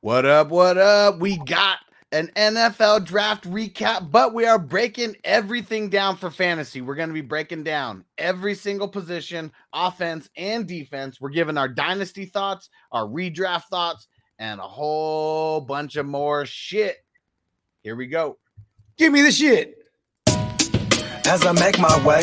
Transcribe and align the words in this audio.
What 0.00 0.24
up? 0.24 0.48
What 0.48 0.78
up? 0.78 1.18
We 1.18 1.38
got 1.38 1.78
an 2.12 2.30
NFL 2.36 3.04
draft 3.04 3.44
recap, 3.50 4.10
but 4.10 4.32
we 4.32 4.46
are 4.46 4.58
breaking 4.58 5.16
everything 5.24 5.90
down 5.90 6.16
for 6.16 6.30
fantasy. 6.30 6.80
We're 6.80 6.94
going 6.94 7.10
to 7.10 7.14
be 7.14 7.20
breaking 7.20 7.64
down 7.64 8.04
every 8.16 8.54
single 8.54 8.88
position, 8.88 9.52
offense 9.72 10.30
and 10.36 10.66
defense. 10.66 11.20
We're 11.20 11.28
giving 11.30 11.58
our 11.58 11.68
dynasty 11.68 12.24
thoughts, 12.24 12.70
our 12.92 13.04
redraft 13.04 13.64
thoughts, 13.64 14.08
and 14.38 14.60
a 14.60 14.64
whole 14.64 15.60
bunch 15.60 15.96
of 15.96 16.06
more 16.06 16.46
shit. 16.46 16.96
Here 17.82 17.96
we 17.96 18.06
go. 18.06 18.38
Give 18.96 19.12
me 19.12 19.22
the 19.22 19.32
shit. 19.32 19.74
As 21.26 21.44
I 21.44 21.52
make 21.52 21.78
my 21.78 22.04
way, 22.06 22.22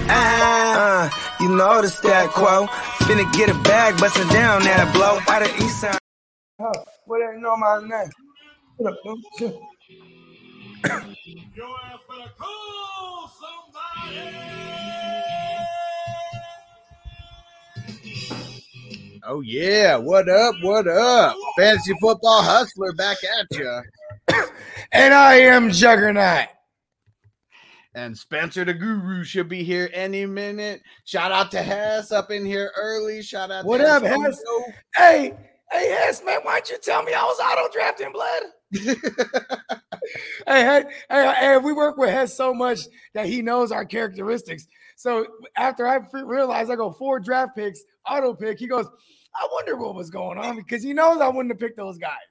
uh, 0.08 1.10
you 1.38 1.48
know 1.48 1.80
the 1.80 1.88
stat 1.88 2.30
quo. 2.30 2.66
Finna 3.06 3.32
get 3.32 3.50
a 3.50 3.54
bag, 3.62 3.96
bustin' 4.00 4.26
down 4.30 4.64
that 4.64 4.92
blow. 4.92 5.20
Out 5.32 5.42
of 5.42 5.60
east 5.60 5.80
side. 5.80 5.96
Oh, 6.58 6.72
what 7.04 7.20
ain't 7.22 7.40
know 7.40 7.56
my 7.56 7.80
name? 7.82 8.10
What 8.78 8.92
up, 8.92 8.98
dude? 9.38 9.54
Oh, 19.22 19.40
yeah. 19.42 19.94
What 19.98 20.28
up? 20.28 20.56
What 20.62 20.88
up? 20.88 21.36
Fantasy 21.56 21.94
football 22.00 22.42
hustler 22.42 22.92
back 22.94 23.18
at 23.22 23.56
you. 23.56 23.82
And 24.92 25.14
I 25.14 25.34
am 25.34 25.70
Juggernaut. 25.70 26.48
And 27.94 28.16
Spencer 28.16 28.64
the 28.64 28.74
Guru 28.74 29.22
should 29.22 29.48
be 29.48 29.62
here 29.62 29.88
any 29.92 30.26
minute. 30.26 30.82
Shout 31.04 31.30
out 31.30 31.50
to 31.52 31.62
Hess 31.62 32.10
up 32.10 32.30
in 32.30 32.44
here 32.44 32.72
early. 32.76 33.22
Shout 33.22 33.50
out 33.50 33.64
What 33.64 33.78
to 33.78 33.88
up, 33.88 34.02
Hess? 34.02 34.42
Hey, 34.96 35.32
hey, 35.70 35.90
Hess, 35.90 36.24
man, 36.24 36.40
why 36.42 36.54
don't 36.54 36.70
you 36.70 36.78
tell 36.78 37.02
me 37.02 37.12
I 37.14 37.22
was 37.22 37.38
auto 37.40 37.72
drafting 37.72 38.12
blood? 38.12 38.42
hey, 40.46 40.62
hey, 40.64 40.84
hey, 41.08 41.34
hey, 41.38 41.56
we 41.58 41.72
work 41.72 41.96
with 41.96 42.10
Hess 42.10 42.36
so 42.36 42.54
much 42.54 42.80
that 43.14 43.26
he 43.26 43.42
knows 43.42 43.72
our 43.72 43.84
characteristics. 43.84 44.66
So 44.96 45.26
after 45.56 45.86
I 45.88 46.00
realized 46.12 46.70
I 46.70 46.76
go 46.76 46.92
four 46.92 47.20
draft 47.20 47.56
picks, 47.56 47.80
auto 48.08 48.34
pick, 48.34 48.58
he 48.58 48.66
goes, 48.66 48.86
I 49.34 49.48
wonder 49.52 49.76
what 49.76 49.94
was 49.94 50.10
going 50.10 50.38
on 50.38 50.56
because 50.56 50.82
he 50.82 50.92
knows 50.92 51.20
I 51.20 51.28
wouldn't 51.28 51.52
have 51.52 51.60
picked 51.60 51.76
those 51.76 51.98
guys. 51.98 52.29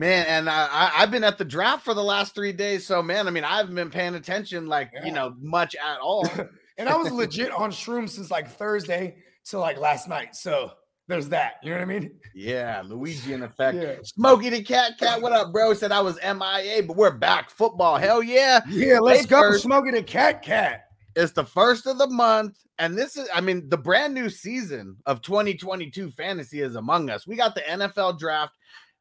Man, 0.00 0.24
and 0.28 0.48
I, 0.48 0.90
I've 0.96 1.10
been 1.10 1.24
at 1.24 1.36
the 1.36 1.44
draft 1.44 1.84
for 1.84 1.92
the 1.92 2.02
last 2.02 2.34
three 2.34 2.54
days. 2.54 2.86
So, 2.86 3.02
man, 3.02 3.28
I 3.28 3.30
mean, 3.30 3.44
I 3.44 3.58
haven't 3.58 3.74
been 3.74 3.90
paying 3.90 4.14
attention 4.14 4.66
like, 4.66 4.90
you 5.04 5.12
know, 5.12 5.34
much 5.40 5.76
at 5.76 6.00
all. 6.00 6.26
And 6.78 6.88
I 6.88 6.96
was 6.96 7.12
legit 7.12 7.50
on 7.50 7.70
shrooms 7.70 8.08
since 8.08 8.30
like 8.30 8.48
Thursday 8.48 9.16
to 9.50 9.58
like 9.58 9.76
last 9.76 10.08
night. 10.08 10.34
So 10.34 10.70
there's 11.08 11.28
that. 11.28 11.56
You 11.62 11.68
know 11.72 11.76
what 11.76 11.82
I 11.82 11.84
mean? 11.84 12.12
yeah, 12.34 12.82
Louisiana 12.82 13.44
effect. 13.52 13.76
Yeah. 13.76 13.96
Smokey 14.02 14.48
the 14.48 14.62
Cat 14.62 14.96
Cat, 14.96 15.20
what 15.20 15.32
up, 15.32 15.52
bro? 15.52 15.74
Said 15.74 15.92
I 15.92 16.00
was 16.00 16.16
MIA, 16.22 16.82
but 16.84 16.96
we're 16.96 17.10
back. 17.10 17.50
Football, 17.50 17.98
hell 17.98 18.22
yeah. 18.22 18.60
Yeah, 18.70 18.98
let's 19.00 19.26
go. 19.26 19.40
first- 19.40 19.64
Smoking 19.64 19.94
a 19.96 20.02
cat 20.02 20.40
cat. 20.40 20.84
It's 21.14 21.32
the 21.32 21.44
first 21.44 21.86
of 21.86 21.98
the 21.98 22.06
month. 22.08 22.56
And 22.78 22.96
this 22.96 23.18
is, 23.18 23.28
I 23.34 23.42
mean, 23.42 23.68
the 23.68 23.76
brand 23.76 24.14
new 24.14 24.30
season 24.30 24.96
of 25.04 25.20
2022 25.20 26.12
fantasy 26.12 26.62
is 26.62 26.76
among 26.76 27.10
us. 27.10 27.26
We 27.26 27.36
got 27.36 27.54
the 27.54 27.60
NFL 27.60 28.18
draft. 28.18 28.54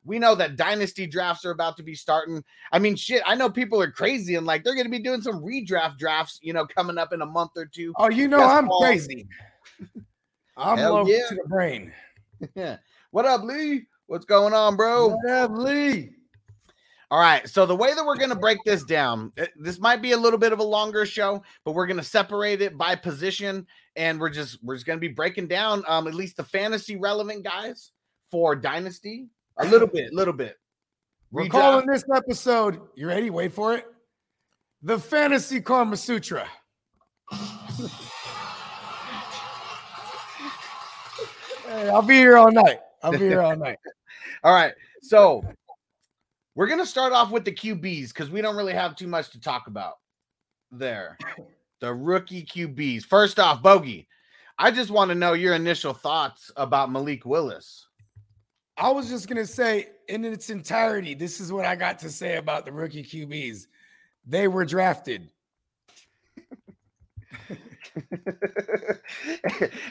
We 0.06 0.18
know 0.18 0.34
that 0.36 0.56
dynasty 0.56 1.06
drafts 1.06 1.46
are 1.46 1.52
about 1.52 1.78
to 1.78 1.84
be 1.84 1.94
starting. 1.94 2.44
I 2.72 2.80
mean, 2.80 2.96
shit, 2.96 3.22
I 3.26 3.36
know 3.36 3.50
people 3.50 3.82
are 3.82 3.92
crazy 3.92 4.36
and 4.36 4.46
like 4.46 4.64
they're 4.64 4.74
going 4.74 4.86
to 4.86 4.92
be 4.92 5.00
doing 5.00 5.22
some 5.22 5.44
redraft 5.44 5.98
drafts, 5.98 6.40
you 6.42 6.54
know, 6.54 6.66
coming 6.66 6.98
up 6.98 7.14
in 7.14 7.22
a 7.22 7.26
month 7.26 7.52
or 7.56 7.66
two. 7.66 7.94
Oh, 7.98 8.10
you 8.10 8.28
know 8.28 8.42
I'm 8.42 8.70
crazy. 8.82 9.28
I'm 10.58 10.78
Hell 10.78 10.94
low 10.94 11.06
yeah. 11.06 11.28
to 11.30 11.36
the 11.36 11.48
brain. 11.48 11.94
Yeah. 12.56 12.78
What 13.12 13.26
up, 13.26 13.42
Lee? 13.42 13.88
What's 14.06 14.26
going 14.26 14.54
on, 14.54 14.76
bro? 14.76 15.08
What 15.08 15.32
up, 15.32 15.50
Lee? 15.52 16.12
All 17.10 17.20
right. 17.20 17.50
So 17.50 17.66
the 17.66 17.76
way 17.76 17.96
that 17.96 18.06
we're 18.06 18.18
going 18.18 18.30
to 18.30 18.36
break 18.36 18.60
this 18.66 18.84
down, 18.84 19.32
eh, 19.38 19.48
this 19.56 19.80
might 19.80 20.00
be 20.00 20.12
a 20.12 20.18
little 20.18 20.38
bit 20.38 20.54
of 20.54 20.60
a 20.60 20.64
longer 20.64 21.08
show, 21.08 21.42
but 21.66 21.72
we're 21.72 21.88
going 21.88 21.98
to 21.98 22.04
separate 22.04 22.62
it 22.62 22.78
by 22.78 22.96
position, 22.96 23.66
and 23.96 24.20
we're 24.20 24.30
just 24.30 24.64
we're 24.64 24.76
just 24.76 24.86
going 24.86 24.98
to 24.98 25.02
be 25.02 25.14
breaking 25.14 25.48
down 25.48 25.84
um 25.88 26.08
at 26.08 26.14
least 26.14 26.38
the 26.38 26.44
fantasy 26.44 26.98
relevant 26.98 27.44
guys 27.44 27.92
for 28.30 28.56
dynasty 28.56 29.28
a 29.60 29.66
little 29.66 29.88
bit, 29.88 30.12
a 30.12 30.16
little 30.16 30.34
bit. 30.34 30.58
We're 31.32 31.48
calling 31.48 31.86
this 31.86 32.04
episode. 32.14 32.82
You 32.96 33.08
ready? 33.08 33.30
Wait 33.30 33.54
for 33.54 33.76
it. 33.76 33.86
The 34.82 34.98
Fantasy 34.98 35.62
Karma 35.62 35.98
Sutra. 35.98 36.48
Hey, 41.70 41.88
I'll 41.88 42.02
be 42.02 42.16
here 42.16 42.36
all 42.36 42.52
night. 42.52 42.80
I'll 43.04 43.12
be 43.12 43.20
here 43.20 43.42
all 43.42 43.56
night. 43.56 43.78
All 44.44 44.54
right. 44.54 44.74
So 45.02 45.44
we're 46.56 46.66
going 46.66 46.80
to 46.80 46.86
start 46.86 47.14
off 47.14 47.30
with 47.30 47.46
the 47.46 47.52
QBs 47.52 48.08
because 48.08 48.32
we 48.32 48.42
don't 48.42 48.56
really 48.56 48.74
have 48.74 48.96
too 48.96 49.06
much 49.08 49.30
to 49.32 49.40
talk 49.40 49.68
about 49.68 49.94
there. 50.72 51.16
The 51.80 51.94
rookie 51.94 52.44
QBs. 52.44 53.04
First 53.04 53.40
off, 53.40 53.62
Bogey, 53.62 54.08
I 54.58 54.72
just 54.72 54.90
want 54.90 55.10
to 55.10 55.16
know 55.16 55.34
your 55.34 55.54
initial 55.54 55.94
thoughts 55.94 56.52
about 56.56 56.92
Malik 56.92 57.24
Willis. 57.24 57.88
I 58.80 58.90
was 58.92 59.10
just 59.10 59.28
gonna 59.28 59.46
say, 59.46 59.90
in 60.08 60.24
its 60.24 60.50
entirety, 60.50 61.14
this 61.14 61.42
is 61.42 61.52
what 61.52 61.66
I 61.66 61.76
got 61.76 62.00
to 62.00 62.10
say 62.10 62.38
about 62.38 62.66
the 62.66 62.72
rookie 62.72 63.04
QBs. 63.04 63.68
They 64.26 64.48
were 64.48 64.64
drafted. 64.64 65.30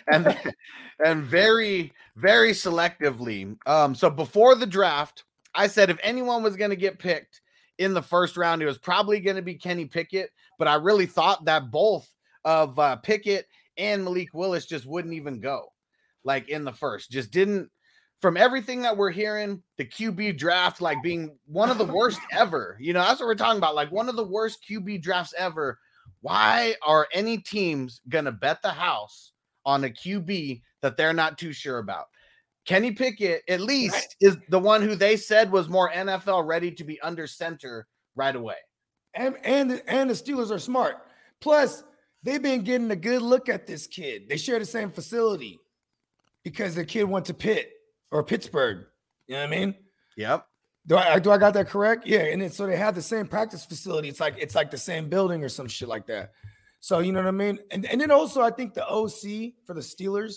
and 0.08 0.38
and 1.04 1.22
very 1.24 1.92
very 2.16 2.52
selectively 2.52 3.56
um 3.66 3.94
so 3.94 4.08
before 4.08 4.54
the 4.54 4.66
draft 4.66 5.24
i 5.54 5.66
said 5.66 5.90
if 5.90 5.98
anyone 6.02 6.42
was 6.42 6.56
going 6.56 6.70
to 6.70 6.76
get 6.76 6.98
picked 6.98 7.40
in 7.78 7.92
the 7.94 8.02
first 8.02 8.36
round 8.36 8.62
it 8.62 8.66
was 8.66 8.78
probably 8.78 9.20
going 9.20 9.36
to 9.36 9.42
be 9.42 9.54
kenny 9.54 9.84
pickett 9.84 10.30
but 10.58 10.68
i 10.68 10.74
really 10.74 11.06
thought 11.06 11.44
that 11.44 11.70
both 11.70 12.08
of 12.44 12.78
uh 12.78 12.96
pickett 12.96 13.46
and 13.76 14.04
malik 14.04 14.32
willis 14.32 14.66
just 14.66 14.86
wouldn't 14.86 15.14
even 15.14 15.40
go 15.40 15.72
like 16.24 16.48
in 16.48 16.64
the 16.64 16.72
first 16.72 17.10
just 17.10 17.30
didn't 17.30 17.70
from 18.20 18.36
everything 18.36 18.82
that 18.82 18.96
we're 18.96 19.10
hearing 19.10 19.62
the 19.76 19.84
qb 19.84 20.36
draft 20.36 20.80
like 20.80 21.02
being 21.02 21.36
one 21.46 21.70
of 21.70 21.78
the 21.78 21.84
worst 21.84 22.20
ever 22.32 22.76
you 22.80 22.92
know 22.92 23.00
that's 23.00 23.20
what 23.20 23.26
we're 23.26 23.34
talking 23.34 23.58
about 23.58 23.74
like 23.74 23.90
one 23.92 24.08
of 24.08 24.16
the 24.16 24.24
worst 24.24 24.64
qb 24.68 25.00
drafts 25.00 25.34
ever 25.36 25.78
why 26.20 26.74
are 26.82 27.06
any 27.12 27.38
teams 27.38 28.00
going 28.08 28.24
to 28.24 28.32
bet 28.32 28.62
the 28.62 28.70
house 28.70 29.32
on 29.64 29.84
a 29.84 29.90
QB 29.90 30.62
that 30.82 30.96
they're 30.96 31.12
not 31.12 31.38
too 31.38 31.52
sure 31.52 31.78
about? 31.78 32.06
Kenny 32.66 32.92
Pickett, 32.92 33.42
at 33.48 33.60
least, 33.60 34.16
is 34.20 34.36
the 34.50 34.58
one 34.58 34.82
who 34.82 34.94
they 34.94 35.16
said 35.16 35.50
was 35.50 35.68
more 35.68 35.90
NFL 35.90 36.46
ready 36.46 36.70
to 36.72 36.84
be 36.84 37.00
under 37.00 37.26
center 37.26 37.86
right 38.14 38.36
away. 38.36 38.56
And 39.14 39.36
and 39.42 39.82
and 39.86 40.10
the 40.10 40.14
Steelers 40.14 40.50
are 40.50 40.58
smart. 40.58 40.96
Plus, 41.40 41.82
they've 42.22 42.42
been 42.42 42.62
getting 42.62 42.90
a 42.90 42.96
good 42.96 43.22
look 43.22 43.48
at 43.48 43.66
this 43.66 43.86
kid. 43.86 44.28
They 44.28 44.36
share 44.36 44.58
the 44.58 44.66
same 44.66 44.90
facility 44.90 45.60
because 46.44 46.74
the 46.74 46.84
kid 46.84 47.04
went 47.04 47.24
to 47.26 47.34
Pitt 47.34 47.72
or 48.10 48.22
Pittsburgh. 48.22 48.86
You 49.26 49.34
know 49.34 49.42
what 49.42 49.52
I 49.52 49.58
mean? 49.58 49.74
Yep. 50.16 50.46
Do 50.86 50.96
I 50.96 51.18
do 51.18 51.30
I 51.30 51.38
got 51.38 51.52
that 51.54 51.68
correct? 51.68 52.06
Yeah, 52.06 52.20
and 52.20 52.40
then 52.40 52.50
so 52.50 52.66
they 52.66 52.76
have 52.76 52.94
the 52.94 53.02
same 53.02 53.26
practice 53.26 53.64
facility. 53.64 54.08
It's 54.08 54.20
like 54.20 54.36
it's 54.38 54.54
like 54.54 54.70
the 54.70 54.78
same 54.78 55.08
building 55.08 55.44
or 55.44 55.48
some 55.48 55.68
shit 55.68 55.88
like 55.88 56.06
that. 56.06 56.32
So 56.80 57.00
you 57.00 57.12
know 57.12 57.20
what 57.20 57.28
I 57.28 57.32
mean? 57.32 57.58
And 57.70 57.84
and 57.86 58.00
then 58.00 58.10
also 58.10 58.40
I 58.40 58.50
think 58.50 58.72
the 58.74 58.86
OC 58.86 59.52
for 59.66 59.74
the 59.74 59.80
Steelers, 59.80 60.36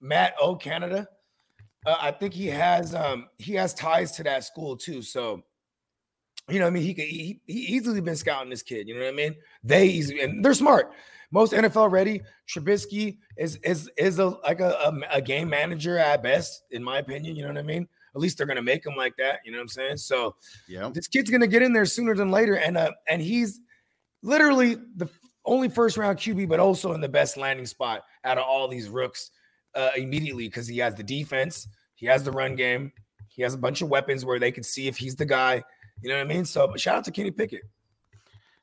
Matt 0.00 0.34
O 0.40 0.56
Canada, 0.56 1.06
uh, 1.86 1.96
I 2.00 2.10
think 2.10 2.34
he 2.34 2.46
has 2.48 2.94
um 2.94 3.28
he 3.38 3.54
has 3.54 3.74
ties 3.74 4.12
to 4.12 4.24
that 4.24 4.42
school 4.42 4.76
too. 4.76 5.02
So 5.02 5.42
you 6.48 6.58
know 6.58 6.64
what 6.64 6.70
I 6.70 6.74
mean? 6.74 6.82
He 6.82 6.94
could 6.94 7.04
he, 7.04 7.40
he 7.46 7.58
easily 7.76 8.00
been 8.00 8.16
scouting 8.16 8.50
this 8.50 8.62
kid. 8.62 8.88
You 8.88 8.94
know 8.94 9.04
what 9.04 9.12
I 9.12 9.16
mean? 9.16 9.36
They 9.62 9.86
easily 9.86 10.20
and 10.20 10.44
they're 10.44 10.54
smart. 10.54 10.92
Most 11.30 11.52
NFL 11.52 11.90
ready. 11.90 12.22
Trubisky 12.48 13.18
is 13.36 13.56
is 13.56 13.90
is 13.96 14.18
a 14.18 14.26
like 14.26 14.60
a, 14.60 14.70
a, 14.70 15.00
a 15.16 15.20
game 15.22 15.48
manager 15.48 15.98
at 15.98 16.22
best, 16.22 16.62
in 16.70 16.82
my 16.82 16.98
opinion. 16.98 17.36
You 17.36 17.42
know 17.42 17.48
what 17.48 17.58
I 17.58 17.62
mean? 17.62 17.88
At 18.14 18.20
least 18.20 18.38
they're 18.38 18.46
gonna 18.46 18.62
make 18.62 18.86
him 18.86 18.94
like 18.96 19.14
that. 19.18 19.40
You 19.44 19.52
know 19.52 19.58
what 19.58 19.62
I'm 19.62 19.68
saying? 19.68 19.96
So 19.98 20.36
Yep. 20.68 20.94
this 20.94 21.08
kid's 21.08 21.30
gonna 21.30 21.46
get 21.46 21.62
in 21.62 21.72
there 21.72 21.86
sooner 21.86 22.14
than 22.14 22.30
later, 22.30 22.54
and 22.56 22.76
uh, 22.76 22.92
and 23.08 23.20
he's 23.20 23.60
literally 24.22 24.76
the 24.96 25.08
only 25.44 25.68
first 25.68 25.96
round 25.96 26.18
QB, 26.18 26.48
but 26.48 26.60
also 26.60 26.92
in 26.92 27.00
the 27.00 27.08
best 27.08 27.36
landing 27.36 27.66
spot 27.66 28.02
out 28.24 28.38
of 28.38 28.44
all 28.44 28.68
these 28.68 28.88
rooks 28.88 29.30
uh, 29.74 29.90
immediately 29.96 30.48
because 30.48 30.66
he 30.66 30.78
has 30.78 30.94
the 30.94 31.02
defense, 31.02 31.68
he 31.94 32.06
has 32.06 32.24
the 32.24 32.32
run 32.32 32.56
game, 32.56 32.92
he 33.28 33.42
has 33.42 33.54
a 33.54 33.58
bunch 33.58 33.82
of 33.82 33.88
weapons 33.88 34.24
where 34.24 34.38
they 34.38 34.50
can 34.50 34.64
see 34.64 34.88
if 34.88 34.96
he's 34.96 35.14
the 35.14 35.24
guy. 35.26 35.62
You 36.02 36.08
know 36.08 36.16
what 36.16 36.22
I 36.22 36.28
mean? 36.28 36.44
So 36.44 36.74
shout 36.76 36.96
out 36.96 37.04
to 37.04 37.10
Kenny 37.10 37.30
Pickett. 37.30 37.62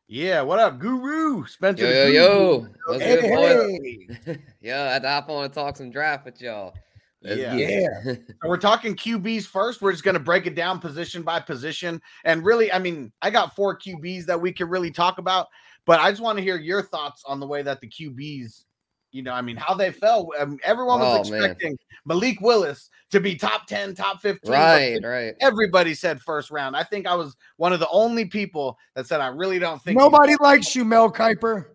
Yeah, 0.08 0.42
what 0.42 0.60
up, 0.60 0.80
Guru? 0.80 1.46
Spencer. 1.46 1.86
Yo, 1.86 2.08
yo, 2.08 2.08
yo. 2.08 2.68
What's 2.88 3.04
Hey, 3.04 3.22
good, 3.22 3.30
boys? 3.32 3.80
hey. 4.26 4.38
Yo, 4.62 4.76
I 4.76 4.94
had 4.94 5.02
to 5.04 5.10
hop 5.10 5.30
on 5.30 5.46
and 5.46 5.54
talk 5.54 5.78
some 5.78 5.90
draft 5.92 6.26
with 6.26 6.42
y'all. 6.42 6.74
Let's 7.22 7.40
Yeah. 7.40 7.56
Yeah. 7.56 8.16
So 8.44 8.50
we're 8.50 8.58
talking 8.58 8.96
QBs 8.96 9.46
first. 9.46 9.82
We're 9.82 9.94
just 9.94 10.04
going 10.04 10.16
to 10.16 10.20
break 10.20 10.46
it 10.46 10.56
down 10.56 10.80
position 10.80 11.24
by 11.24 11.40
position. 11.40 12.02
And 12.26 12.44
really, 12.44 12.72
I 12.72 12.80
mean, 12.80 13.14
I 13.22 13.30
got 13.30 13.56
four 13.56 13.78
QBs 13.80 14.26
that 14.26 14.40
we 14.40 14.52
could 14.52 14.70
really 14.70 14.92
talk 14.92 15.18
about, 15.18 15.48
but 15.86 16.02
I 16.02 16.12
just 16.12 16.22
want 16.22 16.38
to 16.38 16.44
hear 16.44 16.58
your 16.58 16.82
thoughts 16.82 17.24
on 17.26 17.40
the 17.40 17.48
way 17.48 17.62
that 17.62 17.80
the 17.80 17.88
QBs, 17.88 18.66
you 19.14 19.24
know, 19.24 19.32
I 19.32 19.42
mean, 19.42 19.56
how 19.56 19.74
they 19.74 19.92
fell. 19.94 20.28
Um, 20.38 20.58
everyone 20.64 21.00
was 21.00 21.28
Oh, 21.28 21.32
man. 21.32 21.42
expecting 21.42 21.78
Malik 22.06 22.42
Willis 22.42 22.90
to 23.14 23.20
be 23.20 23.36
top 23.36 23.68
10, 23.68 23.94
top 23.94 24.22
15. 24.22 24.52
Right, 24.52 25.00
right. 25.04 25.36
Everybody 25.40 25.94
said 25.94 26.20
first 26.20 26.50
round. 26.50 26.76
I 26.76 26.84
think 26.84 27.06
I 27.06 27.14
was 27.14 27.36
one 27.58 27.72
of 27.72 27.80
the 27.80 27.88
only 27.90 28.26
people 28.26 28.78
that 28.96 29.06
said 29.06 29.22
I 29.22 29.28
really 29.28 29.60
don't 29.60 29.82
think 29.82 30.00
Nobody 30.00 30.36
likes 30.40 30.76
you, 30.76 30.84
Mel 30.84 31.12
Kiper. 31.12 31.68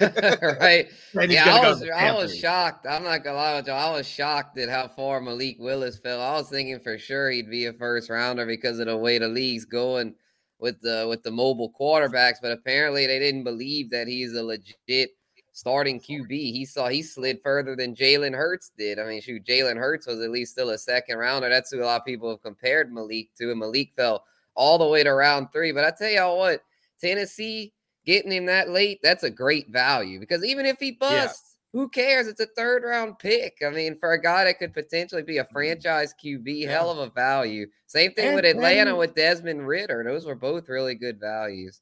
right. 0.60 0.88
Yeah, 1.28 1.56
I 1.56 1.68
was 1.68 1.80
to 1.80 1.90
I 1.90 2.12
was 2.12 2.36
shocked. 2.36 2.86
I'm 2.86 3.02
not 3.02 3.24
gonna 3.24 3.36
lie 3.36 3.56
with 3.56 3.66
you. 3.66 3.72
I 3.72 3.90
was 3.90 4.06
shocked 4.06 4.58
at 4.58 4.68
how 4.68 4.88
far 4.88 5.20
Malik 5.20 5.56
Willis 5.58 5.98
fell. 5.98 6.20
I 6.20 6.34
was 6.34 6.48
thinking 6.50 6.78
for 6.80 6.98
sure 6.98 7.30
he'd 7.30 7.50
be 7.50 7.66
a 7.66 7.72
first 7.72 8.10
rounder 8.10 8.44
because 8.44 8.78
of 8.78 8.86
the 8.86 8.96
way 8.96 9.18
the 9.18 9.28
league's 9.28 9.64
going 9.64 10.14
with 10.58 10.80
the 10.82 11.06
with 11.08 11.22
the 11.22 11.30
mobile 11.30 11.72
quarterbacks, 11.78 12.36
but 12.42 12.52
apparently 12.52 13.06
they 13.06 13.18
didn't 13.18 13.44
believe 13.44 13.90
that 13.90 14.08
he's 14.08 14.34
a 14.34 14.42
legit 14.42 15.10
starting 15.56 15.98
QB. 15.98 16.28
He 16.28 16.66
saw 16.66 16.88
he 16.88 17.00
slid 17.00 17.40
further 17.42 17.74
than 17.74 17.94
Jalen 17.94 18.34
Hurts 18.34 18.72
did. 18.76 18.98
I 18.98 19.06
mean, 19.06 19.22
shoot, 19.22 19.46
Jalen 19.46 19.78
Hurts 19.78 20.06
was 20.06 20.20
at 20.20 20.30
least 20.30 20.52
still 20.52 20.68
a 20.68 20.76
second 20.76 21.16
rounder. 21.16 21.48
That's 21.48 21.70
who 21.70 21.82
a 21.82 21.84
lot 21.86 22.02
of 22.02 22.04
people 22.04 22.28
have 22.28 22.42
compared 22.42 22.92
Malik 22.92 23.30
to, 23.38 23.50
and 23.50 23.58
Malik 23.58 23.94
fell 23.96 24.24
all 24.54 24.76
the 24.76 24.86
way 24.86 25.02
to 25.02 25.14
round 25.14 25.50
three. 25.52 25.72
But 25.72 25.84
I 25.84 25.92
tell 25.92 26.10
y'all 26.10 26.36
what, 26.36 26.60
Tennessee 27.00 27.72
getting 28.04 28.32
him 28.32 28.44
that 28.46 28.68
late, 28.68 29.00
that's 29.02 29.22
a 29.22 29.30
great 29.30 29.70
value 29.70 30.20
because 30.20 30.44
even 30.44 30.66
if 30.66 30.78
he 30.78 30.92
busts, 30.92 31.56
who 31.72 31.88
cares? 31.88 32.26
It's 32.26 32.40
a 32.40 32.46
third 32.54 32.84
round 32.84 33.18
pick. 33.18 33.56
I 33.66 33.70
mean, 33.70 33.96
for 33.96 34.12
a 34.12 34.20
guy 34.22 34.44
that 34.44 34.58
could 34.58 34.74
potentially 34.74 35.22
be 35.22 35.38
a 35.38 35.44
mm-hmm. 35.44 35.52
franchise 35.54 36.14
QB, 36.22 36.68
hell 36.68 36.90
of 36.90 36.98
a 36.98 37.08
value. 37.08 37.66
Same 37.86 38.12
thing 38.12 38.26
And- 38.26 38.36
with 38.36 38.44
Atlanta 38.44 38.90
and- 38.90 38.98
with 38.98 39.14
Desmond 39.14 39.66
Ridder. 39.66 40.04
Those 40.06 40.26
were 40.26 40.34
both 40.34 40.68
really 40.68 40.94
good 40.94 41.18
values. 41.18 41.80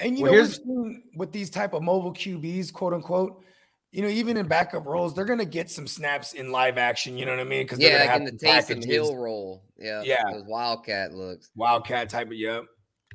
And 0.00 0.16
you 0.18 0.24
Well, 0.24 0.32
know, 0.32 0.38
here's- 0.38 0.60
with 1.16 1.32
these 1.32 1.50
type 1.50 1.72
of 1.72 1.82
mobile 1.82 2.12
QBs, 2.12 2.72
quote 2.72 2.92
unquote, 2.92 3.42
you 3.92 4.02
know, 4.02 4.08
even 4.08 4.36
in 4.36 4.46
backup 4.46 4.84
roles, 4.84 5.14
they're 5.14 5.24
gonna 5.24 5.44
get 5.44 5.70
some 5.70 5.86
snaps 5.86 6.34
in 6.34 6.52
live 6.52 6.76
action. 6.76 7.16
You 7.16 7.24
know 7.24 7.30
what 7.32 7.40
I 7.40 7.44
mean? 7.44 7.64
Because 7.64 7.78
Yeah, 7.78 7.90
they're 7.90 7.98
like 8.00 8.08
gonna 8.18 8.30
in 8.30 8.36
the 8.36 8.46
have 8.48 8.64
Taysom 8.64 8.68
some 8.68 8.76
packages, 8.80 8.90
Hill 8.94 9.16
role. 9.16 9.62
Yeah, 9.78 10.02
Yeah. 10.02 10.24
those 10.32 10.44
Wildcat 10.44 11.14
looks. 11.14 11.50
wildcat 11.56 12.08
type 12.10 12.26
of 12.26 12.34
yep. 12.34 12.64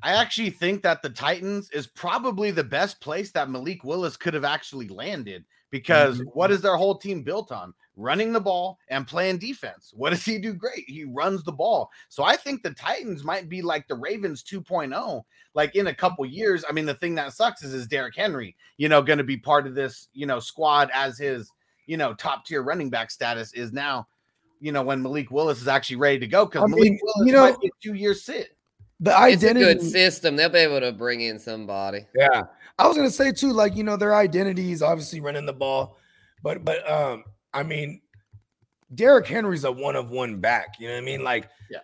I 0.01 0.13
actually 0.13 0.49
think 0.49 0.81
that 0.81 1.03
the 1.03 1.09
Titans 1.11 1.69
is 1.71 1.85
probably 1.85 2.49
the 2.49 2.63
best 2.63 2.99
place 3.01 3.31
that 3.33 3.49
Malik 3.51 3.83
Willis 3.83 4.17
could 4.17 4.33
have 4.33 4.45
actually 4.45 4.87
landed 4.87 5.45
because 5.69 6.19
Mhm. 6.19 6.25
what 6.33 6.49
is 6.49 6.61
their 6.61 6.75
whole 6.77 6.97
team 6.97 7.21
built 7.21 7.51
on? 7.51 7.73
Running 8.01 8.33
the 8.33 8.39
ball 8.39 8.79
and 8.89 9.05
playing 9.07 9.37
defense. 9.37 9.93
What 9.95 10.09
does 10.09 10.25
he 10.25 10.39
do 10.39 10.53
great? 10.53 10.85
He 10.87 11.03
runs 11.03 11.43
the 11.43 11.51
ball. 11.51 11.91
So 12.09 12.23
I 12.23 12.35
think 12.35 12.63
the 12.63 12.71
Titans 12.71 13.23
might 13.23 13.47
be 13.47 13.61
like 13.61 13.87
the 13.87 13.93
Ravens 13.95 14.43
2.0 14.43 15.21
like 15.53 15.75
in 15.75 15.85
a 15.87 15.93
couple 15.93 16.25
years. 16.25 16.65
I 16.67 16.71
mean 16.71 16.85
the 16.87 16.95
thing 16.95 17.13
that 17.15 17.33
sucks 17.33 17.61
is 17.63 17.75
is 17.75 17.85
Derrick 17.85 18.15
Henry, 18.15 18.55
you 18.77 18.89
know, 18.89 19.03
going 19.03 19.19
to 19.19 19.23
be 19.23 19.37
part 19.37 19.67
of 19.67 19.75
this, 19.75 20.07
you 20.13 20.25
know, 20.25 20.39
squad 20.39 20.89
as 20.95 21.19
his, 21.19 21.51
you 21.85 21.95
know, 21.95 22.13
top 22.15 22.43
tier 22.45 22.63
running 22.63 22.89
back 22.89 23.11
status 23.11 23.53
is 23.53 23.71
now, 23.71 24.07
you 24.59 24.71
know, 24.71 24.81
when 24.81 25.01
Malik 25.03 25.29
Willis 25.29 25.61
is 25.61 25.67
actually 25.67 25.97
ready 25.97 26.17
to 26.17 26.27
go 26.27 26.47
cuz 26.47 26.61
Malik 26.61 26.81
mean, 26.83 26.99
Willis 27.03 27.27
you 27.27 27.33
know- 27.33 27.41
might 27.51 27.59
be 27.59 27.67
a 27.67 27.71
2 27.83 27.93
year 27.93 28.15
sit. 28.15 28.57
The 28.99 29.11
It's 29.11 29.19
a 29.19 29.23
identity. 29.23 29.65
good 29.65 29.81
system. 29.83 30.35
They'll 30.35 30.49
be 30.49 30.59
able 30.59 30.79
to 30.79 30.91
bring 30.91 31.21
in 31.21 31.37
somebody. 31.37 32.05
Yeah. 32.15 32.43
I 32.79 32.87
was 32.87 32.97
gonna 32.97 33.11
say 33.11 33.31
too, 33.31 33.51
like, 33.53 33.75
you 33.75 33.83
know, 33.83 33.95
their 33.97 34.15
identity 34.15 34.71
is 34.71 34.81
obviously 34.81 35.19
running 35.21 35.45
the 35.45 35.53
ball, 35.53 35.97
but 36.41 36.63
but 36.65 36.89
um, 36.89 37.23
I 37.53 37.63
mean, 37.63 38.01
Derrick 38.93 39.27
Henry's 39.27 39.63
a 39.63 39.71
one 39.71 39.95
of 39.95 40.09
one 40.09 40.39
back. 40.39 40.75
You 40.79 40.87
know 40.87 40.95
what 40.95 41.01
I 41.01 41.05
mean? 41.05 41.23
Like, 41.23 41.47
Yeah. 41.69 41.79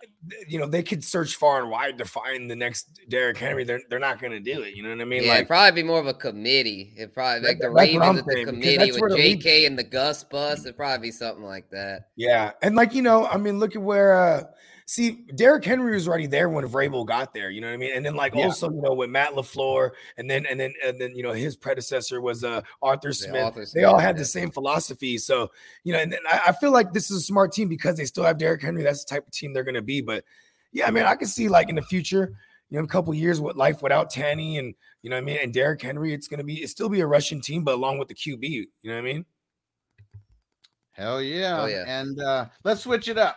you 0.46 0.58
know, 0.58 0.66
they 0.66 0.82
could 0.82 1.02
search 1.02 1.36
far 1.36 1.60
and 1.62 1.70
wide 1.70 1.96
to 1.98 2.04
find 2.04 2.50
the 2.50 2.56
next 2.56 3.00
Derrick 3.08 3.38
Henry. 3.38 3.64
They're 3.64 3.80
they're 3.88 3.98
not 3.98 4.20
gonna 4.20 4.40
do 4.40 4.60
it. 4.62 4.74
You 4.74 4.82
know 4.82 4.90
what 4.90 5.00
I 5.00 5.04
mean? 5.06 5.22
yeah, 5.22 5.30
like, 5.30 5.36
it'd 5.38 5.48
probably 5.48 5.82
be 5.82 5.86
more 5.88 6.00
of 6.00 6.06
a 6.06 6.12
committee. 6.12 6.92
It 6.98 7.14
probably 7.14 7.48
like 7.48 7.58
the 7.60 7.68
That- 7.68 7.74
that's 7.74 7.94
Ravens 7.94 8.18
at 8.18 8.26
the 8.26 8.44
committee 8.44 8.92
with 8.92 9.00
the 9.10 9.16
league- 9.16 9.40
JK 9.40 9.66
and 9.66 9.78
the 9.78 9.84
Gus 9.84 10.22
bus. 10.24 10.60
It'd 10.60 10.76
probably 10.76 11.08
be 11.08 11.12
something 11.12 11.44
like 11.44 11.70
that. 11.70 12.10
yeah, 12.16 12.50
and 12.60 12.76
like 12.76 12.92
you 12.94 13.00
know, 13.00 13.26
I 13.26 13.38
mean, 13.38 13.58
look 13.58 13.74
at 13.74 13.82
where. 13.82 14.12
uh 14.14 14.42
See, 14.90 15.26
Derrick 15.34 15.66
Henry 15.66 15.92
was 15.92 16.08
already 16.08 16.26
there 16.26 16.48
when 16.48 16.66
Vrabel 16.66 17.04
got 17.04 17.34
there. 17.34 17.50
You 17.50 17.60
know 17.60 17.66
what 17.66 17.74
I 17.74 17.76
mean? 17.76 17.92
And 17.94 18.06
then 18.06 18.14
like 18.14 18.34
Yeah. 18.34 18.46
also, 18.46 18.70
you 18.70 18.80
know, 18.80 18.94
with 18.94 19.10
Matt 19.10 19.34
Lafleur, 19.34 19.90
and 20.16 20.30
then 20.30 20.46
and 20.46 20.58
then 20.58 20.72
and 20.82 20.98
then 20.98 21.14
you 21.14 21.22
know 21.22 21.32
his 21.34 21.56
predecessor 21.56 22.22
was 22.22 22.42
uh 22.42 22.62
Arthur 22.80 23.08
Yeah, 23.08 23.12
Smith. 23.12 23.44
Arthur 23.44 23.60
they 23.60 23.66
Smith, 23.66 23.84
all 23.84 23.98
had 23.98 24.16
yeah. 24.16 24.20
the 24.20 24.24
same 24.24 24.50
philosophy. 24.50 25.18
So, 25.18 25.50
you 25.84 25.92
know, 25.92 25.98
and 25.98 26.10
then 26.10 26.20
I, 26.26 26.40
I 26.46 26.52
feel 26.52 26.72
like 26.72 26.94
this 26.94 27.10
is 27.10 27.18
a 27.18 27.20
smart 27.20 27.52
team 27.52 27.68
because 27.68 27.98
they 27.98 28.06
still 28.06 28.24
have 28.24 28.38
Derrick 28.38 28.62
Henry. 28.62 28.82
That's 28.82 29.04
the 29.04 29.10
type 29.14 29.26
of 29.26 29.30
team 29.34 29.52
they're 29.52 29.62
going 29.62 29.74
to 29.74 29.82
be. 29.82 30.00
But 30.00 30.24
yeah, 30.72 30.86
I 30.86 30.90
mean, 30.90 31.04
I 31.04 31.16
can 31.16 31.28
see 31.28 31.50
like 31.50 31.68
in 31.68 31.74
the 31.74 31.82
future, 31.82 32.32
you 32.70 32.78
know, 32.78 32.84
a 32.84 32.88
couple 32.88 33.12
years 33.12 33.42
with 33.42 33.56
life 33.56 33.82
without 33.82 34.08
Tanny 34.08 34.56
and, 34.56 34.74
you 35.02 35.10
know 35.10 35.16
what 35.16 35.22
I 35.22 35.26
mean? 35.26 35.38
And 35.42 35.52
Derrick 35.52 35.82
Henry, 35.82 36.14
it's 36.14 36.28
going 36.28 36.38
to 36.38 36.44
be, 36.44 36.62
it 36.62 36.70
still 36.70 36.88
be 36.88 37.00
a 37.00 37.06
Russian 37.06 37.42
team, 37.42 37.62
but 37.62 37.74
along 37.74 37.98
with 37.98 38.08
the 38.08 38.14
QB, 38.14 38.40
you 38.42 38.66
know 38.84 38.94
what 38.94 39.00
I 39.00 39.02
mean? 39.02 39.26
Hell 40.92 41.20
yeah. 41.20 41.60
Oh, 41.60 41.66
yeah. 41.66 41.84
And 41.86 42.18
uh 42.22 42.46
let's 42.64 42.80
switch 42.80 43.08
it 43.08 43.18
up 43.18 43.36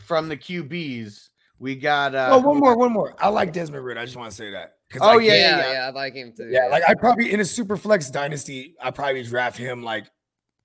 from 0.00 0.28
the 0.28 0.36
QBs. 0.36 1.28
We 1.58 1.76
got 1.76 2.14
uh 2.14 2.30
oh, 2.32 2.38
one 2.38 2.58
more, 2.58 2.76
one 2.76 2.92
more. 2.92 3.14
I 3.18 3.28
like 3.28 3.52
Desmond 3.52 3.84
Ridder. 3.84 4.00
I 4.00 4.04
just 4.04 4.16
want 4.16 4.30
to 4.30 4.36
say 4.36 4.50
that. 4.50 4.74
Oh, 5.00 5.18
yeah, 5.18 5.32
Yeah, 5.32 5.38
yeah, 5.38 5.72
yeah, 5.72 5.86
I 5.86 5.90
like 5.90 6.14
him 6.14 6.32
too. 6.36 6.48
Yeah, 6.50 6.66
like 6.66 6.82
I 6.88 6.94
probably 6.94 7.32
in 7.32 7.40
a 7.40 7.44
super 7.44 7.76
flex 7.76 8.10
dynasty, 8.10 8.74
I 8.82 8.90
probably 8.90 9.22
draft 9.22 9.56
him 9.56 9.82
like 9.82 10.10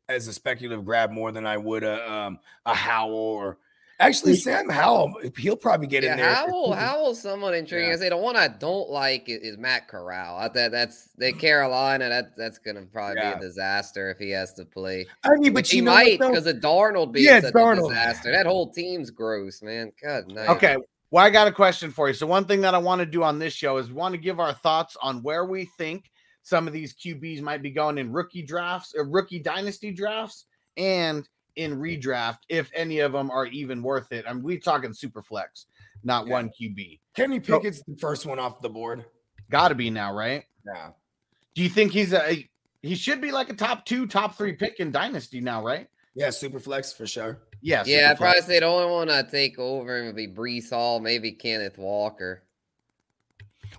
as 0.10 0.28
a 0.28 0.34
speculative 0.34 0.86
grab 0.86 1.12
more 1.12 1.32
than 1.32 1.46
I 1.46 1.58
would 1.58 1.84
a 1.84 2.12
um 2.12 2.40
a 2.66 2.74
Howell 2.74 3.16
or 3.16 3.58
actually 4.00 4.36
Sam 4.36 4.70
Howell. 4.70 5.14
He'll 5.38 5.56
probably 5.56 5.88
get 5.88 6.04
yeah, 6.04 6.12
in 6.12 6.18
there. 6.18 6.34
Howell, 6.34 6.74
Howell's 6.74 7.22
somewhat 7.22 7.54
intriguing. 7.54 7.90
Yeah. 7.90 7.96
I 7.96 7.98
say 8.00 8.10
the 8.10 8.18
one 8.18 8.36
I 8.36 8.48
don't 8.48 8.90
like 8.90 9.30
is, 9.30 9.42
is 9.42 9.58
Matt 9.58 9.88
Corral. 9.88 10.38
I 10.38 10.48
that 10.50 10.72
that's 10.72 11.10
the 11.18 11.34
Carolina. 11.40 12.10
That 12.10 12.36
that's 12.36 12.58
gonna 12.58 12.84
probably 12.84 13.18
Yeah. 13.18 13.36
be 13.36 13.38
a 13.46 13.48
disaster 13.48 14.10
if 14.10 14.18
he 14.18 14.30
has 14.32 14.54
to 14.56 14.66
play. 14.66 15.06
I 15.24 15.30
mean, 15.38 15.54
but 15.54 15.68
he 15.68 15.78
you 15.78 15.84
might 15.84 16.20
because 16.20 16.48
of 16.48 16.58
Darnold 16.58 17.12
being 17.12 17.26
Yeah, 17.26 17.42
such 17.42 17.54
Darnold. 17.54 17.86
a 17.86 17.90
disaster. 17.90 18.32
That 18.32 18.46
whole 18.46 18.72
team's 18.72 19.10
gross, 19.10 19.62
man. 19.62 19.92
God, 20.04 20.28
night. 20.32 20.50
Okay. 20.50 20.78
Well, 21.10 21.26
I 21.26 21.30
got 21.30 21.48
a 21.48 21.52
question 21.54 21.90
for 21.90 22.10
you. 22.10 22.14
So 22.14 22.28
one 22.28 22.46
thing 22.46 22.60
that 22.62 22.74
I 22.76 22.78
want 22.80 23.00
to 23.00 23.06
do 23.06 23.24
on 23.24 23.40
this 23.40 23.54
show 23.54 23.78
is 23.78 23.88
we 23.88 23.94
want 23.94 24.14
to 24.14 24.18
give 24.18 24.42
our 24.42 24.54
thoughts 24.54 24.98
on 25.02 25.24
where 25.24 25.46
we 25.46 25.70
think 25.78 26.12
some 26.44 26.68
of 26.68 26.74
these 26.74 26.94
QBs 26.96 27.42
might 27.42 27.62
be 27.62 27.72
going 27.72 27.98
in 27.98 28.12
rookie 28.12 28.42
drafts 28.42 28.94
or 28.96 29.06
rookie 29.06 29.40
dynasty 29.40 29.92
drafts 29.92 30.46
and 30.76 31.28
in 31.58 31.76
redraft, 31.78 32.40
if 32.50 32.72
any 32.74 33.00
of 33.00 33.12
them 33.12 33.30
are 33.30 33.46
even 33.48 33.82
worth 33.84 34.12
it. 34.12 34.26
I 34.28 34.34
mean, 34.34 34.44
we're 34.44 34.60
talking 34.60 34.94
super 34.94 35.22
flex, 35.22 35.66
not 36.04 36.28
Yeah. 36.28 36.34
one 36.34 36.50
QB. 36.50 37.00
Kenny 37.16 37.40
Pickett's 37.40 37.82
the 37.88 37.98
first 37.98 38.26
one 38.26 38.40
off 38.40 38.62
the 38.62 38.70
board. 38.70 39.06
Gotta 39.50 39.76
be 39.76 39.90
now, 39.90 40.14
right? 40.14 40.44
Yeah. 40.66 40.92
Do 41.56 41.64
you 41.64 41.70
think 41.70 41.92
he's 41.92 42.14
a 42.14 42.48
he 42.84 42.96
should 42.96 43.20
be 43.20 43.32
like 43.32 43.50
a 43.50 43.54
top 43.56 43.86
two, 43.86 44.06
top 44.06 44.38
three 44.38 44.54
pick 44.54 44.80
in 44.80 44.92
dynasty 44.92 45.42
now, 45.42 45.64
right? 45.66 45.88
Yeah, 46.16 46.30
super 46.30 46.60
flex 46.60 46.94
for 46.94 47.08
sure. 47.08 47.42
Yeah, 47.62 47.84
Yeah, 47.86 48.12
I'd 48.12 48.18
probably 48.18 48.42
say 48.42 48.60
the 48.60 48.66
only 48.68 48.92
one 48.92 49.10
I'd 49.10 49.30
take 49.30 49.58
over 49.58 49.98
him 49.98 50.06
would 50.06 50.16
be 50.16 50.28
Breece 50.28 50.70
Hall, 50.70 51.00
maybe 51.00 51.32
Kenneth 51.32 51.78
Walker. 51.80 52.44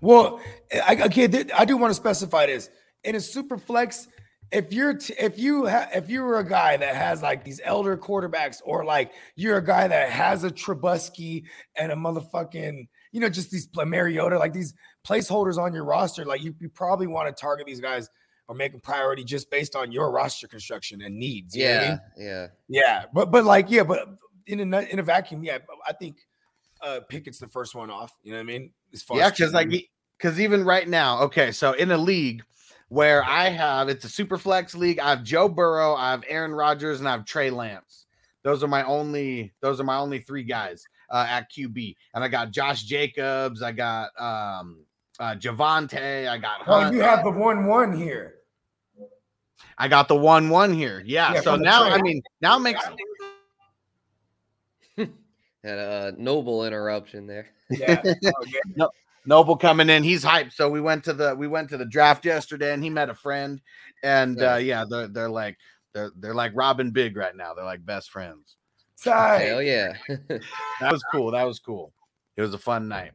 Well, 0.00 0.40
I, 0.87 1.00
okay, 1.06 1.28
th- 1.28 1.50
I 1.56 1.64
do 1.64 1.76
want 1.76 1.90
to 1.90 1.94
specify 1.94 2.47
this 2.47 2.70
in 3.04 3.14
a 3.14 3.20
super 3.20 3.56
flex. 3.56 4.08
If 4.50 4.73
you're 4.73 4.95
t- 4.95 5.14
if 5.19 5.38
you 5.38 5.67
ha- 5.67 5.88
if 5.95 6.09
you 6.09 6.23
were 6.23 6.38
a 6.38 6.49
guy 6.49 6.76
that 6.76 6.95
has 6.95 7.23
like 7.23 7.45
these 7.45 7.61
elder 7.64 7.97
quarterbacks, 7.97 8.61
or 8.64 8.85
like 8.85 9.12
you're 9.37 9.59
a 9.59 9.64
guy 9.64 9.88
that 9.88 10.11
has 10.11 10.45
a 10.45 10.50
Trubisky 10.50 11.45
and 11.76 11.93
a 11.93 11.95
motherfucking 11.95 12.88
you 13.12 13.21
know 13.21 13.28
just 13.28 13.50
these 13.50 13.69
Mariota 13.75 14.38
like 14.38 14.52
these 14.52 14.75
placeholders 15.07 15.59
on 15.59 15.75
your 15.75 15.85
roster, 15.85 16.25
like 16.25 16.43
you, 16.43 16.55
you 16.61 16.69
probably 16.69 17.07
want 17.07 17.28
to 17.35 17.38
target 17.38 17.67
these 17.67 17.81
guys 17.81 18.09
or 18.49 18.55
make 18.55 18.75
a 18.75 18.78
priority 18.78 19.25
just 19.25 19.50
based 19.50 19.76
on 19.76 19.93
your 19.93 20.11
roster 20.11 20.49
construction 20.49 21.02
and 21.02 21.17
needs. 21.19 21.57
what 21.57 21.64
I 21.64 21.69
Yeah, 21.69 21.88
mean? 21.88 22.00
yeah. 22.17 22.47
Yeah, 22.69 23.05
but 23.12 23.31
but 23.31 23.45
like 23.45 23.71
yeah, 23.71 23.83
but 23.83 24.09
in 24.47 24.73
a 24.73 24.81
in 24.81 24.99
a 24.99 25.02
vacuum, 25.02 25.43
yeah, 25.43 25.59
I 25.87 25.93
think 25.93 26.17
uh 26.81 27.00
Pickett's 27.09 27.38
the 27.38 27.49
first 27.49 27.75
one 27.75 27.90
off. 27.90 28.12
You 28.23 28.33
know 28.33 28.38
what 28.38 28.43
I 28.43 28.47
mean? 28.47 28.73
As 28.93 29.02
far 29.02 29.19
Yeah, 29.19 29.31
because 29.31 29.52
like 29.52 29.71
because 30.19 30.40
even 30.40 30.64
right 30.64 30.88
now, 30.88 31.21
okay, 31.23 31.52
so 31.52 31.73
in 31.73 31.90
a 31.90 31.99
league 31.99 32.43
where 32.88 33.25
I 33.25 33.49
have 33.49 33.88
it's 33.88 34.04
a 34.04 34.09
super 34.09 34.38
flex 34.38 34.75
league, 34.75 34.99
I 34.99 35.11
have 35.11 35.23
Joe 35.23 35.49
Burrow, 35.49 35.95
I 35.95 36.11
have 36.11 36.25
Aaron 36.28 36.52
Rodgers, 36.52 37.00
and 37.00 37.09
I 37.09 37.12
have 37.12 37.25
Trey 37.25 37.50
Lance. 37.50 38.07
Those 38.42 38.62
are 38.62 38.68
my 38.68 38.85
only 38.85 39.52
those 39.61 39.80
are 39.80 39.85
my 39.85 39.97
only 39.97 40.21
three 40.21 40.45
guys 40.45 40.85
uh, 41.11 41.26
at 41.28 41.50
QB. 41.50 41.97
And 42.14 42.25
I 42.25 42.28
got 42.28 42.50
Josh 42.50 42.83
Jacobs, 42.83 43.62
I 43.62 43.73
got 43.73 44.11
um 44.18 44.85
uh 45.21 45.35
Javonte, 45.35 46.28
I 46.28 46.38
got 46.38 46.62
Oh, 46.66 46.90
you 46.90 47.00
have 47.00 47.25
the 47.25 47.30
one 47.30 47.66
one 47.66 47.97
here. 47.97 48.35
I 49.76 49.88
got 49.88 50.09
the 50.09 50.16
one 50.16 50.49
one 50.49 50.73
here. 50.73 51.02
Yeah. 51.04 51.35
Yeah, 51.35 51.40
so 51.40 51.57
now, 51.57 51.85
I 51.85 52.00
mean, 52.00 52.23
now 52.40 52.57
it 52.57 52.61
makes 52.61 52.85
Had 55.64 55.78
a 55.78 56.14
noble 56.16 56.64
interruption 56.64 57.26
there. 57.26 57.49
Yeah. 57.71 58.02
Noble 59.28 59.56
coming 59.58 59.90
in. 59.90 60.02
He's 60.02 60.25
hyped. 60.25 60.54
So 60.54 60.70
we 60.70 60.80
went 60.80 61.04
to 61.04 61.12
the 61.12 61.35
we 61.37 61.47
went 61.49 61.68
to 61.68 61.76
the 61.76 61.85
draft 61.85 62.25
yesterday, 62.25 62.73
and 62.73 62.82
he 62.82 62.88
met 62.88 63.11
a 63.11 63.14
friend. 63.14 63.61
And 64.02 64.42
uh, 64.42 64.56
yeah, 64.56 64.87
they're 64.88 65.06
they're 65.06 65.28
like 65.28 65.58
they're 65.92 66.11
they're 66.16 66.35
like 66.35 66.52
Robin 66.54 66.90
Big 66.92 67.14
right 67.14 67.37
now. 67.37 67.52
They're 67.52 67.64
like 67.64 67.85
best 67.85 68.11
friends. 68.11 68.56
Tight. 69.04 69.40
Hell 69.40 69.62
yeah. 69.62 69.92
That 70.80 70.92
was 70.92 71.02
cool. 71.12 71.30
That 71.32 71.44
was 71.44 71.58
cool. 71.58 71.92
It 72.38 72.42
was 72.42 72.54
a 72.54 72.58
fun 72.58 72.88
night. 72.88 73.12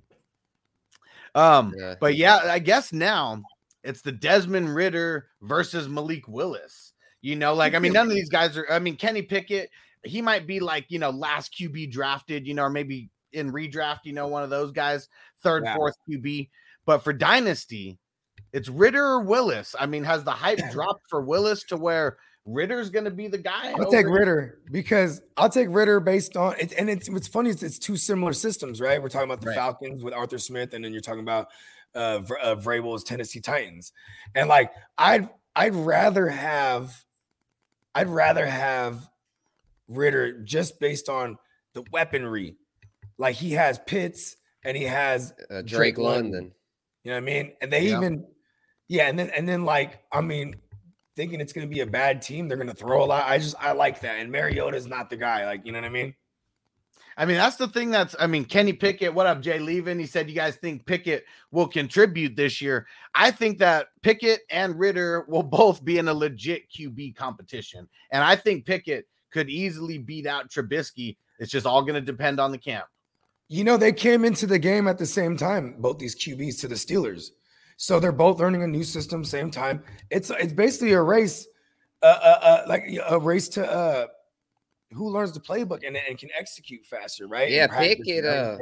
Um, 1.34 1.74
Yeah. 1.76 1.96
but 2.00 2.16
yeah, 2.16 2.42
I 2.44 2.60
guess 2.60 2.94
now 2.94 3.42
it's 3.84 4.02
the 4.02 4.12
Desmond 4.12 4.76
Ridder 4.76 5.28
versus 5.42 5.90
Malik 5.90 6.28
Willis. 6.28 6.94
You 7.22 7.38
know, 7.38 7.56
like 7.56 7.74
I 7.74 7.80
mean, 7.80 7.94
none 7.94 8.06
of 8.08 8.14
these 8.14 8.30
guys 8.30 8.56
are. 8.56 8.68
I 8.70 8.78
mean, 8.78 8.98
Kenny 8.98 9.24
Pickett, 9.24 9.72
he 10.04 10.22
might 10.22 10.46
be 10.46 10.60
like 10.60 10.86
you 10.90 11.00
know 11.00 11.10
last 11.10 11.56
QB 11.60 11.92
drafted, 11.92 12.46
you 12.46 12.54
know, 12.54 12.64
or 12.64 12.70
maybe 12.70 13.10
in 13.34 13.52
redraft, 13.52 14.00
you 14.06 14.14
know, 14.14 14.28
one 14.28 14.44
of 14.44 14.50
those 14.50 14.72
guys, 14.72 15.10
third, 15.42 15.64
Yeah. 15.66 15.76
fourth 15.76 15.96
QB. 16.10 16.50
But 16.86 17.00
for 17.00 17.14
Dynasty, 17.14 17.98
it's 18.52 18.70
Ridder 18.70 19.04
or 19.04 19.20
Willis. 19.22 19.76
I 19.80 19.86
mean, 19.86 20.04
has 20.04 20.24
the 20.24 20.32
hype 20.32 20.60
dropped 20.72 21.10
for 21.10 21.22
Willis 21.22 21.64
to 21.66 21.78
where 21.78 22.18
Ridder's 22.46 22.90
going 22.90 23.06
to 23.06 23.12
be 23.12 23.28
the 23.28 23.38
guy? 23.38 23.72
I'll 23.72 23.90
take 23.90 24.06
Ridder 24.08 24.60
because 24.72 25.22
I'll 25.38 25.50
take 25.50 25.68
Ridder 25.70 26.00
based 26.00 26.36
on 26.36 26.56
it. 26.60 26.74
And 26.78 26.90
it's 26.90 27.10
what's 27.10 27.28
funny 27.28 27.50
is 27.50 27.64
it's 27.64 27.80
two 27.80 27.96
similar 27.98 28.34
systems, 28.34 28.82
right? 28.82 29.02
We're 29.02 29.10
talking 29.10 29.30
about 29.30 29.42
the 29.42 29.48
Right. 29.48 29.56
Falcons 29.56 30.04
with 30.04 30.14
Arthur 30.14 30.38
Smith, 30.38 30.74
and 30.74 30.84
then 30.84 30.92
you're 30.92 31.02
talking 31.02 31.22
about 31.22 31.48
uh, 31.96 32.20
Vr- 32.20 32.42
uh 32.42 32.56
Vrabel's 32.56 33.04
Tennessee 33.04 33.40
Titans. 33.40 33.94
And 34.36 34.50
like 34.50 34.72
I'd 34.98 35.30
I'd 35.56 35.74
rather 35.76 36.28
have 36.28 37.06
I'd 37.96 38.10
rather 38.10 38.46
have 38.46 39.08
Ridder 39.88 40.42
just 40.42 40.80
based 40.80 41.08
on 41.08 41.38
the 41.74 41.84
weaponry. 41.92 42.56
Like 43.18 43.36
he 43.36 43.52
has 43.52 43.80
Pitts 43.80 44.36
and 44.64 44.76
he 44.78 44.84
has 44.84 45.34
Uh, 45.50 45.62
Drake, 45.62 45.68
Drake 45.68 45.98
London. 45.98 46.32
London. 46.32 46.52
you 47.04 47.12
know 47.12 47.16
what 47.18 47.24
I 47.24 47.26
mean? 47.26 47.54
And 47.62 47.72
they 47.72 47.88
Yeah. 47.90 47.98
even, 47.98 48.26
yeah, 48.88 49.08
and 49.08 49.18
then 49.18 49.30
and 49.32 49.48
then 49.48 49.66
like 49.66 50.02
I 50.12 50.22
mean, 50.22 50.56
thinking 51.16 51.40
it's 51.42 51.54
gonna 51.54 51.68
be 51.68 51.82
a 51.82 51.86
bad 51.88 52.22
team, 52.22 52.48
they're 52.48 52.58
gonna 52.58 52.74
throw 52.74 53.04
a 53.04 53.06
lot. 53.06 53.26
I 53.28 53.38
just 53.38 53.56
I 53.60 53.72
like 53.74 54.02
that. 54.02 54.20
And 54.20 54.32
Mariota's 54.32 54.88
not 54.88 55.10
the 55.10 55.18
guy, 55.18 55.46
like 55.46 55.66
you 55.66 55.72
know 55.72 55.80
what 55.80 55.86
I 55.86 55.90
mean? 55.90 56.16
I 57.16 57.26
mean, 57.28 57.38
that's 57.38 57.58
the 57.58 57.68
thing 57.68 57.92
that's, 57.92 58.16
I 58.20 58.26
mean, 58.26 58.44
Kenny 58.44 58.74
Pickett, 58.74 59.14
what 59.14 59.28
up, 59.28 59.40
Jay 59.40 59.60
Levin? 59.60 60.00
He 60.00 60.08
said, 60.08 60.28
You 60.30 60.34
guys 60.36 60.56
think 60.56 60.84
Pickett 60.88 61.26
will 61.52 61.68
contribute 61.68 62.36
this 62.36 62.60
year? 62.60 62.88
I 63.14 63.30
think 63.30 63.60
that 63.60 63.90
Pickett 64.02 64.42
and 64.50 64.80
Ridder 64.80 65.24
will 65.28 65.44
both 65.44 65.86
be 65.86 66.00
in 66.00 66.08
a 66.08 66.14
legit 66.14 66.64
QB 66.72 67.16
competition. 67.16 67.88
And 68.12 68.24
I 68.24 68.36
think 68.36 68.66
Pickett 68.66 69.06
could 69.32 69.48
easily 69.48 70.00
beat 70.00 70.26
out 70.26 70.50
Trubisky. 70.50 71.18
It's 71.38 71.52
just 71.52 71.68
all 71.68 71.84
going 71.84 71.94
to 71.94 72.02
depend 72.02 72.40
on 72.40 72.52
the 72.52 72.58
camp. 72.58 72.86
You 73.54 73.64
know, 73.64 73.78
they 73.78 73.94
came 73.94 74.26
into 74.26 74.48
the 74.48 74.58
game 74.58 74.88
at 74.88 74.98
the 74.98 75.06
same 75.06 75.38
time, 75.38 75.76
both 75.78 76.00
these 76.00 76.16
QBs 76.16 76.60
to 76.62 76.68
the 76.68 76.74
Steelers. 76.74 77.28
So 77.78 78.00
they're 78.00 78.12
both 78.12 78.40
learning 78.40 78.64
a 78.64 78.68
new 78.68 78.84
system 78.84 79.24
same 79.24 79.52
time. 79.52 79.84
It's 80.10 80.32
it's 80.32 80.54
basically 80.54 80.94
a 80.94 81.02
race, 81.04 81.46
uh, 82.02 82.06
uh, 82.08 82.40
uh 82.42 82.64
like 82.68 82.84
a 83.08 83.20
race 83.20 83.48
to 83.50 83.72
uh 83.72 84.08
who 84.94 85.08
learns 85.12 85.34
the 85.34 85.40
playbook 85.40 85.86
and, 85.86 85.96
and 85.96 86.18
can 86.18 86.30
execute 86.36 86.84
faster, 86.88 87.28
right? 87.28 87.52
Yeah, 87.52 87.68
Pickett, 87.68 88.26
right? 88.26 88.34
uh, 88.34 88.58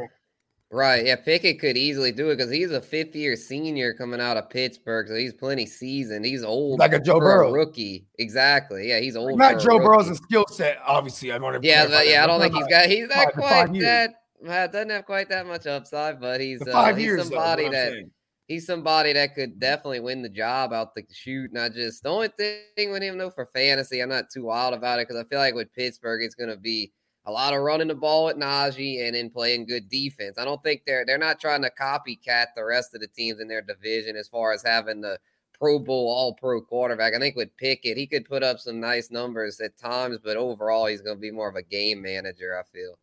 Right. 0.74 1.06
Yeah, 1.06 1.16
Pickett 1.18 1.60
could 1.60 1.78
easily 1.78 2.12
do 2.12 2.30
it 2.30 2.38
because 2.38 2.52
he's 2.52 2.72
a 2.72 2.82
fifth 2.82 3.16
year 3.16 3.38
senior 3.38 3.94
coming 3.94 4.20
out 4.20 4.36
of 4.36 4.50
Pittsburgh. 4.50 5.08
So 5.08 5.16
he's 5.16 5.34
plenty 5.34 5.66
seasoned. 5.66 6.26
He's 6.26 6.44
old. 6.44 6.80
Like 6.80 6.94
a 6.94 7.00
Joe 7.00 7.20
Burrow. 7.20 7.52
rookie. 7.52 8.08
Exactly. 8.20 8.90
Yeah, 8.90 9.00
he's 9.00 9.16
old. 9.16 9.38
not 9.38 9.56
a 9.56 9.58
Joe 9.58 9.80
Burrow's 9.80 10.16
skill 10.18 10.46
set, 10.50 10.80
obviously. 10.86 11.32
I 11.32 11.38
want 11.38 11.62
to 11.62 11.68
Yeah, 11.68 11.88
but 11.88 12.08
yeah, 12.08 12.24
I 12.24 12.28
don't 12.28 12.42
think 12.42 12.56
he's 12.56 12.68
got 12.68 12.88
he's 12.88 13.08
not 13.08 13.34
quite 13.34 13.74
that 13.80 14.21
uh, 14.48 14.68
doesn't 14.68 14.90
have 14.90 15.06
quite 15.06 15.30
that 15.30 15.46
much 15.48 15.68
upside, 15.68 16.20
but 16.20 16.42
he's 16.42 16.66
uh, 16.68 16.94
he's 16.94 17.06
years, 17.06 17.30
though, 17.30 17.36
somebody 17.36 17.66
I'm 17.66 17.72
that 17.72 17.92
saying. 17.92 18.12
he's 18.48 18.66
somebody 18.66 19.14
that 19.14 19.36
could 19.36 19.60
definitely 19.60 20.00
win 20.00 20.22
the 20.22 20.30
job 20.30 20.74
out 20.74 20.96
the 20.96 21.04
shoot. 21.12 21.52
And 21.52 21.60
I 21.60 21.70
just 21.70 22.04
the 22.04 22.10
only 22.10 22.30
thing 22.30 22.92
with 22.92 23.04
him 23.04 23.18
though 23.18 23.30
for 23.30 23.46
fantasy, 23.48 24.02
I'm 24.02 24.10
not 24.10 24.30
too 24.30 24.46
wild 24.46 24.74
about 24.74 25.00
it 25.00 25.08
because 25.08 25.22
I 25.24 25.28
feel 25.28 25.40
like 25.40 25.56
with 25.56 25.74
Pittsburgh, 25.74 26.24
it's 26.24 26.36
gonna 26.36 26.58
be 26.58 26.92
a 27.26 27.32
lot 27.32 27.54
of 27.54 27.62
running 27.62 27.88
the 27.88 27.96
ball 27.96 28.26
with 28.26 28.38
Najee 28.38 29.06
and 29.06 29.16
then 29.16 29.30
playing 29.30 29.68
good 29.68 29.90
defense. 29.90 30.38
I 30.38 30.46
don't 30.46 30.62
think 30.64 30.84
they're 30.86 31.06
they're 31.06 31.18
not 31.18 31.40
trying 31.40 31.62
to 31.62 31.72
copycat 31.80 32.48
the 32.56 32.66
rest 32.66 32.96
of 32.96 33.02
the 33.02 33.08
teams 33.08 33.40
in 33.40 33.48
their 33.48 33.62
division 33.62 34.16
as 34.16 34.28
far 34.28 34.54
as 34.54 34.64
having 34.64 35.02
the 35.02 35.20
Pro 35.62 35.78
Bowl 35.78 36.08
All 36.10 36.34
Pro 36.34 36.60
quarterback. 36.60 37.14
I 37.14 37.20
think 37.20 37.36
with 37.36 37.56
Pickett, 37.58 37.96
he 37.96 38.08
could 38.08 38.26
put 38.26 38.42
up 38.42 38.58
some 38.58 38.80
nice 38.80 39.12
numbers 39.12 39.62
at 39.62 39.78
times, 39.78 40.18
but 40.24 40.36
overall, 40.36 40.88
he's 40.88 41.02
going 41.02 41.18
to 41.18 41.22
be 41.22 41.30
more 41.30 41.48
of 41.48 41.56
a 41.56 41.62
game 41.62 42.02
manager. 42.02 42.58
I 42.58 42.64
feel. 42.76 42.98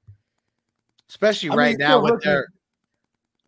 Especially 1.09 1.49
I 1.49 1.53
mean, 1.53 1.59
right 1.59 1.79
now 1.79 2.03
with 2.03 2.23
their 2.23 2.47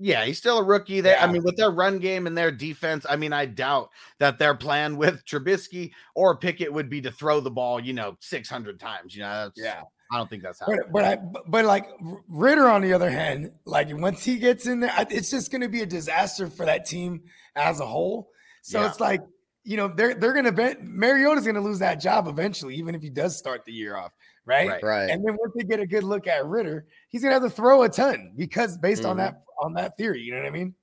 yeah 0.03 0.25
he's 0.25 0.39
still 0.39 0.59
a 0.59 0.65
rookie 0.65 1.03
there 1.03 1.19
i 1.21 1.31
mean 1.31 1.43
with 1.43 1.57
their 1.57 1.71
run 1.71 1.99
game 1.99 2.27
and 2.27 2.37
their 2.37 2.51
defense 2.51 3.05
i 3.07 3.17
mean 3.17 3.35
i 3.35 3.45
doubt 3.45 3.91
that 4.19 4.39
their 4.39 4.55
plan 4.55 4.97
with 4.97 5.23
Trubisky 5.27 5.91
or 6.15 6.39
Pickett 6.39 6.73
would 6.73 6.89
be 6.89 7.03
to 7.03 7.11
throw 7.13 7.41
the 7.41 7.51
ball 7.51 7.79
you 7.79 7.93
know 7.93 8.17
600 8.21 8.81
times 8.81 9.15
you 9.15 9.21
know 9.21 9.45
that's, 9.45 9.61
Yeah. 9.61 9.83
i 10.11 10.17
don't 10.17 10.31
think 10.31 10.43
that's 10.43 10.59
happening 10.59 10.81
But 10.85 10.93
but 10.93 11.05
I 11.05 11.17
but, 11.47 11.65
like 11.67 11.87
Ridder 12.29 12.67
on 12.67 12.81
the 12.81 12.95
other 12.95 13.11
hand, 13.11 13.53
like 13.67 13.89
once 13.93 14.25
he 14.25 14.39
gets 14.39 14.67
in 14.67 14.81
there, 14.81 14.93
it's 15.11 15.31
just 15.31 15.51
going 15.51 15.61
to 15.61 15.69
be 15.69 15.83
a 15.83 15.87
disaster 15.87 16.49
for 16.49 16.65
that 16.65 16.87
team 16.87 17.23
as 17.55 17.81
a 17.81 17.87
whole. 17.87 18.31
So 18.63 18.81
Yeah. 18.81 18.89
it's 18.89 19.01
like 19.01 19.21
you 19.65 19.77
know 19.77 19.89
they're 19.89 20.15
they're 20.15 20.33
going 20.33 20.47
to 20.47 20.53
bet 20.53 20.83
Mariota's 20.83 21.45
going 21.45 21.57
to 21.57 21.61
lose 21.61 21.81
that 21.81 22.01
job 22.01 22.27
eventually, 22.27 22.75
even 22.77 22.95
if 22.95 23.03
he 23.03 23.11
does 23.11 23.37
start 23.37 23.67
the 23.67 23.73
year 23.73 23.97
off, 23.97 24.13
right? 24.51 24.69
Right. 24.69 24.83
Right. 24.83 25.11
And 25.11 25.25
then 25.25 25.37
once 25.41 25.53
they 25.57 25.65
get 25.65 25.81
a 25.81 25.87
good 25.87 26.03
look 26.03 26.27
at 26.27 26.45
Ridder, 26.45 26.87
he's 27.09 27.23
going 27.23 27.31
to 27.35 27.41
have 27.41 27.49
to 27.49 27.55
throw 27.55 27.85
a 27.85 27.89
ton 27.89 28.33
because 28.37 28.77
based 28.77 29.05
on 29.05 29.17
Mhm. 29.17 29.19
that 29.21 29.43
on 29.63 29.75
that 29.75 29.97
theory, 29.97 30.21
you 30.21 30.33
know 30.33 30.39
what 30.39 30.47
I 30.47 30.51
mean? 30.51 30.75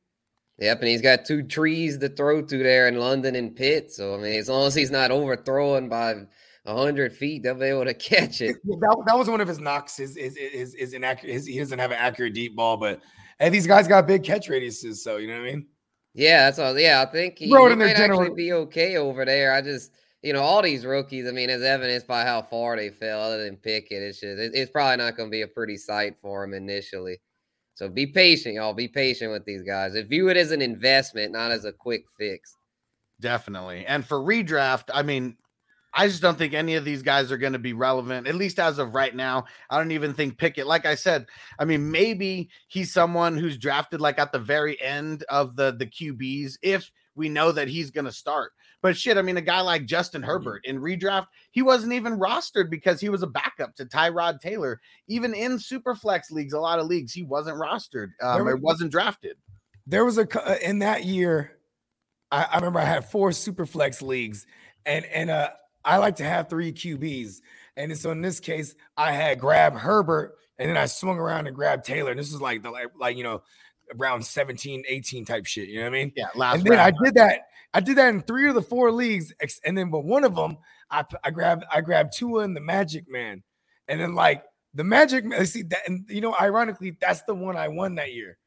Yep, 0.59 0.79
and 0.79 0.88
he's 0.88 1.01
got 1.01 1.25
two 1.25 1.43
trees 1.43 1.97
to 2.00 2.09
throw 2.09 2.41
to 2.41 2.57
there 2.57 2.88
in 2.88 2.97
London 2.97 3.36
and 3.36 3.55
Pitt. 3.55 3.91
So 3.91 4.15
I 4.15 4.17
mean, 4.17 4.39
as 4.39 4.50
long 4.50 4.65
as 4.67 4.74
he's 4.74 4.91
not 4.91 5.12
overthrowing 5.12 5.89
by 5.89 6.15
hundred 6.65 7.13
feet, 7.13 7.43
they'll 7.43 7.55
be 7.55 7.65
able 7.65 7.86
to 7.86 7.93
catch 7.93 8.41
it. 8.41 8.55
That, 8.65 9.03
that 9.07 9.17
was 9.17 9.29
one 9.29 9.41
of 9.41 9.47
his 9.47 9.59
knocks. 9.59 10.00
Is 10.00 10.17
is 10.17 10.36
is 10.38 10.74
is 10.75 10.93
inaccurate. 10.93 11.33
His, 11.33 11.45
he 11.45 11.59
doesn't 11.59 11.79
have 11.79 11.91
an 11.91 11.97
accurate 12.00 12.33
deep 12.33 12.55
ball, 12.55 12.77
but 12.77 13.01
and 13.39 13.53
these 13.53 13.67
guys 13.67 13.88
got 13.88 14.07
big 14.07 14.24
catch 14.24 14.50
radiuses, 14.50 14.95
so 14.95 15.17
you 15.17 15.27
know 15.27 15.39
what 15.39 15.47
I 15.47 15.51
mean. 15.51 15.67
Yeah, 16.13 16.45
that's 16.45 16.57
all. 16.57 16.77
Yeah, 16.77 17.05
I 17.07 17.12
think 17.12 17.38
he, 17.38 17.50
Throw 17.50 17.65
it 17.65 17.69
he 17.69 17.74
in 17.74 17.79
there 17.79 17.88
might 17.89 17.97
actually 17.97 18.31
be 18.31 18.51
okay 18.51 18.97
over 18.97 19.24
there. 19.24 19.53
I 19.53 19.62
just, 19.62 19.91
you 20.27 20.34
know, 20.34 20.41
all 20.43 20.62
these 20.62 20.86
rookies. 20.86 21.25
I 21.25 21.31
mean, 21.31 21.50
as 21.50 21.62
evidenced 21.63 22.05
by 22.05 22.25
how 22.25 22.41
far 22.41 22.75
they 22.75 22.89
fell, 22.89 23.22
other 23.22 23.46
than 23.46 23.55
Pickett, 23.55 24.03
it's 24.03 24.19
just, 24.19 24.38
it- 24.38 24.51
it's 24.53 24.69
probably 24.69 24.98
not 24.98 25.15
going 25.15 25.29
to 25.29 25.31
be 25.31 25.41
a 25.43 25.48
pretty 25.48 25.77
sight 25.77 26.17
for 26.19 26.43
him 26.43 26.53
initially. 26.53 27.22
So 27.75 27.88
be 27.88 28.07
patient, 28.07 28.55
y'all. 28.55 28.74
Be 28.74 28.89
patient 28.89 29.31
with 29.31 29.46
these 29.46 29.62
guys. 29.62 29.96
And 29.96 30.10
view 30.10 30.27
it 30.27 30.36
as 30.36 30.51
an 30.51 30.62
investment, 30.62 31.31
not 31.31 31.51
as 31.51 31.63
a 31.63 31.72
quick 31.72 32.03
fix. 32.19 32.53
Definitely. 33.22 33.86
And 33.86 34.05
for 34.05 34.19
redraft, 34.19 34.89
I 34.93 35.01
mean, 35.01 35.38
I 35.93 36.07
just 36.07 36.22
don't 36.22 36.38
think 36.38 36.53
any 36.53 36.75
of 36.75 36.84
these 36.84 37.01
guys 37.01 37.31
are 37.31 37.38
going 37.38 37.53
to 37.53 37.60
be 37.60 37.74
relevant, 37.74 38.27
at 38.27 38.36
least 38.36 38.60
as 38.60 38.77
of 38.79 38.93
right 38.93 39.15
now. 39.15 39.46
I 39.69 39.77
don't 39.77 39.91
even 39.93 40.13
think 40.13 40.38
Pickett, 40.38 40.67
like 40.67 40.86
I 40.86 40.96
said, 40.96 41.25
I 41.57 41.65
mean, 41.65 41.89
maybe 41.89 42.50
he's 42.67 42.91
someone 42.91 43.38
who's 43.38 43.57
drafted 43.57 44.01
like 44.01 44.19
at 44.19 44.31
the 44.31 44.39
very 44.39 44.79
end 44.81 45.24
of 45.29 45.55
the 45.55 45.72
the 45.72 45.86
QBs 45.88 46.57
if 46.62 46.91
we 47.15 47.29
know 47.29 47.51
that 47.51 47.67
he's 47.67 47.89
going 47.89 48.05
to 48.05 48.12
start. 48.12 48.51
But 48.81 48.96
shit, 48.96 49.17
I 49.17 49.22
mean, 49.24 49.38
a 49.38 49.41
guy 49.41 49.62
like 49.62 49.86
Justin 49.86 50.22
Herbert 50.22 50.62
in 50.65 50.79
redraft, 50.79 51.25
he 51.51 51.62
wasn't 51.63 51.93
even 51.93 52.19
rostered 52.19 52.69
because 52.69 53.01
he 53.01 53.10
was 53.10 53.24
a 53.24 53.27
backup 53.27 53.75
to 53.75 53.86
Tyrod 53.86 54.39
Taylor. 54.39 54.79
Even 55.07 55.34
in 55.34 55.57
super 55.57 55.96
flex 55.96 56.29
leagues, 56.31 56.53
a 56.53 56.60
lot 56.60 56.77
of 56.79 56.86
leagues, 56.86 57.12
he 57.12 57.24
wasn't 57.24 57.57
rostered 57.57 58.10
um, 58.22 58.36
There 58.38 58.48
or 58.50 58.55
was- 58.55 58.62
wasn't 58.62 58.91
drafted. 58.91 59.36
there 59.88 60.05
was 60.05 60.17
a 60.17 60.27
uh, 60.48 60.55
in 60.63 60.79
that 60.79 61.05
year 61.05 61.53
I, 62.31 62.43
I 62.51 62.55
remember 62.57 62.79
i 62.79 62.84
had 62.86 63.05
four 63.05 63.31
super 63.31 63.65
flex 63.65 64.01
leagues 64.01 64.46
and 64.86 65.05
and 65.05 65.29
uh 65.29 65.50
i 65.86 65.96
like 65.98 66.17
to 66.17 66.25
have 66.25 66.50
three 66.50 66.74
qbs 66.74 67.38
and 67.77 67.98
so 67.98 68.12
in 68.12 68.22
this 68.22 68.41
case 68.41 68.75
i 68.98 69.13
had 69.13 69.39
grab 69.39 69.77
herbert 69.77 70.36
and 70.60 70.69
then 70.69 70.75
i 70.75 70.88
swung 70.88 71.17
around 71.17 71.48
and 71.48 71.55
grabbed 71.55 71.86
taylor 71.86 72.12
And 72.12 72.19
this 72.19 72.34
is 72.34 72.41
like 72.41 72.63
the 72.63 72.69
like, 72.72 72.88
like 73.00 73.15
you 73.15 73.24
know 73.24 73.43
around 73.98 74.25
17 74.25 74.84
18 74.89 75.24
type 75.24 75.46
shit 75.46 75.69
you 75.69 75.75
know 75.77 75.84
what 75.84 75.88
i 75.96 76.03
mean 76.03 76.12
Yeah, 76.17 76.27
last 76.36 76.55
and 76.57 76.63
then 76.65 76.77
round. 76.77 76.96
i 77.01 77.03
did 77.05 77.15
that 77.15 77.39
i 77.77 77.79
did 77.79 77.98
that 77.98 78.10
in 78.10 78.22
three 78.22 78.50
of 78.50 78.55
the 78.55 78.62
four 78.62 78.91
leagues 78.91 79.34
and 79.63 79.77
then 79.77 79.89
but 79.89 80.03
one 80.03 80.24
of 80.24 80.36
them 80.36 80.57
i 80.89 81.03
p- 81.03 81.17
i 81.24 81.29
grabbed 81.29 81.63
i 81.72 81.81
grabbed 81.81 82.13
Tua 82.17 82.43
and 82.43 82.55
the 82.55 82.62
magic 82.62 83.05
man 83.10 83.43
and 83.88 84.01
then 84.01 84.15
like 84.15 84.43
the 84.74 84.84
magic 84.84 85.24
man 85.24 85.46
see 85.46 85.63
that 85.63 85.88
and 85.88 86.05
you 86.10 86.22
know 86.22 86.36
ironically 86.39 86.98
that's 87.00 87.22
the 87.24 87.36
one 87.36 87.55
i 87.55 87.67
won 87.67 87.96
that 87.96 88.13
year 88.13 88.38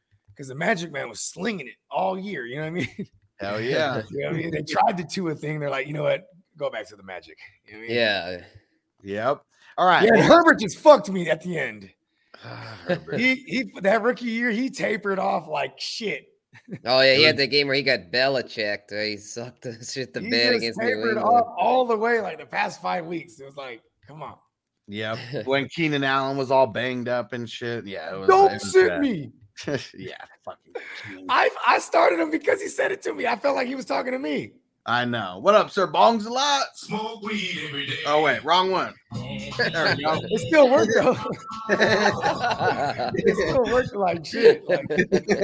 because 0.40 0.48
the 0.48 0.54
Magic 0.54 0.90
Man 0.90 1.10
was 1.10 1.20
slinging 1.20 1.66
it 1.66 1.74
all 1.90 2.18
year. 2.18 2.46
You 2.46 2.56
know 2.56 2.62
what 2.62 2.68
I 2.68 2.70
mean? 2.70 2.88
Hell 3.40 3.60
yeah. 3.60 4.00
you 4.10 4.22
know 4.22 4.28
what 4.28 4.36
I 4.36 4.38
mean? 4.38 4.50
They 4.50 4.62
tried 4.62 4.96
the 4.96 5.04
Tua 5.04 5.34
thing. 5.34 5.60
They're 5.60 5.68
like, 5.68 5.86
you 5.86 5.92
know 5.92 6.04
what? 6.04 6.24
Go 6.56 6.70
back 6.70 6.88
to 6.88 6.96
the 6.96 7.02
Magic. 7.02 7.36
You 7.66 7.74
know 7.74 7.78
what 7.80 7.84
I 7.84 7.88
mean? 7.88 7.96
Yeah. 7.96 8.40
Yep. 9.02 9.42
All 9.76 9.86
right. 9.86 10.04
Yeah, 10.04 10.14
and 10.14 10.22
Herbert 10.22 10.60
just 10.60 10.78
fucked 10.78 11.10
me 11.10 11.28
at 11.28 11.42
the 11.42 11.58
end. 11.58 11.90
Ah, 12.42 12.74
he 13.16 13.34
he 13.34 13.70
that 13.82 14.00
rookie 14.00 14.26
year, 14.26 14.50
he 14.50 14.70
tapered 14.70 15.18
off 15.18 15.46
like 15.46 15.78
shit. 15.78 16.24
Oh 16.84 17.00
yeah, 17.00 17.14
he 17.14 17.22
had 17.24 17.36
was- 17.36 17.44
that 17.44 17.46
game 17.48 17.66
where 17.66 17.76
he 17.76 17.82
got 17.82 18.10
Belichicked. 18.12 18.90
Where 18.90 19.04
he 19.06 19.16
sucked 19.16 19.62
the 19.62 19.84
shit 19.84 20.12
the 20.14 20.20
He 20.20 20.30
bed 20.30 20.54
against 20.54 20.78
New 20.80 20.86
tapered 20.86 21.16
England. 21.16 21.18
off 21.18 21.54
all 21.58 21.84
the 21.86 21.96
way 21.96 22.20
like 22.20 22.38
the 22.38 22.46
past 22.46 22.80
five 22.82 23.06
weeks. 23.06 23.38
It 23.40 23.44
was 23.46 23.56
like, 23.56 23.82
come 24.06 24.22
on. 24.22 24.36
Yeah, 24.88 25.16
when 25.44 25.68
Keenan 25.68 26.02
Allen 26.04 26.36
was 26.36 26.50
all 26.50 26.66
banged 26.66 27.08
up 27.08 27.32
and 27.32 27.48
shit. 27.48 27.86
Yeah. 27.86 28.14
It 28.14 28.18
was, 28.18 28.28
Don't 28.28 28.50
it 28.50 28.54
was 28.54 28.72
sit 28.72 28.88
bad. 28.88 29.00
me. 29.00 29.30
yeah. 29.96 30.14
Fucking. 30.44 30.72
Keenan. 31.06 31.26
I 31.28 31.50
I 31.66 31.78
started 31.78 32.18
him 32.18 32.30
because 32.30 32.60
he 32.60 32.68
said 32.68 32.90
it 32.92 33.02
to 33.02 33.14
me. 33.14 33.26
I 33.26 33.36
felt 33.36 33.54
like 33.56 33.68
he 33.68 33.74
was 33.74 33.84
talking 33.84 34.12
to 34.12 34.18
me. 34.18 34.52
I 34.90 35.04
know. 35.04 35.38
What 35.40 35.54
up, 35.54 35.70
sir? 35.70 35.86
Bongs 35.86 36.26
a 36.26 36.30
lot. 36.32 36.76
Smoke 36.76 37.22
weed 37.22 37.60
every 37.64 37.86
day. 37.86 37.98
Oh 38.06 38.24
wait, 38.24 38.42
wrong 38.42 38.72
one. 38.72 38.92
There 39.56 39.94
we 39.96 40.02
go. 40.02 40.20
It 40.24 40.40
still 40.48 40.68
worked 40.68 40.90
though. 40.96 41.16
it 43.14 43.36
still 43.36 43.72
worked 43.72 43.94
like 43.94 44.26
shit. 44.26 44.68
Like, 44.68 44.84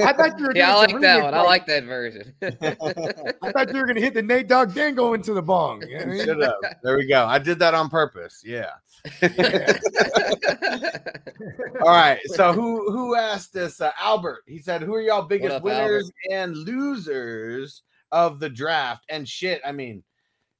I 0.01 0.11
thought 0.11 0.37
you 0.37 0.47
were. 0.47 0.55
yeah, 0.55 0.75
I 0.75 0.79
like 0.79 0.99
that 0.99 1.19
remix, 1.19 1.23
one. 1.23 1.33
I 1.33 1.41
like 1.43 1.65
that 1.67 1.83
version. 1.85 2.33
I 2.41 3.51
thought 3.51 3.73
you 3.73 3.79
were 3.79 3.87
gonna 3.87 4.01
hit 4.01 4.15
the 4.15 4.21
Nate 4.21 4.49
Dogg 4.49 4.73
Dango 4.73 5.13
into 5.13 5.33
the 5.33 5.41
bong. 5.41 5.81
You 5.87 5.97
know 5.97 6.03
I 6.03 6.05
mean? 6.07 6.25
Shut 6.25 6.43
up. 6.43 6.59
There 6.83 6.97
we 6.97 7.07
go. 7.07 7.25
I 7.25 7.39
did 7.39 7.57
that 7.59 7.73
on 7.73 7.89
purpose. 7.89 8.43
Yeah. 8.43 8.71
All 11.81 11.87
right. 11.87 12.19
So 12.25 12.51
who 12.51 12.91
who 12.91 13.15
asked 13.15 13.53
this? 13.53 13.79
Uh, 13.79 13.91
Albert. 13.97 14.43
He 14.45 14.59
said, 14.59 14.81
"Who 14.81 14.93
are 14.95 15.01
y'all 15.01 15.23
biggest 15.23 15.55
up, 15.55 15.63
winners 15.63 16.11
and 16.31 16.57
losers 16.57 17.83
of 18.11 18.39
the 18.39 18.49
draft?" 18.49 19.03
And 19.09 19.27
shit. 19.27 19.61
I 19.65 19.71
mean, 19.71 20.03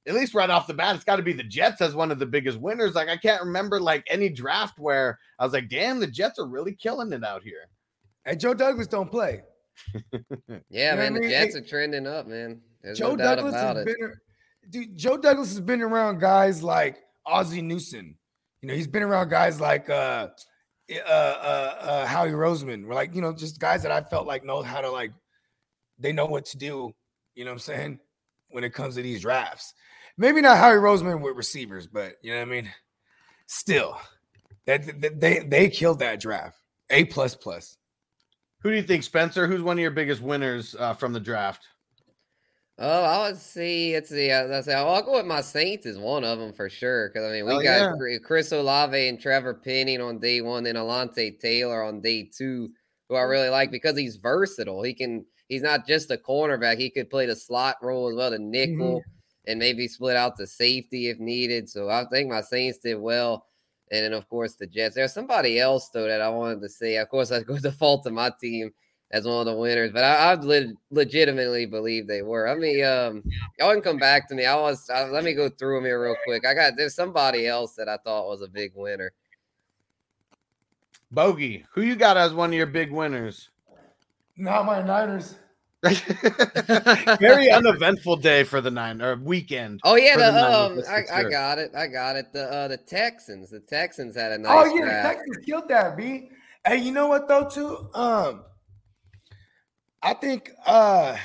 at 0.06 0.14
least 0.14 0.34
right 0.34 0.50
off 0.50 0.66
the 0.66 0.74
bat, 0.74 0.94
it's 0.96 1.04
got 1.04 1.16
to 1.16 1.22
be 1.22 1.32
the 1.32 1.42
Jets 1.42 1.80
as 1.80 1.94
one 1.94 2.10
of 2.10 2.18
the 2.18 2.26
biggest 2.26 2.58
winners. 2.58 2.94
Like 2.94 3.08
I 3.08 3.16
can't 3.16 3.42
remember 3.42 3.80
like 3.80 4.04
any 4.08 4.28
draft 4.28 4.78
where 4.78 5.18
I 5.38 5.44
was 5.44 5.52
like, 5.52 5.68
"Damn, 5.68 6.00
the 6.00 6.06
Jets 6.06 6.38
are 6.38 6.46
really 6.46 6.74
killing 6.74 7.12
it 7.12 7.24
out 7.24 7.42
here." 7.42 7.68
And 8.24 8.38
Joe 8.40 8.54
Douglas 8.54 8.86
don't 8.86 9.10
play. 9.10 9.42
yeah, 10.70 10.92
You 10.92 10.98
man, 10.98 11.14
the 11.14 11.20
mean? 11.20 11.30
Jets 11.30 11.54
are 11.56 11.60
trending 11.62 12.06
up, 12.06 12.26
man. 12.26 12.60
There's 12.82 12.98
Joe 12.98 13.10
no 13.10 13.16
doubt 13.16 13.36
Douglas 13.36 13.54
about 13.54 13.76
has 13.76 13.86
it. 13.86 13.96
been, 13.98 14.12
dude. 14.70 14.96
Joe 14.96 15.16
Douglas 15.16 15.48
has 15.50 15.60
been 15.60 15.82
around 15.82 16.20
guys 16.20 16.62
like 16.62 16.98
Ozzie 17.26 17.62
Newsome. 17.62 18.16
You 18.62 18.68
know, 18.68 18.74
he's 18.74 18.86
been 18.86 19.02
around 19.02 19.28
guys 19.28 19.60
like 19.60 19.88
uh, 19.88 20.28
uh, 20.90 20.98
uh, 21.06 21.74
uh, 21.80 22.06
Howie 22.06 22.30
Roseman. 22.30 22.86
We're 22.86 22.94
like, 22.94 23.14
you 23.14 23.20
know, 23.20 23.32
just 23.32 23.60
guys 23.60 23.82
that 23.82 23.92
I 23.92 24.02
felt 24.02 24.26
like 24.26 24.44
know 24.44 24.62
how 24.62 24.80
to 24.80 24.90
like, 24.90 25.12
they 25.98 26.12
know 26.12 26.26
what 26.26 26.44
to 26.46 26.56
do. 26.58 26.92
You 27.38 27.44
know 27.44 27.52
what 27.52 27.56
I'm 27.56 27.60
saying? 27.60 28.00
When 28.50 28.64
it 28.64 28.74
comes 28.74 28.96
to 28.96 29.02
these 29.02 29.20
drafts, 29.20 29.72
maybe 30.16 30.40
not 30.40 30.58
Harry 30.58 30.80
Roseman 30.80 31.20
with 31.20 31.36
receivers, 31.36 31.86
but 31.86 32.14
you 32.20 32.32
know 32.32 32.40
what 32.40 32.48
I 32.48 32.50
mean. 32.50 32.72
Still, 33.46 33.96
that, 34.66 35.00
that 35.00 35.20
they 35.20 35.38
they 35.38 35.68
killed 35.70 36.00
that 36.00 36.18
draft. 36.18 36.58
A 36.90 37.04
plus 37.04 37.36
plus. 37.36 37.76
Who 38.62 38.70
do 38.70 38.76
you 38.76 38.82
think, 38.82 39.04
Spencer? 39.04 39.46
Who's 39.46 39.62
one 39.62 39.78
of 39.78 39.80
your 39.80 39.92
biggest 39.92 40.20
winners 40.20 40.74
uh, 40.80 40.94
from 40.94 41.12
the 41.12 41.20
draft? 41.20 41.62
Oh, 42.76 43.04
I 43.04 43.28
would 43.28 43.38
see. 43.38 43.94
It's 43.94 44.10
the. 44.10 44.32
Uh, 44.32 44.44
let's 44.46 44.66
say 44.66 44.74
I'll 44.74 45.00
go 45.02 45.12
with 45.12 45.26
my 45.26 45.40
Saints 45.40 45.86
is 45.86 45.96
one 45.96 46.24
of 46.24 46.40
them 46.40 46.52
for 46.52 46.68
sure. 46.68 47.08
Because 47.08 47.22
I 47.30 47.34
mean, 47.34 47.46
we 47.46 47.52
Hell 47.52 47.62
got 47.62 47.98
yeah. 48.00 48.18
Chris 48.18 48.50
Olave 48.50 49.08
and 49.08 49.20
Trevor 49.20 49.54
Penning 49.54 50.00
on 50.00 50.18
day 50.18 50.40
one, 50.40 50.64
then 50.64 50.74
Alontae 50.74 51.38
Taylor 51.38 51.84
on 51.84 52.00
day 52.00 52.28
two, 52.36 52.70
who 53.08 53.14
I 53.14 53.22
really 53.22 53.48
like 53.48 53.70
because 53.70 53.96
he's 53.96 54.16
versatile. 54.16 54.82
He 54.82 54.92
can. 54.92 55.24
He's 55.48 55.62
not 55.62 55.86
just 55.86 56.10
a 56.10 56.16
cornerback. 56.16 56.78
He 56.78 56.90
could 56.90 57.10
play 57.10 57.26
the 57.26 57.36
slot 57.36 57.76
role 57.82 58.08
as 58.08 58.16
well, 58.16 58.30
the 58.30 58.38
nickel, 58.38 59.02
and 59.46 59.58
maybe 59.58 59.88
split 59.88 60.16
out 60.16 60.36
the 60.36 60.46
safety 60.46 61.08
if 61.08 61.18
needed. 61.18 61.68
So 61.68 61.88
I 61.88 62.04
think 62.10 62.28
my 62.28 62.42
Saints 62.42 62.78
did 62.78 62.96
well. 62.96 63.46
And 63.90 64.04
then 64.04 64.12
of 64.12 64.28
course 64.28 64.54
the 64.54 64.66
Jets. 64.66 64.94
There's 64.94 65.14
somebody 65.14 65.58
else 65.58 65.88
though 65.88 66.06
that 66.06 66.20
I 66.20 66.28
wanted 66.28 66.60
to 66.60 66.68
say. 66.68 66.96
Of 66.96 67.08
course, 67.08 67.32
I 67.32 67.42
go 67.42 67.58
default 67.58 68.04
to 68.04 68.10
my 68.10 68.30
team 68.40 68.72
as 69.10 69.24
one 69.24 69.40
of 69.40 69.46
the 69.46 69.58
winners, 69.58 69.90
but 69.90 70.04
I, 70.04 70.32
I 70.32 70.34
le- 70.34 70.74
legitimately 70.90 71.64
believe 71.64 72.06
they 72.06 72.20
were. 72.20 72.46
I 72.46 72.54
mean, 72.54 72.84
um, 72.84 73.22
y'all 73.58 73.72
can 73.72 73.80
come 73.80 73.96
back 73.96 74.28
to 74.28 74.34
me. 74.34 74.44
I 74.44 74.54
was. 74.54 74.90
I, 74.90 75.04
let 75.04 75.24
me 75.24 75.32
go 75.32 75.48
through 75.48 75.76
them 75.76 75.84
here 75.86 76.02
real 76.02 76.16
quick. 76.24 76.44
I 76.46 76.52
got 76.52 76.74
there's 76.76 76.94
somebody 76.94 77.46
else 77.46 77.74
that 77.76 77.88
I 77.88 77.96
thought 77.96 78.28
was 78.28 78.42
a 78.42 78.48
big 78.48 78.72
winner. 78.74 79.12
Bogey. 81.10 81.64
Who 81.72 81.80
you 81.80 81.96
got 81.96 82.18
as 82.18 82.34
one 82.34 82.50
of 82.50 82.54
your 82.54 82.66
big 82.66 82.92
winners? 82.92 83.48
Not 84.38 84.64
my 84.64 84.80
Niners. 84.82 85.34
Very 87.20 87.50
uneventful 87.50 88.16
day 88.16 88.42
for 88.42 88.60
the 88.60 88.70
nine 88.70 89.00
or 89.00 89.14
weekend. 89.16 89.80
Oh 89.84 89.94
yeah, 89.94 90.16
the, 90.16 90.32
the 90.32 90.58
um, 90.58 90.82
I, 90.88 91.20
I 91.20 91.30
got 91.30 91.58
it. 91.58 91.72
I 91.76 91.86
got 91.86 92.16
it. 92.16 92.32
The 92.32 92.44
uh, 92.52 92.68
the 92.68 92.78
Texans. 92.78 93.50
The 93.50 93.60
Texans 93.60 94.16
had 94.16 94.32
a 94.32 94.38
nice. 94.38 94.52
oh 94.52 94.74
yeah, 94.76 95.02
the. 95.02 95.08
Texans 95.08 95.36
killed 95.46 95.68
that, 95.68 95.96
B. 95.96 96.30
Hey, 96.66 96.78
you 96.78 96.90
know 96.92 97.06
what 97.06 97.28
though, 97.28 97.48
too? 97.48 97.88
Um, 97.94 98.44
I 100.02 100.14
think 100.14 100.50
uh 100.66 101.16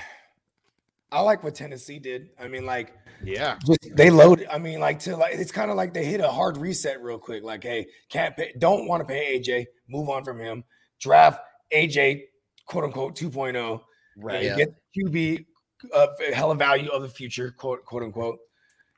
I 1.11 1.21
like 1.21 1.43
what 1.43 1.55
Tennessee 1.55 1.99
did. 1.99 2.29
I 2.39 2.47
mean, 2.47 2.65
like 2.65 2.93
Yeah. 3.23 3.57
just 3.65 3.95
they 3.95 4.09
loaded. 4.09 4.47
I 4.51 4.57
mean, 4.57 4.79
like 4.79 4.99
to 4.99 5.15
like 5.15 5.35
it's 5.35 5.51
kind 5.51 5.69
of 5.71 5.77
like 5.77 5.93
they 5.93 6.05
hit 6.05 6.21
a 6.21 6.31
hard 6.31 6.57
reset 6.57 7.01
real 7.01 7.19
quick. 7.19 7.43
Like, 7.43 7.63
hey, 7.63 7.85
can't 8.09 8.35
pay, 8.35 8.53
don't 8.59 8.87
want 8.87 9.01
to 9.01 9.05
pay 9.11 9.39
AJ, 9.39 9.65
move 9.89 10.09
on 10.09 10.23
from 10.23 10.39
him. 10.39 10.63
Draft 10.99 11.39
AJ, 11.73 12.23
quote 12.65 12.83
unquote 12.85 13.15
2.0. 13.17 13.81
Right. 14.17 14.35
and 14.35 14.45
Yeah. 14.45 14.55
Get 14.57 14.73
QB 14.97 15.45
uh, 15.93 16.07
hella 16.33 16.55
value 16.55 16.89
of 16.89 17.01
the 17.01 17.09
future, 17.09 17.51
quote 17.51 17.83
quote 17.85 18.03
unquote. 18.03 18.39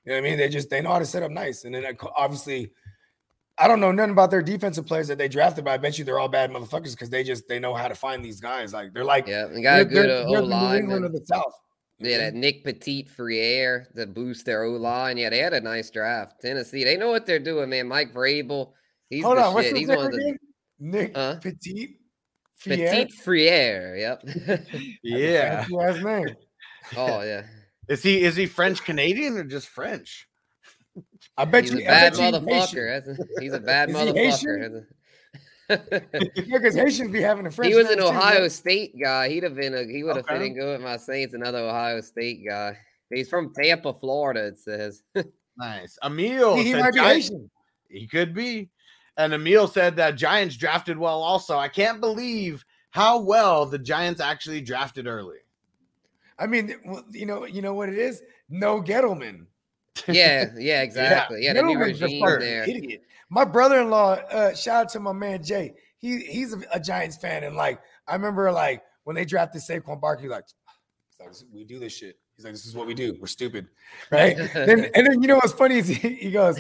You 0.06 0.12
know 0.12 0.20
what 0.22 0.28
I 0.28 0.30
mean? 0.30 0.38
They 0.38 0.50
just 0.50 0.70
they 0.70 0.82
know 0.82 0.92
how 0.92 1.00
to 1.00 1.06
set 1.06 1.24
up 1.24 1.32
nice, 1.32 1.64
and 1.66 1.74
then 1.74 1.84
obviously, 2.16 2.72
I 3.58 3.68
don't 3.68 3.80
know 3.80 3.92
nothing 3.92 4.12
about 4.12 4.30
their 4.30 4.44
defensive 4.44 4.86
players 4.86 5.08
that 5.08 5.18
they 5.18 5.28
drafted, 5.28 5.64
but 5.66 5.72
I 5.72 5.78
bet 5.78 5.98
you 5.98 6.06
they're 6.06 6.20
all 6.20 6.28
bad 6.28 6.52
motherfuckers 6.52 6.92
because 6.92 7.10
they 7.10 7.24
just 7.24 7.48
they 7.48 7.58
know 7.60 7.74
how 7.74 7.88
to 7.88 7.96
find 7.96 8.24
these 8.24 8.40
guys. 8.40 8.72
Like 8.74 8.94
they're 8.94 9.04
like 9.06 9.26
Yeah, 9.26 9.46
and 9.46 9.64
got 9.64 9.80
a 9.82 9.86
good 9.86 10.10
they're- 10.10 10.18
uh, 10.18 10.26
O 10.26 10.48
the 10.48 10.48
New 10.48 10.76
England 10.78 10.90
line. 10.90 11.04
of 11.06 11.12
the 11.14 11.26
South. 11.26 11.54
Yeah, 11.98 12.18
that 12.18 12.34
Nick 12.36 12.64
Petit 12.66 13.06
Frere 13.06 13.88
to 13.96 14.06
boost 14.06 14.46
their 14.46 14.64
O 14.66 14.72
line. 14.74 15.18
Yeah, 15.18 15.30
they 15.30 15.40
had 15.40 15.54
a 15.54 15.62
nice 15.62 15.90
draft. 15.90 16.42
Tennessee, 16.42 16.84
they 16.84 16.98
know 16.98 17.10
what 17.10 17.26
they're 17.26 17.40
doing, 17.40 17.70
man. 17.70 17.88
Mike 17.88 18.14
Vrabel, 18.14 18.74
he's 19.10 19.24
Hold 19.24 19.38
the 19.38 19.44
on, 19.46 19.54
what's 19.54 19.68
shit. 19.70 19.78
his 19.78 19.88
He's 19.88 19.96
one 19.98 20.06
of 20.08 20.12
the? 20.12 20.38
Nick 20.78 21.16
Huh? 21.16 21.38
Petit. 21.42 21.98
Fier? 22.58 22.90
Petit 22.90 23.12
Frere. 23.24 23.98
Yep. 23.98 24.66
Yeah. 25.04 25.66
Ass 25.82 26.04
name. 26.04 26.36
oh 26.98 27.22
yeah, 27.22 27.44
Is 27.88 28.04
he 28.04 28.22
is 28.22 28.36
he 28.36 28.46
French 28.46 28.84
Canadian 28.84 29.38
or 29.38 29.44
just 29.44 29.68
French? 29.68 30.28
I 31.38 31.46
bet 31.46 31.64
he's 31.64 31.74
you. 31.74 31.80
a 31.80 31.86
bad 31.86 32.14
motherfucker. 32.14 33.18
He's 33.40 33.54
a 33.54 33.60
bad 33.60 33.90
Is 33.90 33.96
motherfucker. 33.96 34.86
Because 35.68 36.76
Haitians 36.76 37.12
be 37.12 37.22
having 37.22 37.48
a 37.48 37.52
French. 37.52 37.72
he 37.72 37.76
was 37.76 37.90
an 37.90 37.98
too, 37.98 38.06
Ohio 38.06 38.42
right? 38.42 38.52
State 38.52 38.94
guy. 39.02 39.30
He'd 39.30 39.44
have 39.44 39.56
been 39.56 39.74
a 39.74 39.84
he 39.84 40.04
would 40.04 40.16
have 40.16 40.28
fit 40.28 40.42
in 40.42 40.54
good 40.54 40.74
with 40.74 40.82
my 40.82 40.98
Saints. 40.98 41.34
Another 41.34 41.60
Ohio 41.60 42.02
State 42.02 42.46
guy. 42.48 42.78
He's 43.10 43.30
from 43.30 43.54
Tampa, 43.54 43.94
Florida. 43.94 44.48
It 44.48 44.60
says. 44.60 45.04
Nice. 45.58 45.98
Emil 46.04 46.58
He, 46.58 46.66
he 46.66 46.76
might 46.76 46.94
be 46.94 47.00
Haitian. 47.00 47.50
He 47.90 48.08
could 48.08 48.34
be. 48.34 48.70
And 49.18 49.34
Emil 49.34 49.68
said 49.68 49.96
that 49.96 50.16
Giants 50.16 50.58
drafted 50.58 50.98
well 50.98 51.22
also. 51.22 51.58
I 51.58 51.70
can't 51.70 52.02
believe 52.02 52.66
how 52.90 53.20
well 53.20 53.66
the 53.66 53.80
Giants 53.80 54.22
actually 54.22 54.62
drafted 54.62 55.08
early. 55.08 55.38
I 56.38 56.48
mean, 56.48 56.76
you 57.12 57.26
know, 57.26 57.46
you 57.46 57.62
know 57.62 57.74
what 57.74 57.90
it 57.90 57.98
is. 57.98 58.22
No 58.50 58.82
Gettleman. 58.82 59.46
Yeah, 60.08 60.50
yeah, 60.58 60.82
exactly. 60.82 61.44
Yeah, 61.44 61.54
the 61.54 61.62
new 61.64 61.78
Gettleman's 61.78 62.02
a 62.02 62.06
regime 62.06 62.40
there. 62.40 62.64
Idiot. 62.70 63.04
My 63.30 63.46
brother-in-law. 63.46 64.14
Uh, 64.32 64.54
shout 64.54 64.86
out 64.86 64.90
to 64.90 65.00
my 65.00 65.14
man 65.14 65.44
Jay. 65.44 65.74
He 65.98 66.20
he's 66.20 66.54
a, 66.54 66.62
a 66.74 66.80
Giants 66.80 67.18
fan, 67.18 67.44
and 67.44 67.56
like 67.56 67.80
I 68.08 68.14
remember, 68.14 68.52
like 68.52 68.84
when 69.06 69.16
they 69.16 69.26
drafted 69.26 69.62
Saquon 69.62 70.00
Barkley, 70.02 70.28
like, 70.28 70.46
like 71.20 71.30
we 71.54 71.64
do 71.64 71.80
this 71.80 71.96
shit. 71.96 72.18
He's 72.36 72.44
like, 72.46 72.54
this 72.54 72.66
is 72.66 72.76
what 72.76 72.86
we 72.88 72.94
do. 72.94 73.16
We're 73.20 73.28
stupid, 73.28 73.68
right? 74.12 74.36
then, 74.38 74.90
and 74.96 75.08
then 75.08 75.22
you 75.22 75.28
know 75.28 75.36
what's 75.36 75.54
funny 75.54 75.78
is 75.78 75.88
he, 75.88 76.16
he 76.16 76.32
goes, 76.32 76.58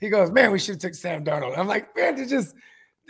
he 0.00 0.08
goes, 0.08 0.30
man, 0.30 0.50
we 0.50 0.58
should 0.58 0.74
have 0.74 0.80
took 0.80 0.94
Sam 0.94 1.24
Darnold. 1.24 1.56
I'm 1.56 1.68
like, 1.68 1.94
man, 1.96 2.16
they 2.16 2.26
just 2.26 2.54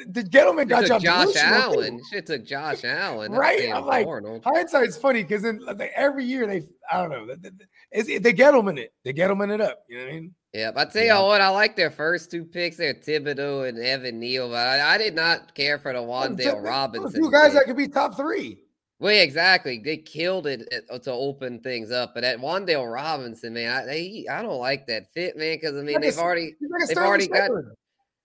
the 0.08 0.22
Gettleman 0.22 0.68
got 0.68 0.80
took 0.86 1.02
y'all 1.02 1.26
Josh. 1.26 1.36
Allen. 1.36 2.00
Shit 2.10 2.26
took 2.26 2.44
Josh 2.44 2.82
Allen. 2.82 3.30
Right? 3.32 3.70
I'm 3.72 3.84
like, 3.84 4.06
Darnold. 4.06 4.42
Hindsight's 4.44 4.96
funny 4.96 5.22
because 5.22 5.42
then 5.42 5.60
like, 5.64 5.92
every 5.94 6.24
year 6.24 6.46
they, 6.46 6.62
I 6.90 6.98
don't 7.02 7.10
know, 7.10 7.26
they, 7.26 7.34
they, 7.50 7.50
it's- 7.92 8.22
they 8.22 8.32
Gettleman 8.32 8.78
it, 8.78 8.92
they 9.04 9.12
Gettleman 9.12 9.52
it 9.54 9.60
up. 9.60 9.84
You 9.88 9.98
know 9.98 10.04
what 10.04 10.10
I 10.10 10.14
mean? 10.14 10.34
Yeah, 10.54 10.70
but 10.72 10.88
I 10.88 10.90
tell 10.90 11.02
Yeah. 11.04 11.18
you 11.20 11.26
what, 11.26 11.40
I 11.40 11.48
like 11.48 11.76
their 11.76 11.90
first 11.90 12.30
two 12.30 12.44
picks. 12.44 12.76
They're 12.76 12.92
Thibodeaux 12.94 13.68
and 13.68 13.78
Evan 13.78 14.18
Neal, 14.18 14.48
but 14.50 14.66
I, 14.66 14.94
I 14.94 14.98
did 14.98 15.14
not 15.14 15.54
care 15.54 15.78
for 15.78 15.92
the 15.94 16.00
Wan'Dale 16.00 16.36
Those 16.56 16.62
Robinson. 16.62 17.22
Two 17.22 17.30
guys 17.30 17.54
that 17.54 17.64
could 17.64 17.76
be 17.76 17.88
top 17.88 18.16
three. 18.16 18.58
Well, 19.02 19.12
yeah, 19.12 19.22
exactly. 19.22 19.80
They 19.84 19.96
killed 19.96 20.46
it 20.46 20.68
at- 20.72 21.02
to 21.02 21.10
open 21.10 21.58
things 21.58 21.90
up. 21.90 22.14
But 22.14 22.22
at 22.22 22.38
Wan'Dale 22.38 22.90
Robinson, 22.92 23.52
man, 23.52 23.82
I, 23.82 23.84
they, 23.84 24.26
I 24.30 24.42
don't 24.42 24.60
like 24.60 24.86
that 24.86 25.12
fit, 25.12 25.36
man, 25.36 25.56
because 25.56 25.74
I 25.76 25.82
mean, 25.82 25.94
Like 25.94 26.02
they've 26.02 26.12
s- 26.12 26.18
already 26.20 26.54
like 26.70 26.88
they've 26.88 26.96
already 26.98 27.26
got- 27.26 27.50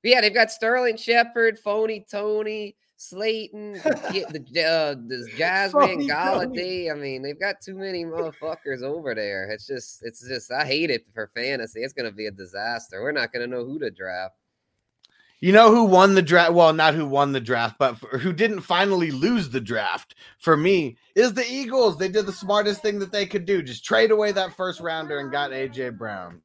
yeah, 0.03 0.21
they've 0.21 0.33
got 0.33 0.51
Sterling 0.51 0.95
Shepard, 0.95 1.57
Phony 1.57 2.05
Tony, 2.09 2.75
Slayton, 2.97 3.73
the, 3.73 4.45
the, 4.51 4.63
uh, 4.63 4.95
this 5.07 5.27
Jasmine 5.35 6.07
Golladay. 6.07 6.91
I 6.91 6.95
mean, 6.95 7.23
they've 7.23 7.39
got 7.39 7.59
too 7.59 7.73
many 7.75 8.05
motherfuckers 8.05 8.83
over 8.83 9.15
there. 9.15 9.49
It's 9.49 9.65
just, 9.65 10.03
it's 10.03 10.27
just, 10.27 10.51
I 10.51 10.63
hate 10.63 10.91
it 10.91 11.07
for 11.11 11.31
fantasy. 11.35 11.81
It's 11.81 11.93
going 11.93 12.09
to 12.09 12.15
be 12.15 12.27
a 12.27 12.31
disaster. 12.31 13.01
We're 13.01 13.11
not 13.13 13.33
going 13.33 13.49
to 13.49 13.55
know 13.55 13.65
who 13.65 13.79
to 13.79 13.89
draft. 13.89 14.35
You 15.39 15.53
know 15.53 15.69
who 15.73 15.83
won 15.83 16.15
the 16.15 16.21
draft? 16.21 16.53
Well, 16.53 16.73
not 16.73 16.95
who 16.95 17.05
won 17.05 17.31
the 17.31 17.39
draft, 17.39 17.75
but 17.77 17.97
for, 17.97 18.17
who 18.17 18.33
didn't 18.33 18.61
finally 18.61 19.11
lose 19.11 19.49
the 19.49 19.61
draft 19.61 20.15
for 20.39 20.57
me 20.57 20.97
is 21.15 21.33
the 21.33 21.45
Eagles. 21.47 21.97
They 21.97 22.09
did 22.09 22.25
the 22.25 22.33
smartest 22.33 22.81
thing 22.81 22.97
that 22.99 23.11
they 23.11 23.27
could 23.27 23.45
do. 23.45 23.61
Just 23.61 23.85
trade 23.85 24.09
away 24.09 24.31
that 24.31 24.55
first 24.55 24.79
rounder 24.79 25.19
and 25.19 25.31
got 25.31 25.51
AJ 25.51 25.97
Brown. 25.97 26.41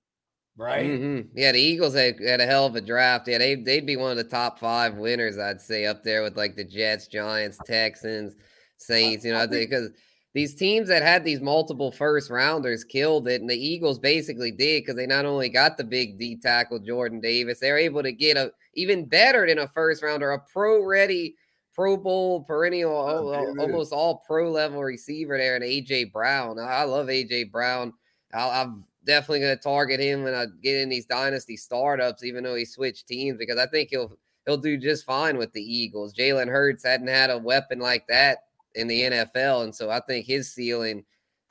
Right? 0.58 0.84
Mhm. 0.84 1.28
Yeah, 1.34 1.52
the 1.52 1.60
Eagles 1.60 1.94
had, 1.94 2.16
had 2.20 2.42
a 2.42 2.46
hell 2.46 2.66
of 2.66 2.76
a 2.76 2.82
draft. 2.82 3.26
Yeah, 3.26 3.38
they 3.38 3.54
they'd 3.54 3.86
be 3.86 3.96
one 3.96 4.10
of 4.10 4.18
the 4.18 4.24
top 4.24 4.58
five 4.58 4.96
winners, 4.96 5.38
I'd 5.38 5.62
say, 5.62 5.86
up 5.86 6.04
there 6.04 6.22
with 6.22 6.36
like 6.36 6.56
the 6.56 6.64
Jets, 6.64 7.06
Giants, 7.06 7.58
Texans, 7.64 8.34
Saints. 8.76 9.24
You 9.24 9.32
know, 9.32 9.46
because 9.46 9.88
these 10.34 10.54
teams 10.54 10.88
that 10.88 11.02
had 11.02 11.24
these 11.24 11.40
multiple 11.40 11.90
first 11.90 12.30
rounders 12.30 12.84
killed 12.84 13.28
it, 13.28 13.40
and 13.40 13.48
the 13.48 13.56
Eagles 13.56 13.98
basically 13.98 14.50
did 14.50 14.82
because 14.82 14.96
they 14.96 15.06
not 15.06 15.24
only 15.24 15.48
got 15.48 15.78
the 15.78 15.84
big 15.84 16.18
D 16.18 16.36
tackle 16.36 16.78
Jordan 16.78 17.20
Davis, 17.20 17.58
they're 17.58 17.78
able 17.78 18.02
to 18.02 18.12
get 18.12 18.36
a 18.36 18.52
even 18.74 19.06
better 19.06 19.46
than 19.46 19.58
a 19.58 19.68
first 19.68 20.02
rounder, 20.02 20.32
a 20.32 20.38
pro 20.38 20.84
ready. 20.84 21.36
Pro 21.74 21.96
Bowl 21.96 22.44
perennial, 22.44 22.92
oh, 22.92 23.32
al- 23.32 23.34
al- 23.34 23.60
almost 23.60 23.94
all 23.94 24.22
pro 24.26 24.50
level 24.50 24.82
receiver 24.82 25.38
there, 25.38 25.56
and 25.56 25.64
AJ 25.64 26.12
Brown. 26.12 26.58
I 26.58 26.64
I 26.64 26.84
love 26.84 27.06
AJ 27.06 27.50
Brown. 27.50 27.94
I'll, 28.34 28.50
I'm 28.50 28.84
definitely 29.04 29.40
going 29.40 29.56
to 29.56 29.62
target 29.62 30.00
him 30.00 30.22
when 30.22 30.34
I 30.34 30.46
get 30.62 30.76
in 30.76 30.88
these 30.88 31.06
dynasty 31.06 31.56
startups, 31.56 32.24
even 32.24 32.44
though 32.44 32.54
he 32.54 32.64
switched 32.64 33.08
teams, 33.08 33.38
because 33.38 33.58
I 33.58 33.66
think 33.66 33.90
he'll 33.90 34.16
he'll 34.46 34.58
do 34.58 34.76
just 34.76 35.04
fine 35.04 35.36
with 35.36 35.52
the 35.52 35.62
Eagles. 35.62 36.14
Jalen 36.14 36.48
Hurts 36.48 36.84
hadn't 36.84 37.08
had 37.08 37.30
a 37.30 37.38
weapon 37.38 37.78
like 37.78 38.06
that 38.08 38.44
in 38.74 38.88
the 38.88 39.02
NFL, 39.02 39.64
and 39.64 39.74
so 39.74 39.90
I 39.90 40.00
think 40.00 40.26
his 40.26 40.52
ceiling 40.52 41.04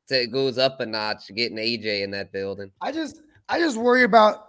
to, 0.07 0.27
goes 0.27 0.57
up 0.57 0.79
a 0.79 0.85
notch 0.85 1.33
getting 1.35 1.57
AJ 1.57 2.03
in 2.03 2.11
that 2.11 2.31
building. 2.31 2.71
I 2.81 2.91
just 2.91 3.21
I 3.49 3.59
just 3.59 3.77
worry 3.77 4.03
about 4.03 4.47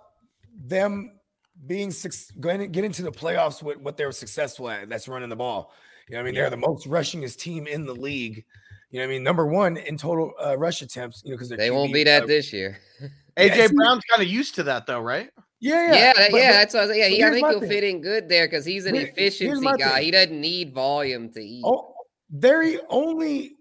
them 0.67 1.19
being 1.67 1.91
suc- 1.91 2.13
going 2.41 2.59
to 2.61 2.67
get 2.67 2.85
into 2.85 3.03
the 3.03 3.13
playoffs 3.13 3.63
with 3.63 3.79
what 3.79 3.97
they 3.97 4.05
were 4.05 4.13
successful 4.13 4.69
at. 4.71 4.89
That's 4.89 5.09
running 5.09 5.29
the 5.29 5.37
ball. 5.37 5.73
You 6.09 6.15
know, 6.15 6.19
what 6.19 6.23
I 6.23 6.25
mean, 6.27 6.35
they're 6.35 6.51
the 6.51 6.57
most 6.57 6.87
rushingest 6.89 7.39
team 7.39 7.67
in 7.67 7.87
the 7.87 7.95
league. 7.95 8.45
You 8.91 8.99
know, 8.99 9.05
what 9.07 9.11
I 9.11 9.15
mean, 9.15 9.23
number 9.23 9.47
one 9.47 9.77
in 9.77 9.97
total 9.97 10.33
uh, 10.45 10.59
rush 10.59 10.83
attempts. 10.83 11.23
You 11.25 11.31
know, 11.31 11.37
because 11.37 11.49
They 11.51 11.71
won't 11.71 11.93
be 11.93 12.05
that 12.05 12.27
this 12.27 12.53
year. 12.53 12.79
AJ 13.37 13.57
Yeah, 13.57 13.69
Brown's 13.75 14.03
kind 14.11 14.21
of 14.23 14.29
used 14.29 14.55
to 14.57 14.63
that 14.65 14.87
though, 14.87 15.01
right? 15.01 15.31
Yeah, 15.61 15.75
Yeah, 15.75 15.93
yeah, 15.93 15.99
yeah, 15.99 16.13
but- 16.17 16.31
but- 16.33 16.39
that's 16.41 16.75
what 16.75 16.83
I 16.83 16.87
was, 16.89 16.97
yeah. 16.97 17.05
but 17.09 17.13
He, 17.13 17.25
I 17.25 17.31
think 17.31 17.43
my 17.43 17.51
he'll 17.51 17.61
thing. 17.61 17.69
fit 17.69 17.85
in 17.85 18.01
good 18.01 18.29
there 18.29 18.47
because 18.49 18.65
he's 18.65 18.85
an 18.87 18.95
Here- 18.97 19.07
efficiency 19.07 19.65
guy. 19.65 19.77
thing. 19.95 20.03
He 20.03 20.11
doesn't 20.11 20.41
need 20.41 20.75
volume 20.75 21.33
to 21.33 21.41
eat. 21.41 21.63
Oh, 21.65 21.95
very 22.31 22.79
only 22.91 23.57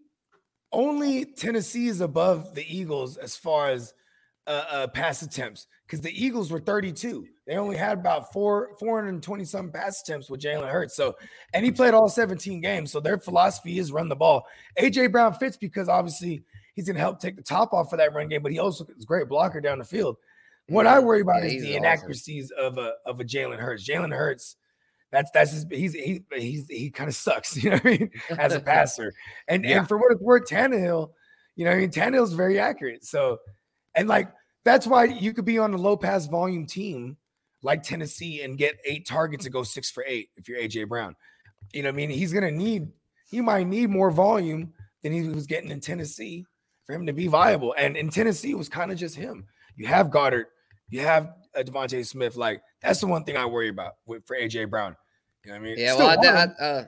only 0.73 1.25
Tennessee 1.25 1.87
is 1.87 2.01
above 2.01 2.55
the 2.55 2.65
Eagles 2.67 3.17
as 3.17 3.35
far 3.35 3.69
as 3.69 3.93
uh, 4.47 4.63
uh 4.69 4.87
pass 4.87 5.21
attempts 5.21 5.67
because 5.91 6.01
the 6.01 6.25
Eagles 6.25 6.49
were 6.49 6.59
32. 6.61 7.27
They 7.45 7.57
only 7.57 7.75
had 7.75 7.97
about 7.99 8.31
four 8.31 8.69
420 8.79 9.43
some 9.43 9.69
pass 9.73 10.01
attempts 10.01 10.29
with 10.29 10.39
Jalen 10.39 10.71
Hurts. 10.71 10.95
So 10.95 11.15
and 11.53 11.65
he 11.65 11.71
played 11.71 11.93
all 11.93 12.07
17 12.07 12.61
games. 12.61 12.93
So 12.93 13.01
their 13.01 13.17
philosophy 13.17 13.77
is 13.77 13.91
run 13.91 14.07
the 14.07 14.15
ball. 14.15 14.45
AJ 14.79 15.11
Brown 15.11 15.33
fits 15.33 15.57
because 15.57 15.89
obviously 15.89 16.45
he's 16.75 16.87
gonna 16.87 16.99
help 16.99 17.19
take 17.19 17.35
the 17.35 17.41
top 17.43 17.73
off 17.73 17.89
for 17.89 17.97
that 17.97 18.13
run 18.13 18.29
game, 18.29 18.41
but 18.41 18.53
he 18.53 18.59
also 18.59 18.85
is 18.97 19.03
a 19.03 19.05
great 19.05 19.27
blocker 19.27 19.59
down 19.59 19.79
the 19.79 19.83
field. 19.83 20.15
What 20.69 20.87
I 20.87 20.97
worry 20.99 21.19
about 21.19 21.43
Yeah, 21.43 21.49
is 21.49 21.61
the 21.63 21.71
awesome. 21.71 21.83
inaccuracies 21.83 22.51
of 22.51 22.77
a 22.77 22.93
of 23.05 23.19
a 23.19 23.25
Jalen 23.25 23.59
Hurts. 23.59 23.85
Jalen 23.85 24.15
Hurts, 24.15 24.55
that's 25.11 25.29
that's 25.31 25.51
his, 25.51 25.65
he's 25.69 25.93
he 25.93 26.23
he's 26.33 26.67
he 26.69 26.89
kind 26.89 27.09
of 27.09 27.15
sucks, 27.15 27.57
you 27.61 27.69
know 27.69 27.75
what 27.75 27.85
I 27.85 27.97
mean, 27.97 28.11
as 28.39 28.53
a 28.53 28.59
passer. 28.61 29.11
And 29.49 29.65
Yeah. 29.65 29.79
and 29.79 29.87
for 29.89 29.97
what 29.97 30.13
it's 30.13 30.21
worth, 30.21 30.47
Tannehill, 30.47 31.11
you 31.57 31.65
know, 31.65 31.71
I 31.71 31.79
mean, 31.79 31.91
Tannehill's 31.91 32.31
very 32.31 32.59
accurate. 32.61 33.03
So, 33.03 33.39
and 33.93 34.07
like 34.07 34.31
that's 34.63 34.85
why 34.87 35.05
you 35.05 35.33
could 35.33 35.45
be 35.45 35.57
on 35.57 35.73
a 35.73 35.77
low 35.77 35.97
pass 35.97 36.27
volume 36.27 36.65
team 36.65 37.17
like 37.63 37.83
Tennessee 37.83 38.41
and 38.41 38.57
get 38.57 38.77
eight 38.85 39.05
targets 39.07 39.45
and 39.45 39.53
go 39.53 39.63
six 39.63 39.89
for 39.91 40.03
eight 40.07 40.29
if 40.37 40.47
you're 40.47 40.59
AJ 40.59 40.87
Brown. 40.87 41.15
You 41.73 41.83
know, 41.83 41.89
what 41.89 41.93
I 41.93 41.97
mean, 41.97 42.09
he's 42.09 42.33
gonna 42.33 42.51
need 42.51 42.87
he 43.29 43.41
might 43.41 43.67
need 43.67 43.89
more 43.89 44.11
volume 44.11 44.73
than 45.03 45.13
he 45.13 45.23
was 45.29 45.47
getting 45.47 45.71
in 45.71 45.79
Tennessee 45.79 46.45
for 46.85 46.93
him 46.93 47.05
to 47.05 47.13
be 47.13 47.27
viable. 47.27 47.73
And 47.77 47.95
in 47.95 48.09
Tennessee, 48.09 48.51
it 48.51 48.57
was 48.57 48.69
kind 48.69 48.91
of 48.91 48.97
just 48.97 49.15
him. 49.15 49.45
You 49.75 49.87
have 49.87 50.07
Goedert, 50.07 50.45
you 50.89 51.01
have 51.01 51.33
uh, 51.55 51.61
DeVonta 51.61 52.05
Smith. 52.05 52.35
Like 52.35 52.61
that's 52.81 52.99
the 52.99 53.07
one 53.07 53.23
thing 53.23 53.37
I 53.37 53.45
worry 53.45 53.69
about 53.69 53.93
with, 54.05 54.25
for 54.25 54.35
AJ 54.35 54.69
Brown. 54.69 54.95
You 55.45 55.51
know 55.51 55.57
what 55.59 55.61
I 55.61 55.65
mean? 55.69 55.75
Yeah, 55.79 55.93
Still 55.93 56.07
well, 56.07 56.19
I, 56.27 56.63
I- 56.63 56.63
uh, 56.63 56.85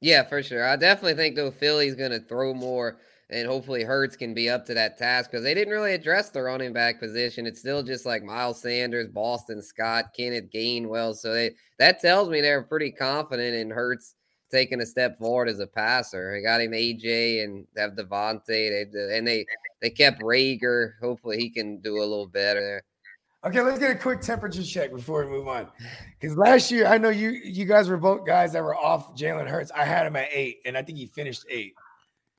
yeah, 0.00 0.24
for 0.24 0.42
sure. 0.42 0.66
I 0.66 0.76
definitely 0.76 1.14
think 1.14 1.36
though 1.36 1.50
Philly's 1.50 1.94
going 1.94 2.10
to 2.10 2.20
throw 2.20 2.52
more, 2.52 2.98
and 3.30 3.48
hopefully 3.48 3.82
Hurts 3.82 4.16
can 4.16 4.34
be 4.34 4.48
up 4.48 4.64
to 4.66 4.74
that 4.74 4.96
task 4.96 5.30
because 5.30 5.42
they 5.42 5.54
didn't 5.54 5.72
really 5.72 5.94
address 5.94 6.30
the 6.30 6.42
running 6.42 6.72
back 6.72 7.00
position. 7.00 7.46
It's 7.46 7.58
still 7.58 7.82
just 7.82 8.06
like 8.06 8.22
Miles 8.22 8.60
Sanders, 8.60 9.08
Boston 9.08 9.60
Scott, 9.60 10.06
Kenneth 10.16 10.50
Gainwell. 10.54 11.16
So 11.16 11.32
they 11.32 11.52
that 11.78 12.00
tells 12.00 12.28
me 12.28 12.40
they're 12.40 12.62
pretty 12.62 12.92
confident 12.92 13.54
in 13.54 13.70
Hurts 13.70 14.14
taking 14.50 14.80
a 14.80 14.86
step 14.86 15.18
forward 15.18 15.48
as 15.48 15.58
a 15.58 15.66
passer. 15.66 16.32
They 16.32 16.42
got 16.42 16.60
him 16.60 16.70
AJ 16.70 17.42
and 17.42 17.66
have 17.76 17.92
DeVonta, 17.92 18.46
they, 18.46 18.86
and 19.16 19.26
they 19.26 19.44
they 19.80 19.90
kept 19.90 20.22
Reagor. 20.22 20.92
Hopefully 21.00 21.38
he 21.38 21.50
can 21.50 21.78
do 21.80 21.98
a 21.98 22.00
little 22.00 22.28
better. 22.28 22.82
Okay, 23.44 23.60
let's 23.60 23.78
get 23.78 23.92
a 23.92 23.96
quick 23.96 24.20
temperature 24.20 24.62
check 24.62 24.92
before 24.92 25.24
we 25.24 25.30
move 25.30 25.46
on. 25.46 25.68
Because 26.18 26.36
last 26.36 26.70
year, 26.70 26.86
I 26.86 26.98
know 26.98 27.10
you 27.10 27.30
you 27.30 27.64
guys 27.64 27.88
were 27.88 27.96
both 27.96 28.26
guys 28.26 28.52
that 28.52 28.62
were 28.62 28.76
off 28.76 29.16
Jalen 29.16 29.48
Hurts. 29.48 29.70
I 29.72 29.84
had 29.84 30.06
him 30.06 30.16
at 30.16 30.28
eight, 30.32 30.58
and 30.64 30.76
I 30.76 30.82
think 30.82 30.98
he 30.98 31.06
finished 31.06 31.44
eight. 31.50 31.74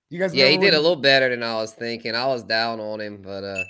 You 0.10 0.20
guys, 0.20 0.34
Yeah, 0.34 0.46
he 0.46 0.52
remember 0.52 0.72
did 0.72 0.74
a 0.78 0.82
little 0.82 0.96
better 0.96 1.30
than 1.30 1.44
I 1.44 1.56
was 1.56 1.74
thinking. 1.74 2.16
I 2.16 2.26
was 2.28 2.44
down 2.44 2.80
on 2.80 3.02
him, 3.02 3.22
but 3.22 3.44
uh, 3.44 3.64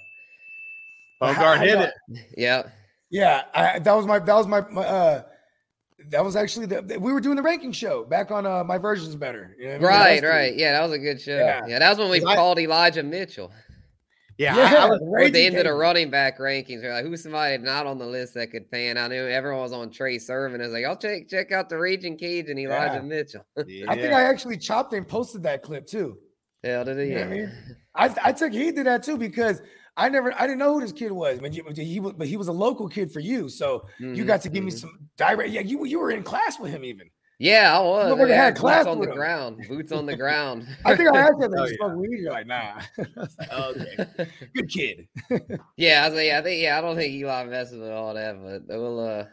How- 1.21 1.33
Bogart 1.33 1.59
hit 1.61 1.79
it. 1.79 1.93
yeah. 2.37 2.63
Yeah, 3.09 3.43
I, 3.53 3.79
that 3.79 3.93
was 3.93 4.05
my 4.05 4.19
that 4.19 4.33
was 4.35 4.47
my, 4.47 4.61
my 4.69 4.81
uh 4.85 5.21
that 6.09 6.23
was 6.23 6.35
actually 6.35 6.65
the 6.65 6.97
we 6.99 7.13
were 7.13 7.21
doing 7.21 7.37
the 7.37 7.41
ranking 7.41 7.71
show 7.71 8.03
back 8.03 8.31
on 8.31 8.45
uh 8.45 8.63
my 8.65 8.77
version's 8.77 9.15
better. 9.15 9.55
You 9.57 9.63
know 9.65 9.69
what 9.71 9.75
I 9.75 9.79
mean? 9.79 9.87
Right, 9.87 10.21
the- 10.21 10.27
right. 10.27 10.55
Yeah, 10.57 10.73
that 10.73 10.81
was 10.83 10.91
a 10.91 10.99
good 10.99 11.21
show. 11.21 11.37
Yeah. 11.37 11.65
Yeah, 11.67 11.79
that 11.79 11.89
was 11.89 11.97
when 11.99 12.09
we 12.11 12.19
'Cause 12.19 12.29
I- 12.29 12.35
called 12.35 12.59
Elijah 12.59 13.03
Mitchell. 13.03 13.51
Yeah, 14.37 14.55
Yeah, 14.55 14.63
I, 14.83 14.85
I 14.85 14.89
was, 14.89 14.99
the 14.99 15.05
Or 15.05 15.19
at 15.21 15.33
the 15.33 15.43
end 15.43 15.57
of 15.57 15.63
the 15.63 15.73
running 15.73 16.11
back 16.11 16.37
rankings. 16.37 16.83
We're 16.83 16.93
like, 16.93 17.03
who's 17.05 17.23
somebody 17.23 17.57
not 17.57 17.87
on 17.87 17.97
the 17.97 18.05
list 18.05 18.35
that 18.35 18.51
could 18.51 18.69
pan? 18.69 18.95
I 18.95 19.07
knew 19.07 19.25
everyone 19.27 19.61
was 19.63 19.73
on 19.73 19.89
Trey 19.89 20.19
Sermon. 20.19 20.61
I 20.61 20.65
was 20.65 20.73
like, 20.73 20.85
I'll 20.85 20.95
check 20.95 21.27
check 21.27 21.51
out 21.51 21.69
the 21.69 21.77
Raging 21.79 22.17
Cage 22.17 22.47
and 22.49 22.59
Elijah 22.59 22.95
Yeah. 22.95 23.01
Mitchell. 23.01 23.45
I 23.57 23.63
think. 23.63 23.89
I 24.13 24.23
actually 24.25 24.57
chopped 24.57 24.93
and 24.93 25.07
posted 25.07 25.41
that 25.43 25.63
clip 25.63 25.87
too. 25.87 26.19
Hell 26.67 26.85
did 26.85 26.97
he? 26.99 27.09
You 27.09 27.15
know 27.15 27.21
I 27.21 27.25
mean? 27.25 27.51
I, 27.95 28.15
I 28.25 28.31
took 28.33 28.53
heed 28.53 28.75
to 28.75 28.83
that 28.83 29.03
too 29.03 29.17
because 29.17 29.61
I 29.95 30.09
never 30.09 30.33
I 30.33 30.41
didn't 30.41 30.59
know 30.59 30.73
who 30.73 30.81
this 30.81 30.91
kid 30.91 31.11
was, 31.11 31.39
but, 31.39 31.53
you, 31.53 31.63
he 31.75 31.99
was 31.99 32.13
but 32.13 32.27
he 32.27 32.37
was 32.37 32.47
a 32.47 32.51
local 32.53 32.87
kid 32.87 33.11
for 33.11 33.19
you, 33.19 33.49
so 33.49 33.87
you 34.13 34.23
Mhm, 34.23 34.27
got 34.27 34.41
to 34.41 34.49
give 34.49 34.63
me 34.63 34.71
mhm. 34.71 34.79
some 34.79 35.09
direct. 35.17 35.49
Yeah, 35.49 35.61
you 35.61 35.85
you 35.85 35.99
were 35.99 36.11
in 36.11 36.23
class 36.23 36.59
with 36.59 36.71
him 36.71 36.83
even. 36.83 37.09
Yeah, 37.39 37.77
I 37.77 37.81
was. 37.81 38.29
Yeah, 38.29 38.35
had 38.45 38.55
class 38.55 38.85
on 38.85 38.99
the 38.99 39.07
him. 39.07 39.15
ground. 39.15 39.67
Boots 39.67 39.91
on 39.91 40.05
the 40.05 40.15
ground. 40.17 40.67
I 40.85 40.93
think 40.95 41.09
I 41.09 41.19
asked 41.19 41.41
him 41.41 41.53
Oh, 41.57 41.65
yeah. 41.65 41.77
you 41.79 41.87
weed. 41.95 42.19
You're 42.21 42.31
like, 42.31 42.47
nah. 42.47 42.81
Like, 42.97 43.49
"Oh, 43.51 43.69
okay, 43.71 43.99
good 44.55 44.69
kid. 44.69 45.07
yeah, 45.77 46.03
I 46.03 46.09
was 46.09 46.15
like, 46.17 46.27
yeah, 46.27 46.39
I 46.39 46.41
think 46.43 46.61
yeah, 46.61 46.77
I 46.77 46.81
don't 46.81 46.95
think 46.95 47.13
Eli 47.13 47.43
messes 47.45 47.79
with 47.79 47.91
all 47.91 48.13
that, 48.13 48.35
but 48.67 48.67
we'll 48.77 48.99
uh 48.99 49.25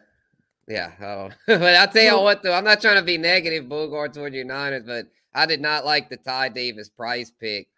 yeah, 0.68 0.92
I 1.00 1.14
don't 1.14 1.34
but 1.60 1.74
I'll 1.74 1.88
tell 1.88 2.02
you 2.02 2.22
what 2.22 2.42
though, 2.42 2.52
I'm 2.54 2.64
not 2.64 2.80
trying 2.80 2.96
to 2.96 3.02
be 3.02 3.18
negative, 3.18 3.68
Bogart 3.68 4.14
toward 4.14 4.34
your 4.34 4.44
Niners, 4.44 4.84
but 4.86 5.06
I 5.34 5.46
did 5.46 5.60
not 5.60 5.84
like 5.84 6.08
the 6.08 6.16
Ty 6.16 6.50
Davis 6.50 6.88
price 6.88 7.30
pick. 7.30 7.68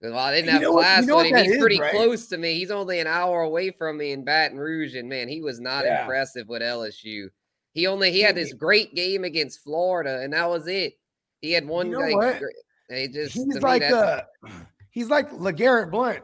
Because 0.00 0.16
I 0.16 0.34
didn't 0.34 0.46
You 0.46 0.52
have 0.52 0.62
know 0.62 0.72
what- 0.72 0.80
you 0.80 0.84
class 0.84 1.06
know 1.06 1.16
with 1.16 1.26
him, 1.26 1.36
he's 1.44 1.52
is, 1.52 1.60
pretty 1.60 1.80
right? 1.80 1.90
close 1.92 2.26
to 2.28 2.36
me. 2.36 2.54
He's 2.54 2.70
only 2.70 2.98
an 3.00 3.06
hour 3.06 3.42
away 3.42 3.70
from 3.70 3.96
me 3.96 4.12
in 4.12 4.22
Baton 4.24 4.58
Rouge, 4.58 4.94
and 4.96 5.08
man, 5.08 5.28
he 5.28 5.40
was 5.40 5.60
not 5.60 5.84
Yeah. 5.84 6.02
impressive 6.02 6.48
with 6.48 6.60
LSU. 6.62 7.30
He 7.72 7.86
only 7.86 8.12
he 8.12 8.20
had 8.20 8.34
this 8.34 8.52
great 8.52 8.94
game 8.94 9.24
against 9.24 9.60
Florida, 9.64 10.20
and 10.20 10.32
that 10.34 10.48
was 10.48 10.66
it. 10.68 10.94
He 11.40 11.52
had 11.52 11.66
one 11.66 11.90
know 11.90 12.00
like, 12.00 12.14
what? 12.14 12.38
gr- 12.38 12.46
and 12.90 12.98
he 12.98 13.08
just 13.08 13.32
He's 13.34 13.46
me, 13.46 13.58
like 13.60 13.80
that's- 13.82 14.24
uh 14.42 14.48
he's 14.90 15.08
like 15.08 15.30
LeGarrette 15.30 15.90
Blunt. 15.90 16.22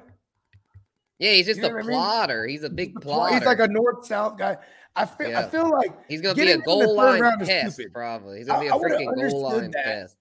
yeah, 1.19 1.33
he's 1.33 1.47
just 1.47 1.61
you 1.61 1.67
a 1.67 1.73
what 1.73 1.79
I 1.85 1.87
mean? 1.87 1.97
plotter. 1.97 2.47
He's 2.47 2.63
a 2.65 2.71
big 2.71 3.01
plotter. 3.01 3.35
He's 3.35 3.45
like 3.47 3.61
a 3.61 3.69
north 3.69 4.07
south 4.07 4.37
guy. 4.39 4.59
I 4.95 5.07
feel 5.07 5.37
I 5.37 5.49
feel 5.49 5.71
like 5.71 5.93
He's 6.09 6.21
gonna 6.21 6.35
be 6.35 6.51
a 6.51 6.59
goal 6.59 6.97
line 6.97 7.23
pest, 7.41 7.81
probably. 7.93 8.39
He's 8.39 8.47
gonna 8.49 8.61
be 8.61 8.69
I 8.71 8.77
a 8.77 8.79
freaking 8.79 9.15
goal 9.31 9.43
line 9.43 9.71
that. 9.71 9.85
pest. 9.85 10.17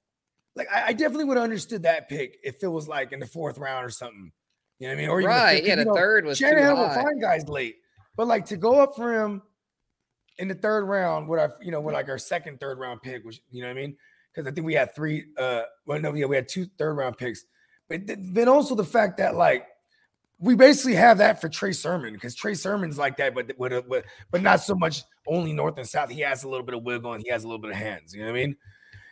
Like 0.56 0.68
I, 0.74 0.88
I 0.88 0.94
definitely 0.94 1.26
would 1.26 1.38
have 1.38 1.44
understood 1.44 1.84
that 1.84 2.10
pick 2.10 2.38
if 2.44 2.64
it 2.64 2.68
was 2.68 2.88
like 2.88 3.12
in 3.12 3.20
the 3.20 3.26
fourth 3.26 3.58
round 3.58 3.86
or 3.86 3.90
something. 3.90 4.32
You 4.80 4.88
know 4.88 4.94
what 4.94 4.98
I 4.98 5.02
mean? 5.02 5.10
Or 5.10 5.22
even 5.22 5.30
the 5.32 5.36
Right? 5.40 5.58
fifth, 5.60 5.68
Yeah, 5.68 5.76
the 5.76 5.86
know, 5.86 5.96
third 5.96 6.26
was 6.26 6.38
Shanahan 6.38 6.78
will 6.78 6.90
find 6.90 7.22
guys 7.22 7.48
late, 7.48 7.78
but 8.16 8.28
like 8.28 8.46
to 8.48 8.58
go 8.58 8.80
up 8.82 8.96
for 8.96 9.14
him 9.14 9.42
in 10.38 10.48
the 10.48 10.56
third 10.56 10.86
round, 10.86 11.28
what 11.28 11.40
I 11.40 11.50
you 11.62 11.72
know, 11.72 11.82
with 11.82 11.94
like 11.94 12.08
our 12.10 12.18
second 12.18 12.60
third 12.60 12.80
round 12.80 13.02
pick, 13.02 13.24
which 13.26 13.42
you 13.52 13.62
know 13.62 13.68
what 13.68 13.78
I 13.78 13.82
mean? 13.82 13.98
Because 14.34 14.50
I 14.50 14.54
think 14.54 14.66
we 14.66 14.74
had 14.74 14.96
three. 14.96 15.26
uh 15.38 15.64
Well, 15.86 16.00
no, 16.00 16.14
yeah, 16.14 16.26
we 16.26 16.36
had 16.36 16.48
two 16.48 16.66
third 16.78 16.94
round 16.94 17.18
picks, 17.18 17.44
but 17.90 18.08
th- 18.08 18.20
then 18.22 18.48
also 18.48 18.76
the 18.76 18.86
fact 18.86 19.18
that 19.18 19.36
like 19.36 19.68
we 20.42 20.56
basically 20.56 20.96
have 20.96 21.18
that 21.18 21.42
for 21.42 21.50
Trey 21.50 21.74
Sermon 21.74 22.14
because 22.14 22.34
Trey 22.34 22.54
Sermon's 22.54 22.98
like 22.98 23.18
that, 23.18 23.36
but 23.36 23.52
with 23.58 23.74
a, 23.74 23.82
but 23.82 24.06
but 24.32 24.42
not 24.42 24.62
so 24.62 24.74
much 24.74 25.04
only 25.28 25.52
north 25.52 25.78
and 25.78 25.88
south. 25.88 26.10
He 26.10 26.22
has 26.22 26.44
a 26.46 26.50
little 26.50 26.66
bit 26.66 26.76
of 26.76 26.84
wiggle 26.84 27.12
and 27.14 27.22
he 27.22 27.30
has 27.30 27.44
a 27.44 27.48
little 27.48 27.62
bit 27.62 27.72
of 27.72 27.78
hands. 27.78 28.14
You 28.14 28.22
know 28.22 28.32
what 28.32 28.40
I 28.40 28.46
mean? 28.46 28.56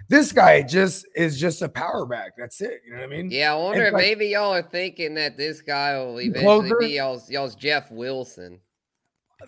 This 0.10 0.32
guy 0.32 0.62
just 0.62 1.06
is 1.16 1.40
just 1.40 1.62
a 1.62 1.68
power 1.70 2.06
back. 2.06 2.34
That's 2.38 2.62
it. 2.62 2.82
You 2.86 2.92
know 2.94 3.00
what 3.00 3.06
I 3.06 3.08
mean? 3.08 3.30
Yeah, 3.30 3.54
I 3.54 3.56
wonder 3.58 3.80
And, 3.80 3.88
if 3.88 3.94
like- 3.94 4.02
maybe 4.04 4.28
y'all 4.28 4.54
are 4.54 4.62
thinking 4.62 5.16
that 5.16 5.36
this 5.38 5.62
guy 5.62 5.98
will 5.98 6.20
eventually 6.22 6.44
closer? 6.70 6.76
be 6.80 6.88
y'all's 6.96 7.30
y'all's 7.30 7.56
Jeff 7.56 7.92
Wilson. 7.92 8.60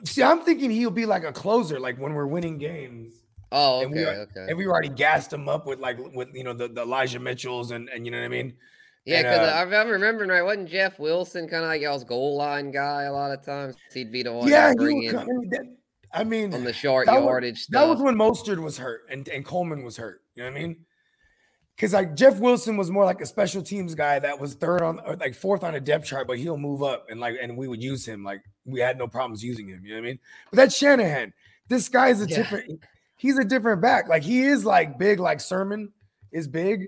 See, 0.05 0.21
I'm 0.21 0.41
thinking 0.41 0.69
he'll 0.69 0.91
be 0.91 1.05
like 1.05 1.23
a 1.23 1.31
closer, 1.31 1.79
like 1.79 1.97
when 1.97 2.13
we're 2.13 2.27
winning 2.27 2.57
games. 2.57 3.13
Oh, 3.51 3.81
And 3.81 3.91
we 3.91 4.05
okay, 4.05 4.17
okay. 4.19 4.45
And 4.49 4.57
we 4.57 4.67
already 4.67 4.89
gassed 4.89 5.33
him 5.33 5.49
up 5.49 5.65
with 5.65 5.79
like 5.79 5.97
with 6.13 6.27
you 6.33 6.43
know 6.43 6.53
the, 6.53 6.67
the 6.67 6.81
Elijah 6.81 7.19
Mitchells 7.19 7.71
and 7.71 7.89
and 7.89 8.05
you 8.05 8.11
know 8.11 8.19
what 8.19 8.25
I 8.25 8.29
mean. 8.29 8.53
Yeah, 9.05 9.23
because 9.23 9.39
uh, 9.71 9.75
I'm 9.75 9.89
remembering 9.89 10.29
right, 10.29 10.43
wasn't 10.43 10.69
Jeff 10.69 10.99
Wilson 10.99 11.47
kind 11.47 11.63
of 11.63 11.69
like 11.69 11.81
y'all's 11.81 12.03
goal 12.03 12.37
line 12.37 12.69
guy 12.69 13.03
a 13.03 13.13
lot 13.13 13.31
of 13.31 13.43
times? 13.43 13.75
He'd 13.93 14.11
be 14.11 14.21
the 14.23 14.33
one 14.33 14.47
yeah, 14.47 14.69
he 14.69 14.75
bring 14.75 14.97
would 14.97 15.05
in 15.05 15.15
I 15.17 15.23
mean, 15.25 15.49
that- 15.49 15.75
I 16.11 16.23
mean, 16.23 16.53
on 16.53 16.63
the 16.63 16.73
short 16.73 17.05
that 17.07 17.15
was- 17.15 17.25
yardage 17.25 17.67
that 17.67 17.87
was 17.87 17.99
when 18.01 18.15
Mostert 18.15 18.59
was 18.61 18.77
hurt 18.77 19.01
and, 19.09 19.27
and 19.29 19.43
Coleman 19.45 19.83
was 19.83 19.95
hurt. 19.97 20.21
You 20.39 20.45
know 20.45 20.51
what 20.51 20.57
I 20.57 20.61
mean? 20.63 20.77
Because 21.75 21.91
like 21.91 22.15
Jeff 22.15 22.39
Wilson 22.39 22.77
was 22.77 22.89
more 22.89 23.03
like 23.03 23.19
a 23.19 23.25
special 23.25 23.61
teams 23.61 23.93
guy 23.93 24.19
that 24.19 24.39
was 24.39 24.53
third 24.53 24.81
on 24.81 25.01
or 25.01 25.17
like 25.17 25.35
fourth 25.35 25.65
on 25.65 25.75
a 25.75 25.81
depth 25.81 26.05
chart, 26.05 26.27
but 26.27 26.37
he'll 26.37 26.57
move 26.57 26.81
up 26.81 27.07
and 27.09 27.19
like 27.19 27.35
and 27.41 27.57
we 27.57 27.67
would 27.67 27.83
use 27.83 28.05
him. 28.05 28.23
Like 28.23 28.41
we 28.65 28.79
had 28.79 28.97
no 28.97 29.05
problems 29.05 29.43
using 29.43 29.67
him. 29.67 29.81
You 29.83 29.95
know 29.95 29.95
what 30.01 30.05
I 30.05 30.09
mean? 30.11 30.19
But 30.49 30.55
that's 30.57 30.77
Shanahan. 30.77 31.33
This 31.67 31.89
guy 31.89 32.07
is 32.07 32.21
a 32.21 32.27
Yeah. 32.29 32.37
different. 32.37 32.83
He's 33.17 33.37
a 33.37 33.43
different 33.43 33.81
back. 33.81 34.07
Like 34.07 34.23
he 34.23 34.43
is 34.43 34.63
like 34.63 34.97
big. 34.97 35.19
Like 35.19 35.41
Sermon 35.41 35.91
is 36.31 36.47
big, 36.47 36.87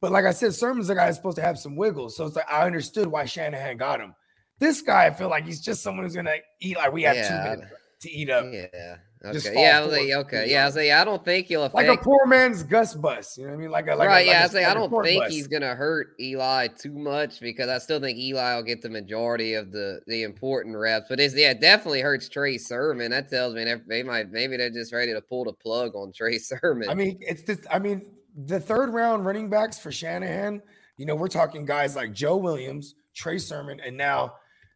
but 0.00 0.12
like 0.12 0.24
I 0.26 0.30
said, 0.30 0.54
Sermon's 0.54 0.90
a 0.90 0.94
guy 0.94 1.06
that's 1.06 1.16
supposed 1.16 1.38
to 1.38 1.42
have 1.42 1.58
some 1.58 1.74
wiggles. 1.74 2.16
So 2.16 2.24
it's 2.26 2.36
like 2.36 2.48
I 2.48 2.64
understood 2.66 3.08
why 3.08 3.24
Shanahan 3.24 3.78
got 3.78 4.00
him. 4.00 4.14
This 4.60 4.80
guy, 4.80 5.06
I 5.06 5.10
feel 5.10 5.28
like 5.28 5.44
he's 5.44 5.60
just 5.60 5.82
someone 5.82 6.04
who's 6.04 6.14
gonna 6.14 6.36
eat. 6.60 6.76
Like 6.76 6.92
we 6.92 7.02
have 7.02 7.16
two 7.16 7.34
minutes 7.50 7.72
to 8.02 8.10
eat 8.12 8.30
up. 8.30 8.44
Yeah. 8.52 8.96
Just 9.32 9.46
Okay. 9.46 9.62
Yeah. 9.62 9.78
I 9.78 9.84
was 9.84 9.92
like, 9.92 10.10
okay. 10.26 10.50
Yeah. 10.50 10.62
I 10.62 10.66
was 10.66 10.76
like, 10.76 10.90
I 10.90 11.04
don't 11.04 11.24
think 11.24 11.46
he'll 11.46 11.64
affect. 11.64 11.88
like 11.88 12.00
a 12.00 12.02
poor 12.02 12.26
man's 12.26 12.62
Gus 12.62 12.94
Bus. 12.94 13.36
You 13.38 13.44
know 13.44 13.50
what 13.50 13.56
I 13.56 13.60
mean? 13.60 13.70
Like 13.70 13.86
a 13.86 13.94
like 13.94 14.06
a- 14.06 14.08
right. 14.08 14.26
like 14.26 14.26
yeah. 14.26 14.42
a 14.42 14.44
I 14.44 14.48
say 14.48 14.64
I 14.64 14.74
don't 14.74 14.90
think 15.04 15.22
bus. 15.22 15.32
he's 15.32 15.46
gonna 15.46 15.74
hurt 15.74 16.14
Eli 16.18 16.66
too 16.68 16.98
much 16.98 17.40
because 17.40 17.68
I 17.68 17.78
still 17.78 18.00
think 18.00 18.18
Eli 18.18 18.56
will 18.56 18.62
get 18.62 18.82
the 18.82 18.90
majority 18.90 19.54
of 19.54 19.70
the 19.70 20.00
the 20.06 20.22
important 20.24 20.76
reps. 20.76 21.06
But 21.08 21.20
it's 21.20 21.34
yeah, 21.36 21.50
it 21.52 21.60
definitely 21.60 22.00
hurts 22.00 22.28
Trey 22.28 22.58
Sermon. 22.58 23.10
That 23.12 23.28
tells 23.30 23.54
me 23.54 23.64
that 23.64 23.86
they 23.86 24.02
might 24.02 24.30
maybe 24.30 24.56
they're 24.56 24.70
just 24.70 24.92
ready 24.92 25.12
to 25.12 25.20
pull 25.20 25.44
the 25.44 25.52
plug 25.52 25.94
on 25.94 26.12
Trey 26.12 26.38
Sermon. 26.38 26.88
I 26.88 26.94
mean, 26.94 27.18
it's 27.20 27.42
this. 27.42 27.60
I 27.70 27.78
mean, 27.78 28.02
the 28.46 28.58
third 28.58 28.92
round 28.92 29.24
running 29.24 29.48
backs 29.50 29.78
for 29.78 29.92
Shanahan. 29.92 30.62
You 30.96 31.06
know, 31.06 31.14
we're 31.14 31.28
talking 31.28 31.64
guys 31.64 31.96
like 31.96 32.12
Joe 32.12 32.36
Williams, 32.36 32.94
Trey 33.14 33.38
Sermon, 33.38 33.80
and 33.84 33.96
now 33.96 34.34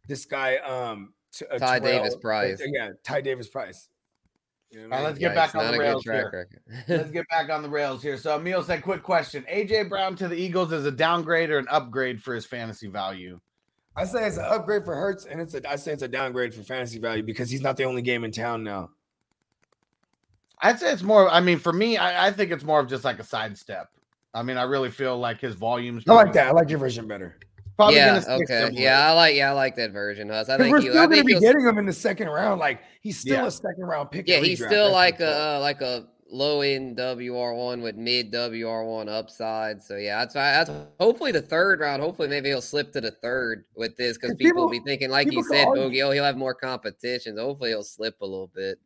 this 0.08 0.24
guy, 0.24 0.56
um, 0.56 1.12
T- 1.32 1.44
uh, 1.50 1.58
Ty 1.58 1.80
Terrell- 1.80 1.98
Davis 1.98 2.16
Price. 2.16 2.60
uh, 2.60 2.64
yeah, 2.72 2.90
Ty 3.04 3.20
Davis 3.20 3.48
Price. 3.48 3.88
You 4.76 4.88
know 4.88 4.94
All 4.94 5.02
right, 5.02 5.06
let's 5.06 5.18
get 5.18 5.32
Yikes, 5.32 5.34
back 5.34 5.54
on 5.54 5.72
the 5.72 5.78
rails 5.78 6.04
here. 6.04 6.48
Let's 6.88 7.10
get 7.10 7.26
back 7.30 7.48
on 7.48 7.62
the 7.62 7.68
rails 7.68 8.02
here. 8.02 8.18
So 8.18 8.36
Emil 8.36 8.62
said, 8.62 8.82
quick 8.82 9.02
question. 9.02 9.42
AJ 9.50 9.88
Brown 9.88 10.16
to 10.16 10.28
the 10.28 10.36
Eagles 10.36 10.70
is 10.70 10.84
a 10.84 10.90
downgrade 10.90 11.48
or 11.48 11.58
an 11.58 11.66
upgrade 11.70 12.22
for 12.22 12.34
his 12.34 12.44
fantasy 12.44 12.86
value? 12.86 13.40
I 13.96 14.04
say 14.04 14.26
it's 14.26 14.36
an 14.36 14.44
upgrade 14.46 14.84
for 14.84 14.94
Hurts, 14.94 15.24
and 15.24 15.40
it's 15.40 15.54
a 15.54 15.66
I 15.66 15.76
say 15.76 15.94
it's 15.94 16.02
a 16.02 16.08
downgrade 16.08 16.52
for 16.52 16.62
fantasy 16.62 16.98
value 16.98 17.22
because 17.22 17.48
he's 17.48 17.62
not 17.62 17.78
the 17.78 17.84
only 17.84 18.02
game 18.02 18.22
in 18.22 18.32
town 18.32 18.62
now. 18.62 18.90
I'd 20.60 20.78
say 20.78 20.92
it's 20.92 21.02
more. 21.02 21.30
I 21.30 21.40
mean, 21.40 21.58
for 21.58 21.72
me, 21.72 21.96
I, 21.96 22.26
I 22.26 22.30
think 22.30 22.50
it's 22.50 22.64
more 22.64 22.78
of 22.78 22.86
just 22.86 23.02
like 23.02 23.18
a 23.18 23.24
sidestep. 23.24 23.88
I 24.34 24.42
mean, 24.42 24.58
I 24.58 24.64
really 24.64 24.90
feel 24.90 25.16
like 25.16 25.40
his 25.40 25.54
volumes. 25.54 26.04
I 26.06 26.12
like 26.12 26.34
that. 26.34 26.48
I 26.48 26.50
like 26.50 26.68
your 26.68 26.78
version 26.78 27.08
better. 27.08 27.38
Probably 27.76 27.96
yeah. 27.96 28.22
Okay. 28.26 28.44
similar. 28.46 28.70
Yeah. 28.72 29.08
I 29.08 29.12
like. 29.12 29.36
Yeah. 29.36 29.50
I 29.50 29.52
like 29.52 29.76
that 29.76 29.92
version. 29.92 30.30
Huss. 30.30 30.48
I 30.48 30.56
think 30.56 30.72
we're 30.72 30.80
still 30.80 30.94
going 31.06 31.18
to 31.18 31.24
be 31.24 31.38
getting 31.38 31.66
him 31.66 31.78
in 31.78 31.86
the 31.86 31.92
second 31.92 32.28
round. 32.28 32.58
Like 32.58 32.80
he's 33.00 33.18
still 33.18 33.36
Yeah. 33.36 33.46
a 33.46 33.50
second 33.50 33.84
round 33.84 34.10
pick. 34.10 34.26
Yeah, 34.26 34.40
he's 34.40 34.64
still 34.64 34.90
like 34.90 35.20
a 35.20 35.56
uh, 35.56 35.60
like 35.60 35.82
a 35.82 36.06
low 36.30 36.62
end 36.62 36.96
WR 36.96 37.52
one 37.52 37.82
with 37.82 37.96
mid 37.96 38.32
WR 38.32 38.82
one 38.82 39.08
upside. 39.08 39.82
So 39.82 39.96
yeah, 39.96 40.18
that's 40.20 40.34
why. 40.34 40.52
That's 40.52 40.70
hopefully 40.98 41.32
the 41.32 41.42
third 41.42 41.80
round. 41.80 42.02
Hopefully 42.02 42.28
maybe 42.28 42.48
he'll 42.48 42.62
slip 42.62 42.92
to 42.92 43.00
the 43.00 43.10
third 43.10 43.64
with 43.76 43.96
this 43.96 44.16
because 44.16 44.30
And 44.30 44.38
people, 44.38 44.62
will 44.62 44.70
be 44.70 44.80
thinking, 44.80 45.10
like 45.10 45.30
you 45.30 45.44
said, 45.44 45.66
Boogie, 45.68 46.02
oh 46.02 46.10
he'll 46.10 46.24
have 46.24 46.36
more 46.36 46.54
competition. 46.54 47.36
So 47.36 47.44
Hopefully 47.44 47.70
he'll 47.70 47.84
slip 47.84 48.20
a 48.22 48.24
little 48.24 48.50
bit. 48.54 48.78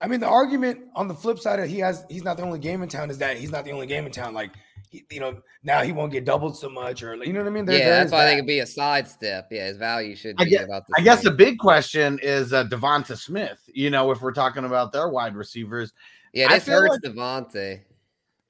I 0.00 0.06
mean, 0.06 0.20
the 0.20 0.28
argument 0.28 0.80
on 0.94 1.08
the 1.08 1.14
flip 1.14 1.38
side 1.38 1.58
of 1.58 1.68
he 1.68 1.78
has 1.80 2.04
he's 2.08 2.22
not 2.22 2.36
the 2.36 2.44
only 2.44 2.58
game 2.60 2.82
in 2.82 2.88
town 2.88 3.10
is 3.10 3.18
that 3.18 3.36
he's 3.36 3.50
not 3.50 3.64
the 3.64 3.72
only 3.72 3.86
game 3.86 4.06
in 4.06 4.12
town. 4.12 4.32
Like, 4.32 4.52
you 4.90 5.20
know, 5.20 5.40
now 5.62 5.82
he 5.82 5.92
won't 5.92 6.12
get 6.12 6.24
doubled 6.24 6.56
so 6.56 6.68
much, 6.68 7.02
or 7.02 7.14
you 7.16 7.32
know 7.32 7.40
what 7.40 7.46
I 7.46 7.50
mean? 7.50 7.64
There- 7.64 7.78
yeah, 7.78 7.84
there 7.86 7.98
that's 7.98 8.12
why 8.12 8.18
I 8.18 8.22
that. 8.24 8.28
think 8.30 8.38
it'd 8.38 8.46
be 8.46 8.60
a 8.60 8.66
sidestep. 8.66 9.48
Yeah, 9.50 9.66
his 9.66 9.76
value 9.76 10.14
should 10.16 10.36
I 10.38 10.44
guess- 10.44 10.64
about 10.64 10.86
the 10.86 10.94
I 10.98 11.02
guess 11.02 11.22
the 11.22 11.30
big 11.30 11.58
question 11.58 12.18
is 12.22 12.52
uh, 12.52 12.64
Devonta 12.64 13.16
Smith. 13.16 13.58
You 13.72 13.90
know, 13.90 14.10
if 14.10 14.20
we're 14.20 14.32
talking 14.32 14.64
about 14.64 14.92
their 14.92 15.08
wide 15.08 15.34
receivers, 15.36 15.92
yeah, 16.32 16.46
I 16.50 16.54
this 16.54 16.64
feel 16.64 16.80
hurts 16.80 16.98
DeVonta. 17.06 17.80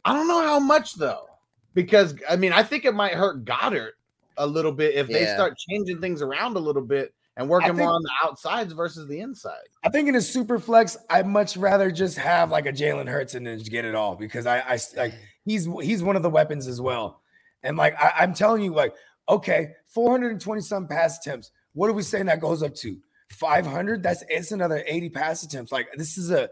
I 0.05 0.13
don't 0.13 0.29
know 0.29 0.43
how 0.43 0.59
much 0.59 0.95
though, 0.95 1.27
because 1.75 2.15
I 2.29 2.37
mean, 2.37 2.53
I 2.53 2.63
think 2.63 2.85
it 2.85 2.95
might 2.95 3.15
hurt 3.15 3.45
Goedert 3.45 3.93
a 4.37 4.47
little 4.47 4.73
bit 4.73 4.95
if 4.95 5.09
they 5.09 5.27
start 5.27 5.55
changing 5.69 6.01
things 6.01 6.23
around 6.23 6.57
a 6.57 6.61
little 6.61 6.83
bit 6.83 7.13
and 7.37 7.49
working 7.49 7.77
more 7.77 7.91
on 7.91 8.03
the 8.03 8.11
outsides 8.25 8.73
versus 8.73 9.07
the 9.09 9.21
inside. 9.21 9.55
I 9.85 9.89
think 9.91 10.09
in 10.09 10.15
a 10.17 10.21
super 10.21 10.59
flex, 10.59 10.97
I'd 11.11 11.27
much 11.27 11.57
rather 11.57 11.91
just 11.91 12.17
have 12.19 12.51
like 12.51 12.67
a 12.67 12.73
Jalen 12.73 13.09
Hurts 13.09 13.35
and 13.35 13.47
then 13.47 13.59
just 13.59 13.71
get 13.71 13.85
it 13.85 13.95
all 13.95 14.17
because 14.17 14.47
I, 14.47 14.59
I 14.61 14.79
like 14.97 15.15
he's 15.49 15.67
he's 15.83 16.03
one 16.03 16.17
of 16.17 16.23
the 16.23 16.31
weapons 16.31 16.67
as 16.67 16.81
well. 16.81 17.23
And 17.63 17.77
like 17.77 17.95
I, 18.01 18.13
I'm 18.19 18.35
telling 18.35 18.63
you, 18.63 18.75
like, 18.75 18.95
okay, 19.29 19.71
420 19.87 20.61
some 20.61 20.87
pass 20.87 21.19
attempts. 21.19 21.51
What 21.73 21.91
are 21.91 21.95
we 21.95 22.03
saying 22.03 22.27
that 22.27 22.41
goes 22.41 22.63
up 22.63 22.75
to? 22.77 22.99
500? 23.31 24.03
That's 24.03 24.23
it's 24.29 24.53
another 24.53 24.83
80 24.87 25.11
pass 25.11 25.43
attempts. 25.43 25.73
Like 25.73 25.89
this 25.97 26.19
is 26.19 26.31
a 26.31 26.51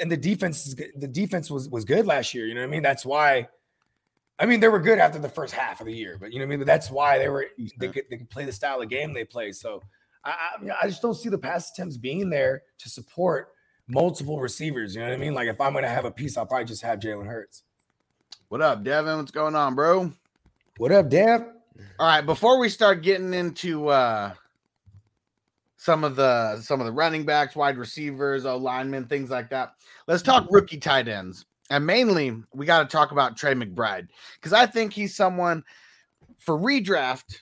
and 0.00 0.10
the 0.10 0.16
defense 0.16 0.66
is 0.66 0.76
the 0.96 1.08
defense 1.08 1.50
was 1.50 1.68
was 1.68 1.84
good 1.84 2.06
last 2.06 2.34
year. 2.34 2.46
You 2.46 2.54
know 2.54 2.60
what 2.60 2.68
I 2.68 2.70
mean? 2.70 2.82
That's 2.82 3.04
why. 3.06 3.48
I 4.38 4.46
mean, 4.46 4.58
they 4.58 4.68
were 4.68 4.80
good 4.80 4.98
after 4.98 5.20
the 5.20 5.28
first 5.28 5.54
half 5.54 5.80
of 5.80 5.86
the 5.86 5.94
year, 5.94 6.16
but 6.18 6.32
you 6.32 6.38
know 6.38 6.44
what 6.44 6.48
I 6.48 6.50
mean. 6.50 6.58
But 6.60 6.66
that's 6.66 6.90
why 6.90 7.18
they 7.18 7.28
were 7.28 7.46
they 7.78 7.88
could, 7.88 8.04
they 8.10 8.16
could 8.16 8.30
play 8.30 8.44
the 8.44 8.52
style 8.52 8.80
of 8.80 8.88
game 8.88 9.12
they 9.12 9.24
play. 9.24 9.52
So 9.52 9.82
I, 10.24 10.30
I, 10.30 10.62
mean, 10.62 10.72
I 10.82 10.88
just 10.88 11.00
don't 11.00 11.14
see 11.14 11.28
the 11.28 11.38
pass 11.38 11.70
attempts 11.70 11.96
being 11.96 12.28
there 12.28 12.62
to 12.78 12.88
support 12.88 13.48
multiple 13.88 14.40
receivers. 14.40 14.94
You 14.94 15.02
know 15.02 15.08
what 15.08 15.14
I 15.14 15.18
mean? 15.18 15.34
Like 15.34 15.48
if 15.48 15.60
I'm 15.60 15.74
gonna 15.74 15.88
have 15.88 16.06
a 16.06 16.10
piece, 16.10 16.36
I'll 16.36 16.46
probably 16.46 16.64
just 16.64 16.82
have 16.82 16.98
Jalen 16.98 17.26
Hurts. 17.26 17.62
What 18.52 18.60
up, 18.60 18.84
Devin? 18.84 19.16
What's 19.16 19.30
going 19.30 19.54
on, 19.54 19.74
bro? 19.74 20.12
What 20.76 20.92
up, 20.92 21.08
Dev? 21.08 21.40
All 21.98 22.06
right, 22.06 22.20
before 22.20 22.58
we 22.58 22.68
start 22.68 23.02
getting 23.02 23.32
into 23.32 23.88
uh 23.88 24.34
some 25.78 26.04
of 26.04 26.16
the 26.16 26.60
some 26.60 26.78
of 26.78 26.84
the 26.84 26.92
running 26.92 27.24
backs, 27.24 27.56
wide 27.56 27.78
receivers, 27.78 28.44
O 28.44 28.58
linemen, 28.58 29.06
things 29.06 29.30
like 29.30 29.48
that, 29.48 29.72
let's 30.06 30.20
talk 30.20 30.48
rookie 30.50 30.76
tight 30.76 31.08
ends. 31.08 31.46
And 31.70 31.86
mainly, 31.86 32.42
we 32.52 32.66
got 32.66 32.82
to 32.82 32.94
talk 32.94 33.10
about 33.10 33.38
Trey 33.38 33.54
McBride 33.54 34.08
because 34.34 34.52
I 34.52 34.66
think 34.66 34.92
he's 34.92 35.16
someone 35.16 35.64
for 36.36 36.58
redraft. 36.58 37.40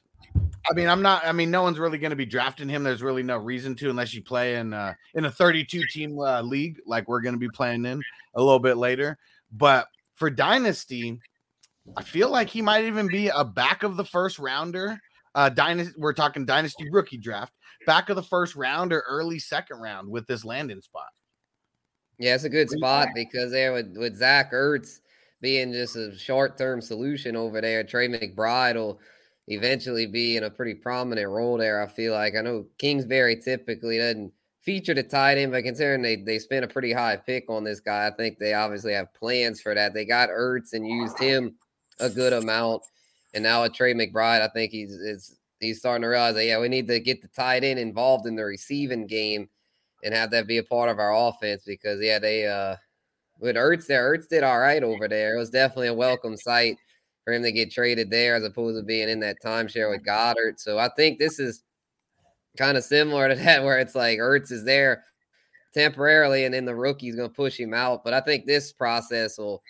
I 0.71 0.75
mean, 0.75 0.87
I'm 0.87 1.03
not. 1.03 1.27
I 1.27 1.33
mean, 1.33 1.51
no 1.51 1.65
one's 1.65 1.81
really 1.81 1.99
going 1.99 2.11
to 2.11 2.17
be 2.17 2.25
drafting 2.25 2.69
him. 2.69 2.85
There's 2.85 3.03
really 3.03 3.25
no 3.25 3.37
reason 3.37 3.75
to 3.75 3.91
unless 3.91 4.15
you 4.15 4.23
play 4.23 4.55
in 4.55 4.73
uh, 4.73 4.95
in 5.15 5.25
a 5.25 5.31
32 5.33 5.83
team 5.91 6.21
uh, 6.21 6.41
league 6.43 6.79
like 6.87 7.09
we're 7.09 7.21
going 7.21 7.35
to 7.35 7.41
be 7.41 7.51
playing 7.51 7.85
in 7.85 8.01
a 8.37 8.41
little 8.41 8.61
bit 8.61 8.77
later. 8.77 9.19
But 9.51 9.89
for 10.21 10.31
dynasty, 10.31 11.19
I 11.97 12.03
feel 12.03 12.31
like 12.31 12.51
he 12.51 12.63
might 12.63 12.85
even 12.85 13.09
be 13.09 13.29
a 13.29 13.43
back 13.43 13.83
of 13.83 13.97
the 13.97 14.05
first 14.05 14.39
rounder. 14.39 15.01
Uh, 15.35 15.49
dynasty, 15.49 15.95
we're 15.97 16.13
talking 16.13 16.45
dynasty 16.45 16.85
rookie 16.91 17.17
draft, 17.17 17.55
back 17.87 18.11
of 18.11 18.17
the 18.17 18.23
first 18.23 18.55
round 18.55 18.93
or 18.93 19.03
early 19.09 19.39
second 19.39 19.79
round 19.79 20.09
with 20.09 20.27
this 20.27 20.45
landing 20.45 20.83
spot. 20.83 21.09
Yeah, 22.19 22.35
it's 22.35 22.45
a 22.45 22.51
good 22.51 22.69
What 22.69 22.71
do 22.71 22.77
you 22.77 22.81
spot 22.81 23.09
because 23.15 23.51
there 23.51 23.73
with 23.73 23.97
with 23.97 24.17
Zach 24.17 24.53
Ertz 24.53 25.01
being 25.41 25.73
just 25.73 25.97
a 25.97 26.17
short 26.17 26.59
term 26.59 26.83
solution 26.83 27.35
over 27.35 27.63
there, 27.63 27.83
Trey 27.83 28.07
McBride 28.07 28.75
will 28.75 29.01
eventually 29.49 30.07
be 30.07 30.37
in 30.37 30.45
a 30.45 30.51
pretty 30.51 30.75
prominent 30.75 31.29
role 31.29 31.57
there. 31.57 31.83
I 31.83 31.87
feel 31.87 32.13
like 32.13 32.35
I 32.37 32.43
know 32.43 32.67
Kingsbury 32.77 33.37
typically 33.37 33.97
doesn't 33.97 34.33
feature 34.63 34.95
the 34.95 35.03
tight 35.03 35.39
end, 35.39 35.53
but 35.53 35.65
considering 35.65 36.03
they 36.03 36.17
they 36.17 36.39
spent 36.39 36.65
a 36.65 36.69
pretty 36.69 36.93
high 36.93 37.17
pick 37.17 37.45
on 37.49 37.65
this 37.65 37.81
guy, 37.81 38.07
I 38.07 38.11
think 38.11 38.39
they 38.39 38.55
obviously 38.55 38.93
have 38.93 39.13
plans 39.15 39.61
for 39.61 39.75
that. 39.75 39.95
They 39.95 40.05
got 40.05 40.29
Ertz 40.29 40.73
and 40.73 40.87
used 40.87 41.19
him 41.19 41.57
a 41.99 42.09
good 42.09 42.33
amount, 42.33 42.83
and 43.35 43.43
now 43.43 43.63
with 43.63 43.75
Trey 43.75 43.95
McBride, 43.95 44.43
I 44.43 44.49
think 44.49 44.73
he's 44.73 44.93
is 44.93 45.37
he's 45.61 45.79
starting 45.79 46.03
to 46.03 46.09
realize 46.09 46.35
that 46.35 46.47
yeah, 46.47 46.61
we 46.61 46.69
need 46.69 46.89
to 46.89 47.01
get 47.01 47.23
the 47.23 47.29
tight 47.29 47.65
end 47.65 47.79
involved 47.79 48.27
in 48.27 48.37
the 48.37 48.45
receiving 48.45 49.07
game 49.07 49.49
and 50.03 50.15
have 50.15 50.31
that 50.31 50.47
be 50.47 50.59
a 50.59 50.63
part 50.63 50.89
of 50.89 50.99
our 50.99 51.15
offense 51.15 51.63
because 51.67 52.01
yeah, 52.01 52.19
they 52.19 52.47
uh 52.47 52.77
with 53.39 53.57
Ertz 53.57 53.87
there, 53.87 54.15
Ertz 54.15 54.29
did 54.29 54.43
all 54.43 54.59
right 54.59 54.83
over 54.83 55.09
there. 55.09 55.35
It 55.35 55.39
was 55.39 55.51
definitely 55.51 55.89
a 55.89 55.95
welcome 55.95 56.37
sight 56.37 56.77
for 57.25 57.33
him 57.33 57.43
to 57.43 57.53
get 57.53 57.71
traded 57.71 58.11
there 58.11 58.37
as 58.37 58.45
opposed 58.45 58.79
to 58.79 58.83
being 58.83 59.09
in 59.09 59.21
that 59.21 59.37
timeshare 59.43 59.91
with 59.91 60.05
Goedert. 60.05 60.59
So 60.59 60.79
I 60.79 60.91
think 60.97 61.19
this 61.19 61.39
is 61.39 61.63
kind 62.57 62.77
of 62.77 62.85
similar 62.85 63.29
to 63.29 63.35
that 63.45 63.63
where 63.63 63.79
it's 63.79 63.95
like 63.95 64.19
Ertz 64.19 64.51
is 64.53 64.65
there 64.65 65.05
temporarily 65.75 66.45
and 66.45 66.55
then 66.55 66.65
the 66.65 66.75
rookie's 66.75 67.17
gonna 67.17 67.29
push 67.29 67.59
him 67.59 67.75
out. 67.75 68.05
But 68.05 68.15
I 68.15 68.21
think 68.21 68.47
this 68.47 68.73
process 68.73 69.39
will 69.39 69.63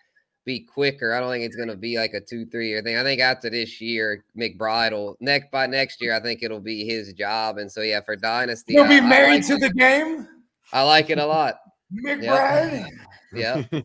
be 0.46 0.60
quicker. 0.60 1.12
I 1.12 1.20
don't 1.20 1.30
think 1.30 1.44
it's 1.44 1.56
gonna 1.56 1.76
be 1.76 1.98
like 1.98 2.14
a 2.14 2.20
two, 2.20 2.46
three 2.46 2.68
year 2.68 2.82
thing. 2.82 2.96
I 2.96 3.02
think 3.02 3.20
after 3.20 3.50
this 3.50 3.80
year, 3.80 4.24
McBride 4.36 4.92
will 4.92 5.16
next 5.20 5.50
by 5.50 5.66
next 5.66 6.00
year, 6.00 6.14
I 6.14 6.20
think 6.20 6.42
it'll 6.42 6.60
be 6.60 6.84
his 6.84 7.12
job. 7.12 7.58
And 7.58 7.70
so 7.70 7.82
yeah, 7.82 8.00
for 8.00 8.16
Dynasty, 8.16 8.72
He'll 8.74 8.88
be 8.88 9.00
married 9.00 9.44
like 9.44 9.46
to 9.48 9.54
it. 9.54 9.60
the 9.60 9.70
game, 9.70 10.26
I 10.72 10.82
like 10.82 11.10
it 11.10 11.18
a 11.18 11.26
lot. 11.26 11.56
McBride. 12.04 12.88
Yeah. 13.34 13.62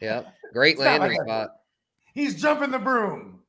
Yeah. 0.00 0.22
Great 0.52 0.78
landing 0.78 1.18
spot. 1.24 1.50
He's 2.14 2.40
jumping 2.40 2.70
the 2.70 2.78
broom. 2.78 3.39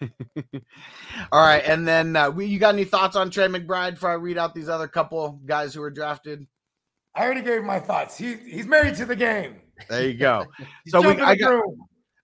All 1.32 1.40
right, 1.44 1.62
and 1.66 1.86
then 1.86 2.16
uh, 2.16 2.30
we, 2.30 2.46
you 2.46 2.58
got 2.58 2.74
any 2.74 2.84
thoughts 2.84 3.16
on 3.16 3.30
Trey 3.30 3.46
McBride 3.48 3.94
before 3.94 4.10
I 4.10 4.14
read 4.14 4.38
out 4.38 4.54
these 4.54 4.68
other 4.68 4.88
couple 4.88 5.40
guys 5.44 5.74
who 5.74 5.80
were 5.80 5.90
drafted? 5.90 6.46
I 7.14 7.24
already 7.24 7.42
gave 7.42 7.64
my 7.64 7.80
thoughts. 7.80 8.16
He 8.16 8.36
he's 8.36 8.66
married 8.66 8.94
to 8.96 9.04
the 9.06 9.16
game. 9.16 9.56
There 9.88 10.06
you 10.06 10.14
go. 10.14 10.46
So 10.88 11.00
we- 11.00 11.20
I 11.20 11.34
got- 11.34 11.48
groom. 11.48 11.78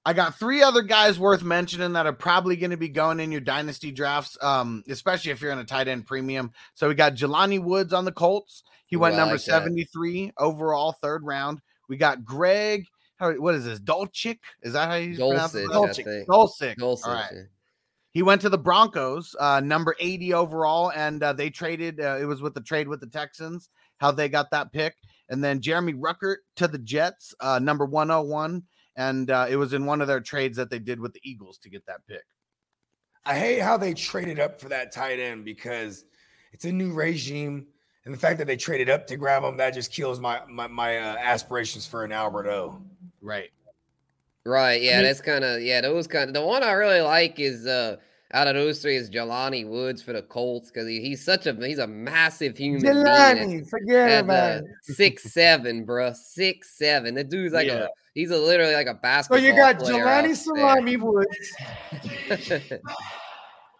I 0.06 0.12
got 0.12 0.38
three 0.38 0.62
other 0.62 0.82
guys 0.82 1.18
worth 1.18 1.42
mentioning 1.42 1.94
that 1.94 2.04
are 2.04 2.12
probably 2.12 2.56
going 2.56 2.72
to 2.72 2.76
be 2.76 2.90
going 2.90 3.20
in 3.20 3.32
your 3.32 3.40
dynasty 3.40 3.90
drafts, 3.90 4.36
um, 4.42 4.84
especially 4.86 5.30
if 5.32 5.40
you're 5.40 5.50
in 5.50 5.58
a 5.58 5.64
tight 5.64 5.88
end 5.88 6.06
premium. 6.06 6.52
So 6.74 6.88
we 6.88 6.94
got 6.94 7.14
Jelani 7.14 7.58
Woods 7.58 7.94
on 7.94 8.04
the 8.04 8.12
Colts. 8.12 8.64
He 8.84 8.96
went 8.96 9.14
I 9.14 9.18
number 9.18 9.34
like 9.36 9.40
73 9.40 10.32
overall, 10.36 10.92
third 10.92 11.24
round. 11.24 11.62
We 11.88 11.96
got 11.96 12.22
Greg. 12.22 12.84
How, 13.16 13.32
what 13.32 13.54
is 13.54 13.64
this? 13.64 13.80
Dolchik? 13.80 14.40
Is 14.62 14.74
that 14.74 14.88
how 14.90 14.96
you 14.96 15.16
pronounce 15.16 15.54
it? 15.54 15.68
Dulcich, 15.68 15.70
I 15.70 15.86
Dolchik. 15.86 16.04
think. 16.04 16.28
Dolcik. 16.28 16.82
All 16.82 17.14
right. 17.14 17.32
He 18.14 18.22
went 18.22 18.40
to 18.42 18.48
the 18.48 18.58
Broncos, 18.58 19.34
uh, 19.40 19.60
number 19.60 19.96
80 19.98 20.34
overall, 20.34 20.92
and 20.92 21.20
uh, 21.20 21.32
they 21.32 21.50
traded. 21.50 22.00
Uh, 22.00 22.16
it 22.20 22.26
was 22.26 22.40
with 22.40 22.54
the 22.54 22.60
trade 22.60 22.86
with 22.86 23.00
the 23.00 23.08
Texans, 23.08 23.68
how 23.98 24.12
they 24.12 24.28
got 24.28 24.52
that 24.52 24.72
pick. 24.72 24.94
And 25.28 25.42
then 25.42 25.60
Jeremy 25.60 25.94
Ruckert 25.94 26.36
to 26.56 26.68
the 26.68 26.78
Jets, 26.78 27.34
uh, 27.40 27.58
number 27.58 27.84
101. 27.84 28.62
And 28.96 29.30
uh, 29.30 29.46
it 29.50 29.56
was 29.56 29.72
in 29.72 29.84
one 29.84 30.00
of 30.00 30.06
their 30.06 30.20
trades 30.20 30.56
that 30.58 30.70
they 30.70 30.78
did 30.78 31.00
with 31.00 31.12
the 31.12 31.20
Eagles 31.24 31.58
to 31.58 31.68
get 31.68 31.84
that 31.86 32.06
pick. 32.08 32.22
I 33.26 33.36
hate 33.36 33.60
how 33.60 33.76
they 33.76 33.94
traded 33.94 34.38
up 34.38 34.60
for 34.60 34.68
that 34.68 34.92
tight 34.92 35.18
end 35.18 35.44
because 35.44 36.04
it's 36.52 36.66
a 36.66 36.72
new 36.72 36.92
regime, 36.92 37.66
and 38.04 38.14
the 38.14 38.18
fact 38.18 38.38
that 38.38 38.46
they 38.46 38.56
traded 38.56 38.90
up 38.90 39.06
to 39.06 39.16
grab 39.16 39.42
him 39.42 39.56
that 39.56 39.72
just 39.72 39.90
kills 39.90 40.20
my 40.20 40.42
my, 40.46 40.66
my 40.66 40.98
uh, 40.98 41.16
aspirations 41.18 41.86
for 41.86 42.04
an 42.04 42.12
Albert 42.12 42.46
O. 42.48 42.82
Right. 43.22 43.50
Right. 44.46 44.82
Yeah, 44.82 44.96
mean- 44.98 45.04
that's 45.04 45.20
kind 45.20 45.44
of 45.44 45.62
yeah. 45.62 45.80
Those 45.80 46.06
kind 46.06 46.28
of 46.28 46.34
the 46.34 46.44
one 46.44 46.62
I 46.62 46.72
really 46.72 47.00
like 47.00 47.38
is 47.40 47.66
uh 47.66 47.96
out 48.32 48.48
of 48.48 48.54
those 48.56 48.82
three 48.82 48.96
is 48.96 49.08
Jelani 49.10 49.66
Woods 49.68 50.02
for 50.02 50.12
the 50.12 50.22
Colts 50.22 50.68
because 50.70 50.88
he, 50.88 51.00
he's 51.00 51.24
such 51.24 51.46
a 51.46 51.54
he's 51.54 51.78
a 51.78 51.86
massive 51.86 52.56
human 52.56 52.82
being. 52.82 52.96
at- 53.06 53.36
Jelani, 53.38 53.68
forget 53.70 54.10
at, 54.10 54.24
about 54.24 54.50
uh, 54.52 54.64
it. 54.64 54.94
six 54.96 55.22
seven, 55.32 55.84
bro. 55.84 56.12
Six 56.12 56.76
seven. 56.76 57.14
The 57.14 57.22
dude's 57.24 57.54
like 57.54 57.68
Yeah. 57.68 57.84
a 57.84 57.88
he's 58.14 58.30
a 58.32 58.36
literally 58.38 58.74
like 58.74 58.86
a 58.88 58.94
basketball. 58.94 59.38
So 59.38 59.44
you 59.46 59.54
got 59.54 59.78
player 59.78 60.04
Jelani 60.04 60.30
out 60.30 60.36
Salami 60.36 60.96
Woods, 60.96 61.54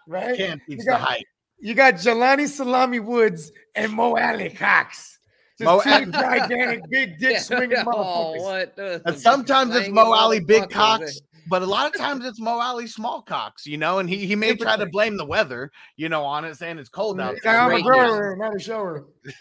right? 0.07 0.37
Can't 0.37 0.61
teach 0.67 0.69
You 0.69 0.77
the 0.79 0.85
got- 0.85 1.01
height. 1.01 1.27
You 1.59 1.75
got 1.75 1.95
Jelani 1.95 2.47
Salami 2.47 3.01
Woods 3.01 3.51
and 3.75 3.91
Mo 3.93 4.17
Alie-Cox. 4.17 5.14
Just 5.59 5.65
Mo 5.67 5.81
two 5.81 6.11
gigantic 6.11 6.83
big 6.91 7.19
dick 7.21 7.39
swinging 7.39 7.79
oh, 7.79 7.85
motherfuckers. 7.85 8.43
what? 8.43 8.77
the- 8.77 9.03
And 9.07 9.19
sometimes 9.19 9.71
it's 9.71 9.87
slanging 9.87 9.95
Mo 9.95 10.13
Alie 10.13 10.41
big 10.41 10.65
motherfuckers. 10.65 10.71
cocks, 10.73 11.21
but 11.49 11.63
a 11.63 11.67
lot 11.67 11.87
of 11.87 11.97
times 11.97 12.25
it's 12.25 12.41
Mo 12.41 12.59
Alie 12.59 12.87
small 12.89 13.23
cocks, 13.23 13.65
you 13.67 13.77
know. 13.79 13.99
And 14.01 14.09
he 14.09 14.27
he 14.27 14.35
may 14.35 14.57
try 14.57 14.77
to 14.77 14.87
blame 14.93 15.17
the 15.17 15.25
weather, 15.27 15.71
you 15.97 16.09
know, 16.09 16.25
on 16.25 16.45
it, 16.45 16.57
saying 16.57 16.79
it's 16.79 16.89
cold 16.89 17.21
out. 17.21 17.35
He's 17.35 17.47
I'm 17.47 17.67
a 17.71 17.75
Great 17.75 17.85
grower, 17.85 18.37
not 18.37 18.57
a 18.57 18.59
shower. 18.59 19.05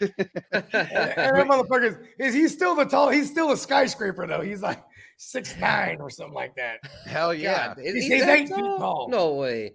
And 0.52 0.62
that 0.72 1.46
motherfucker 1.48 2.04
is 2.18 2.34
he's 2.34 2.52
still 2.52 2.74
the 2.74 2.84
tall, 2.84 3.10
he's 3.10 3.30
still 3.30 3.50
a 3.52 3.56
skyscraper 3.56 4.26
though. 4.26 4.40
He's 4.40 4.62
like 4.62 4.82
six 5.16 5.56
nine 5.58 5.98
or 6.00 6.10
something 6.10 6.34
like 6.34 6.54
that. 6.56 6.78
Hell 7.06 7.34
yeah. 7.34 7.68
God, 7.74 7.78
is 7.80 7.94
He's- 7.94 8.06
he's 8.12 8.20
that 8.26 8.38
eight 8.38 8.48
feet 8.48 8.56
tall? 8.56 8.78
tall. 8.78 9.08
No 9.08 9.32
way. 9.34 9.72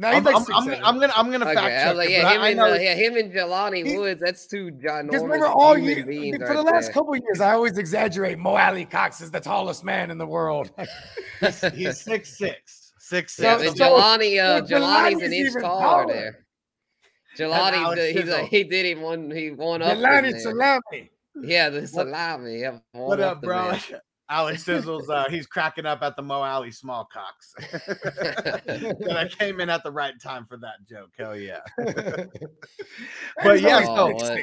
No, 0.00 0.08
he's 0.08 0.18
I'm, 0.18 0.24
like 0.24 0.36
I'm, 0.36 0.42
six 0.44 0.56
I'm, 0.56 0.64
seven. 0.64 0.84
I'm 0.84 1.00
gonna 1.00 1.12
I'm 1.16 1.30
gonna 1.32 1.44
Okay, 1.46 1.54
fact 1.54 1.84
check 1.84 1.96
like, 1.96 2.08
yeah, 2.10 2.20
him 2.20 2.40
I, 2.40 2.44
I 2.44 2.48
and 2.50 2.56
know 2.56 2.72
uh, 2.72 2.74
yeah, 2.76 2.94
him 2.94 3.16
and 3.16 3.32
Jelani 3.32 3.84
He- 3.84 3.98
Woods. 3.98 4.20
That's 4.24 4.46
two 4.46 4.70
ginormous 4.70 5.06
Because 5.06 5.22
remember 5.22 5.46
all 5.48 5.74
human 5.74 6.12
you 6.12 6.38
for 6.38 6.44
right 6.44 6.54
the 6.56 6.62
last 6.62 6.84
there. 6.84 6.92
couple 6.92 7.14
of 7.14 7.20
years, 7.20 7.40
I 7.40 7.52
always 7.54 7.78
exaggerate. 7.78 8.38
Mo 8.38 8.54
Alie-Cox 8.56 9.20
is 9.20 9.32
the 9.32 9.40
tallest 9.40 9.82
man 9.82 10.12
in 10.12 10.18
the 10.18 10.26
world. 10.26 10.70
he's, 11.40 11.60
he's 11.72 12.00
six 12.02 12.38
six 12.38 12.92
six 13.00 13.38
Yeah, 13.40 13.58
so- 13.58 13.72
Jelani, 13.74 14.38
uh, 14.40 14.64
so 14.66 14.74
Jelani's 14.76 15.16
Jelani's 15.16 15.22
an 15.22 15.32
inch 15.32 15.50
even 15.50 15.62
taller 15.62 15.82
taller. 16.02 16.12
there. 16.14 16.44
Jelani, 17.36 17.72
Alex 17.72 18.00
did- 18.00 18.14
he's 18.16 18.24
Sizzle. 18.24 18.40
like, 18.42 18.50
he 18.50 18.64
did 18.64 18.86
him 18.86 19.00
one, 19.00 19.30
he 19.32 19.50
one 19.50 19.82
up. 19.82 19.96
Jelani. 19.98 20.40
Salami. 20.40 21.10
Yeah, 21.42 21.70
the 21.70 21.86
salami. 21.88 22.60
Yeah, 22.60 22.78
What 22.92 23.18
up, 23.20 23.40
the 23.40 23.46
bro? 23.48 23.72
Alex 24.30 24.64
Sizzles, 24.66 25.08
uh, 25.08 25.28
he's 25.28 25.46
cracking 25.46 25.86
up 25.86 26.02
at 26.02 26.16
the 26.16 26.22
Mo 26.22 26.42
Alie 26.42 26.70
small 26.70 27.08
cocks. 27.12 27.54
but 27.56 29.10
I 29.16 29.28
came 29.28 29.60
in 29.60 29.70
at 29.70 29.82
the 29.82 29.90
right 29.90 30.14
time 30.22 30.44
for 30.44 30.56
that 30.58 30.86
joke. 30.88 31.10
Hell 31.18 31.36
yeah. 31.36 31.60
But 33.42 33.60
yeah, 33.60 33.84
so- 33.84 34.16
so? 34.18 34.36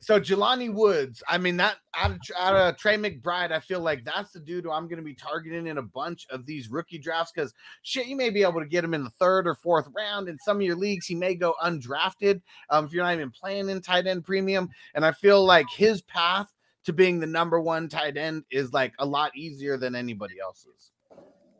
So 0.00 0.20
Jelani 0.20 0.70
Woods, 0.70 1.22
I 1.26 1.38
mean 1.38 1.56
that 1.56 1.76
out 1.96 2.10
of, 2.10 2.18
out 2.38 2.54
of 2.54 2.76
Trey 2.76 2.98
McBride, 2.98 3.52
I 3.52 3.60
feel 3.60 3.80
like 3.80 4.04
that's 4.04 4.32
the 4.32 4.40
dude 4.40 4.64
who 4.64 4.70
I'm 4.70 4.86
going 4.86 4.98
to 4.98 5.02
be 5.02 5.14
targeting 5.14 5.66
in 5.66 5.78
a 5.78 5.82
bunch 5.82 6.26
of 6.28 6.44
these 6.44 6.68
rookie 6.68 6.98
drafts 6.98 7.32
because 7.34 7.54
shit, 7.84 8.06
you 8.06 8.14
may 8.14 8.28
be 8.28 8.42
able 8.42 8.60
to 8.60 8.66
get 8.66 8.84
him 8.84 8.92
in 8.92 9.02
the 9.02 9.08
third 9.18 9.46
or 9.46 9.54
fourth 9.54 9.88
round. 9.96 10.28
In 10.28 10.36
some 10.40 10.58
of 10.58 10.62
your 10.62 10.76
leagues, 10.76 11.06
he 11.06 11.14
may 11.14 11.34
go 11.34 11.54
undrafted 11.64 12.42
um, 12.68 12.84
if 12.84 12.92
you're 12.92 13.02
not 13.02 13.14
even 13.14 13.30
playing 13.30 13.70
in 13.70 13.80
tight 13.80 14.06
end 14.06 14.26
premium. 14.26 14.68
And 14.94 15.06
I 15.06 15.12
feel 15.12 15.42
like 15.42 15.70
his 15.74 16.02
path 16.02 16.52
to 16.84 16.92
being 16.92 17.18
the 17.20 17.26
number 17.26 17.60
one 17.60 17.88
tight 17.88 18.16
end 18.16 18.44
is 18.50 18.72
like 18.72 18.92
a 18.98 19.06
lot 19.06 19.36
easier 19.36 19.76
than 19.76 19.94
anybody 19.94 20.34
else's. 20.40 20.92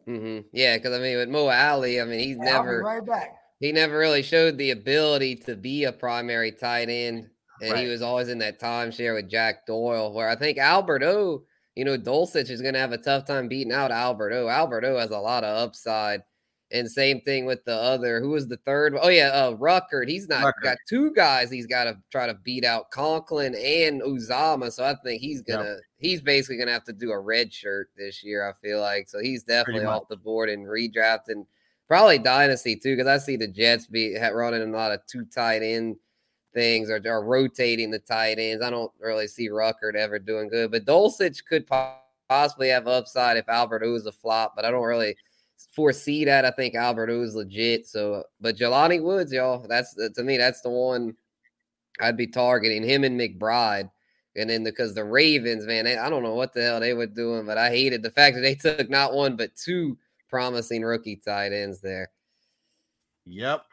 hmm 0.06 0.40
Yeah, 0.52 0.76
because 0.76 0.92
I 0.98 1.00
mean, 1.02 1.16
with 1.16 1.28
Mo 1.28 1.48
Alie, 1.48 2.00
I 2.00 2.04
mean, 2.04 2.20
he's 2.20 2.38
I'll 2.38 2.44
never 2.44 2.82
right 2.82 3.04
back. 3.04 3.34
he 3.60 3.72
never 3.72 3.96
really 3.98 4.22
showed 4.22 4.58
the 4.58 4.70
ability 4.72 5.37
to 5.37 5.56
be 5.56 5.84
a 5.84 5.92
primary 5.92 6.52
tight 6.52 6.88
end. 6.90 7.30
And 7.62 7.72
Right. 7.72 7.84
he 7.84 7.90
was 7.90 8.02
always 8.02 8.28
in 8.28 8.38
that 8.38 8.60
timeshare 8.60 9.14
with 9.14 9.30
Jack 9.30 9.64
Doyle, 9.66 10.12
where 10.12 10.28
I 10.28 10.34
think 10.37 10.58
Albert 10.58 11.04
O, 11.04 11.44
you 11.76 11.84
know, 11.84 11.96
Dulcich 11.96 12.50
is 12.50 12.60
going 12.60 12.74
to 12.74 12.80
have 12.80 12.92
a 12.92 12.98
tough 12.98 13.24
time 13.26 13.46
beating 13.48 13.72
out 13.72 13.92
Albert 13.92 14.32
O. 14.32 14.48
Albert 14.48 14.84
O 14.84 14.98
has 14.98 15.10
a 15.12 15.18
lot 15.18 15.44
of 15.44 15.56
upside. 15.56 16.22
And 16.74 16.90
same 16.90 17.20
thing 17.20 17.46
with 17.46 17.64
the 17.64 17.74
other. 17.74 18.20
Who 18.20 18.30
was 18.30 18.48
the 18.48 18.56
third? 18.66 18.96
Oh, 19.00 19.08
yeah, 19.08 19.28
uh, 19.28 19.54
Ruckert. 19.54 20.08
He's 20.08 20.28
not 20.28 20.42
Ruckert. 20.42 20.62
got 20.64 20.76
two 20.88 21.12
guys 21.12 21.48
he's 21.48 21.68
got 21.68 21.84
to 21.84 21.96
try 22.10 22.26
to 22.26 22.34
beat 22.34 22.64
out 22.64 22.90
Conklin 22.90 23.54
and 23.54 24.02
Uzomah. 24.02 24.72
So 24.72 24.84
I 24.84 24.96
think 25.04 25.20
he's 25.20 25.40
going 25.40 25.64
to, 25.64 25.76
he's 25.98 26.20
basically 26.20 26.56
going 26.56 26.66
to 26.66 26.72
have 26.72 26.82
to 26.84 26.92
do 26.92 27.12
a 27.12 27.20
red 27.20 27.52
shirt 27.52 27.90
this 27.96 28.24
year, 28.24 28.48
I 28.48 28.52
feel 28.60 28.80
like. 28.80 29.08
So 29.08 29.20
he's 29.20 29.44
definitely 29.44 29.84
off 29.84 30.08
the 30.08 30.16
board 30.16 30.48
and 30.48 30.66
redrafting. 30.66 31.46
Probably 31.87 32.18
dynasty 32.18 32.74
too, 32.74 32.96
because 32.96 33.06
I 33.06 33.18
see 33.18 33.37
the 33.37 33.46
Jets 33.46 33.87
be 33.87 34.18
running 34.18 34.62
a 34.62 34.76
lot 34.76 34.90
of 34.90 35.06
two 35.06 35.26
tight 35.26 35.62
end 35.62 35.94
things 36.54 36.90
or, 36.90 37.00
or 37.04 37.24
rotating 37.24 37.92
the 37.92 38.00
tight 38.00 38.40
ends. 38.40 38.64
I 38.64 38.70
don't 38.70 38.90
really 38.98 39.28
see 39.28 39.48
Ruckert 39.48 39.94
ever 39.94 40.18
doing 40.18 40.48
good, 40.48 40.72
but 40.72 40.87
Dulcich 40.87 41.44
could 41.48 41.68
po- 41.68 41.98
possibly 42.28 42.70
have 42.70 42.88
upside 42.88 43.37
if 43.37 43.48
Albert 43.48 43.84
O 43.84 43.94
is 43.94 44.06
a 44.06 44.12
flop, 44.12 44.54
but 44.56 44.64
I 44.64 44.72
don't 44.72 44.82
really 44.82 45.16
foresee 45.74 46.24
that. 46.24 46.44
I 46.44 46.50
think 46.50 46.74
Albert 46.74 47.10
is 47.10 47.34
legit. 47.34 47.86
So, 47.86 48.24
but 48.40 48.56
Jelani 48.56 49.02
Woods, 49.02 49.32
y'all, 49.32 49.66
that's 49.68 49.96
uh, 49.98 50.08
to 50.14 50.22
me, 50.22 50.36
that's 50.36 50.60
the 50.60 50.70
one 50.70 51.14
I'd 52.00 52.16
be 52.16 52.26
targeting 52.26 52.82
him 52.82 53.04
and 53.04 53.18
McBride. 53.18 53.90
And 54.36 54.50
then 54.50 54.64
because 54.64 54.94
the 54.94 55.04
Ravens, 55.04 55.64
man, 55.66 55.84
they, 55.84 55.96
I 55.96 56.10
don't 56.10 56.24
know 56.24 56.34
what 56.34 56.52
the 56.52 56.62
hell 56.62 56.80
they 56.80 56.94
were 56.94 57.06
doing, 57.06 57.46
but 57.46 57.58
I 57.58 57.70
hated 57.70 58.02
the 58.02 58.10
fact 58.10 58.34
that 58.34 58.42
they 58.42 58.54
took 58.76 58.90
not 58.90 59.14
one 59.14 59.36
but 59.36 59.54
two 59.54 59.96
promising 60.28 60.82
rookie 60.82 61.16
tight 61.16 61.52
ends 61.52 61.80
there. 61.80 62.10
Yep. 63.26 63.64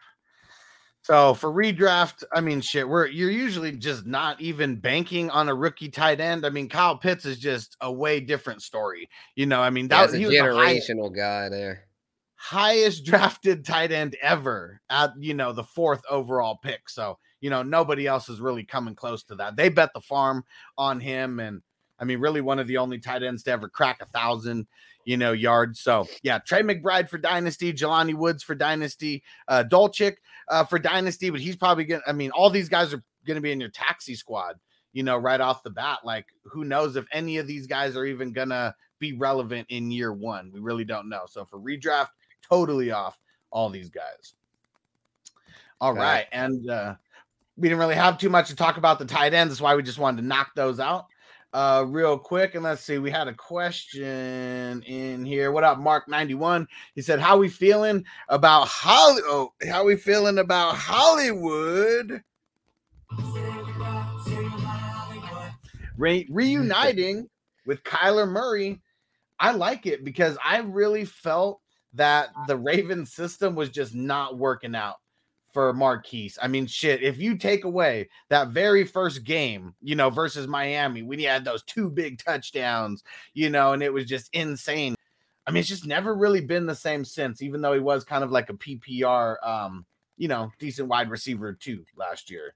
So 1.11 1.33
for 1.33 1.51
redraft, 1.51 2.23
I 2.31 2.39
mean, 2.39 2.61
shit, 2.61 2.87
we're 2.87 3.05
you're 3.07 3.31
usually 3.31 3.73
just 3.73 4.05
not 4.05 4.39
even 4.39 4.77
banking 4.77 5.29
on 5.29 5.49
a 5.49 5.53
rookie 5.53 5.89
tight 5.89 6.21
end. 6.21 6.45
I 6.45 6.49
mean, 6.49 6.69
Kyle 6.69 6.97
Pitts 6.97 7.25
is 7.25 7.37
just 7.37 7.75
a 7.81 7.91
way 7.91 8.21
different 8.21 8.61
story. 8.61 9.09
You 9.35 9.45
know, 9.45 9.61
I 9.61 9.71
mean, 9.71 9.89
that 9.89 10.13
a 10.13 10.17
he 10.17 10.25
was 10.25 10.33
the 10.33 10.39
highest, 10.39 10.89
generational 10.89 11.13
guy 11.13 11.49
there. 11.49 11.83
highest 12.35 13.03
drafted 13.03 13.65
tight 13.65 13.91
end 13.91 14.15
ever 14.21 14.79
at 14.89 15.11
you 15.19 15.33
know 15.33 15.51
the 15.51 15.65
fourth 15.65 16.01
overall 16.09 16.59
pick. 16.63 16.87
So 16.87 17.17
you 17.41 17.49
know 17.49 17.61
nobody 17.61 18.07
else 18.07 18.29
is 18.29 18.39
really 18.39 18.63
coming 18.63 18.95
close 18.95 19.21
to 19.23 19.35
that. 19.35 19.57
They 19.57 19.67
bet 19.67 19.93
the 19.93 19.99
farm 19.99 20.45
on 20.77 21.01
him, 21.01 21.41
and 21.41 21.61
I 21.99 22.05
mean, 22.05 22.19
really 22.19 22.39
one 22.39 22.57
of 22.57 22.67
the 22.67 22.77
only 22.77 22.99
tight 22.99 23.21
ends 23.21 23.43
to 23.43 23.51
ever 23.51 23.67
crack 23.67 24.01
a 24.01 24.05
thousand, 24.05 24.65
you 25.05 25.17
know, 25.17 25.31
yards. 25.31 25.79
So 25.79 26.07
yeah, 26.23 26.39
Trey 26.39 26.61
McBride 26.61 27.09
for 27.09 27.17
dynasty, 27.17 27.73
Jelani 27.73 28.13
Woods 28.13 28.43
for 28.43 28.55
dynasty, 28.55 29.23
uh, 29.47 29.63
Dulcich 29.69 30.15
uh, 30.49 30.63
for 30.65 30.79
dynasty, 30.79 31.29
but 31.29 31.39
he's 31.39 31.55
probably 31.55 31.85
gonna. 31.85 32.03
I 32.07 32.13
mean, 32.13 32.31
all 32.31 32.49
these 32.49 32.69
guys 32.69 32.93
are 32.93 33.03
gonna 33.25 33.41
be 33.41 33.51
in 33.51 33.59
your 33.59 33.69
taxi 33.69 34.15
squad, 34.15 34.59
you 34.93 35.03
know, 35.03 35.17
right 35.17 35.41
off 35.41 35.63
the 35.63 35.69
bat. 35.69 35.99
Like, 36.03 36.27
who 36.43 36.63
knows 36.63 36.95
if 36.95 37.05
any 37.11 37.37
of 37.37 37.47
these 37.47 37.67
guys 37.67 37.95
are 37.95 38.05
even 38.05 38.31
gonna 38.31 38.75
be 38.99 39.13
relevant 39.13 39.67
in 39.69 39.91
year 39.91 40.13
one? 40.13 40.51
We 40.53 40.59
really 40.59 40.85
don't 40.85 41.09
know. 41.09 41.23
So 41.27 41.45
for 41.45 41.59
redraft, 41.59 42.09
totally 42.47 42.91
off 42.91 43.19
all 43.51 43.69
these 43.69 43.89
guys. 43.89 44.33
All 45.79 45.91
Okay. 45.91 45.99
right, 45.99 46.27
and 46.31 46.69
uh, 46.69 46.95
we 47.57 47.67
didn't 47.67 47.79
really 47.79 47.95
have 47.95 48.17
too 48.17 48.29
much 48.29 48.49
to 48.49 48.55
talk 48.55 48.77
about 48.77 48.99
the 48.99 49.05
tight 49.05 49.33
ends. 49.33 49.51
That's 49.51 49.61
why 49.61 49.75
we 49.75 49.83
just 49.83 49.97
wanted 49.99 50.21
to 50.21 50.27
knock 50.27 50.51
those 50.55 50.79
out 50.79 51.05
uh 51.53 51.83
real 51.87 52.17
quick 52.17 52.55
and 52.55 52.63
let's 52.63 52.81
see 52.81 52.97
we 52.97 53.11
had 53.11 53.27
a 53.27 53.33
question 53.33 54.81
in 54.83 55.25
here. 55.25 55.51
What 55.51 55.63
up 55.63 55.79
mark 55.79 56.07
91 56.07 56.67
he 56.95 57.01
said 57.01 57.19
how 57.19 57.37
we 57.37 57.49
feeling 57.49 58.05
about 58.29 58.67
holly 58.67 59.21
oh 59.25 59.53
how 59.69 59.83
we 59.83 59.95
feeling 59.97 60.37
about 60.37 60.75
hollywood? 60.75 62.23
Re- 65.97 66.27
reuniting 66.31 67.29
with 67.65 67.83
kyler 67.83 68.27
murray. 68.27 68.81
I 69.39 69.51
like 69.51 69.85
it 69.85 70.05
because 70.05 70.37
i 70.43 70.59
really 70.59 71.03
felt 71.03 71.59
that 71.93 72.29
the 72.47 72.55
raven 72.55 73.05
system 73.05 73.55
was 73.55 73.69
just 73.69 73.93
not 73.93 74.37
working 74.37 74.75
out 74.75 75.00
for 75.51 75.73
Marquise. 75.73 76.39
I 76.41 76.47
mean, 76.47 76.65
shit, 76.65 77.03
if 77.03 77.17
you 77.17 77.37
take 77.37 77.65
away 77.65 78.09
that 78.29 78.49
very 78.49 78.85
first 78.85 79.23
game, 79.23 79.75
you 79.81 79.95
know, 79.95 80.09
versus 80.09 80.47
Miami, 80.47 81.01
when 81.01 81.19
he 81.19 81.25
had 81.25 81.43
those 81.43 81.63
two 81.63 81.89
big 81.89 82.17
touchdowns, 82.23 83.03
you 83.33 83.49
know, 83.49 83.73
and 83.73 83.83
it 83.83 83.91
was 83.91 84.05
just 84.05 84.29
insane. 84.33 84.95
I 85.45 85.51
mean, 85.51 85.61
it's 85.61 85.69
just 85.69 85.87
never 85.87 86.15
really 86.15 86.41
been 86.41 86.65
the 86.65 86.75
same 86.75 87.03
since, 87.03 87.41
even 87.41 87.61
though 87.61 87.73
he 87.73 87.79
was 87.79 88.03
kind 88.03 88.23
of 88.23 88.31
like 88.31 88.49
a 88.49 88.53
PPR, 88.53 89.35
um, 89.45 89.85
you 90.17 90.27
know, 90.27 90.51
decent 90.59 90.87
wide 90.87 91.09
receiver 91.09 91.53
too 91.53 91.83
last 91.97 92.29
year. 92.29 92.53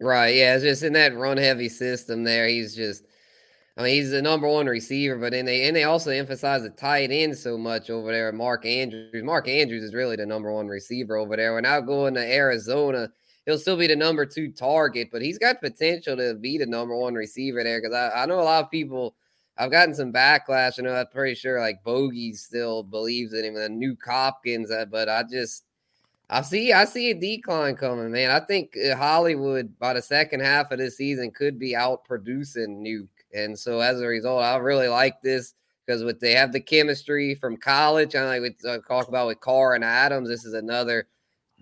Right. 0.00 0.34
Yeah. 0.34 0.54
It's 0.54 0.64
just 0.64 0.82
in 0.82 0.92
that 0.94 1.16
run 1.16 1.36
heavy 1.36 1.68
system 1.68 2.24
there. 2.24 2.46
He's 2.46 2.74
just, 2.74 3.04
I 3.76 3.82
mean, 3.82 3.94
he's 3.94 4.10
the 4.10 4.22
number 4.22 4.46
one 4.48 4.66
receiver, 4.66 5.16
but 5.16 5.32
then 5.32 5.46
they 5.46 5.66
and 5.66 5.74
they 5.74 5.82
also 5.82 6.10
emphasize 6.10 6.62
the 6.62 6.70
tight 6.70 7.10
end 7.10 7.36
so 7.36 7.58
much 7.58 7.90
over 7.90 8.12
there. 8.12 8.30
Mark 8.32 8.64
Andrews. 8.64 9.24
Mark 9.24 9.48
Andrews 9.48 9.82
is 9.82 9.94
really 9.94 10.14
the 10.14 10.26
number 10.26 10.52
one 10.52 10.68
receiver 10.68 11.16
over 11.16 11.36
there. 11.36 11.52
We're 11.52 11.60
now 11.60 11.80
going 11.80 12.14
to 12.14 12.20
Arizona. 12.20 13.10
He'll 13.46 13.58
still 13.58 13.76
be 13.76 13.88
the 13.88 13.96
number 13.96 14.24
two 14.26 14.52
target, 14.52 15.08
but 15.10 15.22
he's 15.22 15.38
got 15.38 15.60
potential 15.60 16.16
to 16.16 16.34
be 16.34 16.56
the 16.56 16.66
number 16.66 16.96
one 16.96 17.14
receiver 17.14 17.64
there. 17.64 17.80
Because 17.80 17.94
I, 17.94 18.22
I 18.22 18.26
know 18.26 18.40
a 18.40 18.42
lot 18.42 18.64
of 18.64 18.70
people 18.70 19.16
I've 19.56 19.70
gotten 19.70 19.94
some 19.94 20.12
backlash. 20.12 20.78
I 20.78 20.82
know 20.82 20.94
I'm 20.94 21.06
pretty 21.08 21.34
sure 21.34 21.60
like 21.60 21.82
Bogey 21.82 22.32
still 22.34 22.84
believes 22.84 23.32
in 23.32 23.44
him 23.44 23.56
and 23.56 23.82
Nuk 23.82 23.98
Hopkins, 24.04 24.70
uh, 24.70 24.84
but 24.84 25.08
I 25.08 25.24
just 25.24 25.64
I 26.30 26.42
see 26.42 26.72
I 26.72 26.84
see 26.84 27.10
a 27.10 27.14
decline 27.14 27.76
coming, 27.76 28.10
man. 28.10 28.30
I 28.30 28.40
think 28.40 28.76
uh, 28.76 28.96
Hollywood 28.96 29.76
by 29.78 29.94
the 29.94 30.02
second 30.02 30.40
half 30.40 30.70
of 30.70 30.78
this 30.78 30.96
season 30.96 31.30
could 31.30 31.58
be 31.58 31.76
out 31.76 32.04
producing 32.04 32.84
Nuk. 32.84 33.08
And 33.34 33.58
so 33.58 33.80
as 33.80 34.00
a 34.00 34.06
result, 34.06 34.42
I 34.42 34.56
really 34.56 34.88
like 34.88 35.20
this 35.20 35.54
because 35.84 36.04
with 36.04 36.20
they 36.20 36.32
have 36.32 36.52
the 36.52 36.60
chemistry 36.60 37.34
from 37.34 37.56
college. 37.56 38.14
I 38.14 38.38
like 38.38 38.42
we 38.42 38.70
uh, 38.70 38.78
talk 38.78 39.08
about 39.08 39.26
with 39.26 39.40
Carr 39.40 39.74
and 39.74 39.84
Adams. 39.84 40.28
This 40.28 40.44
is 40.44 40.54
another 40.54 41.08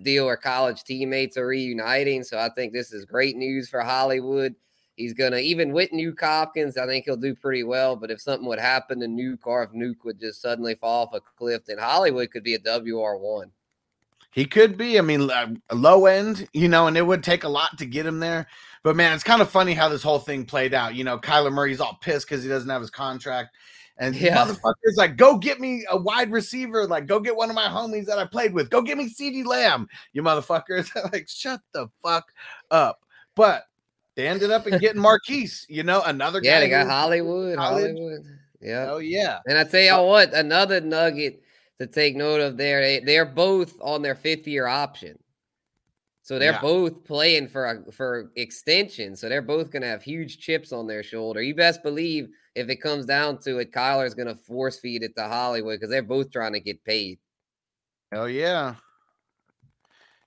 deal 0.03 0.27
where 0.27 0.37
college 0.37 0.85
teammates 0.85 1.37
are 1.37 1.47
reuniting. 1.47 2.23
So 2.23 2.39
I 2.39 2.51
think 2.51 2.73
this 2.73 2.93
is 2.93 3.05
great 3.05 3.37
news 3.37 3.69
for 3.69 3.81
Hollywood. 3.81 4.55
He's 4.97 5.15
gonna 5.15 5.39
even 5.39 5.73
with 5.73 5.91
Nuk 5.91 6.21
Hopkins, 6.21 6.77
I 6.77 6.87
think 6.87 7.07
he'll 7.07 7.17
do 7.17 7.35
pretty 7.35 7.65
well. 7.65 7.97
But 7.97 8.11
if 8.11 8.21
something 8.21 8.47
would 8.47 8.61
happen 8.61 9.01
to 9.01 9.07
Nuk, 9.07 9.39
or 9.45 9.63
if 9.63 9.71
Nuk 9.71 10.05
would 10.05 10.21
just 10.21 10.43
suddenly 10.43 10.75
fall 10.75 11.07
off 11.07 11.15
a 11.15 11.21
cliff, 11.21 11.65
then 11.65 11.79
Hollywood 11.79 12.31
could 12.31 12.45
be 12.45 12.55
a 12.55 12.59
WR 12.59 13.17
one. 13.17 13.51
He 14.33 14.47
could 14.47 14.79
be. 14.79 14.99
I 14.99 15.03
mean, 15.03 15.31
uh, 15.31 15.49
low 15.73 16.07
end, 16.07 16.49
you 16.53 16.69
know, 16.69 16.87
and 16.87 16.97
it 16.97 17.07
would 17.07 17.23
take 17.23 17.45
a 17.45 17.49
lot 17.49 17.77
to 17.79 17.87
get 17.87 18.07
him 18.07 18.19
there. 18.19 18.47
But 18.83 18.97
man, 18.97 19.13
it's 19.13 19.23
kind 19.23 19.41
of 19.41 19.49
funny 19.49 19.75
how 19.75 19.89
this 19.89 20.03
whole 20.03 20.19
thing 20.19 20.45
played 20.45 20.75
out. 20.75 20.95
You 20.95 21.05
know, 21.05 21.19
Kyler 21.19 21.53
Murray's 21.53 21.81
all 21.81 21.99
pissed 22.01 22.29
because 22.29 22.43
he 22.43 22.49
doesn't 22.49 22.69
have 22.69 22.81
his 22.81 22.91
contract. 22.91 23.55
And 23.99 24.17
yeah. 24.17 24.37
motherfuckers 24.37 24.97
like, 24.97 25.17
go 25.17 25.37
get 25.37 25.61
me 25.61 25.85
a 25.89 25.97
wide 25.97 26.33
receiver. 26.33 26.87
Like, 26.87 27.07
go 27.07 27.21
get 27.21 27.37
one 27.37 27.51
of 27.51 27.55
my 27.55 27.67
homies 27.67 28.07
that 28.07 28.19
I 28.19 28.25
played 28.25 28.53
with. 28.53 28.71
Go 28.71 28.83
get 28.83 28.99
me 28.99 29.09
CeeDee 29.09 29.45
Lamb. 29.45 29.87
You 30.13 30.23
motherfuckers. 30.23 30.91
like, 31.13 31.29
shut 31.29 31.61
the 31.73 31.89
fuck 32.03 32.33
up. 32.71 33.01
But 33.37 33.65
they 34.17 34.27
ended 34.27 34.51
up 34.51 34.67
in 34.67 34.79
getting 34.79 35.01
Marquise, 35.01 35.67
you 35.69 35.83
know, 35.85 36.03
another 36.03 36.41
yeah, 36.43 36.51
guy. 36.51 36.55
Yeah, 36.55 36.61
they 36.61 36.69
got 36.69 36.87
Hollywood. 36.89 37.59
Hollywood. 37.59 38.25
Yeah. 38.61 38.87
Oh, 38.91 38.99
yeah. 38.99 39.39
And 39.47 39.57
I 39.57 39.65
tell 39.65 39.81
you 39.81 39.93
uh, 39.93 40.03
what, 40.03 40.35
another 40.35 40.81
nugget 40.81 41.43
to 41.79 41.87
take 41.87 42.17
note 42.17 42.41
of 42.41 42.57
there. 42.57 42.81
They, 42.81 43.01
they're 43.01 43.27
both 43.27 43.75
on 43.81 44.03
their 44.03 44.15
fifth 44.15 44.47
year 44.47 44.67
option. 44.67 45.19
So 46.33 46.39
they're 46.39 46.53
yeah. 46.53 46.63
both 46.63 47.05
playing 47.05 47.49
for 47.49 47.67
a, 47.67 47.93
for 47.93 48.33
extension. 48.37 49.17
So 49.17 49.29
they're 49.29 49.43
both 49.43 49.71
going 49.71 49.83
to 49.83 49.89
have 49.89 50.03
huge 50.03 50.39
chips 50.39 50.73
on 50.73 50.87
their 50.87 51.03
shoulder. 51.03 51.43
You 51.43 51.55
best 51.55 51.83
believe 51.83 52.31
if 52.55 52.71
it 52.71 52.77
comes 52.77 53.05
down 53.05 53.37
to 53.41 53.59
it, 53.59 53.71
Kyler's 53.71 54.15
going 54.15 54.29
to 54.29 54.35
force 54.35 54.79
feed 54.79 55.03
it 55.03 55.15
to 55.17 55.25
Hollywood 55.25 55.79
because 55.79 55.91
they're 55.91 56.03
both 56.03 56.31
trying 56.31 56.55
to 56.55 56.61
get 56.61 56.83
paid. 56.85 57.19
Hell 58.11 58.31
yeah. 58.31 58.77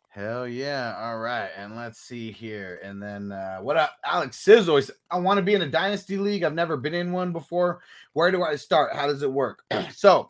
Hell 0.09 0.47
yeah. 0.47 0.95
All 0.99 1.17
right. 1.17 1.49
And 1.57 1.75
let's 1.75 2.01
see 2.01 2.31
here. 2.31 2.79
And 2.83 3.01
then 3.01 3.31
uh, 3.31 3.57
what 3.61 3.75
up? 3.75 3.95
Alex 4.05 4.37
Sizzle. 4.37 4.81
I 5.09 5.17
want 5.17 5.39
to 5.39 5.43
be 5.43 5.55
in 5.55 5.63
a 5.63 5.69
dynasty 5.71 6.17
league. 6.17 6.43
I've 6.43 6.53
never 6.53 6.77
been 6.77 6.93
in 6.93 7.13
one 7.13 7.33
before. 7.33 7.81
Where 8.13 8.29
do 8.29 8.43
I 8.43 8.57
start? 8.57 8.93
How 8.93 9.07
does 9.07 9.23
it 9.23 9.33
work? 9.33 9.63
so 9.91 10.29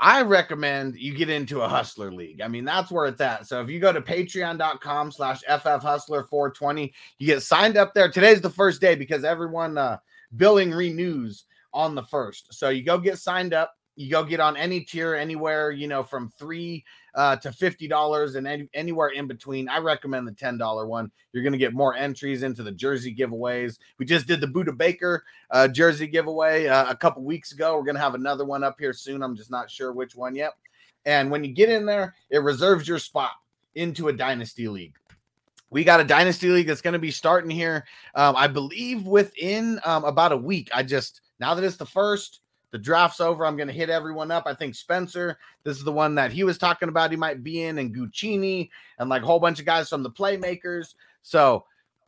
I 0.00 0.22
recommend 0.22 0.96
you 0.96 1.12
get 1.12 1.28
into 1.28 1.62
a 1.62 1.68
hustler 1.68 2.12
league. 2.12 2.40
I 2.40 2.48
mean, 2.48 2.64
that's 2.64 2.90
where 2.90 3.06
it's 3.06 3.20
at. 3.20 3.46
So 3.48 3.60
if 3.60 3.68
you 3.68 3.80
go 3.80 3.92
to 3.92 4.00
patreon.com 4.00 5.10
slash 5.10 5.42
FFHustler420, 5.50 6.92
you 7.18 7.26
get 7.26 7.42
signed 7.42 7.76
up 7.76 7.94
there. 7.94 8.10
Today's 8.10 8.40
the 8.40 8.50
first 8.50 8.80
day 8.80 8.94
because 8.94 9.24
everyone 9.24 9.76
uh, 9.76 9.98
billing 10.36 10.70
renews 10.70 11.44
on 11.74 11.96
the 11.96 12.02
first. 12.04 12.54
So 12.54 12.68
you 12.68 12.84
go 12.84 12.98
get 12.98 13.18
signed 13.18 13.54
up. 13.54 13.74
You 13.96 14.08
go 14.08 14.22
get 14.22 14.38
on 14.38 14.56
any 14.56 14.82
tier 14.82 15.16
anywhere, 15.16 15.72
you 15.72 15.88
know, 15.88 16.04
from 16.04 16.30
three 16.38 16.84
uh, 17.18 17.34
to 17.34 17.50
fifty 17.50 17.88
dollars 17.88 18.36
and 18.36 18.46
any, 18.46 18.68
anywhere 18.74 19.08
in 19.08 19.26
between. 19.26 19.68
I 19.68 19.78
recommend 19.78 20.28
the 20.28 20.32
ten 20.32 20.56
dollar 20.56 20.86
one. 20.86 21.10
You're 21.32 21.42
going 21.42 21.52
to 21.52 21.58
get 21.58 21.74
more 21.74 21.96
entries 21.96 22.44
into 22.44 22.62
the 22.62 22.70
jersey 22.70 23.12
giveaways. 23.12 23.78
We 23.98 24.06
just 24.06 24.28
did 24.28 24.40
the 24.40 24.46
Budda 24.46 24.78
Baker 24.78 25.24
uh, 25.50 25.66
jersey 25.66 26.06
giveaway 26.06 26.68
uh, 26.68 26.88
a 26.88 26.94
couple 26.94 27.24
weeks 27.24 27.50
ago. 27.50 27.76
We're 27.76 27.82
going 27.82 27.96
to 27.96 28.00
have 28.00 28.14
another 28.14 28.44
one 28.44 28.62
up 28.62 28.76
here 28.78 28.92
soon. 28.92 29.24
I'm 29.24 29.34
just 29.34 29.50
not 29.50 29.68
sure 29.68 29.92
which 29.92 30.14
one 30.14 30.36
yet. 30.36 30.52
And 31.06 31.28
when 31.28 31.42
you 31.42 31.52
get 31.52 31.68
in 31.68 31.86
there, 31.86 32.14
it 32.30 32.38
reserves 32.38 32.86
your 32.86 33.00
spot 33.00 33.32
into 33.74 34.06
a 34.06 34.12
dynasty 34.12 34.68
league. 34.68 34.94
We 35.70 35.82
got 35.82 36.00
a 36.00 36.04
dynasty 36.04 36.48
league 36.50 36.68
that's 36.68 36.80
going 36.80 36.92
to 36.92 37.00
be 37.00 37.10
starting 37.10 37.50
here, 37.50 37.84
um, 38.14 38.36
I 38.36 38.46
believe, 38.46 39.06
within 39.06 39.80
um, 39.84 40.04
about 40.04 40.30
a 40.30 40.36
week. 40.36 40.70
I 40.72 40.84
just 40.84 41.20
now 41.40 41.54
that 41.54 41.64
it's 41.64 41.76
the 41.76 41.84
first 41.84 42.42
the 42.70 42.78
draft's 42.78 43.20
over. 43.20 43.46
I'm 43.46 43.56
going 43.56 43.68
to 43.68 43.74
hit 43.74 43.90
everyone 43.90 44.30
up. 44.30 44.44
I 44.46 44.54
think 44.54 44.74
Spencer, 44.74 45.38
this 45.64 45.78
is 45.78 45.84
the 45.84 45.92
one 45.92 46.14
that 46.16 46.32
he 46.32 46.44
was 46.44 46.58
talking 46.58 46.88
about. 46.88 47.10
He 47.10 47.16
might 47.16 47.42
be 47.42 47.62
in, 47.62 47.78
and 47.78 47.94
Guccini, 47.94 48.70
and 48.98 49.08
like 49.08 49.22
a 49.22 49.26
whole 49.26 49.40
bunch 49.40 49.58
of 49.58 49.66
guys 49.66 49.88
from 49.88 50.02
the 50.02 50.10
Playmakers. 50.10 50.94
So, 51.22 51.64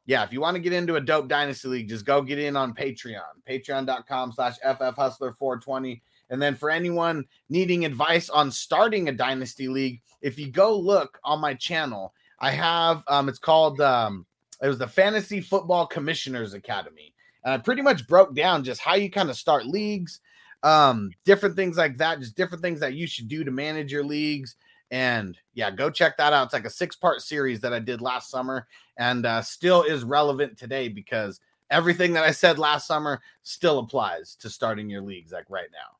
yeah, 0.06 0.24
if 0.24 0.32
you 0.32 0.40
want 0.40 0.56
to 0.56 0.62
get 0.62 0.72
into 0.72 0.96
a 0.96 1.00
dope 1.00 1.28
dynasty 1.28 1.68
league, 1.68 1.88
just 1.88 2.04
go 2.04 2.22
get 2.22 2.38
in 2.38 2.56
on 2.56 2.74
Patreon, 2.74 3.20
patreon.com 3.48 4.32
slash 4.32 4.58
FFHustler420. 4.64 6.00
And 6.30 6.40
then 6.40 6.54
for 6.54 6.70
anyone 6.70 7.24
needing 7.48 7.84
advice 7.84 8.30
on 8.30 8.50
starting 8.50 9.08
a 9.08 9.12
dynasty 9.12 9.68
league, 9.68 10.00
if 10.22 10.38
you 10.38 10.50
go 10.50 10.76
look 10.76 11.18
on 11.24 11.40
my 11.40 11.54
channel, 11.54 12.14
I 12.38 12.50
have 12.52 13.02
um, 13.08 13.28
it's 13.28 13.38
called 13.38 13.80
um, 13.80 14.26
it 14.62 14.68
was 14.68 14.78
the 14.78 14.86
Fantasy 14.86 15.40
Football 15.40 15.86
Commissioners 15.86 16.54
Academy. 16.54 17.14
And 17.44 17.54
I 17.54 17.58
pretty 17.58 17.82
much 17.82 18.06
broke 18.06 18.34
down 18.34 18.64
just 18.64 18.80
how 18.80 18.94
you 18.94 19.10
kind 19.10 19.30
of 19.30 19.36
start 19.36 19.66
leagues, 19.66 20.20
um, 20.62 21.10
different 21.24 21.56
things 21.56 21.76
like 21.76 21.96
that, 21.98 22.20
just 22.20 22.36
different 22.36 22.62
things 22.62 22.80
that 22.80 22.94
you 22.94 23.06
should 23.06 23.28
do 23.28 23.44
to 23.44 23.50
manage 23.50 23.92
your 23.92 24.04
leagues. 24.04 24.56
And 24.90 25.38
yeah, 25.54 25.70
go 25.70 25.90
check 25.90 26.16
that 26.16 26.32
out. 26.32 26.46
It's 26.46 26.52
like 26.52 26.64
a 26.64 26.70
six 26.70 26.96
part 26.96 27.20
series 27.20 27.60
that 27.60 27.72
I 27.72 27.78
did 27.78 28.00
last 28.00 28.30
summer 28.30 28.66
and 28.96 29.24
uh, 29.24 29.42
still 29.42 29.82
is 29.82 30.02
relevant 30.02 30.58
today 30.58 30.88
because 30.88 31.40
everything 31.70 32.12
that 32.14 32.24
I 32.24 32.32
said 32.32 32.58
last 32.58 32.86
summer 32.86 33.20
still 33.42 33.78
applies 33.78 34.34
to 34.36 34.50
starting 34.50 34.90
your 34.90 35.02
leagues 35.02 35.32
like 35.32 35.48
right 35.48 35.68
now. 35.72 35.99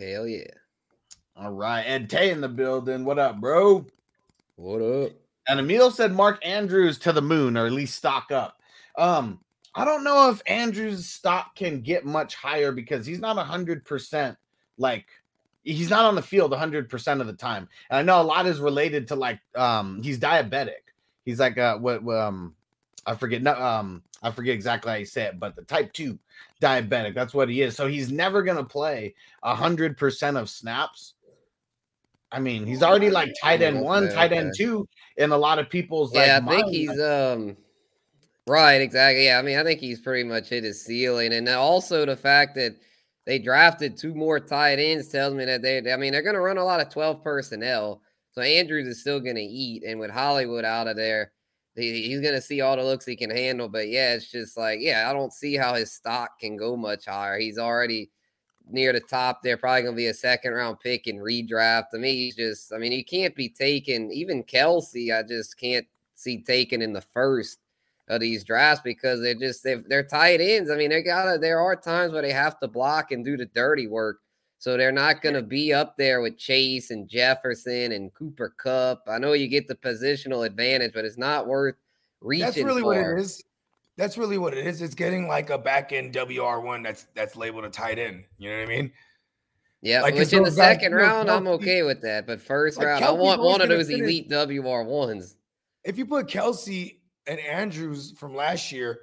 Hell 0.00 0.26
yeah. 0.26 0.44
All 1.36 1.52
right. 1.52 1.82
Ed 1.82 2.08
Tay 2.08 2.30
in 2.30 2.40
the 2.40 2.48
building. 2.48 3.04
What 3.04 3.18
up, 3.18 3.38
bro? 3.38 3.84
What 4.56 4.80
up? 4.80 5.12
And 5.46 5.60
Emil 5.60 5.90
said 5.90 6.12
Mark 6.12 6.44
Andrews 6.44 6.98
to 7.00 7.12
the 7.12 7.20
moon, 7.20 7.56
or 7.56 7.66
at 7.66 7.72
least 7.72 7.96
stock 7.96 8.32
up. 8.32 8.62
Um, 8.96 9.40
I 9.74 9.84
don't 9.84 10.02
know 10.02 10.30
if 10.30 10.40
Andrews' 10.46 11.06
stock 11.06 11.54
can 11.54 11.82
get 11.82 12.06
much 12.06 12.34
higher 12.34 12.72
because 12.72 13.04
he's 13.04 13.20
not 13.20 13.36
hundred 13.36 13.84
percent 13.84 14.38
like 14.78 15.06
he's 15.64 15.90
not 15.90 16.06
on 16.06 16.14
the 16.14 16.22
field 16.22 16.54
hundred 16.54 16.88
percent 16.88 17.20
of 17.20 17.26
the 17.26 17.34
time. 17.34 17.68
And 17.90 17.98
I 17.98 18.02
know 18.02 18.22
a 18.22 18.24
lot 18.24 18.46
is 18.46 18.58
related 18.58 19.08
to 19.08 19.16
like 19.16 19.40
um 19.54 20.02
he's 20.02 20.18
diabetic. 20.18 20.94
He's 21.26 21.40
like 21.40 21.58
uh 21.58 21.76
what 21.76 22.06
um 22.08 22.54
I 23.10 23.16
forget 23.16 23.42
no 23.42 23.54
um 23.54 24.02
I 24.22 24.30
forget 24.30 24.54
exactly 24.54 24.92
how 24.92 24.98
you 24.98 25.04
say 25.04 25.24
it, 25.24 25.40
but 25.40 25.56
the 25.56 25.62
type 25.62 25.92
two 25.92 26.18
diabetic. 26.62 27.14
That's 27.14 27.34
what 27.34 27.48
he 27.48 27.62
is. 27.62 27.74
So 27.74 27.86
he's 27.86 28.12
never 28.12 28.42
gonna 28.42 28.64
play 28.64 29.14
a 29.42 29.54
hundred 29.54 29.96
percent 29.96 30.36
of 30.36 30.48
snaps. 30.48 31.14
I 32.30 32.38
mean, 32.38 32.66
he's 32.66 32.82
already 32.82 33.10
like 33.10 33.32
tight 33.42 33.62
end 33.62 33.80
one, 33.80 34.04
okay, 34.04 34.14
tight 34.14 34.32
end 34.32 34.52
two 34.56 34.86
in 35.16 35.32
a 35.32 35.36
lot 35.36 35.58
of 35.58 35.68
people's. 35.68 36.14
Yeah, 36.14 36.38
like, 36.38 36.42
I 36.42 36.62
think 36.62 36.68
he's 36.68 37.00
um 37.00 37.56
right, 38.46 38.80
exactly. 38.80 39.24
Yeah, 39.24 39.38
I 39.38 39.42
mean, 39.42 39.58
I 39.58 39.64
think 39.64 39.80
he's 39.80 40.00
pretty 40.00 40.28
much 40.28 40.48
hit 40.48 40.62
his 40.62 40.84
ceiling, 40.84 41.32
and 41.32 41.48
also 41.48 42.06
the 42.06 42.16
fact 42.16 42.54
that 42.54 42.76
they 43.26 43.40
drafted 43.40 43.96
two 43.96 44.14
more 44.14 44.38
tight 44.38 44.78
ends 44.78 45.08
tells 45.08 45.34
me 45.34 45.44
that 45.46 45.62
they. 45.62 45.92
I 45.92 45.96
mean, 45.96 46.12
they're 46.12 46.22
gonna 46.22 46.40
run 46.40 46.58
a 46.58 46.64
lot 46.64 46.80
of 46.80 46.90
twelve 46.90 47.24
personnel. 47.24 48.02
So 48.32 48.42
Andrews 48.42 48.86
is 48.86 49.00
still 49.00 49.18
going 49.18 49.34
to 49.34 49.42
eat, 49.42 49.82
and 49.82 49.98
with 49.98 50.12
Hollywood 50.12 50.64
out 50.64 50.86
of 50.86 50.94
there, 50.94 51.32
he, 51.80 52.08
he's 52.08 52.20
going 52.20 52.34
to 52.34 52.40
see 52.40 52.60
all 52.60 52.76
the 52.76 52.84
looks 52.84 53.06
he 53.06 53.16
can 53.16 53.30
handle. 53.30 53.68
But 53.68 53.88
yeah, 53.88 54.14
it's 54.14 54.30
just 54.30 54.56
like, 54.56 54.80
yeah, 54.80 55.08
I 55.08 55.12
don't 55.12 55.32
see 55.32 55.56
how 55.56 55.74
his 55.74 55.92
stock 55.92 56.38
can 56.38 56.56
go 56.56 56.76
much 56.76 57.06
higher. 57.06 57.38
He's 57.38 57.58
already 57.58 58.10
near 58.68 58.92
the 58.92 59.00
top 59.00 59.42
there, 59.42 59.56
probably 59.56 59.82
going 59.82 59.94
to 59.94 59.96
be 59.96 60.06
a 60.06 60.14
second 60.14 60.52
round 60.52 60.80
pick 60.80 61.06
in 61.06 61.16
redraft. 61.16 61.90
To 61.92 61.98
me, 61.98 62.14
he's 62.14 62.36
just, 62.36 62.72
I 62.72 62.78
mean, 62.78 62.92
he 62.92 63.02
can't 63.02 63.34
be 63.34 63.48
taken. 63.48 64.10
Even 64.12 64.44
Kelce, 64.44 65.16
I 65.16 65.22
just 65.22 65.58
can't 65.58 65.86
see 66.14 66.42
taken 66.42 66.82
in 66.82 66.92
the 66.92 67.00
first 67.00 67.58
of 68.08 68.20
these 68.20 68.44
drafts 68.44 68.82
because 68.82 69.20
they're 69.20 69.34
just 69.34 69.62
they're, 69.62 69.82
they're 69.88 70.02
tight 70.02 70.40
ends. 70.40 70.70
I 70.70 70.76
mean, 70.76 70.90
they 70.90 71.02
gotta. 71.02 71.38
There 71.38 71.60
are 71.60 71.76
times 71.76 72.12
where 72.12 72.22
they 72.22 72.32
have 72.32 72.58
to 72.60 72.68
block 72.68 73.12
and 73.12 73.24
do 73.24 73.36
the 73.36 73.46
dirty 73.46 73.86
work. 73.86 74.18
So 74.60 74.76
they're 74.76 74.92
not 74.92 75.22
going 75.22 75.34
to 75.34 75.42
be 75.42 75.72
up 75.72 75.96
there 75.96 76.20
with 76.20 76.36
Chase 76.36 76.90
and 76.90 77.08
Jefferson 77.08 77.92
and 77.92 78.12
Cooper 78.12 78.54
Kupp. 78.58 79.04
I 79.08 79.16
know 79.18 79.32
you 79.32 79.48
get 79.48 79.66
the 79.66 79.74
positional 79.74 80.44
advantage, 80.44 80.92
but 80.92 81.06
it's 81.06 81.16
not 81.16 81.46
worth 81.46 81.76
reaching. 82.20 82.44
That's 82.44 82.58
really 82.58 82.82
for. 82.82 82.88
what 82.88 82.98
it 82.98 83.18
is. 83.18 83.42
That's 83.96 84.18
really 84.18 84.36
what 84.36 84.52
it 84.52 84.66
is. 84.66 84.82
It's 84.82 84.94
getting 84.94 85.26
like 85.26 85.48
a 85.48 85.56
back 85.56 85.92
end 85.92 86.14
WR 86.14 86.60
one 86.60 86.82
that's 86.82 87.06
that's 87.14 87.36
labeled 87.36 87.64
a 87.64 87.70
tight 87.70 87.98
end. 87.98 88.24
You 88.36 88.50
know 88.50 88.58
what 88.58 88.62
I 88.64 88.66
mean? 88.66 88.92
Yeah, 89.80 90.02
Like, 90.02 90.12
which 90.12 90.24
it's 90.24 90.32
in 90.34 90.42
the 90.42 90.50
guys, 90.50 90.56
second 90.56 90.92
you 90.92 90.98
know, 90.98 91.04
round, 91.04 91.30
I'm 91.30 91.48
okay 91.48 91.82
with 91.82 92.02
that. 92.02 92.26
But 92.26 92.42
first 92.42 92.76
Like, 92.76 92.86
round, 92.86 93.02
I 93.02 93.12
want 93.12 93.40
one 93.40 93.62
of 93.62 93.70
those 93.70 93.86
finish- 93.86 94.02
elite 94.02 94.28
WR 94.30 94.82
ones. 94.82 95.36
If 95.84 95.96
you 95.96 96.04
put 96.04 96.26
Kelce 96.26 96.98
and 97.26 97.40
Andrews 97.40 98.12
from 98.12 98.34
last 98.34 98.72
year 98.72 99.00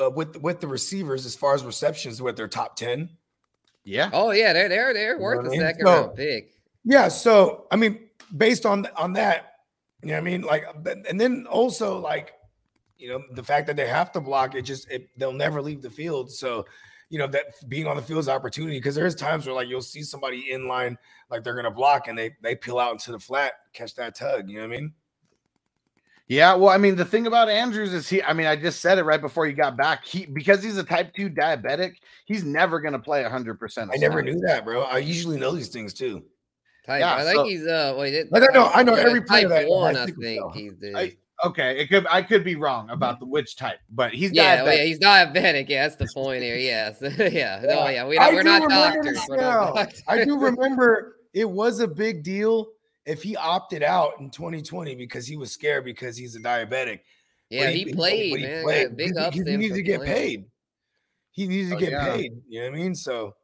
uh, 0.00 0.10
with 0.10 0.36
with 0.40 0.60
the 0.60 0.68
receivers 0.68 1.26
as 1.26 1.34
far 1.34 1.56
as 1.56 1.64
receptions 1.64 2.22
with 2.22 2.36
their 2.36 2.46
top 2.46 2.76
ten, 2.76 3.10
Yeah. 3.84 4.10
Oh 4.12 4.30
yeah, 4.30 4.52
they're 4.52 4.68
they're 4.68 4.94
they're 4.94 5.16
know 5.18 5.22
worth 5.22 5.36
what 5.38 5.46
a 5.46 5.48
I 5.48 5.50
mean? 5.50 5.60
second 5.60 5.86
So- 5.86 5.92
round 6.02 6.16
pick. 6.16 6.52
Yeah, 6.84 7.08
so 7.08 7.66
I 7.70 7.76
mean, 7.76 8.08
based 8.36 8.66
on 8.66 8.86
on 8.96 9.12
that, 9.14 9.54
you 10.02 10.08
know, 10.08 10.14
what 10.14 10.18
I 10.18 10.22
mean, 10.22 10.42
like, 10.42 10.64
uh, 10.66 10.94
and 11.08 11.20
then 11.20 11.46
also 11.48 11.98
like, 11.98 12.32
you 12.98 13.08
know, 13.08 13.22
the 13.34 13.42
fact 13.42 13.66
that 13.68 13.76
they 13.76 13.86
have 13.86 14.10
to 14.12 14.20
block 14.20 14.54
it, 14.56 14.62
just 14.62 14.90
it, 14.90 15.08
they'll 15.16 15.32
never 15.32 15.62
leave 15.62 15.80
the 15.82 15.90
field. 15.90 16.30
So, 16.32 16.66
you 17.08 17.18
know, 17.18 17.26
that 17.28 17.46
being 17.68 17.86
on 17.86 17.94
the 17.96 18.02
field 18.02 18.18
is 18.20 18.28
opportunity 18.28 18.78
because 18.78 18.94
there's 18.96 19.14
times 19.14 19.46
where 19.46 19.54
like 19.54 19.68
you'll 19.68 19.80
see 19.80 20.02
somebody 20.02 20.50
in 20.50 20.66
line, 20.66 20.98
like 21.30 21.44
they're 21.44 21.54
gonna 21.54 21.70
block, 21.70 22.08
and 22.08 22.18
they 22.18 22.34
they 22.42 22.56
peel 22.56 22.78
out 22.80 22.92
into 22.92 23.12
the 23.12 23.18
flat, 23.20 23.52
catch 23.72 23.94
that 23.94 24.16
tug. 24.16 24.48
You 24.48 24.56
know 24.60 24.66
what 24.68 24.76
I 24.76 24.80
mean? 24.80 24.92
Yeah, 26.28 26.54
well, 26.54 26.70
I 26.70 26.78
mean, 26.78 26.96
the 26.96 27.04
thing 27.04 27.26
about 27.26 27.48
Andrews 27.50 27.92
is 27.92 28.08
he, 28.08 28.22
I 28.22 28.32
mean, 28.32 28.46
I 28.46 28.56
just 28.56 28.80
said 28.80 28.96
it 28.98 29.02
right 29.02 29.20
before 29.20 29.46
you 29.46 29.52
got 29.54 29.76
back. 29.76 30.04
He 30.06 30.24
because 30.26 30.62
he's 30.62 30.78
a 30.78 30.84
type 30.84 31.12
2 31.14 31.28
diabetic, 31.30 31.94
he's 32.24 32.44
never 32.44 32.80
going 32.80 32.92
to 32.92 32.98
play 32.98 33.22
100%. 33.22 33.90
I 33.92 33.96
never 33.96 34.22
knew 34.22 34.38
that, 34.46 34.64
bro. 34.64 34.82
I 34.82 34.98
usually 34.98 35.38
know 35.38 35.50
these 35.52 35.68
things 35.68 35.92
too. 35.92 36.24
Type, 36.86 37.00
Yeah, 37.00 37.14
I 37.16 37.24
think 37.24 37.36
so- 37.36 37.44
he's 37.44 37.66
uh 37.66 37.94
wait, 37.98 38.14
it, 38.14 38.32
Like, 38.32 38.42
I 38.42 38.52
know- 38.54 38.70
I 38.72 38.82
know 38.82 38.94
every 38.94 39.22
player 39.22 39.48
that 39.48 39.68
one. 39.68 39.96
I 39.96 40.06
sickle 40.06 40.22
think 40.22 40.40
cell. 40.40 40.50
he's 40.50 40.76
the 40.78 40.96
I- 40.98 41.16
Okay, 41.44 41.78
it 41.80 41.88
could 41.88 42.06
I 42.08 42.22
could 42.22 42.44
be 42.44 42.54
wrong 42.54 42.88
about 42.90 43.18
the 43.18 43.26
which 43.26 43.56
type, 43.56 43.80
but 43.90 44.12
he's 44.14 44.30
yeah, 44.32 44.58
diabetic. 44.58 44.64
well, 44.64 44.76
yeah, 44.78 44.84
he's 44.84 44.98
diabetic. 45.00 45.68
Yeah, 45.68 45.88
that's 45.88 45.96
the 45.96 46.08
point 46.14 46.42
here. 46.44 46.54
Yes, 46.56 46.98
yeah, 47.02 47.60
no, 47.64 47.88
yeah, 47.88 48.06
We, 48.06 48.16
we're, 48.16 48.42
not 48.44 48.68
doctors. 48.70 49.18
We're 49.28 49.36
not 49.38 49.74
doctors. 49.74 50.02
I 50.06 50.24
do 50.24 50.38
remember 50.38 51.16
it 51.34 51.48
was 51.48 51.80
a 51.80 51.88
big 51.88 52.22
deal 52.22 52.68
if 53.06 53.22
he 53.22 53.36
opted 53.36 53.82
out 53.82 54.12
in 54.20 54.30
2020 54.30 54.94
because 54.94 55.26
he 55.26 55.36
was 55.36 55.50
scared 55.52 55.84
because 55.84 56.16
he's 56.16 56.36
a 56.36 56.40
diabetic. 56.40 57.00
Yeah, 57.50 57.68
he, 57.70 57.84
but 57.84 57.94
played, 57.94 58.38
he 58.38 58.46
man. 58.46 58.62
played 58.64 58.96
big 58.96 59.16
ups 59.16 59.36
he, 59.36 59.44
to 59.44 59.50
he 59.50 59.56
needs 59.56 59.74
to 59.74 59.82
get 59.82 60.00
playing. 60.00 60.14
paid. 60.14 60.44
He 61.32 61.46
needs 61.46 61.70
to 61.70 61.76
Oh, 61.76 61.78
get 61.78 61.90
yeah. 61.92 62.14
paid. 62.16 62.32
You 62.48 62.60
know 62.62 62.70
what 62.70 62.78
I 62.78 62.82
mean? 62.82 62.94
So 62.94 63.34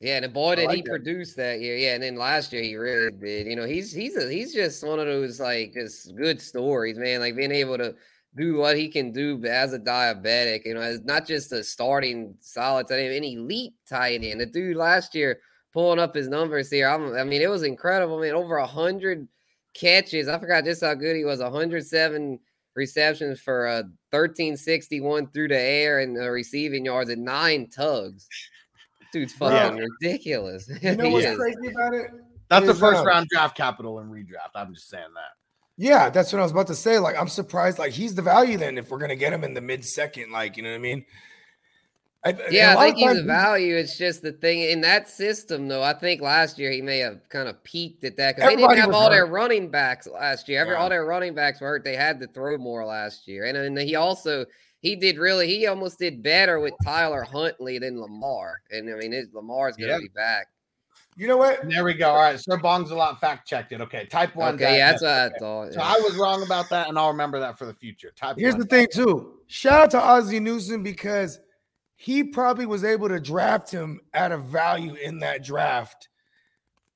Yeah, 0.00 0.16
and 0.16 0.24
the 0.24 0.28
boy 0.28 0.56
did 0.56 0.66
like 0.66 0.76
he 0.76 0.82
that. 0.82 0.88
produce 0.90 1.34
that 1.34 1.60
year. 1.60 1.76
Yeah, 1.76 1.94
and 1.94 2.02
then 2.02 2.16
last 2.16 2.52
year 2.52 2.62
he 2.62 2.76
really 2.76 3.10
did. 3.12 3.46
You 3.46 3.56
know, 3.56 3.66
he's 3.66 3.92
he's 3.92 4.16
a, 4.16 4.30
he's 4.30 4.54
just 4.54 4.86
one 4.86 4.98
of 5.00 5.06
those 5.06 5.40
like 5.40 5.74
just 5.74 6.14
good 6.16 6.40
stories, 6.40 6.96
man. 6.98 7.20
Like 7.20 7.36
being 7.36 7.52
able 7.52 7.76
to 7.78 7.94
do 8.36 8.56
what 8.56 8.78
he 8.78 8.88
can 8.88 9.12
do 9.12 9.42
as 9.44 9.74
a 9.74 9.78
diabetic. 9.78 10.64
You 10.64 10.74
know, 10.74 10.80
as 10.80 11.02
not 11.02 11.26
just 11.26 11.52
a 11.52 11.62
starting 11.62 12.34
solid 12.40 12.88
tight 12.88 13.00
end, 13.00 13.14
an 13.14 13.24
elite 13.24 13.74
tight 13.86 14.22
end. 14.24 14.40
The 14.40 14.46
dude 14.46 14.76
last 14.76 15.14
year 15.14 15.40
pulling 15.72 15.98
up 15.98 16.14
his 16.14 16.28
numbers 16.28 16.70
here. 16.70 16.88
I'm, 16.88 17.14
I 17.14 17.24
mean, 17.24 17.42
it 17.42 17.50
was 17.50 17.62
incredible. 17.62 18.18
I 18.18 18.22
mean, 18.22 18.32
over 18.32 18.56
a 18.56 18.66
hundred 18.66 19.26
catches. 19.74 20.28
I 20.28 20.38
forgot 20.38 20.64
just 20.64 20.82
how 20.82 20.94
good 20.94 21.16
he 21.16 21.24
was. 21.24 21.40
107 21.40 22.38
receptions 22.74 23.40
for 23.40 23.66
a 23.66 23.82
1361 24.10 25.28
through 25.28 25.48
the 25.48 25.58
air 25.58 26.00
and 26.00 26.16
uh, 26.16 26.28
receiving 26.28 26.84
yards 26.84 27.10
and 27.10 27.24
nine 27.24 27.68
tugs. 27.68 28.28
Dude's 29.12 29.34
Bro. 29.34 29.50
fucking 29.50 29.86
ridiculous. 30.00 30.70
you 30.82 30.96
know 30.96 31.10
what's 31.10 31.26
is. 31.26 31.36
crazy 31.36 31.68
about 31.68 31.94
it? 31.94 32.10
That's 32.48 32.66
the 32.66 32.74
first 32.74 33.00
um, 33.00 33.06
round 33.06 33.28
draft 33.28 33.56
capital 33.56 33.98
and 33.98 34.10
redraft. 34.10 34.50
I'm 34.54 34.74
just 34.74 34.88
saying 34.88 35.04
that. 35.14 35.30
Yeah, 35.78 36.10
that's 36.10 36.32
what 36.32 36.40
I 36.40 36.42
was 36.42 36.52
about 36.52 36.66
to 36.66 36.74
say. 36.74 36.98
Like, 36.98 37.18
I'm 37.18 37.28
surprised. 37.28 37.78
Like, 37.78 37.92
he's 37.92 38.14
the 38.14 38.22
value 38.22 38.58
then 38.58 38.76
if 38.76 38.90
we're 38.90 38.98
gonna 38.98 39.16
get 39.16 39.32
him 39.32 39.42
in 39.42 39.54
the 39.54 39.60
mid 39.60 39.84
second. 39.84 40.30
Like, 40.30 40.56
you 40.56 40.62
know 40.62 40.70
what 40.70 40.76
I 40.76 40.80
mean? 40.80 41.04
I, 42.24 42.36
Yeah, 42.50 42.76
I 42.78 42.92
think 42.92 43.10
of 43.10 43.16
he's 43.16 43.20
a 43.20 43.24
value. 43.24 43.74
It's 43.76 43.98
just 43.98 44.22
the 44.22 44.32
thing 44.32 44.60
in 44.60 44.80
that 44.82 45.08
system, 45.08 45.66
though. 45.66 45.82
I 45.82 45.92
think 45.92 46.20
last 46.22 46.56
year 46.58 46.70
he 46.70 46.80
may 46.80 46.98
have 46.98 47.28
kind 47.28 47.48
of 47.48 47.62
peaked 47.64 48.04
at 48.04 48.16
that 48.16 48.36
because 48.36 48.50
they 48.50 48.56
didn't 48.56 48.76
have 48.76 48.88
was 48.88 48.96
all 48.96 49.10
their 49.10 49.26
running 49.26 49.68
backs 49.70 50.06
last 50.06 50.48
year. 50.48 50.60
Every 50.60 50.74
Yeah. 50.74 50.80
all 50.82 50.88
their 50.88 51.04
running 51.04 51.34
backs 51.34 51.60
were 51.60 51.66
hurt. 51.68 51.84
They 51.84 51.96
had 51.96 52.20
to 52.20 52.28
throw 52.28 52.56
more 52.58 52.84
last 52.84 53.26
year, 53.26 53.46
and 53.46 53.56
and 53.56 53.76
he 53.78 53.96
also 53.96 54.44
he 54.80 54.94
did 54.94 55.18
really 55.18 55.48
he 55.48 55.66
almost 55.66 55.98
did 55.98 56.22
better 56.22 56.60
with 56.60 56.74
Tyler 56.84 57.22
Huntley 57.24 57.78
than 57.78 58.00
Lamar. 58.00 58.60
And 58.70 58.88
I 58.88 58.96
mean, 58.98 59.12
it, 59.12 59.34
Lamar's 59.34 59.76
gonna 59.76 59.92
Yeah. 59.92 59.98
be 59.98 60.08
back. 60.14 60.46
You 61.14 61.26
know 61.28 61.36
what? 61.36 61.68
There 61.68 61.84
we 61.84 61.92
go. 61.92 62.08
All 62.10 62.16
right, 62.22 62.40
Sir 62.40 62.56
Bong's 62.56 62.90
a 62.90 62.94
lot 62.94 63.20
fact 63.20 63.46
checked 63.46 63.72
it. 63.72 63.80
Okay, 63.82 64.06
type 64.06 64.34
one. 64.34 64.54
Okay, 64.54 64.78
yeah, 64.78 64.92
that's 64.92 65.02
diabetic. 65.02 65.06
what 65.06 65.10
I 65.10 65.26
Okay. 65.26 65.38
thought. 65.40 65.72
So 65.74 65.80
yeah. 65.80 65.94
I 65.96 66.00
was 66.00 66.16
wrong 66.16 66.42
about 66.42 66.70
that, 66.70 66.88
and 66.88 66.96
I'll 66.98 67.08
remember 67.10 67.38
that 67.40 67.58
for 67.58 67.66
the 67.66 67.74
future. 67.74 68.12
Type 68.16 68.36
Here's 68.38 68.54
one. 68.54 68.60
the 68.60 68.66
thing, 68.66 68.86
too. 68.90 69.40
Shout 69.46 69.82
out 69.82 69.90
to 69.90 70.00
Ozzie 70.00 70.40
Newsome 70.40 70.82
because 70.82 71.38
he 72.02 72.24
probably 72.24 72.66
was 72.66 72.82
able 72.82 73.08
to 73.08 73.20
draft 73.20 73.70
him 73.70 74.00
at 74.12 74.32
a 74.32 74.36
value 74.38 74.94
in 74.94 75.20
that 75.20 75.44
draft. 75.44 76.08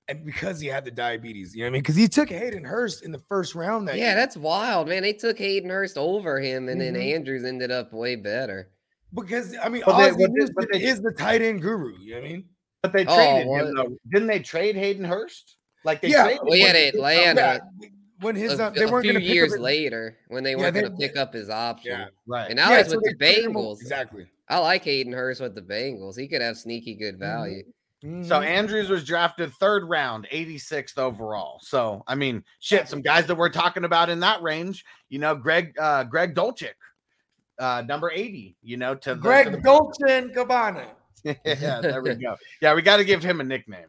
And 0.09 0.25
because 0.25 0.59
he 0.59 0.67
had 0.67 0.85
the 0.85 0.91
diabetes, 0.91 1.55
you 1.55 1.61
know 1.61 1.67
what 1.67 1.69
I 1.69 1.73
mean? 1.75 1.83
Because 1.83 1.95
he 1.95 2.09
took 2.09 2.29
Hayden 2.29 2.65
Hurst 2.65 3.05
in 3.05 3.13
the 3.13 3.21
first 3.29 3.55
round 3.55 3.87
that 3.87 3.97
Yeah, 3.99 4.07
year. 4.07 4.15
that's 4.17 4.37
wild, 4.37 4.89
man. 4.89 5.03
They 5.05 5.13
took 5.13 5.39
Hayden 5.39 5.71
Hurst 5.71 5.97
over 5.97 6.41
him, 6.41 6.69
and 6.69 6.81
then 6.81 6.95
Mhm. 6.95 7.15
Andrews 7.15 7.45
ended 7.45 7.71
up 7.71 7.93
way 7.93 8.17
better. 8.17 8.71
because 9.15 9.55
I 9.63 9.69
mean 9.69 9.83
But 9.87 9.97
they- 9.99 10.11
Ozzie 10.11 10.11
but 10.11 10.19
they- 10.19 10.33
Newsome 10.41 10.55
but 10.57 10.69
they- 10.73 10.83
is 10.83 11.01
the 11.01 11.13
tight 11.13 11.41
end 11.41 11.63
guru, 11.63 11.97
you 12.01 12.15
know 12.17 12.21
what 12.21 12.27
I 12.27 12.29
mean? 12.29 12.45
But 12.83 12.93
they 12.93 13.07
Oh, 13.07 13.15
traded 13.15 13.47
what? 13.47 13.61
him 13.67 13.75
though. 13.77 13.99
Didn't 14.13 14.27
they 14.29 14.41
trade 14.41 14.75
Hayden 14.77 15.05
Hurst? 15.05 15.57
Like 15.85 16.01
they 16.01 16.09
Yeah, 16.09 16.25
traded 16.25 16.41
Well, 16.43 16.57
yeah, 16.59 16.73
him. 16.73 16.95
Atlanta. 16.97 17.61
Yeah, 17.81 17.89
when 18.21 18.35
his 18.35 18.59
a, 18.59 18.65
uh, 18.65 18.71
they 18.71 18.83
a 18.83 18.89
weren't 18.89 19.05
few 19.07 19.19
years 19.21 19.53
pick 19.53 19.59
up 19.61 19.65
later 19.65 20.19
when 20.29 20.43
they 20.43 20.51
Yeah, 20.51 20.57
weren't 20.57 20.75
they- 20.75 20.81
going 20.83 20.93
to 20.93 20.99
pick 20.99 21.17
up 21.17 21.33
his 21.33 21.49
option. 21.49 21.93
Yeah. 21.93 22.07
right. 22.27 22.49
And 22.51 22.57
now 22.57 22.71
Yeah, 22.71 22.79
he's 22.79 22.89
so 22.89 22.97
with 22.97 23.05
the 23.05 23.15
they 23.19 23.33
traded 23.35 23.45
him- 23.47 23.55
Bengals. 23.55 23.81
Exactly. 23.81 24.27
I 24.49 24.59
like 24.59 24.85
Hayden 24.85 25.13
Hurst 25.13 25.41
with 25.41 25.55
the 25.55 25.63
Bengals. 25.63 26.19
He 26.19 26.29
could 26.29 26.43
have 26.43 26.57
sneaky 26.57 26.95
good 26.95 27.19
value. 27.19 27.63
So 28.03 28.07
Mhm. 28.07 28.47
Andrews 28.47 28.89
was 28.89 29.05
drafted 29.05 29.53
third 29.55 29.85
round, 29.85 30.29
86th 30.31 30.99
overall. 30.99 31.59
So 31.63 32.05
I 32.07 32.15
mean, 32.15 32.45
shit, 32.61 32.89
some 32.89 33.01
guys 33.03 33.27
that 33.27 33.35
we're 33.35 33.49
talking 33.49 33.85
about 33.85 34.11
in 34.11 34.21
that 34.21 34.43
range, 34.43 34.85
you 35.09 35.19
know, 35.19 35.35
Greg 35.35 35.75
uh 35.79 36.05
Greg 36.05 36.35
Dulcich, 36.35 36.69
uh 37.59 37.83
number 37.87 38.11
80, 38.11 38.55
you 38.63 38.77
know, 38.77 38.95
to 38.97 39.15
Greg 39.17 39.51
the- 39.51 39.61
Dolce 39.61 40.19
and 40.19 40.31
Gabbana. 40.35 40.89
yeah, 41.25 41.81
there 41.81 42.03
we 42.03 42.15
go. 42.15 42.37
Yeah, 42.61 42.75
we 42.75 42.83
got 42.83 42.99
to 42.99 43.05
give 43.05 43.23
him 43.23 43.41
a 43.41 43.45
nickname. 43.45 43.89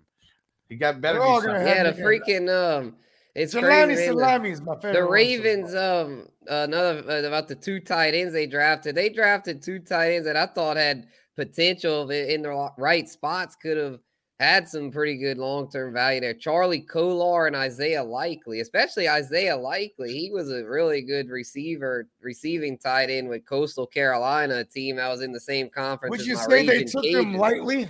He 0.70 0.76
got 0.76 0.99
better. 1.01 1.20
We're 1.20 1.26
be 1.26 1.30
all 1.30 1.41
something. 1.41 1.55
gonna 1.64 1.70
Yeah, 1.70 1.84
the 1.84 1.89
have 1.91 1.97
freaking 1.99 2.49
um, 2.80 2.95
it's. 3.38 3.53
The- 3.53 4.05
Salami 4.07 4.49
is 4.49 4.61
my 4.61 4.75
favorite. 4.75 4.93
The 4.93 5.03
Ravens, 5.03 5.75
um, 5.75 6.27
another 6.47 7.03
uh, 7.09 7.27
about 7.27 7.47
the 7.47 7.55
two 7.55 7.79
tight 7.79 8.13
ends 8.13 8.33
they 8.33 8.47
drafted. 8.47 8.95
They 8.95 9.09
drafted 9.09 9.61
two 9.61 9.79
tight 9.79 10.13
ends 10.13 10.25
that 10.25 10.35
I 10.35 10.47
thought 10.47 10.77
had 10.77 11.07
potential 11.35 12.09
in, 12.09 12.41
the 12.41 12.69
right 12.77 13.07
spots. 13.07 13.55
Could 13.55 13.77
have 13.77 13.99
had 14.39 14.67
some 14.67 14.91
pretty 14.91 15.17
good 15.17 15.38
long 15.38 15.69
term 15.69 15.93
value 15.93 16.21
there. 16.21 16.33
Charlie 16.33 16.81
Kolar 16.81 17.47
and 17.47 17.55
Isaiah 17.55 18.03
Likely, 18.03 18.59
especially 18.59 19.09
Isaiah 19.09 19.57
Likely. 19.57 20.13
He 20.13 20.31
was 20.31 20.51
a 20.51 20.63
really 20.63 21.01
good 21.01 21.29
receiver, 21.29 22.07
receiving 22.21 22.77
tight 22.77 23.09
end 23.09 23.29
with 23.29 23.45
Coastal 23.45 23.88
Carolina, 23.88 24.57
a 24.57 24.63
team 24.63 24.97
that 24.97 25.09
was 25.09 25.21
in 25.21 25.31
the 25.31 25.39
same 25.39 25.69
conference. 25.69 26.11
Would 26.11 26.25
you 26.25 26.35
say 26.35 26.65
they 26.65 26.83
took 26.83 27.03
them 27.03 27.33
Cajuns. 27.33 27.38
lightly? 27.38 27.89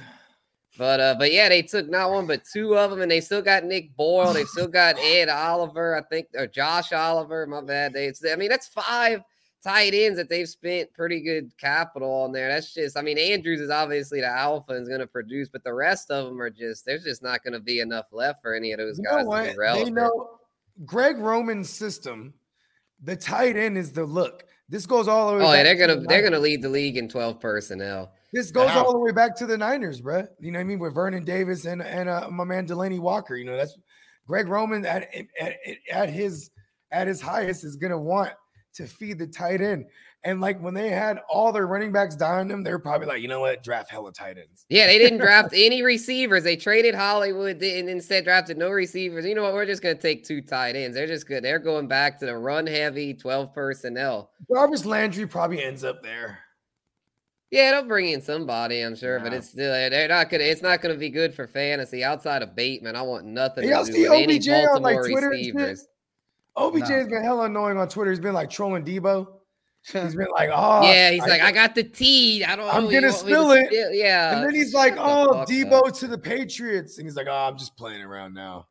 But 0.78 1.00
uh, 1.00 1.16
but 1.18 1.34
yeah, 1.34 1.50
they 1.50 1.62
took 1.62 1.90
not 1.90 2.12
one 2.12 2.28
but 2.28 2.44
two 2.44 2.78
of 2.78 2.92
them, 2.92 3.02
and 3.02 3.10
they 3.10 3.22
still 3.22 3.42
got 3.42 3.64
Nick 3.64 3.96
Boyle. 3.96 4.34
They 4.34 4.46
still 4.46 4.68
got 4.68 4.98
Ed 5.04 5.30
Oliver, 5.30 5.96
I 5.96 6.02
think, 6.02 6.28
or 6.36 6.48
Josh 6.48 6.94
Oliver. 6.94 7.46
My 7.48 7.62
bad. 7.62 7.94
They, 7.94 8.14
I 8.32 8.36
mean, 8.36 8.50
that's 8.50 8.68
five 8.68 9.22
tight 9.64 9.94
ends 9.94 10.18
that 10.18 10.30
they've 10.30 10.48
spent 10.48 10.94
pretty 10.94 11.22
good 11.22 11.52
capital 11.58 12.10
on 12.24 12.32
there. 12.32 12.48
That's 12.48 12.74
just, 12.74 12.98
I 12.98 13.02
mean, 13.02 13.18
Andrews 13.18 13.60
is 13.60 13.70
obviously 13.70 14.22
the 14.22 14.28
alpha 14.28 14.74
and 14.74 14.84
is 14.84 14.88
going 14.88 15.02
to 15.02 15.08
produce, 15.08 15.50
but 15.50 15.64
the 15.64 15.74
rest 15.74 16.12
of 16.12 16.26
them 16.26 16.42
are 16.42 16.50
just, 16.50 16.86
there's 16.86 17.04
just 17.04 17.24
not 17.24 17.44
going 17.44 17.54
to 17.54 17.60
be 17.60 17.80
enough 17.80 18.06
left 18.12 18.42
for 18.42 18.54
any 18.54 18.72
of 18.72 18.78
those 18.78 18.98
You 18.98 19.06
guys 19.06 19.16
know 19.16 19.22
to 19.24 19.28
what? 19.28 19.52
be 19.52 19.58
relevant. 19.58 19.96
They 19.96 20.02
know 20.02 20.40
Greg 20.86 21.18
Roman's 21.18 21.70
system. 21.70 22.34
The 23.04 23.16
tight 23.16 23.56
end 23.58 23.78
is 23.78 23.92
the 23.92 24.06
look. 24.06 24.46
This 24.70 24.86
goes 24.86 25.08
all 25.08 25.32
the 25.32 25.38
way. 25.38 25.46
Oh 25.46 25.54
yeah, 25.54 25.64
they're 25.64 25.76
gonna 25.76 25.96
the 26.02 26.08
they're 26.08 26.24
gonna 26.24 26.40
lead 26.40 26.62
the 26.62 26.70
league 26.70 26.98
in 26.98 27.08
twelve 27.08 27.40
personnel. 27.40 28.12
This 28.34 28.52
goes 28.52 28.68
Wow. 28.68 28.86
all 28.86 28.92
the 28.94 29.00
way 29.00 29.12
back 29.12 29.36
to 29.38 29.46
the 29.46 29.58
Niners, 29.58 30.02
bro. 30.02 30.24
You 30.40 30.52
know 30.52 30.60
what 30.60 30.62
I 30.62 30.66
mean? 30.66 30.80
With 30.80 30.94
Vernon 30.94 31.24
Davis 31.24 31.66
and 31.66 31.82
and 31.82 32.10
uh, 32.10 32.30
my 32.30 32.44
man 32.44 32.68
Delanie 32.68 33.00
Walker. 33.00 33.36
You 33.36 33.46
know 33.46 33.56
that's 33.56 33.78
Greg 34.28 34.48
Roman 34.48 34.86
at, 34.86 35.08
at, 35.40 35.56
at 35.92 36.10
his 36.10 36.50
at 36.92 37.08
his 37.08 37.22
highest 37.22 37.64
is 37.64 37.76
gonna 37.78 37.98
want 37.98 38.32
to 38.76 38.86
feed 38.86 39.18
the 39.20 39.28
tight 39.28 39.62
end. 39.62 39.86
And 40.24 40.42
like 40.42 40.60
when 40.62 40.74
they 40.74 40.90
had 40.90 41.20
all 41.30 41.54
their 41.54 41.68
running 41.68 41.92
backs 41.94 42.16
dying 42.16 42.48
them, 42.50 42.64
they're 42.64 42.80
probably 42.80 43.08
like, 43.08 43.22
you 43.22 43.28
know 43.30 43.40
what, 43.40 43.64
draft 43.64 43.90
hella 43.90 44.12
tight 44.12 44.38
ends. 44.38 44.66
Yeah, 44.68 44.88
they 44.88 44.98
didn't 44.98 45.20
draft 45.20 45.50
any 45.54 45.84
receivers. 45.84 46.44
They 46.44 46.58
traded 46.58 46.96
Hollywood 46.96 47.62
and 47.62 47.88
instead 47.90 48.26
drafted 48.26 48.58
no 48.58 48.70
receivers. 48.70 49.26
You 49.26 49.36
know 49.36 49.44
what? 49.44 49.54
We're 49.54 49.66
just 49.66 49.82
gonna 49.82 49.96
take 49.96 50.26
two 50.26 50.42
tight 50.42 50.76
ends. 50.76 50.96
They're 50.98 51.08
just 51.08 51.28
good. 51.28 51.44
They're 51.44 51.60
going 51.60 51.88
back 51.88 52.20
to 52.20 52.26
the 52.26 52.36
run 52.36 52.68
heavy 52.68 53.14
12 53.14 53.54
personnel. 53.54 54.32
Jarvis 54.54 54.86
Landry 54.86 55.28
probably 55.28 55.64
ends 55.64 55.84
up 55.86 56.04
there. 56.04 56.40
Yeah, 57.50 57.72
they'll 57.72 57.86
bring 57.88 58.08
in 58.08 58.22
somebody, 58.22 58.82
I'm 58.82 58.96
sure, 58.96 59.20
but 59.22 59.32
it's 59.34 59.50
still 59.50 59.74
eh, 59.74 59.88
they're 59.88 60.10
not 60.10 60.30
gonna. 60.30 60.44
It's 60.44 60.62
not 60.62 60.82
gonna 60.82 60.96
be 60.98 61.10
good 61.10 61.34
for 61.34 61.48
fantasy 61.48 62.04
outside 62.04 62.42
of 62.42 62.56
Bateman. 62.56 62.96
I 62.98 63.02
want 63.02 63.26
nothing 63.26 63.70
Y'all 63.70 63.86
to 63.86 63.92
do 63.92 63.98
see 63.98 64.10
with 64.10 64.20
any 64.20 64.38
OBJ 64.38 64.50
on, 64.50 64.82
like, 64.82 64.96
Baltimore 64.96 65.10
Twitter 65.10 65.30
receivers. 65.30 65.88
OBJ 66.58 66.90
No. 66.90 66.96
has 66.96 67.08
been 67.08 67.24
hella 67.24 67.46
annoying 67.46 67.78
on 67.78 67.88
Twitter. 67.88 68.12
He's 68.12 68.20
been 68.20 68.34
like 68.34 68.50
trolling 68.50 68.84
Debo. 68.84 69.28
He's 69.84 69.94
been 70.16 70.28
like, 70.34 70.50
oh, 70.54 70.82
yeah, 70.84 71.12
he's 71.12 71.22
like, 71.22 71.40
I 71.42 71.54
got 71.54 71.74
the 71.74 71.84
T. 71.84 72.44
I 72.44 72.58
don't. 72.58 72.68
I'm 72.68 72.84
know, 72.86 72.92
gonna 72.92 73.14
spill 73.14 73.52
it." 73.52 73.68
spill-" 73.68 73.94
Yeah, 73.94 74.36
and 74.36 74.46
then 74.46 74.54
he's 74.54 74.74
like, 74.74 74.96
oh, 74.98 75.46
Debo 75.48 75.88
up. 75.88 75.94
to 75.96 76.08
the 76.08 76.18
Patriots. 76.18 76.98
And 76.98 77.08
he's 77.08 77.16
like, 77.16 77.28
oh, 77.30 77.34
I'm 77.34 77.58
just 77.58 77.78
playing 77.78 78.02
around 78.02 78.34
now. 78.34 78.68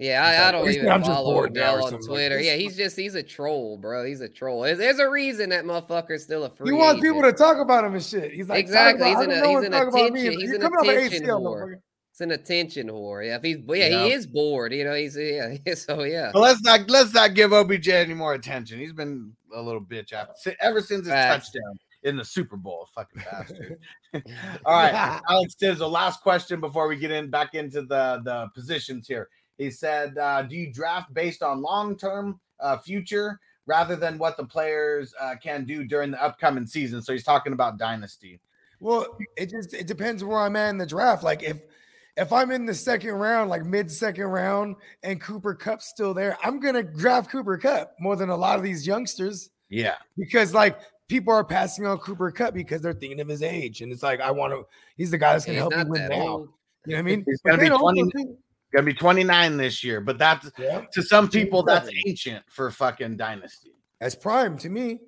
Yeah, 0.00 0.24
I, 0.24 0.48
I 0.48 0.52
don't 0.52 0.64
"He's- 0.64 0.76
even 0.78 0.88
I'm 0.90 1.00
just 1.02 1.10
follow 1.12 1.44
Odell 1.44 1.76
on 1.84 1.90
something 1.90 2.00
like 2.00 2.08
Twitter. 2.08 2.40
yeah, 2.40 2.54
he's 2.56 2.74
just 2.76 2.96
he's 2.96 3.14
a 3.14 3.22
troll, 3.22 3.76
bro. 3.76 4.04
He's 4.06 4.22
a 4.22 4.28
troll. 4.28 4.62
There's, 4.62 4.78
there's 4.78 4.98
a 4.98 5.08
reason 5.10 5.50
that 5.50 5.64
motherfucker's 5.66 6.22
still 6.22 6.44
a 6.44 6.50
free. 6.50 6.70
He 6.70 6.72
wants 6.72 7.02
people 7.02 7.20
to 7.22 7.32
talk 7.34 7.58
about 7.58 7.84
him 7.84 7.94
and 7.94 8.02
shit. 8.02 8.32
He's 8.32 8.48
like, 8.48 8.60
Exactly, 8.60 9.08
he's 9.08 9.18
don't 9.18 9.28
know 9.28 9.58
he's 9.60 9.66
an 9.66 9.74
attention- 9.74 10.16
he's 10.16 10.50
You're 10.50 10.54
an 10.56 10.60
coming 10.62 10.78
off 10.78 10.86
an 10.88 10.96
attention 10.96 11.26
whore. 11.28 11.74
It's 12.12 12.20
an 12.22 12.30
attention 12.30 12.88
whore. 12.88 13.26
Yeah, 13.26 13.36
if 13.36 13.42
he's 13.42 13.58
yeah, 13.68 13.88
Yeah. 13.88 14.04
he 14.06 14.12
is 14.12 14.26
bored. 14.26 14.72
You 14.72 14.84
know, 14.84 14.94
he's 14.94 15.16
yeah. 15.20 15.56
So 15.74 16.04
yeah. 16.04 16.30
But 16.32 16.40
let's 16.40 16.62
not 16.62 16.88
let's 16.88 17.12
not 17.12 17.34
give 17.34 17.52
OBJ 17.52 17.88
any 17.88 18.14
more 18.14 18.32
attention. 18.32 18.78
He's 18.78 18.94
been 18.94 19.32
a 19.54 19.60
little 19.60 19.82
bitch 19.82 20.12
after, 20.14 20.54
ever 20.60 20.80
since 20.80 21.06
his 21.06 21.14
touchdown 21.14 21.78
in 22.04 22.16
the 22.16 22.24
Super 22.24 22.56
Bowl. 22.56 22.88
Fucking 22.94 23.22
bastard. 23.30 23.78
All 24.64 24.74
right, 24.74 25.20
Alex 25.28 25.54
Tizzle. 25.60 25.90
Last 25.90 26.22
question 26.22 26.58
before 26.60 26.88
we 26.88 26.96
get 26.96 27.10
in 27.10 27.28
back 27.30 27.54
into 27.54 27.82
the 27.82 28.22
the 28.24 28.48
positions 28.54 29.06
here. 29.06 29.28
He 29.60 29.70
said, 29.70 30.16
uh, 30.16 30.40
"Do 30.40 30.56
you 30.56 30.72
draft 30.72 31.12
based 31.12 31.42
on 31.42 31.60
long 31.60 31.94
term 31.94 32.40
uh, 32.60 32.78
future 32.78 33.38
rather 33.66 33.94
than 33.94 34.16
what 34.16 34.38
the 34.38 34.44
players 34.44 35.12
uh, 35.20 35.34
can 35.40 35.66
do 35.66 35.84
during 35.84 36.10
the 36.10 36.22
upcoming 36.22 36.66
season?" 36.66 37.02
So 37.02 37.12
he's 37.12 37.24
talking 37.24 37.52
about 37.52 37.76
dynasty. 37.76 38.40
Well, 38.80 39.18
it 39.36 39.50
just 39.50 39.74
it 39.74 39.86
depends 39.86 40.24
where 40.24 40.38
I'm 40.38 40.56
at 40.56 40.70
in 40.70 40.78
the 40.78 40.86
draft. 40.86 41.22
Like 41.22 41.42
if 41.42 41.58
if 42.16 42.32
I'm 42.32 42.50
in 42.50 42.64
the 42.64 42.72
second 42.72 43.12
round, 43.12 43.50
like 43.50 43.66
mid 43.66 43.90
second 43.90 44.24
round, 44.24 44.76
and 45.02 45.20
Cooper 45.20 45.54
Kupp's 45.54 45.88
still 45.88 46.14
there, 46.14 46.38
I'm 46.42 46.58
gonna 46.58 46.82
draft 46.82 47.30
Cooper 47.30 47.58
Kupp 47.58 47.92
more 48.00 48.16
than 48.16 48.30
a 48.30 48.36
lot 48.36 48.56
of 48.56 48.64
these 48.64 48.86
youngsters 48.86 49.50
Yeah, 49.68 49.96
because 50.16 50.54
like 50.54 50.80
people 51.08 51.34
are 51.34 51.44
passing 51.44 51.84
on 51.84 51.98
Cooper 51.98 52.30
Kupp 52.30 52.54
because 52.54 52.80
they're 52.80 52.94
thinking 52.94 53.20
of 53.20 53.28
his 53.28 53.42
age, 53.42 53.82
and 53.82 53.92
it's 53.92 54.02
like 54.02 54.22
I 54.22 54.30
want 54.30 54.54
to. 54.54 54.66
He's 54.96 55.10
the 55.10 55.18
guy 55.18 55.32
that's 55.32 55.44
gonna 55.44 55.62
He's 55.62 55.70
help 55.70 55.86
me 55.86 55.90
win 55.90 56.08
now. 56.08 56.16
You 56.16 56.24
know 56.24 56.48
what 56.86 56.96
I 56.96 57.02
mean? 57.02 57.24
He's 57.26 57.42
gonna 57.42 57.58
be 57.58 57.64
then 57.64 57.72
also 57.72 57.92
20 57.92 58.10
think- 58.12 58.38
gonna 58.72 58.86
be 58.86 58.94
29 58.94 59.56
this 59.56 59.82
year, 59.84 60.00
but 60.00 60.18
that's 60.18 60.50
yeah, 60.58 60.82
to 60.92 61.02
some 61.02 61.28
people 61.28 61.62
that's 61.62 61.88
ancient 62.06 62.44
for 62.48 62.70
fucking 62.70 63.16
dynasty. 63.16 63.72
that's 64.00 64.14
prime 64.14 64.56
to 64.58 64.68
me. 64.68 65.00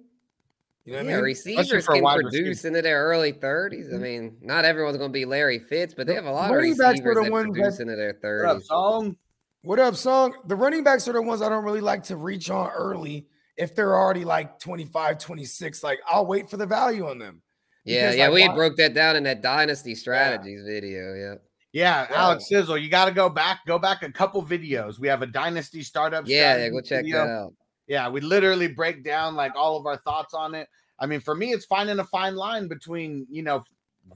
You 0.85 0.95
know 0.95 0.99
what 0.99 1.07
Yeah, 1.07 1.13
I 1.13 1.15
mean? 1.17 1.25
receivers 1.25 1.85
for 1.87 1.95
a 1.95 2.01
can 2.01 2.21
produce 2.23 2.49
receiver. 2.49 2.69
into 2.69 2.83
their 2.83 3.05
early 3.05 3.33
30s. 3.33 3.87
I 3.89 3.93
mm-hmm. 3.93 4.03
mean, 4.03 4.37
not 4.41 4.65
everyone's 4.65 4.97
going 4.97 5.11
to 5.11 5.13
be 5.13 5.25
Larry 5.25 5.61
Fitz, 5.61 5.95
but 5.95 6.09
they 6.09 6.15
have 6.17 6.25
a 6.25 6.33
lot 6.33 6.51
of 6.51 6.57
running 6.57 6.77
receivers 6.77 7.15
the 7.15 7.23
that 7.23 7.31
ones 7.31 7.47
produce 7.53 7.77
that- 7.77 7.83
into 7.83 7.95
their 7.95 8.15
30s. 8.15 8.43
What 8.45 8.57
up, 8.57 8.63
song? 8.65 9.17
What 9.63 9.79
up, 9.79 9.95
song? 9.95 10.35
The 10.49 10.57
running 10.57 10.83
backs 10.83 11.07
are 11.07 11.13
the 11.13 11.23
ones 11.23 11.41
I 11.41 11.49
don't 11.49 11.63
really 11.63 11.81
like 11.81 12.03
to 12.05 12.17
reach 12.17 12.51
on 12.51 12.69
early 12.71 13.29
if 13.57 13.77
they're 13.77 13.97
already 13.97 14.25
like 14.25 14.59
25, 14.59 15.19
26. 15.19 15.85
Like 15.85 16.01
I'll 16.09 16.27
wait 16.27 16.51
for 16.51 16.57
the 16.57 16.67
value 16.67 17.09
on 17.09 17.19
them. 17.21 17.43
Yeah, 17.85 18.07
Because, 18.07 18.17
yeah, 18.17 18.25
like, 18.25 18.35
we 18.35 18.43
had 18.43 18.49
why- 18.49 18.57
broke 18.57 18.77
that 18.79 18.93
down 18.93 19.15
in 19.15 19.23
that 19.23 19.41
Dynasty 19.41 19.95
Strategies 19.95 20.65
video. 20.67 21.15
Yeah. 21.15 21.35
Yeah. 21.73 22.07
Alex 22.11 22.49
Sizzle, 22.49 22.79
you 22.79 22.89
got 22.89 23.07
to 23.07 23.13
go 23.13 23.29
back, 23.29 23.61
go 23.67 23.79
back 23.79 24.03
a 24.03 24.13
couple 24.13 24.45
videos. 24.45 24.99
We 24.99 25.09
have 25.09 25.23
a 25.23 25.27
dynasty 25.27 25.83
startup. 25.83 26.27
Yeah, 26.27 26.57
yeah, 26.57 26.69
go 26.69 26.81
check 26.81 27.05
video. 27.05 27.19
that 27.19 27.31
out. 27.31 27.55
Yeah, 27.87 28.09
we 28.09 28.21
literally 28.21 28.69
break 28.69 29.05
down 29.05 29.35
like 29.35 29.53
all 29.57 29.77
of 29.77 29.87
our 29.87 29.97
thoughts 29.99 30.35
on 30.35 30.55
it. 30.55 30.69
I 30.99 31.07
mean, 31.07 31.21
for 31.21 31.35
me, 31.35 31.53
it's 31.53 31.65
finding 31.65 31.99
a 31.99 32.05
fine 32.05 32.37
line 32.37 32.69
between 32.69 33.27
you 33.31 33.43
know 33.43 33.65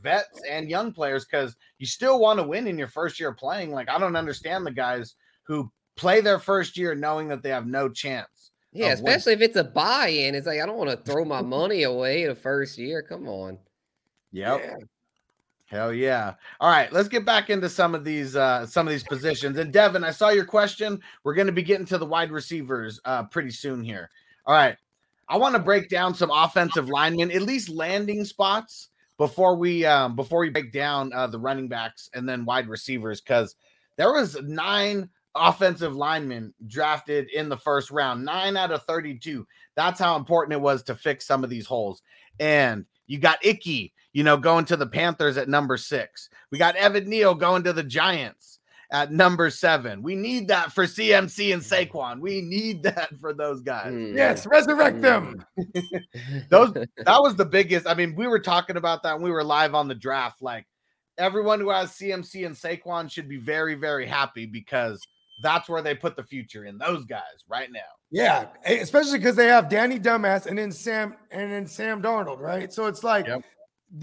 vets 0.02 0.40
and 0.48 0.70
young 0.70 0.92
players 0.92 1.24
because 1.24 1.56
you 1.78 1.86
still 1.86 2.20
want 2.20 2.38
to 2.38 2.46
win 2.46 2.66
in 2.66 2.78
your 2.78 2.88
first 2.88 3.18
year 3.18 3.32
playing. 3.32 3.72
Like, 3.72 3.88
I 3.88 3.98
don't 3.98 4.16
understand 4.16 4.66
the 4.66 4.70
guys 4.70 5.14
who 5.44 5.70
play 5.96 6.20
their 6.20 6.38
first 6.38 6.76
year 6.76 6.94
knowing 6.94 7.28
that 7.28 7.42
they 7.42 7.50
have 7.50 7.66
no 7.66 7.88
chance. 7.88 8.50
Yeah, 8.72 8.92
of 8.92 9.00
winning. 9.00 9.16
especially 9.16 9.32
if 9.32 9.40
it's 9.40 9.56
a 9.56 9.64
buy-in. 9.64 10.34
It's 10.34 10.46
like 10.46 10.60
I 10.60 10.66
don't 10.66 10.78
want 10.78 10.90
to 10.90 11.10
throw 11.10 11.24
my 11.24 11.40
money 11.42 11.84
away 11.84 12.26
the 12.26 12.34
first 12.34 12.78
year. 12.78 13.02
Come 13.02 13.28
on. 13.28 13.58
Yep. 14.32 14.60
Yeah. 14.62 14.74
Hell 15.66 15.92
yeah. 15.92 16.34
All 16.60 16.70
right, 16.70 16.92
let's 16.92 17.08
get 17.08 17.24
back 17.24 17.50
into 17.50 17.68
some 17.68 17.94
of 17.94 18.04
these 18.04 18.36
uh 18.36 18.66
some 18.66 18.86
of 18.86 18.92
these 18.92 19.02
positions. 19.02 19.58
And 19.58 19.72
Devin, 19.72 20.04
I 20.04 20.12
saw 20.12 20.28
your 20.28 20.44
question. 20.44 21.00
We're 21.24 21.34
going 21.34 21.48
to 21.48 21.52
be 21.52 21.64
getting 21.64 21.86
to 21.86 21.98
the 21.98 22.06
wide 22.06 22.30
receivers 22.30 23.00
uh 23.04 23.24
pretty 23.24 23.50
soon 23.50 23.82
here. 23.82 24.08
All 24.46 24.54
right. 24.54 24.76
I 25.28 25.36
want 25.38 25.56
to 25.56 25.60
break 25.60 25.88
down 25.88 26.14
some 26.14 26.30
offensive 26.30 26.88
linemen, 26.88 27.32
at 27.32 27.42
least 27.42 27.68
landing 27.68 28.24
spots 28.24 28.90
before 29.18 29.56
we 29.56 29.84
um 29.84 30.14
before 30.14 30.40
we 30.40 30.50
break 30.50 30.72
down 30.72 31.12
uh 31.12 31.26
the 31.26 31.38
running 31.38 31.66
backs 31.66 32.08
and 32.14 32.28
then 32.28 32.44
wide 32.44 32.68
receivers 32.68 33.20
cuz 33.20 33.56
there 33.96 34.12
was 34.12 34.40
9 34.40 35.08
offensive 35.34 35.96
linemen 35.96 36.54
drafted 36.66 37.28
in 37.30 37.48
the 37.48 37.56
first 37.56 37.90
round, 37.90 38.24
9 38.24 38.56
out 38.56 38.70
of 38.70 38.84
32. 38.84 39.46
That's 39.74 39.98
how 39.98 40.16
important 40.16 40.52
it 40.54 40.60
was 40.60 40.84
to 40.84 40.94
fix 40.94 41.26
some 41.26 41.42
of 41.42 41.50
these 41.50 41.66
holes. 41.66 42.02
And 42.38 42.86
you 43.06 43.18
got 43.18 43.44
Icky, 43.44 43.94
you 44.16 44.22
know, 44.22 44.38
going 44.38 44.64
to 44.64 44.78
the 44.78 44.86
Panthers 44.86 45.36
at 45.36 45.46
number 45.46 45.76
six. 45.76 46.30
We 46.50 46.56
got 46.56 46.74
Evan 46.76 47.06
Neal 47.06 47.34
going 47.34 47.64
to 47.64 47.74
the 47.74 47.82
Giants 47.82 48.60
at 48.90 49.12
number 49.12 49.50
seven. 49.50 50.02
We 50.02 50.14
need 50.14 50.48
that 50.48 50.72
for 50.72 50.84
CMC 50.84 51.52
and 51.52 51.60
Saquon. 51.60 52.20
We 52.20 52.40
need 52.40 52.82
that 52.84 53.10
for 53.20 53.34
those 53.34 53.60
guys. 53.60 53.92
Hmm. 53.92 54.16
Yes, 54.16 54.46
resurrect 54.46 55.02
them. 55.02 55.44
Those 56.48 56.72
that 56.96 57.20
was 57.20 57.36
the 57.36 57.44
biggest. 57.44 57.86
I 57.86 57.92
mean, 57.92 58.16
we 58.16 58.26
were 58.26 58.38
talking 58.38 58.78
about 58.78 59.02
that 59.02 59.16
when 59.16 59.22
we 59.22 59.30
were 59.30 59.44
live 59.44 59.74
on 59.74 59.86
the 59.86 59.94
draft. 59.94 60.40
Like 60.40 60.64
everyone 61.18 61.60
who 61.60 61.68
has 61.68 61.90
CMC 61.90 62.46
and 62.46 62.56
Saquon 62.56 63.12
should 63.12 63.28
be 63.28 63.36
very, 63.36 63.74
very 63.74 64.06
happy 64.06 64.46
because 64.46 64.98
that's 65.42 65.68
where 65.68 65.82
they 65.82 65.94
put 65.94 66.16
the 66.16 66.24
future 66.24 66.64
in 66.64 66.78
those 66.78 67.04
guys 67.04 67.44
right 67.50 67.70
now. 67.70 67.80
Yeah, 68.10 68.46
especially 68.64 69.18
because 69.18 69.36
they 69.36 69.48
have 69.48 69.68
Danny 69.68 70.00
Dumbass 70.00 70.46
and 70.46 70.56
then 70.56 70.72
Sam 70.72 71.16
and 71.30 71.52
then 71.52 71.66
Sam 71.66 72.00
Darnold, 72.00 72.40
right? 72.40 72.72
So 72.72 72.86
it's 72.86 73.04
like, 73.04 73.26
Yep. 73.26 73.42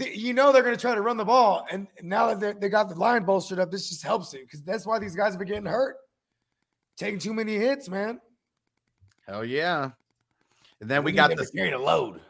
You 0.00 0.32
know, 0.32 0.52
they're 0.52 0.62
going 0.62 0.74
to 0.74 0.80
try 0.80 0.94
to 0.94 1.00
run 1.02 1.16
the 1.16 1.24
ball, 1.24 1.66
and 1.70 1.86
now 2.02 2.34
that 2.34 2.60
they're- 2.60 2.68
got 2.70 2.88
the 2.88 2.94
line 2.94 3.24
bolstered 3.24 3.58
up, 3.58 3.70
this 3.70 3.88
just 3.88 4.02
helps 4.02 4.34
it 4.34 4.42
because 4.42 4.62
that's 4.62 4.86
why 4.86 4.98
these 4.98 5.14
guys 5.14 5.32
have 5.32 5.38
been 5.38 5.48
getting 5.48 5.66
hurt, 5.66 5.96
taking 6.96 7.18
too 7.18 7.34
many 7.34 7.54
hits, 7.56 7.88
man. 7.88 8.20
Hell 9.26 9.44
yeah. 9.44 9.90
And 10.80 10.90
then 10.90 11.04
we 11.04 11.12
need 11.12 11.16
got 11.16 11.30
the 11.30 11.44
to 11.44 11.50
carry 11.52 11.70
the 11.70 11.78
load. 11.78 12.20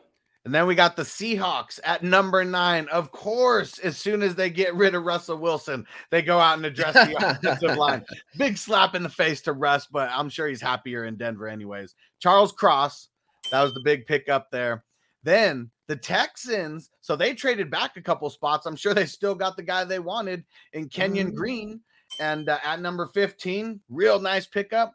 And 0.45 0.55
then 0.55 0.67
we 0.67 0.75
got 0.75 0.95
the 0.95 1.05
Seahawks 1.05 1.81
at 1.85 2.03
number 2.03 2.45
nine. 2.45 2.87
Of 2.89 3.11
course, 3.11 3.79
as 3.79 3.97
soon 3.97 4.23
as 4.23 4.35
they 4.35 4.51
get 4.51 4.75
rid 4.75 4.95
of 4.95 5.05
Russell 5.05 5.39
Wilson, 5.39 5.87
they 6.11 6.21
go 6.21 6.39
out 6.39 6.59
and 6.59 6.67
address 6.67 6.93
the 6.93 7.17
offensive 7.17 7.77
line. 7.79 8.05
Big 8.37 8.59
slap 8.59 8.95
in 8.95 9.03
the 9.03 9.09
face 9.09 9.41
to 9.43 9.55
Russ, 9.55 9.87
but 9.91 10.11
I'm 10.13 10.29
sure 10.29 10.47
he's 10.47 10.61
happier 10.61 11.07
in 11.07 11.17
Denver, 11.17 11.49
anyways. 11.49 11.95
Charles 12.19 12.53
Cross, 12.53 13.09
that 13.51 13.63
was 13.63 13.73
the 13.73 13.81
big 13.81 14.07
pickup 14.07 14.51
there. 14.51 14.85
Then 15.23 15.71
the 15.87 15.97
Texans, 15.97 16.91
so 17.01 17.15
they 17.17 17.35
traded 17.35 17.71
back 17.71 17.97
a 17.97 18.03
couple 18.03 18.29
spots. 18.31 18.67
I'm 18.67 18.77
sure 18.77 18.95
they 18.95 19.07
still 19.07 19.35
got 19.35 19.57
the 19.57 19.63
guy 19.63 19.85
they 19.85 19.99
wanted 19.99 20.45
in 20.73 20.89
Kenyon 20.89 21.33
Mhm. 21.33 21.35
Green. 21.35 21.81
And 22.21 22.49
uh, 22.49 22.59
at 22.65 22.81
number 22.81 23.07
15, 23.07 23.81
real 23.89 24.21
nice 24.21 24.47
pickup. 24.47 24.95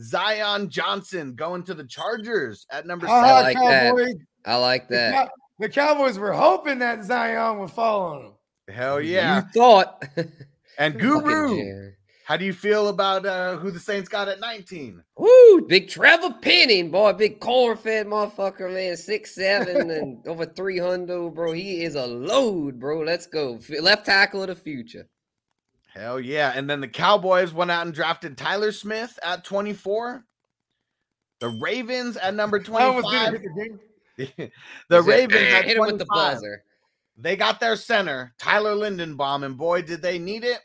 Zion 0.00 0.68
Johnson 0.68 1.34
going 1.34 1.62
to 1.64 1.74
the 1.74 1.84
Chargers 1.84 2.66
at 2.70 2.86
number 2.86 3.06
Ah, 3.08 3.42
seven. 3.44 3.44
like 3.44 3.56
that. 3.70 4.16
I 4.44 4.56
like 4.56 4.88
The, 4.88 4.94
that. 4.94 5.12
Cow- 5.28 5.32
the 5.58 5.68
Cowboys 5.70 6.18
were 6.18 6.32
hoping 6.32 6.78
that 6.80 7.02
Zion 7.04 7.58
would 7.60 7.70
fall 7.70 8.00
on 8.14 8.22
them. 8.24 8.32
Hell 8.68 9.00
yeah. 9.00 9.36
You 9.42 9.48
thought. 9.54 10.04
And 10.78 10.98
Guru, 11.00 11.56
Jerry. 11.56 11.94
How 12.26 12.36
do 12.36 12.44
you 12.44 12.52
feel 12.52 12.88
about 12.88 13.24
uh, 13.24 13.56
who 13.56 13.70
the 13.70 13.78
Saints 13.78 14.08
got 14.08 14.26
at 14.26 14.40
19? 14.40 15.00
Woo, 15.16 15.60
big 15.68 15.88
Trevor 15.88 16.34
Penning, 16.42 16.90
boy, 16.90 17.12
big 17.12 17.38
corn 17.38 17.76
fed 17.76 18.08
motherfucker, 18.08 18.74
man, 18.74 18.96
six 18.96 19.32
seven 19.32 19.90
and 19.92 20.26
over 20.26 20.44
three 20.44 20.76
hundred, 20.80 21.30
bro. 21.30 21.52
He 21.52 21.84
is 21.84 21.94
a 21.94 22.04
load, 22.04 22.80
bro. 22.80 23.02
Let's 23.02 23.28
go, 23.28 23.54
F- 23.54 23.80
left 23.80 24.06
tackle 24.06 24.42
of 24.42 24.48
the 24.48 24.56
future. 24.56 25.06
Hell 25.94 26.18
yeah. 26.18 26.52
And 26.56 26.68
then 26.68 26.80
the 26.80 26.88
Cowboys 26.88 27.52
went 27.52 27.70
out 27.70 27.86
and 27.86 27.94
drafted 27.94 28.36
Tyler 28.36 28.72
Smith 28.72 29.16
at 29.22 29.44
24. 29.44 30.24
The 31.38 31.48
Ravens 31.60 32.16
at 32.16 32.34
number 32.34 32.58
I 32.60 32.62
25. 32.64 33.32
hit 33.32 33.42
the 34.16 34.50
the 34.88 35.02
He 35.02 35.08
Ravens 35.08 35.42
"Eh, 35.42 35.58
at 35.58 35.64
hit 35.64 35.76
him 35.76 35.86
with 35.86 35.98
the 35.98 36.06
buzzer. 36.06 36.64
They 37.16 37.36
got 37.36 37.60
their 37.60 37.76
center, 37.76 38.34
Tyler 38.36 38.74
Linderbaum, 38.74 39.44
and 39.44 39.56
boy, 39.56 39.82
did 39.82 40.02
they 40.02 40.18
need 40.18 40.42
it. 40.42 40.58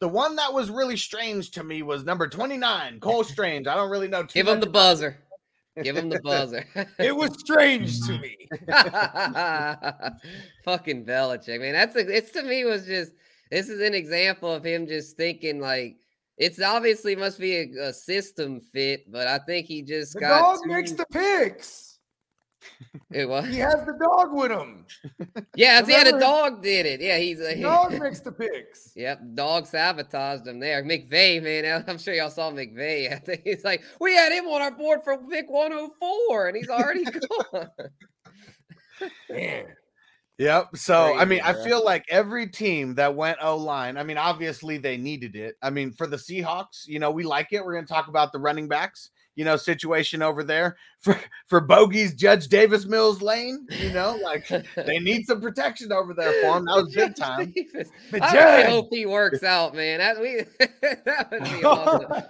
The 0.00 0.08
one 0.08 0.36
that 0.36 0.52
was 0.52 0.70
really 0.70 0.96
strange 0.96 1.50
to 1.52 1.62
me 1.62 1.82
was 1.82 2.04
number 2.04 2.26
29, 2.26 3.00
Cole 3.00 3.24
Strange. 3.24 3.66
I 3.66 3.74
don't 3.74 3.90
really 3.90 4.08
know. 4.08 4.22
Give 4.22 4.48
him 4.48 4.60
the 4.60 4.66
buzzer. 4.66 5.18
Give 5.82 5.96
him 5.96 6.08
the 6.08 6.20
buzzer. 6.20 6.64
It 6.98 7.14
was 7.14 7.38
strange 7.38 8.00
to 8.06 8.18
me. 8.18 8.48
Fucking 10.64 11.04
Belichick, 11.04 11.60
man. 11.60 11.72
That's 11.72 11.96
a, 11.96 12.00
it's 12.00 12.32
to 12.32 12.42
me 12.42 12.64
was 12.64 12.86
just 12.86 13.12
this 13.50 13.68
is 13.68 13.80
an 13.80 13.94
example 13.94 14.52
of 14.52 14.64
him 14.64 14.86
just 14.86 15.16
thinking 15.16 15.60
like 15.60 15.96
it's 16.36 16.60
obviously 16.60 17.14
must 17.14 17.38
be 17.38 17.56
a, 17.56 17.88
a 17.88 17.92
system 17.92 18.60
fit, 18.60 19.10
but 19.10 19.26
I 19.26 19.38
think 19.38 19.66
he 19.66 19.82
just 19.82 20.14
The 20.14 20.20
got 20.20 20.40
dog 20.40 20.58
too, 20.64 20.70
makes 20.70 20.92
the 20.92 21.06
picks. 21.12 21.89
It 23.10 23.28
was 23.28 23.46
He 23.48 23.56
has 23.58 23.84
the 23.86 23.92
dog 24.00 24.32
with 24.32 24.50
him. 24.50 24.84
yeah, 25.56 25.84
he 25.84 25.92
had 25.92 26.06
a 26.06 26.18
dog 26.18 26.62
did 26.62 26.86
it. 26.86 27.00
Yeah, 27.00 27.18
he's 27.18 27.40
a 27.40 27.54
he- 27.54 27.62
dog 27.62 27.92
makes 28.00 28.20
the 28.20 28.32
picks. 28.32 28.92
Yep, 28.96 29.20
dog 29.34 29.66
sabotaged 29.66 30.46
him 30.46 30.60
there. 30.60 30.82
McVay, 30.84 31.42
man, 31.42 31.84
I'm 31.88 31.98
sure 31.98 32.14
y'all 32.14 32.30
saw 32.30 32.50
McVay. 32.50 33.12
I 33.12 33.16
think 33.16 33.42
he's 33.44 33.64
like, 33.64 33.82
we 34.00 34.14
had 34.14 34.32
him 34.32 34.46
on 34.46 34.62
our 34.62 34.70
board 34.70 35.00
for 35.04 35.16
pick 35.28 35.48
104, 35.50 36.48
and 36.48 36.56
he's 36.56 36.68
already 36.68 37.04
gone. 37.52 37.68
Man. 39.28 39.66
Yep. 40.38 40.76
So 40.76 41.16
I 41.18 41.26
mean, 41.26 41.40
Crazy, 41.40 41.60
I 41.60 41.64
feel 41.64 41.84
like 41.84 42.04
every 42.08 42.48
team 42.48 42.94
that 42.94 43.14
went 43.14 43.36
O 43.42 43.58
line. 43.58 43.98
I 43.98 44.02
mean, 44.04 44.16
obviously 44.16 44.78
they 44.78 44.96
needed 44.96 45.36
it. 45.36 45.54
I 45.60 45.68
mean, 45.68 45.92
for 45.92 46.06
the 46.06 46.16
Seahawks, 46.16 46.86
you 46.86 46.98
know, 46.98 47.10
we 47.10 47.24
like 47.24 47.48
it. 47.52 47.62
We're 47.62 47.74
going 47.74 47.84
to 47.84 47.92
talk 47.92 48.08
about 48.08 48.32
the 48.32 48.38
running 48.38 48.66
backs. 48.66 49.10
You 49.40 49.46
know, 49.46 49.56
situation 49.56 50.20
over 50.20 50.44
there 50.44 50.76
for 50.98 51.18
for 51.46 51.62
Bogey's 51.62 52.12
Judge 52.14 52.48
Davis 52.48 52.84
Mills 52.84 53.22
Lane. 53.22 53.66
You 53.70 53.90
know, 53.90 54.18
like 54.22 54.46
they 54.76 54.98
need 55.00 55.24
some 55.24 55.40
protection 55.40 55.92
over 55.92 56.12
there 56.12 56.42
for 56.42 56.58
him. 56.58 56.66
That 56.66 56.76
was 56.76 56.94
big 56.94 57.16
Judge 57.16 57.16
time. 57.16 57.54
I 58.20 58.32
judge. 58.34 58.66
hope 58.66 58.88
he 58.90 59.06
works 59.06 59.42
out, 59.42 59.74
man. 59.74 60.00
That 60.00 60.20
we 60.20 60.44
that 60.82 61.28
would 61.32 61.44
be 61.44 61.64
awesome. 61.64 62.22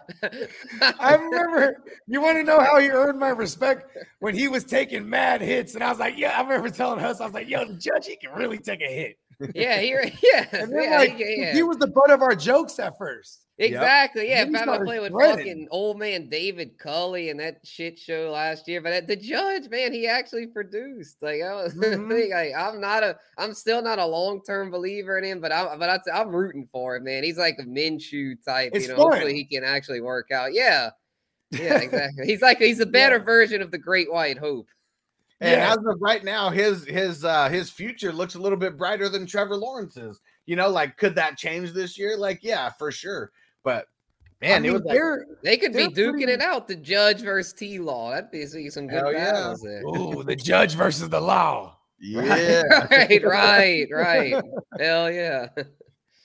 I 1.00 1.14
remember 1.16 1.82
you 2.06 2.20
want 2.20 2.38
to 2.38 2.44
know 2.44 2.60
how 2.60 2.78
he 2.78 2.90
earned 2.90 3.18
my 3.18 3.30
respect 3.30 3.90
when 4.20 4.36
he 4.36 4.46
was 4.46 4.62
taking 4.62 5.10
mad 5.10 5.40
hits, 5.40 5.74
and 5.74 5.82
I 5.82 5.90
was 5.90 5.98
like, 5.98 6.16
"Yeah." 6.16 6.38
I 6.38 6.42
remember 6.42 6.70
telling 6.70 7.04
us, 7.04 7.20
"I 7.20 7.24
was 7.24 7.34
like, 7.34 7.48
yo, 7.48 7.64
the 7.64 7.74
judge, 7.74 8.06
he 8.06 8.14
can 8.14 8.30
really 8.34 8.58
take 8.58 8.82
a 8.82 8.94
hit." 8.94 9.18
Yeah, 9.54 9.80
he 9.80 9.90
yeah, 10.22 10.46
And 10.52 10.72
then 10.72 10.82
yeah, 10.82 10.98
like 10.98 11.16
he, 11.16 11.36
yeah. 11.40 11.52
he 11.52 11.62
was 11.62 11.78
the 11.78 11.86
butt 11.86 12.10
of 12.10 12.22
our 12.22 12.34
jokes 12.34 12.78
at 12.78 12.96
first. 12.98 13.46
Exactly. 13.58 14.30
Yeah. 14.30 14.44
If 14.44 14.54
I 14.54 14.62
started 14.62 14.86
played 14.86 15.00
with 15.00 15.12
fucking 15.12 15.68
old 15.70 15.98
man 15.98 16.30
David 16.30 16.78
Culley 16.78 17.28
and 17.28 17.38
that 17.40 17.60
shit 17.62 17.98
show 17.98 18.30
last 18.32 18.66
year, 18.66 18.80
but 18.80 19.06
the 19.06 19.16
judge, 19.16 19.68
man, 19.68 19.92
he 19.92 20.06
actually 20.06 20.46
produced. 20.46 21.16
Like 21.20 21.42
I 21.42 21.54
was 21.62 21.74
Mhm. 21.76 22.08
thinking, 22.08 22.30
like, 22.32 22.52
I'm 22.56 22.80
not 22.80 23.02
a, 23.02 23.16
I'm 23.36 23.52
still 23.52 23.82
not 23.82 23.98
a 23.98 24.06
long 24.06 24.42
term 24.42 24.70
believer 24.70 25.18
in 25.18 25.24
him, 25.24 25.40
but 25.40 25.52
I'm, 25.52 25.78
but 25.78 25.90
I, 25.90 25.98
I'm 26.20 26.34
rooting 26.34 26.68
for 26.72 26.96
him, 26.96 27.04
man. 27.04 27.22
He's 27.22 27.36
like 27.38 27.56
a 27.58 27.64
Minshew 27.64 28.42
type. 28.42 28.72
It's 28.74 28.86
you 28.86 28.92
know, 28.92 28.96
fun. 28.96 29.12
hopefully 29.12 29.34
he 29.34 29.44
can 29.44 29.62
actually 29.62 30.00
work 30.00 30.30
out. 30.30 30.54
Yeah. 30.54 30.90
Yeah, 31.50 31.78
exactly. 31.82 32.26
He's 32.26 32.40
like 32.42 32.58
he's 32.58 32.80
a 32.80 32.86
better 32.86 33.18
version 33.18 33.60
of 33.60 33.70
the 33.70 33.78
Great 33.78 34.10
White 34.10 34.38
Hope. 34.38 34.68
And 35.42 35.52
Yeah. 35.52 35.70
as 35.72 35.78
of 35.78 36.00
right 36.00 36.22
now, 36.22 36.50
his 36.50 36.84
his 36.84 37.24
uh 37.24 37.48
his 37.48 37.70
future 37.70 38.12
looks 38.12 38.34
a 38.34 38.38
little 38.38 38.58
bit 38.58 38.76
brighter 38.76 39.08
than 39.08 39.26
Trevor 39.26 39.56
Lawrence's. 39.56 40.20
You 40.46 40.56
know, 40.56 40.68
like 40.68 40.96
could 40.96 41.14
that 41.14 41.38
change 41.38 41.72
this 41.72 41.96
year? 41.98 42.16
Like, 42.16 42.40
yeah, 42.42 42.70
for 42.70 42.90
sure. 42.92 43.30
But 43.64 43.86
man, 44.42 44.64
I 44.64 44.68
it 44.68 44.72
was 44.72 44.82
like, 44.82 44.94
they're 44.96 45.56
could 45.56 45.72
be 45.72 45.88
duking 45.88 46.12
pretty- 46.12 46.32
it 46.32 46.40
out, 46.42 46.68
the 46.68 46.76
judge 46.76 47.20
versus 47.22 47.52
T 47.54 47.78
Law. 47.78 48.10
That'd 48.10 48.30
be 48.30 48.44
see 48.46 48.68
some 48.68 48.86
good 48.86 48.96
Hell 49.02 49.12
yeah. 49.12 49.32
battles 49.32 49.62
there. 49.62 49.82
ooh, 49.82 50.22
the 50.24 50.36
judge 50.36 50.74
versus 50.74 51.08
the 51.08 51.20
law. 51.20 51.76
yeah. 52.02 52.62
right, 52.90 53.22
right, 53.24 53.86
right. 53.92 54.42
Hell 54.78 55.10
yeah. 55.12 55.48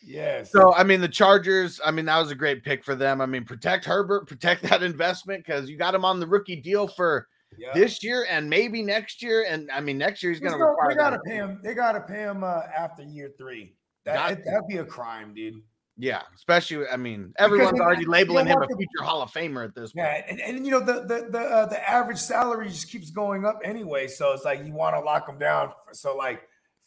Yes. 0.05 0.51
So 0.51 0.73
I 0.73 0.83
mean, 0.83 1.01
the 1.01 1.07
Chargers. 1.07 1.79
I 1.83 1.91
mean, 1.91 2.05
that 2.05 2.19
was 2.19 2.31
a 2.31 2.35
great 2.35 2.63
pick 2.63 2.83
for 2.83 2.95
them. 2.95 3.21
I 3.21 3.25
mean, 3.25 3.43
protect 3.43 3.85
Herbert, 3.85 4.27
protect 4.27 4.61
that 4.63 4.83
investment 4.83 5.45
because 5.45 5.69
you 5.69 5.77
got 5.77 5.95
him 5.95 6.05
on 6.05 6.19
the 6.19 6.27
rookie 6.27 6.57
deal 6.61 6.87
for 6.87 7.27
yeah. 7.57 7.73
this 7.73 8.03
year 8.03 8.25
and 8.29 8.49
maybe 8.49 8.81
next 8.81 9.21
year. 9.21 9.45
And 9.47 9.69
I 9.71 9.81
mean, 9.81 9.97
next 9.97 10.23
year 10.23 10.31
he's 10.31 10.39
He's 10.39 10.49
going 10.49 10.59
to 10.59 10.65
require. 10.65 10.89
they 10.89 10.95
gotta 10.95 11.19
pay 11.25 11.35
him. 11.35 11.59
They 11.63 11.73
gotta 11.73 12.01
pay 12.01 12.19
him 12.21 12.43
uh, 12.43 12.61
after 12.77 13.03
year 13.03 13.31
three. 13.37 13.75
That, 14.05 14.31
it, 14.31 14.45
that'd 14.45 14.67
be 14.67 14.77
a 14.77 14.85
crime, 14.85 15.33
dude. 15.33 15.55
Yeah, 15.97 16.21
especially. 16.35 16.85
I 16.87 16.97
mean, 16.97 17.33
everyone's 17.37 17.79
already 17.79 18.01
you 18.03 18.09
labeling 18.09 18.45
know 18.45 18.51
him 18.51 18.57
a 18.57 18.59
what 18.61 18.69
the- 18.69 18.75
future 18.75 19.03
Hall 19.03 19.21
of 19.21 19.31
Famer 19.31 19.63
at 19.63 19.73
this 19.73 19.93
point. 19.93 20.05
Yeah, 20.05 20.25
and, 20.27 20.41
and 20.41 20.65
you 20.65 20.71
know 20.71 20.81
the 20.81 21.05
the 21.05 21.27
the 21.31 21.39
uh, 21.39 21.65
the 21.67 21.89
average 21.89 22.17
salary 22.17 22.67
just 22.67 22.91
keeps 22.91 23.11
going 23.11 23.45
up 23.45 23.61
anyway. 23.63 24.07
So 24.07 24.33
it's 24.33 24.43
like 24.43 24.65
you 24.65 24.73
want 24.73 24.95
to 24.95 24.99
lock 24.99 25.29
him 25.29 25.39
down. 25.39 25.69
For, 25.85 25.93
so 25.93 26.15
like 26.15 26.41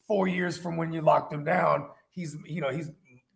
four 0.06 0.28
years 0.28 0.58
from 0.58 0.76
when 0.76 0.92
you 0.92 1.00
locked 1.00 1.32
him 1.32 1.42
down, 1.42 1.88
he's 2.10 2.36
you 2.46 2.60
know 2.60 2.70
he's 2.70 2.90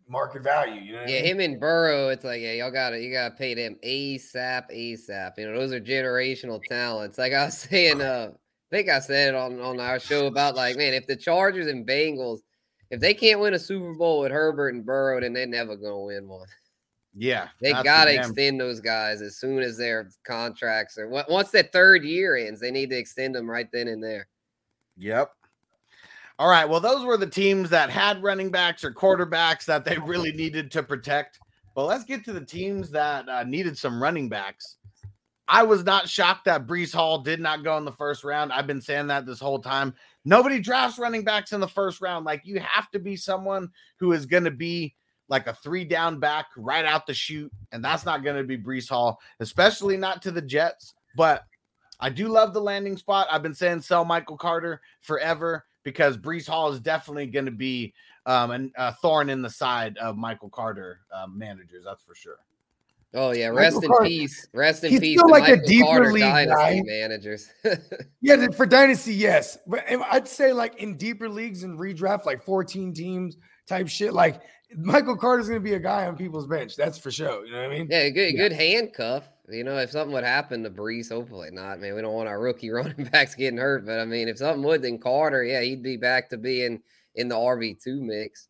market 0.07 0.43
value. 0.43 0.81
You 0.81 0.93
know. 0.93 0.99
what 0.99 1.07
I 1.07 1.11
Yeah, 1.11 1.21
mean? 1.21 1.25
him 1.25 1.39
and 1.39 1.59
Burrow, 1.59 2.09
it's 2.09 2.23
like, 2.23 2.41
yeah, 2.41 2.53
y'all 2.53 2.71
gotta 2.71 2.99
you 2.99 3.11
gotta 3.11 3.35
pay 3.35 3.53
them 3.53 3.77
ASAP, 3.83 4.71
ASAP. 4.71 5.37
You 5.37 5.51
know, 5.51 5.59
those 5.59 5.73
are 5.73 5.81
generational 5.81 6.65
talents. 6.65 7.17
Like 7.17 7.33
I 7.33 7.45
was 7.45 7.57
saying, 7.69 8.01
uh, 8.01 8.31
I 8.31 8.75
think 8.75 8.89
I 8.89 8.99
said 8.99 9.35
on, 9.35 9.59
on 9.59 9.79
our 9.79 9.99
show 9.99 10.27
about 10.27 10.55
like, 10.55 10.77
man, 10.77 10.93
if 10.93 11.07
the 11.07 11.15
Chargers 11.15 11.67
and 11.67 11.85
Bengals, 11.87 12.39
if 12.89 12.99
they 12.99 13.13
can't 13.13 13.39
win 13.39 13.53
a 13.53 13.59
Super 13.59 13.93
Bowl 13.93 14.21
with 14.21 14.31
Herbert 14.31 14.73
and 14.73 14.85
Burrow, 14.85 15.19
then 15.19 15.33
they're 15.33 15.47
never 15.47 15.75
gonna 15.75 15.99
win 15.99 16.27
one. 16.27 16.47
Yeah, 17.15 17.49
They 17.61 17.73
gotta 17.73 18.15
extend 18.15 18.59
those 18.59 18.79
guys 18.79 19.21
as 19.21 19.37
soon 19.37 19.59
as 19.59 19.77
their 19.77 20.09
contracts 20.25 20.97
are 20.97 21.07
once 21.07 21.51
that 21.51 21.71
third 21.71 22.03
year 22.03 22.35
ends, 22.35 22.59
they 22.59 22.71
need 22.71 22.89
to 22.89 22.97
extend 22.97 23.35
them 23.35 23.49
right 23.49 23.67
then 23.71 23.87
and 23.87 24.03
there. 24.03 24.27
Yep. 24.97 25.31
All 26.39 26.49
right. 26.49 26.67
Well, 26.67 26.79
those 26.79 27.05
were 27.05 27.17
the 27.17 27.27
teams 27.27 27.69
that 27.69 27.89
had 27.89 28.23
running 28.23 28.49
backs 28.49 28.83
or 28.83 28.91
quarterbacks 28.91 29.65
that 29.65 29.85
they 29.85 29.97
really 29.99 30.31
needed 30.31 30.71
to 30.71 30.83
protect. 30.83 31.39
But 31.75 31.85
let's 31.85 32.03
get 32.03 32.25
to 32.25 32.33
the 32.33 32.45
teams 32.45 32.89
that 32.91 33.27
uh, 33.29 33.43
needed 33.43 33.77
some 33.77 34.01
running 34.01 34.29
backs. 34.29 34.77
I 35.47 35.63
was 35.63 35.83
not 35.83 36.09
shocked 36.09 36.45
that 36.45 36.65
Breece 36.65 36.93
Hall 36.93 37.19
did 37.19 37.39
not 37.39 37.63
go 37.63 37.77
in 37.77 37.85
the 37.85 37.91
first 37.91 38.23
round. 38.23 38.51
I've 38.51 38.67
been 38.67 38.81
saying 38.81 39.07
that 39.07 39.25
this 39.25 39.39
whole 39.39 39.59
time. 39.59 39.93
Nobody 40.25 40.59
drafts 40.59 40.97
running 40.97 41.23
backs 41.23 41.51
in 41.51 41.59
the 41.59 41.67
first 41.67 42.01
round. 42.01 42.25
Like 42.25 42.41
you 42.45 42.59
have 42.59 42.89
to 42.91 42.99
be 42.99 43.15
someone 43.15 43.69
who 43.97 44.13
is 44.13 44.25
going 44.25 44.45
to 44.45 44.51
be 44.51 44.95
like 45.27 45.47
a 45.47 45.53
three 45.53 45.83
down 45.83 46.19
back 46.19 46.47
right 46.55 46.85
out 46.85 47.05
the 47.05 47.13
chute. 47.13 47.51
And 47.71 47.83
that's 47.83 48.05
not 48.05 48.23
going 48.23 48.37
to 48.37 48.43
be 48.43 48.57
Breece 48.57 48.89
Hall, 48.89 49.19
especially 49.39 49.97
not 49.97 50.21
to 50.23 50.31
the 50.31 50.41
Jets. 50.41 50.93
But 51.15 51.43
I 51.99 52.09
do 52.09 52.29
love 52.29 52.53
the 52.53 52.61
landing 52.61 52.97
spot. 52.97 53.27
I've 53.29 53.43
been 53.43 53.53
saying 53.53 53.81
sell 53.81 54.05
Michael 54.05 54.37
Carter 54.37 54.81
forever 55.01 55.65
because 55.83 56.17
Breece 56.17 56.47
Hall 56.47 56.71
is 56.71 56.79
definitely 56.79 57.27
going 57.27 57.45
to 57.45 57.51
be 57.51 57.93
um, 58.25 58.51
an, 58.51 58.71
a 58.77 58.93
thorn 58.93 59.29
in 59.29 59.41
the 59.41 59.49
side 59.49 59.97
of 59.97 60.17
Michael 60.17 60.49
Carter 60.49 61.01
um, 61.13 61.37
managers. 61.37 61.83
That's 61.85 62.03
for 62.03 62.15
sure. 62.15 62.37
Oh 63.15 63.31
yeah, 63.31 63.49
Michael 63.51 63.57
rest 63.59 63.83
in 63.83 63.89
Carter- 63.89 64.05
peace. 64.05 64.47
Rest 64.53 64.83
in 64.83 64.89
He's 64.91 64.99
peace. 64.99 65.19
still 65.19 65.27
to 65.27 65.31
like 65.31 65.47
a 65.47 65.57
deeper 65.63 65.85
Carter 65.85 66.11
league 66.13 66.23
dynasty 66.23 66.79
guy. 66.79 66.81
managers. 66.85 67.49
Yeah, 68.21 68.47
for 68.51 68.65
dynasty, 68.65 69.13
yes, 69.13 69.57
but 69.67 69.83
I'd 70.09 70.27
say 70.29 70.53
like 70.53 70.77
in 70.77 70.95
deeper 70.97 71.27
leagues 71.27 71.63
and 71.63 71.77
redraft, 71.77 72.25
like 72.25 72.41
14 72.41 72.93
teams 72.93 73.35
type 73.67 73.89
shit. 73.89 74.13
Like 74.13 74.41
Michael 74.77 75.17
Carter's 75.17 75.47
gonna 75.49 75.59
be 75.59 75.73
a 75.73 75.79
guy 75.79 76.07
on 76.07 76.15
people's 76.15 76.47
bench. 76.47 76.75
That's 76.77 76.97
for 76.97 77.11
sure. 77.11 77.45
You 77.45 77.51
know 77.51 77.59
what 77.61 77.71
I 77.71 77.77
mean? 77.77 77.87
Yeah, 77.91 78.09
good 78.09 78.33
Yeah. 78.33 78.39
good 78.47 78.53
handcuff. 78.53 79.29
You 79.49 79.63
know, 79.65 79.77
if 79.77 79.91
something 79.91 80.13
would 80.13 80.23
happen 80.23 80.63
to 80.63 80.69
Breece, 80.69 81.09
hopefully 81.09 81.49
not. 81.51 81.79
Man, 81.79 81.95
we 81.95 82.01
don't 82.01 82.13
want 82.13 82.29
our 82.29 82.39
rookie 82.39 82.69
running 82.71 83.09
backs 83.11 83.35
getting 83.35 83.57
hurt. 83.57 83.85
But 83.85 83.99
I 83.99 84.05
mean, 84.05 84.27
if 84.27 84.37
something 84.37 84.63
would, 84.63 84.81
then 84.81 84.97
Carter, 84.97 85.43
yeah, 85.43 85.61
he'd 85.61 85.83
be 85.83 85.97
back 85.97 86.29
to 86.29 86.37
being 86.37 86.81
in 87.15 87.27
the 87.27 87.35
RB 87.35 87.81
two 87.81 88.01
mix. 88.01 88.47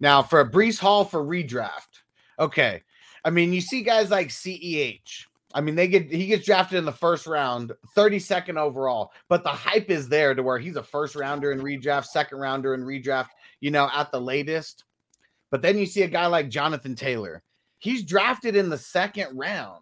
Now 0.00 0.22
for 0.22 0.48
Breece 0.48 0.78
Hall 0.78 1.04
for 1.04 1.24
redraft. 1.24 2.02
Okay. 2.38 2.82
I 3.24 3.30
mean, 3.30 3.52
you 3.52 3.60
see 3.60 3.82
guys 3.82 4.10
like 4.10 4.28
CEH. 4.28 5.26
I 5.54 5.60
mean, 5.60 5.76
they 5.76 5.86
get 5.86 6.10
he 6.10 6.26
gets 6.26 6.44
drafted 6.44 6.78
in 6.78 6.84
the 6.84 6.92
first 6.92 7.26
round, 7.26 7.72
32nd 7.96 8.58
overall, 8.58 9.12
but 9.28 9.44
the 9.44 9.50
hype 9.50 9.88
is 9.88 10.08
there 10.08 10.34
to 10.34 10.42
where 10.42 10.58
he's 10.58 10.76
a 10.76 10.82
first 10.82 11.14
rounder 11.14 11.52
in 11.52 11.60
redraft, 11.60 12.06
second 12.06 12.38
rounder 12.38 12.74
in 12.74 12.82
redraft, 12.82 13.28
you 13.60 13.70
know, 13.70 13.88
at 13.94 14.10
the 14.10 14.20
latest. 14.20 14.84
But 15.50 15.62
then 15.62 15.78
you 15.78 15.86
see 15.86 16.02
a 16.02 16.08
guy 16.08 16.26
like 16.26 16.48
Jonathan 16.48 16.96
Taylor. 16.96 17.44
He's 17.78 18.02
drafted 18.02 18.56
in 18.56 18.68
the 18.68 18.78
second 18.78 19.38
round 19.38 19.80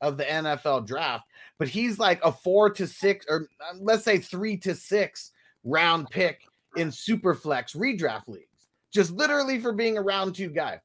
of 0.00 0.16
the 0.16 0.24
NFL 0.24 0.86
draft, 0.86 1.24
but 1.58 1.68
he's 1.68 1.98
like 1.98 2.22
a 2.24 2.32
four 2.32 2.70
to 2.70 2.86
six, 2.86 3.26
or 3.28 3.48
uh, 3.60 3.76
let's 3.80 4.04
say 4.04 4.18
three 4.18 4.56
to 4.58 4.74
six 4.74 5.32
round 5.64 6.08
pick 6.10 6.42
in 6.76 6.90
super 6.90 7.34
flex 7.34 7.72
redraft 7.74 8.28
leagues, 8.28 8.68
just 8.92 9.10
literally 9.12 9.58
for 9.60 9.72
being 9.72 9.96
a 9.96 10.02
round 10.02 10.34
two 10.34 10.48
guy. 10.50 10.80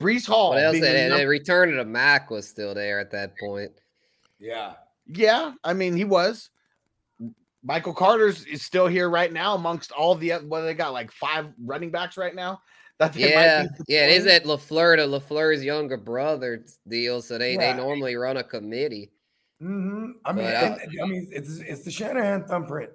Breece 0.00 0.26
Hall. 0.26 0.50
What 0.50 0.62
else? 0.62 0.72
being 0.72 0.84
the 0.84 0.90
And 0.98 1.10
num- 1.10 1.18
the 1.20 1.26
return 1.26 1.70
of 1.70 1.76
the 1.76 1.84
Mac 1.84 2.30
was 2.30 2.46
still 2.48 2.74
there 2.74 3.00
at 3.00 3.10
that 3.12 3.38
point. 3.38 3.72
Yeah. 4.38 4.74
yeah, 5.06 5.52
I 5.62 5.72
mean, 5.72 5.96
he 5.96 6.04
was. 6.04 6.50
Michael 7.62 7.94
Carter's 7.94 8.44
is 8.44 8.60
still 8.62 8.86
here 8.86 9.08
right 9.08 9.32
now 9.32 9.54
amongst 9.54 9.90
all 9.92 10.14
the 10.14 10.32
what 10.32 10.62
they 10.62 10.74
got 10.74 10.92
like 10.92 11.10
five 11.10 11.48
running 11.64 11.90
backs 11.90 12.18
right 12.18 12.34
now. 12.34 12.60
That 13.12 13.12
they 13.14 13.30
Yeah, 13.30 13.62
might 13.62 13.70
yeah, 13.88 14.06
it 14.06 14.10
is 14.10 14.24
deploying. 14.24 14.42
that 14.42 14.44
Lafleur 14.44 14.96
to 14.96 15.02
Lafleur's 15.02 15.64
younger 15.64 15.96
brother 15.96 16.64
deal. 16.88 17.22
So 17.22 17.38
they 17.38 17.54
Yeah. 17.54 17.72
they 17.72 17.76
normally 17.76 18.14
run 18.16 18.36
a 18.36 18.44
committee. 18.44 19.10
Mm-hmm. 19.62 20.12
I 20.24 20.32
mean, 20.32 20.44
But, 20.46 20.54
uh, 20.54 20.76
I 21.02 21.06
mean, 21.06 21.28
it's 21.30 21.58
it's 21.60 21.84
the 21.84 21.90
Shanahan 21.90 22.44
thumbprint. 22.46 22.90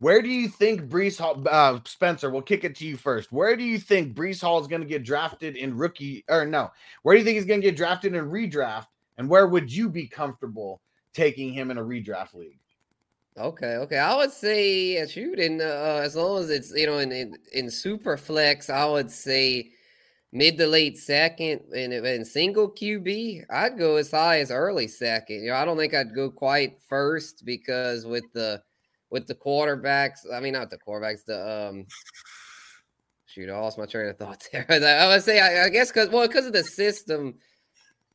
Where 0.00 0.22
do 0.22 0.28
you 0.28 0.48
think 0.48 0.82
Breece 0.88 1.18
Hall, 1.18 1.42
uh, 1.48 1.78
Spencer? 1.84 2.30
We'll 2.30 2.40
kick 2.42 2.64
it 2.64 2.74
to 2.76 2.86
you 2.86 2.96
first. 2.96 3.32
Where 3.32 3.54
do 3.54 3.62
you 3.62 3.78
think 3.78 4.14
Breece 4.16 4.40
Hall 4.40 4.58
is 4.58 4.66
going 4.66 4.80
to 4.80 4.88
get 4.88 5.04
drafted 5.04 5.56
in 5.56 5.76
rookie 5.76 6.24
or 6.28 6.46
no? 6.46 6.70
Where 7.02 7.14
do 7.14 7.18
you 7.18 7.24
think 7.24 7.36
he's 7.36 7.44
going 7.44 7.60
to 7.60 7.66
get 7.66 7.76
drafted 7.76 8.14
in 8.14 8.24
redraft? 8.30 8.86
And 9.18 9.28
where 9.28 9.46
would 9.46 9.70
you 9.70 9.90
be 9.90 10.06
comfortable 10.08 10.80
taking 11.12 11.52
him 11.52 11.70
in 11.70 11.76
a 11.76 11.82
redraft 11.82 12.32
league? 12.34 12.58
Okay, 13.40 13.76
okay. 13.76 13.96
I 13.96 14.14
would 14.16 14.32
say 14.32 15.00
uh, 15.00 15.06
shoot 15.06 15.38
in 15.38 15.62
uh, 15.62 16.00
as 16.04 16.14
long 16.14 16.42
as 16.42 16.50
it's 16.50 16.72
you 16.74 16.86
know 16.86 16.98
in, 16.98 17.10
in 17.10 17.38
in 17.54 17.70
super 17.70 18.18
flex, 18.18 18.68
I 18.68 18.84
would 18.84 19.10
say 19.10 19.70
mid 20.30 20.58
to 20.58 20.66
late 20.66 20.98
second 20.98 21.62
and 21.74 21.92
in 21.94 22.24
single 22.24 22.70
QB, 22.70 23.44
I'd 23.48 23.78
go 23.78 23.96
as 23.96 24.10
high 24.10 24.40
as 24.40 24.50
early 24.50 24.86
second. 24.86 25.42
You 25.42 25.50
know, 25.50 25.56
I 25.56 25.64
don't 25.64 25.78
think 25.78 25.94
I'd 25.94 26.14
go 26.14 26.30
quite 26.30 26.82
first 26.86 27.46
because 27.46 28.04
with 28.04 28.24
the 28.34 28.62
with 29.08 29.26
the 29.26 29.34
quarterbacks, 29.34 30.18
I 30.30 30.40
mean 30.40 30.52
not 30.52 30.68
the 30.68 30.78
quarterbacks, 30.78 31.24
the 31.24 31.68
um 31.68 31.86
shoot, 33.24 33.48
I 33.48 33.58
lost 33.58 33.78
my 33.78 33.86
train 33.86 34.08
of 34.08 34.18
thought 34.18 34.46
there. 34.52 34.66
I 34.68 35.08
would 35.08 35.22
say 35.22 35.40
I, 35.40 35.64
I 35.64 35.68
guess 35.70 35.88
because 35.88 36.10
well, 36.10 36.26
because 36.28 36.44
of 36.44 36.52
the 36.52 36.64
system 36.64 37.36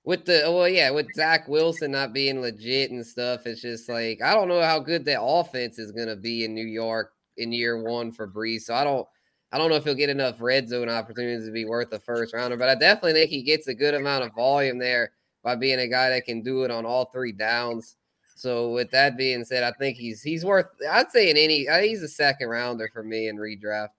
with 0.05 0.23
the 0.25 0.43
oh, 0.43 0.57
well, 0.57 0.69
yeah, 0.69 0.91
with 0.91 1.13
Zach 1.15 1.47
Wilson 1.47 1.91
not 1.91 2.13
being 2.13 2.39
legit 2.39 2.91
and 2.91 3.05
stuff, 3.05 3.47
it's 3.47 3.61
just 3.61 3.89
like 3.89 4.21
I 4.21 4.33
don't 4.33 4.47
know 4.47 4.61
how 4.61 4.79
good 4.79 5.03
that 5.05 5.21
offense 5.21 5.79
is 5.79 5.91
gonna 5.91 6.15
be 6.15 6.45
in 6.45 6.53
New 6.53 6.65
York 6.65 7.11
in 7.37 7.51
year 7.51 7.81
one 7.81 8.11
for 8.11 8.27
Breece. 8.27 8.61
So 8.61 8.75
I 8.75 8.83
don't 8.83 9.07
I 9.51 9.57
don't 9.57 9.69
know 9.69 9.75
if 9.75 9.83
he'll 9.83 9.95
get 9.95 10.09
enough 10.09 10.39
red 10.39 10.69
zone 10.69 10.89
opportunities 10.89 11.45
to 11.45 11.51
be 11.51 11.65
worth 11.65 11.91
a 11.91 11.99
first 11.99 12.33
rounder, 12.33 12.55
but 12.55 12.69
I 12.69 12.75
definitely 12.75 13.13
think 13.13 13.31
he 13.31 13.41
gets 13.41 13.67
a 13.67 13.73
good 13.73 13.95
amount 13.95 14.23
of 14.23 14.35
volume 14.35 14.77
there 14.77 15.11
by 15.43 15.55
being 15.55 15.79
a 15.79 15.87
guy 15.87 16.09
that 16.09 16.25
can 16.25 16.41
do 16.41 16.63
it 16.63 16.71
on 16.71 16.85
all 16.85 17.05
three 17.05 17.31
downs. 17.31 17.97
So 18.35 18.71
with 18.71 18.91
that 18.91 19.17
being 19.17 19.43
said, 19.43 19.63
I 19.63 19.71
think 19.71 19.97
he's 19.97 20.21
he's 20.21 20.45
worth 20.45 20.67
I'd 20.89 21.09
say 21.09 21.31
in 21.31 21.37
any 21.37 21.67
uh, 21.67 21.81
he's 21.81 22.03
a 22.03 22.07
second 22.07 22.49
rounder 22.49 22.89
for 22.93 23.03
me 23.03 23.27
in 23.27 23.37
redraft. 23.37 23.89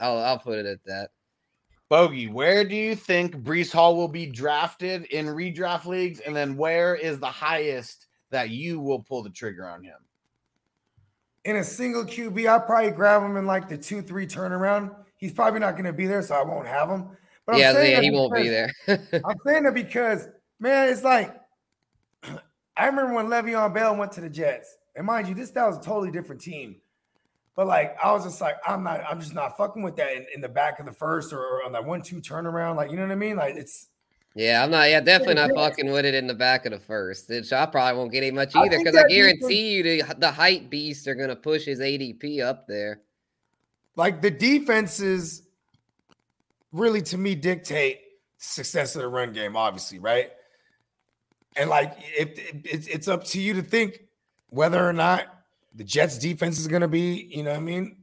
I'll 0.00 0.18
I'll 0.18 0.38
put 0.38 0.58
it 0.58 0.66
at 0.66 0.82
that. 0.86 1.10
Bogey, 1.92 2.26
where 2.26 2.64
do 2.64 2.74
you 2.74 2.96
think 2.96 3.36
Breece 3.36 3.70
Hall 3.70 3.94
will 3.94 4.08
be 4.08 4.24
drafted 4.24 5.04
in 5.04 5.26
redraft 5.26 5.84
leagues? 5.84 6.20
And 6.20 6.34
then 6.34 6.56
where 6.56 6.94
is 6.94 7.20
the 7.20 7.26
highest 7.26 8.06
that 8.30 8.48
you 8.48 8.80
will 8.80 9.00
pull 9.00 9.22
the 9.22 9.28
trigger 9.28 9.68
on 9.68 9.84
him? 9.84 9.98
In 11.44 11.56
a 11.56 11.62
single 11.62 12.06
QB, 12.06 12.48
I'll 12.48 12.62
probably 12.62 12.92
grab 12.92 13.22
him 13.22 13.36
in 13.36 13.44
like 13.44 13.68
the 13.68 13.76
two, 13.76 14.00
three 14.00 14.26
turnaround. 14.26 14.94
He's 15.18 15.34
probably 15.34 15.60
not 15.60 15.72
going 15.72 15.84
to 15.84 15.92
be 15.92 16.06
there, 16.06 16.22
so 16.22 16.34
I 16.34 16.42
won't 16.42 16.66
have 16.66 16.88
him. 16.88 17.10
But 17.44 17.58
yeah, 17.58 17.78
yeah 17.82 18.00
he 18.00 18.10
won't 18.10 18.34
be 18.34 18.48
there. 18.48 18.72
I'm 18.88 19.36
saying 19.44 19.64
that 19.64 19.74
because, 19.74 20.28
man, 20.58 20.88
it's 20.88 21.04
like 21.04 21.38
I 22.74 22.86
remember 22.86 23.12
when 23.12 23.26
Le'Veon 23.26 23.74
Bell 23.74 23.96
went 23.96 24.12
to 24.12 24.22
the 24.22 24.30
Jets. 24.30 24.78
And 24.96 25.04
mind 25.04 25.28
you, 25.28 25.34
this 25.34 25.50
that 25.50 25.66
was 25.66 25.76
a 25.76 25.82
totally 25.82 26.10
different 26.10 26.40
team. 26.40 26.76
But 27.54 27.66
like 27.66 27.96
I 28.02 28.12
was 28.12 28.24
just 28.24 28.40
like, 28.40 28.56
I'm 28.66 28.82
not, 28.82 29.02
I'm 29.08 29.20
just 29.20 29.34
not 29.34 29.56
fucking 29.56 29.82
with 29.82 29.96
that 29.96 30.12
in, 30.12 30.26
in 30.34 30.40
the 30.40 30.48
back 30.48 30.80
of 30.80 30.86
the 30.86 30.92
first 30.92 31.32
or, 31.32 31.40
or 31.40 31.64
on 31.64 31.72
that 31.72 31.84
one-two 31.84 32.16
turnaround. 32.16 32.76
Like, 32.76 32.90
you 32.90 32.96
know 32.96 33.02
what 33.02 33.12
I 33.12 33.16
mean? 33.16 33.36
Like 33.36 33.56
it's 33.56 33.88
yeah, 34.34 34.62
I'm 34.64 34.70
not. 34.70 34.88
Yeah, 34.88 35.00
definitely 35.00 35.34
not 35.34 35.50
fucking 35.54 35.90
with 35.92 36.06
it 36.06 36.14
in 36.14 36.26
the 36.26 36.34
back 36.34 36.64
of 36.64 36.72
the 36.72 36.78
first. 36.78 37.28
Which 37.28 37.52
I 37.52 37.66
probably 37.66 37.98
won't 37.98 38.12
get 38.12 38.22
it 38.22 38.32
much 38.32 38.56
either 38.56 38.78
because 38.78 38.96
I, 38.96 39.04
I 39.04 39.08
guarantee 39.08 39.74
you 39.74 39.82
the 39.82 40.14
the 40.18 40.30
height 40.30 40.70
beasts 40.70 41.06
are 41.06 41.14
gonna 41.14 41.36
push 41.36 41.64
his 41.64 41.80
ADP 41.80 42.42
up 42.42 42.66
there. 42.66 43.00
Like 43.94 44.22
the 44.22 44.30
defenses 44.30 45.42
really, 46.72 47.02
to 47.02 47.18
me, 47.18 47.34
dictate 47.34 48.00
success 48.38 48.96
of 48.96 49.02
the 49.02 49.08
run 49.08 49.34
game. 49.34 49.54
Obviously, 49.54 49.98
right? 49.98 50.30
And 51.56 51.68
like, 51.68 51.94
if 52.16 52.30
it's 52.64 52.86
it's 52.86 53.08
up 53.08 53.24
to 53.24 53.40
you 53.40 53.52
to 53.54 53.62
think 53.62 54.00
whether 54.48 54.82
or 54.82 54.94
not 54.94 55.26
the 55.74 55.84
Jets 55.84 56.18
defense 56.18 56.58
is 56.58 56.68
going 56.68 56.82
to 56.82 56.88
be, 56.88 57.28
you 57.30 57.42
know 57.42 57.50
what 57.50 57.56
I 57.56 57.60
mean, 57.60 57.96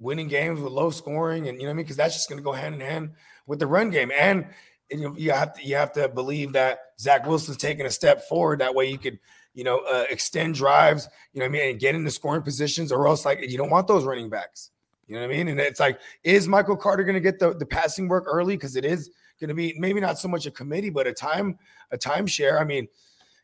winning 0.00 0.28
games 0.28 0.60
with 0.60 0.72
low 0.72 0.90
scoring 0.90 1.48
and 1.48 1.58
you 1.58 1.64
know 1.64 1.70
what 1.70 1.74
I 1.74 1.76
mean 1.76 1.84
because 1.84 1.96
that's 1.96 2.14
just 2.14 2.28
going 2.28 2.38
to 2.38 2.44
go 2.44 2.52
hand 2.52 2.74
in 2.74 2.80
hand 2.80 3.12
with 3.46 3.58
the 3.58 3.66
run 3.66 3.90
game. 3.90 4.10
And, 4.16 4.46
and 4.90 5.00
you, 5.00 5.14
you 5.16 5.30
have 5.32 5.54
to 5.54 5.64
you 5.64 5.76
have 5.76 5.92
to 5.92 6.08
believe 6.08 6.52
that 6.54 6.80
Zach 6.98 7.26
Wilson's 7.26 7.58
taking 7.58 7.86
a 7.86 7.90
step 7.90 8.22
forward. 8.22 8.60
That 8.60 8.74
way 8.74 8.90
you 8.90 8.98
could 8.98 9.18
you 9.54 9.64
know 9.64 9.78
uh, 9.78 10.04
extend 10.10 10.54
drives 10.54 11.08
you 11.32 11.40
know 11.40 11.46
what 11.46 11.50
I 11.50 11.52
mean 11.52 11.70
and 11.70 11.80
get 11.80 11.94
into 11.94 12.10
scoring 12.10 12.42
positions 12.42 12.92
or 12.92 13.06
else 13.08 13.24
like 13.24 13.40
you 13.48 13.58
don't 13.58 13.70
want 13.70 13.86
those 13.86 14.04
running 14.04 14.28
backs. 14.28 14.70
You 15.06 15.16
know 15.16 15.22
what 15.22 15.32
I 15.32 15.36
mean? 15.36 15.48
And 15.48 15.60
it's 15.60 15.80
like 15.80 16.00
is 16.24 16.48
Michael 16.48 16.76
Carter 16.76 17.04
going 17.04 17.14
to 17.14 17.20
get 17.20 17.38
the 17.38 17.54
the 17.54 17.66
passing 17.66 18.08
work 18.08 18.24
early? 18.26 18.56
Because 18.56 18.76
it 18.76 18.84
is 18.84 19.10
going 19.40 19.48
to 19.48 19.54
be 19.54 19.74
maybe 19.78 20.00
not 20.00 20.18
so 20.18 20.28
much 20.28 20.46
a 20.46 20.50
committee 20.50 20.90
but 20.90 21.06
a 21.06 21.12
time 21.12 21.58
a 21.90 21.98
timeshare. 21.98 22.60
I 22.60 22.64
mean 22.64 22.88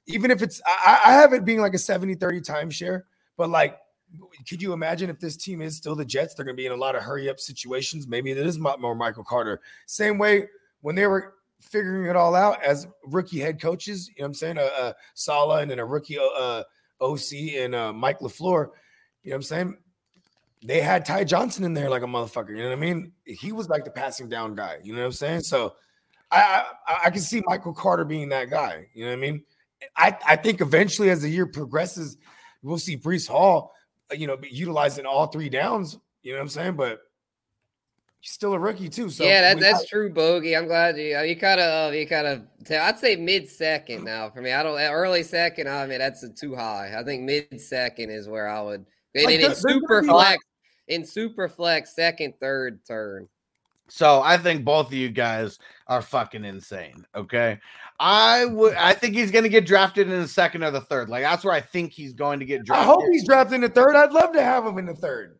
even 0.06 0.30
if 0.30 0.42
it's 0.42 0.60
I, 0.66 1.00
I 1.06 1.12
have 1.12 1.32
it 1.32 1.44
being 1.44 1.60
like 1.60 1.74
a 1.74 1.78
70 1.78 2.14
30 2.16 2.40
timeshare 2.40 3.02
but 3.36 3.50
like, 3.50 3.78
could 4.48 4.62
you 4.62 4.72
imagine 4.72 5.10
if 5.10 5.18
this 5.18 5.36
team 5.36 5.60
is 5.60 5.76
still 5.76 5.94
the 5.94 6.04
Jets? 6.04 6.34
They're 6.34 6.44
going 6.44 6.56
to 6.56 6.60
be 6.60 6.66
in 6.66 6.72
a 6.72 6.76
lot 6.76 6.94
of 6.94 7.02
hurry 7.02 7.28
up 7.28 7.38
situations. 7.38 8.06
Maybe 8.06 8.30
it 8.30 8.38
is 8.38 8.58
more 8.58 8.94
Michael 8.94 9.24
Carter. 9.24 9.60
Same 9.86 10.18
way 10.18 10.48
when 10.80 10.94
they 10.94 11.06
were 11.06 11.34
figuring 11.60 12.08
it 12.08 12.16
all 12.16 12.34
out 12.34 12.62
as 12.62 12.86
rookie 13.04 13.40
head 13.40 13.60
coaches. 13.60 14.08
You 14.08 14.14
know 14.18 14.24
what 14.24 14.28
I'm 14.28 14.34
saying? 14.34 14.58
A, 14.58 14.62
a 14.62 14.94
Saleh 15.14 15.62
and 15.62 15.70
then 15.70 15.78
a 15.78 15.84
rookie 15.84 16.18
uh, 16.18 16.62
OC 17.00 17.32
and 17.56 17.74
uh, 17.74 17.92
Mike 17.92 18.20
LaFleur. 18.20 18.68
You 19.22 19.30
know 19.30 19.32
what 19.32 19.34
I'm 19.34 19.42
saying? 19.42 19.76
They 20.64 20.80
had 20.80 21.04
Ty 21.04 21.24
Johnson 21.24 21.64
in 21.64 21.74
there 21.74 21.90
like 21.90 22.02
a 22.02 22.06
motherfucker. 22.06 22.50
You 22.50 22.62
know 22.62 22.68
what 22.68 22.78
I 22.78 22.80
mean? 22.80 23.12
He 23.24 23.52
was 23.52 23.68
like 23.68 23.84
the 23.84 23.90
passing 23.90 24.28
down 24.28 24.54
guy. 24.54 24.78
You 24.82 24.94
know 24.94 25.00
what 25.00 25.06
I'm 25.06 25.12
saying? 25.12 25.40
So 25.40 25.74
I 26.30 26.64
I, 26.86 26.98
I 27.06 27.10
can 27.10 27.20
see 27.20 27.42
Michael 27.46 27.74
Carter 27.74 28.04
being 28.04 28.28
that 28.30 28.50
guy. 28.50 28.86
You 28.94 29.04
know 29.04 29.10
what 29.10 29.18
I 29.18 29.20
mean? 29.20 29.42
I, 29.96 30.16
I 30.26 30.36
think 30.36 30.60
eventually 30.60 31.10
as 31.10 31.22
the 31.22 31.28
year 31.28 31.46
progresses– 31.46 32.16
we'll 32.66 32.78
see 32.78 32.96
Breece 32.96 33.28
Hall, 33.28 33.72
uh, 34.10 34.14
you 34.14 34.26
know, 34.26 34.36
utilizing 34.50 35.06
all 35.06 35.26
three 35.26 35.48
downs. 35.48 35.98
You 36.22 36.32
know 36.32 36.38
what 36.38 36.42
I'm 36.42 36.48
saying? 36.48 36.76
But 36.76 37.00
he's 38.20 38.32
still 38.32 38.52
a 38.52 38.58
rookie 38.58 38.88
too. 38.88 39.08
So 39.08 39.24
yeah, 39.24 39.40
that, 39.42 39.60
that's 39.60 39.88
true, 39.88 40.12
Bogey. 40.12 40.56
I'm 40.56 40.66
glad 40.66 40.96
you 40.98 41.16
uh, 41.16 41.22
you 41.22 41.36
kind 41.36 41.60
of 41.60 41.92
uh, 41.92 41.96
you 41.96 42.06
kind 42.06 42.26
of. 42.26 42.42
I'd 42.70 42.98
say 42.98 43.16
mid 43.16 43.48
second 43.48 44.04
now 44.04 44.28
for 44.30 44.42
me. 44.42 44.52
I 44.52 44.62
don't 44.62 44.78
early 44.78 45.22
second. 45.22 45.68
I 45.68 45.86
mean 45.86 45.98
that's 45.98 46.28
too 46.38 46.54
high. 46.54 46.92
I 46.98 47.04
think 47.04 47.22
mid 47.22 47.60
second 47.60 48.10
is 48.10 48.28
where 48.28 48.48
I 48.48 48.60
would. 48.60 48.84
Like 49.14 49.30
in, 49.30 49.40
in 49.40 49.54
super 49.54 50.02
flex, 50.02 50.44
in 50.88 51.06
super 51.06 51.48
flex, 51.48 51.94
second, 51.94 52.34
third 52.40 52.80
turn. 52.86 53.28
So 53.88 54.20
I 54.22 54.36
think 54.36 54.64
both 54.64 54.88
of 54.88 54.92
you 54.94 55.08
guys 55.08 55.58
are 55.86 56.02
fucking 56.02 56.44
insane. 56.44 57.06
Okay. 57.14 57.58
I 57.98 58.44
would 58.44 58.74
I 58.74 58.92
think 58.92 59.14
he's 59.14 59.30
gonna 59.30 59.48
get 59.48 59.64
drafted 59.64 60.10
in 60.10 60.20
the 60.20 60.28
second 60.28 60.62
or 60.64 60.70
the 60.70 60.80
third. 60.80 61.08
Like 61.08 61.22
that's 61.22 61.44
where 61.44 61.54
I 61.54 61.60
think 61.60 61.92
he's 61.92 62.12
going 62.12 62.40
to 62.40 62.44
get 62.44 62.64
drafted. 62.64 62.82
I 62.82 62.86
hope 62.86 63.02
he's 63.10 63.26
drafted 63.26 63.54
in 63.54 63.60
the 63.62 63.68
third. 63.68 63.96
I'd 63.96 64.12
love 64.12 64.32
to 64.32 64.42
have 64.42 64.66
him 64.66 64.78
in 64.78 64.86
the 64.86 64.94
third. 64.94 65.38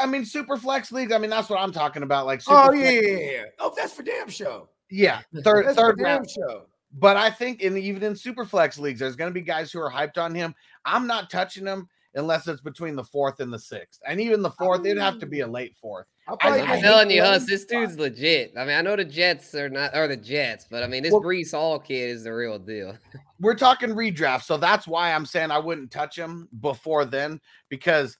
I 0.00 0.06
mean, 0.06 0.24
super 0.24 0.56
flex 0.56 0.92
leagues. 0.92 1.12
I 1.12 1.18
mean, 1.18 1.30
that's 1.30 1.48
what 1.48 1.60
I'm 1.60 1.72
talking 1.72 2.02
about. 2.02 2.26
Like, 2.26 2.42
oh 2.46 2.72
yeah, 2.72 2.90
yeah, 2.90 3.00
yeah, 3.00 3.42
Oh, 3.58 3.74
that's 3.76 3.92
for 3.92 4.02
damn 4.02 4.28
show. 4.28 4.68
Yeah, 4.90 5.20
third, 5.44 5.66
that's 5.66 5.78
third 5.78 5.98
damn 5.98 6.26
show. 6.26 6.66
But 6.98 7.16
I 7.16 7.30
think 7.30 7.62
in 7.62 7.76
even 7.76 8.02
in 8.02 8.14
super 8.14 8.44
flex 8.44 8.78
leagues, 8.78 9.00
there's 9.00 9.16
going 9.16 9.30
to 9.30 9.34
be 9.34 9.40
guys 9.40 9.72
who 9.72 9.80
are 9.80 9.90
hyped 9.90 10.18
on 10.18 10.34
him. 10.34 10.54
I'm 10.84 11.06
not 11.06 11.30
touching 11.30 11.66
him 11.66 11.88
unless 12.14 12.46
it's 12.48 12.60
between 12.60 12.96
the 12.96 13.04
fourth 13.04 13.40
and 13.40 13.52
the 13.52 13.58
sixth, 13.58 14.00
and 14.06 14.20
even 14.20 14.42
the 14.42 14.50
fourth, 14.50 14.84
it'd 14.84 14.98
have 14.98 15.18
to 15.18 15.26
be 15.26 15.40
a 15.40 15.46
oh. 15.46 15.50
late 15.50 15.76
fourth. 15.76 16.06
I'm 16.28 16.80
telling 16.80 17.10
you, 17.10 17.22
Huss, 17.22 17.46
this 17.46 17.64
dude's 17.64 17.98
legit. 17.98 18.52
I 18.56 18.64
mean, 18.64 18.76
I 18.76 18.80
know 18.80 18.94
the 18.94 19.04
Jets 19.04 19.54
are 19.54 19.68
not, 19.68 19.94
or 19.94 20.06
the 20.06 20.16
Jets, 20.16 20.66
but 20.70 20.82
I 20.82 20.86
mean, 20.86 21.02
this 21.02 21.12
well, 21.12 21.22
Breece 21.22 21.50
Hall 21.52 21.78
kid 21.78 22.10
is 22.10 22.24
the 22.24 22.32
real 22.32 22.58
deal. 22.58 22.96
We're 23.40 23.56
talking 23.56 23.90
redraft, 23.90 24.44
so 24.44 24.56
that's 24.56 24.86
why 24.86 25.12
I'm 25.12 25.26
saying 25.26 25.50
I 25.50 25.58
wouldn't 25.58 25.90
touch 25.90 26.16
him 26.16 26.48
before 26.60 27.04
then 27.04 27.40
because 27.68 28.16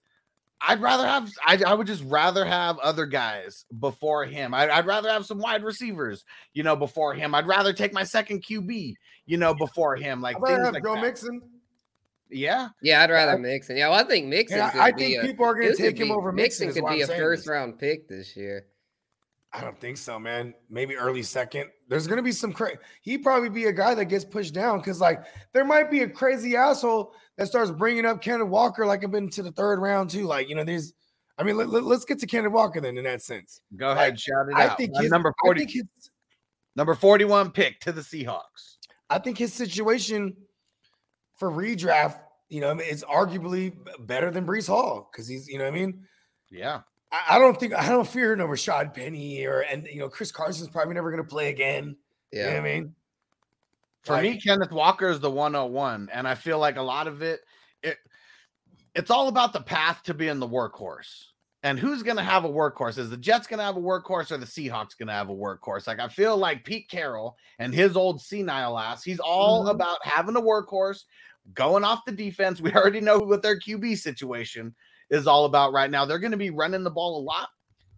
I'd 0.67 0.81
rather 0.81 1.07
have, 1.07 1.31
I, 1.45 1.61
I 1.67 1.75
would 1.75 1.87
just 1.87 2.05
rather 2.05 2.45
have 2.45 2.79
other 2.79 3.07
guys 3.07 3.65
before 3.81 4.25
him. 4.25 4.55
I, 4.55 4.77
would 4.77 4.87
rather 4.87 5.09
have 5.09 5.27
some 5.27 5.39
wide 5.39 5.65
receivers, 5.65 6.25
you 6.55 6.63
know, 6.63 6.77
before 6.77 7.15
him. 7.15 7.35
I'd 7.35 7.47
rather 7.47 7.73
take 7.73 7.93
my 7.93 8.05
second 8.05 8.45
QB, 8.45 8.95
you 9.27 9.37
know, 9.37 9.55
before 9.55 9.97
him. 9.97 10.21
Like 10.21 10.37
I'd 10.37 10.47
things 10.47 10.65
have 10.65 10.75
like 10.75 10.85
Joe 10.85 10.95
that. 10.95 11.03
Mixon. 11.03 11.41
Yeah. 12.33 12.69
Yeah, 12.83 13.03
I'd 13.03 13.11
rather 13.11 13.39
Mixon. 13.39 13.77
Yeah, 13.77 13.91
well, 13.91 14.01
I 14.01 14.05
think 14.05 14.27
Mixon. 14.27 14.59
Yeah, 14.59 14.73
I 14.75 14.91
think 14.93 15.23
a, 15.23 15.27
people 15.27 15.45
are 15.45 15.55
going 15.55 15.71
to 15.71 15.77
take 15.77 15.99
him 15.99 16.09
be, 16.09 16.13
over 16.13 16.33
Mixon. 16.33 16.67
Mixon 16.67 16.85
could 16.85 16.95
be 16.95 17.03
a 17.03 17.07
first 17.07 17.43
this. 17.43 17.49
round 17.49 17.79
pick 17.79 18.09
this 18.09 18.37
year. 18.37 18.67
I 19.53 19.61
don't 19.61 19.79
think 19.79 19.99
so, 19.99 20.19
man. 20.19 20.55
Maybe 20.71 20.97
early 20.97 21.23
second. 21.23 21.69
There's 21.89 22.07
going 22.07 22.17
to 22.17 22.23
be 22.23 22.33
some 22.33 22.55
crazy. 22.55 22.79
He 23.03 23.19
probably 23.19 23.51
be 23.51 23.67
a 23.67 23.73
guy 23.73 23.95
that 23.95 24.07
gets 24.07 24.25
pushed 24.25 24.55
down 24.55 24.79
because, 24.79 24.99
like, 24.99 25.25
there 25.53 25.65
might 25.65 25.91
be 25.91 26.01
a 26.01 26.09
crazy 26.09 26.57
asshole 26.57 27.13
that 27.37 27.49
starts 27.49 27.71
bringing 27.71 28.07
up 28.07 28.23
Kenneth 28.23 28.49
Walker 28.49 28.87
like 28.87 29.05
I've 29.05 29.11
been 29.11 29.29
to 29.29 29.43
the 29.43 29.53
third 29.53 29.79
round 29.79 30.09
too. 30.09 30.27
Like, 30.27 30.49
you 30.49 30.55
know, 30.55 30.65
there's. 30.65 30.95
I 31.37 31.45
mean, 31.45 31.57
let, 31.57 31.69
us 31.69 31.83
let, 31.83 32.07
get 32.07 32.19
to 32.21 32.27
Kenneth 32.27 32.53
Walker 32.53 32.81
then 32.81 32.97
in 32.97 33.05
that 33.05 33.23
sense. 33.23 33.61
Go 33.77 33.89
like, 33.89 33.97
ahead, 33.97 34.21
shout 34.21 34.47
it 34.49 34.55
out. 34.55 34.61
I 34.61 34.67
out. 34.69 34.79
Think 34.79 34.97
uh, 34.97 35.03
his, 35.03 35.11
number 35.11 35.35
forty. 35.43 35.67
His, 35.67 35.85
number 36.77 36.95
forty-one 36.95 37.51
pick 37.51 37.79
to 37.81 37.93
the 37.93 38.01
Seahawks. 38.01 38.77
I 39.11 39.19
think 39.19 39.37
his 39.37 39.53
situation 39.53 40.35
for 41.43 41.51
redraft 41.51 42.21
you 42.53 42.61
know, 42.61 42.77
it's 42.79 43.03
arguably 43.05 43.73
better 44.01 44.31
than 44.31 44.47
Breece 44.47 44.69
Hall 44.69 45.09
because 45.11 45.27
he's, 45.27 45.49
you 45.49 45.57
know, 45.57 45.65
what 45.65 45.73
I 45.73 45.77
mean, 45.77 46.05
yeah. 46.51 46.83
I, 47.11 47.23
I, 47.31 47.39
don't 47.39 47.59
think 47.59 47.73
I 47.73 47.89
don't 47.89 48.07
fear 48.07 48.37
no 48.37 48.47
Rashad 48.47 48.93
Penny 48.93 49.47
or 49.47 49.61
and 49.61 49.87
you 49.91 50.01
know 50.01 50.11
Chris 50.11 50.31
Carson's 50.31 50.69
probably 50.69 50.93
never 50.93 51.11
going 51.11 51.23
to 51.23 51.29
play 51.29 51.49
again. 51.49 51.97
Yeah, 52.31 52.49
you 52.49 52.53
know 52.53 52.59
I 52.59 52.61
mean, 52.61 52.95
for 54.03 54.13
like, 54.13 54.23
me, 54.23 54.41
Kenneth 54.41 54.71
Walker 54.71 55.09
is 55.09 55.19
the 55.19 55.31
101, 55.31 56.11
and 56.13 56.29
I 56.29 56.35
feel 56.35 56.59
like 56.59 56.77
a 56.77 56.83
lot 56.83 57.07
of 57.07 57.23
it, 57.23 57.41
it 57.83 57.97
it's 58.95 59.11
all 59.11 59.29
about 59.29 59.55
the 59.55 59.63
path 59.63 60.03
to 60.05 60.15
being 60.15 60.39
the 60.39 60.49
workhorse. 60.49 61.25
And 61.63 61.79
who's 61.79 62.03
going 62.03 62.17
to 62.17 62.25
have 62.25 62.45
a 62.45 62.49
workhorse? 62.49 62.99
Is 62.99 63.09
the 63.09 63.17
Jets 63.17 63.47
going 63.47 63.59
to 63.59 63.65
have 63.65 63.77
a 63.77 63.81
workhorse 63.81 64.31
or 64.31 64.37
the 64.37 64.45
Seahawks 64.45 64.99
going 64.99 65.07
to 65.07 65.13
have 65.13 65.31
a 65.31 65.35
workhorse? 65.35 65.87
Like, 65.87 66.01
I 66.01 66.09
feel 66.09 66.37
like 66.37 66.65
Pete 66.65 66.89
Carroll 66.89 67.37
and 67.61 67.73
his 67.73 67.97
old 67.97 68.21
senile 68.21 68.77
ass, 68.77 69.05
he's 69.05 69.21
all 69.21 69.65
Mhm. 69.65 69.71
about 69.71 70.05
having 70.05 70.35
a 70.35 70.41
workhorse, 70.41 71.05
going 71.55 71.85
off 71.85 72.05
the 72.07 72.13
defense. 72.13 72.61
We 72.61 72.73
already 72.73 73.01
know 73.01 73.19
what 73.19 73.43
their 73.43 73.59
QB 73.59 73.99
situation 73.99 74.75
is 75.11 75.27
all 75.27 75.45
about 75.45 75.73
right 75.73 75.91
now. 75.91 76.05
They're 76.05 76.19
going 76.19 76.31
to 76.33 76.37
be 76.37 76.51
running 76.51 76.85
the 76.85 76.91
ball 76.91 77.19
a 77.19 77.23
lot. 77.23 77.49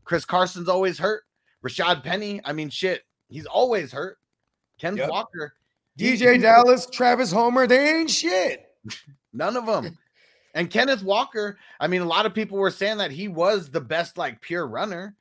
Chris 0.05 0.25
Carson's 0.25 0.69
always 0.69 0.99
hurt. 0.99 1.23
Rashad 1.65 2.03
Penny, 2.03 2.41
I 2.45 2.53
mean, 2.53 2.69
shit, 2.69 3.03
he's 3.29 3.47
always 3.47 3.91
hurt. 3.91 4.19
Ken 4.79 4.97
Yep. 4.97 5.09
Walker, 5.09 5.55
DJ 5.99 6.41
Dallas, 6.41 6.87
Travis 6.87 7.31
Homer, 7.33 7.67
they 7.67 8.01
ain't 8.01 8.11
shit. 8.11 8.67
None 9.33 9.57
of 9.57 9.65
them. 9.67 9.97
and 10.55 10.71
Kenneth 10.71 11.03
Walker, 11.03 11.59
I 11.81 11.87
mean, 11.87 12.03
a 12.03 12.07
lot 12.07 12.27
of 12.27 12.35
people 12.35 12.59
were 12.59 12.71
saying 12.71 12.99
that 12.99 13.11
he 13.11 13.29
was 13.29 13.71
the 13.71 13.81
best, 13.81 14.19
like 14.19 14.41
pure 14.41 14.67
runner, 14.67 15.15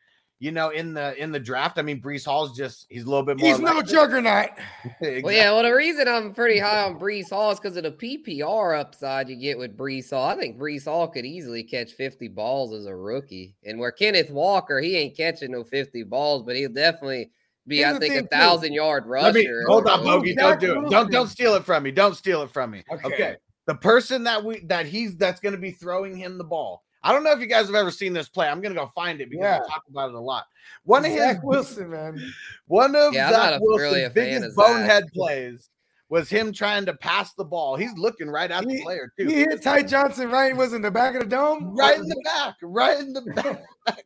you 0.43 0.51
know, 0.51 0.71
in 0.71 0.93
the 0.93 1.15
in 1.23 1.31
the 1.31 1.39
draft. 1.39 1.79
I 1.79 1.83
mean, 1.83 2.01
Breece 2.01 2.25
Hall's 2.25 2.53
just 2.53 2.85
he's 2.89 3.03
a 3.03 3.09
little 3.09 3.23
bit 3.23 3.39
more. 3.39 3.47
He's 3.47 3.59
no 3.59 3.81
juggernaut. 3.81 4.49
Exactly. 4.83 5.21
Well, 5.23 5.33
yeah. 5.33 5.51
Well, 5.53 5.63
the 5.63 5.73
reason 5.73 6.05
I'm 6.09 6.33
pretty 6.33 6.59
high 6.59 6.83
on 6.83 6.99
Breece 6.99 7.29
Hall 7.29 7.51
is 7.51 7.61
because 7.61 7.77
of 7.77 7.83
the 7.83 7.91
PPR 7.91 8.77
upside 8.77 9.29
you 9.29 9.37
get 9.37 9.57
with 9.57 9.77
Breece 9.77 10.09
Hall. 10.09 10.27
I 10.27 10.35
think 10.35 10.57
Breece 10.57 10.83
Hall 10.83 11.07
could 11.07 11.25
easily 11.25 11.63
catch 11.63 11.93
50 11.93 12.27
balls 12.27 12.73
as 12.73 12.87
a 12.87 12.95
rookie, 12.95 13.55
and 13.63 13.79
where 13.79 13.91
Kenneth 13.93 14.31
Walker, 14.31 14.81
he 14.81 14.97
ain't 14.97 15.15
catching 15.15 15.51
no 15.51 15.63
50 15.63 16.03
balls, 16.03 16.43
but 16.43 16.57
he'll 16.57 16.73
definitely 16.73 17.31
be, 17.65 17.77
Here's 17.77 17.95
I 17.95 17.99
think, 17.99 18.11
a 18.11 18.15
thing, 18.17 18.23
too. 18.25 18.35
thousand 18.35 18.73
yard 18.73 19.05
Let 19.07 19.33
me 19.35 19.47
rusher. 19.47 19.63
hold 19.69 19.87
on, 19.87 20.03
Bogey. 20.03 20.35
Don't 20.35 20.59
do 20.59 20.85
it. 20.85 20.89
Don't 20.89 21.09
don't 21.09 21.29
steal 21.29 21.55
it 21.55 21.63
from 21.63 21.83
me. 21.83 21.91
Don't 21.91 22.17
steal 22.17 22.41
it 22.41 22.51
from 22.51 22.71
me. 22.71 22.83
Okay. 22.91 23.07
Okay. 23.07 23.35
The 23.65 23.75
person 23.75 24.25
that 24.25 24.43
we 24.43 24.59
that 24.65 24.87
he's 24.87 25.15
that's 25.15 25.39
going 25.39 25.55
to 25.55 25.61
be 25.61 25.71
throwing 25.71 26.17
him 26.17 26.37
the 26.37 26.43
ball. 26.43 26.83
I 27.03 27.11
don't 27.11 27.23
know 27.23 27.31
if 27.31 27.39
you 27.39 27.47
guys 27.47 27.65
have 27.67 27.75
ever 27.75 27.91
seen 27.91 28.13
this 28.13 28.29
play. 28.29 28.47
I'm 28.47 28.61
going 28.61 28.73
to 28.73 28.79
go 28.79 28.87
find 28.87 29.19
it 29.21 29.29
because 29.29 29.43
Yeah. 29.43 29.59
I 29.63 29.67
talk 29.69 29.83
about 29.89 30.09
it 30.09 30.15
a 30.15 30.19
lot. 30.19 30.45
One 30.85 31.03
of 31.05 31.11
his 31.11 31.19
Zach 31.19 31.43
Wilson, 31.43 31.89
man. 31.89 32.33
One 32.67 32.95
of 32.95 33.13
Yeah, 33.13 33.29
Zach 33.31 33.51
not 33.51 33.61
Wilson's 33.61 33.81
really 33.91 34.09
biggest 34.13 34.45
of 34.45 34.53
Zach. 34.53 34.55
bonehead 34.67 35.03
plays 35.13 35.69
was 36.09 36.29
him 36.29 36.53
trying 36.53 36.85
to 36.85 36.93
pass 36.93 37.33
the 37.33 37.43
ball. 37.43 37.75
He's 37.75 37.93
looking 37.97 38.29
right 38.29 38.49
at 38.49 38.63
the 38.63 38.73
He- 38.75 38.83
player 38.83 39.11
He 39.17 39.25
hit 39.33 39.61
Ty 39.63 39.83
Johnson 39.83 40.29
right 40.29 40.55
was 40.55 40.73
in 40.73 40.81
the 40.81 40.91
back 40.91 41.15
of 41.15 41.21
the 41.23 41.27
dome. 41.27 41.75
right 41.75 41.97
in 41.97 42.07
the 42.07 42.21
back, 42.23 42.55
right 42.61 42.99
in 42.99 43.11
the 43.13 43.21
back. 43.85 44.05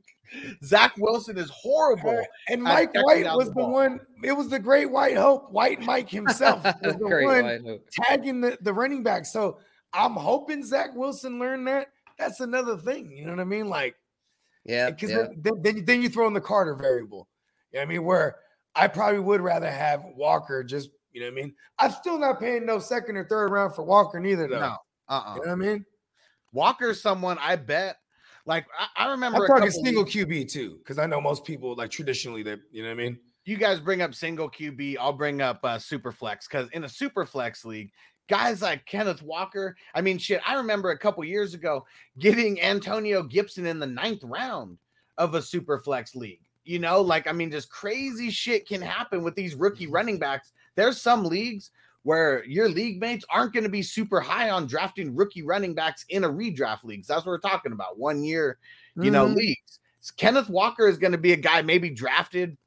Zach 0.63 0.93
Wilson 0.97 1.37
is 1.37 1.49
horrible. 1.49 2.21
And 2.49 2.61
Mike 2.63 2.93
White 2.95 3.25
was 3.35 3.47
the 3.49 3.53
the 3.53 3.61
ball. 3.61 3.71
one. 3.73 3.99
It 4.23 4.31
was 4.31 4.49
the 4.49 4.59
great 4.59 4.89
White 4.89 5.17
Hope. 5.17 5.51
White 5.51 5.81
Mike 5.81 6.09
himself 6.09 6.63
was 6.63 6.93
the 6.95 7.05
Great 7.05 7.25
one 7.25 7.79
tagging 7.91 8.41
the, 8.41 8.57
the 8.61 8.73
running 8.73 9.03
back. 9.03 9.25
So 9.25 9.59
I'm 9.93 10.13
hoping 10.13 10.63
Zach 10.63 10.95
Wilson 10.95 11.39
learned 11.39 11.67
that. 11.67 11.87
That's 12.18 12.39
another 12.39 12.78
thing. 12.78 13.11
You 13.15 13.26
know 13.26 13.32
what 13.32 13.39
I 13.39 13.45
mean? 13.45 13.70
Like, 13.70 13.95
Yeah, 14.65 14.89
because 14.89 15.11
yeah. 15.11 15.28
then, 15.38 15.61
then, 15.61 15.86
then 15.86 16.01
you 16.01 16.09
throw 16.09 16.28
in 16.28 16.34
the 16.34 16.41
Carter 16.41 16.76
variable. 16.76 17.28
You 17.72 17.80
know 17.80 17.82
what 17.86 17.88
I 17.88 17.93
mean? 17.93 18.03
Where 18.05 18.36
I 18.76 18.88
probably 18.88 19.20
would 19.20 19.41
rather 19.41 19.70
have 19.70 20.03
Walker 20.15 20.63
just, 20.63 20.89
you 21.11 21.22
know 21.22 21.28
what 21.28 21.34
I 21.34 21.36
mean? 21.36 21.53
I'm 21.80 21.91
still 21.91 22.20
not 22.20 22.39
paying 22.39 22.65
no 22.65 22.80
second 22.80 23.18
or 23.18 23.26
third 23.26 23.51
round 23.51 23.76
for 23.76 23.84
Walker 23.84 24.20
neither, 24.20 24.47
though. 24.47 24.59
No, 24.59 24.76
uh-uh. 25.09 25.36
You 25.36 25.41
know 25.41 25.47
what 25.47 25.51
I 25.51 25.55
mean? 25.55 25.86
Walker's 26.53 27.01
someone 27.01 27.38
I 27.41 27.55
bet. 27.55 27.97
Like 28.45 28.65
I, 28.80 29.05
I 29.05 29.11
remember 29.11 29.38
I'm 29.38 29.43
a 29.43 29.47
talking 29.47 29.72
single 29.72 30.03
weeks- 30.03 30.15
QB 30.15 30.49
too, 30.49 30.78
because 30.78 30.97
I 30.97 31.05
know 31.05 31.20
most 31.20 31.43
people 31.43 31.76
like 31.76 31.91
traditionally 31.91 32.43
they, 32.43 32.55
you 32.72 32.82
know 32.82 32.89
what 32.89 32.99
I 32.99 33.03
mean? 33.03 33.20
you 33.47 33.55
guys 33.55 33.80
bring 33.80 34.01
up 34.01 34.13
single 34.13 34.51
QB, 34.51 34.97
I'll 34.99 35.13
bring 35.13 35.41
up 35.41 35.61
uh, 35.63 35.80
super 35.80 36.11
flex 36.11 36.47
because 36.49 36.70
in 36.72 36.84
a 36.84 36.89
super 36.89 37.26
flex 37.26 37.63
league, 37.63 37.91
guys 38.28 38.61
like 38.61 38.86
Kenneth 38.86 39.21
Walker. 39.21 39.75
I 39.93 40.01
mean, 40.01 40.17
shit, 40.17 40.41
I 40.47 40.55
remember 40.55 40.91
a 40.91 40.97
couple 40.97 41.23
years 41.23 41.53
ago 41.53 41.86
getting 42.19 42.61
Antonio 42.61 43.23
Gibson 43.23 43.65
in 43.65 43.80
the 43.80 43.88
ninth 43.88 44.23
round 44.23 44.78
of 45.17 45.36
a 45.36 45.41
super 45.41 45.80
flex 45.80 46.15
league. 46.15 46.41
You 46.63 46.80
know, 46.80 47.01
like 47.01 47.28
I 47.28 47.32
mean, 47.32 47.49
just 47.51 47.69
crazy 47.69 48.30
shit 48.30 48.67
can 48.67 48.82
happen 48.82 49.23
with 49.23 49.36
these 49.36 49.55
rookie 49.55 49.88
running 49.88 50.19
backs. 50.19 50.51
There's 50.75 50.99
some 51.01 51.23
leagues 51.23 51.71
where 52.03 52.43
your 52.45 52.69
league 52.69 53.01
mates 53.01 53.25
aren't 53.30 53.53
going 53.53 53.63
to 53.63 53.69
be 53.69 53.82
super 53.82 54.21
high 54.21 54.49
on 54.49 54.67
drafting 54.67 55.15
rookie 55.15 55.43
running 55.43 55.73
backs 55.73 56.05
in 56.09 56.23
a 56.23 56.30
redraft 56.30 56.84
leagues. 56.84 57.07
That's 57.07 57.25
what 57.25 57.32
we're 57.32 57.39
talking 57.39 57.71
about. 57.71 57.97
One 57.97 58.23
year, 58.23 58.59
you 58.95 59.11
know, 59.11 59.28
Mhm. 59.28 59.36
leagues. 59.36 59.80
Kenneth 60.15 60.47
Walker 60.47 60.88
is 60.88 60.97
going 60.97 61.11
to 61.11 61.17
be 61.17 61.34
a 61.34 61.38
guy 61.38 61.61
maybe 61.61 61.89
drafted 61.89 62.57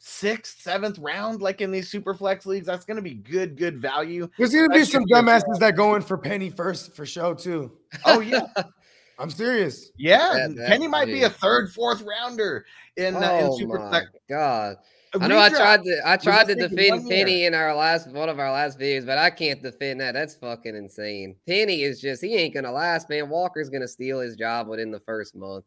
sixth, 0.00 0.60
seventh 0.62 0.98
round, 0.98 1.40
like 1.42 1.60
in 1.60 1.70
these 1.70 1.88
super 1.88 2.14
flex 2.14 2.46
leagues. 2.46 2.66
That's 2.66 2.84
going 2.84 2.96
to 2.96 3.02
be 3.02 3.14
good, 3.14 3.56
good 3.56 3.78
value. 3.80 4.28
There's 4.38 4.52
gonna 4.54 4.68
be 4.70 4.84
some 4.84 5.02
should 5.02 5.10
dumbasses 5.14 5.58
that 5.60 5.76
go 5.76 5.94
in 5.94 6.02
for 6.02 6.18
Penny 6.18 6.50
first 6.50 6.96
for 6.96 7.06
show 7.06 7.34
too. 7.34 7.70
Oh 8.04 8.20
yeah, 8.20 8.46
I'm 9.18 9.30
serious. 9.30 9.90
yeah. 9.96 10.32
That- 10.48 10.56
that- 10.56 10.68
Penny 10.68 10.88
might 10.88 11.06
be 11.06 11.22
a 11.22 11.30
third, 11.30 11.72
fourth 11.72 12.02
rounder 12.02 12.64
in 12.96 13.14
uh, 13.14 13.18
in 13.20 13.24
Oh 13.46 13.58
super 13.58 13.78
flex. 13.88 14.06
god! 14.28 14.76
I 15.20 15.26
know 15.28 15.38
I 15.38 15.48
tried 15.50 15.82
to 15.84 16.00
I 16.06 16.16
tried 16.16 16.46
to 16.48 16.54
defend 16.54 17.02
one 17.04 17.06
year. 17.08 17.24
Penny 17.24 17.44
in 17.44 17.52
our 17.54 17.74
last 17.74 18.08
one 18.12 18.28
of 18.28 18.38
our 18.38 18.52
last 18.52 18.78
videos, 18.78 19.04
but 19.04 19.18
I 19.18 19.28
can't 19.30 19.60
defend 19.62 20.00
that. 20.00 20.12
That's 20.12 20.34
fucking 20.36 20.74
insane. 20.76 21.36
Penny 21.48 21.82
is 21.82 22.00
just 22.00 22.22
he 22.22 22.36
ain't 22.36 22.54
gonna 22.54 22.72
last, 22.72 23.10
man. 23.10 23.28
Walker's 23.28 23.68
gonna 23.68 23.88
steal 23.88 24.20
his 24.20 24.36
job 24.36 24.68
within 24.68 24.90
the 24.90 25.00
first 25.00 25.34
month. 25.36 25.64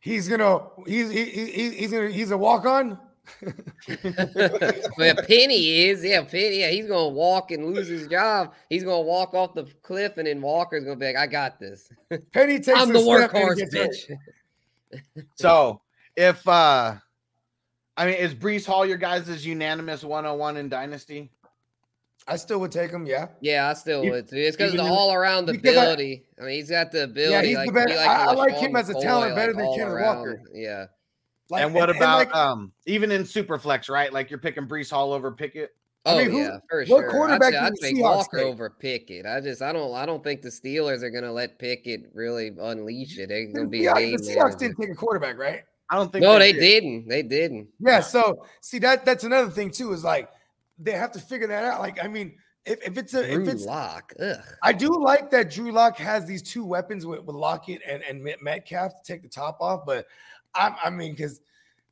He's 0.00 0.28
gonna 0.28 0.60
he's 0.86 1.10
he, 1.10 1.24
he, 1.24 1.50
he- 1.52 1.70
he's 1.76 1.92
gonna 1.92 2.08
he's 2.10 2.30
a 2.30 2.36
walk 2.38 2.64
on. 2.64 2.98
but 4.96 5.26
Penny 5.28 5.82
is, 5.82 6.02
yeah, 6.02 6.22
Penny, 6.24 6.60
yeah, 6.60 6.70
he's 6.70 6.86
gonna 6.86 7.08
walk 7.10 7.50
and 7.52 7.66
lose 7.66 7.86
his 7.86 8.08
job. 8.08 8.54
He's 8.68 8.82
gonna 8.82 9.02
walk 9.02 9.34
off 9.34 9.54
the 9.54 9.66
cliff, 9.82 10.16
and 10.16 10.26
then 10.26 10.40
Walker's 10.40 10.84
gonna 10.84 10.96
be 10.96 11.06
like, 11.06 11.16
"I 11.16 11.26
got 11.26 11.60
this. 11.60 11.90
Penny 12.32 12.58
takes 12.58 12.80
I'm 12.80 12.92
the 12.92 12.98
step 13.00 13.30
workhorse, 13.30 13.56
gets 13.56 13.74
hurt. 13.74 13.90
bitch." 13.90 14.16
So 15.36 15.82
if 16.16 16.46
uh 16.48 16.96
I 17.96 18.06
mean, 18.06 18.14
is 18.14 18.34
Breece 18.34 18.66
Hall 18.66 18.84
your 18.84 18.96
guys' 18.96 19.46
unanimous 19.46 20.02
101 20.02 20.56
in 20.56 20.68
Dynasty? 20.68 21.30
I 22.30 22.36
still 22.36 22.60
would 22.60 22.70
take 22.72 22.90
him. 22.90 23.04
Yeah. 23.06 23.28
Yeah, 23.40 23.68
I 23.68 23.72
still 23.74 24.04
You- 24.04 24.12
would 24.12 24.28
too. 24.28 24.36
It's 24.36 24.56
because 24.56 24.72
of 24.72 24.78
the 24.78 24.84
all 24.84 25.12
around 25.12 25.46
because 25.46 25.76
I- 25.76 25.82
ability. 25.82 26.24
I, 26.40 26.44
mean, 26.44 26.54
he's 26.54 26.70
got 26.70 26.92
the 26.92 27.04
ability. 27.04 27.32
Yeah, 27.32 27.42
he's 27.42 27.56
like, 27.56 27.66
the 27.66 27.72
to 27.72 27.74
better- 27.78 27.88
be 27.88 27.96
like 27.96 28.08
I- 28.08 28.24
I 28.26 28.32
a 28.32 28.36
like 28.36 28.54
him 28.54 28.76
as 28.76 28.88
a 28.88 28.94
McCoy, 28.94 29.02
talent 29.02 29.34
better 29.36 29.52
like, 29.52 29.58
than 29.58 29.66
all 29.66 29.76
Kenneth. 29.76 30.00
Walker. 30.00 30.42
Yeah. 30.54 30.86
Like, 31.50 31.64
and 31.64 31.74
what 31.74 31.88
and 31.90 31.98
about 31.98 32.18
like, 32.18 32.34
um 32.34 32.72
even 32.86 33.10
in 33.10 33.22
Superflex, 33.24 33.90
right? 33.90 34.12
Like 34.12 34.30
you're 34.30 34.38
picking 34.38 34.68
Breece 34.68 34.90
Hall 34.90 35.12
over 35.12 35.32
Pickett. 35.32 35.70
Oh 36.06 36.16
I 36.16 36.22
mean, 36.22 36.30
who- 36.30 36.38
yeah, 36.38 36.58
for 36.70 36.78
what 36.84 36.86
sure. 36.86 37.10
quarterback 37.10 37.48
I'd, 37.48 37.52
say- 37.52 37.58
I'd 37.58 37.72
the 37.72 37.78
take 37.82 37.96
Seahawks 37.96 38.00
Walker 38.16 38.36
take? 38.38 38.46
over 38.46 38.70
Pickett. 38.70 39.26
I 39.26 39.40
just 39.40 39.60
I 39.60 39.72
don't 39.72 39.92
I 39.94 40.06
don't 40.06 40.22
think 40.22 40.42
the 40.42 40.48
Steelers 40.50 41.02
are 41.02 41.10
gonna 41.10 41.32
let 41.32 41.58
Pickett 41.58 42.02
really 42.14 42.52
unleash 42.58 43.18
it. 43.18 43.28
They're 43.28 43.46
gonna 43.46 43.64
the 43.64 43.68
be 43.68 43.86
a 43.86 43.92
Seahawks, 43.92 43.98
game 43.98 44.16
the 44.16 44.22
Seahawks 44.22 44.36
manager. 44.36 44.58
didn't 44.58 44.76
take 44.80 44.90
a 44.90 44.94
quarterback, 44.94 45.36
right? 45.38 45.62
I 45.90 45.96
don't 45.96 46.12
think 46.12 46.22
No, 46.22 46.38
they 46.38 46.52
did. 46.52 46.60
didn't. 46.60 47.08
They 47.08 47.22
didn't. 47.24 47.66
Yeah. 47.80 47.98
So 47.98 48.44
see 48.60 48.78
that 48.78 49.04
that's 49.04 49.24
another 49.24 49.50
thing 49.50 49.70
too 49.72 49.92
is 49.92 50.04
like 50.04 50.28
they 50.80 50.92
have 50.92 51.12
to 51.12 51.18
figure 51.18 51.46
that 51.46 51.64
out. 51.64 51.80
Like 51.80 52.02
I 52.02 52.08
mean, 52.08 52.36
if, 52.64 52.82
if 52.86 52.98
it's 52.98 53.14
a 53.14 53.26
Drew 53.26 53.42
if 53.42 53.48
it's 53.54 53.64
Lock. 53.64 54.12
I 54.62 54.72
do 54.72 55.02
like 55.02 55.30
that 55.30 55.50
Drew 55.50 55.72
Lock 55.72 55.96
has 55.98 56.26
these 56.26 56.42
two 56.42 56.64
weapons 56.64 57.06
with, 57.06 57.24
with 57.24 57.36
Lockett 57.36 57.80
and, 57.86 58.02
and 58.02 58.22
Met- 58.22 58.42
Metcalf 58.42 58.92
to 58.94 59.12
take 59.12 59.22
the 59.22 59.28
top 59.28 59.58
off, 59.60 59.84
but 59.86 60.06
I, 60.54 60.74
I 60.84 60.90
mean, 60.90 61.12
because 61.12 61.40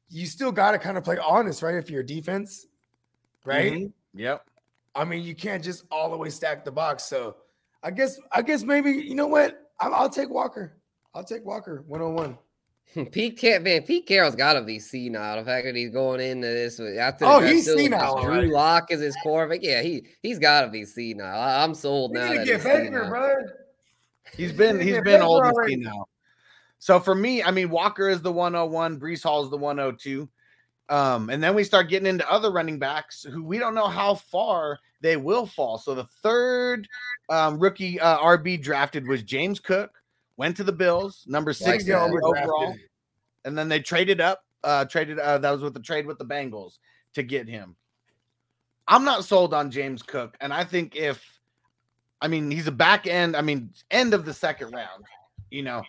you 0.09 0.27
still 0.27 0.53
got 0.53 0.73
to 0.73 0.79
kind 0.79 0.97
of 0.99 1.05
play 1.05 1.19
honest, 1.19 1.63
right? 1.63 1.75
If 1.75 1.91
you're 1.91 2.01
a 2.01 2.07
defense, 2.07 2.67
right? 3.45 3.73
Mhm. 3.73 3.93
Yep. 4.15 4.45
I 4.95 5.05
mean, 5.05 5.23
you 5.23 5.35
can't 5.35 5.63
just 5.63 5.85
all 5.91 6.11
the 6.11 6.17
way 6.17 6.31
stack 6.31 6.65
the 6.65 6.73
box. 6.73 7.05
So 7.05 7.37
I 7.83 7.91
guess, 7.91 8.19
I 8.33 8.43
guess 8.43 8.63
maybe 8.63 8.91
you 8.91 9.15
know 9.15 9.27
what? 9.27 9.71
I'll, 9.81 9.95
I'll 9.95 10.11
take 10.11 10.31
Walker. 10.31 10.73
I'll 11.15 11.25
take 11.25 11.45
Walker 11.45 11.85
one 11.87 12.03
on 12.03 12.15
one. 12.15 12.39
Pete 13.13 13.41
Car- 13.41 13.61
man, 13.61 13.83
Pete 13.83 14.07
Carroll's 14.07 14.35
got 14.35 14.55
to 14.55 14.63
be 14.63 14.79
senile. 14.79 15.37
The 15.37 15.45
fact 15.45 15.67
that 15.67 15.77
he's 15.77 15.91
going 15.91 16.21
into 16.21 16.47
this 16.47 16.79
with 16.79 16.97
after 16.97 17.25
Oh, 17.27 17.41
he's 17.41 17.63
still 17.63 17.77
with 17.77 17.85
senile 17.85 18.23
Drew 18.23 18.33
already. 18.33 18.49
Lock 18.49 18.91
is 18.91 19.01
his 19.01 19.17
quarterback. 19.23 19.61
Yeah, 19.63 19.83
he 19.83 20.07
he's 20.23 20.39
got 20.39 20.63
to 20.63 20.69
be 20.69 20.85
senile. 20.85 21.27
I, 21.27 21.65
am 21.65 21.75
sold 21.75 22.13
You're 22.13 22.23
now. 22.23 22.29
gonna 22.29 22.39
that 22.41 22.47
get 22.47 22.57
he's 22.57 22.65
Baker, 22.65 23.55
He's 24.37 24.53
been 24.53 24.81
he's 24.81 25.01
been 25.03 25.23
old 25.23 25.45
and 25.45 25.53
already. 25.53 25.77
now. 25.77 26.07
So 26.79 27.01
for 27.01 27.15
me, 27.15 27.43
I 27.43 27.51
mean 27.51 27.71
Walker 27.71 28.09
is 28.09 28.23
the 28.23 28.33
101, 28.33 29.01
Breece 29.01 29.23
Hall 29.23 29.45
is 29.45 29.51
the 29.51 29.57
102. 29.57 30.29
Um, 30.91 31.29
and 31.29 31.43
then 31.43 31.55
we 31.55 31.65
start 31.65 31.91
getting 31.91 32.07
into 32.07 32.31
other 32.31 32.51
running 32.51 32.79
backs 32.79 33.23
who 33.31 33.43
we 33.43 33.59
don't 33.59 33.75
know 33.75 33.89
how 33.89 34.15
far 34.15 34.79
they 35.03 35.17
will 35.17 35.45
fall. 35.47 35.77
So 35.77 35.95
the 35.95 36.07
third 36.23 36.89
um, 37.29 37.59
rookie 37.59 38.01
uh, 38.01 38.19
RB 38.19 38.61
drafted 38.63 39.07
was 39.07 39.23
James 39.23 39.61
Cook, 39.61 39.91
went 40.39 40.57
to 40.57 40.65
the 40.65 40.73
Bills, 40.73 41.25
number 41.27 41.51
Like 41.51 41.57
60 41.81 41.91
that. 41.91 42.01
overall, 42.01 42.75
and 43.45 43.59
then 43.59 43.69
they 43.69 43.81
traded 43.81 44.23
up, 44.23 44.43
uh, 44.65 44.87
traded 44.87 45.19
uh, 45.19 45.37
that 45.39 45.51
was 45.51 45.61
with 45.61 45.75
the 45.75 45.81
trade 45.81 46.07
with 46.07 46.17
the 46.17 46.25
Bengals 46.25 46.79
to 47.15 47.23
get 47.23 47.47
him. 47.47 47.77
I'm 48.87 49.05
not 49.05 49.25
sold 49.25 49.53
on 49.53 49.71
James 49.71 50.03
Cook, 50.03 50.37
and 50.41 50.55
I 50.55 50.65
think 50.65 50.97
if 50.97 51.23
I 52.23 52.29
mean 52.29 52.51
he's 52.51 52.69
a 52.69 52.73
back 52.73 53.07
end, 53.07 53.37
I 53.37 53.43
mean 53.43 53.71
end 53.91 54.15
of 54.15 54.25
the 54.25 54.33
second 54.33 54.73
round, 54.73 55.05
you 55.51 55.63
know. 55.63 55.83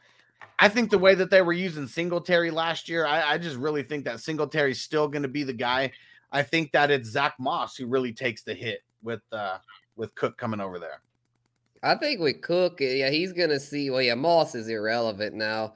I 0.61 0.67
think 0.67 0.89
the 0.89 0.97
way 0.97 1.15
that 1.15 1.29
they 1.29 1.41
were 1.41 1.53
using 1.53 1.87
Singletary 1.87 2.51
last 2.51 2.89
year, 2.89 3.05
I, 3.05 3.33
I 3.33 3.37
just 3.37 3.55
really 3.55 3.81
think 3.81 4.03
that 4.03 4.19
Singletary's 4.19 4.81
still 4.81 5.07
going 5.07 5.21
to 5.21 5.29
be 5.29 5.43
the 5.43 5.53
guy. 5.53 5.93
I 6.33 6.43
think 6.43 6.73
that 6.73 6.91
it's 6.91 7.09
Zach 7.09 7.35
Moss 7.39 7.77
who 7.77 7.87
really 7.87 8.11
takes 8.11 8.43
the 8.43 8.53
hit 8.53 8.81
with 9.01 9.21
uh 9.31 9.59
with 9.95 10.13
Cook 10.15 10.37
coming 10.37 10.59
over 10.59 10.79
there. 10.79 11.01
I 11.83 11.95
think 11.95 12.19
with 12.19 12.41
Cook, 12.41 12.81
eh, 12.81 12.95
yeah, 12.95 13.09
he's 13.09 13.33
gonna 13.33 13.59
see. 13.59 13.89
Well, 13.89 14.01
yeah, 14.01 14.15
Moss 14.15 14.55
is 14.55 14.67
irrelevant 14.67 15.35
now. 15.35 15.75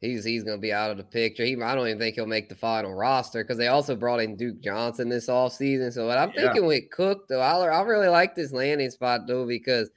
He's 0.00 0.24
he's 0.24 0.44
gonna 0.44 0.58
be 0.58 0.72
out 0.72 0.90
of 0.90 0.98
the 0.98 1.04
picture. 1.04 1.44
He, 1.44 1.60
I 1.60 1.74
don't 1.74 1.86
even 1.88 1.98
think 1.98 2.16
he'll 2.16 2.26
make 2.26 2.48
the 2.48 2.54
final 2.54 2.94
roster 2.94 3.42
because 3.44 3.58
they 3.58 3.68
also 3.68 3.96
brought 3.96 4.20
in 4.20 4.36
Duke 4.36 4.60
Johnson 4.60 5.08
this 5.08 5.28
offseason. 5.28 5.92
So 5.92 6.06
what 6.06 6.18
I'm 6.18 6.32
Yeah. 6.36 6.52
thinking 6.52 6.66
with 6.66 6.90
Cook 6.90 7.28
though, 7.28 7.40
I 7.40 7.58
I 7.66 7.82
really 7.82 8.08
like 8.08 8.34
this 8.34 8.52
landing 8.52 8.90
spot 8.90 9.22
though 9.26 9.46
because 9.46 9.90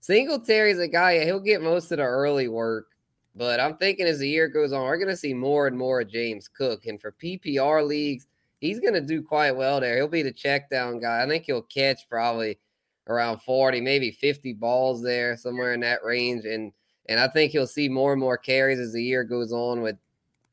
Singletary's 0.00 0.78
a 0.78 0.88
guy 0.88 1.24
he'll 1.24 1.40
get 1.40 1.62
most 1.62 1.90
of 1.92 1.98
the 1.98 2.04
early 2.04 2.48
work. 2.48 2.88
But 3.34 3.58
I'm 3.60 3.76
thinking 3.78 4.06
as 4.06 4.20
the 4.20 4.28
year 4.28 4.48
goes 4.48 4.72
on, 4.72 4.82
we're 4.82 4.98
gonna 4.98 5.16
see 5.16 5.34
more 5.34 5.66
and 5.66 5.76
more 5.76 6.00
of 6.00 6.08
James 6.08 6.48
Cook. 6.48 6.86
And 6.86 7.00
for 7.00 7.12
PPR 7.12 7.82
leagues, 7.86 8.26
he's 8.60 8.80
gonna 8.80 9.00
do 9.00 9.22
quite 9.22 9.52
well 9.52 9.80
there. 9.80 9.96
He'll 9.96 10.08
be 10.08 10.22
the 10.22 10.32
check 10.32 10.70
down 10.70 11.00
guy. 11.00 11.22
I 11.22 11.28
think 11.28 11.44
he'll 11.46 11.62
catch 11.62 12.08
probably 12.08 12.58
around 13.08 13.40
40, 13.42 13.80
maybe 13.80 14.10
50 14.10 14.52
balls 14.54 15.02
there, 15.02 15.36
somewhere 15.36 15.74
in 15.74 15.80
that 15.80 16.04
range. 16.04 16.44
And 16.44 16.72
and 17.06 17.20
I 17.20 17.28
think 17.28 17.52
he'll 17.52 17.66
see 17.66 17.88
more 17.88 18.12
and 18.12 18.20
more 18.20 18.38
carries 18.38 18.78
as 18.78 18.92
the 18.92 19.02
year 19.02 19.24
goes 19.24 19.52
on. 19.52 19.82
With 19.82 19.96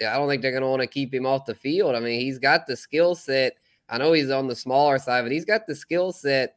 I 0.01 0.17
don't 0.17 0.27
think 0.27 0.41
they're 0.41 0.51
going 0.51 0.63
to 0.63 0.69
want 0.69 0.81
to 0.81 0.87
keep 0.87 1.13
him 1.13 1.25
off 1.25 1.45
the 1.45 1.55
field. 1.55 1.95
I 1.95 1.99
mean, 1.99 2.19
he's 2.19 2.39
got 2.39 2.67
the 2.67 2.75
skill 2.75 3.15
set. 3.15 3.53
I 3.89 3.97
know 3.97 4.13
he's 4.13 4.31
on 4.31 4.47
the 4.47 4.55
smaller 4.55 4.97
side, 4.97 5.23
but 5.23 5.31
he's 5.31 5.45
got 5.45 5.67
the 5.67 5.75
skill 5.75 6.11
set 6.11 6.55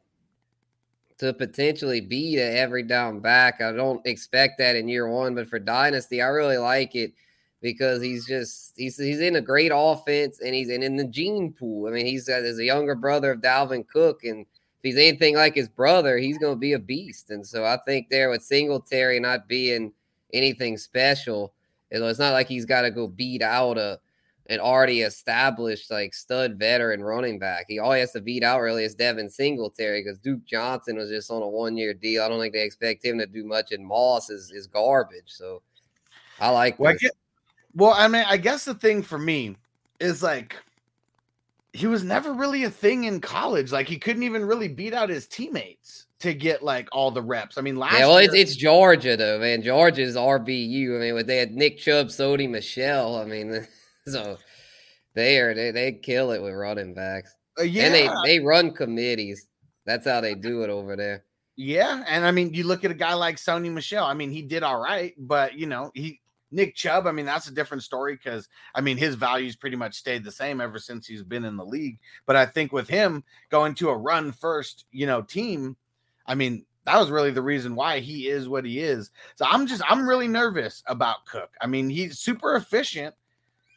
to 1.17 1.33
potentially 1.33 2.01
be 2.01 2.37
a 2.37 2.51
every 2.57 2.83
down 2.83 3.19
back. 3.19 3.61
I 3.61 3.71
don't 3.71 4.05
expect 4.05 4.57
that 4.57 4.75
in 4.75 4.87
year 4.87 5.09
one, 5.09 5.35
but 5.35 5.47
for 5.47 5.59
dynasty, 5.59 6.21
I 6.21 6.27
really 6.27 6.57
like 6.57 6.95
it 6.95 7.13
because 7.61 8.01
he's 8.01 8.25
just 8.25 8.73
he's 8.75 8.97
he's 8.97 9.21
in 9.21 9.37
a 9.37 9.41
great 9.41 9.71
offense 9.73 10.39
and 10.41 10.53
he's 10.53 10.69
in, 10.69 10.83
in 10.83 10.95
the 10.97 11.07
gene 11.07 11.53
pool. 11.53 11.87
I 11.87 11.91
mean, 11.91 12.05
he's 12.05 12.27
as 12.27 12.59
a 12.59 12.63
younger 12.63 12.95
brother 12.95 13.31
of 13.31 13.41
Dalvin 13.41 13.87
Cook, 13.87 14.23
and 14.23 14.45
he's 14.85 14.97
anything 14.97 15.35
like 15.35 15.55
his 15.55 15.69
brother, 15.69 16.17
he's 16.17 16.37
going 16.37 16.53
to 16.55 16.59
be 16.59 16.73
a 16.73 16.79
beast. 16.79 17.31
And 17.31 17.45
so 17.45 17.65
I 17.65 17.77
think 17.85 18.09
there 18.09 18.29
with 18.29 18.43
Singletary 18.43 19.19
not 19.19 19.47
being 19.47 19.91
anything 20.33 20.77
special, 20.77 21.53
you 21.91 21.99
know, 21.99 22.07
it's 22.07 22.19
not 22.19 22.33
like 22.33 22.47
he's 22.47 22.65
got 22.65 22.81
to 22.81 22.91
go 22.91 23.07
beat 23.07 23.41
out 23.41 23.77
a 23.77 23.99
an 24.47 24.59
already 24.59 25.01
established 25.01 25.89
like 25.89 26.13
stud 26.13 26.59
veteran 26.59 27.03
running 27.03 27.39
back. 27.39 27.65
He 27.67 27.79
all 27.79 27.93
he 27.93 27.99
has 27.99 28.11
to 28.11 28.21
beat 28.21 28.43
out 28.43 28.61
really 28.61 28.83
is 28.83 28.93
Devin 28.93 29.29
Singletary 29.29 30.03
because 30.03 30.19
Duke 30.19 30.45
Johnson 30.45 30.97
was 30.97 31.09
just 31.09 31.31
on 31.31 31.41
a 31.41 31.47
one 31.47 31.75
year 31.75 31.93
deal. 31.93 32.21
I 32.21 32.29
don't 32.29 32.39
think 32.39 32.53
they 32.53 32.63
expect 32.63 33.03
him 33.03 33.17
to 33.17 33.25
do 33.25 33.43
much, 33.43 33.71
and 33.71 33.85
Moss 33.85 34.29
is, 34.29 34.51
is 34.51 34.67
garbage. 34.67 35.23
So 35.27 35.63
I 36.39 36.49
like 36.49 36.79
Well, 36.79 36.91
I 36.93 36.95
get- 36.97 37.15
well, 37.73 37.93
I 37.97 38.07
mean, 38.07 38.23
I 38.27 38.37
guess 38.37 38.65
the 38.65 38.75
thing 38.75 39.01
for 39.01 39.17
me 39.17 39.55
is 39.99 40.21
like 40.21 40.55
he 41.75 41.87
was 41.87 42.03
never 42.03 42.33
really 42.33 42.63
a 42.63 42.69
thing 42.69 43.03
in 43.03 43.19
college. 43.21 43.71
Like 43.71 43.87
he 43.87 43.97
couldn't 43.97 44.23
even 44.23 44.45
really 44.45 44.67
beat 44.67 44.93
out 44.93 45.09
his 45.09 45.27
teammates 45.27 46.05
to 46.19 46.33
get 46.33 46.63
like 46.63 46.87
all 46.91 47.11
the 47.11 47.21
reps. 47.21 47.57
I 47.57 47.61
mean, 47.61 47.75
last 47.75 47.93
Yeah, 47.99 48.07
well, 48.07 48.21
year, 48.21 48.31
it's, 48.33 48.51
it's 48.51 48.55
Georgia 48.55 49.17
though, 49.17 49.39
man. 49.39 49.61
Georgia's 49.61 50.15
RBU. 50.15 50.95
I 50.95 50.99
mean, 50.99 51.13
with 51.15 51.27
they 51.27 51.37
had 51.37 51.51
Nick 51.51 51.77
Chubb, 51.77 52.07
Sony, 52.07 52.49
Michel. 52.49 53.17
I 53.17 53.25
mean, 53.25 53.67
so 54.07 54.37
they 55.13 55.39
are 55.39 55.53
they 55.53 55.71
they 55.71 55.91
kill 55.93 56.31
it 56.31 56.41
with 56.41 56.53
running 56.53 56.93
backs, 56.93 57.33
uh, 57.59 57.63
yeah, 57.63 57.83
and 57.85 57.93
they 57.93 58.09
they 58.25 58.39
run 58.39 58.71
committees. 58.71 59.47
That's 59.85 60.07
how 60.07 60.21
they 60.21 60.33
do 60.33 60.63
it 60.63 60.69
over 60.69 60.95
there. 60.95 61.25
yeah. 61.57 62.03
And 62.07 62.25
I 62.25 62.31
mean, 62.31 62.53
you 62.53 62.63
look 62.63 62.83
at 62.83 62.91
a 62.91 62.95
guy 62.95 63.13
like 63.13 63.35
Sony 63.35 63.71
Michel. 63.71 64.03
I 64.03 64.13
mean, 64.13 64.31
he 64.31 64.41
did 64.41 64.63
all 64.63 64.79
right, 64.79 65.13
but 65.17 65.53
you 65.55 65.67
know, 65.67 65.91
he 65.93 66.21
Nick 66.55 66.73
Chubb. 66.73 67.05
I 67.05 67.11
mean, 67.11 67.25
that's 67.25 67.47
a 67.47 67.53
different 67.53 67.83
story 67.83 68.15
because 68.15 68.47
I 68.73 68.81
mean, 68.81 68.97
his 68.97 69.15
values 69.15 69.55
pretty 69.55 69.75
much 69.75 69.95
stayed 69.95 70.23
the 70.23 70.31
same 70.31 70.61
ever 70.61 70.79
since 70.79 71.05
he's 71.05 71.21
been 71.21 71.45
in 71.45 71.57
the 71.57 71.65
league. 71.65 71.99
But 72.25 72.37
I 72.37 72.45
think 72.45 72.71
with 72.71 72.87
him 72.87 73.23
going 73.49 73.75
to 73.75 73.89
a 73.89 73.97
run 73.97 74.31
first, 74.31 74.85
you 74.91 75.05
know, 75.05 75.21
team, 75.21 75.75
I 76.25 76.33
mean, 76.35 76.65
that 76.85 76.97
was 76.97 77.11
really 77.11 77.31
the 77.31 77.41
reason 77.41 77.75
why 77.75 77.99
he 77.99 78.29
is 78.29 78.47
what 78.47 78.63
he 78.63 78.79
is. 78.79 79.11
So 79.35 79.45
I'm 79.47 79.67
just 79.67 79.83
I'm 79.87 80.07
really 80.07 80.29
nervous 80.29 80.81
about 80.87 81.25
Cook. 81.25 81.51
I 81.59 81.67
mean, 81.67 81.89
he's 81.89 82.19
super 82.19 82.55
efficient. 82.55 83.13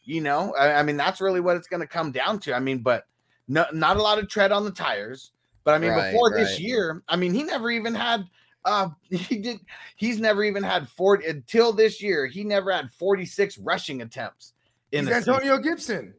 You 0.05 0.23
know, 0.23 0.55
I, 0.55 0.75
I 0.75 0.83
mean, 0.85 0.97
that's 0.97 1.21
really 1.21 1.41
what 1.41 1.57
it's 1.57 1.69
going 1.69 1.81
to 1.81 1.87
come 1.87 2.13
down 2.13 2.39
to. 2.41 2.55
I 2.55 2.61
mean, 2.61 2.79
but 2.79 3.07
no, 3.49 3.67
not 3.73 3.97
a 3.97 4.03
lot 4.03 4.19
of 4.19 4.29
tread 4.29 4.53
on 4.53 4.65
the 4.65 4.71
tires. 4.71 5.33
But 5.65 5.75
I 5.75 5.79
mean, 5.79 5.91
Right, 5.91 6.13
before 6.13 6.31
this 6.31 6.59
year, 6.59 7.03
I 7.09 7.17
mean, 7.17 7.35
he 7.35 7.43
never 7.43 7.71
even 7.71 7.95
had. 7.95 8.25
Uh, 8.65 8.89
he 9.11 9.37
did. 9.39 9.59
He's 9.97 10.19
never 10.21 10.45
even 10.45 10.63
had 10.63 10.89
40 10.89 11.27
until 11.27 11.73
this 11.73 12.03
year. 12.03 12.27
He 12.27 12.45
never 12.45 12.71
had 12.73 12.91
46 12.93 13.59
rushing 13.59 14.03
attempts 14.03 14.53
in 14.93 15.07
He's 15.07 15.15
a 15.15 15.19
season. 15.19 15.35
Antonio 15.35 15.59
Gibson. 15.59 16.15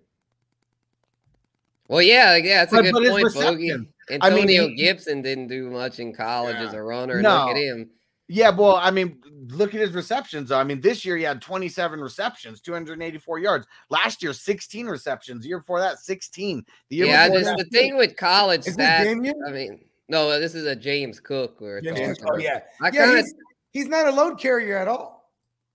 Well, 1.87 2.01
yeah, 2.01 2.35
yeah, 2.35 2.65
that's 2.65 2.73
a 2.73 2.75
But- 2.77 2.81
good 2.83 2.93
but 2.93 3.09
point, 3.09 3.33
Bogey. 3.33 3.71
reception- 3.71 3.93
I 4.21 4.29
mean, 4.29 4.39
Antonio 4.39 4.67
he- 4.69 4.75
Gibson 4.75 5.21
didn't 5.21 5.47
do 5.47 5.69
much 5.69 5.99
in 5.99 6.13
college 6.13 6.55
as 6.55 6.73
a 6.73 6.81
runner. 6.81 7.21
No. 7.21 7.45
Look 7.47 7.55
at 7.55 7.57
him. 7.57 7.89
Yeah, 8.31 8.51
well, 8.51 8.75
I 8.75 8.91
mean, 8.91 9.19
look 9.49 9.73
at 9.73 9.81
his 9.81 9.91
receptions. 9.93 10.51
I 10.51 10.63
mean, 10.63 10.81
this 10.81 11.03
year 11.03 11.17
he 11.17 11.23
had 11.23 11.41
27 11.41 11.99
receptions, 11.99 12.61
284 12.61 13.39
yards. 13.39 13.65
Last 13.89 14.21
year, 14.21 14.33
16 14.33 14.85
receptions. 14.85 15.41
The 15.41 15.49
year 15.49 15.59
before 15.59 15.79
that, 15.79 15.97
16. 15.97 16.63
The 16.89 16.95
year 16.95 17.05
Yeah, 17.07 17.25
before 17.27 17.39
just 17.39 17.57
that, 17.57 17.63
the 17.71 17.77
thing 17.77 17.97
with 17.97 18.15
college 18.17 18.67
Is 18.67 18.77
stats. 18.77 19.09
I 19.47 19.51
mean, 19.51 19.79
no, 20.10 20.30
uh, 20.30 20.39
this 20.39 20.55
is 20.55 20.66
a 20.66 20.76
James 20.76 21.20
Cook. 21.20 21.62
We're 21.62 21.82
James 21.82 21.97
talking 21.99 22.16
Cook. 22.16 22.26
Oh 22.26 22.30
about. 22.36 22.41
yeah, 22.43 22.60
I 22.82 22.89
yeah. 22.91 23.05
kind 23.05 23.20
of 23.20 23.26
He's, 23.26 23.34
he's 23.72 23.88
not 23.88 24.07
a 24.07 24.12
load 24.12 24.39
carrier 24.39 24.78
at 24.78 24.88
all. 24.88 25.18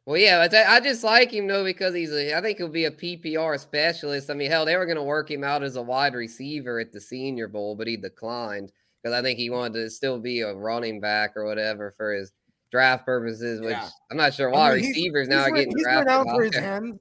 Well, 0.07 0.18
yeah, 0.18 0.47
I 0.53 0.76
I 0.76 0.80
just 0.80 1.03
like 1.03 1.30
him 1.32 1.47
though 1.47 1.64
because 1.64 1.95
he's 1.95 2.12
a. 2.12 2.37
I 2.37 2.43
think 2.43 2.59
he'll 2.59 2.68
be 2.68 2.85
a 2.85 2.91
PPR 2.91 3.59
specialist. 3.59 4.28
I 4.30 4.35
mean, 4.35 4.51
hell, 4.51 4.66
they 4.66 4.76
were 4.76 4.85
going 4.85 4.99
to 4.99 5.03
work 5.03 5.30
him 5.30 5.43
out 5.45 5.62
as 5.62 5.76
a 5.76 5.82
wide 5.82 6.12
receiver 6.14 6.78
at 6.78 6.93
the 6.93 7.01
Senior 7.01 7.49
Bowl, 7.49 7.74
but 7.74 7.87
he 7.87 7.97
declined 7.97 8.70
because 9.03 9.18
I 9.18 9.22
think 9.22 9.39
he 9.39 9.49
wanted 9.49 9.74
to 9.82 9.89
still 9.89 10.18
be 10.18 10.41
a 10.41 10.53
running 10.53 11.01
back 11.01 11.37
or 11.37 11.47
whatever 11.47 11.91
for 11.97 12.12
his 12.12 12.32
draft 12.70 13.07
purposes. 13.07 13.61
Which 13.62 13.70
Yeah. 13.70 13.89
I'm 14.11 14.18
not 14.18 14.35
sure 14.35 14.51
I 14.55 14.59
why 14.59 14.70
mean, 14.74 14.80
he's- 14.85 14.97
receivers 14.97 15.28
now 15.28 15.39
he's 15.45 15.47
are 15.49 15.55
getting 15.57 15.76
he's 15.76 15.85
drafted. 15.85 16.09
out 16.12 16.26
for 16.28 16.43
his 16.43 16.55
hands. 16.57 16.99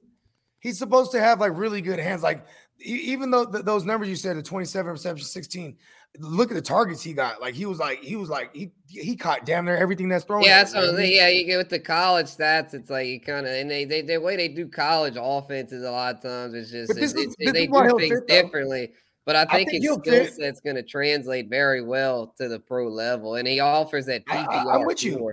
He's 0.60 0.78
supposed 0.78 1.12
to 1.12 1.20
have 1.20 1.40
like 1.40 1.52
really 1.54 1.82
good 1.82 1.98
hands. 1.98 2.22
Like 2.22 2.46
even 2.78 3.30
though 3.30 3.44
th- 3.44 3.64
those 3.66 3.84
numbers 3.84 4.08
you 4.08 4.16
said, 4.16 4.36
the 4.38 4.42
27 4.42 4.92
receptions, 4.92 5.30
16. 5.30 5.76
Look 6.20 6.50
at 6.50 6.54
the 6.54 6.62
targets 6.62 7.02
he 7.02 7.12
got. 7.12 7.40
Like 7.40 7.54
he 7.54 7.66
was 7.66 7.78
like 7.78 8.00
he 8.00 8.14
was 8.14 8.28
like 8.28 8.54
he 8.54 8.70
he 8.86 9.16
caught 9.16 9.44
damn 9.44 9.64
near 9.64 9.76
everything 9.76 10.08
that's 10.08 10.24
thrown. 10.24 10.42
Yeah, 10.42 10.58
at 10.58 10.62
that's 10.62 10.74
what 10.74 10.84
I'm 10.90 10.96
saying. 10.96 11.12
Yeah, 11.16 11.28
you 11.28 11.44
get 11.44 11.56
with 11.56 11.70
the 11.70 11.80
college 11.80 12.26
stats, 12.26 12.72
it's 12.72 12.88
like 12.88 13.08
you 13.08 13.20
kind 13.20 13.46
of 13.46 13.52
and 13.52 13.68
they, 13.68 13.84
they 13.84 14.02
the 14.02 14.18
way 14.18 14.36
they 14.36 14.46
do 14.48 14.68
college 14.68 15.14
offenses 15.18 15.82
a 15.82 15.90
lot 15.90 16.14
of 16.14 16.22
times 16.22 16.54
it's 16.54 16.70
just 16.70 16.90
it's, 16.92 17.00
is- 17.00 17.14
it's- 17.14 17.34
they 17.52 17.66
do 17.66 17.98
things 17.98 18.20
fit, 18.20 18.28
differently. 18.28 18.92
But 19.26 19.36
I 19.36 19.44
think, 19.46 19.70
think 19.70 19.82
his 19.82 19.92
skill 19.94 20.26
set's 20.26 20.60
going 20.60 20.76
to 20.76 20.82
translate 20.82 21.48
very 21.48 21.82
well 21.82 22.34
to 22.38 22.46
the 22.46 22.60
pro 22.60 22.88
level, 22.88 23.36
and 23.36 23.48
he 23.48 23.58
offers 23.58 24.04
that 24.06 24.22
I- 24.28 24.42
I- 24.42 24.46
PPR. 24.46 24.74
I'm 24.74 24.84
with 24.84 25.02
you. 25.02 25.32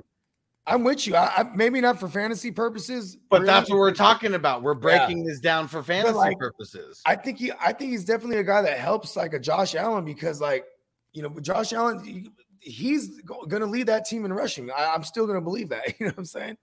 Floor. 0.65 0.75
I'm 0.77 0.83
with 0.83 1.07
you. 1.07 1.15
I, 1.15 1.31
I, 1.37 1.43
maybe 1.55 1.81
not 1.81 1.99
for 1.99 2.07
fantasy 2.07 2.51
purposes, 2.51 3.17
But 3.29 3.41
really. 3.41 3.47
that's 3.53 3.69
what 3.69 3.77
we're 3.79 3.93
talking 3.93 4.33
about. 4.35 4.61
We're 4.63 4.73
breaking 4.73 5.23
this 5.25 5.39
down 5.39 5.67
for 5.67 5.81
fantasy 5.83 6.13
like, 6.15 6.37
purposes. 6.37 7.01
I 7.05 7.15
think 7.15 7.39
he, 7.39 7.51
I 7.59 7.73
think 7.73 7.91
he's 7.91 8.05
definitely 8.05 8.37
a 8.37 8.43
guy 8.43 8.61
that 8.61 8.77
helps 8.77 9.15
like 9.15 9.33
a 9.33 9.39
Josh 9.39 9.75
Allen 9.75 10.05
because 10.05 10.39
like 10.41 10.65
you 11.13 11.21
know 11.23 11.29
Josh 11.41 11.73
Allen, 11.73 12.29
he's 12.59 13.21
going 13.21 13.61
to 13.61 13.65
lead 13.65 13.87
that 13.87 14.05
team 14.05 14.23
in 14.25 14.31
rushing. 14.33 14.69
I, 14.71 14.93
I'm 14.93 15.03
still 15.03 15.25
going 15.25 15.37
to 15.37 15.43
believe 15.43 15.69
that. 15.69 15.81
You 15.99 16.05
know 16.07 16.11
what 16.11 16.19
I'm 16.19 16.25
saying? 16.25 16.57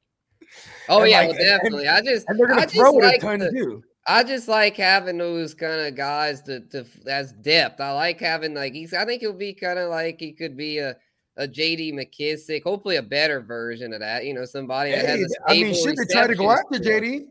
Oh 0.88 1.03
And, 1.03 1.11
yeah, 1.11 1.18
like, 1.20 1.28
well, 1.30 1.38
and- 1.38 1.40
and- 1.49 1.61
definitely. 1.61 1.88
I 1.88 2.01
just 2.01 2.26
And 2.28 2.38
they're 2.38 2.46
going 2.46 2.59
I 2.61 2.62
to 2.64 2.66
just 2.68 2.76
throw 2.76 2.99
it 2.99 3.05
like 3.05 3.16
a 3.16 3.20
ton 3.20 3.38
the- 3.40 3.51
too. 3.51 3.82
I 4.07 4.24
just 4.24 4.49
like 4.49 4.74
having 4.76 5.18
those 5.18 5.53
kind 5.53 5.82
of 5.82 5.94
guys 5.94 6.40
to 6.42 6.61
to 6.68 6.86
as 7.07 7.32
depth. 7.35 7.78
I 7.78 7.93
like 7.93 8.18
having 8.20 8.55
like 8.55 8.72
he's. 8.72 8.94
I 8.94 9.05
think 9.05 9.20
he'll 9.20 9.35
be 9.35 9.52
kind 9.52 9.78
of 9.78 9.90
like 9.90 10.18
he 10.18 10.32
could 10.32 10.56
be 10.56 10.78
a 10.78 10.97
a 11.39 11.47
JD 11.48 11.94
McKissic, 11.94 12.62
hopefully 12.65 12.97
a 12.97 13.02
better 13.02 13.40
version 13.40 13.93
of 13.94 14.01
that. 14.01 14.24
You 14.27 14.35
know, 14.35 14.44
somebody 14.44 14.90
that 14.90 15.06
has 15.06 15.20
a 15.20 15.51
I 15.51 15.55
mean, 15.55 15.74
should 15.74 15.97
they 15.97 16.05
try 16.12 16.27
to 16.27 16.35
go 16.35 16.51
after. 16.51 16.78
JD, 16.78 17.27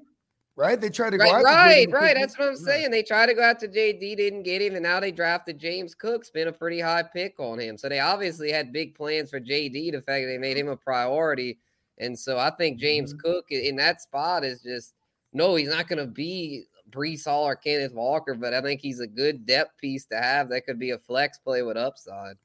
right? 0.56 0.80
They 0.80 0.90
tried 0.90 1.12
to 1.12 1.18
go 1.18 1.26
Right, 1.26 1.36
after 1.36 1.44
right, 1.46 1.88
JD. 1.90 1.94
right. 1.94 2.16
That's 2.20 2.40
what 2.40 2.48
I'm 2.48 2.56
saying. 2.56 2.90
They 2.90 3.04
tried 3.04 3.28
to 3.28 3.34
go 3.34 3.44
out 3.44 3.60
to 3.60 3.68
JD, 3.68 4.16
didn't 4.18 4.44
get 4.44 4.62
him, 4.62 4.74
and 4.76 4.84
now 4.84 5.00
they 5.00 5.12
drafted 5.12 5.60
James 5.60 5.94
Cook. 5.94 6.26
Spent 6.26 6.50
a 6.50 6.54
pretty 6.54 6.80
high 6.80 7.04
pick 7.04 7.36
on 7.40 7.60
him, 7.60 7.78
so 7.78 7.90
they 7.90 8.00
obviously 8.00 8.52
had 8.52 8.72
big 8.74 8.96
plans 8.96 9.30
for 9.30 9.40
JD. 9.40 9.92
The 9.92 10.02
fact 10.02 10.24
that 10.24 10.28
they 10.28 10.38
made 10.38 10.58
him 10.58 10.70
a 10.70 10.78
priority, 10.78 11.60
and 11.98 12.18
so 12.18 12.38
I 12.40 12.50
think 12.52 12.80
James 12.80 13.14
Mm-hmm. 13.14 13.20
Cook 13.30 13.46
in 13.52 13.76
that 13.76 14.02
spot 14.02 14.44
is 14.46 14.62
just 14.62 14.94
no. 15.34 15.56
He's 15.56 15.70
not 15.70 15.88
going 15.90 16.00
to 16.00 16.08
be 16.08 16.64
Breece 16.92 17.26
Hall 17.26 17.44
or 17.46 17.58
Kenneth 17.58 17.94
Walker, 17.94 18.34
but 18.36 18.54
I 18.54 18.62
think 18.62 18.80
he's 18.80 19.02
a 19.02 19.08
good 19.08 19.46
depth 19.46 19.78
piece 19.78 20.06
to 20.06 20.16
have. 20.18 20.48
That 20.48 20.66
could 20.66 20.80
be 20.80 20.92
a 20.92 20.98
flex 20.98 21.38
play 21.38 21.62
with 21.62 21.76
upside. 21.76 22.38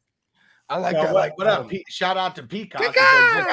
I 0.69 0.79
like 0.79 0.95
So 0.97 1.03
that. 1.03 1.13
what, 1.13 1.15
like, 1.15 1.39
what 1.39 1.47
up? 1.47 1.61
um, 1.63 1.69
Pe- 1.69 1.83
Shout 1.91 2.17
out 2.17 2.35
to 2.37 2.43
Peacock. 2.43 2.83
who 2.83 2.93
said 2.93 3.45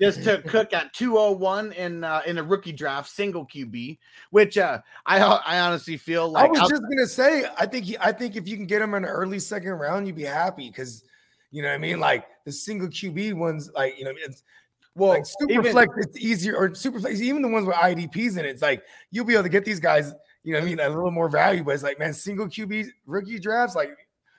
just 0.18 0.22
took 0.24 0.44
Cook 0.46 0.72
at 0.72 0.92
201 0.92 1.72
in 1.72 2.02
uh, 2.02 2.22
in 2.26 2.38
a 2.38 2.42
rookie 2.42 2.72
draft, 2.72 3.08
single 3.10 3.46
QB, 3.46 3.98
which 4.30 4.58
uh, 4.58 4.80
I 5.06 5.18
I 5.20 5.60
honestly 5.60 5.96
feel 5.96 6.28
like 6.30 6.40
I 6.40 6.44
like 6.44 6.52
was 6.52 6.60
out- 6.62 6.70
just 6.70 6.82
gonna 6.82 7.06
say, 7.06 7.44
I 7.58 7.66
think 7.66 7.84
he, 7.84 7.96
I 7.98 8.10
think 8.12 8.34
if 8.36 8.48
you 8.48 8.56
can 8.56 8.66
get 8.66 8.82
him 8.82 8.94
in 8.94 9.04
an 9.04 9.10
early 9.10 9.38
second 9.38 9.70
round, 9.72 10.06
you'd 10.06 10.16
be 10.16 10.24
happy 10.24 10.68
because 10.68 11.04
you 11.52 11.62
know 11.62 11.68
what 11.68 11.74
I 11.74 11.78
mean. 11.78 12.00
Like 12.00 12.26
the 12.44 12.50
single 12.52 12.88
QB 12.88 13.34
ones, 13.34 13.70
like 13.74 13.96
you 13.98 14.04
know, 14.04 14.12
it's 14.16 14.42
well, 14.96 15.10
like 15.10 15.24
super 15.26 15.52
even- 15.52 15.72
flex, 15.72 15.92
it's 15.98 16.18
easier 16.18 16.56
or 16.56 16.74
super 16.74 16.98
flex, 16.98 17.20
even 17.20 17.42
the 17.42 17.48
ones 17.48 17.66
with 17.66 17.76
IDPs 17.76 18.32
in 18.38 18.44
it. 18.44 18.46
It's 18.46 18.62
like 18.62 18.82
you'll 19.12 19.24
be 19.26 19.34
able 19.34 19.44
to 19.44 19.48
get 19.48 19.64
these 19.64 19.78
guys, 19.80 20.12
you 20.42 20.52
know, 20.54 20.58
what 20.58 20.64
I 20.66 20.68
mean, 20.68 20.80
a 20.80 20.88
little 20.88 21.10
more 21.12 21.28
value. 21.28 21.62
But 21.62 21.74
it's 21.74 21.82
like, 21.84 21.98
man, 22.00 22.12
single 22.14 22.46
QB 22.48 22.88
rookie 23.06 23.38
drafts, 23.38 23.76
like 23.76 23.90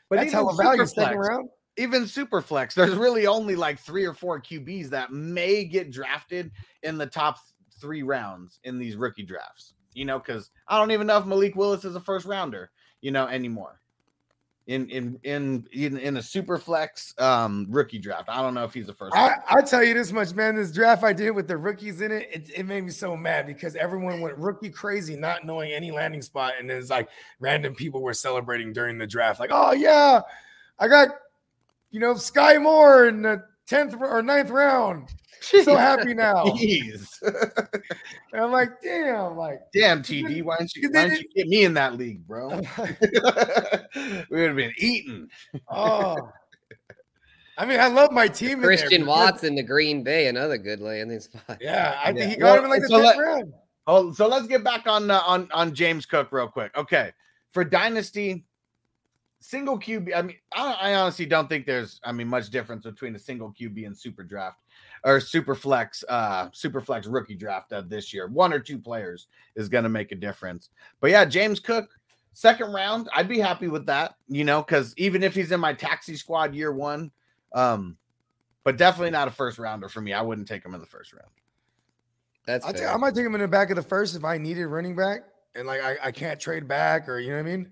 but 0.10 0.18
that's 0.18 0.28
even 0.34 0.46
hella 0.46 0.56
value 0.56 0.86
super 0.86 1.02
second 1.02 1.18
round. 1.20 1.50
Even 1.78 2.08
super 2.08 2.42
flex, 2.42 2.76
there's 2.76 2.96
really 2.96 3.28
only 3.28 3.56
like 3.56 3.80
three 3.80 4.06
or 4.06 4.14
four 4.14 4.40
QBs 4.40 4.90
that 4.90 5.12
may 5.12 5.66
get 5.66 5.92
drafted 5.92 6.52
in 6.84 6.98
the 6.98 7.06
top 7.06 7.40
three 7.80 8.04
rounds 8.04 8.60
in 8.64 8.78
these 8.78 8.96
rookie 8.96 9.24
drafts. 9.24 9.74
You 9.94 10.06
know, 10.06 10.18
because 10.18 10.50
I 10.68 10.80
don't 10.80 10.92
even 10.92 11.08
know 11.08 11.18
if 11.18 11.26
Malik 11.26 11.56
Willis 11.56 11.86
is 11.86 11.96
a 11.96 12.00
first 12.00 12.26
rounder, 12.26 12.72
you 13.02 13.12
know, 13.12 13.28
anymore. 13.28 13.80
In 14.66 14.90
in 14.90 15.20
in 15.24 15.68
in, 15.74 15.98
in 15.98 16.18
a 16.18 16.22
super 16.22 16.58
flex 16.58 17.14
um 17.20 17.68
rookie 17.70 18.00
draft. 18.00 18.30
I 18.30 18.42
don't 18.42 18.54
know 18.54 18.64
if 18.64 18.74
he's 18.74 18.88
a 18.88 18.94
first. 18.94 19.14
I, 19.14 19.36
I 19.50 19.62
tell 19.62 19.84
you 19.84 19.94
this 19.94 20.14
much, 20.14 20.34
man. 20.34 20.56
This 20.56 20.72
draft 20.72 21.04
I 21.04 21.12
did 21.12 21.32
with 21.32 21.50
the 21.50 21.58
rookies 21.58 22.00
in 22.00 22.14
it, 22.14 22.30
it, 22.32 22.50
it 22.56 22.66
made 22.66 22.86
me 22.86 22.92
so 22.92 23.18
mad 23.18 23.46
because 23.46 23.76
everyone 23.76 24.22
went 24.22 24.38
rookie 24.38 24.70
crazy, 24.70 25.18
not 25.18 25.46
knowing 25.46 25.74
any 25.74 25.92
landing 25.92 26.22
spot, 26.22 26.54
and 26.60 26.72
it's 26.72 26.90
like 26.90 27.10
random 27.42 27.76
people 27.76 28.02
were 28.02 28.14
celebrating 28.14 28.72
during 28.72 28.98
the 28.98 29.06
draft, 29.06 29.42
like, 29.42 29.52
oh 29.52 29.74
yeah, 29.74 30.22
I 30.80 30.88
got 30.88 31.10
you 31.94 32.00
know 32.00 32.16
Skyy 32.16 32.62
Moore 32.62 33.08
in 33.08 33.22
the 33.22 33.44
tenth 33.68 33.96
or 33.98 34.22
ninth 34.22 34.50
round. 34.50 35.10
She's 35.42 35.66
so 35.66 35.76
happy 35.78 36.14
now. 36.14 36.44
Jeez. 36.46 37.22
And 38.34 38.42
I'm 38.42 38.52
like, 38.52 38.82
damn, 38.82 39.38
like 39.38 39.60
Damn, 39.74 40.02
TD, 40.02 40.42
why 40.44 40.58
don't 40.58 40.76
you 40.76 40.90
why 40.90 41.08
don't 41.08 41.20
you 41.22 41.30
get 41.36 41.48
me 41.48 41.64
in 41.64 41.76
that 41.76 41.98
league, 41.98 42.28
bro? 42.28 42.50
we 42.80 44.26
would 44.32 44.48
have 44.48 44.56
been 44.56 44.74
eating. 44.78 45.30
oh. 45.70 46.18
I 47.56 47.68
mean, 47.68 47.80
I 47.80 47.88
love 47.88 48.12
my 48.12 48.28
team. 48.28 48.54
in 48.54 48.62
there 48.62 48.70
Christian 48.70 49.06
Watson 49.06 49.56
to 49.58 49.62
Green 49.64 50.04
Bay, 50.04 50.26
another 50.28 50.58
good 50.58 50.80
landing 50.80 51.20
spot. 51.20 51.60
Yeah, 51.62 52.00
I 52.04 52.12
think 52.12 52.32
he 52.32 52.38
got 52.38 52.58
him 52.58 52.64
in 52.66 52.72
like 52.72 52.82
the 52.82 52.88
so 52.88 52.98
10th 52.98 53.04
let- 53.04 53.18
round. 53.20 53.54
Oh, 53.86 54.12
so 54.12 54.28
let's 54.28 54.48
get 54.48 54.64
back 54.64 54.88
on 54.88 55.12
uh, 55.12 55.22
on 55.26 55.50
on 55.52 55.76
James 55.76 56.06
Cook 56.06 56.32
real 56.32 56.48
quick. 56.48 56.76
Okay, 56.76 57.12
for 57.52 57.64
dynasty, 57.64 58.46
single 59.44 59.78
QB. 59.78 60.16
I 60.16 60.22
mean, 60.22 60.38
I, 60.54 60.74
I 60.74 60.94
honestly 60.96 61.26
don't 61.26 61.48
think 61.48 61.66
there's, 61.66 62.00
I 62.04 62.12
mean, 62.12 62.28
much 62.28 62.50
difference 62.50 62.86
between 62.86 63.16
a 63.16 63.20
single 63.20 63.54
QB 63.54 63.86
and 63.86 63.98
super 63.98 64.24
draft 64.24 64.60
or 65.04 65.20
super 65.20 65.54
flex, 65.54 66.04
uh, 66.08 66.50
super 66.54 66.80
flex 66.82 67.08
rookie 67.08 67.36
draft 67.36 67.74
uh, 67.74 67.82
this 67.86 68.14
year. 68.14 68.28
One 68.28 68.54
or 68.54 68.60
two 68.60 68.80
players 68.80 69.28
is 69.56 69.70
going 69.70 69.84
to 69.84 69.90
make 69.90 70.12
a 70.12 70.16
difference. 70.16 70.70
But 71.02 71.12
yeah, 71.12 71.26
James 71.26 71.60
Cook, 71.60 71.90
second 72.32 72.72
round, 72.72 73.10
I'd 73.14 73.28
be 73.28 73.40
happy 73.40 73.68
with 73.68 73.86
that. 73.88 74.16
You 74.28 74.46
know, 74.46 74.62
because 74.62 74.94
even 74.98 75.24
if 75.24 75.36
he's 75.36 75.52
in 75.52 75.60
my 75.60 75.74
taxi 75.74 76.16
squad 76.16 76.56
year 76.56 76.72
one, 76.72 77.12
um, 77.54 77.98
but 78.64 78.78
definitely 78.78 79.12
not 79.12 79.28
a 79.28 79.32
first 79.32 79.60
rounder 79.60 79.90
for 79.90 80.00
me. 80.00 80.14
I 80.14 80.22
wouldn't 80.22 80.48
take 80.48 80.64
him 80.66 80.74
in 80.74 80.80
the 80.80 80.88
first 80.88 81.12
round. 81.12 81.32
That's 82.46 82.66
I, 82.66 82.98
might 82.98 83.16
take 83.16 83.26
him 83.26 83.36
in 83.36 83.42
the 83.42 83.48
back 83.48 83.70
of 83.70 83.76
the 83.76 83.84
first 83.84 84.16
if 84.16 84.26
I 84.26 84.38
needed 84.38 84.66
running 84.68 84.96
back 84.96 85.22
and 85.56 85.68
like 85.68 85.82
I, 85.82 85.98
I 86.04 86.12
can't 86.12 86.40
trade 86.40 86.68
back 86.68 87.08
or 87.08 87.20
you 87.20 87.30
know 87.30 87.38
what 87.38 87.48
I 87.48 87.56
mean. 87.56 87.72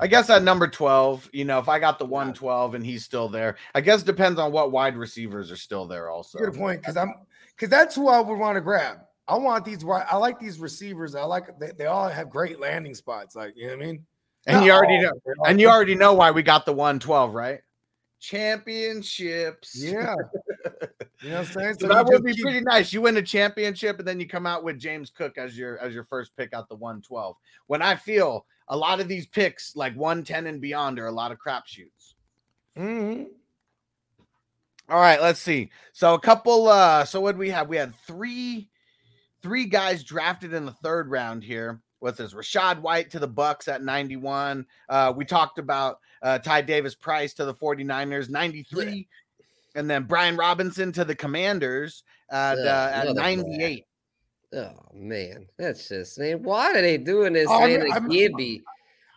I 0.00 0.06
guess 0.06 0.30
at 0.30 0.42
number 0.42 0.66
12, 0.66 1.28
you 1.32 1.44
know, 1.44 1.58
if 1.58 1.68
I 1.68 1.78
got 1.78 1.98
the 1.98 2.06
112 2.06 2.74
and 2.74 2.84
he's 2.84 3.04
still 3.04 3.28
there, 3.28 3.56
I 3.74 3.80
guess 3.80 4.02
depends 4.02 4.38
on 4.40 4.50
what 4.50 4.72
wide 4.72 4.96
receivers 4.96 5.50
are 5.50 5.56
still 5.56 5.86
there 5.86 6.08
also. 6.10 6.38
Good 6.38 6.54
point 6.54 6.80
because 6.80 6.96
I'm 6.96 7.14
because 7.54 7.68
that's 7.68 7.94
who 7.94 8.08
I 8.08 8.20
would 8.20 8.38
want 8.38 8.56
to 8.56 8.60
grab. 8.62 8.98
I 9.28 9.36
want 9.36 9.64
these. 9.64 9.84
I 9.84 10.16
like 10.16 10.40
these 10.40 10.58
receivers. 10.58 11.14
I 11.14 11.22
like 11.24 11.58
they, 11.60 11.70
they 11.76 11.86
all 11.86 12.08
have 12.08 12.30
great 12.30 12.58
landing 12.58 12.94
spots. 12.94 13.36
Like 13.36 13.52
you 13.56 13.66
know 13.68 13.76
what 13.76 13.82
I 13.82 13.86
mean. 13.86 14.06
And 14.46 14.56
Not 14.56 14.64
you 14.64 14.72
already 14.72 14.96
all, 14.96 15.02
know 15.02 15.10
all- 15.38 15.46
and 15.46 15.60
you 15.60 15.68
already 15.68 15.94
know 15.94 16.14
why 16.14 16.30
we 16.30 16.42
got 16.42 16.64
the 16.64 16.72
112, 16.72 17.34
right? 17.34 17.60
Championships. 18.20 19.74
yeah. 19.76 20.14
You 21.22 21.28
know 21.28 21.40
what 21.40 21.48
I'm 21.48 21.52
saying? 21.52 21.76
So 21.80 21.88
that 21.88 22.06
would 22.06 22.24
be 22.24 22.32
keep- 22.32 22.42
pretty 22.44 22.60
nice. 22.62 22.94
You 22.94 23.02
win 23.02 23.14
a 23.18 23.22
championship 23.22 23.98
and 23.98 24.08
then 24.08 24.18
you 24.20 24.26
come 24.26 24.46
out 24.46 24.64
with 24.64 24.78
James 24.78 25.10
Cook 25.10 25.36
as 25.36 25.56
your 25.56 25.78
as 25.78 25.92
your 25.92 26.04
first 26.04 26.34
pick 26.34 26.54
out 26.54 26.66
the 26.70 26.76
112. 26.76 27.36
When 27.66 27.82
I 27.82 27.94
feel 27.94 28.46
a 28.70 28.76
lot 28.76 29.00
of 29.00 29.08
these 29.08 29.26
picks 29.26 29.76
like 29.76 29.94
110 29.94 30.46
and 30.46 30.60
beyond 30.60 30.98
are 30.98 31.06
a 31.06 31.12
lot 31.12 31.32
of 31.32 31.38
crapshoots. 31.38 32.14
Mhm. 32.78 33.26
All 34.88 35.00
right, 35.00 35.20
let's 35.20 35.40
see. 35.40 35.70
So 35.92 36.14
a 36.14 36.20
couple 36.20 36.68
uh 36.68 37.04
so 37.04 37.20
what 37.20 37.36
we 37.36 37.50
have? 37.50 37.68
We 37.68 37.76
had 37.76 37.94
three 38.06 38.70
three 39.42 39.66
guys 39.66 40.02
drafted 40.04 40.54
in 40.54 40.64
the 40.64 40.72
third 40.72 41.10
round 41.10 41.44
here. 41.44 41.82
What's 41.98 42.18
this? 42.18 42.32
Rachaad 42.32 42.80
White 42.80 43.10
to 43.10 43.18
the 43.18 43.28
Bucks 43.28 43.68
at 43.68 43.82
91. 43.82 44.64
Uh 44.88 45.12
we 45.14 45.24
talked 45.24 45.58
about 45.58 45.98
uh 46.22 46.38
Ty 46.38 46.62
Davis 46.62 46.94
Price 46.94 47.34
to 47.34 47.44
the 47.44 47.54
49ers 47.54 48.30
93. 48.30 49.08
And 49.74 49.88
then 49.90 50.04
Brian 50.04 50.36
Robinson 50.36 50.92
to 50.92 51.04
the 51.04 51.14
Commanders 51.14 52.02
at 52.30 52.58
Ugh, 52.58 52.66
uh, 52.66 52.90
at 52.92 53.14
98. 53.14 53.84
Oh 54.52 54.72
man, 54.92 55.46
that's 55.58 55.88
just 55.88 56.18
man. 56.18 56.42
Why 56.42 56.70
are 56.72 56.82
they 56.82 56.96
doing 56.98 57.32
this, 57.34 57.46
Oh, 57.48 57.62
I 57.62 57.66
man? 57.68 57.80
mean, 57.80 57.88
to 57.88 57.94
I'm- 57.94 58.08
Gibby? 58.08 58.62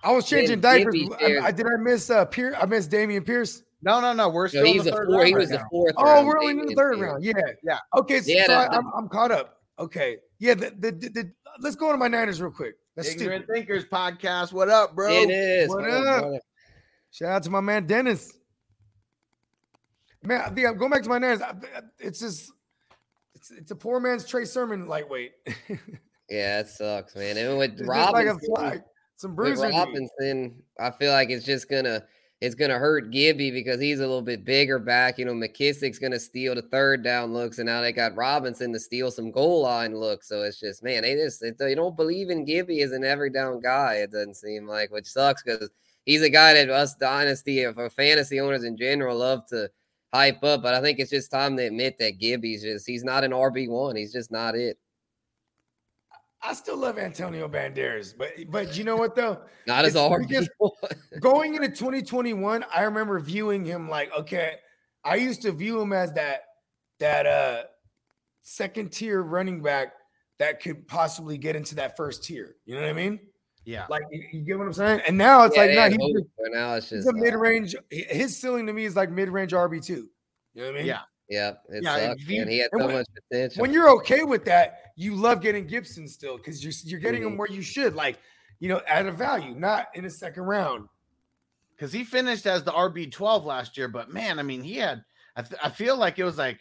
I 0.03 0.11
was 0.11 0.27
changing 0.27 0.59
Man, 0.61 0.83
diapers. 0.83 0.95
I, 1.21 1.47
I- 1.47 1.51
did 1.51 1.65
I 1.65 1.77
miss 1.81 2.09
uh 2.09 2.25
Pierce? 2.25 2.55
I 2.61 2.65
missed 2.65 2.91
Dameon 2.91 3.25
Pierce. 3.25 3.63
No, 3.81 3.99
no, 3.99 4.13
no. 4.13 4.29
We're 4.29 4.47
still 4.47 4.61
in 4.65 4.67
he's 4.73 4.83
the 4.83 4.91
a 4.93 4.95
third 4.97 5.07
four. 5.07 5.15
round 5.15 5.27
He 5.27 5.33
right 5.33 5.39
was 5.41 5.49
the 5.49 5.65
fourth. 5.71 5.93
Oh, 5.97 6.03
round 6.05 6.27
we're 6.27 6.39
only 6.39 6.51
in 6.61 6.65
the 6.67 6.75
third 6.75 6.95
Pierce. 6.97 7.09
round. 7.11 7.23
Yeah, 7.23 7.33
Yeah. 7.63 7.79
Okay, 7.97 8.19
so, 8.21 8.31
Yeah, 8.31 8.45
so 8.45 8.51
the- 8.53 8.57
I, 8.57 8.77
I'm, 8.77 8.91
I'm 8.95 9.09
caught 9.09 9.31
up. 9.31 9.61
Okay, 9.79 10.17
yeah. 10.39 10.53
The, 10.53 10.69
the, 10.77 10.91
the, 10.91 11.09
the- 11.09 11.31
let's 11.59 11.75
go 11.75 11.91
to 11.91 11.97
my 11.97 12.07
Niners 12.07 12.41
real 12.41 12.51
quick. 12.51 12.75
That's 12.95 13.09
Ignorant 13.09 13.45
stupid. 13.45 13.55
Thinkers 13.55 13.85
podcast. 13.85 14.53
What 14.53 14.69
up, 14.69 14.93
bro? 14.95 15.09
It 15.11 15.29
is. 15.31 15.67
What 15.69 15.81
What 15.81 15.89
up? 15.91 16.05
up, 16.15 16.21
brother? 16.21 16.39
Shout 17.11 17.29
out 17.29 17.43
to 17.43 17.49
my 17.49 17.59
man 17.61 17.87
Dennis. 17.87 18.31
Man, 20.23 20.41
I 20.41 20.49
think 20.49 20.67
I'm 20.67 20.77
going 20.77 20.91
back 20.91 21.03
to 21.03 21.09
my 21.09 21.17
Niners. 21.17 21.41
I- 21.41 21.49
I- 21.49 21.81
It's 21.99 22.19
just, 22.19 22.51
it's, 23.43 23.51
it's 23.51 23.71
a 23.71 23.75
poor 23.75 23.99
man's 23.99 24.25
Trey 24.25 24.45
Sermon 24.45 24.87
lightweight. 24.87 25.33
Yeah, 26.29 26.61
it 26.61 26.69
sucks, 26.69 27.15
man. 27.15 27.37
And 27.37 27.57
with 27.59 27.71
like 27.71 27.81
a 27.81 27.85
Robinson, 27.85 28.39
fly, 28.55 28.81
some 29.17 29.35
with 29.35 29.59
Robinson, 29.59 30.55
I 30.79 30.89
feel 30.89 31.11
like 31.11 31.29
it's 31.29 31.45
just 31.45 31.69
gonna 31.69 32.01
it's 32.39 32.55
gonna 32.55 32.79
hurt 32.79 33.11
Gibby 33.11 33.51
because 33.51 33.79
he's 33.79 33.99
a 33.99 34.07
little 34.07 34.21
bit 34.21 34.45
bigger 34.45 34.79
back. 34.79 35.19
You 35.19 35.25
know, 35.25 35.33
McKissic's 35.33 35.99
gonna 35.99 36.17
steal 36.17 36.55
the 36.55 36.61
third 36.61 37.03
down 37.03 37.33
looks, 37.33 37.59
and 37.59 37.67
now 37.67 37.81
they 37.81 37.91
got 37.91 38.15
Robinson 38.15 38.71
to 38.71 38.79
steal 38.79 39.11
some 39.11 39.31
goal 39.31 39.63
line 39.63 39.95
looks. 39.95 40.29
So 40.29 40.43
it's 40.43 40.59
just 40.59 40.81
man, 40.81 41.03
they 41.03 41.13
just 41.15 41.43
they 41.59 41.75
don't 41.75 41.97
believe 41.97 42.29
in 42.29 42.45
Gibby 42.45 42.81
as 42.81 42.93
an 42.93 43.03
every 43.03 43.29
down 43.29 43.59
guy. 43.59 43.95
It 43.95 44.11
doesn't 44.11 44.37
seem 44.37 44.65
like, 44.65 44.91
which 44.91 45.07
sucks 45.07 45.43
because 45.43 45.69
he's 46.05 46.23
a 46.23 46.29
guy 46.29 46.53
that 46.53 46.69
us 46.69 46.95
dynasty 46.95 47.65
or 47.65 47.89
fantasy 47.89 48.39
owners 48.39 48.63
in 48.63 48.77
general 48.77 49.17
love 49.17 49.45
to 49.47 49.69
hype 50.13 50.43
up. 50.43 50.61
But 50.61 50.73
I 50.73 50.81
think 50.81 50.99
it's 50.99 51.09
just 51.09 51.31
time 51.31 51.57
to 51.57 51.63
admit 51.63 51.97
that 51.99 52.19
Gibby's 52.19 52.61
just 52.61 52.87
he's 52.87 53.03
not 53.03 53.23
an 53.23 53.31
RB 53.31 53.69
one. 53.69 53.95
He's 53.95 54.13
just 54.13 54.31
not 54.31 54.55
it. 54.55 54.77
I 56.45 56.53
still 56.53 56.75
love 56.77 56.99
Antonio 56.99 57.47
Banderas, 57.47 58.13
but 58.17 58.31
but 58.49 58.77
you 58.77 58.83
know 58.83 58.97
what 58.97 59.15
though? 59.15 59.39
Not 59.67 59.85
as 59.85 59.95
RB. 59.95 60.45
Going 61.21 61.55
into 61.55 61.69
2021, 61.69 62.65
I 62.73 62.81
remember 62.81 63.17
viewing 63.21 63.63
him 63.63 63.87
like, 63.87 64.11
okay, 64.13 64.55
I 65.05 65.15
used 65.15 65.41
to 65.43 65.53
view 65.53 65.79
him 65.79 65.93
as 65.93 66.11
that 66.13 66.41
that 66.99 67.25
uh 67.25 67.63
second 68.41 68.91
tier 68.91 69.21
running 69.21 69.61
back 69.61 69.93
that 70.39 70.61
could 70.61 70.85
possibly 70.85 71.37
get 71.37 71.55
into 71.55 71.75
that 71.75 71.95
first 71.95 72.25
tier. 72.25 72.57
You 72.65 72.75
know 72.75 72.81
what 72.81 72.89
I 72.89 72.93
mean? 72.93 73.21
Yeah. 73.65 73.85
Like 73.89 74.03
you, 74.11 74.23
you 74.31 74.41
get 74.41 74.57
what 74.57 74.67
I'm 74.67 74.73
saying? 74.73 75.01
And 75.07 75.17
now 75.17 75.43
it's 75.45 75.55
Yeah, 75.55 75.61
like, 75.63 75.69
they 75.71 75.97
no, 75.97 76.05
he's, 76.07 76.15
hope, 76.17 76.27
now 76.51 76.73
it's 76.75 76.89
he's 76.89 77.05
a 77.07 77.13
mid 77.13 77.33
range. 77.33 77.75
His 77.89 78.37
ceiling 78.37 78.67
to 78.67 78.73
me 78.73 78.85
is 78.85 78.95
like 78.95 79.09
mid 79.09 79.29
range 79.29 79.51
RB 79.53 79.83
two. 79.83 80.09
You 80.53 80.61
know 80.61 80.67
what 80.67 80.75
I 80.75 80.77
mean? 80.79 80.85
Yeah. 80.87 80.99
Yeah, 81.29 81.53
it 81.69 81.83
Yeah, 81.83 81.95
sucks, 82.09 82.21
if 82.23 82.29
you- 82.29 82.45
He 82.45 82.59
had 82.59 82.69
so 82.77 82.85
when- 82.85 82.95
much 82.95 83.07
potential. 83.29 83.61
When 83.61 83.71
you're 83.73 83.89
okay 83.97 84.23
with 84.23 84.43
that, 84.45 84.91
you 84.97 85.15
love 85.15 85.41
getting 85.41 85.65
Gibson 85.65 86.07
still 86.07 86.37
because 86.37 86.63
you're 86.63 86.73
you're 86.83 86.99
getting 86.99 87.21
Mm-hmm. 87.21 87.31
him 87.31 87.37
where 87.37 87.49
you 87.49 87.61
should, 87.61 87.95
like 87.95 88.19
you 88.59 88.69
know, 88.69 88.81
at 88.87 89.05
a 89.05 89.11
value, 89.11 89.55
not 89.55 89.87
in 89.95 90.05
a 90.05 90.09
second 90.09 90.43
round. 90.43 90.87
because 91.75 91.91
he 91.91 92.03
finished 92.03 92.45
as 92.45 92.63
the 92.63 92.71
RB 92.71 93.11
twelve 93.11 93.45
last 93.45 93.77
year. 93.77 93.87
But 93.87 94.11
man, 94.11 94.39
I 94.39 94.43
mean, 94.43 94.61
he 94.61 94.75
had. 94.75 95.03
I, 95.35 95.41
th- 95.41 95.59
I 95.63 95.69
feel 95.69 95.97
like 95.97 96.19
it 96.19 96.23
was 96.25 96.37
like 96.37 96.59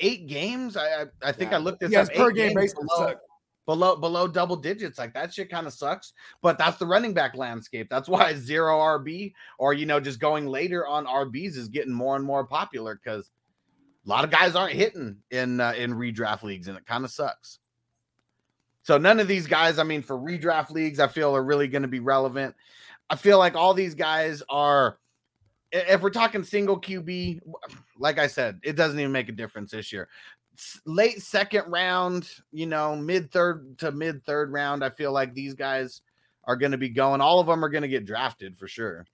eight 0.00 0.28
games. 0.28 0.76
I 0.76 1.02
I, 1.02 1.06
I 1.22 1.32
think 1.32 1.52
I 1.52 1.56
looked 1.56 1.82
at 1.82 1.88
this 1.90 1.92
Yes, 1.92 2.08
up. 2.10 2.14
per 2.14 2.30
game 2.30 2.48
games 2.50 2.54
basis 2.60 2.78
below, 2.78 3.08
suck. 3.08 3.18
Below 3.66 3.96
below 3.96 4.28
double 4.28 4.56
digits. 4.56 4.98
Like 4.98 5.14
that 5.14 5.32
shit 5.32 5.50
kind 5.50 5.66
of 5.66 5.72
sucks. 5.72 6.12
But 6.42 6.58
that's 6.58 6.78
the 6.78 6.86
running 6.86 7.14
back 7.14 7.36
landscape. 7.36 7.88
That's 7.90 8.08
why 8.08 8.34
zero 8.36 8.78
RB 8.78 9.32
or 9.58 9.74
you 9.74 9.86
know 9.86 10.00
just 10.00 10.20
going 10.20 10.46
later 10.46 10.86
on 10.86 11.06
RBs 11.06 11.56
is 11.56 11.68
getting 11.68 11.92
more 11.92 12.16
and 12.16 12.24
more 12.24 12.44
popular 12.44 13.00
because 13.02 13.30
a 14.04 14.08
lot 14.08 14.24
of 14.24 14.30
guys 14.30 14.54
aren't 14.54 14.74
hitting 14.74 15.16
in 15.30 15.60
uh, 15.60 15.72
in 15.76 15.94
redraft 15.94 16.42
leagues, 16.42 16.68
and 16.68 16.76
it 16.76 16.86
kind 16.86 17.04
of 17.04 17.10
sucks. 17.10 17.58
So 18.82 18.98
none 18.98 19.18
of 19.18 19.28
these 19.28 19.46
guys, 19.46 19.78
I 19.78 19.82
mean, 19.82 20.02
for 20.02 20.16
redraft 20.16 20.70
leagues, 20.70 21.00
I 21.00 21.06
feel 21.06 21.34
are 21.34 21.42
really 21.42 21.68
going 21.68 21.82
to 21.82 21.88
be 21.88 22.00
relevant. 22.00 22.54
I 23.08 23.16
feel 23.16 23.38
like 23.38 23.54
all 23.54 23.74
these 23.74 23.94
guys 23.94 24.42
are. 24.48 24.98
If 25.72 26.02
we're 26.02 26.10
talking 26.10 26.44
single 26.44 26.80
QB, 26.80 27.40
like 27.98 28.20
I 28.20 28.28
said, 28.28 28.60
it 28.62 28.76
doesn't 28.76 29.00
even 29.00 29.10
make 29.10 29.28
a 29.28 29.32
difference 29.32 29.72
this 29.72 29.92
year. 29.92 30.08
S- 30.54 30.80
Late 30.86 31.20
second 31.22 31.70
round, 31.70 32.28
you 32.52 32.66
know, 32.66 32.96
mid 32.96 33.30
third 33.30 33.78
to 33.78 33.92
mid 33.92 34.24
third 34.24 34.52
round, 34.52 34.84
I 34.84 34.90
feel 34.90 35.12
like 35.12 35.34
these 35.34 35.54
guys 35.54 36.00
are 36.44 36.56
going 36.56 36.72
to 36.72 36.78
be 36.78 36.88
going. 36.88 37.20
All 37.20 37.40
of 37.40 37.46
them 37.46 37.64
are 37.64 37.68
going 37.68 37.82
to 37.82 37.88
get 37.88 38.06
drafted 38.06 38.56
for 38.56 38.68
sure. 38.68 39.06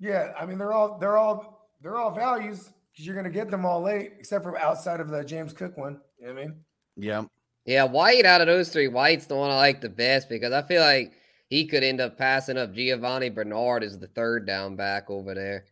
Yeah, 0.00 0.32
I 0.40 0.46
mean 0.46 0.56
they're 0.56 0.72
all 0.72 0.98
they're 0.98 1.18
all 1.18 1.68
they're 1.82 1.98
all 1.98 2.10
values 2.10 2.72
because 2.90 3.06
you're 3.06 3.14
gonna 3.14 3.28
get 3.28 3.50
them 3.50 3.66
all 3.66 3.82
late, 3.82 4.12
except 4.18 4.44
for 4.44 4.58
outside 4.58 4.98
of 4.98 5.08
the 5.10 5.22
James 5.22 5.52
Cook 5.52 5.76
one. 5.76 6.00
You 6.18 6.26
know 6.26 6.32
what 6.32 6.42
I 6.42 6.46
mean? 6.46 6.56
Yeah. 6.96 7.22
yeah, 7.66 7.84
White 7.84 8.24
out 8.24 8.40
of 8.40 8.46
those 8.46 8.70
three, 8.70 8.88
White's 8.88 9.26
the 9.26 9.36
one 9.36 9.50
I 9.50 9.56
like 9.56 9.80
the 9.80 9.90
best 9.90 10.28
because 10.28 10.52
I 10.52 10.62
feel 10.62 10.82
like 10.82 11.12
he 11.48 11.66
could 11.66 11.82
end 11.82 12.00
up 12.00 12.16
passing 12.16 12.56
up 12.56 12.72
Giovani 12.72 13.28
Bernard 13.28 13.84
as 13.84 13.98
the 13.98 14.06
third 14.08 14.46
down 14.46 14.76
back 14.76 15.10
over 15.10 15.34
there. 15.34 15.66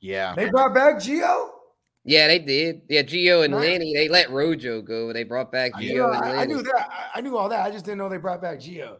Yeah. 0.00 0.34
They 0.34 0.48
brought 0.48 0.74
back 0.74 0.96
Gio. 0.96 1.47
Yeah, 2.04 2.26
they 2.28 2.38
did. 2.38 2.82
Yeah, 2.88 3.02
Gio 3.02 3.44
and 3.44 3.52
Nice. 3.52 3.62
Lenny. 3.64 3.92
They 3.94 4.08
let 4.08 4.30
Rojo 4.30 4.80
go. 4.80 5.12
They 5.12 5.24
brought 5.24 5.52
back 5.52 5.72
I 5.74 5.80
You 5.80 5.92
Gio 5.92 5.96
know, 5.98 6.12
and 6.12 6.24
I, 6.24 6.42
I 6.42 6.44
knew 6.46 6.62
that. 6.62 6.88
I, 6.90 7.18
I 7.18 7.20
knew 7.20 7.36
all 7.36 7.48
that. 7.50 7.66
I 7.66 7.70
just 7.70 7.84
didn't 7.84 7.98
know 7.98 8.08
they 8.08 8.16
brought 8.16 8.40
back 8.40 8.58
Gio. 8.60 8.98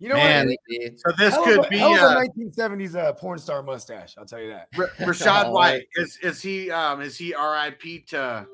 You 0.00 0.08
know 0.10 0.14
Man, 0.16 0.46
what? 0.46 0.56
they 0.68 0.78
did. 0.78 1.00
So 1.00 1.12
this 1.18 1.34
Hell 1.34 1.44
could 1.44 1.64
a- 1.64 1.68
be 1.68 1.78
hell 1.78 1.94
of 1.94 2.16
uh, 2.16 2.20
a 2.20 2.28
1970s 2.50 2.94
uh, 2.94 3.12
porn 3.14 3.38
star 3.38 3.62
mustache. 3.62 4.14
I'll 4.16 4.24
tell 4.26 4.40
you 4.40 4.50
that. 4.50 4.68
R- 4.76 4.90
Rachaad 4.98 5.46
Oh, 5.46 5.52
White. 5.52 5.86
Is 5.96 6.18
is 6.22 6.40
he 6.40 6.70
um 6.70 7.00
is 7.00 7.16
he 7.16 7.34
RIP 7.34 8.06
to 8.08 8.46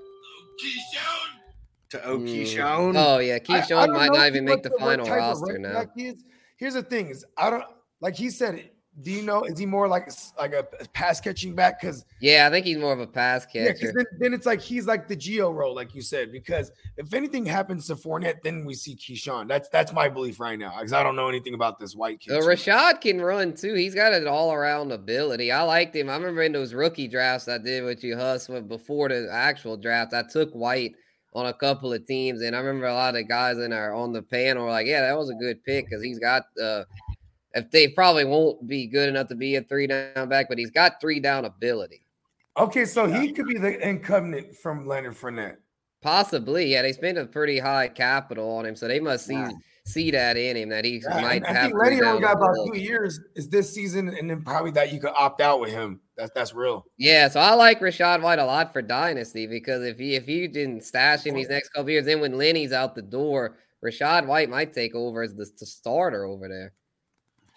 to 1.90 1.98
Mm. 1.98 2.06
O'Keyshawn? 2.06 2.94
Oh 2.96 3.18
yeah, 3.18 3.34
I- 3.34 3.36
I 3.36 3.40
Keyshawn 3.40 3.92
might 3.92 4.10
not 4.12 4.26
even 4.26 4.44
make 4.44 4.64
much 4.64 4.72
the 4.72 4.78
final 4.78 5.06
roster 5.06 5.58
now. 5.58 5.72
back 5.74 5.88
he 5.96 6.08
is. 6.08 6.24
Here's 6.56 6.74
the 6.74 6.82
thing: 6.82 7.08
is 7.08 7.24
I 7.36 7.50
don't 7.50 7.64
like 8.00 8.16
he 8.16 8.30
said. 8.30 8.70
Do 9.02 9.10
you 9.10 9.22
know? 9.22 9.42
Is 9.42 9.58
he 9.58 9.66
more 9.66 9.88
like 9.88 10.08
like 10.38 10.52
a 10.52 10.62
pass 10.92 11.20
catching 11.20 11.54
back? 11.54 11.80
Because 11.80 12.04
Yeah, 12.20 12.46
I 12.46 12.50
think 12.50 12.64
he's 12.64 12.78
more 12.78 12.92
of 12.92 13.00
a 13.00 13.06
pass 13.06 13.44
yeah, 13.52 13.72
catcher. 13.72 13.92
then, 13.94 14.04
then 14.18 14.34
it's 14.34 14.46
like 14.46 14.60
he's 14.60 14.86
like 14.86 15.08
the 15.08 15.16
Gio 15.16 15.52
role, 15.52 15.74
like 15.74 15.94
you 15.94 16.00
said. 16.02 16.30
Because 16.30 16.70
if 16.96 17.12
anything 17.12 17.44
happens 17.44 17.88
to 17.88 17.96
Fournette, 17.96 18.42
then 18.44 18.64
we 18.64 18.74
see 18.74 18.94
Keyshawn. 18.94 19.48
That's 19.48 19.68
that's 19.68 19.92
my 19.92 20.08
belief 20.08 20.38
right 20.38 20.58
now. 20.58 20.76
Because 20.78 20.92
I 20.92 21.02
don't 21.02 21.16
know 21.16 21.28
anything 21.28 21.54
about 21.54 21.80
this 21.80 21.96
white 21.96 22.20
kid. 22.20 22.30
So 22.30 22.40
too. 22.40 22.46
Rachaad 22.46 23.00
can 23.00 23.20
run 23.20 23.54
too. 23.54 23.74
He's 23.74 23.96
got 23.96 24.12
an 24.12 24.28
all 24.28 24.52
around 24.52 24.92
ability. 24.92 25.50
I 25.50 25.62
liked 25.62 25.96
him. 25.96 26.08
I 26.08 26.14
remember 26.14 26.42
in 26.42 26.52
those 26.52 26.72
rookie 26.72 27.08
drafts 27.08 27.48
I 27.48 27.58
did 27.58 27.82
with 27.82 28.04
you, 28.04 28.16
Huss, 28.16 28.46
before 28.46 29.08
the 29.08 29.28
actual 29.32 29.76
draft. 29.76 30.14
I 30.14 30.22
took 30.22 30.52
White 30.52 30.94
on 31.34 31.46
a 31.46 31.52
couple 31.52 31.92
of 31.92 32.06
teams, 32.06 32.42
and 32.42 32.54
I 32.54 32.60
remember 32.60 32.86
a 32.86 32.94
lot 32.94 33.16
of 33.16 33.28
guys 33.28 33.58
in 33.58 33.72
our 33.72 33.92
on 33.92 34.12
the 34.12 34.22
panel 34.22 34.64
were 34.64 34.70
like, 34.70 34.86
"Yeah, 34.86 35.00
that 35.00 35.16
was 35.18 35.30
a 35.30 35.34
good 35.34 35.62
pick 35.64 35.86
because 35.86 36.02
he's 36.02 36.20
got 36.20 36.44
uh, 36.62 36.84
if 37.54 37.70
they 37.70 37.88
probably 37.88 38.24
won't 38.24 38.66
be 38.66 38.86
good 38.86 39.08
enough 39.08 39.28
to 39.28 39.34
be 39.34 39.56
a 39.56 39.62
three 39.62 39.86
down 39.86 40.28
back, 40.28 40.48
but 40.48 40.58
he's 40.58 40.70
got 40.70 41.00
three 41.00 41.20
down 41.20 41.44
ability. 41.44 42.04
Okay, 42.56 42.84
so 42.84 43.06
he 43.06 43.32
could 43.32 43.46
be 43.46 43.58
the 43.58 43.78
incumbent 43.86 44.56
from 44.56 44.86
Leonard 44.86 45.14
Fournette. 45.14 45.56
Possibly, 46.02 46.66
yeah. 46.66 46.82
They 46.82 46.92
spent 46.92 47.16
a 47.18 47.26
pretty 47.26 47.58
high 47.58 47.88
capital 47.88 48.48
on 48.56 48.66
him, 48.66 48.76
so 48.76 48.86
they 48.86 49.00
must 49.00 49.26
see 49.26 49.36
Wow. 49.36 49.50
see 49.86 50.10
that 50.10 50.36
in 50.36 50.56
him 50.56 50.68
that 50.68 50.84
he 50.84 51.00
Yeah, 51.02 51.20
might 51.20 51.44
I 51.44 51.52
have. 51.52 51.62
think 51.70 51.74
Lenny 51.82 52.00
only 52.02 52.20
got 52.20 52.36
about 52.36 52.54
two 52.66 52.78
years. 52.78 53.18
Is 53.34 53.48
this 53.48 53.72
season, 53.72 54.08
and 54.10 54.28
then 54.30 54.42
probably 54.42 54.70
that 54.72 54.92
you 54.92 55.00
could 55.00 55.12
opt 55.16 55.40
out 55.40 55.60
with 55.60 55.70
him. 55.70 56.00
That's 56.16 56.30
that's 56.34 56.54
real. 56.54 56.84
Yeah, 56.98 57.28
so 57.28 57.40
I 57.40 57.54
like 57.54 57.80
Rachaad 57.80 58.22
White 58.22 58.38
a 58.38 58.44
lot 58.44 58.72
for 58.72 58.82
dynasty 58.82 59.46
because 59.46 59.82
if 59.82 59.98
he 59.98 60.14
if 60.14 60.28
you 60.28 60.46
didn't 60.46 60.84
stash 60.84 61.24
him 61.24 61.34
these 61.34 61.48
next 61.48 61.70
couple 61.70 61.90
years, 61.90 62.04
then 62.04 62.20
when 62.20 62.36
Lenny's 62.38 62.72
out 62.72 62.94
the 62.94 63.02
door, 63.02 63.56
Rachaad 63.84 64.26
White 64.26 64.50
might 64.50 64.72
take 64.74 64.94
over 64.94 65.22
as 65.22 65.34
the, 65.34 65.46
the 65.58 65.66
starter 65.66 66.24
over 66.24 66.48
there. 66.48 66.72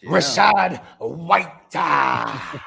Yeah. 0.01 0.09
Rachaad 0.11 0.81
White. 0.99 1.51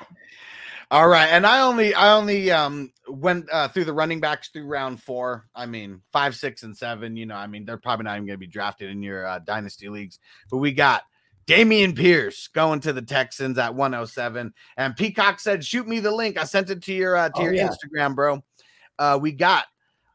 All 0.92 1.06
right, 1.06 1.28
and 1.28 1.46
I 1.46 1.60
only 1.62 1.94
I 1.94 2.16
only 2.16 2.50
um 2.50 2.92
went 3.08 3.48
uh, 3.52 3.68
through 3.68 3.84
the 3.84 3.92
running 3.92 4.18
backs 4.18 4.48
through 4.48 4.66
round 4.66 5.00
four. 5.00 5.46
I 5.54 5.66
mean 5.66 6.02
five, 6.12 6.34
six, 6.34 6.64
and 6.64 6.76
seven. 6.76 7.16
You 7.16 7.26
know, 7.26 7.36
I 7.36 7.46
mean 7.46 7.64
they're 7.64 7.76
probably 7.76 8.04
not 8.04 8.16
even 8.16 8.26
going 8.26 8.34
to 8.34 8.44
be 8.44 8.48
drafted 8.48 8.90
in 8.90 9.02
your 9.02 9.24
uh, 9.24 9.38
dynasty 9.38 9.88
leagues. 9.88 10.18
But 10.50 10.56
we 10.56 10.72
got 10.72 11.04
Dameon 11.46 11.96
Pierce 11.96 12.48
going 12.48 12.80
to 12.80 12.92
the 12.92 13.02
Texans 13.02 13.56
at 13.58 13.74
107, 13.74 14.52
and 14.76 14.96
Peacock 14.96 15.38
said, 15.38 15.64
"Shoot 15.64 15.86
me 15.86 16.00
the 16.00 16.10
link. 16.10 16.36
I 16.36 16.44
sent 16.44 16.70
it 16.70 16.82
to 16.82 16.92
your 16.92 17.16
uh, 17.16 17.28
to 17.28 17.40
Oh, 17.40 17.44
your 17.44 17.54
yeah. 17.54 17.68
Instagram, 17.68 18.16
bro." 18.16 18.42
Uh, 18.98 19.18
we 19.20 19.30
got 19.30 19.66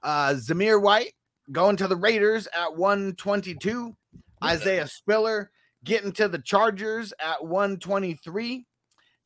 uh, 0.04 0.34
Zamir 0.36 0.82
White 0.82 1.14
going 1.52 1.78
to 1.78 1.88
the 1.88 1.96
Raiders 1.96 2.48
at 2.54 2.76
122. 2.76 3.96
Isaiah 4.44 4.88
Spiller 4.88 5.52
getting 5.86 6.12
to 6.14 6.28
the 6.28 6.40
Chargers 6.40 7.14
at 7.20 7.46
123. 7.46 8.66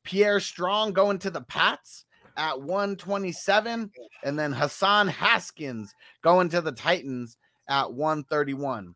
Pierre 0.04 0.40
Strong 0.40 0.94
going 0.94 1.18
to 1.20 1.32
the 1.32 1.42
Pats 1.42 2.06
at 2.38 2.62
127. 2.62 3.92
And 4.24 4.40
then 4.40 4.52
Hassan 4.52 5.08
Haskins 5.08 5.94
going 6.22 6.50
to 6.50 6.62
the 6.62 6.72
Titans 6.72 7.38
at 7.68 7.92
131. 7.92 8.96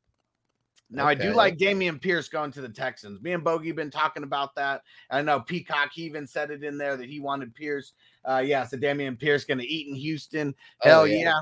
Now, 0.90 1.08
I 1.08 1.16
do 1.16 1.34
like 1.34 1.58
Dameon 1.58 2.00
Pierce 2.00 2.30
going 2.30 2.52
to 2.52 2.62
the 2.62 2.70
Texans. 2.70 3.20
Me 3.22 3.32
and 3.32 3.44
Bogey 3.44 3.72
been 3.72 3.90
talking 3.90 4.22
about 4.22 4.54
that. 4.56 4.84
I 5.10 5.24
know 5.24 5.40
Peacock 5.40 5.90
he 5.92 6.04
even 6.04 6.28
said 6.28 6.52
it 6.52 6.64
in 6.64 6.78
there 6.78 6.96
that 6.96 7.10
he 7.10 7.20
wanted 7.20 7.56
Pierce. 7.56 7.94
Uh, 8.24 8.44
yeah, 8.46 8.64
so 8.64 8.78
Dameon 8.78 9.20
Pierce 9.20 9.44
going 9.44 9.58
to 9.58 9.66
eat 9.66 9.88
in 9.88 9.96
Houston. 9.96 10.54
Oh, 10.84 10.88
Hell 10.88 11.08
yeah. 11.08 11.18
yeah. 11.18 11.40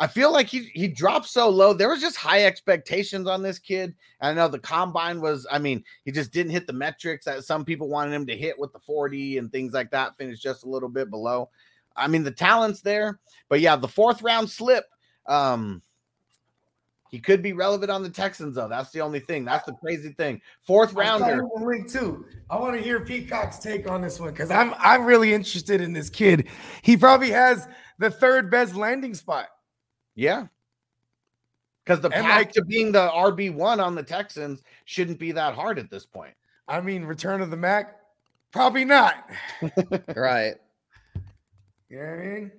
I 0.00 0.06
feel 0.06 0.32
like 0.32 0.48
he 0.48 0.70
he 0.72 0.88
dropped 0.88 1.26
so 1.26 1.50
low. 1.50 1.74
There 1.74 1.90
was 1.90 2.00
just 2.00 2.16
high 2.16 2.46
expectations 2.46 3.28
on 3.28 3.42
this 3.42 3.58
kid. 3.58 3.94
I 4.22 4.32
know 4.32 4.48
the 4.48 4.58
combine 4.58 5.20
was, 5.20 5.46
I 5.50 5.58
mean, 5.58 5.84
he 6.06 6.10
just 6.10 6.32
didn't 6.32 6.52
hit 6.52 6.66
the 6.66 6.72
metrics 6.72 7.26
that 7.26 7.44
some 7.44 7.66
people 7.66 7.90
wanted 7.90 8.14
him 8.14 8.26
to 8.26 8.36
hit 8.36 8.58
with 8.58 8.72
the 8.72 8.78
40 8.78 9.36
and 9.36 9.52
things 9.52 9.74
like 9.74 9.90
that, 9.90 10.16
finished 10.16 10.42
just 10.42 10.64
a 10.64 10.68
little 10.68 10.88
bit 10.88 11.10
below. 11.10 11.50
I 11.94 12.08
mean, 12.08 12.24
the 12.24 12.30
talent's 12.30 12.80
there, 12.80 13.20
but 13.50 13.60
yeah, 13.60 13.76
the 13.76 13.88
fourth 13.88 14.22
round 14.22 14.48
slip. 14.48 14.86
Um, 15.26 15.82
he 17.10 17.18
could 17.18 17.42
be 17.42 17.52
relevant 17.52 17.90
on 17.90 18.02
the 18.02 18.08
Texans, 18.08 18.54
though. 18.54 18.68
That's 18.68 18.92
the 18.92 19.00
only 19.02 19.20
thing. 19.20 19.44
That's 19.44 19.66
the 19.66 19.72
crazy 19.72 20.12
thing. 20.12 20.40
Fourth 20.62 20.94
rounder. 20.94 21.44
link 21.56 21.90
too. 21.90 22.24
I 22.48 22.56
want 22.56 22.74
to 22.76 22.80
hear 22.80 23.00
Peacock's 23.00 23.58
take 23.58 23.90
on 23.90 24.00
this 24.00 24.18
one 24.18 24.30
because 24.30 24.50
I'm 24.50 24.72
I'm 24.78 25.04
really 25.04 25.34
interested 25.34 25.82
in 25.82 25.92
this 25.92 26.08
kid. 26.08 26.48
He 26.82 26.96
probably 26.96 27.30
has 27.30 27.68
the 27.98 28.10
third 28.10 28.50
best 28.50 28.76
landing 28.76 29.14
spot. 29.14 29.48
Yeah. 30.20 30.46
Because 31.82 32.00
the 32.02 32.10
And, 32.10 32.26
path 32.26 32.36
like- 32.36 32.52
to 32.52 32.64
being 32.64 32.92
the 32.92 33.08
RB1 33.08 33.82
on 33.82 33.94
the 33.94 34.02
Texans 34.02 34.62
shouldn't 34.84 35.18
be 35.18 35.32
that 35.32 35.54
hard 35.54 35.78
at 35.78 35.90
this 35.90 36.04
point. 36.04 36.34
I 36.68 36.82
mean, 36.82 37.04
Return 37.04 37.40
of 37.40 37.50
the 37.50 37.56
Mac, 37.56 37.96
probably 38.52 38.84
not. 38.84 39.28
Right. 40.14 40.56
You 41.88 41.98
know 41.98 42.04
what 42.04 42.12
I 42.12 42.16
mean? 42.18 42.52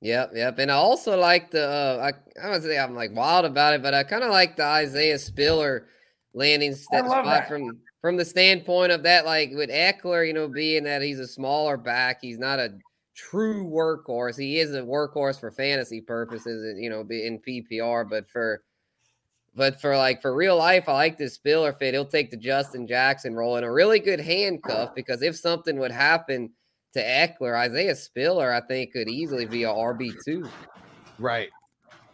Yep, 0.00 0.32
yep. 0.34 0.58
And 0.58 0.70
I 0.70 0.74
also 0.74 1.16
like 1.16 1.50
the 1.52 1.64
uh 1.68 2.10
I 2.10 2.42
I 2.44 2.50
would 2.50 2.62
say 2.62 2.76
I'm 2.78 2.94
like 2.96 3.14
wild 3.14 3.44
about 3.44 3.74
it, 3.74 3.82
but 3.82 3.94
I 3.94 4.02
kind 4.02 4.24
of 4.24 4.30
like 4.30 4.56
the 4.56 4.64
Isaiah 4.64 5.18
Spiller 5.18 5.86
landing 6.34 6.74
st- 6.74 7.04
spot 7.04 7.24
that. 7.26 7.48
from 7.48 7.78
from 8.00 8.16
the 8.16 8.24
standpoint 8.24 8.90
of 8.90 9.04
that, 9.04 9.24
like 9.26 9.52
with 9.54 9.70
Ekeler, 9.70 10.26
you 10.26 10.32
know, 10.32 10.48
being 10.48 10.82
that 10.84 11.02
he's 11.02 11.20
a 11.20 11.28
smaller 11.28 11.76
back, 11.76 12.18
he's 12.22 12.38
not 12.38 12.58
a 12.58 12.72
true 13.14 13.64
workhorse. 13.64 14.38
He 14.38 14.58
is 14.58 14.74
a 14.74 14.80
workhorse 14.80 15.38
for 15.38 15.50
fantasy 15.50 16.00
purposes, 16.00 16.78
you 16.78 16.90
know, 16.90 17.00
in 17.00 17.40
PPR, 17.40 18.08
but 18.08 18.28
for 18.28 18.62
but 19.54 19.80
for 19.80 19.96
like 19.96 20.22
for 20.22 20.34
real 20.34 20.56
life, 20.56 20.88
I 20.88 20.92
like 20.92 21.18
this 21.18 21.34
Spiller 21.34 21.72
fit. 21.72 21.94
He'll 21.94 22.06
take 22.06 22.30
the 22.30 22.36
Justin 22.36 22.86
Jackson 22.86 23.34
role 23.34 23.56
in 23.56 23.64
a 23.64 23.72
really 23.72 23.98
good 23.98 24.20
handcuff 24.20 24.94
because 24.94 25.22
if 25.22 25.36
something 25.36 25.78
would 25.78 25.92
happen 25.92 26.50
to 26.94 27.02
Ekeler, 27.02 27.56
Isaiah 27.56 27.96
Spiller, 27.96 28.52
I 28.52 28.60
think 28.60 28.92
could 28.92 29.08
easily 29.08 29.44
be 29.46 29.64
a 29.64 29.68
RB 29.68 30.12
two. 30.24 30.48
Right. 31.18 31.50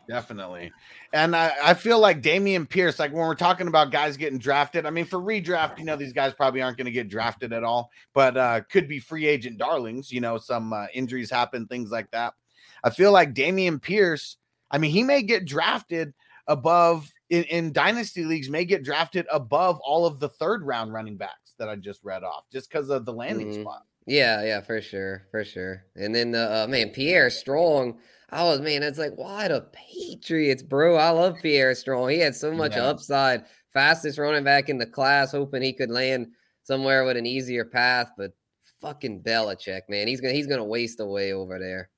Definitely. 0.08 0.72
And 1.12 1.36
I, 1.36 1.52
I 1.62 1.74
feel 1.74 1.98
like 2.00 2.22
Dameon 2.22 2.68
Pierce, 2.68 2.98
like 2.98 3.12
when 3.12 3.20
we're 3.20 3.34
talking 3.34 3.68
about 3.68 3.90
guys 3.92 4.16
getting 4.16 4.38
drafted, 4.38 4.86
I 4.86 4.90
mean, 4.90 5.04
for 5.04 5.18
redraft, 5.18 5.78
you 5.78 5.84
know, 5.84 5.96
these 5.96 6.14
guys 6.14 6.32
probably 6.32 6.62
aren't 6.62 6.78
going 6.78 6.86
to 6.86 6.90
get 6.90 7.08
drafted 7.10 7.52
at 7.52 7.62
all, 7.62 7.90
but 8.14 8.36
uh, 8.36 8.62
could 8.70 8.88
be 8.88 8.98
free 9.00 9.26
agent 9.26 9.58
darlings. 9.58 10.10
You 10.10 10.20
know, 10.22 10.38
some 10.38 10.72
uh, 10.72 10.86
injuries 10.94 11.30
happen, 11.30 11.66
things 11.66 11.90
like 11.90 12.10
that. 12.12 12.34
I 12.82 12.90
feel 12.90 13.12
like 13.12 13.34
Dameon 13.34 13.82
Pierce, 13.82 14.38
I 14.70 14.78
mean, 14.78 14.90
he 14.92 15.02
may 15.02 15.22
get 15.22 15.44
drafted 15.44 16.14
above 16.46 17.10
in, 17.28 17.44
in 17.44 17.72
dynasty 17.72 18.24
leagues, 18.24 18.48
may 18.48 18.64
get 18.64 18.82
drafted 18.84 19.26
above 19.30 19.78
all 19.84 20.06
of 20.06 20.20
the 20.20 20.30
third 20.30 20.62
round 20.62 20.92
running 20.92 21.16
backs 21.18 21.54
that 21.58 21.68
I 21.68 21.76
just 21.76 22.02
read 22.02 22.24
off 22.24 22.44
just 22.50 22.70
because 22.70 22.88
of 22.88 23.04
the 23.04 23.12
landing 23.12 23.48
Mhm. 23.48 23.60
spot. 23.60 23.82
Yeah, 24.06 24.42
yeah, 24.42 24.62
for 24.62 24.80
sure, 24.80 25.26
for 25.30 25.44
sure. 25.44 25.84
And 25.96 26.14
then 26.14 26.30
the 26.30 26.64
uh, 26.64 26.66
man 26.66 26.88
Pierre 26.90 27.28
Strong, 27.28 27.98
I 28.30 28.44
was 28.44 28.60
man, 28.60 28.82
it's 28.82 28.98
like 28.98 29.14
why 29.16 29.48
the 29.48 29.66
Patriots, 29.72 30.62
bro? 30.62 30.96
I 30.96 31.10
love 31.10 31.36
Pierre 31.42 31.74
Strong. 31.74 32.10
He 32.10 32.18
had 32.18 32.34
so 32.36 32.52
much 32.52 32.76
Yeah. 32.76 32.84
upside, 32.84 33.46
fastest 33.72 34.18
running 34.18 34.44
back 34.44 34.68
in 34.68 34.78
the 34.78 34.86
class, 34.86 35.32
hoping 35.32 35.62
he 35.62 35.72
could 35.72 35.90
land 35.90 36.28
somewhere 36.62 37.04
with 37.04 37.16
an 37.16 37.26
easier 37.26 37.64
path. 37.64 38.10
But 38.18 38.32
fucking 38.80 39.22
Belichick, 39.22 39.82
man, 39.88 40.08
he's 40.08 40.20
gonna 40.20 40.34
he's 40.34 40.46
gonna 40.46 40.64
waste 40.64 41.00
away 41.00 41.32
over 41.32 41.58
there. 41.58 41.90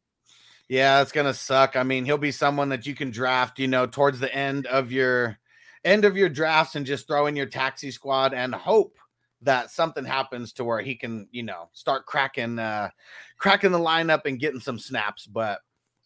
Yeah, 0.69 1.02
it's 1.02 1.11
gonna 1.12 1.35
suck. 1.35 1.74
I 1.74 1.82
mean, 1.82 2.05
he'll 2.05 2.16
be 2.16 2.31
someone 2.31 2.69
that 2.69 2.86
you 2.86 2.94
can 2.94 3.11
draft, 3.11 3.59
you 3.59 3.66
know, 3.66 3.86
towards 3.86 4.20
the 4.20 4.32
end 4.32 4.66
of 4.66 4.93
your 4.93 5.39
end 5.85 6.05
of 6.05 6.16
your 6.16 6.28
drafts 6.28 6.77
and 6.77 6.86
just 6.86 7.09
throw 7.09 7.27
in 7.27 7.35
your 7.35 7.47
taxi 7.47 7.90
squad 7.90 8.35
and 8.35 8.55
hope 8.55 8.97
that 9.43 9.70
something 9.70 10.05
happens 10.05 10.52
to 10.52 10.65
where 10.65 10.81
he 10.81 10.94
can, 10.94 11.27
you 11.32 11.43
know, 11.43 11.70
start 11.73 12.07
cracking 12.07 12.59
uh 12.61 12.90
cracking 13.39 13.73
the 13.73 13.78
lineup 13.78 14.27
and 14.27 14.39
getting 14.39 14.61
some 14.61 14.78
snaps. 14.78 15.27
But 15.27 15.61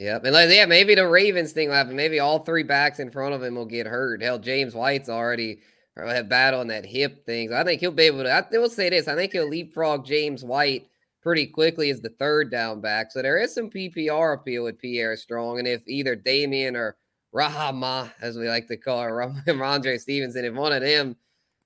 Yep, 0.05 0.25
and 0.25 0.35
like 0.35 0.51
yeah, 0.51 0.67
maybe 0.67 0.95
the 0.95 1.09
Ravens 1.09 1.53
thing 1.53 1.69
will 1.69 1.77
happen. 1.77 1.97
Maybe 1.97 2.21
all 2.21 2.39
three 2.41 2.63
backs 2.63 2.99
in 2.99 3.11
front 3.11 3.35
of 3.35 3.43
him 3.43 3.55
will 3.55 3.65
get 3.65 3.87
hurt. 3.87 4.21
Hell, 4.21 4.39
James 4.39 4.75
White's 4.75 5.09
already 5.09 5.61
uh, 5.97 6.07
have 6.09 6.29
battle 6.29 6.61
on 6.61 6.67
that 6.67 6.85
hip 6.85 7.25
thing. 7.25 7.49
So 7.49 7.57
I 7.57 7.65
think 7.65 7.81
he'll 7.81 7.91
be 7.91 8.03
able 8.03 8.23
to. 8.25 8.31
I 8.31 8.45
will 8.59 8.69
say 8.69 8.91
this: 8.91 9.09
I 9.09 9.15
think 9.15 9.33
he'll 9.33 9.49
leapfrog 9.49 10.05
James 10.05 10.45
White 10.45 10.87
pretty 11.23 11.47
quickly 11.47 11.89
as 11.89 12.03
the 12.03 12.11
third 12.11 12.51
down 12.51 12.83
back. 12.83 13.13
So 13.13 13.23
there 13.23 13.39
is 13.39 13.55
some 13.55 13.71
PPR 13.71 14.35
appeal 14.35 14.65
with 14.65 14.79
Pierre 14.79 15.17
Strong, 15.17 15.61
and 15.61 15.67
if 15.67 15.83
either 15.89 16.15
Damien 16.15 16.77
or 16.77 16.97
Rahama, 17.35 18.13
as 18.21 18.37
we 18.37 18.47
like 18.47 18.69
to 18.69 18.77
call 18.77 19.01
her, 19.01 19.13
Rhamondre 19.47 19.99
Stevenson, 19.99 20.45
if 20.45 20.53
one 20.53 20.75
of 20.75 20.83
them 20.83 21.17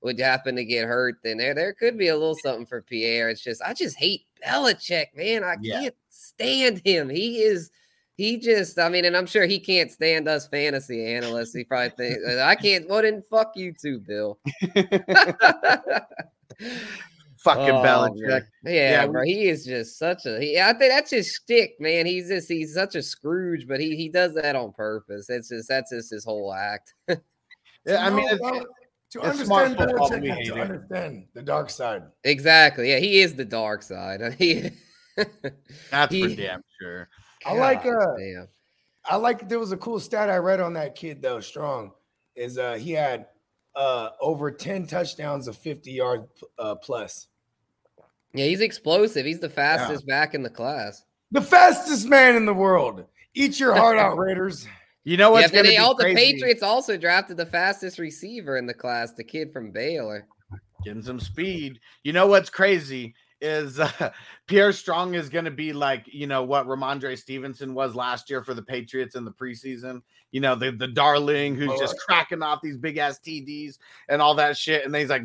would 0.01 0.21
happen 0.21 0.55
to 0.55 0.65
get 0.65 0.87
hurt, 0.87 1.17
then 1.25 1.39
there 1.39 1.55
there 1.55 1.73
could 1.73 1.99
be 1.99 2.07
a 2.07 2.17
little 2.17 2.37
something 2.37 2.67
for 2.67 2.83
Pierre. 2.83 3.31
It's 3.31 3.43
just 3.43 3.63
I 3.63 3.75
just 3.75 3.97
hate 3.97 4.27
Belichick, 4.47 5.07
man. 5.17 5.43
I 5.43 5.57
Yeah. 5.61 5.81
can't 5.81 5.95
stand 6.09 6.83
him. 6.85 7.09
He 7.09 7.39
is 7.43 7.73
he 8.19 8.37
just 8.37 8.79
I 8.79 8.91
mean, 8.91 9.07
and 9.07 9.17
I'm 9.17 9.25
sure 9.27 9.47
he 9.47 9.59
can't 9.59 9.91
stand 9.91 10.29
us 10.29 10.47
fantasy 10.47 11.07
analysts. 11.15 11.55
He 11.55 11.65
probably 11.65 11.91
thinks 11.97 12.21
uh, 12.29 12.43
I 12.45 12.55
can't. 12.57 12.87
Well, 12.89 13.01
then 13.01 13.23
fuck 13.31 13.53
you 13.57 13.73
too, 13.73 14.01
Bill. 14.01 14.39
Fucking 17.41 17.71
Oh, 17.71 17.83
Belichick. 17.85 18.29
man. 18.29 18.43
Yeah, 18.65 18.73
Yeah, 18.73 19.07
bro. 19.07 19.23
He 19.23 19.49
is 19.49 19.65
just 19.65 19.97
such 19.99 20.27
a. 20.27 20.41
He, 20.41 20.61
I 20.61 20.73
think 20.73 20.93
that's 20.93 21.13
his 21.13 21.37
stick, 21.37 21.75
man. 21.79 22.05
He's 22.05 22.29
just 22.29 22.49
he's 22.49 22.75
such 22.75 22.97
a 22.97 23.03
Scrooge, 23.03 23.67
but 23.69 23.79
he 23.81 23.95
he 23.97 24.09
does 24.09 24.35
that 24.35 24.57
on 24.57 24.73
purpose. 24.73 25.31
It's 25.31 25.49
just 25.49 25.69
that's 25.69 25.91
just 25.93 26.11
his 26.11 26.25
whole 26.25 26.53
act. 26.53 26.95
Yeah, 27.87 28.05
I 28.07 28.11
mean, 28.11 28.27
No, 28.27 28.33
it's, 28.55 28.67
to 29.13 29.21
it's 29.31 29.45
smart 29.47 29.65
understand 29.71 29.91
football, 29.93 30.11
Belichick, 30.11 30.21
we 30.21 30.27
you 30.27 30.33
have 30.33 30.39
hate 30.39 30.47
to 30.49 30.57
it. 30.57 30.61
understand 30.61 31.27
the 31.33 31.43
dark 31.43 31.71
side. 31.71 32.03
exactly. 32.25 32.91
Yeah, 32.91 32.99
he 32.99 33.21
is 33.21 33.35
the 33.35 33.45
dark 33.47 33.83
side. 33.83 34.35
He. 34.37 34.71
that's 35.17 36.09
for 36.11 36.15
he- 36.15 36.37
damn 36.37 36.61
sure. 36.79 37.09
I 37.49 37.55
like, 37.55 37.85
God 37.85 37.97
uh, 37.97 38.17
damn. 38.17 38.49
I 39.05 39.17
like 39.17 39.49
there 39.49 39.59
was 39.59 39.73
a 39.73 39.77
cool 39.77 40.01
stat 40.01 40.29
I 40.29 40.37
read 40.37 40.61
on 40.61 40.75
that 40.75 40.95
kid 40.95 41.23
though, 41.23 41.41
strong, 41.41 41.93
is 42.37 42.59
uh 42.59 42.75
he 42.75 42.93
had 42.93 43.27
uh 43.75 44.11
over 44.21 44.51
10 44.51 44.87
touchdowns 44.87 45.49
of 45.49 45.57
50 45.57 45.91
yard 45.91 46.25
uh 46.59 46.75
plus. 46.75 47.29
Yeah, 48.35 48.45
he's 48.45 48.61
explosive. 48.61 49.25
He's 49.25 49.41
the 49.41 49.49
fastest 49.49 50.07
back 50.07 50.35
in 50.35 50.43
the 50.43 50.51
class. 50.51 51.05
The 51.31 51.41
fastest 51.41 52.07
man 52.07 52.37
in 52.37 52.45
the 52.45 52.55
world. 52.55 53.05
Eat 53.35 53.59
your 53.59 53.75
heart 53.75 53.99
out, 53.99 54.19
Raiders. 54.19 54.67
You 55.05 55.17
know 55.17 55.31
what's 55.31 55.47
but 55.47 55.53
going 55.55 55.65
to 55.65 55.71
they, 55.71 55.77
be 55.77 55.79
all 55.79 55.95
the? 55.95 56.15
Patriots 56.15 56.63
also 56.63 56.99
drafted 56.99 57.39
the 57.39 57.47
fastest 57.47 57.99
receiver 57.99 58.59
in 58.59 58.67
the 58.67 58.75
class, 58.75 59.13
the 59.15 59.25
kid 59.25 59.53
from 59.53 59.71
Baylor. 59.71 60.27
Getting 60.85 61.03
some 61.03 61.21
speed. 61.21 61.81
You 62.03 62.13
know 62.13 62.27
what's 62.27 62.51
crazy 62.51 63.15
is 63.41 63.81
uh, 63.81 64.11
Pierre 64.47 64.73
Strong 64.73 65.15
is 65.15 65.29
going 65.29 65.45
to 65.45 65.51
be 65.51 65.73
like 65.73 66.05
you 66.07 66.27
know 66.27 66.43
what 66.43 66.67
Rhamondre 66.67 67.19
Stevenson 67.19 67.75
was 67.75 67.95
last 67.95 68.31
year 68.31 68.43
for 68.43 68.55
the 68.55 68.63
Patriots 68.63 69.15
in 69.15 69.25
the 69.25 69.33
preseason. 69.33 70.03
You 70.33 70.41
know 70.41 70.55
the 70.55 70.73
the 70.73 70.89
darling 70.89 71.55
who's 71.55 71.79
just 71.79 71.99
cracking 71.99 72.43
off 72.43 72.61
these 72.63 72.77
big 72.77 72.99
ass 72.99 73.19
TDs 73.19 73.79
and 74.09 74.21
all 74.21 74.35
that 74.35 74.57
shit, 74.57 74.85
and 74.85 74.93
then 74.93 75.01
he's 75.01 75.11
like 75.11 75.23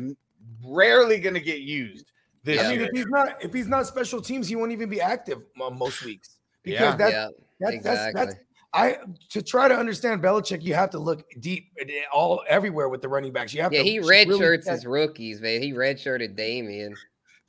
rarely 0.64 1.18
going 1.18 1.34
to 1.34 1.40
get 1.40 1.60
used 1.60 2.12
this 2.44 2.60
I 2.60 2.68
mean, 2.68 2.80
year. 2.80 2.88
if 2.88 2.96
he's 2.96 3.06
not 3.06 3.44
if 3.44 3.52
he's 3.52 3.68
not 3.68 3.86
special 3.86 4.20
teams, 4.20 4.48
he 4.48 4.56
won't 4.56 4.72
even 4.72 4.88
be 4.88 5.00
active 5.00 5.44
on 5.60 5.78
most 5.78 6.04
weeks. 6.04 6.36
Because 6.62 6.80
Yeah. 6.80 6.96
that's 6.96 7.12
yeah, 7.12 7.28
that's, 7.60 7.74
exactly. 7.74 8.12
that's 8.20 8.34
that's 8.34 8.44
I 8.74 8.98
to 9.30 9.40
try 9.40 9.68
to 9.68 9.74
understand 9.74 10.22
Belichick, 10.22 10.62
you 10.62 10.74
have 10.74 10.90
to 10.90 10.98
look 10.98 11.24
deep 11.40 11.70
all 12.12 12.42
everywhere 12.48 12.88
with 12.88 13.02
the 13.02 13.08
running 13.08 13.32
backs. 13.32 13.54
You 13.54 13.62
have 13.62 13.72
yeah, 13.72 13.82
to 13.82 13.84
he 13.84 13.98
really 14.00 14.26
redshirts 14.26 14.64
check 14.64 14.74
his 14.74 14.86
rookies, 14.86 15.40
man. 15.40 15.62
He 15.62 15.72
redshirted 15.72 16.34
Damien. 16.34 16.96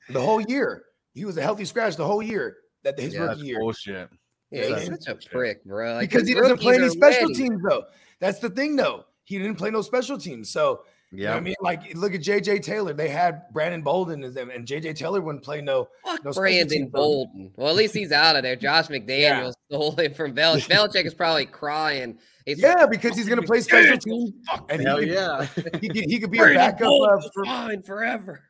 The 0.09 0.21
whole 0.21 0.41
year. 0.41 0.83
He 1.13 1.25
was 1.25 1.37
a 1.37 1.41
healthy 1.41 1.65
scratch 1.65 1.95
the 1.95 2.05
whole 2.05 2.21
year. 2.21 2.57
That 2.83 2.99
his 2.99 3.13
Yeah, 3.13 3.21
rookie 3.21 3.35
That's 3.35 3.43
year. 3.43 3.59
bullshit. 3.59 4.09
Yeah, 4.51 4.61
Yeah, 4.61 4.75
he's 4.79 4.87
he's- 4.87 5.05
such 5.05 5.25
a 5.25 5.29
prick, 5.29 5.63
bro. 5.65 5.95
Like, 5.95 6.09
because 6.09 6.27
he 6.27 6.33
doesn't 6.33 6.59
play 6.59 6.75
any 6.75 6.89
special 6.89 7.29
ready. 7.29 7.33
teams 7.35 7.61
though. 7.67 7.85
That's 8.19 8.39
the 8.39 8.49
thing 8.49 8.75
though. 8.75 9.05
He 9.23 9.37
didn't 9.39 9.55
play 9.55 9.71
no 9.71 9.81
special 9.81 10.17
teams. 10.17 10.49
So 10.49 10.81
you 11.11 11.23
know 11.25 11.33
I 11.33 11.39
mean, 11.39 11.55
like 11.61 11.95
look 11.95 12.13
at 12.13 12.21
JJ 12.21 12.61
Taylor. 12.61 12.93
They 12.93 13.07
had 13.09 13.43
Brandon 13.53 13.81
Bolden 13.81 14.23
as 14.23 14.33
them, 14.33 14.49
and 14.51 14.67
JJ 14.67 14.95
Taylor 14.95 15.21
wouldn't 15.21 15.43
play 15.43 15.61
no. 15.61 15.87
Fuck 16.03 16.23
No 16.25 16.31
Brandon 16.31 16.67
teams. 16.67 16.91
Bolden. 16.91 17.51
Well, 17.55 17.69
at 17.69 17.75
least 17.75 17.93
he's 17.95 18.11
out 18.11 18.35
of 18.35 18.43
there. 18.43 18.55
Josh 18.55 18.87
McDaniels 18.89 19.53
stole 19.69 19.99
it 19.99 20.15
from 20.15 20.35
Belichick. 20.35 20.69
Belichick 20.69 21.05
is 21.05 21.13
probably 21.13 21.45
crying. 21.47 22.19
It's 22.45 22.61
Yeah, 22.61 22.85
because 22.85 23.15
he's 23.17 23.27
gonna 23.29 23.41
play 23.41 23.61
special 23.61 23.97
teams, 23.97 24.31
and 24.69 24.81
he 24.81 24.85
hell 24.85 24.99
could, 24.99 25.07
yeah. 25.07 25.45
he 25.81 25.89
could 25.89 26.05
he 26.05 26.19
could 26.19 26.31
be 26.31 26.39
a 26.39 26.53
backup. 26.53 26.91
Uh, 26.91 27.19
for, 27.33 27.45
fine 27.45 27.81
forever. 27.81 28.43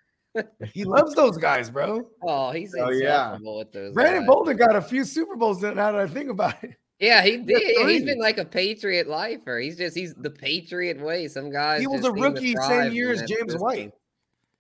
He 0.74 0.84
loves 0.84 1.14
those 1.16 1.38
guys, 1.38 1.70
bro. 1.70 2.07
Oh, 2.24 2.52
he's 2.52 2.74
Oh, 2.80 2.90
yeah. 2.90 3.26
insufferable 3.34 3.57
with 3.60 3.72
those. 3.72 3.94
Brandon 3.94 4.22
guys. 4.24 4.28
Bolden 4.28 4.57
got 4.57 4.76
a 4.76 4.82
few 4.82 5.03
Super 5.03 5.36
Bowls. 5.36 5.62
Now 5.62 5.74
that 5.74 5.95
I 5.95 6.07
think 6.07 6.30
about 6.30 6.56
it, 6.64 6.72
Yeah, 6.99 7.22
he 7.24 7.38
did. 7.38 7.49
Yeah, 7.49 7.88
he's 7.88 8.02
three. 8.02 8.06
been 8.06 8.20
like 8.20 8.38
a 8.38 8.45
Patriot 8.45 9.07
lifer. 9.07 9.60
He's 9.60 9.78
just 9.78 9.95
he's 9.98 10.14
the 10.16 10.30
Patriot 10.30 10.99
way. 11.02 11.28
Some 11.28 11.52
guys. 11.52 11.82
he 11.82 11.88
was 11.88 12.06
a 12.06 12.12
rookie 12.12 12.56
same 12.68 12.94
year 12.94 13.12
as 13.12 13.20
James 13.24 13.53
system. 13.53 13.62
White. 13.62 13.91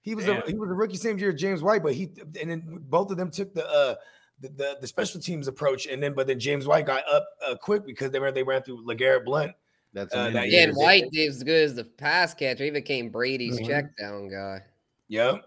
He 0.01 0.13
was 0.15 0.25
Damn. 0.25 0.43
a 0.43 0.45
he 0.47 0.53
was 0.55 0.69
a 0.69 0.73
rookie 0.73 0.97
same 0.97 1.17
year 1.17 1.29
as 1.33 1.39
James 1.41 1.63
White, 1.63 1.81
but 1.83 1.93
he 1.93 2.09
and 2.39 2.49
then 2.51 2.63
both 2.89 3.09
of 3.11 3.17
them 3.17 3.31
took 3.31 3.53
the 3.53 3.67
uh 3.67 3.95
the, 4.41 4.49
the, 4.49 4.77
the 4.81 4.87
special 4.87 5.19
teams 5.21 5.47
approach, 5.47 5.87
and 5.87 6.03
then 6.03 6.13
but 6.13 6.27
then 6.27 6.39
James 6.39 6.67
White 6.67 6.85
got 6.85 7.03
up 7.11 7.25
uh, 7.47 7.55
quick 7.55 7.85
because 7.85 8.11
they 8.11 8.19
were 8.19 8.31
they 8.31 8.43
ran 8.43 8.61
through 8.61 8.85
Legarrette 8.85 9.23
Blunt. 9.25 9.53
That's 9.93 10.13
Uh, 10.13 10.29
that 10.31 10.49
Yeah, 10.51 10.63
and 10.63 10.73
White 10.75 11.09
did 11.11 11.29
as 11.29 11.41
good 11.41 11.63
as 11.63 11.73
the 11.73 11.85
pass 11.85 12.33
catcher. 12.33 12.65
He 12.65 12.69
became 12.69 13.09
Brady's 13.09 13.57
Mhm. 13.59 13.65
check 13.65 13.97
down 13.97 14.27
guy. 14.27 14.61
Yep. 15.07 15.41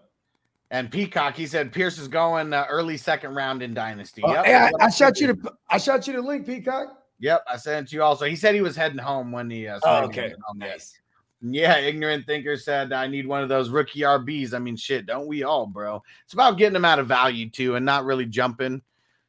And 0.71 0.91
Peacock, 0.91 1.35
he 1.35 1.47
said 1.47 1.71
Pierce 1.71 1.97
is 1.97 2.07
going 2.07 2.53
uh, 2.53 2.65
early 2.69 2.95
second 2.97 3.33
round 3.33 3.63
in 3.63 3.73
Dynasty. 3.73 4.21
Uh, 4.23 4.33
Yep, 4.33 4.45
hey, 4.45 4.55
I, 4.55 4.71
I 4.79 4.89
shot 4.89 5.19
you 5.19 5.27
the 5.33 5.51
I 5.69 5.77
shot 5.79 6.05
you 6.07 6.13
the 6.13 6.21
link, 6.21 6.45
Peacock. 6.45 6.89
Yep, 7.19 7.43
I 7.51 7.57
sent 7.57 7.87
it 7.87 7.89
to 7.89 7.95
you 7.95 8.03
also. 8.03 8.25
He 8.25 8.35
said 8.35 8.53
he 8.55 8.61
was 8.61 8.75
heading 8.75 8.97
home 8.99 9.31
when 9.31 9.49
he. 9.49 9.67
Uh, 9.67 9.79
Oh, 9.83 10.01
said 10.01 10.01
he 10.01 10.07
was 10.07 10.09
okay. 10.09 10.33
yes. 10.59 10.69
Nice. 10.69 10.99
Yeah, 11.41 11.77
ignorant 11.77 12.25
thinker 12.25 12.57
said 12.57 12.91
I 12.93 13.07
need 13.07 13.25
one 13.25 13.41
of 13.41 13.49
those 13.49 13.69
rookie 13.69 14.01
RBs. 14.01 14.53
I 14.53 14.59
mean, 14.59 14.75
shit, 14.75 15.05
don't 15.05 15.25
we 15.25 15.43
all, 15.43 15.65
bro? 15.65 16.03
It's 16.25 16.33
about 16.33 16.57
getting 16.57 16.73
them 16.73 16.85
out 16.85 16.99
of 16.99 17.07
value 17.07 17.49
too, 17.49 17.75
and 17.75 17.85
not 17.85 18.03
really 18.05 18.25
jumping. 18.25 18.81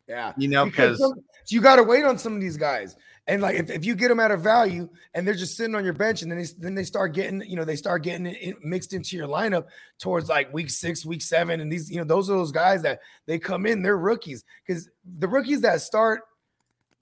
Yeah. 0.08 0.32
You 0.36 0.48
know, 0.48 0.64
Because 0.64 1.00
you 1.48 1.60
got 1.60 1.76
to 1.76 1.84
wait 1.84 2.04
on 2.04 2.18
some 2.18 2.34
of 2.34 2.40
these 2.40 2.56
guys. 2.56 2.96
And 3.26 3.42
like 3.42 3.56
if, 3.56 3.70
if 3.70 3.84
you 3.84 3.94
get 3.94 4.09
them 4.09 4.18
at 4.18 4.30
a 4.30 4.36
value 4.36 4.88
and 5.14 5.26
they're 5.26 5.34
just 5.34 5.56
sitting 5.56 5.74
on 5.74 5.84
your 5.84 5.92
bench 5.92 6.22
and 6.22 6.30
then 6.32 6.38
they 6.38 6.47
then 6.59 6.74
they 6.74 6.82
start 6.84 7.12
getting 7.14 7.42
you 7.42 7.55
know 7.55 7.64
they 7.64 7.76
start 7.76 8.02
getting 8.02 8.26
it 8.26 8.56
mixed 8.64 8.92
into 8.92 9.16
your 9.16 9.28
lineup 9.28 9.66
towards 9.98 10.28
like 10.28 10.52
week 10.52 10.68
six 10.70 11.05
week 11.06 11.22
seven 11.22 11.60
and 11.60 11.70
these 11.70 11.90
you 11.90 11.98
know 11.98 12.05
those 12.05 12.28
are 12.28 12.36
those 12.36 12.51
guys 12.51 12.82
that 12.82 13.01
they 13.26 13.38
come 13.38 13.66
in 13.66 13.82
they're 13.82 13.98
rookies. 13.98 14.44
Because 14.66 14.88
the 15.18 15.28
rookies 15.28 15.60
that 15.60 15.80
start 15.80 16.22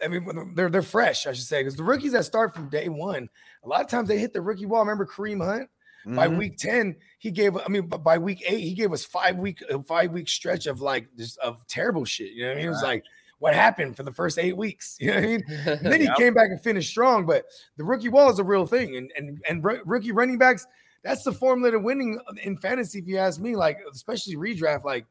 I 0.02 0.08
mean 0.08 0.52
they're 0.54 0.68
they're 0.68 0.82
fresh 0.82 1.26
I 1.26 1.32
should 1.32 1.46
say 1.46 1.60
because 1.60 1.76
the 1.76 1.84
rookies 1.84 2.12
that 2.12 2.24
start 2.24 2.54
from 2.54 2.68
day 2.68 2.88
one 2.88 3.28
a 3.64 3.68
lot 3.68 3.80
of 3.80 3.88
times 3.88 4.08
they 4.08 4.18
hit 4.18 4.32
the 4.32 4.40
rookie 4.42 4.66
wall. 4.66 4.80
Remember 4.80 5.06
Kareem 5.06 5.42
Hunt? 5.44 5.70
By 6.06 6.28
Mhm. 6.28 6.38
week 6.38 6.56
10 6.58 6.96
he 7.18 7.30
gave 7.30 7.56
i 7.56 7.68
mean 7.68 7.86
by 7.86 8.16
week 8.18 8.42
8 8.46 8.60
he 8.60 8.72
gave 8.74 8.92
us 8.92 9.04
five 9.04 9.36
week 9.36 9.62
five 9.86 10.10
week 10.12 10.28
stretch 10.28 10.66
of 10.66 10.80
like 10.80 11.08
just 11.16 11.38
of 11.38 11.66
terrible 11.66 12.04
shit. 12.04 12.32
You 12.32 12.42
know 12.42 12.48
what 12.48 12.52
i 12.52 12.56
mean? 12.56 12.66
It 12.66 12.70
was 12.70 12.82
like 12.82 13.04
what 13.38 13.54
happened 13.54 13.96
for 13.96 14.02
the 14.02 14.12
first 14.12 14.38
eight 14.38 14.56
weeks 14.56 14.96
you 15.00 15.08
know 15.08 15.14
what 15.14 15.24
i 15.24 15.26
mean 15.26 15.44
and 15.48 15.80
then 15.92 16.00
he 16.00 16.06
Yep. 16.06 16.16
came 16.16 16.34
back 16.34 16.48
and 16.50 16.60
finished 16.62 16.90
strong 16.90 17.24
but 17.26 17.44
the 17.76 17.84
rookie 17.84 18.08
wall 18.08 18.30
is 18.30 18.38
a 18.38 18.44
real 18.44 18.66
thing 18.66 18.96
and 18.96 19.10
and 19.16 19.40
and 19.48 19.64
roo- 19.64 19.82
rookie 19.84 20.12
running 20.12 20.38
backs 20.38 20.66
that's 21.02 21.22
the 21.22 21.32
formula 21.32 21.70
to 21.70 21.78
winning 21.78 22.20
in 22.42 22.56
fantasy 22.58 22.98
if 22.98 23.06
you 23.06 23.16
ask 23.18 23.40
me 23.40 23.54
like 23.56 23.78
especially 23.92 24.36
redraft 24.36 24.84
like 24.84 25.06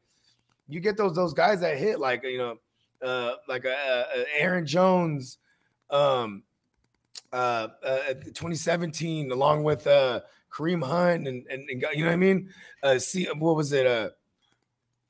you 0.68 0.80
get 0.80 0.96
those 0.96 1.14
those 1.14 1.32
guys 1.32 1.60
that 1.60 1.78
hit 1.78 1.98
like 1.98 2.22
you 2.24 2.38
know 2.38 2.56
uh 3.02 3.32
like 3.48 3.64
uh, 3.64 3.68
uh 3.68 4.24
aaron 4.36 4.66
jones 4.66 5.38
um 5.90 6.42
uh, 7.32 7.68
uh 7.84 8.14
2017 8.14 9.30
along 9.32 9.62
with 9.62 9.86
uh 9.86 10.20
Kareem 10.50 10.82
Hunt 10.82 11.28
and, 11.28 11.46
and, 11.48 11.68
and 11.68 11.84
you 11.94 12.00
know 12.00 12.06
what 12.06 12.12
I 12.12 12.16
mean? 12.16 12.48
Uh 12.82 12.98
see 12.98 13.26
what 13.26 13.54
was 13.54 13.72
it? 13.72 13.86
Uh 13.86 14.10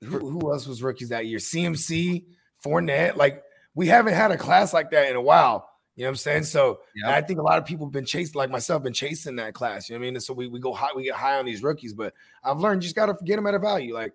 who, 0.02 0.18
who 0.30 0.52
else 0.52 0.66
was 0.66 0.82
rookies 0.82 1.10
that 1.10 1.26
year? 1.26 1.38
CMC, 1.38 2.24
Fournette. 2.68 3.16
Like 3.16 3.42
we 3.74 3.86
haven't 3.86 4.14
had 4.14 4.30
a 4.30 4.36
class 4.36 4.72
like 4.72 4.90
that 4.90 5.08
in 5.10 5.16
a 5.16 5.20
while. 5.20 5.70
You 5.96 6.04
know 6.04 6.08
what 6.08 6.12
I'm 6.12 6.16
saying? 6.16 6.44
So 6.44 6.80
Yep. 6.94 7.10
I 7.10 7.20
think 7.22 7.40
a 7.40 7.42
lot 7.42 7.58
of 7.58 7.64
people 7.64 7.86
have 7.86 7.92
been 7.92 8.04
chasing, 8.04 8.34
like 8.38 8.50
myself, 8.50 8.82
been 8.84 8.92
chasing 8.92 9.34
that 9.36 9.54
class. 9.54 9.88
You 9.88 9.94
know 9.94 9.98
what 10.00 10.04
I 10.04 10.06
mean? 10.08 10.14
And 10.16 10.22
so 10.22 10.32
we, 10.32 10.46
we 10.46 10.60
go 10.60 10.72
high, 10.72 10.90
we 10.94 11.02
get 11.04 11.14
high 11.16 11.38
on 11.38 11.44
these 11.44 11.62
rookies, 11.62 11.92
but 11.92 12.14
I've 12.44 12.58
learned 12.58 12.82
you 12.82 12.86
just 12.86 12.94
gotta 12.96 13.16
get 13.24 13.36
them 13.36 13.46
at 13.46 13.54
a 13.54 13.58
value. 13.58 13.94
Like 13.94 14.12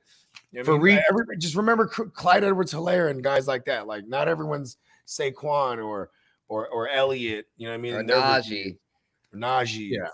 you 0.51 0.59
know 0.59 0.65
For 0.65 0.71
I 0.71 0.75
mean? 0.75 0.83
re- 0.97 1.03
Every- 1.09 1.37
just 1.37 1.55
remember 1.55 1.87
Clyde 1.87 2.43
Edwards 2.43 2.73
Helaire 2.73 3.09
and 3.09 3.23
guys 3.23 3.47
like 3.47 3.65
that. 3.65 3.85
Like 3.87 4.07
not 4.07 4.27
everyone's 4.27 4.77
Saquon 5.07 5.83
or 5.85 6.09
or 6.47 6.67
or 6.69 6.87
Elliott, 6.89 7.47
you 7.57 7.65
know 7.67 7.73
what 7.73 7.79
I 7.79 7.81
mean? 7.81 7.93
Or 7.95 8.03
Najee. 8.03 8.77
Najee. 9.35 9.89
Yeah. 9.91 10.07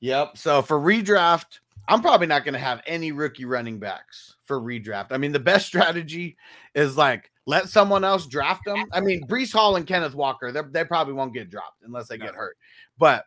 Yep. 0.00 0.36
So 0.38 0.62
for 0.62 0.80
redraft, 0.80 1.60
I'm 1.88 2.00
probably 2.00 2.26
not 2.26 2.44
going 2.44 2.54
to 2.54 2.60
have 2.60 2.80
any 2.86 3.12
rookie 3.12 3.44
running 3.44 3.78
backs 3.78 4.36
for 4.44 4.60
redraft. 4.60 5.08
I 5.10 5.18
mean, 5.18 5.32
the 5.32 5.38
best 5.38 5.66
strategy 5.72 6.36
is 6.74 6.96
like 6.96 7.30
let 7.46 7.68
someone 7.68 8.04
else 8.04 8.26
draft 8.26 8.64
them. 8.64 8.84
I 8.92 9.00
mean, 9.00 9.26
Breece 9.26 9.52
Hall 9.52 9.76
and 9.76 9.86
Kenneth 9.86 10.14
Walker, 10.14 10.52
they're- 10.52 10.84
probably 10.84 11.14
won't 11.14 11.34
get 11.34 11.50
dropped 11.50 11.82
unless 11.82 12.08
they 12.08 12.18
get 12.18 12.34
hurt. 12.34 12.56
But 12.98 13.24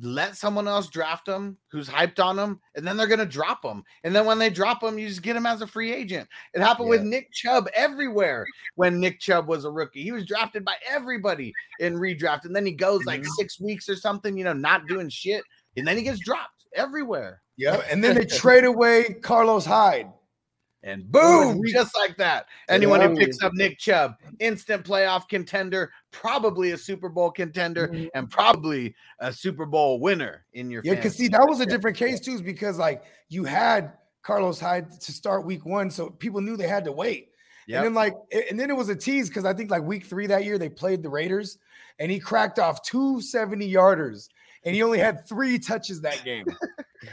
let 0.00 0.36
someone 0.36 0.66
else 0.66 0.88
draft 0.88 1.26
them 1.26 1.58
who's 1.68 1.88
hyped 1.88 2.22
on 2.22 2.36
them, 2.36 2.60
and 2.74 2.86
then 2.86 2.96
they're 2.96 3.06
going 3.06 3.18
to 3.18 3.26
drop 3.26 3.62
them. 3.62 3.84
And 4.04 4.14
then 4.14 4.24
when 4.24 4.38
they 4.38 4.48
drop 4.48 4.80
them, 4.80 4.98
you 4.98 5.06
just 5.06 5.22
get 5.22 5.34
them 5.34 5.44
as 5.44 5.60
a 5.60 5.66
free 5.66 5.92
agent. 5.92 6.28
It 6.54 6.62
happened 6.62 6.88
with 6.88 7.02
Nick 7.02 7.30
Chubb 7.32 7.68
everywhere 7.74 8.46
when 8.76 8.98
Nick 8.98 9.20
Chubb 9.20 9.48
was 9.48 9.64
a 9.66 9.70
rookie. 9.70 10.02
He 10.02 10.12
was 10.12 10.24
drafted 10.24 10.64
by 10.64 10.76
everybody 10.88 11.52
in 11.78 11.94
redraft, 11.94 12.46
and 12.46 12.56
then 12.56 12.64
he 12.64 12.72
goes 12.72 13.04
like 13.04 13.20
mm-hmm. 13.20 13.30
six 13.36 13.60
weeks 13.60 13.88
or 13.88 13.96
something, 13.96 14.36
you 14.36 14.44
know, 14.44 14.54
not 14.54 14.86
doing 14.88 15.10
shit, 15.10 15.44
and 15.76 15.86
then 15.86 15.98
he 15.98 16.02
gets 16.02 16.20
dropped 16.20 16.64
everywhere. 16.74 17.41
Yeah. 17.56 17.82
And 17.90 18.02
then 18.02 18.14
they 18.14 18.24
trade 18.26 18.64
away 18.64 19.16
Carlos 19.22 19.64
Hyde. 19.64 20.10
And 20.84 21.10
boom, 21.12 21.62
just 21.68 21.96
like 21.96 22.16
that. 22.16 22.46
Anyone 22.68 23.00
who 23.00 23.14
picks 23.14 23.40
up 23.40 23.52
Nick 23.54 23.78
Chubb, 23.78 24.16
instant 24.40 24.84
playoff 24.84 25.28
contender, 25.28 25.92
probably 26.10 26.72
a 26.72 26.76
Super 26.76 27.08
Bowl 27.08 27.30
contender, 27.30 27.86
Mhm. 27.86 28.08
and 28.14 28.28
probably 28.28 28.92
a 29.20 29.32
Super 29.32 29.64
Bowl 29.64 30.00
winner 30.00 30.44
in 30.54 30.70
your 30.70 30.82
Yeah, 30.84 30.96
because 30.96 31.14
see, 31.14 31.28
that 31.28 31.46
was 31.48 31.60
a 31.60 31.66
different 31.66 31.96
case 31.96 32.18
too, 32.18 32.32
is 32.32 32.42
because 32.42 32.78
like 32.78 33.04
you 33.28 33.44
had 33.44 33.92
Carlos 34.22 34.58
Hyde 34.58 34.90
to 35.00 35.12
start 35.12 35.46
week 35.46 35.64
one, 35.64 35.88
so 35.88 36.10
people 36.10 36.40
knew 36.40 36.56
they 36.56 36.66
had 36.66 36.84
to 36.86 36.92
wait. 36.92 37.28
Yep. 37.68 37.76
And 37.76 37.86
then 37.86 37.94
like, 37.94 38.14
and 38.50 38.58
then 38.58 38.68
it 38.68 38.76
was 38.76 38.88
a 38.88 38.96
tease 38.96 39.28
because 39.28 39.44
I 39.44 39.54
think 39.54 39.70
like 39.70 39.84
week 39.84 40.04
three 40.04 40.26
that 40.26 40.44
year 40.44 40.58
they 40.58 40.68
played 40.68 41.04
the 41.04 41.08
Raiders, 41.08 41.58
and 42.00 42.10
he 42.10 42.18
cracked 42.18 42.58
off 42.58 42.82
two 42.82 43.20
70 43.20 43.72
yarders, 43.72 44.28
and 44.64 44.74
he 44.74 44.82
only 44.82 44.98
had 44.98 45.26
three 45.26 45.58
touches 45.58 46.00
that 46.02 46.22
game. 46.24 46.44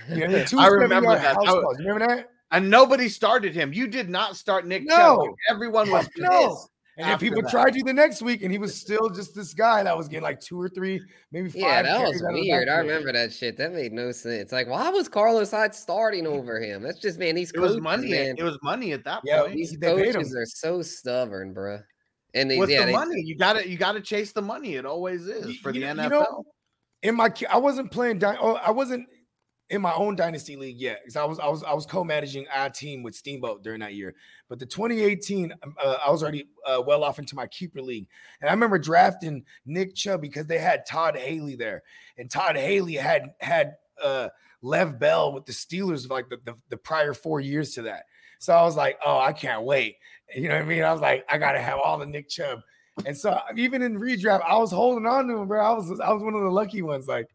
You 0.10 0.28
know, 0.28 0.44
two 0.46 0.60
I 0.60 0.68
remember 0.68 1.10
that. 1.16 1.36
house 1.36 1.46
was- 1.48 1.78
You 1.80 1.92
remember 1.94 2.16
that? 2.16 2.30
and 2.52 2.70
nobody 2.70 3.08
started 3.10 3.54
him. 3.56 3.74
You 3.74 3.88
did 3.88 4.10
not 4.10 4.36
start 4.36 4.66
Nick 4.66 4.84
No. 4.86 4.96
Chubb. 5.26 5.36
Everyone 5.50 5.90
was 5.92 6.06
Fuck 6.06 6.14
no. 6.18 6.48
pissed. 6.50 6.70
And 6.98 7.06
then 7.06 7.14
after 7.14 7.26
people 7.28 7.42
that. 7.44 7.52
tried 7.52 7.76
you 7.76 7.84
the 7.86 7.94
next 7.94 8.22
week, 8.22 8.42
and 8.44 8.52
he 8.52 8.58
was 8.58 8.76
still 8.76 9.10
just 9.10 9.34
this 9.34 9.54
guy 9.54 9.84
that 9.84 9.96
was 9.98 10.10
getting 10.10 10.24
like 10.24 10.42
two 10.42 10.60
or 10.60 10.68
three, 10.68 11.00
maybe 11.32 11.48
five. 11.50 11.62
Yeah, 11.62 11.82
that 11.84 12.02
was 12.02 12.22
out 12.22 12.30
of 12.32 12.36
the 12.36 12.42
weird. 12.42 12.68
I 12.68 12.80
remember 12.80 13.14
that 13.14 13.32
shit. 13.32 13.56
That 13.56 13.72
made 13.72 13.94
no 13.94 14.12
sense. 14.12 14.52
Like, 14.52 14.68
why 14.68 14.90
was 14.90 15.08
Carlos 15.08 15.52
Hyde 15.52 15.74
starting 15.74 16.28
over 16.36 16.60
him? 16.60 16.84
That's 16.84 17.00
just 17.00 17.18
man. 17.18 17.36
These 17.36 17.52
It 17.52 17.60
was 17.60 17.80
money. 17.80 18.10
man. 18.10 18.36
It 18.38 18.44
was 18.44 18.58
money 18.64 18.92
at 18.92 19.06
that 19.06 19.22
Yeah, 19.24 19.44
point. 19.44 19.54
These 19.56 19.78
they 19.80 19.96
coaches 20.12 20.36
are 20.36 20.46
so 20.46 20.82
stubborn, 20.82 21.54
bro. 21.54 21.80
And 22.34 22.52
they, 22.52 22.58
What's 22.58 22.70
yeah, 22.72 22.82
the 22.82 22.86
they- 22.88 22.92
money? 22.92 23.22
You 23.24 23.38
got 23.38 23.54
to 23.54 23.70
You 23.70 23.78
got 23.78 23.94
to 23.94 24.02
chase 24.02 24.34
the 24.34 24.42
money. 24.42 24.76
It 24.76 24.86
always 24.86 25.26
is 25.26 25.48
You- 25.48 25.60
for 25.62 25.72
the 25.72 25.80
you 25.80 25.86
know- 25.94 26.04
NFL. 26.04 26.04
you 26.04 26.10
know, 26.10 26.46
in 27.04 27.16
my 27.16 27.32
I 27.50 27.58
wasn't 27.58 27.92
playing 27.92 28.24
oh, 28.24 28.56
I 28.56 28.72
wasn't 28.72 29.08
in 29.70 29.82
my 29.82 29.94
own 29.94 30.16
dynasty 30.16 30.56
league 30.56 30.80
yet 30.80 31.00
because 31.02 31.16
I 31.16 31.24
was 31.26 31.40
I 31.40 31.48
was 31.48 31.64
I 31.64 31.74
was 31.74 31.86
co-managing 31.86 32.48
our 32.54 32.70
team 32.70 33.04
with 33.04 33.16
Steamboat 33.16 33.64
during 33.64 33.80
that 33.82 33.94
year. 33.94 34.16
But 34.48 34.60
the 34.60 34.66
2018, 34.66 35.54
um, 35.64 35.76
uh, 35.82 35.98
I 36.06 36.10
was 36.10 36.24
already 36.24 36.48
uh, 36.66 36.82
well 36.86 37.04
off 37.04 37.20
into 37.20 37.36
my 37.36 37.48
keeper 37.48 37.82
league, 37.82 38.08
and 38.42 38.50
I 38.50 38.54
remember 38.54 38.80
drafting 38.80 39.44
Nick 39.66 39.96
Chubb 39.96 40.22
because 40.22 40.48
they 40.48 40.58
had 40.58 40.86
Todd 40.86 41.16
Haley 41.16 41.56
there, 41.56 41.84
and 42.18 42.30
Todd 42.30 42.56
Haley 42.56 42.96
had 42.96 43.30
had 43.40 43.76
uh, 44.04 44.30
Lev 44.62 45.00
Bell 45.00 45.34
with 45.34 45.46
the 45.46 45.54
Steelers 45.54 46.10
like 46.10 46.30
the, 46.30 46.38
the 46.46 46.56
the 46.70 46.78
prior 46.78 47.14
four 47.14 47.40
years 47.40 47.74
to 47.76 47.84
that. 47.84 48.06
So 48.40 48.54
I 48.54 48.64
was 48.64 48.76
like, 48.76 48.98
oh, 49.06 49.20
I 49.20 49.34
can't 49.34 49.64
wait. 49.64 49.98
You 50.34 50.48
know 50.48 50.56
what 50.56 50.64
I 50.64 50.66
mean? 50.66 50.84
I 50.84 50.92
was 50.92 51.02
like, 51.02 51.26
I 51.30 51.38
gotta 51.38 51.60
have 51.60 51.80
all 51.84 51.98
the 51.98 52.06
Nick 52.06 52.30
Chubb. 52.30 52.60
And 53.06 53.18
so 53.18 53.40
even 53.56 53.82
in 53.82 54.00
redraft, 54.00 54.42
I 54.48 54.58
was 54.58 54.72
holding 54.72 55.06
on 55.06 55.28
to 55.28 55.38
him, 55.38 55.48
bro. 55.48 55.64
I 55.64 55.72
was 55.74 56.00
I 56.00 56.12
was 56.12 56.22
one 56.24 56.34
of 56.36 56.42
the 56.42 56.50
lucky 56.50 56.82
ones. 56.82 57.08
Like 57.08 57.28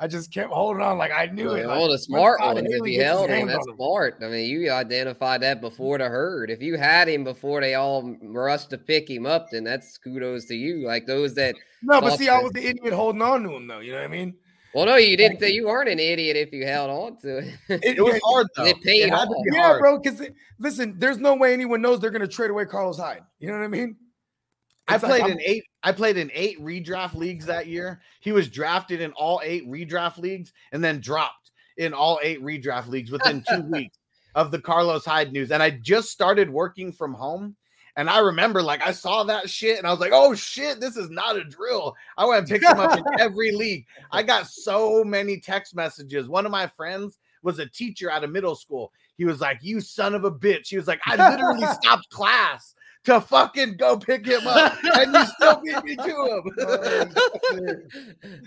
I 0.00 0.08
just 0.08 0.32
kept 0.32 0.50
holding 0.52 0.82
on, 0.82 0.98
like 0.98 1.12
I 1.12 1.26
knew 1.26 1.52
it. 1.52 1.66
Well, 1.66 1.82
like, 1.82 1.90
the 1.90 1.98
smart 1.98 2.40
Todd 2.40 2.54
ones, 2.56 2.66
if 2.68 2.72
Haley 2.74 2.94
you 2.96 3.02
held 3.04 3.30
him, 3.30 3.46
that's 3.46 3.66
him. 3.68 3.76
smart. 3.76 4.16
I 4.22 4.28
mean, 4.28 4.50
you 4.50 4.70
identified 4.72 5.40
that 5.42 5.60
before 5.60 5.98
the 5.98 6.08
herd. 6.08 6.50
If 6.50 6.60
you 6.60 6.76
had 6.76 7.08
him 7.08 7.22
before 7.22 7.60
they 7.60 7.74
all 7.74 8.16
rushed 8.22 8.70
to 8.70 8.78
pick 8.78 9.08
him 9.08 9.24
up, 9.24 9.50
then 9.52 9.62
that's 9.62 9.96
kudos 9.98 10.46
to 10.46 10.54
you. 10.56 10.84
Like 10.86 11.06
those 11.06 11.34
that, 11.34 11.54
No, 11.82 12.00
but 12.00 12.10
Tough 12.10 12.18
see, 12.18 12.28
I 12.28 12.40
was 12.40 12.50
the 12.52 12.66
idiot 12.66 12.92
holding 12.92 13.22
on 13.22 13.44
to 13.44 13.54
him, 13.54 13.68
though. 13.68 13.78
You 13.78 13.92
know 13.92 13.98
what 13.98 14.04
I 14.04 14.08
mean? 14.08 14.34
well, 14.74 14.86
no, 14.86 14.96
you 14.96 15.16
didn't. 15.16 15.38
Say 15.38 15.52
you 15.52 15.66
weren't 15.66 15.88
an 15.88 16.00
idiot 16.00 16.36
if 16.36 16.52
you 16.52 16.66
held 16.66 16.90
on 16.90 17.16
to 17.22 17.38
it. 17.38 17.54
It 17.68 18.02
was 18.02 18.20
hard 18.24 18.48
though. 18.56 18.64
It 18.64 18.82
paid 18.82 19.02
had 19.10 19.10
to 19.10 19.16
off. 19.16 19.44
be 19.44 19.56
Yeah, 19.56 19.62
hard. 19.62 19.80
bro. 19.80 19.98
Because 20.00 20.26
listen, 20.58 20.96
there's 20.98 21.18
no 21.18 21.36
way 21.36 21.52
anyone 21.52 21.80
knows 21.80 22.00
they're 22.00 22.10
gonna 22.10 22.26
trade 22.26 22.50
away 22.50 22.64
Carlos 22.64 22.98
Hyde. 22.98 23.22
You 23.38 23.48
know 23.52 23.58
what 23.58 23.64
I 23.64 23.68
mean? 23.68 23.94
I 24.86 24.94
It's 24.96 25.04
like 25.04 25.22
played 25.22 25.32
in 25.32 25.40
eight. 25.44 25.64
I 25.82 25.92
played 25.92 26.16
in 26.16 26.30
eight 26.34 26.60
redraft 26.60 27.14
leagues 27.14 27.46
that 27.46 27.66
year. 27.66 28.00
He 28.20 28.32
was 28.32 28.48
drafted 28.48 29.00
in 29.00 29.12
all 29.12 29.40
eight 29.42 29.68
redraft 29.68 30.18
leagues 30.18 30.52
and 30.72 30.84
then 30.84 31.00
dropped 31.00 31.52
in 31.76 31.94
all 31.94 32.20
eight 32.22 32.42
redraft 32.42 32.88
leagues 32.88 33.10
within 33.10 33.42
two 33.48 33.62
weeks 33.70 33.98
of 34.34 34.50
the 34.50 34.60
Carlos 34.60 35.04
Hyde 35.04 35.32
news. 35.32 35.50
And 35.50 35.62
I 35.62 35.70
just 35.70 36.10
started 36.10 36.50
working 36.50 36.92
from 36.92 37.14
home. 37.14 37.56
And 37.96 38.10
I 38.10 38.18
remember, 38.18 38.60
like, 38.60 38.84
I 38.84 38.90
saw 38.90 39.22
that 39.24 39.48
shit 39.48 39.78
and 39.78 39.86
I 39.86 39.90
was 39.90 40.00
like, 40.00 40.12
oh 40.12 40.34
shit, 40.34 40.80
this 40.80 40.96
is 40.96 41.10
not 41.10 41.36
a 41.36 41.44
drill. 41.44 41.94
I 42.18 42.26
went 42.26 42.40
and 42.40 42.48
picked 42.48 42.64
him 42.64 42.80
up 42.80 42.98
in 42.98 43.04
every 43.20 43.52
league. 43.52 43.86
I 44.10 44.22
got 44.22 44.48
so 44.48 45.04
many 45.04 45.38
text 45.38 45.76
messages. 45.76 46.28
One 46.28 46.44
of 46.44 46.52
my 46.52 46.66
friends 46.66 47.18
was 47.42 47.60
a 47.60 47.66
teacher 47.66 48.10
at 48.10 48.24
a 48.24 48.28
middle 48.28 48.56
school. 48.56 48.92
He 49.16 49.24
was 49.24 49.40
like, 49.40 49.60
You 49.62 49.80
son 49.80 50.14
of 50.14 50.24
a 50.24 50.30
bitch. 50.32 50.68
He 50.68 50.76
was 50.76 50.88
like, 50.88 51.00
I 51.06 51.30
literally 51.30 51.66
stopped 51.80 52.10
class 52.10 52.74
to 53.04 53.20
fucking 53.20 53.76
go 53.76 53.96
pick 53.96 54.26
him 54.26 54.46
up. 54.46 54.76
And 54.82 55.14
you 55.14 55.24
still 55.26 55.60
beat 55.62 55.84
me 55.84 55.96
to 55.96 56.42
him. 56.42 57.14
Oh, 57.56 57.78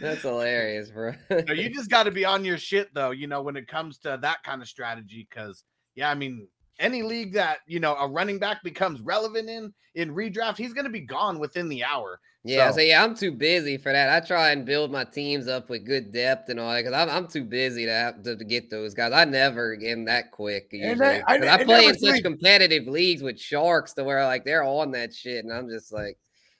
that's 0.02 0.22
hilarious, 0.22 0.90
bro. 0.92 1.14
So 1.30 1.54
you 1.54 1.70
just 1.70 1.90
got 1.90 2.04
to 2.04 2.12
be 2.12 2.26
on 2.26 2.44
your 2.44 2.58
shit 2.58 2.94
though, 2.94 3.12
you 3.12 3.28
know, 3.28 3.42
when 3.42 3.56
it 3.56 3.68
comes 3.68 3.98
to 4.00 4.18
that 4.22 4.44
kind 4.44 4.62
of 4.62 4.68
strategy. 4.68 5.28
Cause 5.32 5.64
yeah, 5.96 6.10
I 6.10 6.16
mean, 6.16 6.48
any 6.80 7.02
league 7.04 7.34
that 7.34 7.60
you 7.68 7.80
know 7.80 7.95
a 7.95 8.08
running 8.08 8.40
back 8.40 8.64
becomes 8.64 9.02
relevant 9.02 9.49
in 9.49 9.74
in 9.95 10.14
redraft, 10.14 10.58
he's 10.58 10.74
gonna 10.74 10.90
be 10.90 11.02
gone 11.02 11.40
within 11.40 11.68
the 11.70 11.84
hour. 11.84 12.20
Yeah, 12.44 12.70
so, 12.70 12.76
So- 12.78 12.82
yeah, 12.84 13.04
I'm 13.04 13.16
too 13.16 13.32
busy 13.32 13.78
for 13.78 13.91
that. 13.91 14.10
I 14.10 14.26
try 14.26 14.52
and 14.52 14.66
build 14.66 14.91
my 14.91 15.04
teams 15.04 15.48
up 15.49 15.70
with 15.70 15.86
good 15.86 16.14
depth 16.14 16.48
and 16.49 16.60
all 16.60 16.72
that 16.72 16.84
because 16.86 16.94
I'm, 16.94 17.10
I'm 17.10 17.28
too 17.28 17.44
busy 17.44 17.86
to 17.86 17.91
have 17.91 18.24
to, 18.24 18.38
to 18.38 18.45
get 18.45 18.70
those 18.70 18.94
guys. 18.94 19.12
I 19.12 19.26
never 19.26 19.76
get 19.76 19.95
them 19.95 20.06
that 20.06 20.32
quick. 20.32 20.70
Usually. 20.72 20.91
And 20.91 21.04
I- 21.04 21.24
I- 21.28 21.38
I, 21.45 21.54
I 21.56 21.64
play 21.66 21.82
never 21.88 21.90
in 21.94 21.99
such 21.99 22.12
think- 22.14 22.24
competitive 22.24 22.88
leagues 22.88 23.22
with 23.22 23.40
sharks 23.40 23.94
to 23.95 24.04
where 24.04 24.24
like 24.26 24.45
they're 24.45 24.64
on 24.64 24.91
that 24.91 25.14
shit, 25.14 25.44
and 25.44 25.52
I'm 25.52 25.68
just 25.68 25.91
like, 25.91 26.18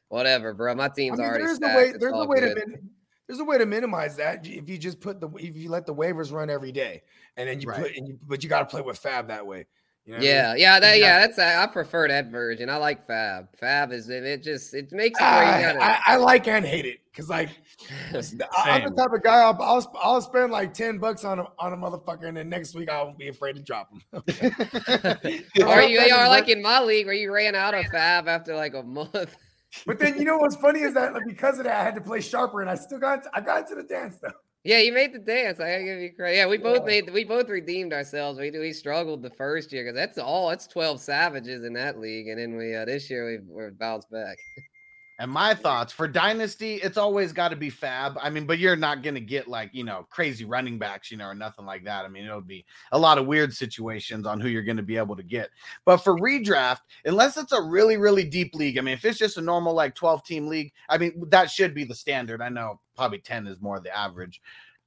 whatever, 0.10 0.53
bro. 0.53 0.73
My 0.76 0.85
I 0.85 0.89
team's 0.89 1.19
mean, 1.19 1.27
already 1.27 1.44
there's 1.45 1.53
a 1.53 1.56
stacked. 1.57 1.77
way. 1.77 1.94
There's 1.98 2.11
a 2.14 2.15
all 2.15 2.27
way 2.27 2.39
to. 2.41 2.56
min- 2.56 2.89
There's 3.27 3.39
a 3.39 3.45
way 3.45 3.57
to 3.57 3.65
minimize 3.65 4.15
that 4.18 4.45
if 4.48 4.68
you 4.68 4.77
just 4.77 4.99
put 4.99 5.22
the 5.22 5.30
if 5.38 5.56
you 5.56 5.69
let 5.69 5.85
the 5.85 5.94
waivers 5.94 6.31
run 6.34 6.49
every 6.49 6.72
day, 6.72 7.03
and 7.38 7.48
then 7.48 7.61
you 7.61 7.68
Right. 7.68 7.81
put 7.81 7.95
and 7.95 8.07
you, 8.07 8.19
but 8.26 8.44
you 8.44 8.49
got 8.49 8.60
to 8.60 8.65
play 8.65 8.81
with 8.81 9.02
FAAB 9.02 9.27
that 9.27 9.45
way. 9.45 9.68
You 10.07 10.13
know 10.13 10.19
what 10.19 10.23
I 10.23 10.25
mean? 10.25 10.35
Yeah, 10.35 10.55
yeah, 10.55 10.79
that, 10.79 10.99
Yeah. 10.99 11.05
yeah. 11.05 11.27
That's 11.27 11.38
I 11.38 11.67
prefer 11.67 12.07
that 12.07 12.27
version. 12.31 12.69
I 12.69 12.77
like 12.77 13.05
FAAB. 13.05 13.49
FAAB 13.61 13.91
is 13.91 14.07
it, 14.09 14.23
it 14.23 14.41
just 14.41 14.73
it 14.73 14.89
makes 14.93 15.19
it 15.19 15.23
where 15.23 15.43
you 15.43 15.49
I, 15.49 15.61
gotta. 15.61 15.84
I, 15.84 15.99
I 16.07 16.15
like 16.15 16.47
and 16.47 16.65
hate 16.65 16.85
it 16.85 16.99
because 17.11 17.29
like 17.29 17.49
I- 18.13 18.69
I'm 18.69 18.84
the 18.85 18.95
type 18.95 19.11
of 19.11 19.21
guy 19.21 19.41
I'll, 19.41 19.61
I'll 19.61 19.99
I'll 20.01 20.21
spend 20.21 20.53
like 20.53 20.73
ten 20.73 20.97
bucks 20.97 21.25
on 21.25 21.39
a 21.39 21.47
on 21.59 21.73
a 21.73 21.77
motherfucker 21.77 22.25
and 22.29 22.38
then 22.38 22.47
next 22.47 22.73
week 22.73 22.89
I 22.89 23.03
won't 23.03 23.17
be 23.17 23.27
afraid 23.27 23.57
to 23.57 23.61
drop 23.61 23.91
him. 23.91 24.01
Are 25.67 25.84
you 25.84 25.99
I'll 25.99 26.19
are 26.21 26.29
like 26.29 26.47
in 26.47 26.61
my 26.61 26.81
league 26.81 27.05
where 27.05 27.13
you 27.13 27.34
ran 27.34 27.53
out 27.53 27.73
of 27.73 27.84
FAAB 27.88 28.27
after 28.27 28.55
like 28.55 28.75
a 28.75 28.84
month? 28.84 29.35
But 29.85 29.99
then 29.99 30.17
you 30.17 30.23
know 30.23 30.38
what's 30.38 30.55
funny 30.55 30.79
is 30.79 30.93
that 30.93 31.13
like, 31.13 31.25
because 31.27 31.57
of 31.57 31.65
that 31.65 31.81
I 31.81 31.84
had 31.84 31.95
to 31.95 32.01
play 32.01 32.21
sharper 32.21 32.61
and 32.61 32.69
I 32.69 32.75
still 32.75 32.99
got 32.99 33.25
I 33.34 33.41
got 33.41 33.63
into 33.69 33.75
the 33.75 33.84
dance 33.84 34.19
though. 34.21 34.31
Yeah, 34.68 34.80
you 34.80 34.91
made 34.91 35.14
the 35.14 35.19
dance. 35.19 35.61
I 35.61 35.72
gotta 35.72 35.84
give 35.85 35.99
you 35.99 36.11
credit. 36.11 36.35
Yeah, 36.35 36.45
we 36.45 36.57
both 36.57 36.84
made. 36.84 37.10
We 37.10 37.23
both 37.23 37.48
redeemed 37.48 37.94
ourselves. 37.94 38.38
We 38.38 38.52
we 38.52 38.73
struggled 38.73 39.22
the 39.22 39.30
first 39.30 39.72
year 39.72 39.85
because 39.85 39.95
that's 39.95 40.18
all. 40.18 40.49
That's 40.49 40.68
twelve 40.68 40.99
savages 40.99 41.64
in 41.64 41.72
that 41.76 42.02
league, 42.02 42.27
and 42.27 42.38
then 42.38 42.57
we 42.57 42.76
uh, 42.76 42.84
this 42.84 43.10
year 43.10 43.26
we 43.26 43.38
we're 43.48 43.72
bounced 43.72 44.11
back. 44.11 44.38
And 45.19 45.31
my 45.31 45.56
thoughts 45.56 45.91
for 45.91 46.07
dynasty, 46.07 46.76
it's 46.76 46.98
always 46.98 47.34
got 47.34 47.49
to 47.49 47.56
be 47.56 47.72
FAAB. 47.72 48.18
I 48.22 48.30
mean, 48.30 48.45
but 48.45 48.60
you're 48.60 48.76
not 48.76 49.02
gonna 49.02 49.19
get 49.19 49.48
like 49.48 49.72
you 49.73 49.84
know 49.84 50.06
crazy 50.11 50.45
running 50.45 50.77
backs, 50.77 51.10
you 51.10 51.18
know, 51.18 51.26
or 51.26 51.34
nothing 51.34 51.65
like 51.65 51.84
that. 51.85 52.06
I 52.06 52.07
mean, 52.07 52.23
it'll 52.26 52.41
be 52.41 52.65
a 52.91 52.99
lot 52.99 53.18
of 53.18 53.26
weird 53.26 53.52
situations 53.52 54.27
on 54.27 54.39
who 54.39 54.48
you're 54.48 54.61
gonna 54.61 54.84
be 54.84 54.98
able 54.98 55.15
to 55.15 55.23
get. 55.23 55.49
But 55.85 55.98
for 55.98 56.19
redraft, 56.19 56.81
unless 57.06 57.35
it's 57.38 57.52
a 57.52 57.61
really 57.61 57.98
really 57.98 58.26
deep 58.26 58.53
league, 58.53 58.77
I 58.77 58.81
mean, 58.81 58.94
if 58.94 59.06
it's 59.06 59.18
just 59.18 59.38
a 59.38 59.41
normal 59.41 59.73
like 59.73 59.95
12 59.95 60.23
team 60.23 60.48
league, 60.48 60.72
I 60.88 60.99
mean 60.99 61.23
that 61.30 61.49
should 61.49 61.73
be 61.73 61.84
the 61.84 61.95
standard. 61.95 62.41
I 62.41 62.49
know 62.49 62.80
probably 62.95 63.19
10 63.19 63.48
is 63.48 63.60
more 63.60 63.80
the 63.80 63.95
average. 63.95 64.39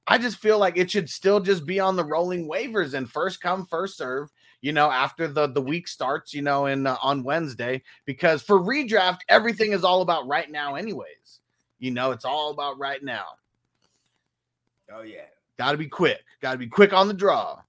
I 0.07 0.17
just 0.17 0.37
feel 0.37 0.57
like 0.57 0.77
it 0.77 0.89
should 0.89 1.09
still 1.09 1.39
just 1.39 1.65
be 1.65 1.79
on 1.79 1.95
the 1.95 2.05
rolling 2.05 2.49
waivers 2.49 2.93
and 2.93 3.09
first 3.09 3.41
come 3.41 3.65
first 3.65 3.97
serve. 3.97 4.29
You 4.61 4.73
know, 4.73 4.91
after 4.91 5.27
the 5.27 5.47
the 5.47 5.61
week 5.61 5.87
starts, 5.87 6.33
you 6.33 6.41
know, 6.41 6.67
in 6.67 6.85
uh, 6.85 6.97
on 7.01 7.23
Wednesday, 7.23 7.81
because 8.05 8.41
for 8.41 8.59
redraft, 8.59 9.19
everything 9.27 9.71
is 9.71 9.83
all 9.83 10.01
about 10.01 10.27
right 10.27 10.49
now, 10.49 10.75
anyways. 10.75 11.39
You 11.79 11.91
know, 11.91 12.11
it's 12.11 12.25
all 12.25 12.51
about 12.51 12.77
right 12.77 13.03
now. 13.03 13.25
Oh 14.93 15.01
yeah. 15.01 15.25
Got 15.57 15.71
to 15.71 15.77
be 15.77 15.87
quick. 15.87 16.21
Got 16.41 16.53
to 16.53 16.57
be 16.57 16.67
quick 16.67 16.93
on 16.93 17.07
the 17.07 17.13
draw. 17.13 17.59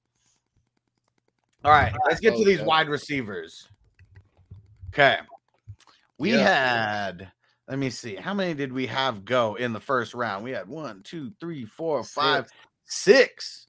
All 1.64 1.70
right, 1.70 1.93
let's 2.06 2.20
get 2.20 2.36
to 2.36 2.44
these 2.44 2.60
wide 2.62 2.89
receivers. 2.89 3.69
Okay. 4.89 5.19
We 6.19 6.32
Yeah. 6.32 6.48
had, 6.48 7.32
let 7.69 7.78
me 7.78 7.90
see, 7.90 8.16
how 8.16 8.35
many 8.35 8.55
did 8.55 8.73
we 8.73 8.86
have 8.86 9.24
go 9.24 9.55
in 9.55 9.73
the 9.73 9.81
first 9.81 10.12
round? 10.12 10.44
We 10.44 10.51
had 10.51 10.69
one, 10.69 11.02
two, 11.02 11.32
three, 11.39 11.64
four, 11.64 12.02
five, 12.02 12.48
six, 12.85 12.89
six 13.44 13.66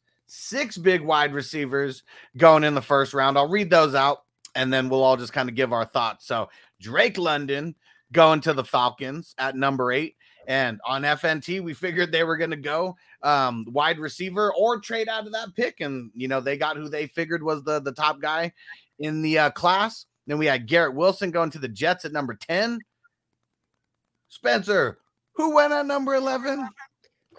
big 0.82 1.02
wide 1.02 1.34
receivers 1.34 2.04
going 2.38 2.64
in 2.64 2.74
the 2.74 2.82
first 2.82 3.14
round. 3.14 3.38
I'll 3.38 3.50
read 3.50 3.70
those 3.70 3.96
out 3.96 4.24
and 4.56 4.72
then 4.72 4.90
we'll 4.90 5.04
all 5.04 5.18
just 5.18 5.34
kind 5.34 5.50
of 5.50 5.56
give 5.56 5.74
our 5.74 5.86
thoughts. 5.86 6.28
So, 6.28 6.50
Drake 6.80 7.18
London 7.18 7.76
going 8.12 8.42
to 8.42 8.54
the 8.54 8.64
Falcons 8.64 9.36
at 9.38 9.56
number 9.56 9.92
eight. 9.92 10.16
And 10.48 10.80
on 10.86 11.04
FNT, 11.04 11.62
we 11.62 11.74
figured 11.74 12.12
they 12.12 12.24
were 12.24 12.38
going 12.38 12.52
to 12.52 12.58
go 12.58 12.96
um, 13.24 13.66
wide 13.70 13.98
receiver 13.98 14.54
or 14.54 14.80
trade 14.80 15.08
out 15.08 15.26
of 15.26 15.32
that 15.32 15.56
pick. 15.56 15.80
And, 15.80 16.12
you 16.14 16.28
know, 16.28 16.42
they 16.42 16.58
got 16.58 16.76
who 16.76 16.90
they 16.90 17.08
figured 17.08 17.42
was 17.42 17.64
the, 17.64 17.80
the 17.80 17.94
top 17.94 18.20
guy 18.22 18.52
in 19.00 19.22
the 19.22 19.40
uh, 19.40 19.50
class. 19.52 20.06
Then 20.28 20.38
we 20.38 20.46
had 20.46 20.68
Garrett 20.68 20.96
Wilson 20.96 21.32
going 21.32 21.50
to 21.52 21.60
the 21.60 21.68
Jets 21.68 22.06
at 22.06 22.12
number 22.12 22.36
10. 22.36 22.80
Spencer, 24.28 25.00
who 25.36 25.56
went 25.56 25.74
at 25.74 25.86
number 25.86 26.16
11? 26.16 26.68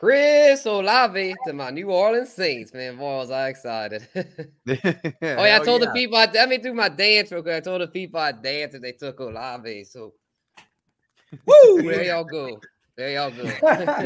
Chris 0.05 0.67
Olave 0.67 1.35
to 1.47 1.55
my 1.55 1.71
New 1.71 1.91
Orleans 1.91 2.31
Saints, 2.31 2.75
man. 2.75 2.99
Boy, 2.99 3.17
was 3.17 3.31
I 3.31 3.49
excited. 3.49 4.07
oh, 4.15 4.27
yeah, 5.23 5.59
I 5.59 5.65
told 5.65 5.81
the 5.81 5.91
people, 5.95 6.19
I, 6.19 6.27
let 6.27 6.51
me 6.51 6.59
do 6.59 6.75
my 6.75 6.91
dance 6.91 7.33
real 7.33 7.41
quick. 7.41 7.55
I 7.55 7.61
told 7.61 7.81
the 7.81 7.89
people 7.89 8.21
I 8.21 8.33
danced 8.33 8.75
and 8.75 8.85
they 8.85 8.93
took 8.93 9.19
Olave. 9.21 9.85
So, 9.85 10.13
woo, 11.47 11.81
there 11.81 12.05
y'all 12.05 12.25
go. 12.25 12.61
There 12.99 13.13
y'all 13.13 13.31
go. 13.31 13.45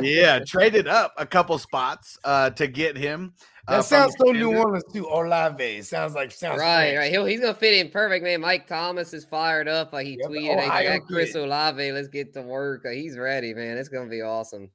yeah, 0.01 0.39
traded 0.47 0.87
up 0.87 1.15
a 1.17 1.27
couple 1.27 1.59
spots 1.59 2.17
uh, 2.23 2.51
to 2.51 2.69
get 2.69 2.97
him. 2.97 3.35
Uh, 3.67 3.79
that 3.79 3.85
sounds 3.85 4.15
so 4.25 4.31
New 4.31 4.57
Orleans 4.57 4.85
too. 4.93 5.09
Olave 5.09 5.83
sounds 5.83 6.15
like 6.15 6.31
sounds 6.31 6.61
right, 6.61 6.97
right. 6.97 7.11
He'll, 7.11 7.27
he's 7.27 7.41
gonna 7.41 7.55
fit 7.55 7.75
in 7.75 7.91
perfect, 7.91 8.23
man. 8.23 8.41
Mike 8.41 8.69
Thomas 8.69 9.13
is 9.13 9.25
fired 9.25 9.67
up. 9.67 9.93
Like 9.93 10.07
he 10.07 10.17
yep. 10.21 10.31
tweeted, 10.31 10.65
oh, 10.65 10.71
"Hey, 10.71 11.01
Chris 11.09 11.35
Olave, 11.35 11.91
let's 11.91 12.09
get 12.09 12.33
to 12.35 12.43
work." 12.43 12.85
Like, 12.85 12.95
he's 12.95 13.19
ready, 13.19 13.53
man. 13.53 13.77
It's 13.77 13.89
gonna 13.89 14.09
be 14.09 14.23
awesome. 14.23 14.71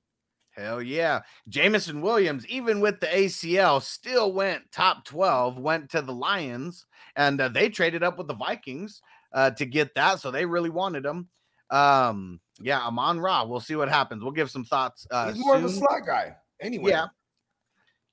Hell 0.56 0.82
yeah. 0.82 1.22
Jameson 1.50 2.02
Williams, 2.02 2.46
even 2.48 2.80
with 2.80 3.00
the 3.00 3.08
ACL, 3.08 3.82
still 3.82 4.34
went 4.34 4.72
top 4.72 5.04
12, 5.06 5.58
went 5.58 5.90
to 5.92 6.02
the 6.02 6.14
Lions, 6.14 6.86
and 7.16 7.42
uh, 7.42 7.50
they 7.50 7.70
traded 7.70 8.04
up 8.04 8.18
with 8.18 8.28
the 8.28 8.36
Vikings 8.36 9.02
uh, 9.34 9.52
to 9.52 9.66
get 9.66 9.96
that. 9.96 10.20
So 10.20 10.30
they 10.30 10.46
really 10.46 10.70
wanted 10.70 11.06
him. 11.06 11.28
Um, 11.72 12.40
yeah, 12.62 12.80
Amon 12.82 13.20
Ra. 13.20 13.44
We'll 13.46 13.60
see 13.60 13.76
what 13.76 13.90
happens. 13.90 14.22
We'll 14.22 14.32
give 14.32 14.52
some 14.52 14.66
thoughts. 14.66 15.08
Uh, 15.10 15.32
He's 15.32 15.44
more 15.44 15.56
soon. 15.56 15.66
of 15.66 15.72
a 15.72 15.74
slot 15.74 16.06
guy. 16.06 16.36
Anyway. 16.62 16.92
Yeah. 16.92 17.08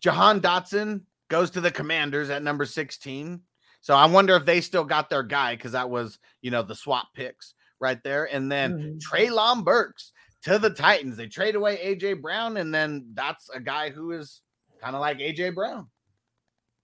Jahan 0.01 0.41
Dotson 0.41 1.03
goes 1.29 1.51
to 1.51 1.61
the 1.61 1.71
Commanders 1.71 2.31
at 2.31 2.43
number 2.43 2.65
16. 2.65 3.43
So 3.83 3.95
I 3.95 4.07
wonder 4.07 4.35
if 4.37 4.47
they 4.47 4.62
still 4.62 4.85
got 4.85 5.11
their 5.11 5.23
guy 5.23 5.57
because 5.57 5.73
that 5.73 5.91
was, 5.91 6.19
you 6.41 6.51
know, 6.51 6.62
the 6.62 6.75
swap 6.75 7.09
picks 7.15 7.55
right 7.81 8.03
there. 8.03 8.25
And 8.25 8.51
then 8.51 8.73
mm-hmm. 8.73 8.99
Treylon 8.99 9.65
Burks 9.65 10.12
to 10.43 10.59
the 10.59 10.71
Titans. 10.71 11.17
They 11.17 11.27
trade 11.27 11.55
away 11.55 11.77
AJ 11.79 12.23
Brown, 12.23 12.57
and 12.57 12.75
then 12.75 13.11
that's 13.15 13.49
a 13.51 13.61
guy 13.61 13.91
who 13.91 14.12
is 14.12 14.43
kind 14.81 14.95
of 14.95 15.01
like 15.01 15.19
AJ 15.19 15.55
Brown. 15.55 15.89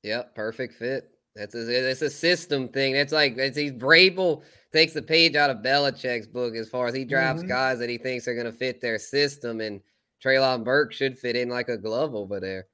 Yep, 0.03 0.35
perfect 0.35 0.75
fit. 0.75 1.11
That's 1.35 1.55
a 1.55 1.91
it's 1.91 2.03
a 2.03 2.11
system 2.11 2.69
thing. 2.69 2.97
It's 2.97 3.13
like 3.13 3.37
it's 3.37 3.57
he's 3.57 3.73
Vrabel 3.73 4.43
takes 4.73 4.95
the 4.95 5.03
page 5.03 5.37
out 5.37 5.51
of 5.51 5.59
Belichick's 5.59 6.27
book 6.27 6.55
as 6.55 6.69
far 6.69 6.87
as 6.87 6.95
he 6.95 7.05
drafts 7.05 7.43
mm-hmm. 7.43 7.51
guys 7.51 7.79
that 7.79 7.91
he 7.91 7.99
thinks 7.99 8.27
are 8.27 8.35
going 8.35 8.47
to 8.47 8.53
fit 8.53 8.81
their 8.81 8.99
system, 8.99 9.61
and 9.61 9.81
Treylon 10.25 10.65
Burke 10.65 10.93
should 10.93 11.19
fit 11.19 11.37
in 11.37 11.49
like 11.51 11.69
a 11.69 11.77
glove 11.77 12.15
over 12.15 12.41
there. 12.41 12.67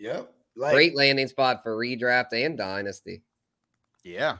Yep, 0.00 0.32
like, 0.56 0.72
great 0.72 0.96
landing 0.96 1.28
spot 1.28 1.62
for 1.62 1.76
redraft 1.76 2.32
and 2.32 2.58
dynasty. 2.58 3.22
Yeah, 4.02 4.38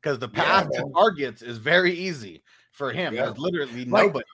because 0.00 0.18
the 0.18 0.28
path 0.28 0.68
yeah, 0.72 0.80
to 0.80 0.90
targets 0.94 1.42
is 1.42 1.58
very 1.58 1.92
easy 1.92 2.42
for 2.72 2.92
him. 2.92 3.12
Yeah. 3.14 3.26
There's 3.26 3.38
literally 3.38 3.84
like, 3.84 4.06
nobody. 4.06 4.24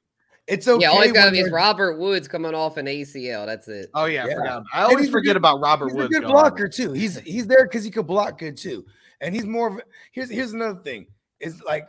It's 0.46 0.68
okay. 0.68 0.82
Yeah, 0.82 0.90
all 0.90 1.02
he's 1.02 1.12
got 1.12 1.34
is 1.34 1.50
Robert 1.50 1.98
Woods 1.98 2.28
coming 2.28 2.54
off 2.54 2.76
an 2.76 2.86
ACL. 2.86 3.46
That's 3.46 3.66
it. 3.66 3.90
Oh 3.94 4.04
yeah, 4.04 4.26
yeah. 4.26 4.60
I, 4.72 4.82
I 4.82 4.84
always 4.84 5.10
forget 5.10 5.30
good, 5.30 5.36
about 5.36 5.60
Robert 5.60 5.86
he's 5.86 5.94
Woods. 5.94 6.08
He's 6.08 6.18
a 6.18 6.20
good 6.20 6.28
blocker 6.28 6.68
too. 6.68 6.92
He's 6.92 7.18
he's 7.20 7.46
there 7.46 7.64
because 7.64 7.82
he 7.82 7.90
could 7.90 8.06
block 8.06 8.38
good 8.38 8.56
too. 8.56 8.84
And 9.20 9.34
he's 9.34 9.44
more 9.44 9.68
of 9.68 9.80
here's 10.12 10.30
here's 10.30 10.52
another 10.52 10.80
thing. 10.80 11.06
Is 11.40 11.60
like 11.62 11.88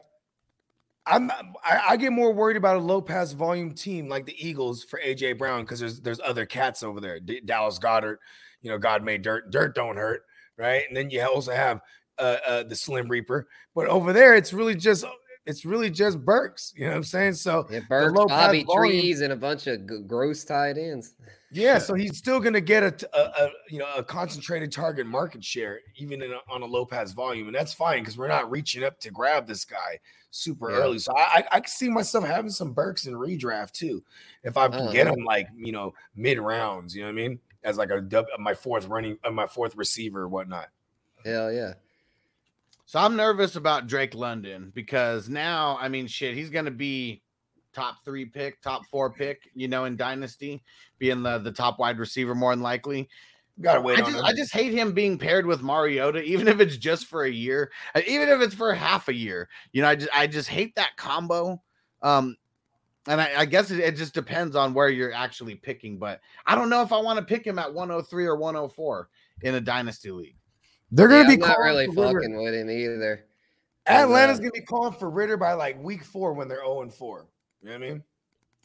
I'm 1.05 1.31
I, 1.63 1.81
I, 1.89 1.97
get 1.97 2.11
more 2.11 2.33
worried 2.33 2.57
about 2.57 2.77
a 2.77 2.79
low 2.79 3.01
pass 3.01 3.31
volume 3.31 3.73
team 3.73 4.09
like 4.09 4.25
the 4.25 4.35
Eagles 4.45 4.83
for 4.83 4.99
AJ 5.05 5.37
Brown 5.37 5.61
because 5.61 5.79
there's 5.79 6.01
there's 6.01 6.19
other 6.19 6.45
cats 6.45 6.83
over 6.83 6.99
there. 6.99 7.19
D- 7.19 7.41
Dallas 7.45 7.79
Goedert, 7.79 8.17
you 8.61 8.71
know, 8.71 8.77
God 8.77 9.03
made 9.03 9.21
dirt. 9.21 9.51
Dirt 9.51 9.75
don't 9.75 9.97
hurt, 9.97 10.23
right? 10.57 10.83
And 10.87 10.97
then 10.97 11.09
you 11.09 11.21
also 11.21 11.53
have 11.53 11.79
uh, 12.17 12.37
uh, 12.45 12.63
the 12.63 12.75
Slim 12.75 13.07
Reaper. 13.07 13.47
But 13.73 13.87
over 13.87 14.11
there, 14.11 14.35
it's 14.35 14.51
really 14.51 14.75
just 14.75 15.05
it's 15.47 15.63
really 15.63 15.89
just 15.89 16.23
Burks. 16.23 16.73
You 16.75 16.85
know 16.85 16.91
what 16.91 16.97
I'm 16.97 17.03
saying? 17.03 17.33
So 17.33 17.65
yeah, 17.71 17.79
Burks, 17.87 18.19
Bobby 18.27 18.65
Trees, 18.75 19.21
and 19.21 19.31
a 19.31 19.35
bunch 19.35 19.65
of 19.65 19.87
g- 19.89 20.03
gross 20.05 20.43
tight 20.43 20.77
ends. 20.77 21.15
Yeah, 21.51 21.77
so 21.79 21.93
he's 21.93 22.17
still 22.17 22.41
going 22.41 22.53
to 22.53 22.61
get 22.61 22.83
a, 22.83 23.17
a, 23.17 23.45
a, 23.45 23.49
you 23.69 23.79
know 23.79 23.87
a 23.95 24.03
concentrated 24.03 24.71
target 24.71 25.07
market 25.07 25.43
share 25.43 25.79
even 25.95 26.21
in 26.21 26.33
a, 26.33 26.39
on 26.49 26.61
a 26.61 26.65
low 26.65 26.85
pass 26.85 27.13
volume, 27.13 27.47
and 27.47 27.55
that's 27.55 27.73
fine 27.73 28.01
because 28.01 28.17
we're 28.17 28.27
not 28.27 28.51
reaching 28.51 28.83
up 28.83 28.99
to 28.99 29.09
grab 29.09 29.47
this 29.47 29.63
guy 29.63 29.99
super 30.31 30.69
yeah. 30.69 30.77
early. 30.77 30.99
So 30.99 31.15
I, 31.15 31.21
I, 31.21 31.43
I 31.53 31.59
can 31.61 31.69
see 31.69 31.89
myself 31.89 32.25
having 32.25 32.51
some 32.51 32.73
Burks 32.73 33.07
in 33.07 33.13
redraft 33.13 33.71
too, 33.71 34.03
if 34.43 34.57
I 34.57 34.67
can 34.67 34.91
get 34.91 35.07
him 35.07 35.23
like 35.23 35.47
you 35.55 35.71
know 35.71 35.93
mid 36.15 36.39
rounds. 36.39 36.93
You 36.93 37.03
know 37.03 37.07
what 37.07 37.21
I 37.21 37.27
mean? 37.27 37.39
As 37.63 37.77
like 37.77 37.89
a 37.89 38.25
my 38.37 38.53
fourth 38.53 38.85
running, 38.87 39.17
uh, 39.23 39.31
my 39.31 39.47
fourth 39.47 39.77
receiver 39.77 40.23
or 40.23 40.27
whatnot. 40.27 40.67
Hell 41.23 41.53
yeah. 41.53 41.73
So 42.87 42.99
I'm 42.99 43.17
nervous 43.17 43.57
about 43.57 43.87
Drake 43.87 44.15
London 44.15 44.71
because 44.73 45.27
now, 45.27 45.77
I 45.79 45.89
mean, 45.89 46.07
shit, 46.07 46.35
he's 46.35 46.49
going 46.49 46.63
to 46.63 46.71
be 46.71 47.21
top 47.73 47.97
three 48.05 48.23
pick, 48.23 48.61
top 48.61 48.85
four 48.85 49.11
pick, 49.11 49.49
you 49.53 49.67
know, 49.67 49.83
in 49.83 49.97
Dynasty, 49.97 50.63
being 50.97 51.21
the, 51.21 51.37
the 51.37 51.51
top 51.51 51.79
wide 51.79 51.99
receiver 51.99 52.33
more 52.33 52.53
than 52.53 52.63
likely. 52.63 53.09
Gotta 53.59 53.81
wait 53.81 53.99
I 53.99 54.09
just, 54.09 54.23
I 54.23 54.33
just 54.33 54.53
hate 54.53 54.71
him 54.71 54.93
being 54.93 55.17
paired 55.17 55.45
with 55.45 55.61
Mariota, 55.61 56.21
even 56.21 56.47
if 56.47 56.61
it's 56.61 56.77
just 56.77 57.07
for 57.07 57.25
a 57.25 57.29
year, 57.29 57.71
uh, 57.93 58.01
even 58.07 58.29
if 58.29 58.39
it's 58.39 58.55
for 58.55 58.73
half 58.73 59.09
a 59.09 59.13
year. 59.13 59.49
You 59.73 59.81
know, 59.81 59.89
I 59.89 59.95
just 59.95 60.11
I 60.15 60.27
just 60.27 60.47
hate 60.47 60.75
that 60.75 60.95
combo. 60.95 61.61
Um, 62.01 62.37
and 63.07 63.19
I, 63.19 63.31
I 63.39 63.45
guess 63.45 63.69
it, 63.71 63.79
it, 63.79 63.95
just 63.97 64.13
depends 64.13 64.55
on 64.55 64.73
where 64.73 64.89
you're 64.89 65.13
actually 65.13 65.55
picking, 65.55 65.97
but 65.97 66.21
I 66.45 66.55
don't 66.55 66.69
know 66.69 66.83
if 66.83 66.93
I 66.93 67.01
want 67.01 67.17
to 67.19 67.25
pick 67.25 67.45
him 67.45 67.57
at 67.57 67.73
103 67.73 68.25
or 68.25 68.35
104 68.35 69.09
in 69.41 69.55
a 69.55 69.61
dynasty 69.61 70.11
league. 70.11 70.35
They're 70.91 71.07
gonna 71.07 71.29
yeah, 71.29 71.35
be 71.35 71.37
not 71.37 71.59
really 71.59 71.87
fucking 71.87 72.41
with 72.41 72.53
him 72.53 72.69
either. 72.69 73.25
Atlanta's 73.85 74.39
uh, 74.39 74.41
gonna 74.41 74.51
be 74.51 74.61
calling 74.61 74.93
for 74.93 75.09
Ridder 75.09 75.37
by 75.37 75.53
like 75.53 75.81
week 75.81 76.03
four 76.03 76.33
when 76.33 76.47
they're 76.47 76.57
0 76.57 76.81
and 76.81 76.93
4. 76.93 77.27
You 77.61 77.67
know 77.67 77.73
what 77.73 77.83
I 77.83 77.89
mean? 77.89 78.03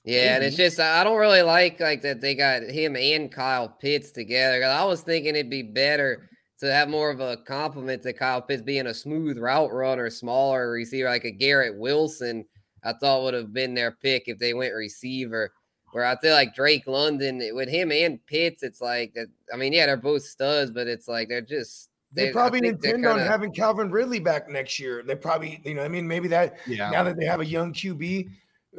Yeah, 0.04 0.34
and 0.34 0.44
it's 0.44 0.56
just 0.56 0.80
I 0.80 1.04
don't 1.04 1.18
really 1.18 1.42
like 1.42 1.78
like 1.78 2.02
that 2.02 2.20
they 2.20 2.34
got 2.34 2.62
him 2.62 2.96
and 2.96 3.30
Kyle 3.30 3.68
Pitts 3.68 4.10
together. 4.10 4.64
I 4.64 4.84
was 4.84 5.02
thinking 5.02 5.36
it'd 5.36 5.50
be 5.50 5.62
better 5.62 6.28
to 6.58 6.72
have 6.72 6.88
more 6.88 7.10
of 7.10 7.20
a 7.20 7.36
compliment 7.36 8.02
to 8.02 8.12
Kyle 8.12 8.42
Pitts 8.42 8.62
being 8.62 8.86
a 8.86 8.94
smooth 8.94 9.38
route 9.38 9.72
runner, 9.72 10.10
smaller 10.10 10.72
receiver 10.72 11.08
like 11.08 11.24
a 11.24 11.30
Garrett 11.30 11.78
Wilson. 11.78 12.44
I 12.84 12.94
thought 12.94 13.22
would 13.22 13.34
have 13.34 13.52
been 13.52 13.74
their 13.74 13.92
pick 13.92 14.24
if 14.26 14.38
they 14.38 14.54
went 14.54 14.74
receiver. 14.74 15.52
Where 15.92 16.06
I 16.06 16.16
feel 16.16 16.34
like 16.34 16.54
Drake 16.54 16.86
London 16.86 17.40
with 17.52 17.68
him 17.68 17.92
and 17.92 18.24
Pitts, 18.26 18.62
it's 18.62 18.80
like 18.80 19.12
that. 19.14 19.26
I 19.52 19.56
mean, 19.56 19.72
yeah, 19.72 19.86
they're 19.86 19.96
both 19.96 20.22
studs, 20.22 20.70
but 20.70 20.88
it's 20.88 21.06
like 21.06 21.28
they're 21.28 21.42
just 21.42 21.90
they, 22.12 22.26
they 22.26 22.32
probably 22.32 22.58
intend 22.60 22.82
kinda... 22.82 23.10
on 23.10 23.18
having 23.20 23.52
Calvin 23.52 23.90
Ridley 23.90 24.20
back 24.20 24.48
next 24.48 24.78
year. 24.78 25.02
They 25.06 25.16
probably, 25.16 25.60
you 25.64 25.74
know, 25.74 25.82
I 25.82 25.88
mean, 25.88 26.06
maybe 26.06 26.28
that 26.28 26.58
yeah. 26.66 26.90
now 26.90 27.02
that 27.04 27.16
they 27.16 27.24
have 27.24 27.40
a 27.40 27.46
young 27.46 27.72
QB, 27.72 28.28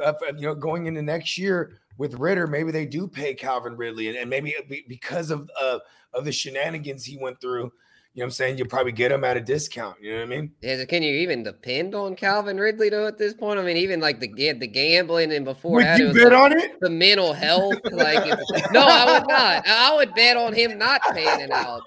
uh, 0.04 0.14
you 0.36 0.48
know, 0.48 0.56
going 0.56 0.86
into 0.86 1.02
next 1.02 1.38
year 1.38 1.80
with 1.98 2.16
Ridder, 2.16 2.48
maybe 2.48 2.72
they 2.72 2.86
do 2.86 3.08
pay 3.08 3.34
Calvin 3.34 3.76
Ridley, 3.76 4.10
and, 4.10 4.18
and 4.18 4.30
maybe 4.30 4.56
because 4.88 5.32
of 5.32 5.50
uh, 5.60 5.80
of 6.14 6.26
the 6.26 6.32
shenanigans 6.32 7.06
he 7.06 7.18
went 7.18 7.42
through, 7.42 7.72
you 8.14 8.20
know 8.20 8.26
what 8.26 8.28
I'm 8.28 8.32
saying? 8.32 8.58
You'll 8.60 8.68
probably 8.68 8.92
get 8.92 9.12
him 9.12 9.24
at 9.24 9.38
a 9.38 9.42
discount. 9.42 9.98
You 10.00 10.12
know 10.12 10.18
what 10.18 10.24
I 10.24 10.28
mean? 10.28 10.52
Yeah, 10.62 10.86
can 10.86 11.02
you 11.02 11.14
even 11.16 11.42
depend 11.42 11.96
on 11.96 12.16
Calvin 12.16 12.60
Ridley 12.60 12.90
though 12.90 13.08
at 13.08 13.18
this 13.18 13.34
point? 13.34 13.60
I 13.60 13.64
mean, 13.64 13.76
even 13.78 14.00
like 14.00 14.20
the 14.20 14.28
the 14.54 14.68
gambling 14.68 15.34
and 15.34 15.44
before 15.44 15.78
would 15.78 15.86
that, 15.86 15.98
you 15.98 16.14
bet 16.14 16.32
like 16.32 16.34
on 16.34 16.52
it? 16.52 16.80
The 16.80 16.92
mental 16.92 17.34
health, 17.34 17.80
like 17.92 18.24
no, 18.72 18.82
I 18.82 19.18
would 19.18 19.28
not. 19.28 19.68
I 19.68 19.96
would 19.96 20.14
bet 20.14 20.38
on 20.38 20.54
him 20.54 20.78
not 20.78 21.02
panning 21.02 21.52
out. 21.52 21.82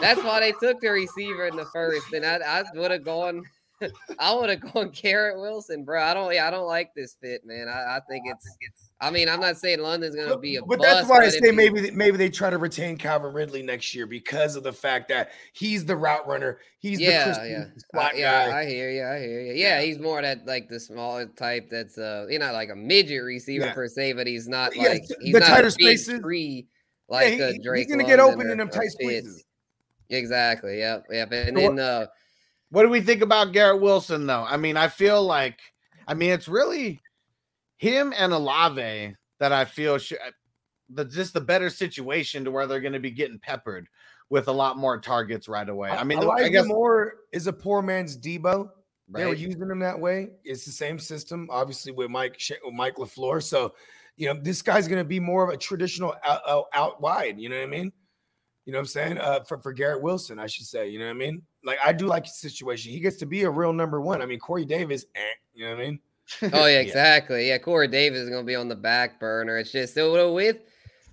That's 0.00 0.22
why 0.22 0.38
they 0.38 0.52
took 0.52 0.80
the 0.80 0.90
receiver 0.90 1.48
in 1.48 1.56
the 1.56 1.66
first, 1.72 2.12
and 2.12 2.24
I, 2.24 2.36
I 2.36 2.62
would 2.76 2.92
have 2.92 3.04
gone. 3.04 3.42
I 4.20 4.32
would 4.32 4.50
have 4.50 4.72
gone 4.72 4.90
Garrett 4.90 5.40
Wilson, 5.40 5.82
bro. 5.82 6.00
I 6.00 6.14
don't. 6.14 6.30
I 6.30 6.50
don't 6.50 6.68
like 6.68 6.94
this 6.94 7.16
fit, 7.20 7.44
man. 7.44 7.68
I, 7.68 7.96
I 7.96 8.00
think 8.08 8.22
it's. 8.26 8.56
I 9.02 9.10
mean, 9.10 9.28
I'm 9.28 9.40
not 9.40 9.58
saying 9.58 9.80
London's 9.80 10.14
going 10.14 10.30
to 10.30 10.38
be 10.38 10.56
a. 10.56 10.62
But 10.62 10.78
bust, 10.78 10.90
that's 10.90 11.08
why 11.08 11.24
I 11.24 11.28
say 11.28 11.50
maybe 11.50 11.90
maybe 11.90 12.16
they 12.16 12.30
try 12.30 12.50
to 12.50 12.58
retain 12.58 12.96
Calvin 12.96 13.32
Ridley 13.32 13.62
next 13.62 13.94
year 13.94 14.06
because 14.06 14.56
of 14.56 14.62
the 14.62 14.72
fact 14.72 15.08
that 15.08 15.32
he's 15.52 15.84
the 15.84 15.96
route 15.96 16.26
runner. 16.26 16.60
He's 16.78 17.00
yeah, 17.00 17.32
the 17.32 17.48
yeah, 17.48 18.00
uh, 18.00 18.08
yeah. 18.14 18.48
Guy. 18.48 18.60
I 18.60 18.64
hear 18.64 18.90
you. 18.90 19.04
I 19.04 19.18
hear 19.18 19.40
you. 19.40 19.52
Yeah, 19.54 19.82
he's 19.82 19.98
more 19.98 20.22
that 20.22 20.46
like 20.46 20.68
the 20.68 20.78
smaller 20.78 21.26
type. 21.26 21.68
That's 21.68 21.98
uh, 21.98 22.26
you 22.30 22.38
know, 22.38 22.52
like 22.52 22.70
a 22.70 22.76
midget 22.76 23.24
receiver 23.24 23.66
yeah. 23.66 23.74
per 23.74 23.88
se, 23.88 24.12
but 24.12 24.26
he's 24.26 24.48
not 24.48 24.76
like 24.76 25.02
yeah, 25.08 25.16
he's 25.20 25.34
the 25.34 25.40
not 25.40 25.48
tighter 25.48 25.70
spaces. 25.70 26.20
Free 26.20 26.68
like 27.08 27.38
yeah, 27.38 27.52
he, 27.52 27.58
Drake. 27.58 27.80
He's 27.80 27.94
going 27.94 28.04
to 28.04 28.10
get 28.10 28.20
open 28.20 28.50
in 28.50 28.58
them 28.58 28.68
tight 28.68 28.90
spaces. 28.90 29.44
Exactly. 30.08 30.78
Yep. 30.78 31.06
Yep. 31.10 31.32
And 31.32 31.56
then 31.56 31.78
uh 31.78 32.06
what 32.70 32.82
do 32.82 32.88
we 32.88 33.00
think 33.00 33.22
about 33.22 33.52
Garrett 33.52 33.82
Wilson 33.82 34.26
though? 34.26 34.44
I 34.44 34.56
mean, 34.56 34.76
I 34.76 34.88
feel 34.88 35.22
like 35.22 35.58
I 36.06 36.14
mean 36.14 36.30
it's 36.30 36.48
really 36.48 37.00
him 37.82 38.14
and 38.16 38.32
Olave 38.32 39.16
that 39.40 39.52
I 39.52 39.64
feel 39.64 39.98
should 39.98 40.18
uh, 40.18 40.30
the 40.88 41.04
just 41.04 41.34
the 41.34 41.40
better 41.40 41.68
situation 41.68 42.44
to 42.44 42.52
where 42.52 42.68
they're 42.68 42.80
going 42.80 42.92
to 42.92 43.00
be 43.00 43.10
getting 43.10 43.40
peppered 43.40 43.88
with 44.30 44.46
a 44.46 44.52
lot 44.52 44.78
more 44.78 45.00
targets 45.00 45.48
right 45.48 45.68
away. 45.68 45.90
I 45.90 46.04
mean, 46.04 46.18
Elijah 46.20 46.44
I 46.44 46.48
guess 46.48 46.66
Moore 46.66 47.14
is 47.32 47.48
a 47.48 47.52
poor 47.52 47.82
man's 47.82 48.16
Debo. 48.16 48.70
Right. 49.08 49.20
They 49.20 49.26
were 49.26 49.34
using 49.34 49.62
him 49.62 49.80
that 49.80 49.98
way. 49.98 50.28
It's 50.44 50.64
the 50.64 50.70
same 50.70 50.96
system, 51.00 51.48
obviously 51.50 51.90
with 51.90 52.08
Mike 52.08 52.40
with 52.64 52.72
Mike 52.72 52.96
LaFleur. 52.98 53.42
So, 53.42 53.74
you 54.16 54.32
know, 54.32 54.40
this 54.40 54.62
guy's 54.62 54.86
going 54.86 55.00
to 55.00 55.08
be 55.08 55.18
more 55.18 55.42
of 55.42 55.52
a 55.52 55.56
traditional 55.56 56.14
out, 56.24 56.40
out, 56.46 56.66
out 56.74 57.00
wide. 57.00 57.40
You 57.40 57.48
know 57.48 57.56
what 57.56 57.64
I 57.64 57.66
mean? 57.66 57.90
You 58.64 58.72
know 58.72 58.78
what 58.78 58.82
I'm 58.82 58.86
saying? 58.86 59.18
Uh, 59.18 59.40
for, 59.40 59.58
for 59.58 59.72
Garrett 59.72 60.02
Wilson, 60.02 60.38
I 60.38 60.46
should 60.46 60.66
say. 60.66 60.88
You 60.88 61.00
know 61.00 61.06
what 61.06 61.16
I 61.16 61.18
mean? 61.18 61.42
Like 61.64 61.78
I 61.84 61.92
do 61.92 62.06
like 62.06 62.26
his 62.26 62.38
situation. 62.38 62.92
He 62.92 63.00
gets 63.00 63.16
to 63.16 63.26
be 63.26 63.42
a 63.42 63.50
real 63.50 63.72
number 63.72 64.00
one. 64.00 64.22
I 64.22 64.26
mean, 64.26 64.38
Corey 64.38 64.64
Davis, 64.64 65.04
eh, 65.16 65.20
you 65.52 65.64
know 65.64 65.72
what 65.72 65.82
I 65.82 65.84
mean? 65.84 66.00
Oh 66.42 66.66
yeah, 66.66 66.80
exactly. 66.80 67.48
Yeah, 67.48 67.58
Corey 67.58 67.88
Davis 67.88 68.20
is 68.20 68.30
gonna 68.30 68.44
be 68.44 68.54
on 68.56 68.68
the 68.68 68.76
back 68.76 69.20
burner. 69.20 69.58
It's 69.58 69.72
just 69.72 69.94
so 69.94 70.32
with 70.32 70.58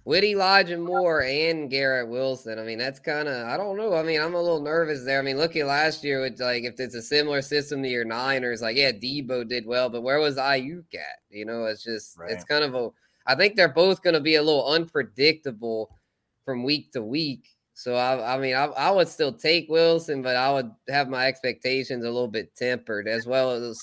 with 0.05 0.23
Elijah 0.23 0.77
Moore 0.77 1.23
and 1.23 1.69
Garrett 1.69 2.07
Wilson. 2.07 2.57
I 2.57 2.63
mean, 2.63 2.79
that's 2.79 2.99
kind 2.99 3.27
of 3.27 3.47
I 3.47 3.57
don't 3.57 3.77
know. 3.77 3.93
I 3.95 4.03
mean, 4.03 4.19
I'm 4.21 4.33
a 4.33 4.41
little 4.41 4.61
nervous 4.61 5.03
there. 5.03 5.19
I 5.19 5.21
mean, 5.21 5.37
look 5.37 5.55
at 5.55 5.65
last 5.67 6.03
year 6.03 6.21
with 6.21 6.39
like 6.39 6.63
if 6.63 6.79
it's 6.79 6.95
a 6.95 7.01
similar 7.01 7.41
system 7.41 7.83
to 7.83 7.89
your 7.89 8.05
Niners, 8.05 8.61
like 8.61 8.75
yeah, 8.77 8.91
Debo 8.91 9.47
did 9.47 9.65
well, 9.65 9.89
but 9.89 10.01
where 10.01 10.19
was 10.19 10.37
Aiyuk 10.37 10.93
at? 10.93 11.19
You 11.29 11.45
know, 11.45 11.65
it's 11.65 11.83
just 11.83 12.17
Right. 12.17 12.31
it's 12.31 12.43
kind 12.43 12.63
of 12.63 12.75
a. 12.75 12.89
I 13.27 13.35
think 13.35 13.55
they're 13.55 13.67
both 13.69 14.01
going 14.01 14.15
to 14.15 14.19
be 14.19 14.35
a 14.35 14.41
little 14.41 14.65
unpredictable 14.67 15.95
from 16.43 16.63
week 16.63 16.91
to 16.93 17.03
week. 17.03 17.47
So 17.75 17.95
I, 17.95 18.35
I 18.35 18.37
mean, 18.39 18.55
I, 18.55 18.65
I 18.65 18.89
would 18.91 19.07
still 19.07 19.31
take 19.31 19.69
Wilson, 19.69 20.21
but 20.23 20.35
I 20.35 20.51
would 20.51 20.71
have 20.89 21.07
my 21.09 21.27
expectations 21.27 22.03
a 22.03 22.09
little 22.09 22.27
bit 22.27 22.55
tempered 22.55 23.07
as 23.07 23.27
well. 23.27 23.51
As 23.51 23.81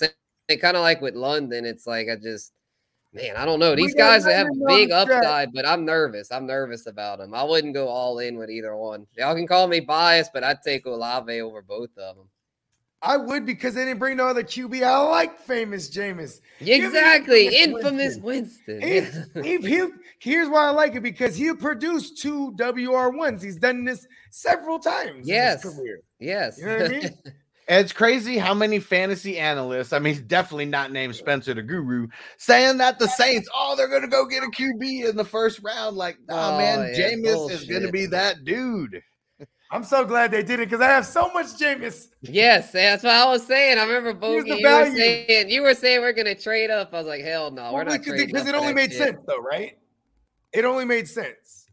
kind 0.55 0.77
of 0.77 0.83
like 0.83 1.01
with 1.01 1.15
London, 1.17 1.65
it's 1.65 1.87
like 1.87 2.09
I 2.09 2.15
just, 2.17 2.53
man, 3.13 3.37
I 3.37 3.45
don't 3.45 3.59
know. 3.59 3.75
These 3.75 3.95
got 3.95 4.23
guys 4.23 4.25
have 4.27 4.47
a 4.47 4.67
big 4.67 4.93
upside, 4.93 5.53
but 5.53 5.67
I'm 5.67 5.85
nervous. 5.85 6.31
I'm 6.31 6.47
nervous 6.47 6.87
about 6.87 7.19
them. 7.19 7.35
I 7.35 7.43
wouldn't 7.43 7.75
go 7.75 7.89
all 7.89 8.21
in 8.21 8.37
with 8.39 8.51
either 8.51 8.77
one. 8.77 9.07
Y'all 9.17 9.35
can 9.35 9.47
call 9.49 9.67
me 9.67 9.81
biased, 9.81 10.33
but 10.33 10.45
I'd 10.45 10.63
take 10.63 10.87
Olave 10.87 11.41
over 11.41 11.63
both 11.63 11.91
of 11.99 12.17
them. 12.17 12.27
I 13.03 13.17
would 13.17 13.45
because 13.45 13.75
they 13.75 13.85
didn't 13.85 13.99
bring 13.99 14.17
no 14.17 14.27
other 14.27 14.43
QB. 14.43 14.83
I 14.83 14.99
like 14.99 15.39
famous 15.41 15.91
Jameis. 15.95 16.41
Exactly, 16.61 17.49
infamous 17.49 18.17
Winston. 18.19 18.81
Winston. 18.81 19.43
He, 19.45 19.59
he, 19.59 19.69
he- 19.69 19.91
here's 20.19 20.49
why 20.49 20.67
I 20.67 20.71
like 20.71 20.95
it 20.95 21.03
because 21.03 21.37
he'll 21.37 21.57
produce 21.57 22.11
two 22.13 22.53
WR1s. 22.59 23.43
He's 23.43 23.57
done 23.57 23.85
this 23.85 24.07
several 24.31 24.79
times 24.79 25.29
Yes. 25.29 25.63
in 25.65 25.71
his 25.71 25.79
career. 25.79 26.01
yes, 26.19 26.59
You 26.59 26.67
know 26.67 26.77
what 26.79 26.85
I 26.85 26.89
mean? 26.89 27.11
And 27.69 27.83
It's 27.83 27.93
crazy 27.93 28.39
how 28.39 28.55
many 28.55 28.79
fantasy 28.79 29.39
analysts, 29.39 29.93
I 29.93 29.99
mean, 29.99 30.25
definitely 30.29 30.67
not 30.67 30.93
named 30.93 31.17
Spencer 31.17 31.53
the 31.53 31.63
Guru, 31.63 32.07
saying 32.39 32.79
that 32.79 32.99
the 33.01 33.09
Saints, 33.09 33.49
oh, 33.55 33.75
they're 33.77 33.89
going 33.89 34.03
to 34.03 34.09
go 34.09 34.25
get 34.27 34.45
a 34.45 34.47
QB 34.47 35.09
in 35.11 35.17
the 35.17 35.25
first 35.25 35.61
round. 35.65 35.97
Like, 35.97 36.17
oh, 36.29 36.55
Oh, 36.55 36.59
man, 36.59 36.93
yeah, 36.95 37.11
Jameis 37.11 37.51
is 37.51 37.65
going 37.65 37.83
to 37.83 37.91
be 37.91 38.07
that 38.07 38.45
dude. 38.45 39.03
I'm 39.73 39.83
so 39.83 40.05
glad 40.05 40.31
they 40.31 40.45
did 40.45 40.61
it 40.61 40.69
because 40.71 40.81
I 40.81 40.87
have 40.91 41.05
so 41.05 41.29
much 41.33 41.47
Jameis. 41.59 42.07
Yes, 42.23 42.71
that's 42.71 43.03
what 43.03 43.13
I 43.15 43.29
was 43.29 43.45
saying. 43.45 43.79
I 43.79 43.83
remember 43.85 44.11
Here's 44.11 44.45
Bogey, 44.45 44.51
the 44.51 44.59
you 44.61 44.65
were 44.71 44.97
saying 44.97 45.51
you 45.51 45.63
were 45.63 45.75
saying 45.75 46.01
we're 46.03 46.13
gonna 46.13 46.37
trade 46.37 46.71
up. 46.71 46.95
I 46.95 46.99
was 46.99 47.07
like, 47.09 47.25
hell 47.25 47.51
no, 47.51 47.73
we're 47.73 47.83
not 47.83 47.95
because 47.99 48.07
trading 48.07 48.27
because 48.29 48.47
it 48.47 48.55
only 48.55 48.73
made 48.75 48.91
shit. 48.93 48.99
sense 48.99 49.19
though, 49.27 49.41
right? 49.41 49.77
It 50.53 50.65
only 50.65 50.85
made 50.85 51.09
sense. 51.09 51.67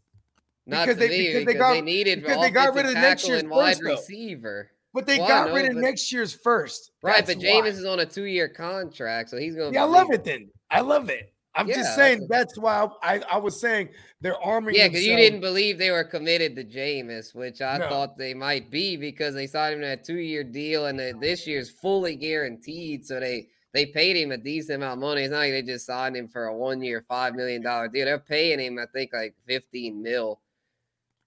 Not 0.66 0.88
because 0.88 1.00
to 1.04 1.08
they- 1.08 1.10
me, 1.20 1.28
because 1.28 1.46
they 1.46 1.54
got- 1.54 1.74
they 1.74 1.82
needed 1.82 2.22
because 2.24 2.42
they 2.42 2.50
got 2.50 2.74
rid 2.74 2.86
offensive 2.88 2.98
of 2.98 3.02
next 3.04 3.22
tackle 3.22 3.30
year's 3.30 3.42
and 3.44 3.52
wide 3.52 3.68
first, 3.74 3.84
though. 3.84 3.92
receiver. 3.92 4.72
But 4.94 5.08
they 5.08 5.18
Well, 5.18 5.28
got 5.28 5.48
know, 5.48 5.56
rid 5.56 5.72
of 5.72 5.76
next 5.78 6.12
year's 6.12 6.34
first. 6.34 6.92
Right, 7.02 7.26
That's 7.26 7.36
but 7.36 7.44
Jameis 7.44 7.62
why. 7.62 7.68
is 7.68 7.86
on 7.86 8.00
a 8.00 8.06
two-year 8.06 8.50
contract, 8.50 9.30
so 9.30 9.38
he's 9.38 9.56
gonna. 9.56 9.72
Yeah, 9.72 9.84
I 9.84 9.88
love 9.88 10.08
leaving. 10.10 10.14
it 10.20 10.24
then. 10.24 10.50
I 10.70 10.82
love 10.82 11.10
it. 11.10 11.34
I'm 11.56 11.68
Yeah, 11.68 11.76
just 11.76 11.96
saying 11.96 12.28
that's 12.30 12.58
why 12.58 12.88
I, 13.04 13.20
I, 13.32 13.38
was 13.38 13.62
saying 13.62 13.90
they're 14.22 14.42
arming 14.42 14.74
Yeah, 14.74 14.88
because 14.88 15.06
you 15.06 15.16
didn't 15.16 15.42
believe 15.42 15.78
they 15.78 15.92
were 15.92 16.04
committed 16.04 16.56
to 16.56 16.64
Jameis, 16.64 17.36
which 17.36 17.62
I 17.62 17.78
No. 17.78 17.90
thought 17.90 18.18
they 18.18 18.34
might 18.34 18.72
be 18.72 18.98
because 18.98 19.36
they 19.36 19.46
signed 19.46 19.76
him 19.76 19.82
to 19.82 19.92
a 19.92 19.98
two-year 19.98 20.44
deal, 20.44 20.88
and 20.88 20.98
then 21.00 21.20
this 21.20 21.46
year's 21.46 21.70
fully 21.70 22.16
guaranteed. 22.16 23.06
So 23.06 23.20
they 23.20 23.50
they 23.72 23.88
paid 23.88 24.16
him 24.16 24.32
a 24.32 24.38
decent 24.38 24.78
amount 24.78 24.94
of 24.94 25.00
money. 25.00 25.24
It's 25.24 25.32
not 25.32 25.40
like 25.40 25.52
they 25.52 25.62
just 25.64 25.86
signed 25.86 26.16
him 26.16 26.28
for 26.28 26.46
a 26.46 26.56
one-year, 26.56 27.06
five 27.08 27.36
million 27.36 27.62
dollar 27.62 27.88
deal. 27.88 28.06
They're 28.06 28.20
paying 28.20 28.60
him, 28.60 28.80
I 28.80 28.86
think, 28.94 29.14
like 29.14 29.36
fifteen 29.48 30.02
mil. 30.02 30.40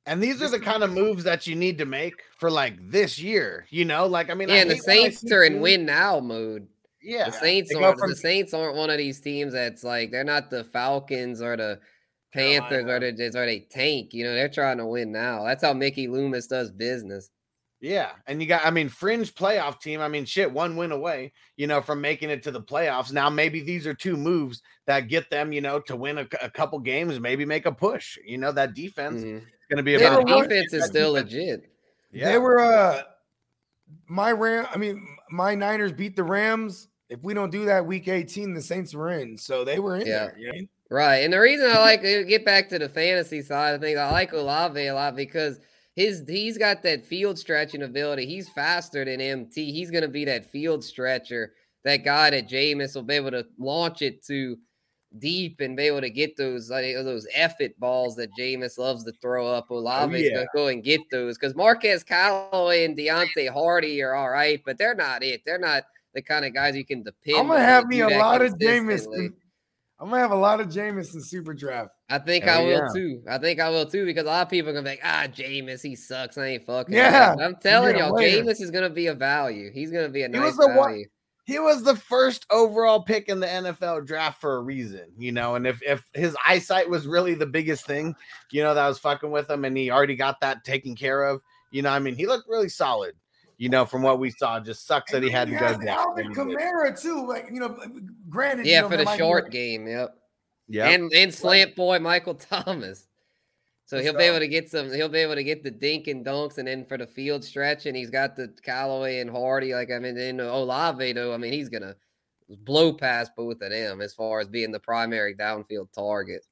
And 0.06 0.22
these 0.22 0.40
are 0.40 0.48
the 0.48 0.60
kind 0.60 0.84
of 0.84 0.92
moves 0.92 1.24
that 1.24 1.46
you 1.46 1.56
need 1.56 1.78
to 1.78 1.84
make 1.84 2.14
for 2.38 2.50
like 2.50 2.74
this 2.90 3.18
year, 3.18 3.66
you 3.70 3.84
know? 3.84 4.06
Like, 4.06 4.30
I 4.30 4.34
mean, 4.34 4.48
Yeah, 4.48 4.56
and 4.56 4.70
the 4.70 4.76
I 4.76 4.78
Saints 4.78 5.32
are 5.32 5.42
in 5.42 5.60
win 5.60 5.84
now 5.84 6.20
mode. 6.20 6.68
Yeah. 7.02 7.26
The 7.26 7.32
Saints 7.32 7.74
aren't 7.74 7.98
from- 7.98 8.10
the 8.10 8.16
Saints 8.16 8.54
aren't 8.54 8.76
one 8.76 8.90
of 8.90 8.98
these 8.98 9.20
teams 9.20 9.52
that's 9.52 9.82
like 9.84 10.10
they're 10.10 10.24
not 10.24 10.50
the 10.50 10.64
Falcons 10.64 11.42
or 11.42 11.56
the 11.56 11.80
Panthers 12.32 12.84
or 12.84 13.00
the 13.00 13.26
or 13.34 13.46
they 13.46 13.60
tank. 13.70 14.12
You 14.12 14.24
know, 14.24 14.34
they're 14.34 14.48
trying 14.48 14.78
to 14.78 14.86
win 14.86 15.10
now. 15.10 15.44
That's 15.44 15.64
how 15.64 15.72
Mickey 15.72 16.06
Loomis 16.06 16.46
does 16.46 16.70
business. 16.70 17.30
Yeah, 17.80 18.12
and 18.26 18.40
you 18.40 18.48
got, 18.48 18.64
I 18.64 18.70
mean, 18.70 18.88
fringe 18.88 19.34
playoff 19.34 19.80
team. 19.80 20.00
I 20.00 20.08
mean, 20.08 20.24
shit, 20.24 20.50
one 20.50 20.76
win 20.76 20.92
away, 20.92 21.32
you 21.56 21.66
know, 21.66 21.82
from 21.82 22.00
making 22.00 22.30
it 22.30 22.42
to 22.44 22.50
the 22.50 22.60
playoffs. 22.60 23.12
Now, 23.12 23.28
maybe 23.28 23.60
these 23.60 23.86
are 23.86 23.92
two 23.94 24.16
moves 24.16 24.62
that 24.86 25.08
get 25.08 25.28
them, 25.30 25.52
you 25.52 25.60
know, 25.60 25.78
to 25.80 25.94
win 25.94 26.18
a, 26.18 26.26
a 26.40 26.48
couple 26.50 26.78
games, 26.78 27.20
maybe 27.20 27.44
make 27.44 27.66
a 27.66 27.72
push. 27.72 28.16
You 28.24 28.38
know, 28.38 28.50
that 28.52 28.74
defense 28.74 29.22
is 29.22 29.42
Mhm. 29.66 29.70
going 29.70 29.76
to 29.78 29.82
be 29.82 29.96
They 29.96 30.06
about 30.06 30.24
were 30.28 30.42
defense 30.46 30.72
is 30.72 30.84
still 30.86 31.12
legit. 31.12 31.70
Yeah. 32.12 32.32
They 32.32 32.38
were 32.38 32.60
uh 32.60 33.02
my 34.08 34.32
Ram. 34.32 34.66
I 34.72 34.78
mean, 34.78 35.06
my 35.30 35.54
Niners 35.54 35.92
beat 35.92 36.16
the 36.16 36.24
Rams. 36.24 36.88
If 37.08 37.22
we 37.22 37.34
don't 37.34 37.50
do 37.50 37.64
that 37.66 37.86
week 37.86 38.08
18, 38.08 38.54
the 38.54 38.62
Saints 38.62 38.94
were 38.94 39.10
in. 39.10 39.36
So 39.38 39.64
they 39.64 39.78
were 39.78 39.96
in 39.96 40.06
Yeah. 40.06 40.26
there. 40.26 40.38
You 40.38 40.52
know? 40.52 40.68
Right. 40.90 41.18
And 41.18 41.32
the 41.32 41.40
reason 41.40 41.66
I 41.70 41.78
like 41.80 42.02
to 42.02 42.24
get 42.24 42.44
back 42.44 42.68
to 42.70 42.78
the 42.78 42.88
fantasy 42.88 43.42
side 43.42 43.74
of 43.74 43.80
things, 43.80 43.98
I 43.98 44.10
like 44.10 44.32
Olave 44.32 44.86
a 44.86 44.94
lot 44.94 45.14
because 45.16 45.60
his 45.94 46.24
he's 46.28 46.58
got 46.58 46.82
that 46.82 47.04
field 47.04 47.38
stretching 47.38 47.82
ability. 47.82 48.26
He's 48.26 48.48
faster 48.50 49.04
than 49.04 49.20
MT. 49.20 49.72
He's 49.72 49.90
gonna 49.90 50.08
be 50.08 50.24
that 50.26 50.50
field 50.50 50.84
stretcher, 50.84 51.54
that 51.84 51.98
guy 52.04 52.30
that 52.30 52.48
Jameis 52.48 52.94
will 52.94 53.02
be 53.02 53.14
able 53.14 53.30
to 53.32 53.46
launch 53.58 54.02
it 54.02 54.24
to 54.26 54.58
deep 55.18 55.60
and 55.60 55.76
be 55.76 55.84
able 55.84 56.00
to 56.00 56.10
get 56.10 56.36
those 56.36 56.70
like 56.70 56.94
those 56.94 57.26
effort 57.32 57.78
balls 57.78 58.16
that 58.16 58.30
Jameis 58.38 58.78
loves 58.78 59.04
to 59.04 59.12
throw 59.20 59.46
up. 59.46 59.70
Olave's 59.70 60.22
yeah. 60.22 60.34
gonna 60.34 60.46
go 60.54 60.68
and 60.68 60.82
get 60.82 61.00
those 61.10 61.38
because 61.38 61.54
Marquez 61.54 62.02
Callaway 62.02 62.84
and 62.84 62.96
Deonte 62.96 63.48
Harty 63.48 64.02
are 64.02 64.14
all 64.14 64.30
right, 64.30 64.60
but 64.64 64.78
they're 64.78 64.94
not 64.94 65.22
it. 65.22 65.42
They're 65.44 65.58
not 65.58 65.84
the 66.14 66.22
kind 66.22 66.44
of 66.44 66.54
guys 66.54 66.76
you 66.76 66.84
can 66.84 67.02
depend. 67.02 67.38
I'm 67.38 67.46
gonna 67.48 67.60
on 67.60 67.66
have 67.66 67.86
me 67.86 68.00
a 68.00 68.08
lot 68.08 68.42
of. 68.42 68.54
Jameis. 68.54 69.06
I'm 69.98 70.10
gonna 70.10 70.20
have 70.20 70.30
a 70.30 70.36
lot 70.36 70.60
of 70.60 70.68
Jameis 70.68 71.14
in 71.14 71.22
super 71.22 71.54
draft. 71.54 71.90
I 72.10 72.18
think 72.18 72.44
Hell 72.44 72.60
I 72.60 72.64
will 72.64 72.70
yeah. 72.70 72.88
too. 72.94 73.22
I 73.28 73.38
think 73.38 73.60
I 73.60 73.70
will 73.70 73.86
too 73.86 74.04
because 74.04 74.24
a 74.24 74.26
lot 74.26 74.42
of 74.42 74.50
people 74.50 74.70
are 74.70 74.74
gonna 74.74 74.84
be 74.84 74.90
like, 74.90 75.00
ah, 75.02 75.26
Jameis, 75.26 75.82
he 75.82 75.96
sucks. 75.96 76.36
I 76.36 76.46
ain't 76.48 76.66
fucking. 76.66 76.94
Yeah, 76.94 77.34
I'm 77.40 77.56
telling 77.56 77.96
y'all, 77.96 78.14
later. 78.14 78.42
Jameis 78.42 78.60
is 78.60 78.70
gonna 78.70 78.90
be 78.90 79.06
a 79.06 79.14
value. 79.14 79.70
He's 79.72 79.90
gonna 79.90 80.10
be 80.10 80.22
a 80.22 80.26
He 80.26 80.32
nice 80.32 80.56
was 80.56 80.66
one- 80.66 80.74
value. 80.74 81.06
He 81.46 81.60
was 81.60 81.84
the 81.84 81.94
first 81.94 82.44
overall 82.50 83.00
pick 83.00 83.28
in 83.28 83.38
the 83.38 83.46
NFL 83.46 84.04
draft 84.04 84.40
for 84.40 84.56
a 84.56 84.60
reason, 84.60 85.06
you 85.16 85.30
know. 85.30 85.54
And 85.54 85.66
if 85.66 85.80
if 85.82 86.04
his 86.12 86.36
eyesight 86.46 86.90
was 86.90 87.06
really 87.06 87.34
the 87.34 87.46
biggest 87.46 87.86
thing, 87.86 88.14
you 88.50 88.62
know, 88.64 88.74
that 88.74 88.88
was 88.88 88.98
fucking 88.98 89.30
with 89.30 89.48
him, 89.48 89.64
and 89.64 89.76
he 89.76 89.90
already 89.90 90.16
got 90.16 90.40
that 90.40 90.64
taken 90.64 90.96
care 90.96 91.22
of, 91.24 91.40
you 91.70 91.82
know, 91.82 91.90
I 91.90 92.00
mean, 92.00 92.16
he 92.16 92.26
looked 92.26 92.48
really 92.48 92.68
solid, 92.68 93.14
you 93.58 93.68
know, 93.68 93.84
from 93.86 94.02
what 94.02 94.18
we 94.18 94.30
saw. 94.32 94.58
Just 94.58 94.86
sucks 94.88 95.12
that 95.12 95.22
he 95.22 95.30
had 95.30 95.46
to 95.46 95.54
You 95.54 95.60
go 95.60 95.66
have 95.66 95.80
down. 95.80 95.98
Alvin 95.98 96.32
when 96.32 96.48
he 96.48 96.54
did. 96.54 96.58
Kamara 96.62 97.00
too. 97.00 97.26
Like 97.26 97.46
you 97.52 97.60
know, 97.60 97.78
granted, 98.28 98.66
you 98.66 98.72
Yeah, 98.72 98.80
know, 98.82 98.88
for 98.90 98.96
the 98.96 99.04
might 99.04 99.14
be 99.14 99.18
short 99.18 99.50
game. 99.52 99.86
Yep. 99.86 100.16
Yeah, 100.68 100.88
And 100.88 101.12
and 101.12 101.32
slant 101.32 101.76
boy 101.76 102.00
Michael 102.00 102.34
Thomas. 102.34 103.06
So 103.86 104.00
he'll 104.00 104.16
be 104.16 104.24
able 104.24 104.40
to 104.40 104.48
get 104.48 104.68
some. 104.68 104.92
He'll 104.92 105.08
be 105.08 105.20
able 105.20 105.36
to 105.36 105.44
get 105.44 105.62
the 105.62 105.70
dink 105.70 106.08
and 106.08 106.26
dunks, 106.26 106.58
and 106.58 106.66
then 106.66 106.84
for 106.84 106.98
the 106.98 107.06
field 107.06 107.44
stretch, 107.44 107.86
and 107.86 107.96
he's 107.96 108.10
got 108.10 108.34
the 108.34 108.52
Callaway 108.64 109.20
and 109.20 109.30
Harty. 109.30 109.74
Like 109.74 109.92
I 109.92 110.00
mean, 110.00 110.18
in 110.18 110.40
Olave 110.40 111.12
though, 111.12 111.32
I 111.32 111.36
mean, 111.36 111.52
he's 111.52 111.68
gonna 111.68 111.94
blow 112.48 112.92
past 112.92 113.30
both 113.36 113.62
of 113.62 113.70
them 113.70 114.00
as 114.00 114.12
far 114.12 114.40
as 114.40 114.48
being 114.48 114.72
the 114.72 114.80
primary 114.80 115.36
downfield 115.36 115.92
target. 115.92 116.44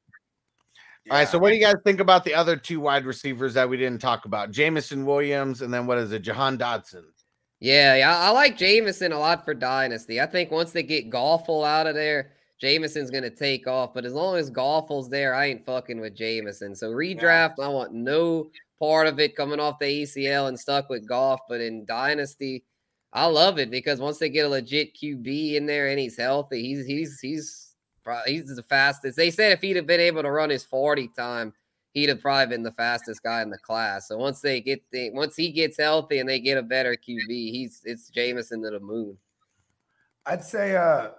All 1.11 1.19
right. 1.19 1.29
So, 1.29 1.39
what 1.39 1.51
do 1.51 1.57
you 1.57 1.61
guys 1.61 1.75
think 1.85 1.99
about 1.99 2.25
the 2.25 2.35
other 2.35 2.57
two 2.57 2.79
wide 2.79 3.05
receivers 3.05 3.55
that 3.55 3.69
we 3.69 3.77
didn't 3.77 4.01
talk 4.01 4.27
about? 4.27 4.53
Jameson 4.53 5.05
Williams, 5.05 5.61
and 5.61 5.75
then 5.75 5.89
what 5.89 5.99
is 5.99 6.13
it, 6.13 6.23
Jahan 6.23 6.57
Dotson? 6.57 7.03
Yeah, 7.59 7.97
yeah, 7.97 8.19
I 8.19 8.31
like 8.31 8.57
Jamison 8.57 9.13
a 9.13 9.19
lot 9.19 9.45
for 9.45 9.55
Dynasty. 9.55 10.21
I 10.21 10.27
think 10.27 10.51
once 10.51 10.71
they 10.71 10.83
get 10.83 11.11
Golfle 11.11 11.67
out 11.67 11.87
of 11.87 11.95
there, 11.95 12.33
Jameson's 12.65 13.11
gonna 13.11 13.29
take 13.29 13.67
off. 13.67 13.93
But 13.93 14.07
as 14.07 14.15
long 14.15 14.37
as 14.37 14.49
Golfle's 14.49 15.11
there, 15.11 15.35
I 15.35 15.47
ain't 15.47 15.67
fucking 15.67 16.01
with 16.01 16.15
Jameson. 16.15 16.75
So 16.75 16.93
redraft, 16.93 17.63
I 17.63 17.69
want 17.69 17.93
no 17.93 18.51
part 18.79 19.07
of 19.07 19.21
it 19.21 19.37
coming 19.37 19.61
off 19.61 19.79
the 19.79 20.03
ACL 20.03 20.49
and 20.49 20.59
stuck 20.59 20.89
with 20.89 21.07
Goff. 21.07 21.41
But 21.47 21.61
in 21.61 21.85
Dynasty, 21.85 22.65
I 23.13 23.27
love 23.27 23.59
it 23.59 23.71
because 23.71 24.01
once 24.01 24.17
they 24.17 24.31
get 24.31 24.47
a 24.47 24.49
legit 24.49 24.97
QB 24.97 25.57
in 25.57 25.67
there 25.67 25.89
and 25.89 25.99
he's 25.99 26.17
healthy, 26.17 26.63
he's 26.63 26.87
he's 26.87 27.21
he's 27.21 27.75
pro- 28.03 28.25
he's 28.25 28.57
the 28.57 28.63
fastest. 28.63 29.19
They 29.19 29.31
said 29.31 29.53
if 29.53 29.61
he'd 29.61 29.77
have 29.77 29.87
been 29.87 30.01
able 30.01 30.23
to 30.23 30.31
run 30.31 30.49
his 30.49 30.65
40 30.65 31.09
time, 31.09 31.53
he'd 31.93 32.09
have 32.09 32.23
probably 32.23 32.57
been 32.57 32.63
the 32.63 32.73
fastest 32.73 33.23
guy 33.23 33.43
in 33.43 33.51
the 33.51 33.59
class. 33.59 34.09
So 34.09 34.17
once 34.17 34.41
they 34.41 34.63
get 34.63 34.83
the 34.91 35.11
once 35.11 35.37
he 35.37 35.53
gets 35.53 35.77
healthy 35.77 36.19
and 36.19 36.27
they 36.27 36.41
get 36.41 36.57
a 36.57 36.63
better 36.63 36.97
QB, 36.97 37.29
he's 37.29 37.83
it's 37.85 38.09
Jameson 38.09 38.63
to 38.63 38.71
the 38.71 38.81
moon. 38.81 39.19
I'd 40.25 40.43
say 40.43 40.77
uh 40.77 41.11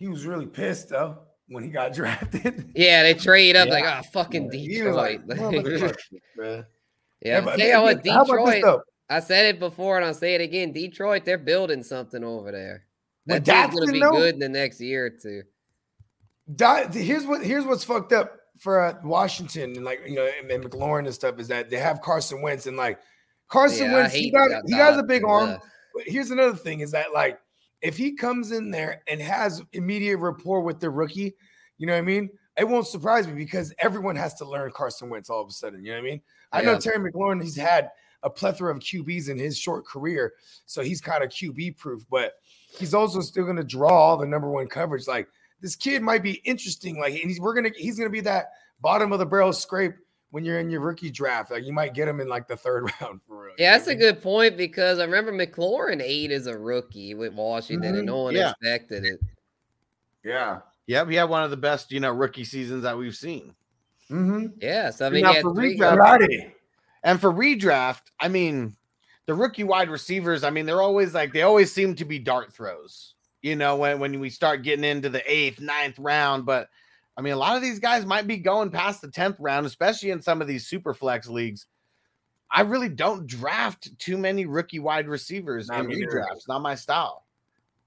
he 0.00 0.08
was 0.08 0.26
really 0.26 0.46
pissed 0.46 0.88
though 0.88 1.18
when 1.48 1.62
he 1.62 1.70
got 1.70 1.92
drafted. 1.94 2.72
Yeah, 2.74 3.04
they 3.04 3.14
trade 3.14 3.54
up 3.54 3.68
like 3.68 3.84
Yeah. 3.84 4.00
ah 4.02 4.08
fucking 4.12 4.50
He 4.50 4.82
was 4.82 4.96
like, 4.96 5.24
Detroit. 5.28 5.96
Yeah, 7.22 7.40
but 7.42 7.56
tell 7.56 7.68
you 7.68 7.82
what, 7.82 8.06
how 8.06 8.22
about 8.24 8.44
this, 8.46 8.54
Detroit. 8.54 8.80
I 9.08 9.20
said 9.20 9.54
it 9.54 9.58
before 9.60 9.96
and 9.96 10.04
I'll 10.06 10.14
say 10.14 10.34
it 10.34 10.40
again. 10.40 10.72
Detroit, 10.72 11.24
they're 11.24 11.38
building 11.38 11.82
something 11.82 12.24
over 12.24 12.50
there. 12.50 12.86
That 13.26 13.44
team's 13.44 13.78
gonna 13.78 13.92
be 13.92 14.00
though? 14.00 14.12
good 14.12 14.34
in 14.34 14.40
the 14.40 14.48
next 14.48 14.80
year 14.80 15.06
or 15.06 15.10
two. 15.10 15.42
Here's 16.92 17.26
what 17.26 17.44
here's 17.44 17.64
what's 17.64 17.84
fucked 17.84 18.12
up 18.12 18.36
for 18.58 18.80
uh, 18.80 18.94
Washington 19.04 19.76
and 19.76 19.84
like 19.84 20.00
you 20.06 20.14
know 20.16 20.28
and, 20.40 20.50
and 20.50 20.64
McLaurin 20.64 21.06
and 21.06 21.14
stuff 21.14 21.38
is 21.38 21.48
that 21.48 21.70
they 21.70 21.76
have 21.76 22.00
Carson 22.00 22.42
Wentz 22.42 22.66
and 22.66 22.76
like 22.76 22.98
Carson 23.48 23.86
Yeah, 23.90 23.94
Wentz 23.94 24.14
he 24.14 24.30
got 24.30 24.50
he 24.66 24.74
has 24.74 24.96
a 24.98 25.02
big 25.02 25.24
arm. 25.24 25.50
yeah. 25.50 25.58
But 25.94 26.04
here's 26.06 26.30
another 26.30 26.56
thing 26.56 26.80
is 26.80 26.92
that 26.92 27.12
like 27.12 27.38
if 27.82 27.96
he 27.96 28.12
comes 28.12 28.52
in 28.52 28.70
there 28.70 29.02
and 29.08 29.20
has 29.20 29.62
immediate 29.72 30.18
rapport 30.18 30.60
with 30.60 30.80
the 30.80 30.90
rookie, 30.90 31.34
you 31.78 31.86
know 31.86 31.94
what 31.94 31.98
I 31.98 32.02
mean? 32.02 32.30
it 32.60 32.68
won't 32.68 32.86
surprise 32.86 33.26
me 33.26 33.32
because 33.32 33.72
everyone 33.78 34.16
has 34.16 34.34
to 34.34 34.44
learn 34.44 34.70
Carson 34.70 35.08
Wentz 35.08 35.30
all 35.30 35.40
of 35.40 35.48
a 35.48 35.52
sudden. 35.52 35.82
You 35.82 35.92
know 35.92 35.98
what 35.98 36.06
I 36.06 36.10
mean? 36.10 36.20
I 36.52 36.62
know 36.62 36.78
Terry 36.78 36.98
McLaurin, 36.98 37.42
he's 37.42 37.56
had 37.56 37.88
a 38.22 38.28
plethora 38.28 38.70
of 38.70 38.80
QBs 38.80 39.30
in 39.30 39.38
his 39.38 39.56
short 39.56 39.86
career, 39.86 40.34
so 40.66 40.82
he's 40.82 41.00
kind 41.00 41.24
of 41.24 41.30
QB 41.30 41.78
proof, 41.78 42.04
but 42.10 42.34
he's 42.78 42.92
also 42.92 43.20
still 43.20 43.44
going 43.44 43.56
to 43.56 43.64
draw 43.64 43.90
all 43.90 44.16
the 44.18 44.26
number 44.26 44.50
one 44.50 44.66
coverage. 44.66 45.08
Like 45.08 45.28
this 45.62 45.74
kid 45.74 46.02
might 46.02 46.22
be 46.22 46.34
interesting. 46.44 46.98
Like, 47.00 47.14
and 47.14 47.30
he's 47.30 47.40
we're 47.40 47.54
gonna 47.54 47.70
he's 47.74 47.96
gonna 47.96 48.10
be 48.10 48.20
that 48.20 48.50
bottom 48.82 49.12
of 49.12 49.20
the 49.20 49.26
barrel 49.26 49.54
scrape 49.54 49.94
when 50.30 50.44
you're 50.44 50.58
in 50.60 50.70
your 50.70 50.80
rookie 50.80 51.10
draft. 51.10 51.50
Like 51.50 51.64
you 51.64 51.72
might 51.72 51.94
get 51.94 52.08
him 52.08 52.20
in 52.20 52.28
like 52.28 52.46
the 52.48 52.56
third 52.56 52.84
round 53.00 53.20
for 53.26 53.44
real. 53.46 53.54
Yeah, 53.58 53.72
that's 53.76 53.86
a 53.86 53.90
what 53.90 53.96
I 53.96 53.98
mean? 53.98 54.00
good 54.14 54.22
point 54.22 54.56
because 54.56 54.98
I 54.98 55.04
remember 55.04 55.32
McLaurin 55.32 56.00
ate 56.02 56.30
as 56.30 56.46
a 56.46 56.56
rookie 56.58 57.14
with 57.14 57.32
Washington, 57.34 57.94
Mhm. 57.94 57.98
and 57.98 58.06
no 58.06 58.22
one 58.24 58.34
Yeah. 58.34 58.50
expected 58.50 59.04
it. 59.04 59.20
Yeah. 60.24 60.60
Yep, 60.86 61.08
he 61.08 61.14
had 61.16 61.28
one 61.28 61.42
of 61.44 61.50
the 61.50 61.56
best, 61.56 61.92
you 61.92 62.00
know, 62.00 62.10
rookie 62.10 62.44
seasons 62.44 62.82
that 62.82 62.96
we've 62.98 63.14
seen. 63.14 63.54
Mm-hmm. 64.10 64.46
Yeah, 64.60 64.90
so 64.90 65.06
I 65.06 65.10
mean, 65.10 65.22
Now, 65.22 65.28
he 65.30 65.34
had 65.36 65.42
for 65.42 65.54
three 65.54 65.78
redraft- 65.78 66.52
And 67.04 67.20
for 67.20 67.32
redraft, 67.32 68.02
I 68.18 68.28
mean, 68.28 68.76
the 69.26 69.34
rookie 69.34 69.64
wide 69.64 69.88
receivers, 69.88 70.42
I 70.42 70.50
mean, 70.50 70.66
they're 70.66 70.82
always 70.82 71.14
like 71.14 71.32
they 71.32 71.42
always 71.42 71.72
seem 71.72 71.94
to 71.94 72.04
be 72.04 72.18
dart 72.18 72.52
throws, 72.52 73.14
you 73.40 73.54
know, 73.56 73.76
when, 73.76 74.00
when 74.00 74.18
we 74.20 74.28
start 74.30 74.62
getting 74.64 74.84
into 74.84 75.08
the 75.08 75.22
eighth, 75.32 75.60
ninth 75.60 75.98
round. 75.98 76.44
But 76.44 76.68
I 77.20 77.22
mean, 77.22 77.34
a 77.34 77.36
lot 77.36 77.54
of 77.54 77.60
these 77.62 77.78
guys 77.78 78.06
might 78.06 78.26
be 78.26 78.38
going 78.38 78.70
past 78.70 79.02
the 79.02 79.08
10th 79.08 79.36
round, 79.40 79.66
especially 79.66 80.10
in 80.10 80.22
some 80.22 80.40
of 80.40 80.48
these 80.48 80.66
super 80.66 80.94
flex 80.94 81.28
leagues. 81.28 81.66
I 82.50 82.62
really 82.62 82.88
don't 82.88 83.26
draft 83.26 83.90
too 83.98 84.16
many 84.16 84.46
rookie 84.46 84.78
wide 84.78 85.06
receivers 85.06 85.68
Not 85.68 85.80
in 85.80 85.86
me 85.88 85.96
neither. 85.96 86.24
redrafts. 86.26 86.48
Not 86.48 86.62
my 86.62 86.74
style. 86.76 87.26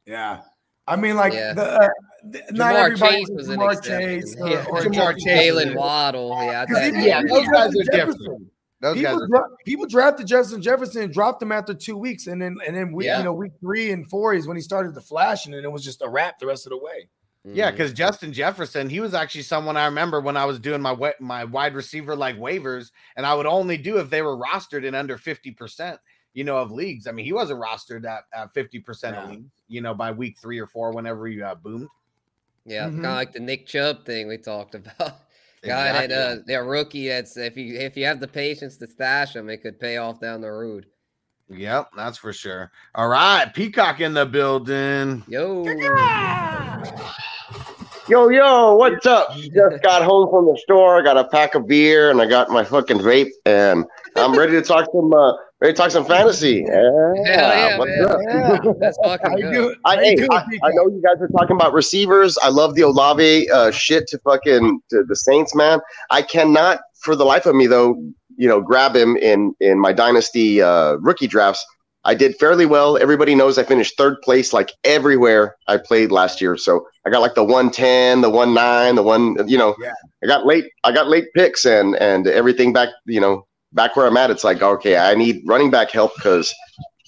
Yeah. 0.05 0.41
I 0.87 0.97
mean, 0.97 1.15
like 1.15 1.33
Yeah. 1.33 1.53
the, 1.53 1.63
uh, 1.65 1.89
the 2.25 2.43
not 2.51 2.75
Ja'Marr 2.75 2.83
everybody 2.85 3.15
Chase 3.21 3.29
was 3.31 3.49
an 3.49 3.59
Ja'Marr 3.59 3.71
exception. 3.73 3.99
Chase 4.21 4.35
or, 4.39 4.49
Yeah. 4.51 4.65
or 4.69 4.81
Ja'Marr 4.81 5.13
Chase. 5.17 5.51
Jalen 5.51 5.75
Waddle. 5.75 6.29
Yeah, 6.43 6.65
'Cause 6.67 6.75
that- 6.75 6.87
even- 6.89 7.01
Yeah, 7.01 7.21
those 7.27 7.47
guys 7.47 7.73
Justin 7.73 7.81
are 7.81 7.83
different. 7.85 7.91
Jefferson, 8.21 8.51
Those 8.81 8.95
guys 9.01 9.01
People, 9.13 9.23
are 9.23 9.27
dra- 9.27 9.47
people 9.65 9.85
drafted 9.87 10.27
Justin 10.27 10.61
Jefferson 10.61 11.01
and 11.01 11.11
dropped 11.11 11.41
him 11.41 11.51
after 11.51 11.73
two 11.73 11.97
weeks, 11.97 12.27
and 12.27 12.39
then 12.39 12.57
and 12.67 12.75
then 12.75 12.91
week, 12.93 13.05
Yeah. 13.07 13.17
you 13.17 13.23
know 13.23 13.33
week 13.33 13.53
three 13.59 13.91
and 13.91 14.07
four 14.09 14.35
is 14.35 14.45
when 14.45 14.57
he 14.57 14.61
started 14.61 14.93
to 14.93 15.01
flash, 15.01 15.45
and 15.45 15.55
then 15.55 15.63
it 15.63 15.71
was 15.71 15.83
just 15.83 16.03
a 16.03 16.07
wrap 16.07 16.37
the 16.37 16.45
rest 16.45 16.67
of 16.67 16.69
the 16.69 16.77
way. 16.77 17.07
Yeah, 17.45 17.71
because 17.71 17.93
Justin 17.93 18.31
Jefferson, 18.31 18.89
he 18.89 18.99
was 19.01 19.13
actually 19.13 19.43
someone 19.43 19.75
I 19.75 19.85
remember 19.85 20.21
when 20.21 20.37
I 20.37 20.45
was 20.45 20.59
doing 20.59 20.81
my 20.81 20.93
wa- 20.93 21.11
my 21.19 21.43
wide 21.43 21.75
receiver 21.75 22.15
like 22.15 22.37
waivers, 22.37 22.91
and 23.17 23.25
I 23.25 23.33
would 23.33 23.45
only 23.45 23.77
do 23.77 23.97
if 23.97 24.09
they 24.09 24.21
were 24.21 24.37
rostered 24.37 24.85
in 24.85 24.95
under 24.95 25.17
fifty 25.17 25.51
percent, 25.51 25.99
you 26.33 26.43
know, 26.45 26.57
of 26.57 26.71
leagues. 26.71 27.05
I 27.05 27.11
mean, 27.11 27.25
he 27.25 27.33
wasn't 27.33 27.61
rostered 27.61 28.05
at 28.05 28.23
at 28.33 28.53
fifty 28.53 28.79
percent 28.79 29.17
of 29.17 29.29
leagues, 29.29 29.51
you 29.67 29.81
know, 29.81 29.93
by 29.93 30.11
week 30.11 30.37
three 30.39 30.59
or 30.59 30.67
four, 30.67 30.93
whenever 30.93 31.27
he 31.27 31.41
uh, 31.41 31.55
boomed. 31.55 31.89
yeah, 32.65 32.89
Mhm. 32.89 33.01
kind 33.01 33.05
of 33.05 33.11
like 33.13 33.31
the 33.33 33.39
Nick 33.39 33.65
Chubb 33.67 34.05
thing 34.05 34.27
we 34.27 34.37
talked 34.37 34.75
about. 34.75 35.19
Guy 35.65 35.93
that 35.93 36.11
uh, 36.11 36.37
Exactly. 36.37 36.43
that 36.47 36.63
rookie 36.65 37.07
that's 37.07 37.37
if 37.37 37.55
you 37.57 37.75
if 37.79 37.95
you 37.95 38.05
have 38.05 38.19
the 38.19 38.27
patience 38.27 38.77
to 38.77 38.87
stash 38.87 39.35
him, 39.35 39.49
it 39.49 39.61
could 39.61 39.79
pay 39.79 39.97
off 39.97 40.19
down 40.19 40.41
the 40.41 40.51
road. 40.51 40.87
Yep, 41.49 41.89
that's 41.95 42.17
for 42.17 42.33
sure. 42.33 42.71
All 42.95 43.07
right, 43.07 43.51
Peacock 43.53 43.99
in 43.99 44.13
the 44.13 44.25
building. 44.25 45.23
Yo, 45.27 45.65
Yo, 48.09 48.27
yo, 48.27 48.75
what's 48.75 49.05
up? 49.05 49.33
Just 49.37 49.81
got 49.81 50.03
home 50.03 50.29
from 50.29 50.45
the 50.45 50.59
store. 50.61 50.99
I 50.99 51.03
got 51.03 51.15
a 51.15 51.23
pack 51.23 51.55
of 51.55 51.67
beer 51.67 52.11
and 52.11 52.21
I 52.21 52.25
got 52.25 52.49
my 52.49 52.65
fucking 52.65 52.97
vape, 52.97 53.29
and 53.45 53.85
I'm 54.17 54.37
ready 54.37 54.51
to 54.53 54.61
talk 54.61 54.87
some, 54.93 55.13
uh, 55.13 55.31
ready 55.61 55.73
to 55.73 55.77
talk 55.77 55.89
some 55.89 56.03
fantasy. 56.03 56.65
Yeah, 56.67 57.13
yeah, 57.25 57.77
what's 57.77 58.01
up? 58.01 58.19
Yeah, 58.27 58.57
that's 58.77 58.97
how 59.01 59.17
fucking 59.17 59.37
you 59.37 59.51
good. 59.51 59.77
I, 59.85 59.95
How 59.95 60.01
hey, 60.01 60.27
I, 60.31 60.43
I 60.63 60.69
know 60.73 60.87
you 60.87 61.01
guys 61.01 61.21
are 61.21 61.29
talking 61.29 61.55
about 61.55 61.71
receivers. 61.71 62.37
I 62.39 62.49
love 62.49 62.75
the 62.75 62.81
Olave 62.81 63.49
uh, 63.49 63.71
shit 63.71 64.07
to 64.07 64.19
fucking 64.19 64.81
to 64.89 65.03
the 65.07 65.15
Saints, 65.15 65.55
man. 65.55 65.79
I 66.11 66.23
cannot, 66.23 66.81
for 67.03 67.15
the 67.15 67.23
life 67.23 67.45
of 67.45 67.55
me, 67.55 67.67
though, 67.67 67.95
you 68.37 68.47
know, 68.47 68.61
grab 68.61 68.95
him 68.95 69.15
in 69.17 69.53
in 69.59 69.79
my 69.79 69.93
dynasty 69.93 70.61
uh, 70.61 70.93
rookie 70.95 71.27
drafts. 71.27 71.65
I 72.05 72.13
did 72.13 72.35
fairly 72.35 72.65
well. 72.65 72.97
Everybody 72.97 73.33
knows 73.33 73.57
I 73.57 73.63
finished 73.63 73.97
third 73.97 74.21
place 74.23 74.51
like 74.51 74.71
everywhere 74.83 75.55
I 75.69 75.77
played 75.77 76.11
last 76.11 76.41
year. 76.41 76.57
So 76.57 76.85
I 77.05 77.09
got 77.09 77.21
like 77.21 77.35
the 77.35 77.43
110, 77.43 78.21
the 78.21 78.29
19, 78.29 78.95
the 78.95 79.03
one, 79.03 79.47
you 79.47 79.57
know, 79.57 79.73
Yeah. 79.79 79.93
I 80.21 80.27
got 80.27 80.45
late, 80.45 80.65
I 80.83 80.91
got 80.91 81.07
late 81.07 81.25
picks 81.33 81.65
and 81.65 81.95
and 81.95 82.27
everything 82.27 82.73
back, 82.73 82.89
you 83.05 83.21
know, 83.21 83.45
back 83.71 83.95
where 83.95 84.05
I'm 84.05 84.17
at. 84.17 84.31
It's 84.31 84.43
like, 84.43 84.61
okay, 84.61 84.97
I 84.97 85.15
need 85.15 85.43
running 85.45 85.71
back 85.71 85.91
help 85.91 86.13
because 86.15 86.53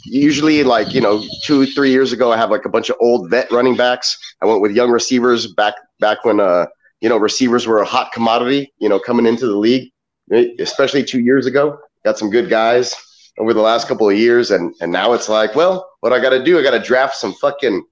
usually 0.06 0.64
like, 0.64 0.94
you 0.94 1.02
know, 1.02 1.24
two, 1.44 1.66
three 1.66 1.92
years 1.92 2.14
ago, 2.14 2.32
I 2.32 2.38
have 2.38 2.52
like 2.52 2.66
a 2.66 2.70
bunch 2.70 2.90
of 2.90 2.96
old 3.02 3.30
vet 3.30 3.52
running 3.52 3.76
backs. 3.76 4.18
I 4.42 4.46
went 4.46 4.62
with 4.62 4.72
young 4.72 4.92
receivers 4.92 5.48
back, 5.48 5.74
back 6.00 6.24
when, 6.24 6.40
uh, 6.40 6.68
you 7.02 7.10
know, 7.10 7.18
receivers 7.18 7.68
were 7.68 7.80
a 7.80 7.86
hot 7.86 8.12
commodity, 8.14 8.72
you 8.80 8.88
know, 8.88 9.00
coming 9.00 9.26
into 9.26 9.46
the 9.46 9.58
league, 9.58 9.92
especially 10.32 11.04
two 11.04 11.20
years 11.20 11.46
ago. 11.46 11.80
Got 12.04 12.18
some 12.18 12.30
good 12.30 12.50
guys 12.50 12.96
over 13.38 13.54
the 13.54 13.62
last 13.62 13.88
couple 13.88 14.10
of 14.10 14.18
years, 14.18 14.52
and 14.52 14.74
and 14.82 14.92
now 14.92 15.14
it's 15.14 15.30
like, 15.30 15.56
well, 15.56 15.90
what 16.02 16.14
I 16.14 16.20
got 16.20 16.32
to 16.32 16.44
do? 16.44 16.60
I 16.60 16.64
got 16.64 16.72
to 16.72 16.80
draft 16.80 17.16
some 17.16 17.34
fucking, 17.34 17.84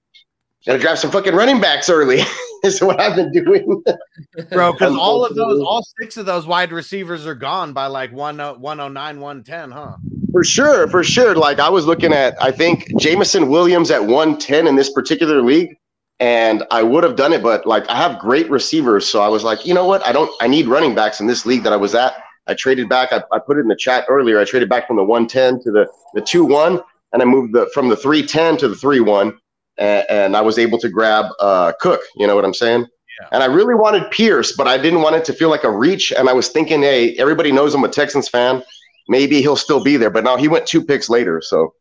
got 0.65 0.73
to 0.73 0.79
draft 0.79 1.01
some 1.01 1.11
fucking 1.11 1.35
running 1.35 1.59
backs 1.59 1.89
early. 1.89 2.21
is 2.63 2.81
what 2.81 2.99
I've 2.99 3.15
been 3.15 3.31
doing. 3.31 3.83
Bro, 4.51 4.73
because 4.73 4.95
all 4.95 5.25
of 5.25 5.35
those, 5.35 5.61
all 5.61 5.83
six 5.99 6.17
of 6.17 6.25
those 6.25 6.47
wide 6.47 6.71
receivers 6.71 7.27
are 7.27 7.35
gone 7.35 7.73
by 7.73 7.87
like 7.87 8.11
one, 8.11 8.39
uh, 8.39 8.53
109, 8.53 9.19
110, 9.19 9.71
huh? 9.71 9.97
For 10.31 10.43
sure, 10.43 10.87
for 10.87 11.03
sure. 11.03 11.35
Like 11.35 11.59
I 11.59 11.69
was 11.69 11.85
looking 11.85 12.13
at, 12.13 12.41
I 12.41 12.51
think 12.51 12.97
Jameson 12.97 13.49
Williams 13.49 13.91
at 13.91 14.01
110 14.01 14.67
in 14.67 14.75
this 14.75 14.91
particular 14.91 15.41
league, 15.41 15.75
and 16.23 16.63
I 16.71 16.83
would 16.83 17.03
have 17.03 17.17
done 17.17 17.33
it, 17.33 17.43
but 17.43 17.65
like 17.65 17.85
I 17.89 17.97
have 17.97 18.17
great 18.17 18.49
receivers, 18.49 19.05
so 19.05 19.21
I 19.21 19.27
was 19.27 19.43
like, 19.43 19.65
you 19.65 19.73
know 19.73 19.85
what? 19.85 20.07
I 20.07 20.13
don't. 20.13 20.31
I 20.39 20.47
need 20.47 20.67
running 20.67 20.95
backs 20.95 21.19
in 21.19 21.27
this 21.27 21.45
league 21.45 21.63
that 21.63 21.73
I 21.73 21.75
was 21.75 21.93
at. 21.93 22.13
I 22.47 22.53
traded 22.53 22.87
back. 22.87 23.11
I, 23.11 23.21
I 23.33 23.39
put 23.39 23.57
it 23.57 23.59
in 23.59 23.67
the 23.67 23.75
chat 23.75 24.05
earlier. 24.07 24.39
I 24.39 24.45
traded 24.45 24.69
back 24.69 24.87
from 24.87 24.95
the 24.95 25.03
110 25.03 25.61
to 25.63 25.71
the 25.71 25.85
the 26.13 26.21
2-1, 26.21 26.81
and 27.11 27.21
I 27.21 27.25
moved 27.25 27.53
the 27.53 27.69
from 27.73 27.89
the 27.89 27.97
310 27.97 28.55
to 28.59 28.69
the 28.69 28.75
3-1, 28.75 29.33
and, 29.77 30.05
and 30.09 30.37
I 30.37 30.41
was 30.41 30.57
able 30.57 30.79
to 30.79 30.87
grab 30.87 31.25
uh, 31.41 31.73
Cook. 31.81 31.99
You 32.15 32.25
know 32.25 32.35
what 32.35 32.45
I'm 32.45 32.53
saying? 32.53 32.87
Yeah. 33.19 33.27
And 33.33 33.43
I 33.43 33.47
really 33.47 33.75
wanted 33.75 34.09
Pierce, 34.09 34.55
but 34.55 34.65
I 34.65 34.77
didn't 34.77 35.01
want 35.01 35.17
it 35.17 35.25
to 35.25 35.33
feel 35.33 35.49
like 35.49 35.65
a 35.65 35.71
reach. 35.71 36.13
And 36.13 36.29
I 36.29 36.33
was 36.33 36.47
thinking, 36.47 36.83
hey, 36.83 37.15
everybody 37.17 37.51
knows 37.51 37.75
I'm 37.75 37.83
a 37.83 37.89
Texans 37.89 38.29
fan 38.29 38.63
maybe 39.07 39.41
he'll 39.41 39.55
still 39.55 39.83
be 39.83 39.97
there. 39.97 40.09
But 40.09 40.23
now 40.23 40.37
he 40.37 40.47
went 40.47 40.67
two 40.67 40.83
picks 40.83 41.09
later, 41.09 41.41
so 41.41 41.73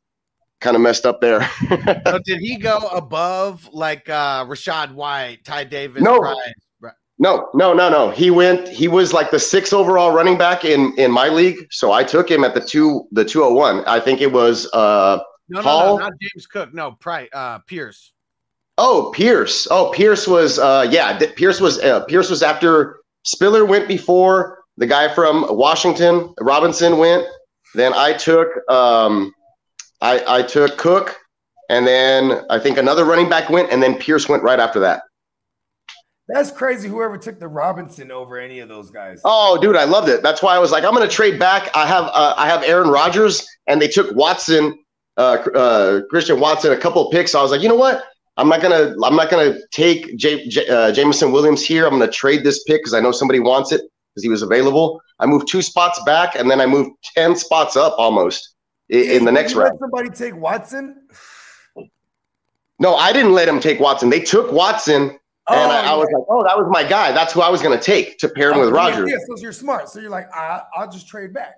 kind 0.63 0.77
of 0.77 0.83
messed 0.83 1.05
up 1.07 1.21
there. 1.21 1.49
So 2.07 2.19
did 2.25 2.39
he 2.41 2.57
go 2.57 2.79
above 2.89 3.69
like 3.73 4.09
uh 4.09 4.45
Rachaad 4.47 4.95
White, 4.95 5.45
Ty 5.45 5.65
Davis, 5.65 6.03
No. 6.03 6.19
Price? 6.21 6.37
No, 7.19 7.49
no, 7.55 7.73
no, 7.73 7.89
no. 7.89 8.11
He 8.11 8.31
went. 8.31 8.67
He 8.69 8.89
was 8.89 9.13
like 9.13 9.31
the 9.31 9.39
sixth 9.39 9.73
overall 9.73 10.13
running 10.13 10.37
back 10.37 10.65
in 10.65 10.93
in 10.99 11.13
my 11.13 11.29
league, 11.29 11.57
so 11.71 11.93
I 11.93 12.03
took 12.03 12.29
him 12.29 12.43
at 12.43 12.55
the 12.55 12.61
two 12.61 13.07
the 13.13 13.25
two 13.25 13.43
hundred 13.43 13.55
one. 13.55 13.85
I 13.87 14.01
think 14.01 14.21
it 14.21 14.33
was. 14.33 14.67
uh 14.73 15.19
No, 15.49 15.61
no, 15.61 15.63
Paul? 15.63 15.99
no, 15.99 16.05
not 16.05 16.13
James 16.21 16.47
Cook. 16.47 16.75
No, 16.75 16.93
Price, 16.93 17.29
uh, 17.33 17.59
Pierce. 17.61 18.13
Oh, 18.79 19.13
Pierce. 19.15 19.69
Oh, 19.71 19.93
Pierce 19.95 20.27
was. 20.27 20.59
uh 20.59 20.89
Yeah, 20.91 21.17
Pierce 21.37 21.61
was. 21.61 21.79
Uh, 21.79 22.05
Pierce 22.07 22.29
was 22.31 22.43
after 22.43 23.01
Spiller 23.25 23.65
went 23.67 23.87
before 23.87 24.65
the 24.79 24.87
guy 24.87 25.15
from 25.15 25.47
Washington. 25.51 26.35
Robinson 26.41 26.99
went. 26.99 27.25
Then 27.75 27.93
I 27.95 28.15
took. 28.15 28.49
um 28.69 29.33
I 30.03 30.41
I 30.41 30.43
took 30.43 30.77
Cook, 30.77 31.17
and 31.71 31.87
then 31.87 32.43
I 32.51 32.59
think 32.59 32.77
another 32.77 33.05
running 33.05 33.31
back 33.31 33.49
went, 33.49 33.73
and 33.73 33.83
then 33.83 33.97
Pierce 33.97 34.29
went 34.29 34.43
right 34.43 34.61
after 34.61 34.81
that. 34.81 35.03
That's 36.29 36.51
crazy. 36.51 36.89
Whoever 36.89 37.19
took 37.19 37.39
the 37.39 37.49
Robinson 37.49 38.11
over 38.11 38.39
any 38.39 38.61
of 38.61 38.69
those 38.69 38.91
guys. 38.91 39.21
Oh, 39.25 39.59
dude, 39.61 39.77
I 39.77 39.85
loved 39.85 40.09
it. 40.09 40.23
That's 40.23 40.43
why 40.43 40.55
I 40.55 40.59
was 40.59 40.71
like, 40.71 40.85
I'm 40.85 40.95
going 40.95 41.07
to 41.07 41.15
trade 41.15 41.39
back. 41.39 41.69
I 41.75 41.87
have 41.87 42.05
uh, 42.13 42.35
I 42.37 42.49
have 42.49 42.63
Aaron 42.63 42.89
Rodgers, 42.89 43.47
and 43.67 43.81
they 43.83 43.89
took 43.89 44.15
Watson, 44.15 44.79
uh, 45.17 45.39
uh, 45.55 46.03
Christian 46.11 46.41
Watson, 46.41 46.73
a 46.73 46.77
couple 46.77 47.07
of 47.07 47.13
picks. 47.13 47.35
I 47.35 47.43
was 47.43 47.51
like, 47.51 47.61
you 47.61 47.69
know 47.69 47.77
what? 47.77 48.05
I'm 48.39 48.49
not 48.49 48.63
gonna 48.63 48.95
I'm 49.05 49.15
not 49.15 49.31
gonna 49.31 49.57
take 49.73 50.17
J- 50.17 50.49
J- 50.49 50.67
uh, 50.69 50.91
Jameson 50.93 51.33
Williams 51.33 51.65
here. 51.65 51.85
I'm 51.85 51.93
gonna 51.99 52.11
trade 52.11 52.45
this 52.45 52.63
pick 52.65 52.81
because 52.81 52.95
I 52.95 53.01
know 53.01 53.13
somebody 53.13 53.41
wants 53.41 53.73
it 53.73 53.83
because 54.15 54.23
he 54.23 54.31
was 54.31 54.43
available. 54.43 55.03
I 55.19 55.27
moved 55.27 55.49
two 55.49 55.61
spots 55.61 56.03
back, 56.05 56.35
and 56.35 56.51
then 56.51 56.61
I 56.61 56.67
moved 56.67 56.93
ten 57.15 57.37
spots 57.37 57.77
up 57.77 57.95
almost 57.99 58.52
in, 58.93 59.11
in 59.11 59.25
the 59.25 59.33
next 59.33 59.55
round. 59.55 59.79
Somebody 59.81 60.11
take 60.11 60.37
Watson. 60.37 61.09
No, 62.79 62.95
I 62.95 63.13
didn't 63.13 63.33
let 63.33 63.49
him 63.49 63.61
take 63.61 63.81
Watson. 63.81 64.11
They 64.11 64.21
took 64.21 64.53
Watson, 64.53 65.03
and 65.03 65.19
I, 65.49 65.87
oh, 65.89 65.95
I 65.95 65.97
was 65.97 66.09
like, 66.13 66.25
oh, 66.29 66.43
that 66.45 66.57
was 66.57 66.67
my 66.71 66.85
guy. 66.85 67.13
That's 67.13 67.33
who 67.33 67.41
I 67.41 67.49
was 67.49 67.63
gonna 67.63 67.81
take 67.81 68.19
to 68.19 68.29
pair 68.29 68.51
him 68.53 68.59
oh, 68.59 68.61
with 68.61 68.69
Oh, 68.71 68.77
yeah, 68.77 68.91
Rodgers. 68.91 69.11
Yeah, 69.11 69.19
so 69.27 69.43
you're 69.43 69.53
smart. 69.53 69.89
So 69.89 70.01
you're 70.01 70.11
like, 70.11 70.33
I, 70.33 70.63
I'll 70.77 70.91
just 70.91 71.09
trade 71.09 71.33
back. 71.33 71.57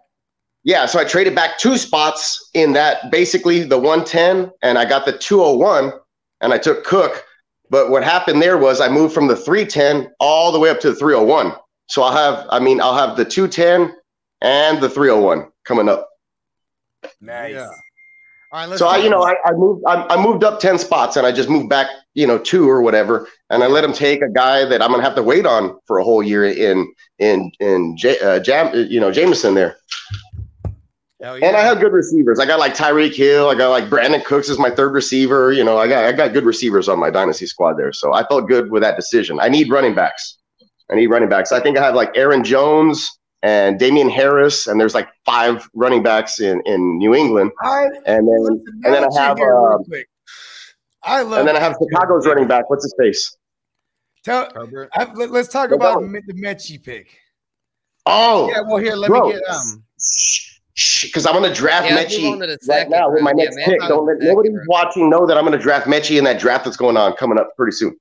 Yeah, 0.62 0.86
so 0.86 0.98
I 0.98 1.05
traded 1.05 1.35
back 1.35 1.59
two 1.59 1.77
spots 1.77 2.51
in 2.55 2.73
that 2.73 3.11
basically 3.11 3.65
the 3.65 3.77
110 3.77 4.51
and 4.62 4.78
I 4.78 4.86
got 4.86 5.05
the 5.05 5.12
201 5.12 5.93
and 6.40 6.55
I 6.55 6.59
took 6.59 6.85
Cook. 6.85 7.23
But 7.69 7.90
what 7.90 8.02
happened 8.02 8.40
there 8.40 8.56
was 8.56 8.81
I 8.81 8.89
moved 8.89 9.12
from 9.12 9.27
the 9.27 9.36
310 9.36 10.11
all 10.20 10.52
the 10.52 10.59
way 10.59 10.70
up 10.70 10.81
to 10.81 10.90
the 10.90 10.97
301. 10.97 11.52
So 11.89 12.02
I'll 12.02 12.12
have, 12.12 12.47
I 12.48 12.61
mean, 12.61 12.81
I'll 12.81 12.97
have 12.97 13.19
the 13.19 13.27
210 13.27 13.94
and 14.40 14.81
the 14.81 14.89
301 14.89 15.48
coming 15.65 15.90
up. 15.90 16.09
Nice. 17.20 17.52
Yeah. 17.52 17.68
All 18.52 18.60
right, 18.60 18.68
let's 18.68 18.78
So 18.78 18.86
I, 18.86 18.98
you 18.98 19.10
know, 19.10 19.22
I, 19.22 19.35
I 19.44 19.52
moved, 19.52 19.82
I, 19.86 20.06
I 20.10 20.22
moved 20.22 20.44
up 20.44 20.60
10 20.60 20.78
spots 20.78 21.16
and 21.16 21.26
I 21.26 21.32
just 21.32 21.48
moved 21.48 21.68
back 21.68 21.89
you 22.14 22.26
know, 22.26 22.39
two 22.39 22.68
or 22.68 22.81
whatever, 22.81 23.28
and 23.51 23.62
I 23.62 23.66
let 23.66 23.85
him 23.85 23.93
take 23.93 24.22
a 24.22 24.31
guy 24.31 24.64
that 24.64 24.81
I'm 24.81 24.90
gonna 24.90 25.02
have 25.02 25.16
to 25.16 25.22
wait 25.22 25.47
on 25.47 25.78
for 25.86 25.98
a 25.98 26.05
whole 26.05 26.22
year 26.22 26.44
in 26.44 26.93
in 27.18 27.51
in 27.60 27.97
J, 27.97 28.18
uh, 28.20 28.39
Jam, 28.40 28.72
you 28.89 29.01
know, 29.01 29.10
Jameson 29.10 29.55
there. 29.55 29.76
Hell 31.20 31.35
And 31.36 31.56
I 31.56 31.60
have 31.60 31.81
good 31.81 31.93
receivers. 31.93 32.39
I 32.39 32.47
got 32.47 32.59
like 32.59 32.74
Tyreek 32.74 33.14
Hill. 33.14 33.48
I 33.48 33.55
got 33.55 33.70
like 33.70 33.85
Brandin 33.85 34.24
Cooks 34.24 34.48
is 34.48 34.59
my 34.59 34.70
third 34.70 34.93
receiver. 34.93 35.52
You 35.52 35.64
know, 35.64 35.78
I 35.78 35.89
got 35.89 36.05
I 36.05 36.12
got 36.12 36.32
good 36.32 36.44
receivers 36.44 36.89
on 36.89 36.98
my 36.98 37.10
dynasty 37.10 37.47
squad 37.47 37.74
there. 37.74 37.93
So 37.93 38.12
I 38.12 38.24
felt 38.26 38.48
good 38.48 38.70
with 38.70 38.82
that 38.82 38.97
decision. 38.97 39.39
I 39.40 39.48
need 39.48 39.70
running 39.70 39.94
backs. 39.94 40.39
I 40.90 40.94
need 40.94 41.06
running 41.06 41.28
backs. 41.28 41.51
I 41.51 41.60
think 41.60 41.78
I 41.78 41.82
have 41.82 41.94
like 41.94 42.16
Aaron 42.16 42.44
Jones 42.44 43.10
and 43.45 43.79
Damien 43.79 44.09
Harris, 44.09 44.66
and 44.66 44.81
there's 44.81 44.95
like 44.95 45.09
five 45.27 45.69
running 45.75 46.03
backs 46.03 46.41
in 46.41 46.61
in 46.65 46.97
New 46.99 47.15
England. 47.15 47.53
I, 47.62 47.85
And 48.07 48.27
then 48.27 48.65
and 48.85 48.95
then 48.95 49.05
I 49.05 49.21
have 49.21 49.37
here 49.37 49.55
real 49.55 49.85
quick, 49.87 50.09
I 51.03 51.21
love. 51.23 51.41
and 51.41 51.49
then 51.49 51.57
I 51.57 51.61
have 51.61 51.77
Chicago's 51.81 52.27
running 52.27 52.49
back. 52.49 52.69
What's 52.71 52.85
his 52.85 52.95
face? 52.99 53.37
Tell, 54.25 54.49
I, 54.95 55.12
let, 55.12 55.31
us 55.33 55.49
talk 55.49 55.69
Go 55.69 55.77
about 55.77 56.01
down. 56.01 56.12
the 56.12 56.33
Metchie 56.33 56.83
pick. 56.83 57.09
Oh, 58.07 58.49
Yeah, 58.49 58.62
well, 58.62 58.79
here, 58.79 58.95
let 58.95 59.09
Bro. 59.09 59.27
me 59.27 59.33
get 59.35 59.43
um. 59.51 59.85
because 61.03 61.27
I'm 61.27 61.35
gonna 61.35 61.53
draft 61.55 61.87
Yeah, 61.91 61.97
let's 61.97 62.15
Metchie 62.15 62.33
on 62.33 62.39
to 62.41 62.47
the 62.47 62.53
right 62.53 62.62
second 62.62 62.91
now 62.93 63.11
with 63.11 63.21
my 63.23 63.33
round. 63.33 63.41
Yeah, 63.41 63.45
next 63.45 63.57
man, 63.57 63.66
pick. 63.66 63.81
Don't 63.89 64.07
let 64.07 64.16
second 64.19 64.29
nobody 64.35 64.49
watching 64.66 65.11
know 65.11 65.27
that 65.27 65.37
I'm 65.37 65.45
gonna 65.45 65.59
draft 65.59 65.87
Metchie 65.87 66.16
in 66.16 66.25
that 66.25 66.41
draft 66.41 66.65
that's 66.65 66.79
going 66.79 66.97
on 66.97 67.12
coming 67.16 67.39
up 67.39 67.55
pretty 67.57 67.73
soon. 67.73 67.95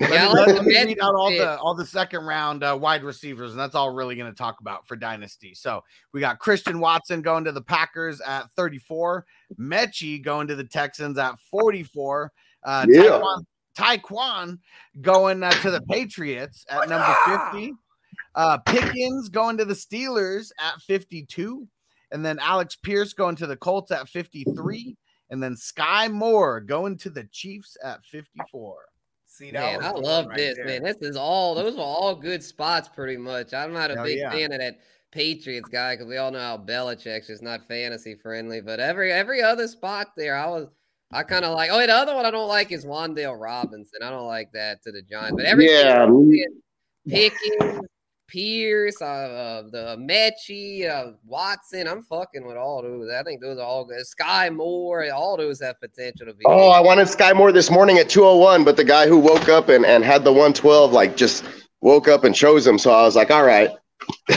Let 0.08 0.10
Yeah, 0.12 0.28
me, 0.28 0.34
let 0.34 0.56
the 0.56 0.62
me 0.62 0.74
read 0.74 0.98
out 1.00 1.14
all 1.14 1.30
the 1.30 1.58
all 1.58 1.74
the 1.74 1.84
second 1.84 2.24
round 2.24 2.64
uh, 2.64 2.76
wide 2.80 3.04
receivers, 3.04 3.50
and 3.50 3.60
that's 3.60 3.74
all 3.74 3.88
we're 3.88 3.98
really 3.98 4.16
going 4.16 4.32
to 4.32 4.36
talk 4.36 4.60
about 4.60 4.86
for 4.88 4.96
dynasty. 4.96 5.52
So 5.52 5.84
we 6.14 6.20
got 6.20 6.38
Christian 6.38 6.80
Watson 6.80 7.20
going 7.20 7.44
to 7.44 7.52
the 7.52 7.60
Packers 7.60 8.20
at 8.22 8.50
34, 8.52 9.26
Metchie 9.58 10.22
going 10.22 10.46
to 10.48 10.56
the 10.56 10.64
Texans 10.64 11.18
at 11.18 11.38
44, 11.50 12.32
uh, 12.64 12.86
Yeah. 12.88 13.02
Tyquan, 13.02 13.44
Tyquan 13.76 14.58
going 15.02 15.42
uh, 15.42 15.50
to 15.50 15.70
the 15.70 15.82
Patriots 15.82 16.64
at 16.70 16.88
number 16.88 17.14
50, 17.52 17.74
uh, 18.36 18.56
Pickens 18.58 19.28
going 19.28 19.58
to 19.58 19.66
the 19.66 19.74
Steelers 19.74 20.50
at 20.58 20.80
52, 20.80 21.68
and 22.10 22.24
then 22.24 22.38
Alec 22.38 22.70
Pierce 22.82 23.12
going 23.12 23.36
to 23.36 23.46
the 23.46 23.56
Colts 23.56 23.90
at 23.90 24.08
53, 24.08 24.96
and 25.28 25.42
then 25.42 25.56
Skyy 25.56 26.10
Moore 26.10 26.60
going 26.60 26.96
to 26.98 27.10
the 27.10 27.24
Chiefs 27.24 27.76
at 27.84 28.02
54. 28.06 28.76
See, 29.40 29.50
Man, 29.52 29.82
I 29.82 29.92
love 29.92 30.26
right 30.26 30.36
this, 30.36 30.56
there. 30.56 30.66
man. 30.66 30.82
This 30.82 30.98
is 31.00 31.16
all 31.16 31.54
those 31.54 31.74
were 31.74 31.82
all 31.82 32.14
good 32.14 32.44
spots, 32.44 32.90
pretty 32.90 33.16
much. 33.16 33.54
I'm 33.54 33.72
not 33.72 33.90
a 33.90 33.94
Hell 33.94 34.04
big 34.04 34.18
yeah. 34.18 34.30
fan 34.30 34.52
of 34.52 34.58
that 34.58 34.80
Patriots 35.12 35.70
guy 35.70 35.94
because 35.94 36.06
we 36.08 36.18
all 36.18 36.30
know 36.30 36.38
how 36.38 36.58
Belichick's 36.58 37.28
just 37.28 37.42
not 37.42 37.66
fantasy 37.66 38.14
friendly. 38.16 38.60
But 38.60 38.80
every 38.80 39.10
every 39.10 39.40
other 39.42 39.66
spot 39.66 40.08
there, 40.14 40.36
I 40.36 40.46
was 40.46 40.66
I 41.10 41.22
kind 41.22 41.46
of 41.46 41.54
like. 41.54 41.70
Oh, 41.72 41.78
the 41.78 41.90
other 41.90 42.14
one 42.14 42.26
I 42.26 42.30
don't 42.30 42.48
like 42.48 42.70
is 42.70 42.84
Wan'Dale 42.84 43.40
Robinson. 43.40 44.00
I 44.04 44.10
don't 44.10 44.26
like 44.26 44.52
that 44.52 44.82
to 44.82 44.92
the 44.92 45.00
Giants. 45.00 45.36
But 45.38 45.46
everything 45.46 45.74
Yeah, 45.86 46.02
else, 46.06 46.28
Pickens, 47.08 47.80
Pierce, 48.30 49.02
uh, 49.02 49.04
uh, 49.04 49.62
the 49.70 49.96
Metchie, 49.98 50.88
uh, 50.88 51.12
Watson. 51.26 51.88
I'm 51.88 52.02
fucking 52.02 52.46
with 52.46 52.56
all 52.56 52.82
those. 52.82 53.10
I 53.10 53.22
think 53.22 53.40
those 53.40 53.58
are 53.58 53.64
all 53.64 53.84
good. 53.84 54.04
Skyy 54.04 54.54
Moore, 54.54 55.10
all 55.12 55.36
those 55.36 55.60
have 55.60 55.80
potential 55.80 56.26
to 56.26 56.34
be. 56.34 56.44
Oh, 56.46 56.68
I 56.68 56.80
wanted 56.80 57.08
Skyy 57.08 57.34
Moore 57.34 57.52
this 57.52 57.70
morning 57.70 57.98
at 57.98 58.08
201, 58.08 58.64
but 58.64 58.76
the 58.76 58.84
guy 58.84 59.08
who 59.08 59.18
woke 59.18 59.48
up 59.48 59.68
and, 59.68 59.84
and 59.84 60.04
had 60.04 60.24
the 60.24 60.32
112 60.32 60.92
like 60.92 61.16
just 61.16 61.44
woke 61.80 62.08
up 62.08 62.24
and 62.24 62.34
chose 62.34 62.66
him. 62.66 62.78
So 62.78 62.92
I 62.92 63.02
was 63.02 63.16
like, 63.16 63.30
all 63.30 63.44
right. 63.44 63.70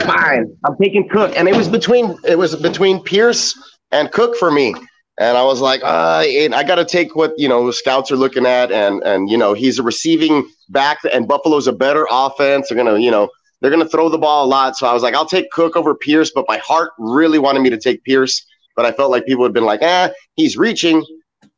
Fine. 0.00 0.54
I'm 0.66 0.76
taking 0.80 1.08
Cook. 1.08 1.32
And 1.36 1.48
it 1.48 1.56
was 1.56 1.68
between 1.68 2.18
it 2.24 2.36
was 2.36 2.54
between 2.56 3.02
Pierce 3.02 3.56
and 3.90 4.12
Cook 4.12 4.36
for 4.36 4.50
me. 4.50 4.74
And 5.18 5.36
I 5.36 5.42
was 5.42 5.60
like, 5.60 5.82
uh, 5.82 6.22
I 6.22 6.64
got 6.64 6.76
to 6.76 6.84
take 6.84 7.16
what 7.16 7.32
you 7.38 7.48
know 7.48 7.66
the 7.66 7.72
scouts 7.72 8.12
are 8.12 8.16
looking 8.16 8.46
at, 8.46 8.70
and 8.70 9.02
and 9.02 9.28
you 9.28 9.36
know 9.36 9.52
he's 9.52 9.80
a 9.80 9.82
receiving 9.82 10.48
back, 10.68 10.98
and 11.12 11.26
Buffalo's 11.26 11.66
a 11.66 11.72
better 11.72 12.06
offense. 12.10 12.68
They're 12.68 12.76
gonna 12.76 12.98
you 12.98 13.10
know 13.10 13.28
they're 13.60 13.70
gonna 13.70 13.88
throw 13.88 14.08
the 14.08 14.18
ball 14.18 14.44
a 14.44 14.48
lot. 14.48 14.76
So 14.76 14.86
I 14.86 14.92
was 14.92 15.02
like, 15.02 15.14
I'll 15.14 15.26
take 15.26 15.50
Cook 15.50 15.76
over 15.76 15.94
Pierce, 15.94 16.30
but 16.34 16.44
my 16.48 16.58
heart 16.58 16.92
really 16.98 17.38
wanted 17.38 17.60
me 17.60 17.70
to 17.70 17.78
take 17.78 18.02
Pierce, 18.04 18.44
but 18.76 18.84
I 18.86 18.92
felt 18.92 19.10
like 19.10 19.26
people 19.26 19.44
had 19.44 19.52
been 19.52 19.64
like, 19.64 19.80
ah, 19.82 20.10
he's 20.36 20.56
reaching, 20.56 21.04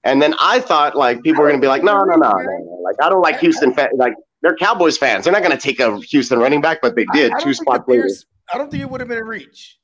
and 0.04 0.20
then 0.20 0.34
I 0.40 0.60
thought 0.60 0.96
like 0.96 1.22
people 1.22 1.42
were 1.42 1.48
gonna 1.48 1.60
be 1.60 1.68
like, 1.68 1.84
no, 1.84 2.04
no, 2.04 2.14
no, 2.16 2.28
no, 2.28 2.30
no. 2.30 2.80
like 2.82 2.96
I 3.02 3.08
don't 3.08 3.22
like 3.22 3.40
Houston 3.40 3.74
fans, 3.74 3.92
like 3.96 4.14
they're 4.42 4.56
Cowboys 4.56 4.96
fans. 4.96 5.24
They're 5.24 5.32
not 5.32 5.42
gonna 5.42 5.58
take 5.58 5.80
a 5.80 5.98
Houston 5.98 6.38
running 6.38 6.60
back, 6.60 6.80
but 6.80 6.96
they 6.96 7.06
did 7.12 7.32
two 7.40 7.54
spots 7.54 7.84
later. 7.88 8.08
I 8.52 8.58
don't 8.58 8.70
think 8.70 8.82
it 8.82 8.90
would 8.90 9.00
have 9.00 9.08
been 9.08 9.18
a 9.18 9.24
reach. 9.24 9.79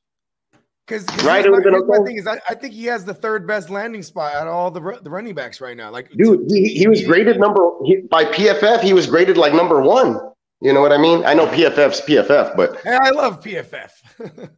Because 0.87 1.05
Right, 1.25 1.45
it 1.45 1.51
would've 1.51 1.87
my 1.87 1.99
thing 2.05 2.17
is, 2.17 2.27
I, 2.27 2.41
I 2.49 2.55
think 2.55 2.73
he 2.73 2.85
has 2.85 3.05
the 3.05 3.15
third 3.15 3.47
best 3.47 3.71
landing 3.71 4.03
spot 4.03 4.35
out 4.35 4.47
of 4.47 4.55
all 4.55 4.71
the 4.71 5.01
the 5.03 5.11
running 5.11 5.35
backs 5.35 5.61
right 5.61 5.77
now. 5.77 5.91
Like, 5.91 6.11
Dude, 6.13 6.49
he, 6.49 6.69
he 6.69 6.87
was 6.87 7.05
graded 7.05 7.41
number 7.41 7.71
he, 7.85 8.03
by 8.03 8.25
PFF. 8.25 8.83
He 8.83 8.93
was 8.93 9.07
graded 9.07 9.37
like 9.37 9.53
number 9.53 9.81
one. 9.81 10.21
You 10.61 10.73
know 10.73 10.81
what 10.81 10.93
I 10.93 10.97
mean? 10.97 11.25
I 11.25 11.35
know 11.35 11.47
PFF's 11.47 12.01
PFF, 12.03 12.57
but 12.57 12.81
Hey, 12.83 12.97
I 12.99 13.11
love 13.11 13.43
PFF. 13.43 13.91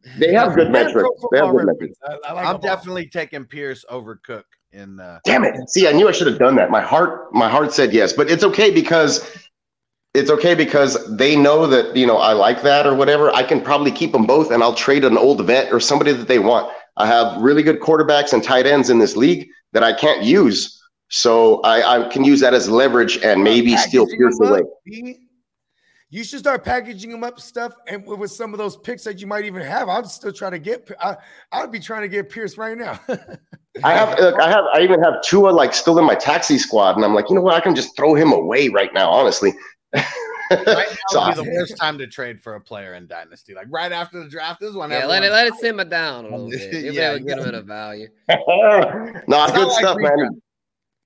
they 0.18 0.32
have 0.32 0.54
good 0.54 0.70
metrics. 0.70 1.08
They 1.32 1.38
have 1.38 1.50
good 1.50 1.66
metrics. 1.66 1.98
I, 2.06 2.12
I 2.12 2.32
like 2.32 2.46
I'm 2.46 2.60
them 2.60 2.70
all. 2.70 2.76
definitely 2.76 3.08
taking 3.08 3.44
Pierce 3.44 3.84
over 3.88 4.16
Cook 4.16 4.46
in 4.72 5.00
uh 5.00 5.20
Damn 5.24 5.44
it! 5.44 5.68
See, 5.70 5.88
I 5.88 5.92
knew 5.92 6.08
I 6.08 6.12
should 6.12 6.26
have 6.26 6.38
done 6.38 6.56
that. 6.56 6.70
My 6.70 6.82
heart, 6.82 7.32
my 7.32 7.48
heart 7.48 7.72
said 7.72 7.92
yes, 7.92 8.12
but 8.12 8.30
it's 8.30 8.44
okay 8.44 8.70
because 8.70 9.26
it's 10.14 10.30
okay 10.30 10.54
because 10.54 11.16
they 11.16 11.36
know 11.36 11.66
that 11.66 11.94
you 11.96 12.06
know 12.06 12.16
I 12.16 12.32
like 12.32 12.62
that 12.62 12.86
or 12.86 12.94
whatever. 12.94 13.30
I 13.30 13.42
can 13.42 13.60
probably 13.60 13.90
keep 13.90 14.12
them 14.12 14.26
both, 14.26 14.50
and 14.50 14.62
I'll 14.62 14.74
trade 14.74 15.04
an 15.04 15.18
old 15.18 15.44
vet 15.44 15.72
or 15.72 15.80
somebody 15.80 16.12
that 16.12 16.28
they 16.28 16.38
want. 16.38 16.72
I 16.96 17.06
have 17.06 17.40
really 17.40 17.62
good 17.62 17.80
quarterbacks 17.80 18.32
and 18.32 18.42
tight 18.42 18.66
ends 18.66 18.90
in 18.90 18.98
this 18.98 19.16
league 19.16 19.48
that 19.72 19.82
I 19.82 19.92
can't 19.92 20.22
use, 20.22 20.82
so 21.08 21.60
I, 21.60 22.06
I 22.06 22.08
can 22.08 22.24
use 22.24 22.40
that 22.40 22.54
as 22.54 22.68
leverage 22.68 23.18
and 23.18 23.42
maybe 23.42 23.76
steal 23.76 24.06
Pierce 24.06 24.40
away. 24.40 24.62
You 26.10 26.24
should 26.24 26.38
start 26.38 26.64
packaging 26.64 27.10
them 27.10 27.22
up 27.22 27.38
stuff, 27.38 27.74
and 27.86 28.06
with 28.06 28.30
some 28.30 28.54
of 28.54 28.58
those 28.58 28.78
picks 28.78 29.04
that 29.04 29.20
you 29.20 29.26
might 29.26 29.44
even 29.44 29.60
have, 29.60 29.90
I'd 29.90 30.06
still 30.06 30.32
try 30.32 30.48
to 30.48 30.58
get. 30.58 30.90
I, 31.00 31.16
I'd 31.52 31.70
be 31.70 31.78
trying 31.78 32.00
to 32.02 32.08
get 32.08 32.30
Pierce 32.30 32.56
right 32.56 32.78
now. 32.78 32.98
I 33.84 33.92
have, 33.92 34.18
look, 34.18 34.40
I 34.40 34.48
have, 34.48 34.64
I 34.74 34.80
even 34.80 35.02
have 35.02 35.22
Tua 35.22 35.50
like 35.50 35.74
still 35.74 35.98
in 35.98 36.06
my 36.06 36.14
taxi 36.14 36.56
squad, 36.56 36.96
and 36.96 37.04
I'm 37.04 37.14
like, 37.14 37.28
you 37.28 37.34
know 37.34 37.42
what? 37.42 37.54
I 37.54 37.60
can 37.60 37.74
just 37.74 37.94
throw 37.94 38.14
him 38.14 38.32
away 38.32 38.68
right 38.68 38.92
now, 38.94 39.10
honestly. 39.10 39.52
Right 39.94 40.04
now 40.50 40.86
So 41.08 41.20
would 41.20 41.22
I- 41.22 41.30
be 41.34 41.42
the 41.44 41.50
worst 41.54 41.76
time 41.76 41.98
to 41.98 42.06
trade 42.06 42.40
for 42.42 42.54
a 42.54 42.60
player 42.60 42.94
in 42.94 43.06
Dynasty. 43.06 43.54
Like 43.54 43.66
right 43.70 43.92
after 43.92 44.22
the 44.22 44.28
draft 44.28 44.62
is 44.62 44.74
when 44.74 44.90
Yeah, 44.90 45.06
let 45.06 45.22
it 45.22 45.26
everyone- 45.26 45.32
let 45.32 45.46
it 45.48 45.54
simmer 45.60 45.84
down 45.84 46.24
a 46.26 46.28
little 46.36 46.50
bit. 46.50 46.72
You'll 46.84 46.94
Yeah, 46.94 47.14
be 47.14 47.16
able 47.16 47.18
to 47.18 47.24
get 47.24 47.38
yeah. 47.38 47.44
them 47.44 47.54
at 47.54 47.54
a 47.54 47.62
value. 47.62 48.08
no, 48.28 49.46
good 49.46 49.66
like 49.68 49.78
stuff, 49.78 49.96
man. 49.98 50.40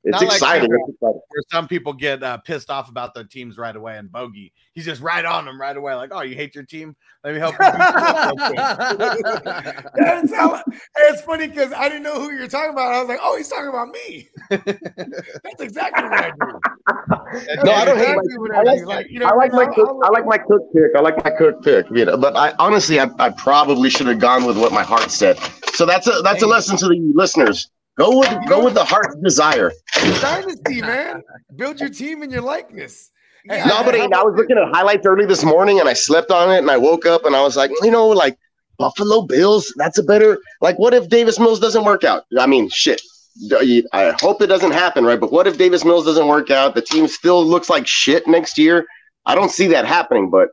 It's 0.05 0.21
Not 0.21 0.23
exciting. 0.25 0.69
It's 0.73 0.95
exciting. 0.95 1.21
where 1.29 1.43
some 1.53 1.69
people 1.69 1.93
get 1.93 2.25
uh, 2.25 2.39
pissed 2.39 2.71
off 2.71 2.89
about 2.89 3.15
their 3.15 3.23
teams 3.23 3.57
right 3.57 3.75
away 3.75 3.99
and 3.99 4.11
bogey. 4.11 4.53
He's 4.73 4.85
just 4.85 5.01
right 5.01 5.25
on 5.25 5.45
them 5.45 5.61
right 5.61 5.77
away. 5.77 5.95
Like, 5.95 6.11
oh, 6.13 6.23
you 6.23 6.35
hate 6.35 6.57
your 6.57 6.65
team? 6.65 6.97
Let 7.23 7.35
me 7.35 7.41
help 7.41 7.55
you. 7.55 7.71
beat 7.71 7.79
you 7.79 7.85
up 7.85 8.99
real 8.99 9.13
quick." 9.15 9.85
That's 9.95 10.35
how. 10.35 10.61
It's 10.97 11.23
funny 11.23 11.47
because 11.47 11.73
I 11.73 11.89
didn't 11.89 12.03
know 12.03 12.21
who 12.21 12.33
you're 12.33 12.49
talking 12.49 12.73
about. 12.73 12.93
I 12.93 12.99
was 12.99 13.09
like, 13.09 13.21
oh, 13.23 13.37
he's 13.37 13.49
talking 13.49 13.69
about 13.69 13.89
me. 13.89 14.29
That's 14.51 15.61
exactly 15.61 16.03
what 16.03 16.13
I 16.13 16.31
do. 16.31 16.61
That's 17.33 17.65
No, 17.65 17.73
I 17.73 17.85
don't 17.85 17.99
hate 17.99 18.17
my. 18.17 18.57
I 18.57 18.63
like, 18.83 19.07
you 19.09 19.21
know, 19.21 19.27
I 19.27 19.35
like 19.35 19.53
my 19.53 19.67
cook. 19.67 20.01
I 20.05 20.09
like 20.09 20.27
my 20.27 20.39
cook 20.39 20.63
pick. 20.73 20.97
I 20.97 21.01
like 21.01 21.25
my 21.25 21.31
cook 21.31 21.63
pick. 21.63 21.87
You 21.91 22.07
know, 22.07 22.17
but 22.17 22.37
I 22.37 22.55
honestly, 22.59 22.99
I, 22.99 23.09
I 23.21 23.31
probably 23.31 23.89
should 23.89 24.09
have 24.09 24.19
gone 24.19 24.45
with 24.47 24.59
what 24.59 24.73
my 24.73 24.83
heart 24.83 25.13
said. 25.13 25.39
So 25.75 25.87
that's 25.87 26.09
a 26.09 26.23
that's 26.23 26.43
a 26.43 26.47
lesson 26.47 26.77
to 26.79 26.89
the 26.89 27.13
listeners. 27.15 27.71
Go 27.99 28.19
with 28.19 28.49
go 28.49 28.65
with 28.65 28.75
the 28.75 28.85
heart's 28.85 29.17
desire. 29.17 29.71
Dynasty, 29.95 30.81
man. 30.81 31.23
Build 31.57 31.79
your 31.79 31.91
team 31.91 32.23
in 32.23 32.31
your 32.31 32.43
likeness. 32.43 33.11
Hey, 33.45 33.63
No, 33.67 33.83
but 33.85 33.95
how 33.95 34.05
I 34.05 34.23
was 34.23 34.35
looking 34.37 34.57
at 34.57 34.69
highlights 34.73 35.05
early 35.05 35.27
this 35.27 35.45
morning 35.45 35.81
and 35.81 35.89
I 35.89 35.93
slept 35.93 36.31
on 36.31 36.51
it 36.51 36.59
and 36.59 36.71
I 36.71 36.77
woke 36.77 37.07
up 37.07 37.25
and 37.25 37.35
I 37.35 37.43
was 37.43 37.57
like, 37.57 37.71
you 37.83 37.91
know, 37.91 38.09
like 38.09 38.39
Buffalo 38.79 39.23
Bills, 39.23 39.73
that's 39.77 39.99
a 39.99 40.03
better 40.03 40.39
like 40.61 40.79
what 40.79 40.95
if 40.95 41.09
Davis 41.09 41.39
Mills 41.39 41.61
doesn't 41.61 41.85
work 41.85 42.05
out? 42.05 42.25
I 42.39 42.47
mean, 42.47 42.69
shit. 42.71 43.03
I 43.51 44.15
hope 44.21 44.43
it 44.43 44.47
doesn't 44.47 44.73
happen, 44.73 45.05
right? 45.05 45.19
But 45.19 45.33
what 45.33 45.47
if 45.47 45.57
Davis 45.59 45.85
Mills 45.85 46.05
doesn't 46.05 46.29
work 46.29 46.51
out? 46.51 46.75
The 46.75 46.83
team 46.83 47.09
still 47.09 47.45
looks 47.45 47.71
like 47.71 47.87
shit 47.87 48.27
next 48.27 48.59
year. 48.59 48.87
I 49.25 49.35
don't 49.35 49.51
see 49.51 49.69
that 49.69 49.87
happening, 49.87 50.31
but 50.31 50.51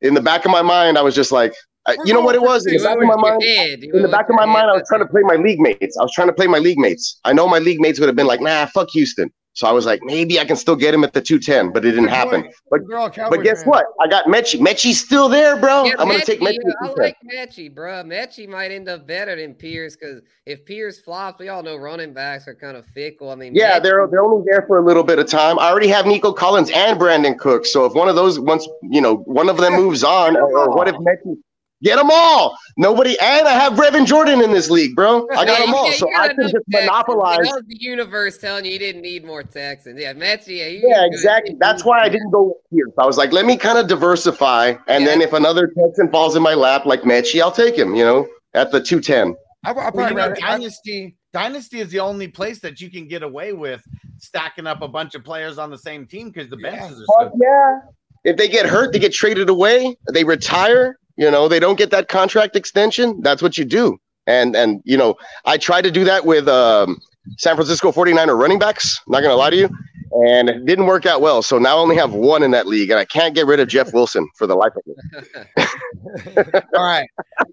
in 0.00 0.14
the 0.14 0.20
back 0.20 0.44
of 0.44 0.50
my 0.50 0.62
mind, 0.62 0.98
I 0.98 1.02
was 1.02 1.14
just 1.14 1.32
like, 1.32 1.54
I, 1.88 1.96
you 2.04 2.12
know 2.12 2.20
what 2.20 2.34
it 2.34 2.42
was? 2.42 2.66
In 2.66 2.76
the 2.76 2.82
back 2.82 2.96
of 2.96 3.04
my 3.04 3.16
mind, 3.16 3.42
in 3.42 4.02
the 4.02 4.08
back 4.08 4.28
of 4.28 4.34
my 4.34 4.46
mind, 4.46 4.70
I 4.70 4.72
was 4.72 4.82
trying 4.88 5.02
to 5.02 5.06
play 5.06 5.22
my 5.22 5.36
league 5.36 5.60
mates. 5.60 5.96
I 5.96 6.02
was 6.02 6.12
trying 6.12 6.28
to 6.28 6.34
play 6.34 6.46
my 6.46 6.58
league 6.58 6.78
mates. 6.78 7.20
I 7.24 7.32
know 7.32 7.46
my 7.48 7.58
league 7.58 7.80
mates 7.80 8.00
would 8.00 8.08
have 8.08 8.16
been 8.16 8.26
like, 8.26 8.40
nah, 8.40 8.66
fuck 8.66 8.90
Houston. 8.90 9.30
So 9.56 9.66
I 9.66 9.72
was 9.72 9.86
like, 9.86 10.00
maybe 10.02 10.38
I 10.38 10.44
can 10.44 10.54
still 10.56 10.76
get 10.76 10.92
him 10.92 11.02
at 11.02 11.14
the 11.14 11.22
210, 11.22 11.72
but 11.72 11.82
it 11.82 11.92
didn't 11.92 12.08
happen. 12.08 12.46
But 12.70 12.80
They're 12.86 12.98
all 12.98 13.08
Cowboy 13.08 13.36
but 13.36 13.42
guess 13.42 13.60
fans. 13.62 13.68
what? 13.68 13.86
I 14.02 14.06
got 14.06 14.26
Metchie. 14.26 14.60
Metchie's 14.60 15.00
still 15.02 15.30
there, 15.30 15.56
bro. 15.56 15.84
Yeah, 15.84 15.94
I'm 15.98 16.08
gonna 16.08 16.22
take 16.22 16.40
Metchie, 16.40 16.58
Metchie. 16.58 16.74
I 16.82 16.88
like 16.90 17.16
Metchie, 17.34 17.74
bro. 17.74 18.02
Metchie 18.04 18.46
might 18.46 18.70
end 18.70 18.86
up 18.90 19.06
better 19.06 19.34
than 19.34 19.54
Pierce 19.54 19.96
because 19.96 20.20
if 20.44 20.66
Pierce 20.66 21.00
flops, 21.00 21.38
we 21.40 21.48
all 21.48 21.62
know 21.62 21.76
running 21.76 22.12
backs 22.12 22.46
are 22.46 22.54
kind 22.54 22.76
of 22.76 22.84
fickle. 22.88 23.30
I 23.30 23.34
mean, 23.34 23.54
yeah, 23.54 23.78
Metchie- 23.78 23.82
they're 23.84 24.06
they're 24.10 24.22
only 24.22 24.44
there 24.46 24.66
for 24.66 24.76
a 24.76 24.84
little 24.84 25.02
bit 25.02 25.18
of 25.18 25.26
time. 25.26 25.58
I 25.58 25.70
already 25.70 25.88
have 25.88 26.04
Nico 26.04 26.34
Collins 26.34 26.70
and 26.74 27.00
Brandin 27.00 27.38
Cook. 27.38 27.64
So 27.64 27.86
if 27.86 27.94
one 27.94 28.10
of 28.10 28.14
those 28.14 28.38
once 28.38 28.68
you 28.82 29.00
know 29.00 29.16
one 29.24 29.48
of 29.48 29.56
them 29.56 29.72
moves 29.76 30.04
on, 30.04 30.36
or, 30.36 30.54
or 30.54 30.76
what 30.76 30.86
if 30.86 30.96
Metchie 30.96 31.34
Get 31.82 31.96
them 31.96 32.08
all. 32.10 32.56
Nobody, 32.78 33.18
and 33.20 33.46
I 33.46 33.52
have 33.52 33.74
Brevin 33.74 34.06
Jordan 34.06 34.40
in 34.40 34.50
this 34.52 34.70
league, 34.70 34.96
bro. 34.96 35.26
I 35.32 35.44
got 35.44 35.58
Yeah, 35.58 35.66
them 35.66 35.74
all, 35.74 35.92
so 35.92 36.08
I 36.16 36.28
can 36.28 36.36
just 36.42 36.54
Texans. 36.70 36.86
monopolize. 36.86 37.36
That 37.46 37.54
was 37.56 37.62
the 37.68 37.76
universe 37.78 38.38
telling 38.38 38.64
you 38.64 38.72
you 38.72 38.78
didn't 38.78 39.02
need 39.02 39.26
more 39.26 39.42
Texans. 39.42 40.00
Yeah, 40.00 40.14
Mets. 40.14 40.48
Yeah, 40.48 40.68
you- 40.68 40.88
Yeah, 40.88 41.04
exactly. 41.04 41.50
didn't 41.50 41.60
That's 41.60 41.84
why 41.84 42.00
I 42.00 42.08
didn't 42.08 42.30
go 42.30 42.54
here. 42.70 42.86
I 42.98 43.04
was 43.04 43.18
like, 43.18 43.32
let 43.32 43.44
me 43.44 43.58
kind 43.58 43.78
of 43.78 43.88
diversify, 43.88 44.74
and 44.88 45.06
then 45.06 45.20
if 45.20 45.34
another 45.34 45.66
Texan 45.78 46.10
falls 46.10 46.34
in 46.34 46.42
my 46.42 46.54
lap 46.54 46.86
like 46.86 47.02
Metchie, 47.02 47.42
I'll 47.42 47.52
take 47.52 47.76
him. 47.76 47.94
You 47.94 48.04
know, 48.04 48.26
at 48.54 48.72
the 48.72 48.80
two 48.80 49.00
ten. 49.00 49.34
I, 49.64 49.70
I 49.70 49.72
Well, 49.72 49.90
probably 49.92 50.04
you 50.04 50.14
know, 50.14 50.32
Dynasty 50.34 51.16
Dynasty 51.34 51.80
is 51.80 51.90
the 51.90 52.00
only 52.00 52.28
place 52.28 52.60
that 52.60 52.80
you 52.80 52.90
can 52.90 53.06
get 53.06 53.22
away 53.22 53.52
with 53.52 53.82
stacking 54.18 54.66
up 54.66 54.80
a 54.80 54.88
bunch 54.88 55.14
of 55.14 55.22
players 55.24 55.58
on 55.58 55.70
the 55.70 55.76
same 55.78 56.06
team 56.06 56.30
because 56.30 56.48
the 56.48 56.56
Yeah. 56.58 56.70
benches 56.70 57.02
are 57.02 57.26
so 57.26 57.32
yeah. 57.38 57.80
If 58.24 58.36
they 58.38 58.48
get 58.48 58.64
hurt, 58.66 58.92
they 58.94 58.98
get 58.98 59.12
traded 59.12 59.50
away. 59.50 59.94
They 60.12 60.24
retire. 60.24 60.96
You 61.16 61.30
know, 61.30 61.48
they 61.48 61.60
don't 61.60 61.76
get 61.76 61.90
that 61.90 62.08
contract 62.08 62.56
extension. 62.56 63.20
That's 63.22 63.42
what 63.42 63.56
you 63.56 63.64
do. 63.64 63.98
And 64.26 64.56
and 64.56 64.82
you 64.84 64.96
know, 64.96 65.16
I 65.44 65.56
tried 65.56 65.82
to 65.82 65.90
do 65.90 66.04
that 66.04 66.26
with 66.26 66.48
um, 66.48 67.00
San 67.38 67.56
Francisco 67.56 67.92
49er 67.92 68.38
running 68.38 68.58
backs. 68.58 69.00
Not 69.06 69.22
gonna 69.22 69.36
lie 69.36 69.50
to 69.50 69.56
you. 69.56 69.68
And 70.12 70.48
it 70.48 70.64
didn't 70.64 70.86
work 70.86 71.04
out 71.04 71.20
well. 71.20 71.42
So 71.42 71.58
now 71.58 71.76
I 71.76 71.80
only 71.80 71.96
have 71.96 72.12
one 72.12 72.42
in 72.42 72.50
that 72.52 72.66
league, 72.66 72.90
and 72.90 72.98
I 72.98 73.04
can't 73.04 73.34
get 73.34 73.44
rid 73.46 73.60
of 73.60 73.68
Jeff 73.68 73.92
Wilson 73.92 74.26
for 74.36 74.46
the 74.46 74.54
life 74.54 74.72
of 74.76 74.82
me. 74.86 76.54
All 76.76 76.84
right. 76.84 77.06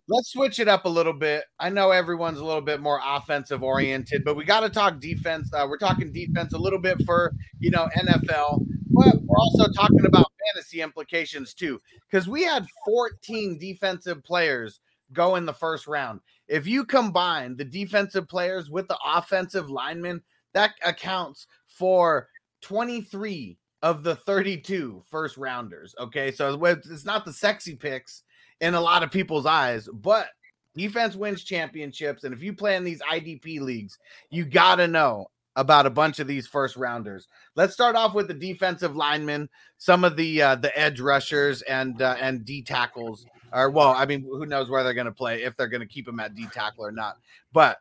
Let's 0.08 0.32
switch 0.32 0.60
it 0.60 0.68
up 0.68 0.86
a 0.86 0.90
little 0.90 1.14
bit. 1.14 1.44
I 1.60 1.70
know 1.70 1.92
everyone's 1.92 2.40
a 2.40 2.46
little 2.46 2.62
bit 2.62 2.80
more 2.80 3.02
offensive 3.04 3.64
oriented, 3.64 4.24
but 4.24 4.36
we 4.38 4.46
got 4.46 4.62
to 4.62 4.70
talk 4.70 5.00
defense. 5.00 5.52
Uh, 5.52 5.66
we're 5.68 5.78
talking 5.78 6.14
defense 6.14 6.54
a 6.54 6.58
little 6.58 6.80
bit 6.80 7.04
for, 7.06 7.34
you 7.60 7.72
know, 7.72 7.90
NFL, 7.98 8.66
but 8.94 9.22
we're 9.22 9.38
also 9.38 9.72
talking 9.72 10.06
about 10.06 10.32
fantasy 10.54 10.82
implications 10.82 11.54
too, 11.54 11.80
because 12.10 12.28
we 12.28 12.44
had 12.44 12.66
14 12.86 13.58
defensive 13.58 14.24
players 14.24 14.80
go 15.12 15.36
in 15.36 15.46
the 15.46 15.54
first 15.54 15.88
round. 15.88 16.20
If 16.48 16.68
you 16.68 16.86
combine 16.86 17.56
the 17.56 17.66
defensive 17.66 18.28
players 18.28 18.70
with 18.70 18.88
the 18.88 18.98
offensive 19.06 19.70
linemen, 19.70 20.22
that 20.54 20.72
accounts 20.84 21.48
for 21.68 22.28
23 22.62 23.58
of 23.82 24.04
the 24.04 24.16
32 24.16 25.04
first 25.10 25.38
rounders. 25.38 25.94
Okay. 26.00 26.32
So 26.32 26.64
it's 26.66 27.06
not 27.06 27.26
the 27.26 27.34
sexy 27.34 27.76
picks 27.76 28.24
in 28.62 28.76
a 28.76 28.82
lot 28.82 29.04
of 29.04 29.12
people's 29.12 29.46
eyes, 29.46 29.90
but 29.94 30.28
defense 30.76 31.16
wins 31.16 31.44
championships. 31.44 32.24
And 32.24 32.34
if 32.34 32.42
you 32.42 32.54
play 32.54 32.76
in 32.76 32.84
these 32.84 33.02
IDP 33.02 33.60
leagues, 33.60 33.98
you 34.30 34.46
got 34.46 34.76
to 34.76 34.88
know 34.88 35.28
about 35.56 35.86
a 35.86 35.92
bunch 35.92 36.20
of 36.20 36.28
these 36.28 36.48
first 36.48 36.76
rounders. 36.76 37.28
Let's 37.56 37.74
start 37.74 37.96
off 37.96 38.14
with 38.14 38.28
the 38.28 38.34
defensive 38.34 38.96
linemen, 38.96 39.50
some 39.78 40.04
of 40.04 40.16
the 40.16 40.42
uh, 40.42 40.56
the 40.56 40.78
edge 40.78 41.00
rushers 41.00 41.62
and 41.64 42.02
uh, 42.02 42.16
and 42.20 42.46
D 42.46 42.62
tackles. 42.62 43.26
Or 43.52 43.70
well, 43.70 43.90
I 43.90 44.06
mean, 44.06 44.24
who 44.24 44.46
knows 44.46 44.70
where 44.70 44.84
they're 44.84 44.94
going 44.94 45.06
to 45.06 45.12
play 45.12 45.44
if 45.44 45.56
they're 45.56 45.68
going 45.68 45.82
to 45.82 45.88
keep 45.88 46.08
him 46.08 46.20
at 46.20 46.36
D 46.36 46.48
tackle 46.52 46.86
or 46.86 46.92
not. 46.92 47.18
But 47.52 47.78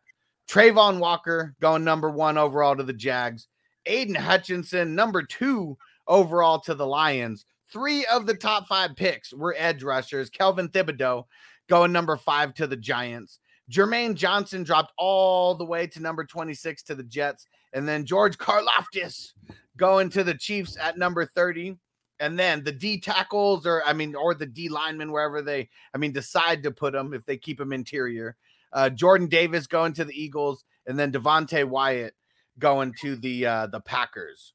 Travon 0.49 0.99
Walker 0.99 1.55
going 1.61 1.85
number 1.85 2.11
one 2.11 2.37
overall 2.37 2.77
to 2.77 2.83
the 2.83 2.93
Jags. 2.93 3.49
Aidan 3.87 4.15
Hutchinson, 4.15 4.95
number 4.95 5.23
two 5.23 5.77
overall 6.07 6.61
to 6.61 6.75
the 6.75 6.87
Lions. 6.87 7.47
Three 7.73 8.05
of 8.07 8.27
the 8.27 8.35
top 8.35 8.69
five 8.69 8.95
picks 8.97 9.33
were 9.33 9.55
edge 9.57 9.83
rushers. 9.83 10.29
Kelvin 10.29 10.69
Thibodeaux 10.69 11.25
going 11.69 11.91
number 11.91 12.17
five 12.17 12.53
to 12.55 12.67
the 12.67 12.77
Giants. 12.77 13.39
Jermaine 13.71 14.15
Johnson 14.15 14.63
dropped 14.63 14.93
all 14.99 15.55
the 15.55 15.65
way 15.65 15.87
to 15.87 16.01
number 16.01 16.25
26 16.25 16.83
to 16.85 16.95
the 16.95 17.03
Jets. 17.03 17.47
And 17.73 17.89
then 17.89 18.05
George 18.05 18.39
Karlaftis 18.39 19.33
going 19.77 20.11
to 20.11 20.25
the 20.25 20.35
Chiefs 20.35 20.77
at 20.81 20.99
number 20.99 21.25
30. 21.27 21.79
And 22.21 22.39
then 22.39 22.63
the 22.63 22.73
D 22.73 23.01
tackles, 23.01 23.67
or 23.67 23.83
I 23.85 23.93
mean, 23.93 24.15
or 24.15 24.35
the 24.35 24.47
D 24.47 24.69
linemen, 24.69 25.11
wherever 25.11 25.43
they, 25.43 25.69
I 25.95 25.99
mean, 25.99 26.13
decide 26.13 26.63
to 26.63 26.71
put 26.71 26.93
them 26.93 27.15
if 27.15 27.25
they 27.27 27.37
keep 27.37 27.59
them 27.59 27.73
interior. 27.73 28.37
Uh, 28.73 28.91
Jordan 28.91 29.27
Davis 29.27 29.67
going 29.67 29.93
to 29.95 30.05
the 30.05 30.15
Eagles, 30.15 30.65
and 30.87 30.99
then 30.99 31.11
Devonte 31.11 31.65
Wyatt 31.65 32.15
going 32.59 32.95
to 33.01 33.17
the 33.17 33.47
uh, 33.47 33.67
the 33.67 33.81
Packers. 33.81 34.55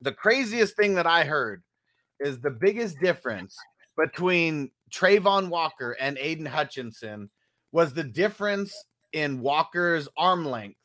The 0.00 0.12
craziest 0.12 0.76
thing 0.76 0.94
that 0.94 1.06
I 1.06 1.24
heard 1.24 1.62
is 2.20 2.38
the 2.38 2.50
biggest 2.50 3.00
difference 3.00 3.56
between 3.96 4.70
Travon 4.92 5.48
Walker 5.48 5.96
and 5.98 6.16
Aidan 6.18 6.46
Hutchinson 6.46 7.30
was 7.72 7.92
the 7.92 8.04
difference 8.04 8.72
in 9.12 9.40
Walker's 9.40 10.08
arm 10.16 10.44
length 10.44 10.78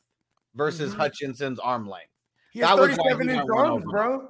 versus 0.55 0.93
Mhm. 0.93 0.97
Hutchinson's 0.97 1.59
arm 1.59 1.87
length. 1.87 2.09
He 2.51 2.59
has 2.59 2.69
That 2.69 2.77
was 2.79 2.89
37 2.97 3.29
he 3.29 3.35
inch 3.35 3.49
arms, 3.55 3.83
bro. 3.89 4.27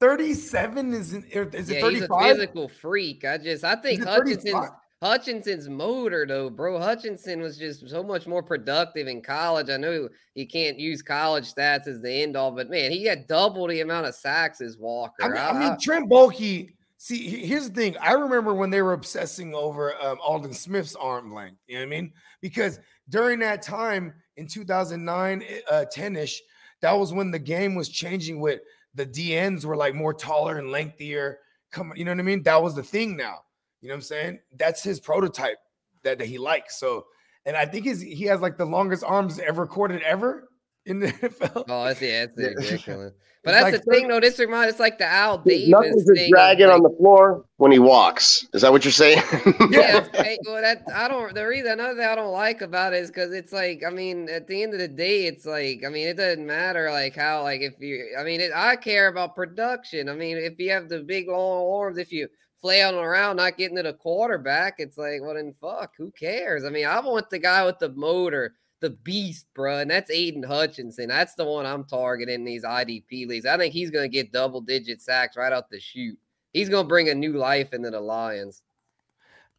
37 0.00 0.94
is 0.94 1.12
it, 1.12 1.24
is 1.26 1.68
it 1.70 1.74
Yeah, 1.78 1.90
he's 1.90 2.02
a 2.02 2.06
35? 2.08 2.36
physical 2.36 2.68
freak. 2.68 3.24
I 3.24 3.36
just, 3.36 3.64
I 3.64 3.76
think 3.76 4.00
it 4.00 4.08
Hutchinson's 4.08 4.44
35? 4.52 4.70
Hutchinson's 5.02 5.68
motor 5.68 6.26
though, 6.26 6.50
bro. 6.50 6.78
Hutchinson 6.78 7.40
was 7.40 7.56
just 7.58 7.88
so 7.88 8.02
much 8.02 8.26
more 8.26 8.42
productive 8.42 9.08
in 9.08 9.22
college. 9.22 9.70
I 9.70 9.76
know 9.78 10.08
you 10.34 10.46
can't 10.46 10.78
use 10.78 11.00
college 11.02 11.52
stats 11.52 11.86
as 11.86 12.00
the 12.02 12.10
end 12.22 12.36
all, 12.36 12.50
but 12.50 12.68
man, 12.70 12.90
he 12.90 13.04
had 13.04 13.26
double 13.26 13.66
the 13.66 13.80
amount 13.80 14.06
of 14.06 14.14
sacks 14.14 14.60
as 14.60 14.76
Walker. 14.78 15.22
I 15.24 15.28
mean, 15.28 15.36
I 15.38 15.48
I- 15.48 15.58
mean, 15.70 15.78
Trent 15.80 16.08
Baalke. 16.10 16.74
See, 16.98 17.30
here's 17.46 17.70
the 17.70 17.74
thing. 17.74 17.96
I 17.96 18.12
remember 18.12 18.52
when 18.52 18.68
they 18.68 18.82
were 18.82 18.92
obsessing 18.92 19.54
over 19.54 19.94
um, 20.02 20.18
Aldon 20.20 20.52
Smith's 20.52 20.94
arm 20.96 21.32
length. 21.32 21.56
You 21.66 21.76
know 21.76 21.80
what 21.80 21.86
I 21.86 22.00
mean? 22.00 22.12
Because 22.42 22.78
during 23.08 23.38
that 23.38 23.62
time 23.62 24.12
in 24.40 24.46
2009, 24.46 25.44
uh, 25.70 25.84
10 25.84 26.16
ish, 26.16 26.42
that 26.80 26.92
was 26.92 27.12
when 27.12 27.30
the 27.30 27.38
game 27.38 27.74
was 27.74 27.90
changing. 27.90 28.40
With 28.40 28.60
the 28.94 29.06
DNs 29.06 29.64
were 29.64 29.76
like 29.76 29.94
more 29.94 30.14
taller 30.14 30.58
and 30.58 30.70
lengthier. 30.70 31.38
Come, 31.70 31.92
you 31.94 32.04
know 32.04 32.10
what 32.10 32.20
I 32.20 32.22
mean? 32.22 32.42
That 32.42 32.62
was 32.62 32.74
the 32.74 32.82
thing. 32.82 33.16
Now, 33.16 33.40
you 33.80 33.88
know 33.88 33.94
what 33.94 33.98
I'm 33.98 34.02
saying? 34.02 34.40
That's 34.56 34.82
his 34.82 34.98
prototype 34.98 35.58
that, 36.02 36.18
that 36.18 36.26
he 36.26 36.38
likes. 36.38 36.80
So, 36.80 37.04
and 37.44 37.54
I 37.54 37.66
think 37.66 37.84
his, 37.84 38.00
he 38.00 38.24
has 38.24 38.40
like 38.40 38.56
the 38.56 38.64
longest 38.64 39.04
arms 39.04 39.38
ever 39.38 39.62
recorded 39.62 40.02
ever 40.02 40.48
in 40.86 41.00
the 41.00 41.08
NFL. 41.08 41.64
Oh, 41.68 41.84
that's 41.84 42.00
yeah, 42.00 42.24
it's 42.24 42.38
Yeah. 42.38 42.48
ridiculous. 42.48 43.12
But 43.42 43.54
It's 43.54 43.62
that's 43.62 43.72
like 43.72 43.84
the 43.84 43.90
thing, 43.90 44.08
though. 44.08 44.20
This 44.20 44.38
reminds 44.38 44.70
it's 44.72 44.80
like 44.80 44.98
the 44.98 45.06
Al 45.06 45.38
Davis 45.38 45.68
Nothing's 45.70 46.04
thing. 46.04 46.14
just 46.14 46.24
of, 46.26 46.30
dragging 46.30 46.66
on 46.68 46.82
the 46.82 46.90
floor 46.98 47.46
when 47.56 47.72
he 47.72 47.78
walks. 47.78 48.46
Is 48.52 48.60
that 48.60 48.70
what 48.70 48.84
you're 48.84 48.92
saying? 48.92 49.22
yeah, 49.70 50.06
hey, 50.12 50.36
well, 50.44 50.60
that 50.60 50.82
I 50.94 51.08
don't. 51.08 51.34
The 51.34 51.46
reason 51.46 51.72
another 51.72 51.94
thing 51.94 52.04
I 52.06 52.14
don't 52.16 52.32
like 52.32 52.60
about 52.60 52.92
it 52.92 52.98
is 52.98 53.08
because 53.08 53.32
it's 53.32 53.50
like, 53.50 53.82
I 53.86 53.88
mean, 53.90 54.28
at 54.28 54.46
the 54.46 54.62
end 54.62 54.74
of 54.74 54.78
the 54.78 54.88
day, 54.88 55.24
it's 55.24 55.46
like, 55.46 55.84
I 55.86 55.88
mean, 55.88 56.06
it 56.08 56.18
doesn't 56.18 56.46
matter 56.46 56.90
like 56.90 57.16
how, 57.16 57.42
like 57.42 57.62
if 57.62 57.74
you, 57.80 58.14
I 58.18 58.24
mean, 58.24 58.42
it, 58.42 58.50
I 58.54 58.76
care 58.76 59.08
about 59.08 59.34
production. 59.34 60.10
I 60.10 60.14
mean, 60.14 60.36
if 60.36 60.58
you 60.58 60.70
have 60.72 60.90
the 60.90 61.00
big 61.00 61.28
long 61.28 61.66
arms, 61.82 61.96
if 61.96 62.12
you 62.12 62.28
flailing 62.60 63.02
around 63.02 63.36
not 63.36 63.56
getting 63.56 63.76
to 63.76 63.82
the 63.82 63.94
quarterback, 63.94 64.74
it's 64.78 64.98
like, 64.98 65.22
well, 65.22 65.32
then 65.34 65.54
fuck, 65.58 65.92
who 65.96 66.10
cares? 66.10 66.66
I 66.66 66.68
mean, 66.68 66.84
I 66.86 67.00
want 67.00 67.30
the 67.30 67.38
guy 67.38 67.64
with 67.64 67.78
the 67.78 67.88
motor. 67.88 68.52
The 68.80 68.90
beast, 68.90 69.46
bro, 69.54 69.78
and 69.78 69.90
that's 69.90 70.10
Aidan 70.10 70.42
Hutchinson. 70.42 71.08
That's 71.08 71.34
the 71.34 71.44
one 71.44 71.66
I'm 71.66 71.84
targeting 71.84 72.34
in 72.36 72.44
these 72.44 72.64
IDP 72.64 73.26
leagues. 73.26 73.44
I 73.44 73.58
think 73.58 73.74
he's 73.74 73.90
going 73.90 74.04
to 74.04 74.14
get 74.14 74.32
double 74.32 74.60
digit 74.62 75.02
sacks 75.02 75.36
right 75.36 75.52
out 75.52 75.68
the 75.68 75.78
shoot. 75.78 76.18
He's 76.52 76.68
going 76.70 76.84
to 76.84 76.88
bring 76.88 77.10
a 77.10 77.14
new 77.14 77.34
life 77.34 77.74
into 77.74 77.90
the 77.90 78.00
Lions. 78.00 78.62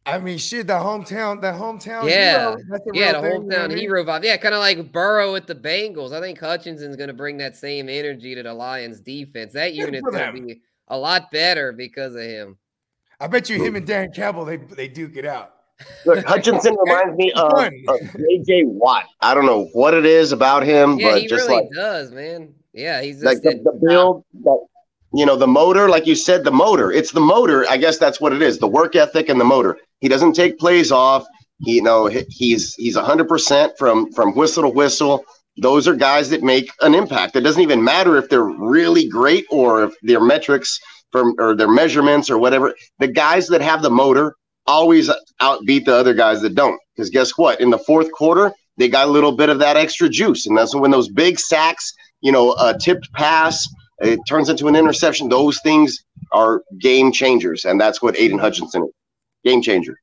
I 0.04 0.18
mean, 0.18 0.38
shit, 0.38 0.66
the 0.66 0.72
hometown, 0.72 1.40
the 1.40 1.52
hometown. 1.52 2.08
Yeah. 2.08 2.56
hero, 2.56 2.56
that's 2.68 2.86
a 2.86 2.90
Yeah, 2.92 3.12
the 3.12 3.20
thing, 3.22 3.30
you 3.32 3.48
know 3.48 3.58
I 3.58 3.62
hometown 3.62 3.68
mean? 3.68 3.78
hero 3.78 4.04
vibe. 4.04 4.24
Yeah, 4.24 4.36
kind 4.36 4.54
of 4.54 4.58
like 4.58 4.90
Burrow 4.90 5.32
with 5.32 5.46
the 5.46 5.54
Bengals. 5.54 6.12
I 6.12 6.20
think 6.20 6.40
Hutchinson's 6.40 6.96
going 6.96 7.08
to 7.08 7.14
bring 7.14 7.36
that 7.38 7.56
same 7.56 7.88
energy 7.88 8.34
to 8.34 8.42
the 8.42 8.52
Lions 8.52 9.00
defense. 9.00 9.52
That 9.52 9.74
unit's 9.74 10.02
going 10.02 10.34
to 10.34 10.46
be 10.46 10.60
a 10.88 10.98
lot 10.98 11.30
better 11.30 11.72
because 11.72 12.16
of 12.16 12.22
him. 12.22 12.58
I 13.20 13.28
bet 13.28 13.48
you 13.48 13.62
him 13.62 13.76
and 13.76 13.86
Dan 13.86 14.10
Campbell 14.12 14.44
they 14.44 14.56
they 14.56 14.88
duke 14.88 15.16
it 15.16 15.24
out. 15.24 15.54
Look, 16.04 16.24
Hutchinson 16.26 16.76
reminds 16.84 17.16
me 17.16 17.32
of, 17.32 17.52
Fun. 17.52 17.84
of 17.88 18.00
JJ 18.00 18.66
Watt. 18.66 19.04
I 19.20 19.34
don't 19.34 19.46
know 19.46 19.68
what 19.72 19.94
it 19.94 20.04
is 20.04 20.32
about 20.32 20.62
him, 20.62 20.98
Yeah, 20.98 21.10
but 21.12 21.22
he 21.22 21.28
just 21.28 21.48
really 21.48 21.62
like 21.62 21.70
does, 21.74 22.10
man. 22.12 22.54
Yeah, 22.72 23.02
he's 23.02 23.20
just 23.20 23.26
like 23.26 23.42
the, 23.42 23.60
the 23.62 23.78
build, 23.86 24.24
that, 24.44 24.66
you 25.14 25.26
know, 25.26 25.36
the 25.36 25.46
motor, 25.46 25.88
like 25.88 26.06
you 26.06 26.14
said, 26.14 26.44
the 26.44 26.50
motor. 26.50 26.90
It's 26.90 27.12
the 27.12 27.20
motor. 27.20 27.66
I 27.68 27.76
guess 27.76 27.98
that's 27.98 28.20
what 28.20 28.32
it 28.32 28.40
is. 28.40 28.58
The 28.58 28.68
work 28.68 28.96
ethic 28.96 29.28
and 29.28 29.40
the 29.40 29.44
motor. 29.44 29.78
He 30.00 30.08
doesn't 30.08 30.32
take 30.32 30.58
plays 30.58 30.90
off. 30.90 31.24
He, 31.60 31.76
you 31.76 31.82
know, 31.82 32.06
he's 32.06 32.74
he's 32.74 32.96
hundred 32.96 33.28
percent 33.28 33.74
from 33.78 34.10
from 34.12 34.34
whistle 34.34 34.62
to 34.62 34.68
whistle. 34.68 35.24
Those 35.58 35.86
are 35.86 35.94
guys 35.94 36.30
that 36.30 36.42
make 36.42 36.70
an 36.80 36.94
impact. 36.94 37.36
It 37.36 37.42
doesn't 37.42 37.60
even 37.60 37.84
matter 37.84 38.16
if 38.16 38.30
they're 38.30 38.42
really 38.42 39.06
great 39.06 39.44
or 39.50 39.84
if 39.84 39.94
their 40.02 40.20
metrics 40.20 40.80
from 41.12 41.34
or 41.38 41.54
their 41.54 41.70
measurements 41.70 42.30
or 42.30 42.38
whatever. 42.38 42.74
The 42.98 43.08
guys 43.08 43.48
that 43.48 43.60
have 43.60 43.82
the 43.82 43.90
motor 43.90 44.34
always 44.66 45.10
outbeat 45.40 45.84
the 45.84 45.94
other 45.94 46.14
guys 46.14 46.42
that 46.42 46.54
don't. 46.54 46.80
Because 46.94 47.10
guess 47.10 47.36
what? 47.36 47.60
In 47.60 47.70
the 47.70 47.78
fourth 47.78 48.10
quarter, 48.12 48.52
they 48.76 48.88
got 48.88 49.08
a 49.08 49.10
little 49.10 49.32
bit 49.32 49.48
of 49.48 49.58
that 49.58 49.76
extra 49.76 50.08
juice, 50.08 50.46
and 50.46 50.56
that's 50.56 50.74
when 50.74 50.90
those 50.90 51.08
big 51.08 51.38
sacks, 51.38 51.92
you 52.20 52.32
know, 52.32 52.52
a 52.54 52.76
tipped 52.78 53.12
pass, 53.12 53.68
it 54.00 54.18
turns 54.28 54.48
into 54.48 54.68
an 54.68 54.76
interception. 54.76 55.28
Those 55.28 55.60
things 55.62 56.04
are 56.32 56.62
game 56.80 57.12
changers, 57.12 57.64
and 57.64 57.80
that's 57.80 58.02
what 58.02 58.18
Aidan 58.18 58.38
Hutchinson 58.38 58.84
is. 58.84 58.90
Game 59.44 59.62
changer. 59.62 59.96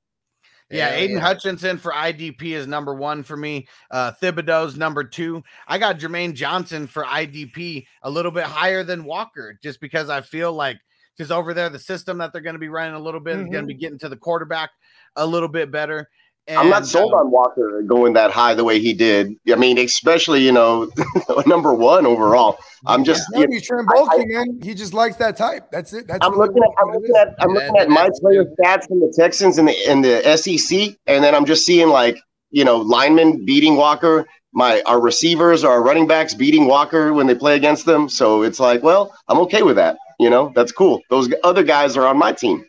Yeah, 0.70 0.90
Hell 0.90 1.00
Aidan 1.00 1.18
Hutchinson 1.18 1.78
for 1.78 1.92
IDP 1.92 2.44
is 2.44 2.68
number 2.68 2.94
one 2.94 3.24
for 3.24 3.36
me. 3.36 3.68
Uh, 3.90 4.12
Thibodeaux's 4.22 4.78
number 4.78 5.04
two. 5.04 5.44
I 5.68 5.80
got 5.80 5.98
Jermaine 5.98 6.36
Johnson 6.36 6.86
for 6.86 7.04
IDP 7.04 7.86
a 8.04 8.10
little 8.10 8.32
bit 8.32 8.44
higher 8.44 8.84
than 8.84 9.04
Walker, 9.04 9.58
just 9.64 9.82
because 9.82 10.10
I 10.10 10.22
feel 10.22 10.54
like 10.54 10.78
because 11.20 11.32
over 11.32 11.54
there 11.54 11.70
the 11.70 11.78
system 11.78 12.18
that 12.20 12.32
they're 12.32 12.42
going 12.42 12.56
to 12.56 12.60
be 12.60 12.70
running 12.70 12.96
a 12.96 13.00
little 13.00 13.20
bit 13.20 13.38
is 13.38 13.50
going 13.50 13.64
to 13.64 13.68
be 13.68 13.74
getting 13.74 14.00
to 14.00 14.08
the 14.08 14.16
quarterback 14.16 14.70
a 15.18 15.26
little 15.26 15.50
bit 15.50 15.70
better. 15.70 16.08
And, 16.48 16.58
I'm 16.58 16.70
not 16.70 16.88
sold 16.88 17.14
uh, 17.14 17.18
on 17.18 17.30
Walker 17.30 17.84
going 17.86 18.14
that 18.14 18.32
high 18.32 18.56
the 18.56 18.64
way 18.64 18.80
he 18.80 18.94
did. 18.94 19.36
I 19.52 19.56
mean, 19.56 19.78
especially 19.78 20.42
you 20.42 20.54
know, 20.54 20.90
number 21.46 21.74
one 21.74 22.06
overall. 22.06 22.58
I'm 22.88 23.04
just 23.04 23.28
No, 23.34 23.46
he's 23.50 23.68
Trent 23.68 23.88
Baalke, 23.90 24.26
man. 24.26 24.60
He 24.64 24.74
just 24.74 24.94
likes 24.94 25.18
that 25.18 25.36
type. 25.36 25.70
That's 25.72 25.92
it. 25.92 26.08
That's 26.08 26.26
I'm 26.26 26.36
looking 26.38 26.64
at 26.64 26.70
I'm 26.80 26.94
looking 26.94 27.16
at 27.18 27.36
I'm 27.42 27.50
Yeah, 27.50 27.56
looking 27.56 27.78
at 27.78 27.90
my 27.90 28.04
that's 28.04 28.22
player 28.22 28.46
true. 28.46 28.56
stats 28.60 28.88
from 28.88 29.02
the 29.02 29.14
Texans 29.16 29.58
in 29.60 29.66
the 29.66 29.92
in 29.92 30.02
the 30.02 30.38
SEC, 30.38 30.98
and 31.06 31.24
then 31.24 31.36
I'm 31.36 31.46
just 31.46 31.66
seeing 31.66 31.90
like 31.90 32.18
you 32.50 32.64
know 32.64 32.78
linemen 32.78 33.46
beating 33.46 33.76
Walker. 33.76 34.26
My 34.54 34.82
our 34.88 35.02
receivers, 35.02 35.66
our 35.66 35.84
running 35.84 36.08
backs 36.08 36.34
beating 36.34 36.66
Walker 36.66 37.14
when 37.14 37.28
they 37.28 37.36
play 37.36 37.58
against 37.58 37.86
them. 37.86 38.08
So 38.10 38.42
it's 38.42 38.60
like, 38.60 38.82
well, 38.82 39.14
I'm 39.28 39.38
okay 39.40 39.62
with 39.62 39.76
that. 39.76 39.98
You 40.20 40.30
know, 40.30 40.52
that's 40.54 40.72
cool. 40.72 41.02
Those 41.10 41.30
other 41.44 41.64
guys 41.64 41.96
are 41.98 42.06
on 42.06 42.18
my 42.18 42.34
team. 42.34 42.66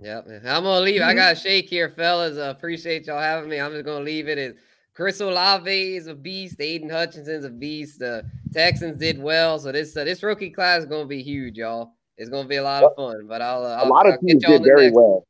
Yep. 0.00 0.26
I'm 0.46 0.62
gonna 0.62 0.80
leave. 0.80 1.02
I 1.02 1.12
Mhm. 1.12 1.16
got 1.16 1.32
a 1.32 1.36
shake 1.36 1.68
here, 1.68 1.88
fellas. 1.88 2.38
Uh, 2.38 2.54
appreciate 2.56 3.06
y'all 3.06 3.20
having 3.20 3.50
me. 3.50 3.58
I'm 3.60 3.72
just 3.72 3.84
gonna 3.84 4.04
leave 4.04 4.28
it 4.28 4.38
as 4.38 4.54
Chris 4.94 5.20
Olave 5.20 5.96
is 5.96 6.06
a 6.06 6.14
beast. 6.14 6.60
Aidan 6.60 6.88
Hutchinson's 6.88 7.44
a 7.44 7.50
beast. 7.50 7.98
The 7.98 8.24
Texans 8.52 8.96
did 8.96 9.20
well, 9.20 9.58
so 9.58 9.72
this 9.72 9.96
uh, 9.96 10.04
this 10.04 10.22
rookie 10.22 10.50
class 10.50 10.80
is 10.80 10.86
gonna 10.86 11.06
be 11.06 11.20
huge, 11.22 11.56
y'all. 11.58 11.94
It's 12.16 12.30
gonna 12.30 12.46
be 12.48 12.56
a 12.56 12.62
lot 12.62 12.84
of 12.84 12.94
fun. 12.94 13.26
But 13.26 13.42
I'll, 13.42 13.64
uh, 13.64 13.70
A 13.70 13.76
I'll 13.78 13.88
lot 13.88 14.06
I'll 14.06 14.14
of 14.14 14.20
teams 14.20 14.44
did 14.44 14.62
very 14.62 14.84
next- 14.86 14.94
well. 14.96 15.26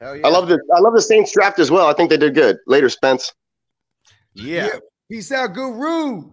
hell 0.00 0.16
yeah. 0.16 0.26
I 0.26 0.30
love 0.30 0.48
the 0.48 0.58
I 0.74 0.80
love 0.80 0.94
the 0.94 1.02
Saints 1.02 1.32
draft 1.32 1.58
as 1.58 1.70
well. 1.70 1.86
I 1.86 1.92
think 1.92 2.08
they 2.08 2.16
did 2.16 2.34
good. 2.34 2.56
Later, 2.66 2.88
Spence. 2.88 3.34
Yeah. 4.32 4.70
Peace 5.10 5.30
out, 5.32 5.52
Guru. 5.52 6.30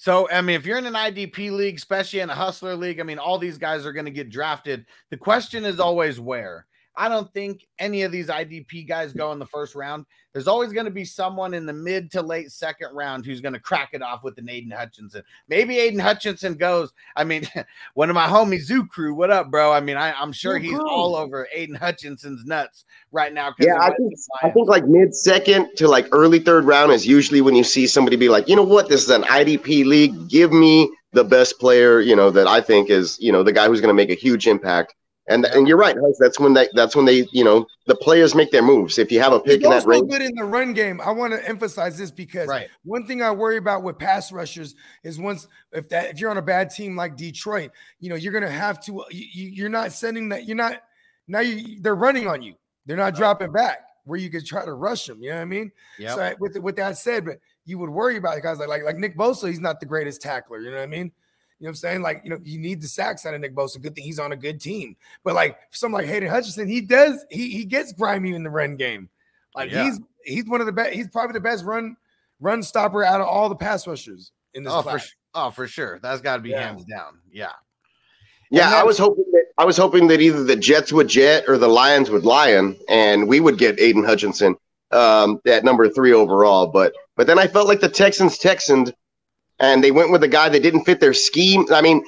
So, 0.00 0.30
I 0.30 0.40
mean, 0.40 0.56
if 0.56 0.64
you're 0.64 0.78
in 0.78 0.86
an 0.86 0.94
IDP 0.94 1.50
league, 1.50 1.76
especially 1.76 2.20
in 2.20 2.30
a 2.30 2.34
hustler 2.34 2.74
league, 2.74 3.00
I 3.00 3.02
mean, 3.02 3.18
all 3.18 3.36
these 3.36 3.58
guys 3.58 3.84
are 3.84 3.92
going 3.92 4.06
to 4.06 4.10
get 4.10 4.30
drafted. 4.30 4.86
The 5.10 5.18
question 5.18 5.66
is 5.66 5.78
always 5.78 6.18
where. 6.18 6.64
I 7.00 7.08
don't 7.08 7.32
think 7.32 7.66
any 7.78 8.02
of 8.02 8.12
these 8.12 8.26
IDP 8.26 8.86
guys 8.86 9.14
go 9.14 9.32
in 9.32 9.38
the 9.38 9.46
first 9.46 9.74
round. 9.74 10.04
There's 10.34 10.46
always 10.46 10.70
going 10.70 10.84
to 10.84 10.90
be 10.90 11.06
someone 11.06 11.54
in 11.54 11.64
the 11.64 11.72
mid 11.72 12.10
to 12.12 12.20
late 12.20 12.52
second 12.52 12.94
round 12.94 13.24
who's 13.24 13.40
going 13.40 13.54
to 13.54 13.58
crack 13.58 13.90
it 13.94 14.02
off 14.02 14.22
with 14.22 14.36
an 14.36 14.50
Aidan 14.50 14.70
Hutchinson. 14.70 15.22
Maybe 15.48 15.78
Aidan 15.78 15.98
Hutchinson 15.98 16.56
goes. 16.56 16.92
I 17.16 17.24
mean, 17.24 17.48
one 17.94 18.10
of 18.10 18.14
my 18.14 18.26
homies, 18.26 18.64
Zoo 18.64 18.86
Crew, 18.86 19.14
what 19.14 19.30
up, 19.30 19.50
bro? 19.50 19.72
I 19.72 19.80
mean, 19.80 19.96
I, 19.96 20.12
I'm 20.12 20.30
sure 20.30 20.58
he's 20.58 20.78
all 20.78 21.16
over 21.16 21.48
Aidan 21.54 21.74
Hutchinson's 21.74 22.44
nuts 22.44 22.84
right 23.12 23.32
now. 23.32 23.54
Yeah, 23.58 23.78
I 23.80 23.94
think 23.94 24.12
I 24.42 24.50
think 24.50 24.68
like 24.68 24.84
mid 24.84 25.14
second 25.14 25.70
to 25.76 25.88
like 25.88 26.06
early 26.12 26.38
third 26.38 26.66
round 26.66 26.92
is 26.92 27.06
usually 27.06 27.40
when 27.40 27.54
you 27.54 27.64
see 27.64 27.86
somebody 27.86 28.16
be 28.16 28.28
like, 28.28 28.46
you 28.46 28.56
know 28.56 28.62
what, 28.62 28.90
this 28.90 29.02
is 29.02 29.08
an 29.08 29.22
IDP 29.22 29.86
league. 29.86 30.28
Give 30.28 30.52
me 30.52 30.92
the 31.12 31.24
best 31.24 31.58
player, 31.58 32.00
you 32.00 32.14
know, 32.14 32.30
that 32.30 32.46
I 32.46 32.60
think 32.60 32.90
is, 32.90 33.18
you 33.20 33.32
know, 33.32 33.42
the 33.42 33.52
guy 33.52 33.68
who's 33.68 33.80
going 33.80 33.88
to 33.88 33.94
make 33.94 34.10
a 34.10 34.20
huge 34.20 34.46
impact. 34.46 34.94
And 35.30 35.46
and 35.46 35.66
you're 35.68 35.76
right, 35.78 35.96
that's 36.18 36.38
when 36.40 36.52
they 36.54 36.68
that's 36.74 36.94
when 36.96 37.04
they, 37.06 37.26
you 37.32 37.44
know, 37.44 37.64
the 37.86 37.94
players 37.94 38.34
make 38.34 38.50
their 38.50 38.62
moves. 38.62 38.98
If 38.98 39.10
you 39.12 39.20
have 39.20 39.32
a 39.32 39.38
pick 39.40 39.60
He's 39.60 39.64
in 39.64 39.70
that 39.70 39.76
also 39.76 39.88
range, 39.88 40.10
good 40.10 40.22
in 40.22 40.34
the 40.34 40.44
run 40.44 40.72
game. 40.74 41.00
I 41.00 41.12
want 41.12 41.32
to 41.32 41.48
emphasize 41.48 41.96
this 41.96 42.10
because 42.10 42.48
Right. 42.48 42.68
one 42.84 43.06
thing 43.06 43.22
I 43.22 43.30
worry 43.30 43.56
about 43.56 43.82
with 43.82 43.96
pass 43.98 44.32
rushers 44.32 44.74
is 45.04 45.18
once 45.18 45.46
if 45.72 45.88
that 45.90 46.10
if 46.10 46.20
you're 46.20 46.30
on 46.30 46.38
a 46.38 46.42
bad 46.42 46.70
team 46.70 46.96
like 46.96 47.16
Detroit, 47.16 47.70
you 48.00 48.10
know 48.10 48.16
you're 48.16 48.32
gonna 48.32 48.50
have 48.50 48.80
to. 48.86 49.04
You, 49.10 49.26
you- 49.32 49.48
you're 49.50 49.68
not 49.68 49.92
sending 49.92 50.28
that. 50.30 50.46
You're 50.46 50.56
not 50.56 50.82
now. 51.28 51.40
You 51.40 51.80
they're 51.80 51.94
running 51.94 52.26
on 52.26 52.42
you. 52.42 52.54
They're 52.86 52.96
not 52.96 53.14
dropping 53.14 53.52
back 53.52 53.78
where 54.04 54.18
you 54.18 54.30
could 54.30 54.44
try 54.44 54.64
to 54.64 54.72
rush 54.72 55.06
them. 55.06 55.22
You 55.22 55.30
know 55.30 55.36
what 55.36 55.42
I 55.42 55.44
mean? 55.44 55.70
Yeah. 55.98 56.14
So 56.16 56.34
with 56.40 56.56
with 56.58 56.76
that 56.76 56.98
said, 56.98 57.24
but 57.24 57.38
you 57.66 57.78
would 57.78 57.90
worry 57.90 58.16
about 58.16 58.42
guys 58.42 58.58
like 58.58 58.68
like 58.68 58.82
like 58.82 58.96
Nick 58.96 59.16
Bosa. 59.16 59.46
He's 59.48 59.60
not 59.60 59.78
the 59.78 59.86
greatest 59.86 60.20
tackler. 60.22 60.58
You 60.58 60.70
know 60.70 60.78
what 60.78 60.82
I 60.82 60.86
mean? 60.86 61.12
You 61.60 61.64
know 61.64 61.68
what 61.68 61.70
I'm 61.72 61.74
saying? 61.76 62.02
Like, 62.02 62.22
you 62.24 62.30
know, 62.30 62.38
you 62.42 62.58
need 62.58 62.80
the 62.80 62.88
sacks 62.88 63.26
out 63.26 63.34
of 63.34 63.40
Nick 63.42 63.54
Bosa. 63.54 63.80
Good 63.80 63.94
thing 63.94 64.02
he's 64.02 64.18
on 64.18 64.32
a 64.32 64.36
good 64.36 64.60
team. 64.60 64.96
But 65.22 65.34
like 65.34 65.58
someone 65.70 66.00
like 66.02 66.10
Hayden 66.10 66.30
Hutchinson, 66.30 66.66
he 66.66 66.80
does 66.80 67.24
he 67.30 67.50
he 67.50 67.64
gets 67.66 67.92
grimy 67.92 68.32
in 68.34 68.42
the 68.42 68.50
run 68.50 68.76
game. 68.76 69.10
Like 69.54 69.70
Yeah. 69.70 69.84
he's 69.84 70.00
he's 70.24 70.46
one 70.46 70.60
of 70.60 70.66
the 70.66 70.72
best. 70.72 70.94
He's 70.94 71.08
probably 71.08 71.34
the 71.34 71.40
best 71.40 71.64
run 71.64 71.96
run 72.40 72.62
stopper 72.62 73.04
out 73.04 73.20
of 73.20 73.26
all 73.26 73.50
the 73.50 73.54
pass 73.56 73.86
rushers 73.86 74.32
in 74.54 74.64
this 74.64 74.72
oh, 74.72 74.80
for, 74.80 74.88
class. 74.90 75.04
su- 75.08 75.14
oh, 75.34 75.50
for 75.50 75.66
sure. 75.66 75.98
That's 76.02 76.22
got 76.22 76.36
to 76.36 76.42
be 76.42 76.50
Yeah. 76.50 76.62
hands 76.68 76.84
down. 76.84 77.18
Yeah. 77.30 77.50
yeah, 78.50 78.66
And 78.68 78.74
I 78.76 78.82
was 78.82 78.96
hoping 78.96 79.26
that 79.32 79.44
I 79.58 79.66
was 79.66 79.76
hoping 79.76 80.06
that 80.08 80.22
either 80.22 80.42
the 80.42 80.56
Jets 80.56 80.90
would 80.94 81.08
jet 81.08 81.44
or 81.46 81.58
the 81.58 81.68
Lions 81.68 82.08
would 82.08 82.24
lion, 82.24 82.74
and 82.88 83.28
we 83.28 83.38
would 83.40 83.58
get 83.58 83.78
Aidan 83.78 84.04
Hutchinson 84.04 84.56
um, 84.92 85.38
at 85.46 85.62
number 85.64 85.90
three 85.90 86.14
overall. 86.14 86.68
But 86.68 86.94
but 87.16 87.26
then 87.26 87.38
I 87.38 87.46
felt 87.46 87.68
like 87.68 87.80
the 87.80 87.88
Texans 87.90 88.38
Texaned, 88.38 88.94
and 89.60 89.84
they 89.84 89.90
went 89.90 90.10
with 90.10 90.22
a 90.22 90.28
guy 90.28 90.48
that 90.48 90.62
didn't 90.62 90.84
fit 90.84 91.00
their 91.00 91.14
scheme. 91.14 91.66
I 91.70 91.82
mean, 91.82 92.02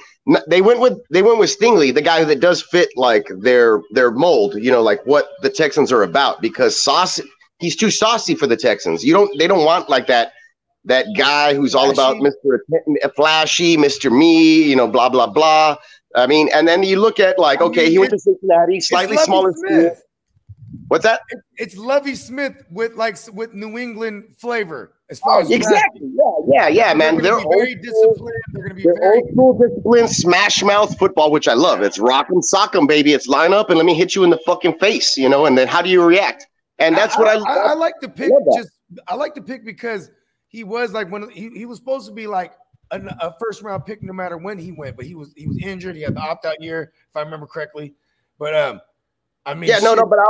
they 0.47 0.61
went 0.61 0.79
with 0.79 0.97
they 1.09 1.21
went 1.21 1.39
with 1.39 1.55
Stingley, 1.55 1.93
the 1.93 2.01
guy 2.01 2.23
that 2.23 2.39
does 2.39 2.61
fit 2.61 2.89
like 2.95 3.27
their 3.39 3.81
their 3.91 4.11
mold. 4.11 4.55
You 4.55 4.71
know, 4.71 4.81
like 4.81 5.05
what 5.05 5.29
the 5.41 5.49
Texans 5.49 5.91
are 5.91 6.03
about. 6.03 6.41
Because 6.41 6.81
sauce, 6.81 7.21
he's 7.59 7.75
too 7.75 7.91
saucy 7.91 8.35
for 8.35 8.47
the 8.47 8.57
Texans. 8.57 9.03
You 9.03 9.13
don't 9.13 9.37
they 9.37 9.47
don't 9.47 9.65
want 9.65 9.89
like 9.89 10.07
that 10.07 10.33
that 10.85 11.05
guy 11.15 11.53
who's 11.53 11.75
all 11.75 11.89
about 11.89 12.17
Mr. 12.17 12.59
Flashy, 13.15 13.77
Mr. 13.77 14.11
Uh, 14.11 14.15
Me, 14.15 14.63
you 14.63 14.75
know, 14.75 14.87
blah 14.87 15.09
blah 15.09 15.27
blah. 15.27 15.77
I 16.15 16.27
mean, 16.27 16.49
and 16.53 16.67
then 16.67 16.83
you 16.83 16.99
look 16.99 17.19
at 17.19 17.39
like, 17.39 17.61
okay, 17.61 17.89
he 17.89 17.97
went 17.97 18.11
to 18.11 18.19
Cincinnati, 18.19 18.79
slightly 18.79 19.17
smaller 19.17 19.53
school. 19.53 19.95
What's 20.87 21.03
that? 21.03 21.21
It's 21.57 21.77
Lovie 21.77 22.15
Smith 22.15 22.63
with 22.69 22.95
like 22.95 23.17
with 23.33 23.53
New 23.53 23.77
England 23.77 24.35
flavor 24.37 24.93
as 25.09 25.19
far 25.19 25.41
as 25.41 25.51
Oh, 25.51 25.53
exactly. 25.53 26.09
Yeah, 26.13 26.67
yeah, 26.67 26.67
yeah, 26.67 26.93
man. 26.93 27.17
They're, 27.17 27.39
very 27.39 27.75
disciplined. 27.75 28.41
They're 28.51 28.63
going 28.63 28.69
to 28.69 28.75
be 28.75 28.83
very. 28.83 29.17
old 29.17 29.29
school 29.31 29.59
discipline, 29.59 30.07
smash 30.07 30.63
mouth 30.63 30.97
football, 30.97 31.31
which 31.31 31.47
I 31.47 31.53
love. 31.53 31.81
It's 31.81 31.99
rock 31.99 32.13
rock 32.13 32.35
'em, 32.35 32.41
sock 32.41 32.75
'em, 32.75 32.87
baby. 32.87 33.13
It's 33.13 33.27
line 33.27 33.53
up 33.53 33.69
and 33.69 33.77
let 33.77 33.85
me 33.85 33.93
hit 33.93 34.15
you 34.15 34.23
in 34.23 34.29
the 34.29 34.39
fucking 34.45 34.79
face, 34.79 35.17
you 35.17 35.29
know. 35.29 35.45
And 35.45 35.57
then 35.57 35.67
how 35.67 35.81
do 35.81 35.89
you 35.89 36.03
react? 36.03 36.47
And 36.79 36.95
that's 36.95 37.17
what 37.17 37.27
I, 37.27 37.39
I, 37.39 37.71
I 37.71 37.73
like 37.73 37.99
to 38.01 38.09
pick. 38.09 38.29
that. 38.29 38.53
Just 38.55 38.69
I 39.07 39.15
like 39.15 39.35
to 39.35 39.41
pick 39.41 39.65
because 39.65 40.11
he 40.47 40.63
was 40.63 40.91
like 40.91 41.09
when 41.11 41.29
he, 41.29 41.49
he 41.49 41.65
was 41.65 41.77
supposed 41.77 42.07
to 42.07 42.13
be 42.13 42.27
like 42.27 42.53
a, 42.91 42.99
a 43.19 43.35
first 43.39 43.61
round 43.61 43.85
pick 43.85 44.03
no 44.03 44.13
matter 44.13 44.37
when 44.37 44.57
he 44.57 44.71
went, 44.71 44.95
but 44.95 45.05
he 45.05 45.15
was 45.15 45.33
he 45.35 45.47
was 45.47 45.57
injured. 45.57 45.95
He 45.95 46.01
had 46.01 46.15
the 46.15 46.21
opt 46.21 46.45
out 46.45 46.61
year, 46.61 46.93
if 47.09 47.15
I 47.15 47.21
remember 47.21 47.47
correctly. 47.47 47.93
But 48.39 48.55
um, 48.55 48.81
I 49.45 49.53
mean, 49.53 49.69
yeah, 49.69 49.79
no, 49.79 49.91
shit, 49.91 49.99
no, 49.99 50.05
but 50.05 50.19
I, 50.19 50.25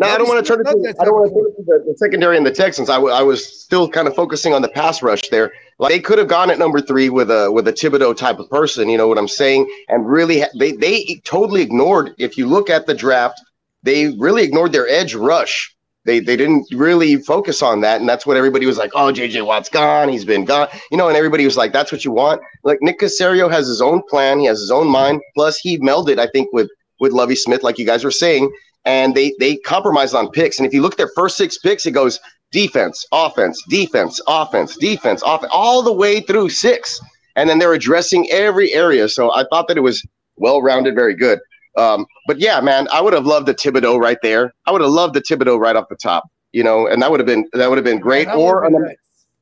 no, 0.00 0.06
I 0.08 0.18
don't 0.18 0.28
want 0.28 0.44
to 0.44 0.48
turn 0.50 0.60
it. 0.60 0.64
To, 0.64 0.94
I 1.00 1.04
don't 1.04 1.14
want 1.14 1.28
to 1.28 1.34
turn 1.34 1.46
it 1.48 1.56
to 1.56 1.62
the, 1.84 1.92
the 1.92 1.98
secondary 1.98 2.36
and 2.36 2.46
the 2.46 2.50
Texans. 2.50 2.88
I, 2.88 2.94
w- 2.94 3.14
I 3.14 3.22
was 3.22 3.44
still 3.62 3.88
kind 3.88 4.08
of 4.08 4.14
focusing 4.14 4.54
on 4.54 4.62
the 4.62 4.68
pass 4.68 5.02
rush 5.02 5.28
there. 5.28 5.52
Like 5.78 5.90
they 5.90 6.00
could 6.00 6.18
have 6.18 6.28
gone 6.28 6.50
at 6.50 6.58
number 6.58 6.80
three 6.80 7.10
with 7.10 7.30
a 7.30 7.52
with 7.52 7.68
a 7.68 7.72
Thibodeaux 7.72 8.16
type 8.16 8.38
of 8.38 8.48
person. 8.50 8.88
You 8.88 8.98
know 8.98 9.08
what 9.08 9.18
I'm 9.18 9.28
saying? 9.28 9.70
And 9.88 10.06
really, 10.08 10.40
ha- 10.40 10.48
they 10.58 10.72
they 10.72 11.20
totally 11.24 11.62
ignored. 11.62 12.14
If 12.18 12.38
you 12.38 12.46
look 12.46 12.70
at 12.70 12.86
the 12.86 12.94
draft, 12.94 13.40
they 13.82 14.08
really 14.18 14.42
ignored 14.42 14.72
their 14.72 14.88
edge 14.88 15.14
rush. 15.14 15.74
They 16.06 16.18
they 16.20 16.36
didn't 16.36 16.66
really 16.72 17.16
focus 17.16 17.62
on 17.62 17.82
that, 17.82 18.00
and 18.00 18.08
that's 18.08 18.24
what 18.26 18.38
everybody 18.38 18.64
was 18.64 18.78
like. 18.78 18.92
Oh, 18.94 19.12
JJ 19.12 19.44
Watt's 19.44 19.68
gone. 19.68 20.08
He's 20.08 20.24
been 20.24 20.46
gone. 20.46 20.68
You 20.90 20.96
know, 20.96 21.08
and 21.08 21.16
everybody 21.16 21.44
was 21.44 21.58
like, 21.58 21.74
"That's 21.74 21.92
what 21.92 22.06
you 22.06 22.10
want." 22.10 22.40
Like 22.64 22.78
Nick 22.80 23.00
Caserio 23.00 23.50
has 23.50 23.68
his 23.68 23.82
own 23.82 24.02
plan. 24.08 24.40
He 24.40 24.46
has 24.46 24.60
his 24.60 24.70
own 24.70 24.88
mind. 24.88 25.20
Plus, 25.34 25.58
he 25.58 25.78
melded, 25.78 26.18
I 26.18 26.26
think, 26.28 26.52
with 26.54 26.70
with 27.00 27.12
Lovie 27.12 27.34
Smith, 27.36 27.62
like 27.62 27.78
you 27.78 27.86
guys 27.86 28.02
were 28.02 28.10
saying 28.10 28.50
and 28.84 29.14
they 29.14 29.34
they 29.38 29.56
compromised 29.56 30.14
on 30.14 30.30
picks. 30.30 30.58
And 30.58 30.66
if 30.66 30.72
you 30.72 30.82
look 30.82 30.92
at 30.94 30.98
their 30.98 31.10
first 31.14 31.36
six 31.36 31.58
picks, 31.58 31.86
it 31.86 31.92
goes 31.92 32.18
defense, 32.52 33.04
offense, 33.12 33.62
defense, 33.68 34.20
offense, 34.26 34.76
defense, 34.76 35.22
offense, 35.24 35.50
all 35.54 35.82
the 35.82 35.92
way 35.92 36.20
through 36.20 36.48
six. 36.50 37.00
And 37.36 37.48
then 37.48 37.58
they're 37.58 37.72
addressing 37.74 38.28
every 38.30 38.72
area. 38.74 39.08
So 39.08 39.32
I 39.32 39.44
thought 39.50 39.68
that 39.68 39.76
it 39.76 39.82
was 39.82 40.04
well 40.36 40.60
rounded, 40.62 40.94
very 40.94 41.14
good. 41.14 41.38
Um, 41.76 42.06
but 42.26 42.38
yeah, 42.40 42.60
man, 42.60 42.88
I 42.92 43.00
would 43.00 43.12
have 43.12 43.26
loved 43.26 43.46
the 43.46 43.54
Thibodeaux 43.54 44.00
right 44.00 44.18
there. 44.22 44.52
I 44.66 44.72
would 44.72 44.80
have 44.80 44.90
loved 44.90 45.14
the 45.14 45.20
Thibodeaux 45.22 45.58
right 45.60 45.76
off 45.76 45.88
the 45.88 45.96
top, 45.96 46.24
you 46.52 46.64
know, 46.64 46.86
and 46.88 47.00
that 47.00 47.10
would 47.10 47.20
have 47.20 47.26
been 47.26 47.48
that 47.52 47.68
would 47.68 47.78
have 47.78 47.84
been 47.84 48.00
great. 48.00 48.26
that 48.26 48.36
Or 48.36 48.68
been 48.68 48.82
nice. 48.82 48.96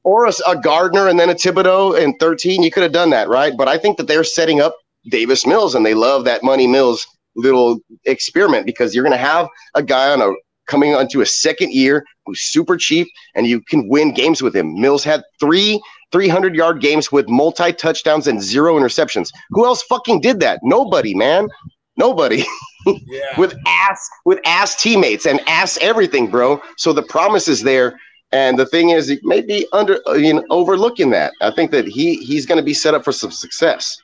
or 0.04 0.26
a, 0.26 0.32
a 0.46 0.56
Gardner 0.60 1.08
and 1.08 1.18
then 1.18 1.30
a 1.30 1.34
Thibodeaux 1.34 1.98
in 1.98 2.14
13. 2.18 2.62
You 2.62 2.70
could 2.70 2.82
have 2.82 2.92
done 2.92 3.10
that, 3.10 3.28
right? 3.28 3.56
But 3.56 3.68
I 3.68 3.78
think 3.78 3.96
that 3.96 4.06
they're 4.06 4.24
setting 4.24 4.60
up 4.60 4.76
Davis 5.08 5.46
Mills 5.46 5.74
and 5.74 5.86
they 5.86 5.94
love 5.94 6.24
that 6.26 6.42
Money 6.42 6.66
Mills 6.66 7.06
little 7.38 7.78
experiment 8.04 8.66
because 8.66 8.94
you're 8.94 9.04
going 9.04 9.16
to 9.16 9.18
have 9.18 9.48
a 9.74 9.82
guy 9.82 10.10
on 10.12 10.20
a 10.20 10.32
coming 10.66 10.94
onto 10.94 11.20
a 11.22 11.26
second 11.26 11.72
year 11.72 12.04
who's 12.26 12.40
super 12.40 12.76
cheap 12.76 13.08
and 13.34 13.46
you 13.46 13.60
can 13.62 13.88
win 13.88 14.12
games 14.12 14.42
with 14.42 14.54
him. 14.54 14.78
Mills 14.80 15.02
had 15.02 15.22
three 15.40 15.80
300 16.12 16.54
yard 16.54 16.80
games 16.80 17.10
with 17.12 17.28
multi 17.28 17.72
touchdowns 17.72 18.26
and 18.26 18.42
zero 18.42 18.76
interceptions. 18.78 19.30
Who 19.50 19.64
else 19.66 19.82
fucking 19.82 20.20
did 20.20 20.40
that? 20.40 20.60
Nobody, 20.62 21.14
man. 21.14 21.48
Nobody 21.96 22.44
Yeah. 22.86 23.38
with 23.38 23.54
ass 23.66 24.08
with 24.24 24.38
ass 24.46 24.80
teammates 24.80 25.26
and 25.26 25.40
ass 25.48 25.78
everything, 25.80 26.30
bro. 26.30 26.60
So 26.76 26.92
the 26.92 27.02
promise 27.02 27.48
is 27.48 27.62
there. 27.62 27.98
And 28.30 28.58
the 28.58 28.66
thing 28.66 28.90
is, 28.90 29.08
it 29.10 29.20
may 29.22 29.40
be 29.40 29.66
under 29.72 29.98
uh, 30.06 30.12
you 30.14 30.34
know 30.34 30.44
overlooking 30.50 31.10
that. 31.10 31.32
I 31.40 31.50
think 31.50 31.70
that 31.72 31.86
he 31.86 32.16
he's 32.16 32.46
going 32.46 32.58
to 32.58 32.64
be 32.64 32.74
set 32.74 32.94
up 32.94 33.04
for 33.04 33.12
some 33.12 33.30
success. 33.30 33.96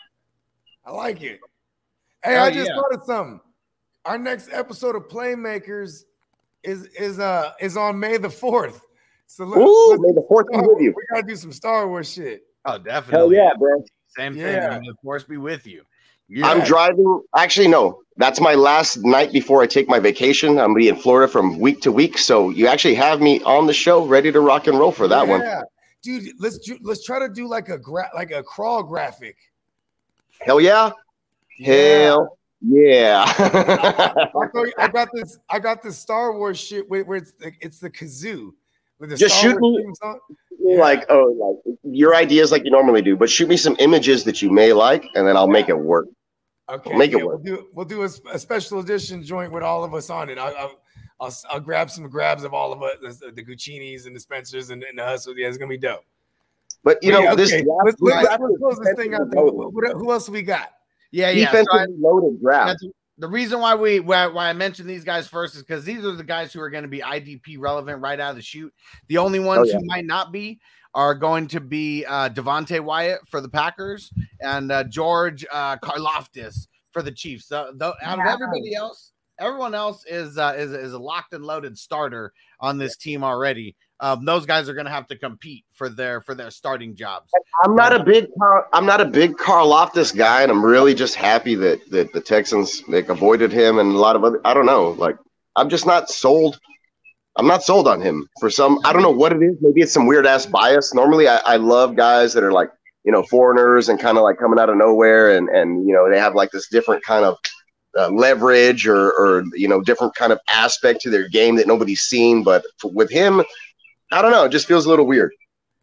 I 0.84 0.92
like 0.92 1.22
it. 1.22 1.40
Hey, 2.24 2.34
Hell 2.34 2.44
I 2.44 2.50
just 2.50 2.68
yeah. 2.70 2.76
thought 2.76 2.94
of 2.94 3.04
something. 3.04 3.40
Our 4.06 4.18
next 4.18 4.48
episode 4.52 4.96
of 4.96 5.08
Playmakers 5.08 6.04
is 6.62 6.86
is 6.98 7.18
uh 7.18 7.52
is 7.60 7.76
on 7.76 7.98
May 7.98 8.16
the 8.16 8.30
fourth. 8.30 8.80
So 9.26 9.44
let, 9.44 9.58
Ooh, 9.60 9.90
let's 9.90 10.02
may 10.02 10.12
the 10.12 10.24
fourth 10.28 10.46
be 10.50 10.56
with 10.58 10.80
you. 10.80 10.94
we 10.96 11.02
gotta 11.12 11.26
do 11.26 11.36
some 11.36 11.52
Star 11.52 11.88
Wars 11.88 12.12
shit. 12.12 12.42
Oh, 12.64 12.78
definitely. 12.78 13.36
Hell 13.36 13.44
yeah, 13.46 13.50
bro. 13.58 13.82
Same 14.16 14.36
Yeah. 14.36 14.70
thing. 14.70 14.80
May 14.82 14.88
the 14.88 14.94
force 15.02 15.24
be 15.24 15.36
with 15.36 15.66
you. 15.66 15.82
I'm 16.42 16.64
driving. 16.64 17.22
Actually, 17.36 17.68
no. 17.68 18.00
That's 18.16 18.40
my 18.40 18.54
last 18.54 18.96
night 19.04 19.30
before 19.32 19.62
I 19.62 19.66
take 19.66 19.88
my 19.88 19.98
vacation. 19.98 20.50
I'm 20.50 20.56
gonna 20.68 20.74
be 20.74 20.88
in 20.88 20.96
Florida 20.96 21.30
from 21.30 21.58
week 21.58 21.82
to 21.82 21.92
week. 21.92 22.16
So 22.16 22.48
you 22.50 22.66
actually 22.66 22.94
have 22.94 23.20
me 23.20 23.42
on 23.42 23.66
the 23.66 23.74
show, 23.74 24.06
ready 24.06 24.32
to 24.32 24.40
rock 24.40 24.66
and 24.66 24.78
roll 24.78 24.92
for 24.92 25.06
that 25.08 25.26
one. 25.28 25.40
Yeah. 25.40 25.62
Dude, 26.02 26.32
let's 26.38 26.58
do, 26.58 26.78
let's 26.82 27.04
try 27.04 27.18
to 27.18 27.28
do 27.28 27.46
like 27.48 27.68
a 27.68 27.78
gra- 27.78 28.10
like 28.14 28.30
a 28.30 28.42
crawl 28.42 28.82
graphic. 28.82 29.36
Hell 30.40 30.60
yeah! 30.60 30.90
Hell 31.62 32.38
yeah! 32.60 33.24
I, 33.28 34.32
I 34.78 34.88
got 34.88 35.08
this. 35.12 35.38
I 35.50 35.58
got 35.58 35.82
this 35.82 35.98
Star 35.98 36.36
Wars 36.36 36.58
shit 36.58 36.88
where, 36.88 37.04
where 37.04 37.18
it's 37.18 37.32
the, 37.32 37.52
it's 37.60 37.78
the 37.78 37.90
kazoo. 37.90 38.52
With 38.98 39.10
the 39.10 39.16
Just 39.16 39.38
Star 39.38 39.52
shoot 39.52 39.60
Wars 39.60 39.84
me- 40.60 40.76
like 40.78 41.04
oh, 41.10 41.60
like 41.66 41.76
your 41.82 42.14
ideas 42.14 42.50
like 42.50 42.64
you 42.64 42.70
normally 42.70 43.02
do, 43.02 43.16
but 43.16 43.28
shoot 43.28 43.48
me 43.48 43.56
some 43.56 43.76
images 43.80 44.24
that 44.24 44.40
you 44.40 44.50
may 44.50 44.72
like, 44.72 45.04
and 45.14 45.26
then 45.26 45.36
I'll 45.36 45.48
make 45.48 45.68
it 45.68 45.78
work. 45.78 46.06
Okay, 46.70 46.96
make 46.96 47.12
it 47.12 47.16
work. 47.24 47.40
We'll 47.44 47.56
do 47.56 47.66
we'll 47.74 47.84
do 47.84 48.02
a, 48.02 48.08
a 48.32 48.38
special 48.38 48.78
edition 48.80 49.22
joint 49.22 49.52
with 49.52 49.62
all 49.62 49.84
of 49.84 49.92
us 49.92 50.08
on 50.08 50.30
it. 50.30 50.38
I'll, 50.38 50.56
I'll, 50.56 50.80
I'll, 51.20 51.34
I'll 51.50 51.60
grab 51.60 51.90
some 51.90 52.08
grabs 52.08 52.44
of 52.44 52.54
all 52.54 52.72
of 52.72 52.82
us, 52.82 53.18
the, 53.18 53.30
the 53.30 53.44
Guccinis 53.44 54.06
and 54.06 54.16
the 54.16 54.20
Spencers 54.20 54.70
and, 54.70 54.82
and 54.82 54.98
the 54.98 55.04
Hustle. 55.04 55.36
Yeah, 55.36 55.48
it's 55.48 55.58
gonna 55.58 55.68
be 55.68 55.76
dope. 55.76 56.00
But 56.82 57.02
you 57.02 57.12
But 57.12 57.18
know 57.18 57.24
yeah, 57.24 57.34
this. 57.34 57.52
okay, 57.52 57.62
draft- 57.62 57.80
let's, 57.84 58.00
let's, 58.00 58.28
let's 58.40 58.58
close 58.58 58.78
this 58.78 58.94
thing 58.96 59.14
out. 59.14 59.30
defensively 59.30 59.34
There. 59.34 59.42
loaded. 59.52 59.74
What, 59.74 59.92
who 59.96 60.12
else 60.12 60.28
we 60.30 60.40
got? 60.42 60.70
Yeah, 61.14 61.30
yeah. 61.30 61.52
So 61.52 61.64
I- 61.70 61.86
loaded 61.96 62.40
draft. 62.42 62.84
The 63.18 63.28
reason 63.28 63.60
why 63.60 63.76
we 63.76 64.00
why, 64.00 64.26
why 64.26 64.48
I 64.48 64.52
mentioned 64.52 64.90
these 64.90 65.04
guys 65.04 65.28
first 65.28 65.54
is 65.54 65.62
because 65.62 65.84
these 65.84 66.04
are 66.04 66.16
the 66.16 66.24
guys 66.24 66.52
who 66.52 66.60
are 66.60 66.68
going 66.68 66.82
to 66.82 66.88
be 66.88 66.98
IDP 66.98 67.56
relevant 67.60 68.02
right 68.02 68.18
out 68.18 68.30
of 68.30 68.36
the 68.36 68.42
shoot. 68.42 68.74
The 69.06 69.18
only 69.18 69.38
ones 69.38 69.68
yeah. 69.68 69.78
who 69.78 69.84
might 69.86 70.04
not 70.04 70.32
be 70.32 70.58
are 70.92 71.14
going 71.14 71.46
to 71.48 71.60
be 71.60 72.04
uh, 72.06 72.30
Devonte 72.30 72.80
Wyatt 72.80 73.20
for 73.28 73.40
the 73.40 73.48
Packers 73.48 74.12
and 74.40 74.72
uh, 74.72 74.82
George 74.84 75.46
uh, 75.52 75.76
Karlaftis 75.76 76.66
for 76.90 77.02
the 77.02 77.12
Chiefs. 77.12 77.46
So, 77.46 77.72
though, 77.76 77.94
out 78.02 78.18
of 78.18 78.26
everybody 78.26 78.74
else, 78.74 79.12
everyone 79.38 79.76
else 79.76 80.04
is 80.06 80.36
uh, 80.36 80.54
is 80.56 80.72
is 80.72 80.94
a 80.94 80.98
locked 80.98 81.32
and 81.34 81.44
loaded 81.44 81.78
starter 81.78 82.32
on 82.58 82.78
this 82.78 82.96
team 82.96 83.22
already. 83.22 83.76
Um, 84.04 84.26
those 84.26 84.44
guys 84.44 84.68
are 84.68 84.74
going 84.74 84.84
to 84.84 84.92
have 84.92 85.06
to 85.06 85.16
compete 85.16 85.64
for 85.72 85.88
their 85.88 86.20
for 86.20 86.34
their 86.34 86.50
starting 86.50 86.94
jobs. 86.94 87.30
I'm 87.62 87.74
not 87.74 87.98
a 87.98 88.04
big 88.04 88.26
Car- 88.38 88.68
I'm 88.74 88.84
not 88.84 89.00
a 89.00 89.06
big 89.06 89.32
Karlaftis 89.38 90.14
guy, 90.14 90.42
and 90.42 90.52
I'm 90.52 90.62
really 90.62 90.92
just 90.92 91.14
happy 91.14 91.54
that 91.54 91.80
that 91.90 92.12
the 92.12 92.20
Texans 92.20 92.82
like 92.86 93.08
avoided 93.08 93.50
him 93.50 93.78
and 93.78 93.94
a 93.94 93.98
lot 93.98 94.14
of 94.14 94.22
other. 94.22 94.42
I 94.44 94.52
don't 94.52 94.66
know, 94.66 94.90
like 94.90 95.16
I'm 95.56 95.70
just 95.70 95.86
not 95.86 96.10
sold. 96.10 96.60
I'm 97.36 97.46
not 97.46 97.62
sold 97.62 97.88
on 97.88 98.02
him 98.02 98.28
for 98.40 98.50
some. 98.50 98.78
I 98.84 98.92
don't 98.92 99.00
know 99.00 99.10
what 99.10 99.32
it 99.32 99.42
is. 99.42 99.56
Maybe 99.62 99.80
it's 99.80 99.94
some 99.94 100.06
weird 100.06 100.26
ass 100.26 100.44
bias. 100.44 100.92
Normally, 100.92 101.26
I, 101.26 101.38
I 101.38 101.56
love 101.56 101.96
guys 101.96 102.34
that 102.34 102.44
are 102.44 102.52
like 102.52 102.68
you 103.04 103.10
know 103.10 103.22
foreigners 103.22 103.88
and 103.88 103.98
kind 103.98 104.18
of 104.18 104.24
like 104.24 104.36
coming 104.36 104.58
out 104.58 104.68
of 104.68 104.76
nowhere, 104.76 105.34
and 105.34 105.48
and 105.48 105.88
you 105.88 105.94
know 105.94 106.10
they 106.10 106.18
have 106.18 106.34
like 106.34 106.50
this 106.50 106.68
different 106.68 107.02
kind 107.04 107.24
of 107.24 107.38
uh, 107.98 108.10
leverage 108.10 108.86
or 108.86 109.12
or 109.12 109.44
you 109.54 109.66
know 109.66 109.80
different 109.80 110.14
kind 110.14 110.30
of 110.30 110.38
aspect 110.50 111.00
to 111.00 111.10
their 111.10 111.26
game 111.26 111.56
that 111.56 111.66
nobody's 111.66 112.02
seen. 112.02 112.42
But 112.42 112.66
f- 112.84 112.90
with 112.92 113.10
him, 113.10 113.42
I 114.14 114.22
don't 114.22 114.30
know. 114.30 114.44
It 114.44 114.50
just 114.50 114.66
feels 114.68 114.86
a 114.86 114.88
little 114.88 115.06
weird. 115.06 115.32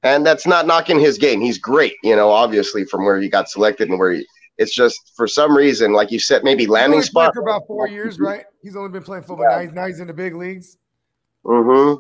And 0.04 0.26
that's 0.26 0.48
not 0.48 0.66
knocking 0.66 1.00
his 1.00 1.18
game. 1.18 1.42
He's 1.42 1.58
great, 1.58 1.96
you 2.02 2.16
know, 2.16 2.32
obviously 2.32 2.86
from 2.86 3.04
where 3.04 3.20
he 3.20 3.30
got 3.30 3.50
selected 3.50 3.90
and 3.90 4.00
where 4.00 4.14
he. 4.14 4.26
It's 4.58 4.74
just 4.74 5.12
for 5.16 5.28
some 5.28 5.56
reason, 5.56 5.94
like 5.94 6.12
you 6.12 6.20
said, 6.20 6.44
maybe 6.44 6.64
He's 6.64 6.70
landing 6.70 6.96
only 6.98 7.06
spot. 7.06 7.34
for 7.34 7.42
about 7.42 7.68
four 7.68 7.88
years, 7.88 8.20
right? 8.20 8.46
He's 8.62 8.76
only 8.76 8.90
been 8.90 9.04
playing 9.04 9.24
football. 9.24 9.48
Now, 9.50 9.60
he's, 9.60 9.72
now 9.72 9.88
he's 9.88 10.00
in 10.00 10.08
the 10.08 10.14
big 10.14 10.36
leagues. 10.36 10.78
Mm-hmm. 11.46 12.00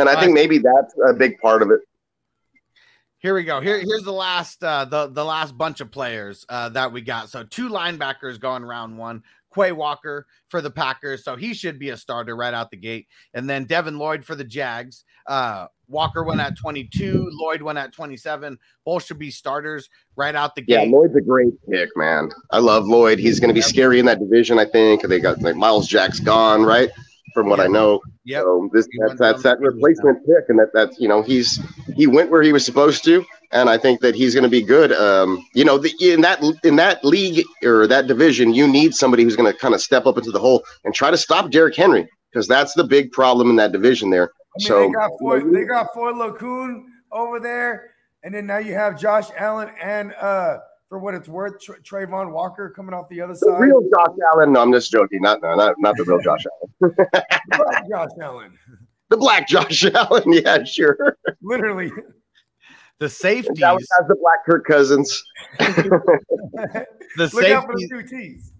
And 0.00 0.08
I 0.08 0.20
think 0.20 0.32
maybe 0.32 0.58
that's 0.58 0.94
a 1.08 1.12
big 1.12 1.38
part 1.40 1.62
of 1.62 1.70
it. 1.70 1.80
Here 3.18 3.34
we 3.34 3.44
go. 3.44 3.60
Here, 3.60 3.78
here's 3.78 4.02
the 4.02 4.12
last 4.12 4.64
uh 4.64 4.84
the 4.84 5.06
the 5.06 5.24
last 5.24 5.56
bunch 5.56 5.80
of 5.80 5.90
players 5.92 6.44
uh 6.48 6.68
that 6.70 6.92
we 6.92 7.00
got. 7.00 7.28
So 7.28 7.44
two 7.44 7.68
linebackers 7.68 8.40
going 8.40 8.64
round 8.64 8.98
one. 8.98 9.22
Quay 9.54 9.72
Walker 9.72 10.26
for 10.48 10.60
the 10.60 10.70
Packers, 10.70 11.24
so 11.24 11.36
he 11.36 11.54
should 11.54 11.78
be 11.78 11.90
a 11.90 11.96
starter 11.96 12.34
right 12.36 12.54
out 12.54 12.70
the 12.70 12.76
gate. 12.76 13.06
And 13.34 13.48
then 13.48 13.64
Devin 13.64 13.98
Lloyd 13.98 14.24
for 14.24 14.34
the 14.34 14.44
Jags. 14.44 15.04
Uh 15.26 15.66
Walker 15.92 16.24
went 16.24 16.40
at 16.40 16.56
22, 16.56 17.28
Lloyd 17.32 17.62
went 17.62 17.78
at 17.78 17.92
27. 17.92 18.58
Both 18.84 19.04
should 19.04 19.18
be 19.18 19.30
starters 19.30 19.88
right 20.16 20.34
out 20.34 20.54
the 20.54 20.62
gate. 20.62 20.86
Yeah. 20.86 20.90
Lloyd's 20.90 21.14
a 21.14 21.20
great 21.20 21.52
pick, 21.70 21.90
man. 21.96 22.30
I 22.50 22.58
love 22.58 22.86
Lloyd. 22.86 23.18
He's 23.18 23.38
going 23.38 23.50
to 23.50 23.54
be 23.54 23.60
scary 23.60 24.00
in 24.00 24.06
that 24.06 24.18
division, 24.18 24.58
I 24.58 24.64
think. 24.64 25.02
They 25.02 25.20
got 25.20 25.40
like 25.42 25.54
Myles 25.54 25.86
Jack's 25.86 26.18
gone, 26.18 26.62
right? 26.62 26.90
From 27.34 27.48
what 27.48 27.60
I 27.60 27.66
know. 27.66 28.00
Yeah. 28.24 28.40
So 28.40 28.68
this 28.72 28.88
that's, 29.06 29.18
that's 29.18 29.42
that 29.42 29.58
the 29.58 29.64
field 29.64 29.74
with 29.74 29.74
replacement 29.74 30.26
pick, 30.26 30.48
and 30.48 30.58
that 30.58 30.70
that's 30.74 30.98
you 30.98 31.08
know 31.08 31.22
he's 31.22 31.60
he 31.94 32.06
went 32.06 32.30
where 32.30 32.42
he 32.42 32.52
was 32.52 32.64
supposed 32.64 33.04
to, 33.04 33.24
and 33.52 33.68
I 33.68 33.76
think 33.78 34.00
that 34.00 34.14
he's 34.14 34.34
going 34.34 34.44
to 34.44 34.50
be 34.50 34.62
good. 34.62 34.92
Um, 34.92 35.44
you 35.54 35.64
know, 35.64 35.78
the, 35.78 35.92
in 36.00 36.20
that 36.22 36.42
in 36.64 36.76
that 36.76 37.04
league 37.04 37.44
or 37.62 37.86
that 37.86 38.06
division, 38.06 38.54
you 38.54 38.66
need 38.66 38.94
somebody 38.94 39.22
who's 39.22 39.36
going 39.36 39.52
to 39.52 39.58
kind 39.58 39.74
of 39.74 39.80
step 39.80 40.06
up 40.06 40.16
into 40.18 40.30
the 40.30 40.38
hole 40.38 40.64
and 40.84 40.94
try 40.94 41.10
to 41.10 41.16
stop 41.18 41.50
Derrick 41.50 41.76
Henry 41.76 42.08
because 42.30 42.48
that's 42.48 42.74
the 42.74 42.84
big 42.84 43.12
problem 43.12 43.50
in 43.50 43.56
that 43.56 43.72
division 43.72 44.10
there. 44.10 44.30
I 44.30 44.58
mean, 44.58 44.66
so 44.68 44.80
they 44.80 44.90
got 44.92 45.10
Foye, 45.20 45.40
they 45.52 45.64
got 45.64 45.94
Foye 45.94 46.12
Oluokun 46.12 46.84
over 47.12 47.38
there, 47.40 47.90
and 48.22 48.34
then 48.34 48.46
now 48.46 48.58
you 48.58 48.74
have 48.74 48.98
Josh 48.98 49.26
Allen 49.36 49.70
and 49.82 50.12
uh 50.14 50.58
for 50.88 50.98
what 50.98 51.14
it's 51.14 51.26
worth, 51.26 51.58
Tra- 51.58 51.80
Travon 51.80 52.32
Walker 52.32 52.68
coming 52.76 52.92
off 52.92 53.08
the 53.08 53.18
other 53.22 53.32
the 53.32 53.38
side. 53.38 53.58
real 53.60 53.80
Josh 53.80 54.14
Allen. 54.34 54.52
No, 54.52 54.60
I'm 54.60 54.70
just 54.72 54.92
joking. 54.92 55.22
Not 55.22 55.40
no, 55.40 55.54
not 55.54 55.74
not 55.78 55.96
the 55.96 56.04
real 56.04 56.20
Josh 56.20 56.44
Allen. 56.82 56.94
Josh 57.90 58.10
Allen, 58.20 58.52
The 59.08 59.16
black 59.16 59.48
Josh 59.48 59.84
Allen. 59.94 60.24
Yeah, 60.32 60.64
sure. 60.64 61.16
literally. 61.42 61.90
The 63.02 63.08
safeties, 63.08 63.60
Allen 63.64 63.80
has 63.98 64.06
the 64.06 64.14
black 64.14 64.44
Kirk 64.46 64.64
Cousins. 64.64 65.24
the 65.58 66.86
Look 67.32 67.50
out 67.50 67.64
for 67.66 67.74
the 67.74 67.80
safeties, 67.80 67.90
two 67.90 68.02
T's. 68.04 68.52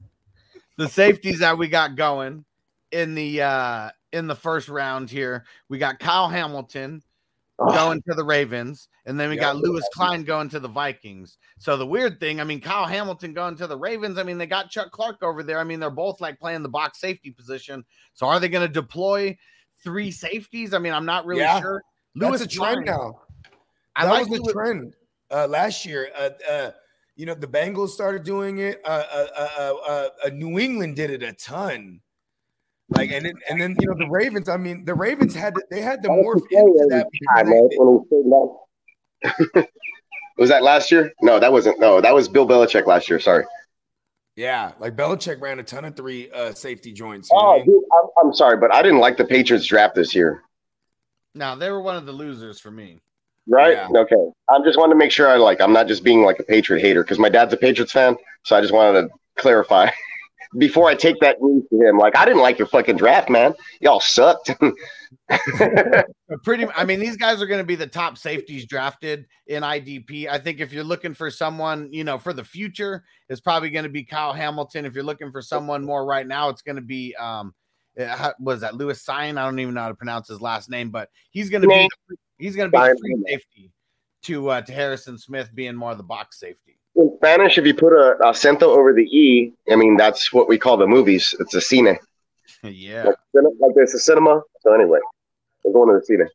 the 0.79 0.89
safeties 0.89 1.39
that 1.39 1.57
we 1.57 1.69
got 1.69 1.95
going 1.95 2.45
in 2.91 3.15
the 3.15 3.41
uh 3.41 3.91
in 4.13 4.27
the 4.27 4.35
first 4.35 4.69
round 4.69 5.11
here. 5.11 5.45
We 5.69 5.79
got 5.79 6.01
Kyle 6.01 6.29
Hamilton 6.29 7.05
Oh, 7.61 7.73
going 7.73 8.03
to 8.09 8.15
the 8.17 8.25
Ravens, 8.25 8.89
and 9.07 9.21
then 9.21 9.31
we 9.31 9.37
Yeah. 9.37 9.43
got 9.43 9.59
Lewis 9.59 9.87
Cine 9.97 10.27
going 10.27 10.49
to 10.49 10.59
the 10.59 10.67
Vikings. 10.67 11.39
So 11.61 11.77
the 11.77 11.87
weird 11.87 12.19
thing, 12.19 12.41
I 12.41 12.45
mean, 12.45 12.61
Kyle 12.61 12.87
Hamilton 12.87 13.35
going 13.35 13.55
to 13.59 13.69
the 13.69 13.79
Ravens. 13.79 14.19
I 14.19 14.25
mean, 14.25 14.39
they 14.39 14.47
got 14.47 14.71
Chuck 14.71 14.91
Clark 14.91 15.23
over 15.23 15.45
there. 15.45 15.61
I 15.61 15.65
mean, 15.65 15.79
they're 15.79 15.89
both 15.89 16.21
like 16.21 16.41
playing 16.41 16.65
the 16.65 16.69
box 16.69 16.99
safety 17.01 17.31
position. 17.31 17.85
So 18.15 18.27
are 18.27 18.41
they 18.41 18.49
going 18.49 18.67
to 18.67 18.73
deploy 18.73 19.37
three 19.85 20.11
safeties? 20.11 20.75
I 20.75 20.79
mean, 20.79 20.93
I'm 20.93 21.07
not 21.07 21.27
really 21.27 21.43
Yeah. 21.43 21.61
sure. 21.61 21.85
That's 22.17 22.41
a 22.41 22.49
trend 22.49 22.87
Klein, 22.87 22.99
now. 22.99 23.21
I 23.97 24.05
that 24.07 24.13
like 24.13 24.29
was 24.29 24.41
the 24.41 24.53
trend 24.53 24.95
uh, 25.31 25.47
last 25.47 25.85
year. 25.87 26.09
Uh, 26.17 26.31
uh, 26.51 26.71
you 27.17 27.27
know, 27.27 27.35
the 27.35 27.47
Bengals 27.47 27.91
started 27.91 28.23
doing 28.25 28.59
it. 28.59 28.81
Uh, 28.85 29.03
uh, 29.13 29.49
uh, 29.59 30.09
uh, 30.25 30.29
New 30.31 30.59
England 30.59 30.97
did 30.97 31.11
it 31.11 31.23
a 31.23 31.33
ton. 31.35 32.01
Like 32.89 33.11
and 33.11 33.25
then, 33.27 33.35
and 33.49 33.61
then 33.61 33.77
you 33.81 33.87
know 33.89 33.95
the 33.97 34.09
Ravens. 34.11 34.49
I 34.49 34.57
mean, 34.57 34.85
the 34.85 34.95
Ravens 34.95 35.35
had 35.35 35.55
to, 35.55 35.63
they 35.71 35.81
had 35.81 36.03
to 36.03 36.09
morph 36.11 36.43
into 36.51 36.87
that. 36.91 37.07
time, 37.37 37.49
man, 37.51 37.69
they- 37.71 37.77
when 37.79 38.01
he 38.01 38.07
stayed 38.07 39.55
down. 39.57 39.67
was 40.39 40.49
that 40.51 40.63
last 40.63 40.91
year? 40.91 41.13
No, 41.23 41.39
that 41.39 41.53
wasn't. 41.53 41.81
No, 41.81 42.01
that 42.01 42.15
was 42.15 42.29
Bill 42.29 42.47
Belichick 42.47 42.87
last 42.87 43.09
year. 43.09 43.21
Sorry. 43.21 43.45
Yeah, 44.37 44.73
like 44.79 44.97
Belichick 44.97 45.41
ran 45.43 45.59
a 45.59 45.63
ton 45.63 45.85
of 45.85 45.95
three 45.95 46.31
uh, 46.33 46.53
safety 46.55 46.93
joints. 46.93 47.29
you 47.31 47.37
know 47.39 47.43
I 47.43 47.53
Oh, 47.53 47.57
mean? 47.59 47.67
dude, 47.67 47.83
I'm, 47.93 48.27
I'm 48.27 48.35
sorry, 48.35 48.57
but 48.57 48.75
I 48.75 48.83
didn't 48.83 48.99
like 49.01 49.17
the 49.19 49.25
Patriots 49.27 49.67
draft 49.67 49.95
this 49.95 50.15
year. 50.15 50.43
No, 51.35 51.55
they 51.57 51.71
were 51.71 51.83
one 51.83 51.97
of 51.97 52.07
the 52.07 52.13
losers 52.13 52.59
for 52.59 52.71
me. 52.71 52.99
Right? 53.49 53.73
Yeah. 53.73 54.01
Okay. 54.01 54.31
I'm 54.49 54.65
just 54.65 54.79
wanted 54.79 54.95
to 54.95 54.99
make 54.99 55.11
sure 55.11 55.29
I 55.29 55.37
like. 55.37 55.61
I'm 55.61 55.73
not 55.73 55.89
just 55.89 56.05
being 56.05 56.23
like 56.23 56.39
a 56.39 56.45
Patriot 56.45 56.81
hater 56.81 57.03
because 57.03 57.19
my 57.19 57.29
dad's 57.29 57.53
a 57.53 57.57
Patriots 57.57 57.93
fan. 57.93 58.17
So 58.45 58.57
I 58.57 58.61
just 58.61 58.73
wanted 58.73 59.03
to 59.03 59.09
clarify 59.37 59.91
before 60.59 60.89
I 60.89 60.95
take 60.95 61.19
that 61.21 61.37
news 61.41 61.65
to 61.71 61.89
him. 61.89 61.99
Like, 61.99 62.17
I 62.17 62.25
didn't 62.25 62.43
like 62.43 62.59
your 62.59 62.69
fucking 62.69 62.97
draft, 62.97 63.29
man. 63.29 63.55
Y'all 63.81 64.01
sucked. 64.01 64.53
Pretty, 66.45 66.67
I 66.75 66.85
mean, 66.85 67.01
these 67.01 67.17
guys 67.17 67.43
are 67.43 67.47
going 67.47 67.61
to 67.61 67.67
be 67.67 67.75
the 67.75 67.87
top 67.87 68.17
safeties 68.17 68.67
drafted 68.67 69.27
in 69.47 69.63
IDP. 69.63 70.29
I 70.29 70.39
think 70.39 70.61
if 70.61 70.73
you're 70.73 70.85
looking 70.85 71.15
for 71.15 71.31
someone, 71.31 71.93
you 71.93 72.05
know, 72.05 72.19
for 72.19 72.33
the 72.33 72.45
future, 72.45 73.05
it's 73.29 73.41
probably 73.41 73.71
going 73.71 73.85
to 73.85 73.91
be 73.91 74.05
Kyle 74.05 74.33
Hamilton. 74.33 74.85
If 74.85 74.95
you're 74.95 75.05
looking 75.05 75.33
for 75.33 75.43
someone 75.43 75.85
more 75.85 76.07
right 76.07 76.27
now, 76.27 76.49
it's 76.49 76.63
going 76.63 76.77
to 76.77 76.83
be 76.83 77.15
um, 77.17 77.55
uh, 78.01 78.33
was 78.39 78.61
that 78.61 78.75
Lewis 78.75 79.05
Cine? 79.05 79.39
I 79.39 79.45
don't 79.45 79.59
even 79.59 79.75
know 79.75 79.83
how 79.83 79.89
to 79.89 79.95
pronounce 79.95 80.29
his 80.29 80.41
last 80.41 80.71
name, 80.71 80.91
but 80.91 81.11
he's 81.31 81.51
going 81.51 81.63
to 81.63 81.69
be 81.69 81.89
he's 82.43 82.57
going 82.57 82.71
to 82.71 82.77
be 82.77 83.01
free 83.01 83.25
safety 83.29 83.71
to 84.25 84.51
uh, 84.51 84.61
to 84.63 84.73
Harrison 84.73 85.17
Smith 85.19 85.51
being 85.55 85.75
more 85.75 85.93
of 85.93 85.97
the 85.97 86.03
box 86.03 86.39
safety. 86.41 86.79
In 86.97 87.11
Spanish, 87.17 87.57
if 87.57 87.65
you 87.65 87.75
put 87.75 87.93
a 87.93 88.17
acento 88.23 88.65
over 88.65 88.93
the 88.93 89.05
E, 89.05 89.53
I 89.71 89.77
mean, 89.77 89.97
that's 89.97 90.33
what 90.33 90.49
we 90.49 90.59
call 90.59 90.77
the 90.77 90.87
movies. 90.87 91.35
It's 91.41 91.55
a 91.55 91.59
cine. 91.59 91.97
yeah. 92.63 93.05
Like, 93.05 93.17
like 93.35 93.75
there's 93.75 93.95
a 93.95 93.99
cinema. 93.99 94.43
So 94.61 94.75
anyway, 94.75 94.99
we're 95.65 95.73
going 95.73 95.89
to 95.89 96.05
the 96.07 96.15
cine. 96.15 96.29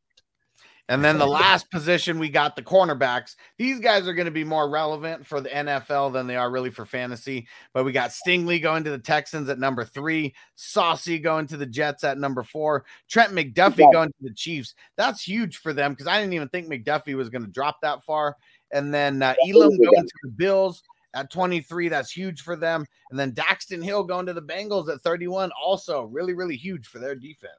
And 0.89 1.03
then 1.03 1.17
the 1.17 1.27
last 1.27 1.69
position, 1.69 2.19
we 2.19 2.29
got 2.29 2.55
the 2.55 2.61
cornerbacks. 2.61 3.35
These 3.57 3.79
guys 3.79 4.07
are 4.07 4.13
going 4.13 4.25
to 4.25 4.31
be 4.31 4.43
more 4.43 4.69
relevant 4.69 5.25
for 5.25 5.41
the 5.41 5.49
NFL 5.49 6.13
than 6.13 6.27
they 6.27 6.35
are 6.35 6.49
really 6.49 6.69
for 6.69 6.85
fantasy. 6.85 7.47
But 7.73 7.83
we 7.85 7.91
got 7.91 8.11
Stingley 8.11 8.61
going 8.61 8.83
to 8.85 8.89
the 8.89 8.97
Texans 8.97 9.49
at 9.49 9.59
number 9.59 9.83
three, 9.83 10.33
Saucy 10.55 11.19
going 11.19 11.47
to 11.47 11.57
the 11.57 11.65
Jets 11.65 12.03
at 12.03 12.17
number 12.17 12.43
four, 12.43 12.85
Trent 13.09 13.33
McDuffie 13.33 13.79
Yeah. 13.79 13.91
going 13.91 14.09
to 14.09 14.15
the 14.21 14.33
Chiefs. 14.33 14.75
That's 14.95 15.21
huge 15.21 15.57
for 15.57 15.73
them 15.73 15.91
because 15.91 16.07
I 16.07 16.19
didn't 16.19 16.33
even 16.33 16.49
think 16.49 16.67
McDuffie 16.67 17.15
was 17.15 17.29
going 17.29 17.45
to 17.45 17.51
drop 17.51 17.81
that 17.81 18.03
far. 18.03 18.37
And 18.71 18.93
then 18.93 19.21
uh, 19.21 19.33
Elam 19.47 19.77
going 19.77 20.03
to 20.05 20.13
the 20.23 20.29
Bills 20.29 20.83
at 21.13 21.31
23. 21.31 21.89
That's 21.89 22.11
huge 22.11 22.41
for 22.41 22.55
them. 22.55 22.85
And 23.09 23.19
then 23.19 23.31
Daxton 23.31 23.83
Hill 23.83 24.03
going 24.03 24.25
to 24.27 24.33
the 24.33 24.41
Bengals 24.41 24.89
at 24.89 25.01
31. 25.01 25.51
Also, 25.61 26.03
really, 26.03 26.33
really 26.33 26.55
huge 26.55 26.87
for 26.87 26.99
their 26.99 27.15
defense. 27.15 27.51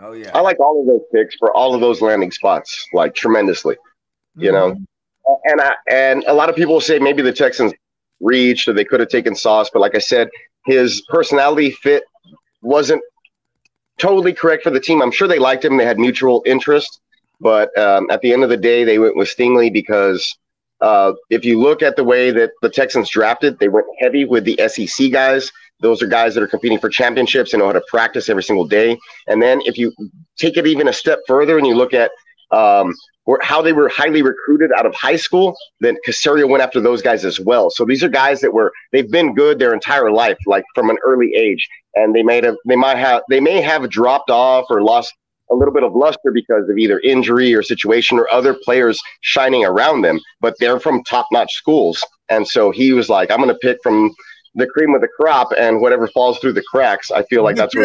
Oh 0.00 0.12
yeah. 0.12 0.30
I 0.34 0.40
like 0.40 0.58
all 0.60 0.80
of 0.80 0.86
those 0.86 1.02
picks 1.12 1.34
for 1.36 1.54
all 1.54 1.74
of 1.74 1.80
those 1.80 2.00
landing 2.00 2.30
spots, 2.30 2.86
like 2.92 3.14
tremendously. 3.14 3.76
You 4.36 4.52
know, 4.52 4.76
and 5.44 5.60
I 5.60 5.74
and 5.90 6.24
a 6.26 6.32
lot 6.32 6.48
of 6.48 6.56
people 6.56 6.80
say 6.80 6.98
maybe 6.98 7.20
the 7.20 7.32
Texans 7.32 7.72
reached 8.20 8.68
or 8.68 8.72
they 8.72 8.84
could 8.84 9.00
have 9.00 9.08
taken 9.08 9.34
Sauce, 9.34 9.70
but 9.72 9.80
like 9.80 9.94
I 9.94 9.98
said, 9.98 10.28
his 10.66 11.02
personality 11.08 11.72
fit 11.72 12.04
wasn't 12.62 13.02
totally 13.98 14.32
correct 14.32 14.62
for 14.62 14.70
the 14.70 14.80
team. 14.80 15.02
I'm 15.02 15.10
sure 15.10 15.28
they 15.28 15.38
liked 15.38 15.64
him; 15.64 15.76
they 15.76 15.84
had 15.84 15.98
mutual 15.98 16.42
interest, 16.46 17.00
but 17.40 17.76
um, 17.78 18.08
at 18.10 18.20
the 18.20 18.32
end 18.32 18.44
of 18.44 18.50
the 18.50 18.56
day, 18.56 18.84
they 18.84 18.98
went 18.98 19.16
with 19.16 19.28
Stingley 19.28 19.70
because 19.70 20.36
uh, 20.80 21.12
if 21.28 21.44
you 21.44 21.60
look 21.60 21.82
at 21.82 21.96
the 21.96 22.04
way 22.04 22.30
that 22.30 22.52
the 22.62 22.70
Texans 22.70 23.10
drafted, 23.10 23.58
they 23.58 23.68
went 23.68 23.86
heavy 23.98 24.24
with 24.24 24.44
the 24.44 24.58
SEC 24.68 25.10
guys. 25.10 25.50
Those 25.80 26.02
are 26.02 26.06
guys 26.06 26.34
that 26.34 26.42
are 26.42 26.48
competing 26.48 26.78
for 26.78 26.88
championships 26.88 27.52
and 27.52 27.60
know 27.60 27.66
how 27.66 27.72
to 27.72 27.82
practice 27.88 28.28
every 28.28 28.42
single 28.42 28.66
day. 28.66 28.98
And 29.26 29.40
then 29.42 29.60
if 29.64 29.78
you 29.78 29.92
take 30.36 30.56
it 30.56 30.66
even 30.66 30.88
a 30.88 30.92
step 30.92 31.20
further 31.26 31.58
and 31.58 31.66
you 31.66 31.74
look 31.74 31.94
at 31.94 32.10
um, 32.50 32.94
how 33.42 33.62
they 33.62 33.72
were 33.72 33.88
highly 33.88 34.22
recruited 34.22 34.70
out 34.76 34.86
of 34.86 34.94
high 34.94 35.16
school, 35.16 35.56
then 35.80 35.96
Caserio 36.06 36.48
went 36.48 36.62
after 36.62 36.80
those 36.80 37.02
guys 37.02 37.24
as 37.24 37.38
well. 37.38 37.70
So 37.70 37.84
these 37.84 38.02
are 38.02 38.08
guys 38.08 38.40
that 38.40 38.52
were 38.52 38.72
they've 38.92 39.10
been 39.10 39.34
good 39.34 39.58
their 39.58 39.72
entire 39.72 40.10
life, 40.10 40.38
like 40.46 40.64
from 40.74 40.90
an 40.90 40.96
early 41.04 41.32
age, 41.34 41.68
and 41.94 42.14
they 42.14 42.22
may 42.22 42.42
have 42.42 42.56
they 42.66 42.76
might 42.76 42.96
have 42.96 43.22
they 43.28 43.40
may 43.40 43.60
have 43.60 43.88
dropped 43.90 44.30
off 44.30 44.66
or 44.68 44.82
lost 44.82 45.14
a 45.50 45.54
little 45.54 45.74
bit 45.74 45.82
of 45.82 45.94
luster 45.94 46.30
because 46.32 46.68
of 46.68 46.78
either 46.78 47.00
injury 47.00 47.54
or 47.54 47.62
situation 47.62 48.18
or 48.18 48.32
other 48.32 48.54
players 48.54 49.00
shining 49.20 49.64
around 49.64 50.02
them, 50.02 50.20
but 50.40 50.54
they're 50.60 50.78
from 50.78 51.02
top 51.04 51.26
notch 51.32 51.52
schools. 51.54 52.04
And 52.28 52.46
so 52.46 52.70
he 52.70 52.92
was 52.92 53.08
like, 53.08 53.30
I'm 53.30 53.38
going 53.38 53.48
to 53.48 53.56
pick 53.56 53.78
from 53.82 54.14
the 54.54 54.66
cream 54.66 54.94
of 54.94 55.00
the 55.00 55.08
crop 55.08 55.48
and 55.56 55.80
whatever 55.80 56.08
falls 56.08 56.38
through 56.38 56.54
the 56.54 56.62
cracks. 56.62 57.10
I 57.10 57.22
feel 57.24 57.42
like 57.42 57.56
that's 57.56 57.74
what. 57.74 57.84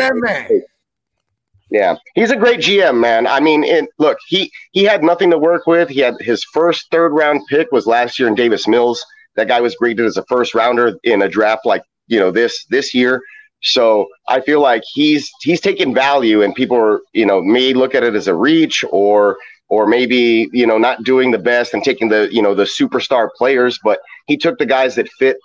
Yeah, 1.71 1.95
he's 2.13 2.31
a 2.31 2.35
great 2.35 2.59
GM, 2.59 2.99
man. 2.99 3.25
I 3.25 3.39
mean, 3.39 3.63
it, 3.63 3.89
look, 3.97 4.17
he 4.27 4.51
he 4.71 4.83
had 4.83 5.03
nothing 5.03 5.31
to 5.31 5.37
work 5.37 5.65
with. 5.65 5.89
He 5.89 5.99
had 5.99 6.15
his 6.21 6.43
first 6.43 6.89
third 6.91 7.09
round 7.09 7.41
pick 7.49 7.71
was 7.71 7.87
last 7.87 8.19
year 8.19 8.27
in 8.27 8.35
Davis 8.35 8.67
Mills. 8.67 9.03
That 9.35 9.47
guy 9.47 9.61
was 9.61 9.75
graded 9.75 10.05
as 10.05 10.17
a 10.17 10.23
first 10.25 10.53
rounder 10.53 10.97
in 11.03 11.23
a 11.23 11.27
draft 11.27 11.65
like 11.65 11.81
you 12.07 12.19
know 12.19 12.31
this 12.31 12.65
this 12.65 12.93
year. 12.93 13.21
So 13.63 14.07
I 14.27 14.41
feel 14.41 14.61
like 14.61 14.83
he's 14.93 15.31
he's 15.41 15.59
taking 15.59 15.93
value, 15.93 16.43
and 16.43 16.53
people 16.53 16.77
are 16.77 17.01
you 17.13 17.25
know 17.25 17.41
may 17.41 17.73
look 17.73 17.95
at 17.95 18.03
it 18.03 18.13
as 18.13 18.27
a 18.27 18.35
reach 18.35 18.85
or 18.91 19.37
or 19.67 19.87
maybe 19.87 20.47
you 20.53 20.67
know 20.67 20.77
not 20.77 21.03
doing 21.03 21.31
the 21.31 21.39
best 21.39 21.73
and 21.73 21.83
taking 21.83 22.09
the 22.09 22.29
you 22.31 22.43
know 22.43 22.53
the 22.53 22.63
superstar 22.63 23.29
players, 23.35 23.79
but 23.83 23.99
he 24.27 24.37
took 24.37 24.59
the 24.59 24.67
guys 24.67 24.95
that 24.95 25.09
fit 25.09 25.37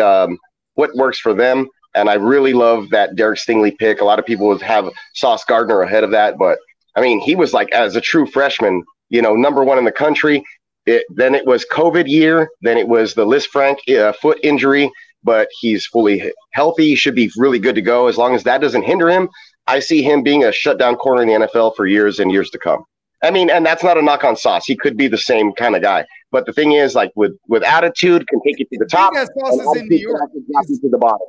um, 0.00 0.38
what 0.74 0.94
works 0.94 1.18
for 1.18 1.34
them. 1.34 1.68
And 1.94 2.08
I 2.10 2.14
really 2.14 2.54
love 2.54 2.90
that 2.90 3.14
Derek 3.14 3.38
Stingley 3.38 3.76
pick. 3.78 4.00
A 4.00 4.04
lot 4.04 4.18
of 4.18 4.26
people 4.26 4.48
would 4.48 4.62
have 4.62 4.90
Sauce 5.14 5.44
Gardner 5.44 5.82
ahead 5.82 6.04
of 6.04 6.10
that, 6.10 6.38
but 6.38 6.58
I 6.96 7.00
mean, 7.00 7.20
he 7.20 7.34
was 7.34 7.52
like 7.52 7.70
as 7.72 7.96
a 7.96 8.00
true 8.00 8.26
freshman, 8.26 8.84
you 9.08 9.22
know, 9.22 9.34
number 9.34 9.64
one 9.64 9.78
in 9.78 9.84
the 9.84 9.92
country. 9.92 10.44
It, 10.86 11.04
then 11.08 11.34
it 11.34 11.46
was 11.46 11.64
COVID 11.72 12.08
year. 12.08 12.48
Then 12.60 12.76
it 12.76 12.88
was 12.88 13.14
the 13.14 13.24
Lisfranc 13.24 13.76
uh, 13.96 14.12
foot 14.12 14.38
injury, 14.42 14.90
but 15.22 15.48
he's 15.58 15.86
fully 15.86 16.32
healthy. 16.52 16.94
Should 16.94 17.14
be 17.14 17.30
really 17.36 17.58
good 17.58 17.74
to 17.74 17.82
go 17.82 18.06
as 18.06 18.18
long 18.18 18.34
as 18.34 18.44
that 18.44 18.60
doesn't 18.60 18.82
hinder 18.82 19.08
him. 19.08 19.28
I 19.66 19.78
see 19.78 20.02
him 20.02 20.22
being 20.22 20.44
a 20.44 20.52
shutdown 20.52 20.96
corner 20.96 21.22
in 21.22 21.28
the 21.28 21.46
NFL 21.46 21.74
for 21.74 21.86
years 21.86 22.20
and 22.20 22.30
years 22.30 22.50
to 22.50 22.58
come. 22.58 22.84
I 23.22 23.30
mean, 23.30 23.48
and 23.48 23.64
that's 23.64 23.82
not 23.82 23.96
a 23.96 24.02
knock 24.02 24.22
on 24.24 24.36
Sauce. 24.36 24.66
He 24.66 24.76
could 24.76 24.98
be 24.98 25.08
the 25.08 25.16
same 25.16 25.52
kind 25.54 25.74
of 25.74 25.80
guy. 25.80 26.04
But 26.34 26.46
the 26.46 26.52
thing 26.52 26.72
is, 26.72 26.94
like 26.96 27.12
with 27.14 27.32
with 27.48 27.62
attitude, 27.62 28.26
can 28.28 28.40
take 28.42 28.58
you 28.58 28.64
to 28.66 28.78
the 28.78 28.86
top. 28.86 29.12
that 29.14 29.28
Sauce 29.38 29.54
is 29.60 29.80
in 29.82 29.86
New 29.88 29.96
York. 29.96 30.18
drop 30.52 30.64
you 30.68 30.78
to 30.80 30.88
the 30.88 30.98
bottom. 30.98 31.28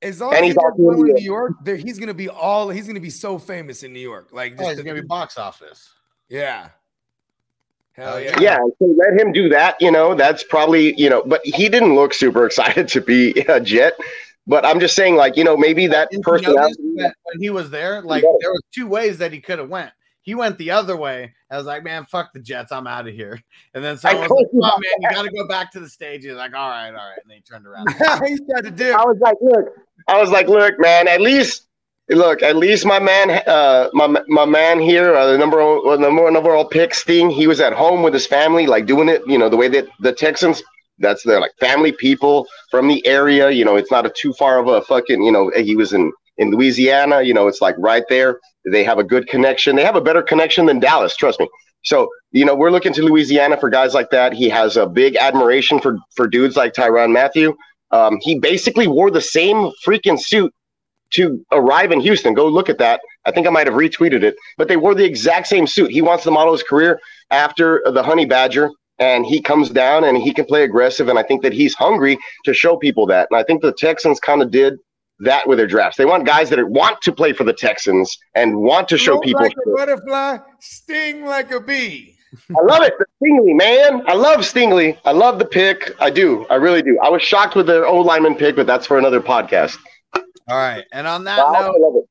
As 0.00 0.20
long 0.20 0.32
And 0.32 0.38
as 0.38 0.44
he's 0.44 0.48
he's 0.54 0.56
going 0.56 0.74
in 0.78 0.96
to 0.96 1.02
New 1.08 1.14
New 1.14 1.22
York, 1.24 1.52
there, 1.64 1.76
he's 1.76 1.98
gonna 1.98 2.14
be 2.14 2.28
all 2.30 2.70
he's 2.70 2.86
gonna 2.86 2.98
be 3.00 3.10
so 3.10 3.36
famous 3.38 3.82
in 3.82 3.92
New 3.92 4.00
York. 4.12 4.28
Like 4.32 4.52
Oh, 4.54 4.56
just 4.56 4.68
he's 4.70 4.76
the- 4.78 4.82
going 4.84 4.96
to 4.96 5.02
be 5.02 5.06
box 5.06 5.36
office. 5.36 5.90
yeah. 6.30 6.70
Hell 7.92 8.20
yeah. 8.20 8.38
Yeah, 8.40 8.58
so 8.78 8.94
let 8.96 9.20
him 9.20 9.32
do 9.32 9.48
that. 9.48 9.76
You 9.80 9.90
know, 9.90 10.14
that's 10.14 10.44
probably 10.44 10.94
you 10.98 11.10
know, 11.10 11.22
but 11.26 11.40
he 11.44 11.68
didn't 11.68 11.94
look 11.96 12.14
super 12.14 12.46
excited 12.50 12.88
to 12.88 13.00
be 13.00 13.32
a 13.48 13.60
Jet. 13.60 13.94
But 14.46 14.64
I'm 14.64 14.80
just 14.80 14.94
saying, 14.94 15.16
like 15.16 15.36
you 15.36 15.44
know, 15.44 15.56
maybe 15.56 15.86
that 15.88 16.10
Didn't 16.10 16.24
you 16.26 16.32
notice 16.32 16.46
personality. 16.46 16.76
that 16.98 17.14
when 17.24 17.42
he 17.42 17.50
was 17.50 17.68
there, 17.70 18.00
like 18.02 18.22
there 18.22 18.50
was 18.52 18.62
two 18.74 18.86
ways 18.86 19.18
that 19.18 19.32
he 19.32 19.40
could 19.40 19.58
have 19.58 19.68
went. 19.68 19.90
He 20.28 20.34
went 20.34 20.58
the 20.58 20.72
other 20.72 20.94
way. 20.94 21.32
I 21.50 21.56
was 21.56 21.64
like, 21.64 21.82
man, 21.82 22.04
fuck 22.04 22.34
the 22.34 22.38
Jets. 22.38 22.70
I'm 22.70 22.86
out 22.86 23.08
of 23.08 23.14
here. 23.14 23.42
And 23.72 23.82
then 23.82 23.96
someone 23.96 24.28
was 24.28 24.30
like, 24.30 24.46
you 24.52 24.60
oh, 24.62 24.78
man, 24.78 24.92
you 25.00 25.10
got 25.10 25.22
to 25.22 25.30
go 25.30 25.48
back 25.48 25.72
to 25.72 25.80
the 25.80 25.88
stage. 25.88 26.22
He's 26.22 26.34
like, 26.34 26.52
all 26.52 26.68
right, 26.68 26.88
all 26.88 26.92
right. 26.92 27.16
And 27.22 27.30
then 27.30 27.36
he 27.36 27.40
turned 27.40 27.66
around. 27.66 27.88
he 28.28 28.38
tried 28.44 28.64
to 28.64 28.70
dip. 28.70 28.94
I 28.94 29.06
was 29.06 29.16
like, 29.20 29.36
look, 29.40 29.68
I 30.06 30.20
was 30.20 30.30
like, 30.30 30.48
look, 30.48 30.78
man, 30.78 31.08
at 31.08 31.22
least. 31.22 31.66
Look, 32.10 32.42
at 32.42 32.56
least 32.56 32.84
my 32.84 32.98
man, 32.98 33.42
uh, 33.46 33.88
my 33.94 34.22
my 34.28 34.44
man 34.44 34.80
here, 34.80 35.14
uh, 35.14 35.28
the 35.28 35.38
number 35.38 35.58
one, 35.64 36.00
number 36.02 36.24
one 36.24 36.36
overall 36.36 36.66
pick, 36.66 36.92
Sting. 36.92 37.30
He 37.30 37.46
was 37.46 37.60
at 37.60 37.72
home 37.72 38.02
with 38.02 38.12
his 38.12 38.26
family, 38.26 38.66
like 38.66 38.84
doing 38.84 39.08
it, 39.08 39.22
you 39.26 39.38
know, 39.38 39.48
the 39.48 39.56
way 39.56 39.68
that 39.68 39.88
the 40.00 40.12
Texans. 40.12 40.62
That's 40.98 41.22
their 41.22 41.40
like 41.40 41.52
family 41.58 41.92
people 41.92 42.46
from 42.70 42.88
the 42.88 43.06
area. 43.06 43.50
You 43.50 43.64
know, 43.64 43.76
it's 43.76 43.90
not 43.90 44.04
a 44.04 44.10
too 44.10 44.34
far 44.34 44.58
of 44.58 44.66
a 44.68 44.82
fucking. 44.82 45.22
You 45.22 45.32
know, 45.32 45.50
he 45.56 45.74
was 45.74 45.94
in 45.94 46.12
in 46.36 46.50
Louisiana. 46.50 47.22
You 47.22 47.32
know, 47.32 47.46
it's 47.48 47.62
like 47.62 47.76
right 47.78 48.04
there. 48.08 48.40
They 48.64 48.84
have 48.84 48.98
a 48.98 49.04
good 49.04 49.28
connection. 49.28 49.76
They 49.76 49.84
have 49.84 49.96
a 49.96 50.00
better 50.00 50.22
connection 50.22 50.66
than 50.66 50.80
Dallas. 50.80 51.16
Trust 51.16 51.40
me. 51.40 51.48
So 51.84 52.08
you 52.32 52.44
know, 52.44 52.54
we're 52.54 52.70
looking 52.70 52.92
to 52.94 53.02
Louisiana 53.02 53.56
for 53.56 53.70
guys 53.70 53.94
like 53.94 54.10
that. 54.10 54.32
He 54.32 54.48
has 54.48 54.76
a 54.76 54.86
big 54.86 55.16
admiration 55.16 55.80
for 55.80 55.96
for 56.14 56.26
dudes 56.26 56.56
like 56.56 56.74
Tyrann 56.74 57.12
Mathieu. 57.12 57.54
Um, 57.90 58.18
he 58.20 58.38
basically 58.38 58.86
wore 58.86 59.10
the 59.10 59.20
same 59.20 59.70
freaking 59.86 60.20
suit 60.20 60.52
to 61.10 61.42
arrive 61.52 61.90
in 61.90 62.00
Houston. 62.00 62.34
Go 62.34 62.46
look 62.48 62.68
at 62.68 62.78
that. 62.78 63.00
I 63.24 63.30
think 63.30 63.46
I 63.46 63.50
might 63.50 63.66
have 63.66 63.76
retweeted 63.76 64.22
it, 64.22 64.36
but 64.58 64.68
they 64.68 64.76
wore 64.76 64.94
the 64.94 65.04
exact 65.04 65.46
same 65.46 65.66
suit. 65.66 65.90
He 65.90 66.02
wants 66.02 66.24
to 66.24 66.30
model 66.30 66.52
his 66.52 66.62
career 66.62 67.00
after 67.30 67.82
the 67.86 68.02
Honey 68.02 68.26
Badger, 68.26 68.70
and 68.98 69.24
he 69.24 69.40
comes 69.40 69.70
down 69.70 70.04
and 70.04 70.18
he 70.18 70.34
can 70.34 70.44
play 70.44 70.64
aggressive. 70.64 71.08
And 71.08 71.18
I 71.18 71.22
think 71.22 71.42
that 71.42 71.52
he's 71.54 71.74
hungry 71.74 72.18
to 72.44 72.52
show 72.52 72.76
people 72.76 73.06
that. 73.06 73.28
And 73.30 73.38
I 73.38 73.44
think 73.44 73.62
the 73.62 73.72
Texans 73.72 74.20
kind 74.20 74.42
of 74.42 74.50
did 74.50 74.78
that 75.20 75.46
with 75.46 75.58
their 75.58 75.66
drafts. 75.66 75.96
They 75.96 76.04
want 76.04 76.26
guys 76.26 76.50
that 76.50 76.68
want 76.68 77.02
to 77.02 77.12
play 77.12 77.32
for 77.32 77.44
the 77.44 77.52
Texans 77.52 78.16
and 78.34 78.56
want 78.56 78.88
to 78.88 78.98
show 78.98 79.18
people. 79.20 79.42
like 79.42 79.52
a 79.52 79.70
butterfly, 79.70 80.38
sting 80.60 81.24
like 81.24 81.50
a 81.50 81.60
bee. 81.60 82.16
I 82.50 82.62
love 82.62 82.82
it. 82.82 82.92
Stingley, 83.22 83.56
man. 83.56 84.02
I 84.06 84.14
love 84.14 84.40
Stingley. 84.40 84.98
I 85.04 85.12
love 85.12 85.38
the 85.38 85.44
pick. 85.44 85.94
I 86.00 86.10
do. 86.10 86.46
I 86.50 86.56
really 86.56 86.82
do. 86.82 86.98
I 87.02 87.08
was 87.08 87.22
shocked 87.22 87.56
with 87.56 87.66
the 87.66 87.86
old 87.86 88.06
lineman 88.06 88.34
pick, 88.34 88.56
but 88.56 88.66
that's 88.66 88.86
for 88.86 88.98
another 88.98 89.20
podcast. 89.20 89.78
All 90.14 90.56
right. 90.56 90.84
And 90.92 91.06
on 91.06 91.24
that 91.24 91.38
I 91.40 91.60
note, 91.60 92.08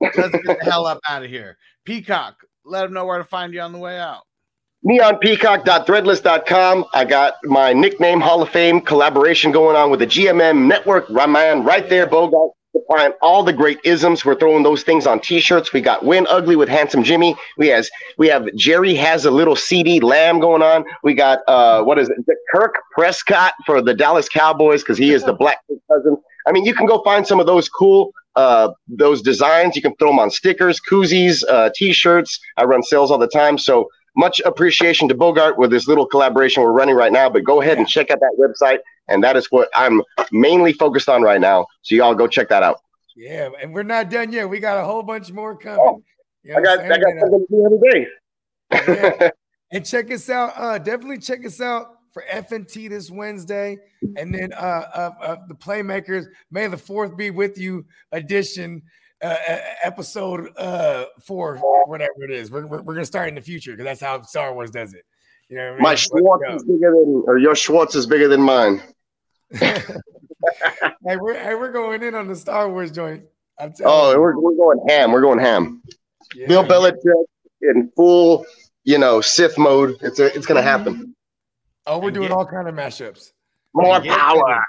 let's 0.00 0.16
get 0.16 0.32
the 0.32 0.56
hell 0.62 0.86
up 0.86 1.00
out 1.08 1.22
of 1.22 1.30
here. 1.30 1.56
Peacock, 1.84 2.36
let 2.64 2.82
them 2.82 2.92
know 2.94 3.04
where 3.04 3.18
to 3.18 3.24
find 3.24 3.52
you 3.52 3.60
on 3.60 3.72
the 3.72 3.78
way 3.78 3.98
out. 3.98 4.22
neonpeacock.threadless.com. 4.86 6.84
I 6.92 7.04
got 7.04 7.34
my 7.44 7.72
nickname 7.72 8.20
Hall 8.20 8.42
of 8.42 8.50
Fame 8.50 8.80
collaboration 8.80 9.50
going 9.52 9.76
on 9.76 9.90
with 9.90 10.00
the 10.00 10.06
GMM 10.06 10.66
network. 10.66 11.06
Raman 11.08 11.64
right 11.64 11.88
there, 11.88 12.06
Bogart. 12.06 12.50
Supplying 12.72 13.12
all 13.22 13.44
the 13.44 13.52
great 13.52 13.78
isms. 13.84 14.24
We're 14.24 14.34
throwing 14.34 14.64
those 14.64 14.82
things 14.82 15.06
on 15.06 15.20
t-shirts. 15.20 15.72
We 15.72 15.80
got 15.80 16.04
Win 16.04 16.26
Ugly 16.28 16.56
with 16.56 16.68
Handsome 16.68 17.04
Jimmy. 17.04 17.36
We 17.56 17.68
has 17.68 17.88
we 18.18 18.26
have 18.26 18.52
Jerry 18.56 18.96
has 18.96 19.24
a 19.24 19.30
little 19.30 19.54
CeeDee 19.54 20.02
Lamb 20.02 20.40
going 20.40 20.60
on. 20.60 20.84
We 21.04 21.14
got 21.14 21.38
uh 21.46 21.84
what 21.84 22.00
is 22.00 22.10
it? 22.10 22.16
Kirk 22.52 22.74
Prescott 22.92 23.54
for 23.64 23.80
the 23.80 23.94
Dallas 23.94 24.28
Cowboys 24.28 24.82
because 24.82 24.98
he 24.98 25.12
is 25.12 25.22
the 25.22 25.32
black 25.32 25.58
cousin. 25.88 26.16
I 26.48 26.52
mean, 26.52 26.64
you 26.64 26.74
can 26.74 26.86
go 26.86 27.00
find 27.04 27.24
some 27.24 27.38
of 27.38 27.46
those 27.46 27.68
cool 27.68 28.12
uh 28.34 28.70
those 28.88 29.22
designs. 29.22 29.76
You 29.76 29.82
can 29.82 29.94
throw 29.94 30.08
them 30.08 30.18
on 30.18 30.32
stickers, 30.32 30.80
koozies, 30.80 31.44
uh, 31.48 31.70
t-shirts. 31.76 32.40
I 32.56 32.64
run 32.64 32.82
sales 32.82 33.12
all 33.12 33.18
the 33.18 33.28
time. 33.28 33.56
So 33.56 33.88
much 34.16 34.40
appreciation 34.44 35.08
to 35.08 35.14
Bogart 35.14 35.58
with 35.58 35.70
this 35.70 35.88
little 35.88 36.06
collaboration 36.06 36.62
we're 36.62 36.72
running 36.72 36.94
right 36.94 37.12
now. 37.12 37.28
But 37.28 37.44
go 37.44 37.60
ahead 37.60 37.78
and 37.78 37.86
check 37.88 38.10
out 38.10 38.20
that 38.20 38.36
website. 38.38 38.78
And 39.08 39.22
that 39.22 39.36
is 39.36 39.46
what 39.50 39.68
I'm 39.74 40.02
mainly 40.32 40.72
focused 40.72 41.08
on 41.08 41.22
right 41.22 41.40
now. 41.40 41.66
So 41.82 41.94
y'all 41.94 42.14
go 42.14 42.26
check 42.26 42.48
that 42.48 42.62
out. 42.62 42.80
Yeah, 43.16 43.50
and 43.60 43.72
we're 43.72 43.84
not 43.84 44.10
done 44.10 44.32
yet. 44.32 44.48
We 44.48 44.58
got 44.58 44.78
a 44.78 44.84
whole 44.84 45.02
bunch 45.02 45.30
more 45.30 45.56
coming. 45.56 45.78
Oh, 45.80 46.02
You 46.42 46.52
know 46.52 46.58
I 46.58 46.62
got 46.62 46.80
I'm 46.80 46.88
got 46.88 47.00
something 47.20 47.40
to 47.40 47.46
do 47.48 47.66
every 47.66 47.90
day. 47.90 49.20
Yeah. 49.20 49.30
and 49.72 49.86
check 49.86 50.10
us 50.10 50.28
out. 50.28 50.52
Uh, 50.56 50.78
definitely 50.78 51.18
check 51.18 51.46
us 51.46 51.60
out 51.60 51.94
for 52.12 52.24
FNT 52.32 52.88
this 52.90 53.10
Wednesday, 53.10 53.76
and 54.16 54.32
then 54.34 54.52
uh, 54.52 54.56
uh, 54.94 55.10
uh, 55.20 55.36
the 55.48 55.54
Playmakers. 55.54 56.26
May 56.50 56.66
the 56.68 56.76
Fourth 56.76 57.16
be 57.16 57.30
with 57.30 57.58
you 57.58 57.84
edition, 58.12 58.82
uh, 59.24 59.36
uh, 59.48 59.58
episode 59.82 60.50
uh, 60.56 61.06
four, 61.22 61.56
whatever 61.86 62.12
it 62.24 62.30
is. 62.30 62.50
We're, 62.50 62.66
we're, 62.66 62.82
we're 62.82 62.94
gonna 62.94 63.06
start 63.06 63.28
in 63.28 63.34
the 63.34 63.40
future 63.40 63.72
because 63.72 63.84
that's 63.84 64.00
how 64.00 64.20
Star 64.22 64.52
Wars 64.54 64.70
does 64.70 64.94
it. 64.94 65.04
You 65.48 65.56
know 65.56 65.62
what 65.64 65.70
I 65.72 65.74
mean? 65.76 65.82
My 65.82 65.94
Schwartz 65.94 66.44
is 66.54 66.64
bigger 66.64 66.90
than, 66.90 67.24
or 67.26 67.38
your 67.38 67.54
Schwartz 67.54 67.94
is 67.94 68.06
bigger 68.06 68.28
than 68.28 68.42
mine. 68.42 68.82
hey, 69.60 71.16
we're 71.16 71.34
hey, 71.34 71.54
we're 71.54 71.72
going 71.72 72.02
in 72.02 72.14
on 72.14 72.28
the 72.28 72.36
Star 72.36 72.70
Wars 72.70 72.90
joint. 72.90 73.24
I'm 73.58 73.72
telling 73.72 73.92
Oh, 73.94 74.12
you. 74.12 74.20
we're, 74.20 74.38
we're 74.40 74.56
going 74.56 74.80
ham. 74.88 75.12
We're 75.12 75.20
going 75.20 75.38
ham. 75.38 75.82
Yeah. 76.34 76.48
Bill 76.48 76.64
Belichick 76.64 77.24
in 77.62 77.90
full, 77.96 78.44
you 78.84 78.98
know, 78.98 79.20
Sith 79.20 79.56
mode. 79.58 79.96
It's 80.02 80.18
a, 80.18 80.34
it's 80.34 80.46
gonna 80.46 80.62
happen. 80.62 81.14
Oh, 81.86 81.98
we're 81.98 82.06
And 82.08 82.14
doing 82.14 82.28
get- 82.28 82.36
all 82.36 82.46
kind 82.46 82.68
of 82.68 82.74
mashups. 82.74 83.30
More 83.74 84.00
Get 84.00 84.16
power. 84.16 84.64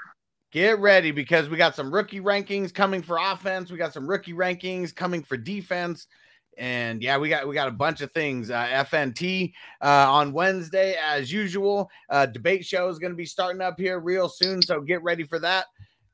Get 0.56 0.78
ready 0.78 1.10
because 1.10 1.50
we 1.50 1.58
got 1.58 1.76
some 1.76 1.92
rookie 1.92 2.22
rankings 2.22 2.72
coming 2.72 3.02
for 3.02 3.18
offense. 3.18 3.70
We 3.70 3.76
got 3.76 3.92
some 3.92 4.08
rookie 4.08 4.32
rankings 4.32 4.94
coming 4.94 5.22
for 5.22 5.36
defense. 5.36 6.06
And 6.56 7.02
yeah, 7.02 7.18
we 7.18 7.28
got 7.28 7.46
we 7.46 7.52
got 7.52 7.68
a 7.68 7.72
bunch 7.72 8.00
of 8.00 8.10
things. 8.12 8.50
Uh, 8.50 8.64
FNT 8.64 9.52
uh, 9.82 10.10
on 10.10 10.32
Wednesday, 10.32 10.96
as 11.04 11.30
usual. 11.30 11.90
Uh, 12.08 12.24
debate 12.24 12.64
show 12.64 12.88
is 12.88 12.98
going 12.98 13.12
to 13.12 13.16
be 13.18 13.26
starting 13.26 13.60
up 13.60 13.78
here 13.78 14.00
real 14.00 14.30
soon, 14.30 14.62
so 14.62 14.80
get 14.80 15.02
ready 15.02 15.24
for 15.24 15.38
that. 15.40 15.66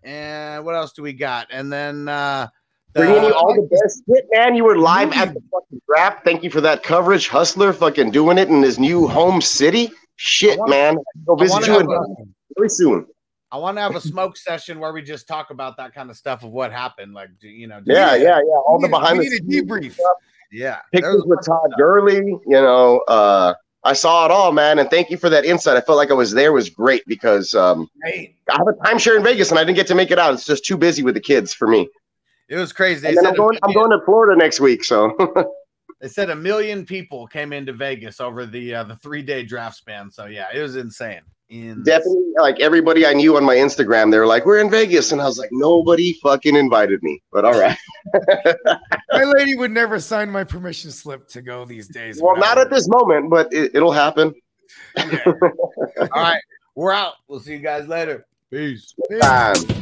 And 0.02 0.64
what 0.64 0.74
else 0.74 0.92
do 0.92 1.02
we 1.02 1.12
got? 1.12 1.46
And 1.52 1.72
then 1.72 2.08
uh, 2.08 2.48
the- 2.94 3.02
Bringing 3.02 3.22
you 3.22 3.34
all 3.34 3.54
the 3.54 3.68
best 3.70 4.02
shit, 4.08 4.26
man. 4.32 4.56
You 4.56 4.64
were 4.64 4.76
live 4.76 5.12
at 5.12 5.34
the 5.34 5.42
fucking 5.52 5.80
draft. 5.88 6.24
Thank 6.24 6.42
you 6.42 6.50
for 6.50 6.60
that 6.62 6.82
coverage. 6.82 7.28
Hustler 7.28 7.72
fucking 7.72 8.10
doing 8.10 8.38
it 8.38 8.48
in 8.48 8.60
his 8.60 8.80
new 8.80 9.06
home 9.06 9.40
city. 9.40 9.92
Shit, 10.16 10.58
wanna- 10.58 10.70
man. 10.70 10.96
Go 11.26 11.36
visit 11.36 11.64
you 11.64 11.78
in 11.78 12.68
soon. 12.68 13.06
I 13.52 13.58
want 13.58 13.76
to 13.76 13.82
have 13.82 13.94
a 13.94 14.00
smoke 14.00 14.38
session 14.38 14.80
where 14.80 14.94
we 14.94 15.02
just 15.02 15.28
talk 15.28 15.50
about 15.50 15.76
that 15.76 15.94
kind 15.94 16.08
of 16.08 16.16
stuff 16.16 16.42
of 16.42 16.50
what 16.52 16.72
happened. 16.72 17.12
Like, 17.12 17.28
you 17.42 17.66
know, 17.66 17.80
Yeah, 17.84 18.14
yeah, 18.14 18.38
yeah. 18.38 18.60
All 18.66 18.80
the 18.80 18.88
behind 18.88 19.18
we 19.18 19.28
the 19.28 19.40
need 19.42 19.62
a 19.62 19.66
debrief. 19.66 19.98
yeah. 20.50 20.78
pictures 20.90 21.22
with 21.26 21.44
Todd 21.44 21.70
Gurley. 21.76 22.16
You 22.16 22.40
know, 22.46 23.02
uh, 23.08 23.52
I 23.84 23.92
saw 23.92 24.24
it 24.24 24.30
all, 24.30 24.52
man. 24.52 24.78
And 24.78 24.88
thank 24.88 25.10
you 25.10 25.18
for 25.18 25.28
that 25.28 25.44
insight. 25.44 25.76
I 25.76 25.82
felt 25.82 25.98
like 25.98 26.10
I 26.10 26.14
was 26.14 26.32
there. 26.32 26.48
It 26.48 26.54
was 26.54 26.70
great 26.70 27.02
because 27.06 27.52
um, 27.54 27.90
Great. 28.00 28.36
I 28.48 28.56
have 28.56 28.68
a 28.68 28.72
timeshare 28.72 29.18
in 29.18 29.22
Vegas 29.22 29.50
and 29.50 29.58
I 29.58 29.64
didn't 29.64 29.76
get 29.76 29.86
to 29.88 29.94
make 29.94 30.10
it 30.10 30.18
out. 30.18 30.32
It's 30.32 30.46
just 30.46 30.64
too 30.64 30.78
busy 30.78 31.02
with 31.02 31.14
the 31.14 31.20
kids 31.20 31.52
for 31.52 31.68
me. 31.68 31.88
It 32.48 32.56
was 32.56 32.72
crazy. 32.72 33.08
I'm 33.08 33.34
going. 33.34 33.58
I'm 33.62 33.72
going 33.74 33.90
to 33.90 34.04
Florida 34.04 34.38
next 34.38 34.60
week. 34.60 34.84
So 34.84 35.14
they 36.02 36.08
said 36.08 36.30
a 36.30 36.36
million 36.36 36.84
people 36.84 37.28
came 37.28 37.52
into 37.52 37.72
Vegas 37.72 38.20
over 38.20 38.44
the 38.44 38.74
uh, 38.74 38.84
the 38.84 38.96
three 38.96 39.22
day 39.22 39.44
draft 39.44 39.76
span. 39.76 40.10
So 40.10 40.26
yeah, 40.26 40.48
it 40.52 40.60
was 40.60 40.74
insane. 40.74 41.20
In 41.48 41.84
definitely, 41.84 42.32
like 42.38 42.58
everybody 42.60 43.06
I 43.06 43.12
knew 43.12 43.36
on 43.36 43.44
my 43.44 43.54
Instagram, 43.54 44.10
they 44.10 44.18
were 44.18 44.26
like, 44.26 44.44
"We're 44.44 44.58
in 44.58 44.68
Vegas," 44.68 45.12
and 45.12 45.20
I 45.20 45.26
was 45.26 45.38
like, 45.38 45.50
"Nobody 45.52 46.14
fucking 46.14 46.56
invited 46.56 47.02
me." 47.02 47.22
But 47.30 47.44
all 47.44 47.58
right. 47.58 47.76
My 49.12 49.24
lady 49.24 49.54
would 49.54 49.70
never 49.70 50.00
sign 50.00 50.30
my 50.30 50.44
permission 50.44 50.90
slip 50.90 51.28
to 51.28 51.42
go 51.42 51.66
these 51.66 51.88
days. 51.88 52.20
well, 52.22 52.36
not 52.36 52.58
I 52.58 52.62
at 52.62 52.70
this 52.70 52.88
moment, 52.88 53.28
but 53.30 53.52
it, 53.52 53.74
it'll 53.74 53.92
happen. 53.92 54.34
Yeah. 54.96 55.18
All 56.00 56.08
right, 56.22 56.42
we're 56.74 56.92
out. 56.92 57.14
We'll 57.28 57.40
see 57.40 57.52
you 57.52 57.58
guys 57.58 57.86
later. 57.86 58.26
Peace. 58.50 58.94
Time. 59.20 59.81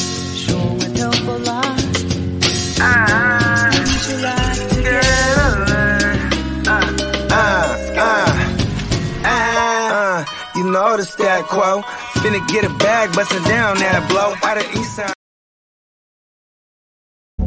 the 10.97 11.05
stat 11.05 11.45
quo. 11.45 11.81
Finna 12.21 12.45
get 12.47 12.63
a 12.63 12.69
bag, 12.77 13.13
bustin' 13.13 13.43
down 13.43 13.77
that 13.77 14.09
blow. 14.09 14.33
Out 14.43 14.57
of 14.57 14.75
east 14.75 14.95
side. 14.95 15.20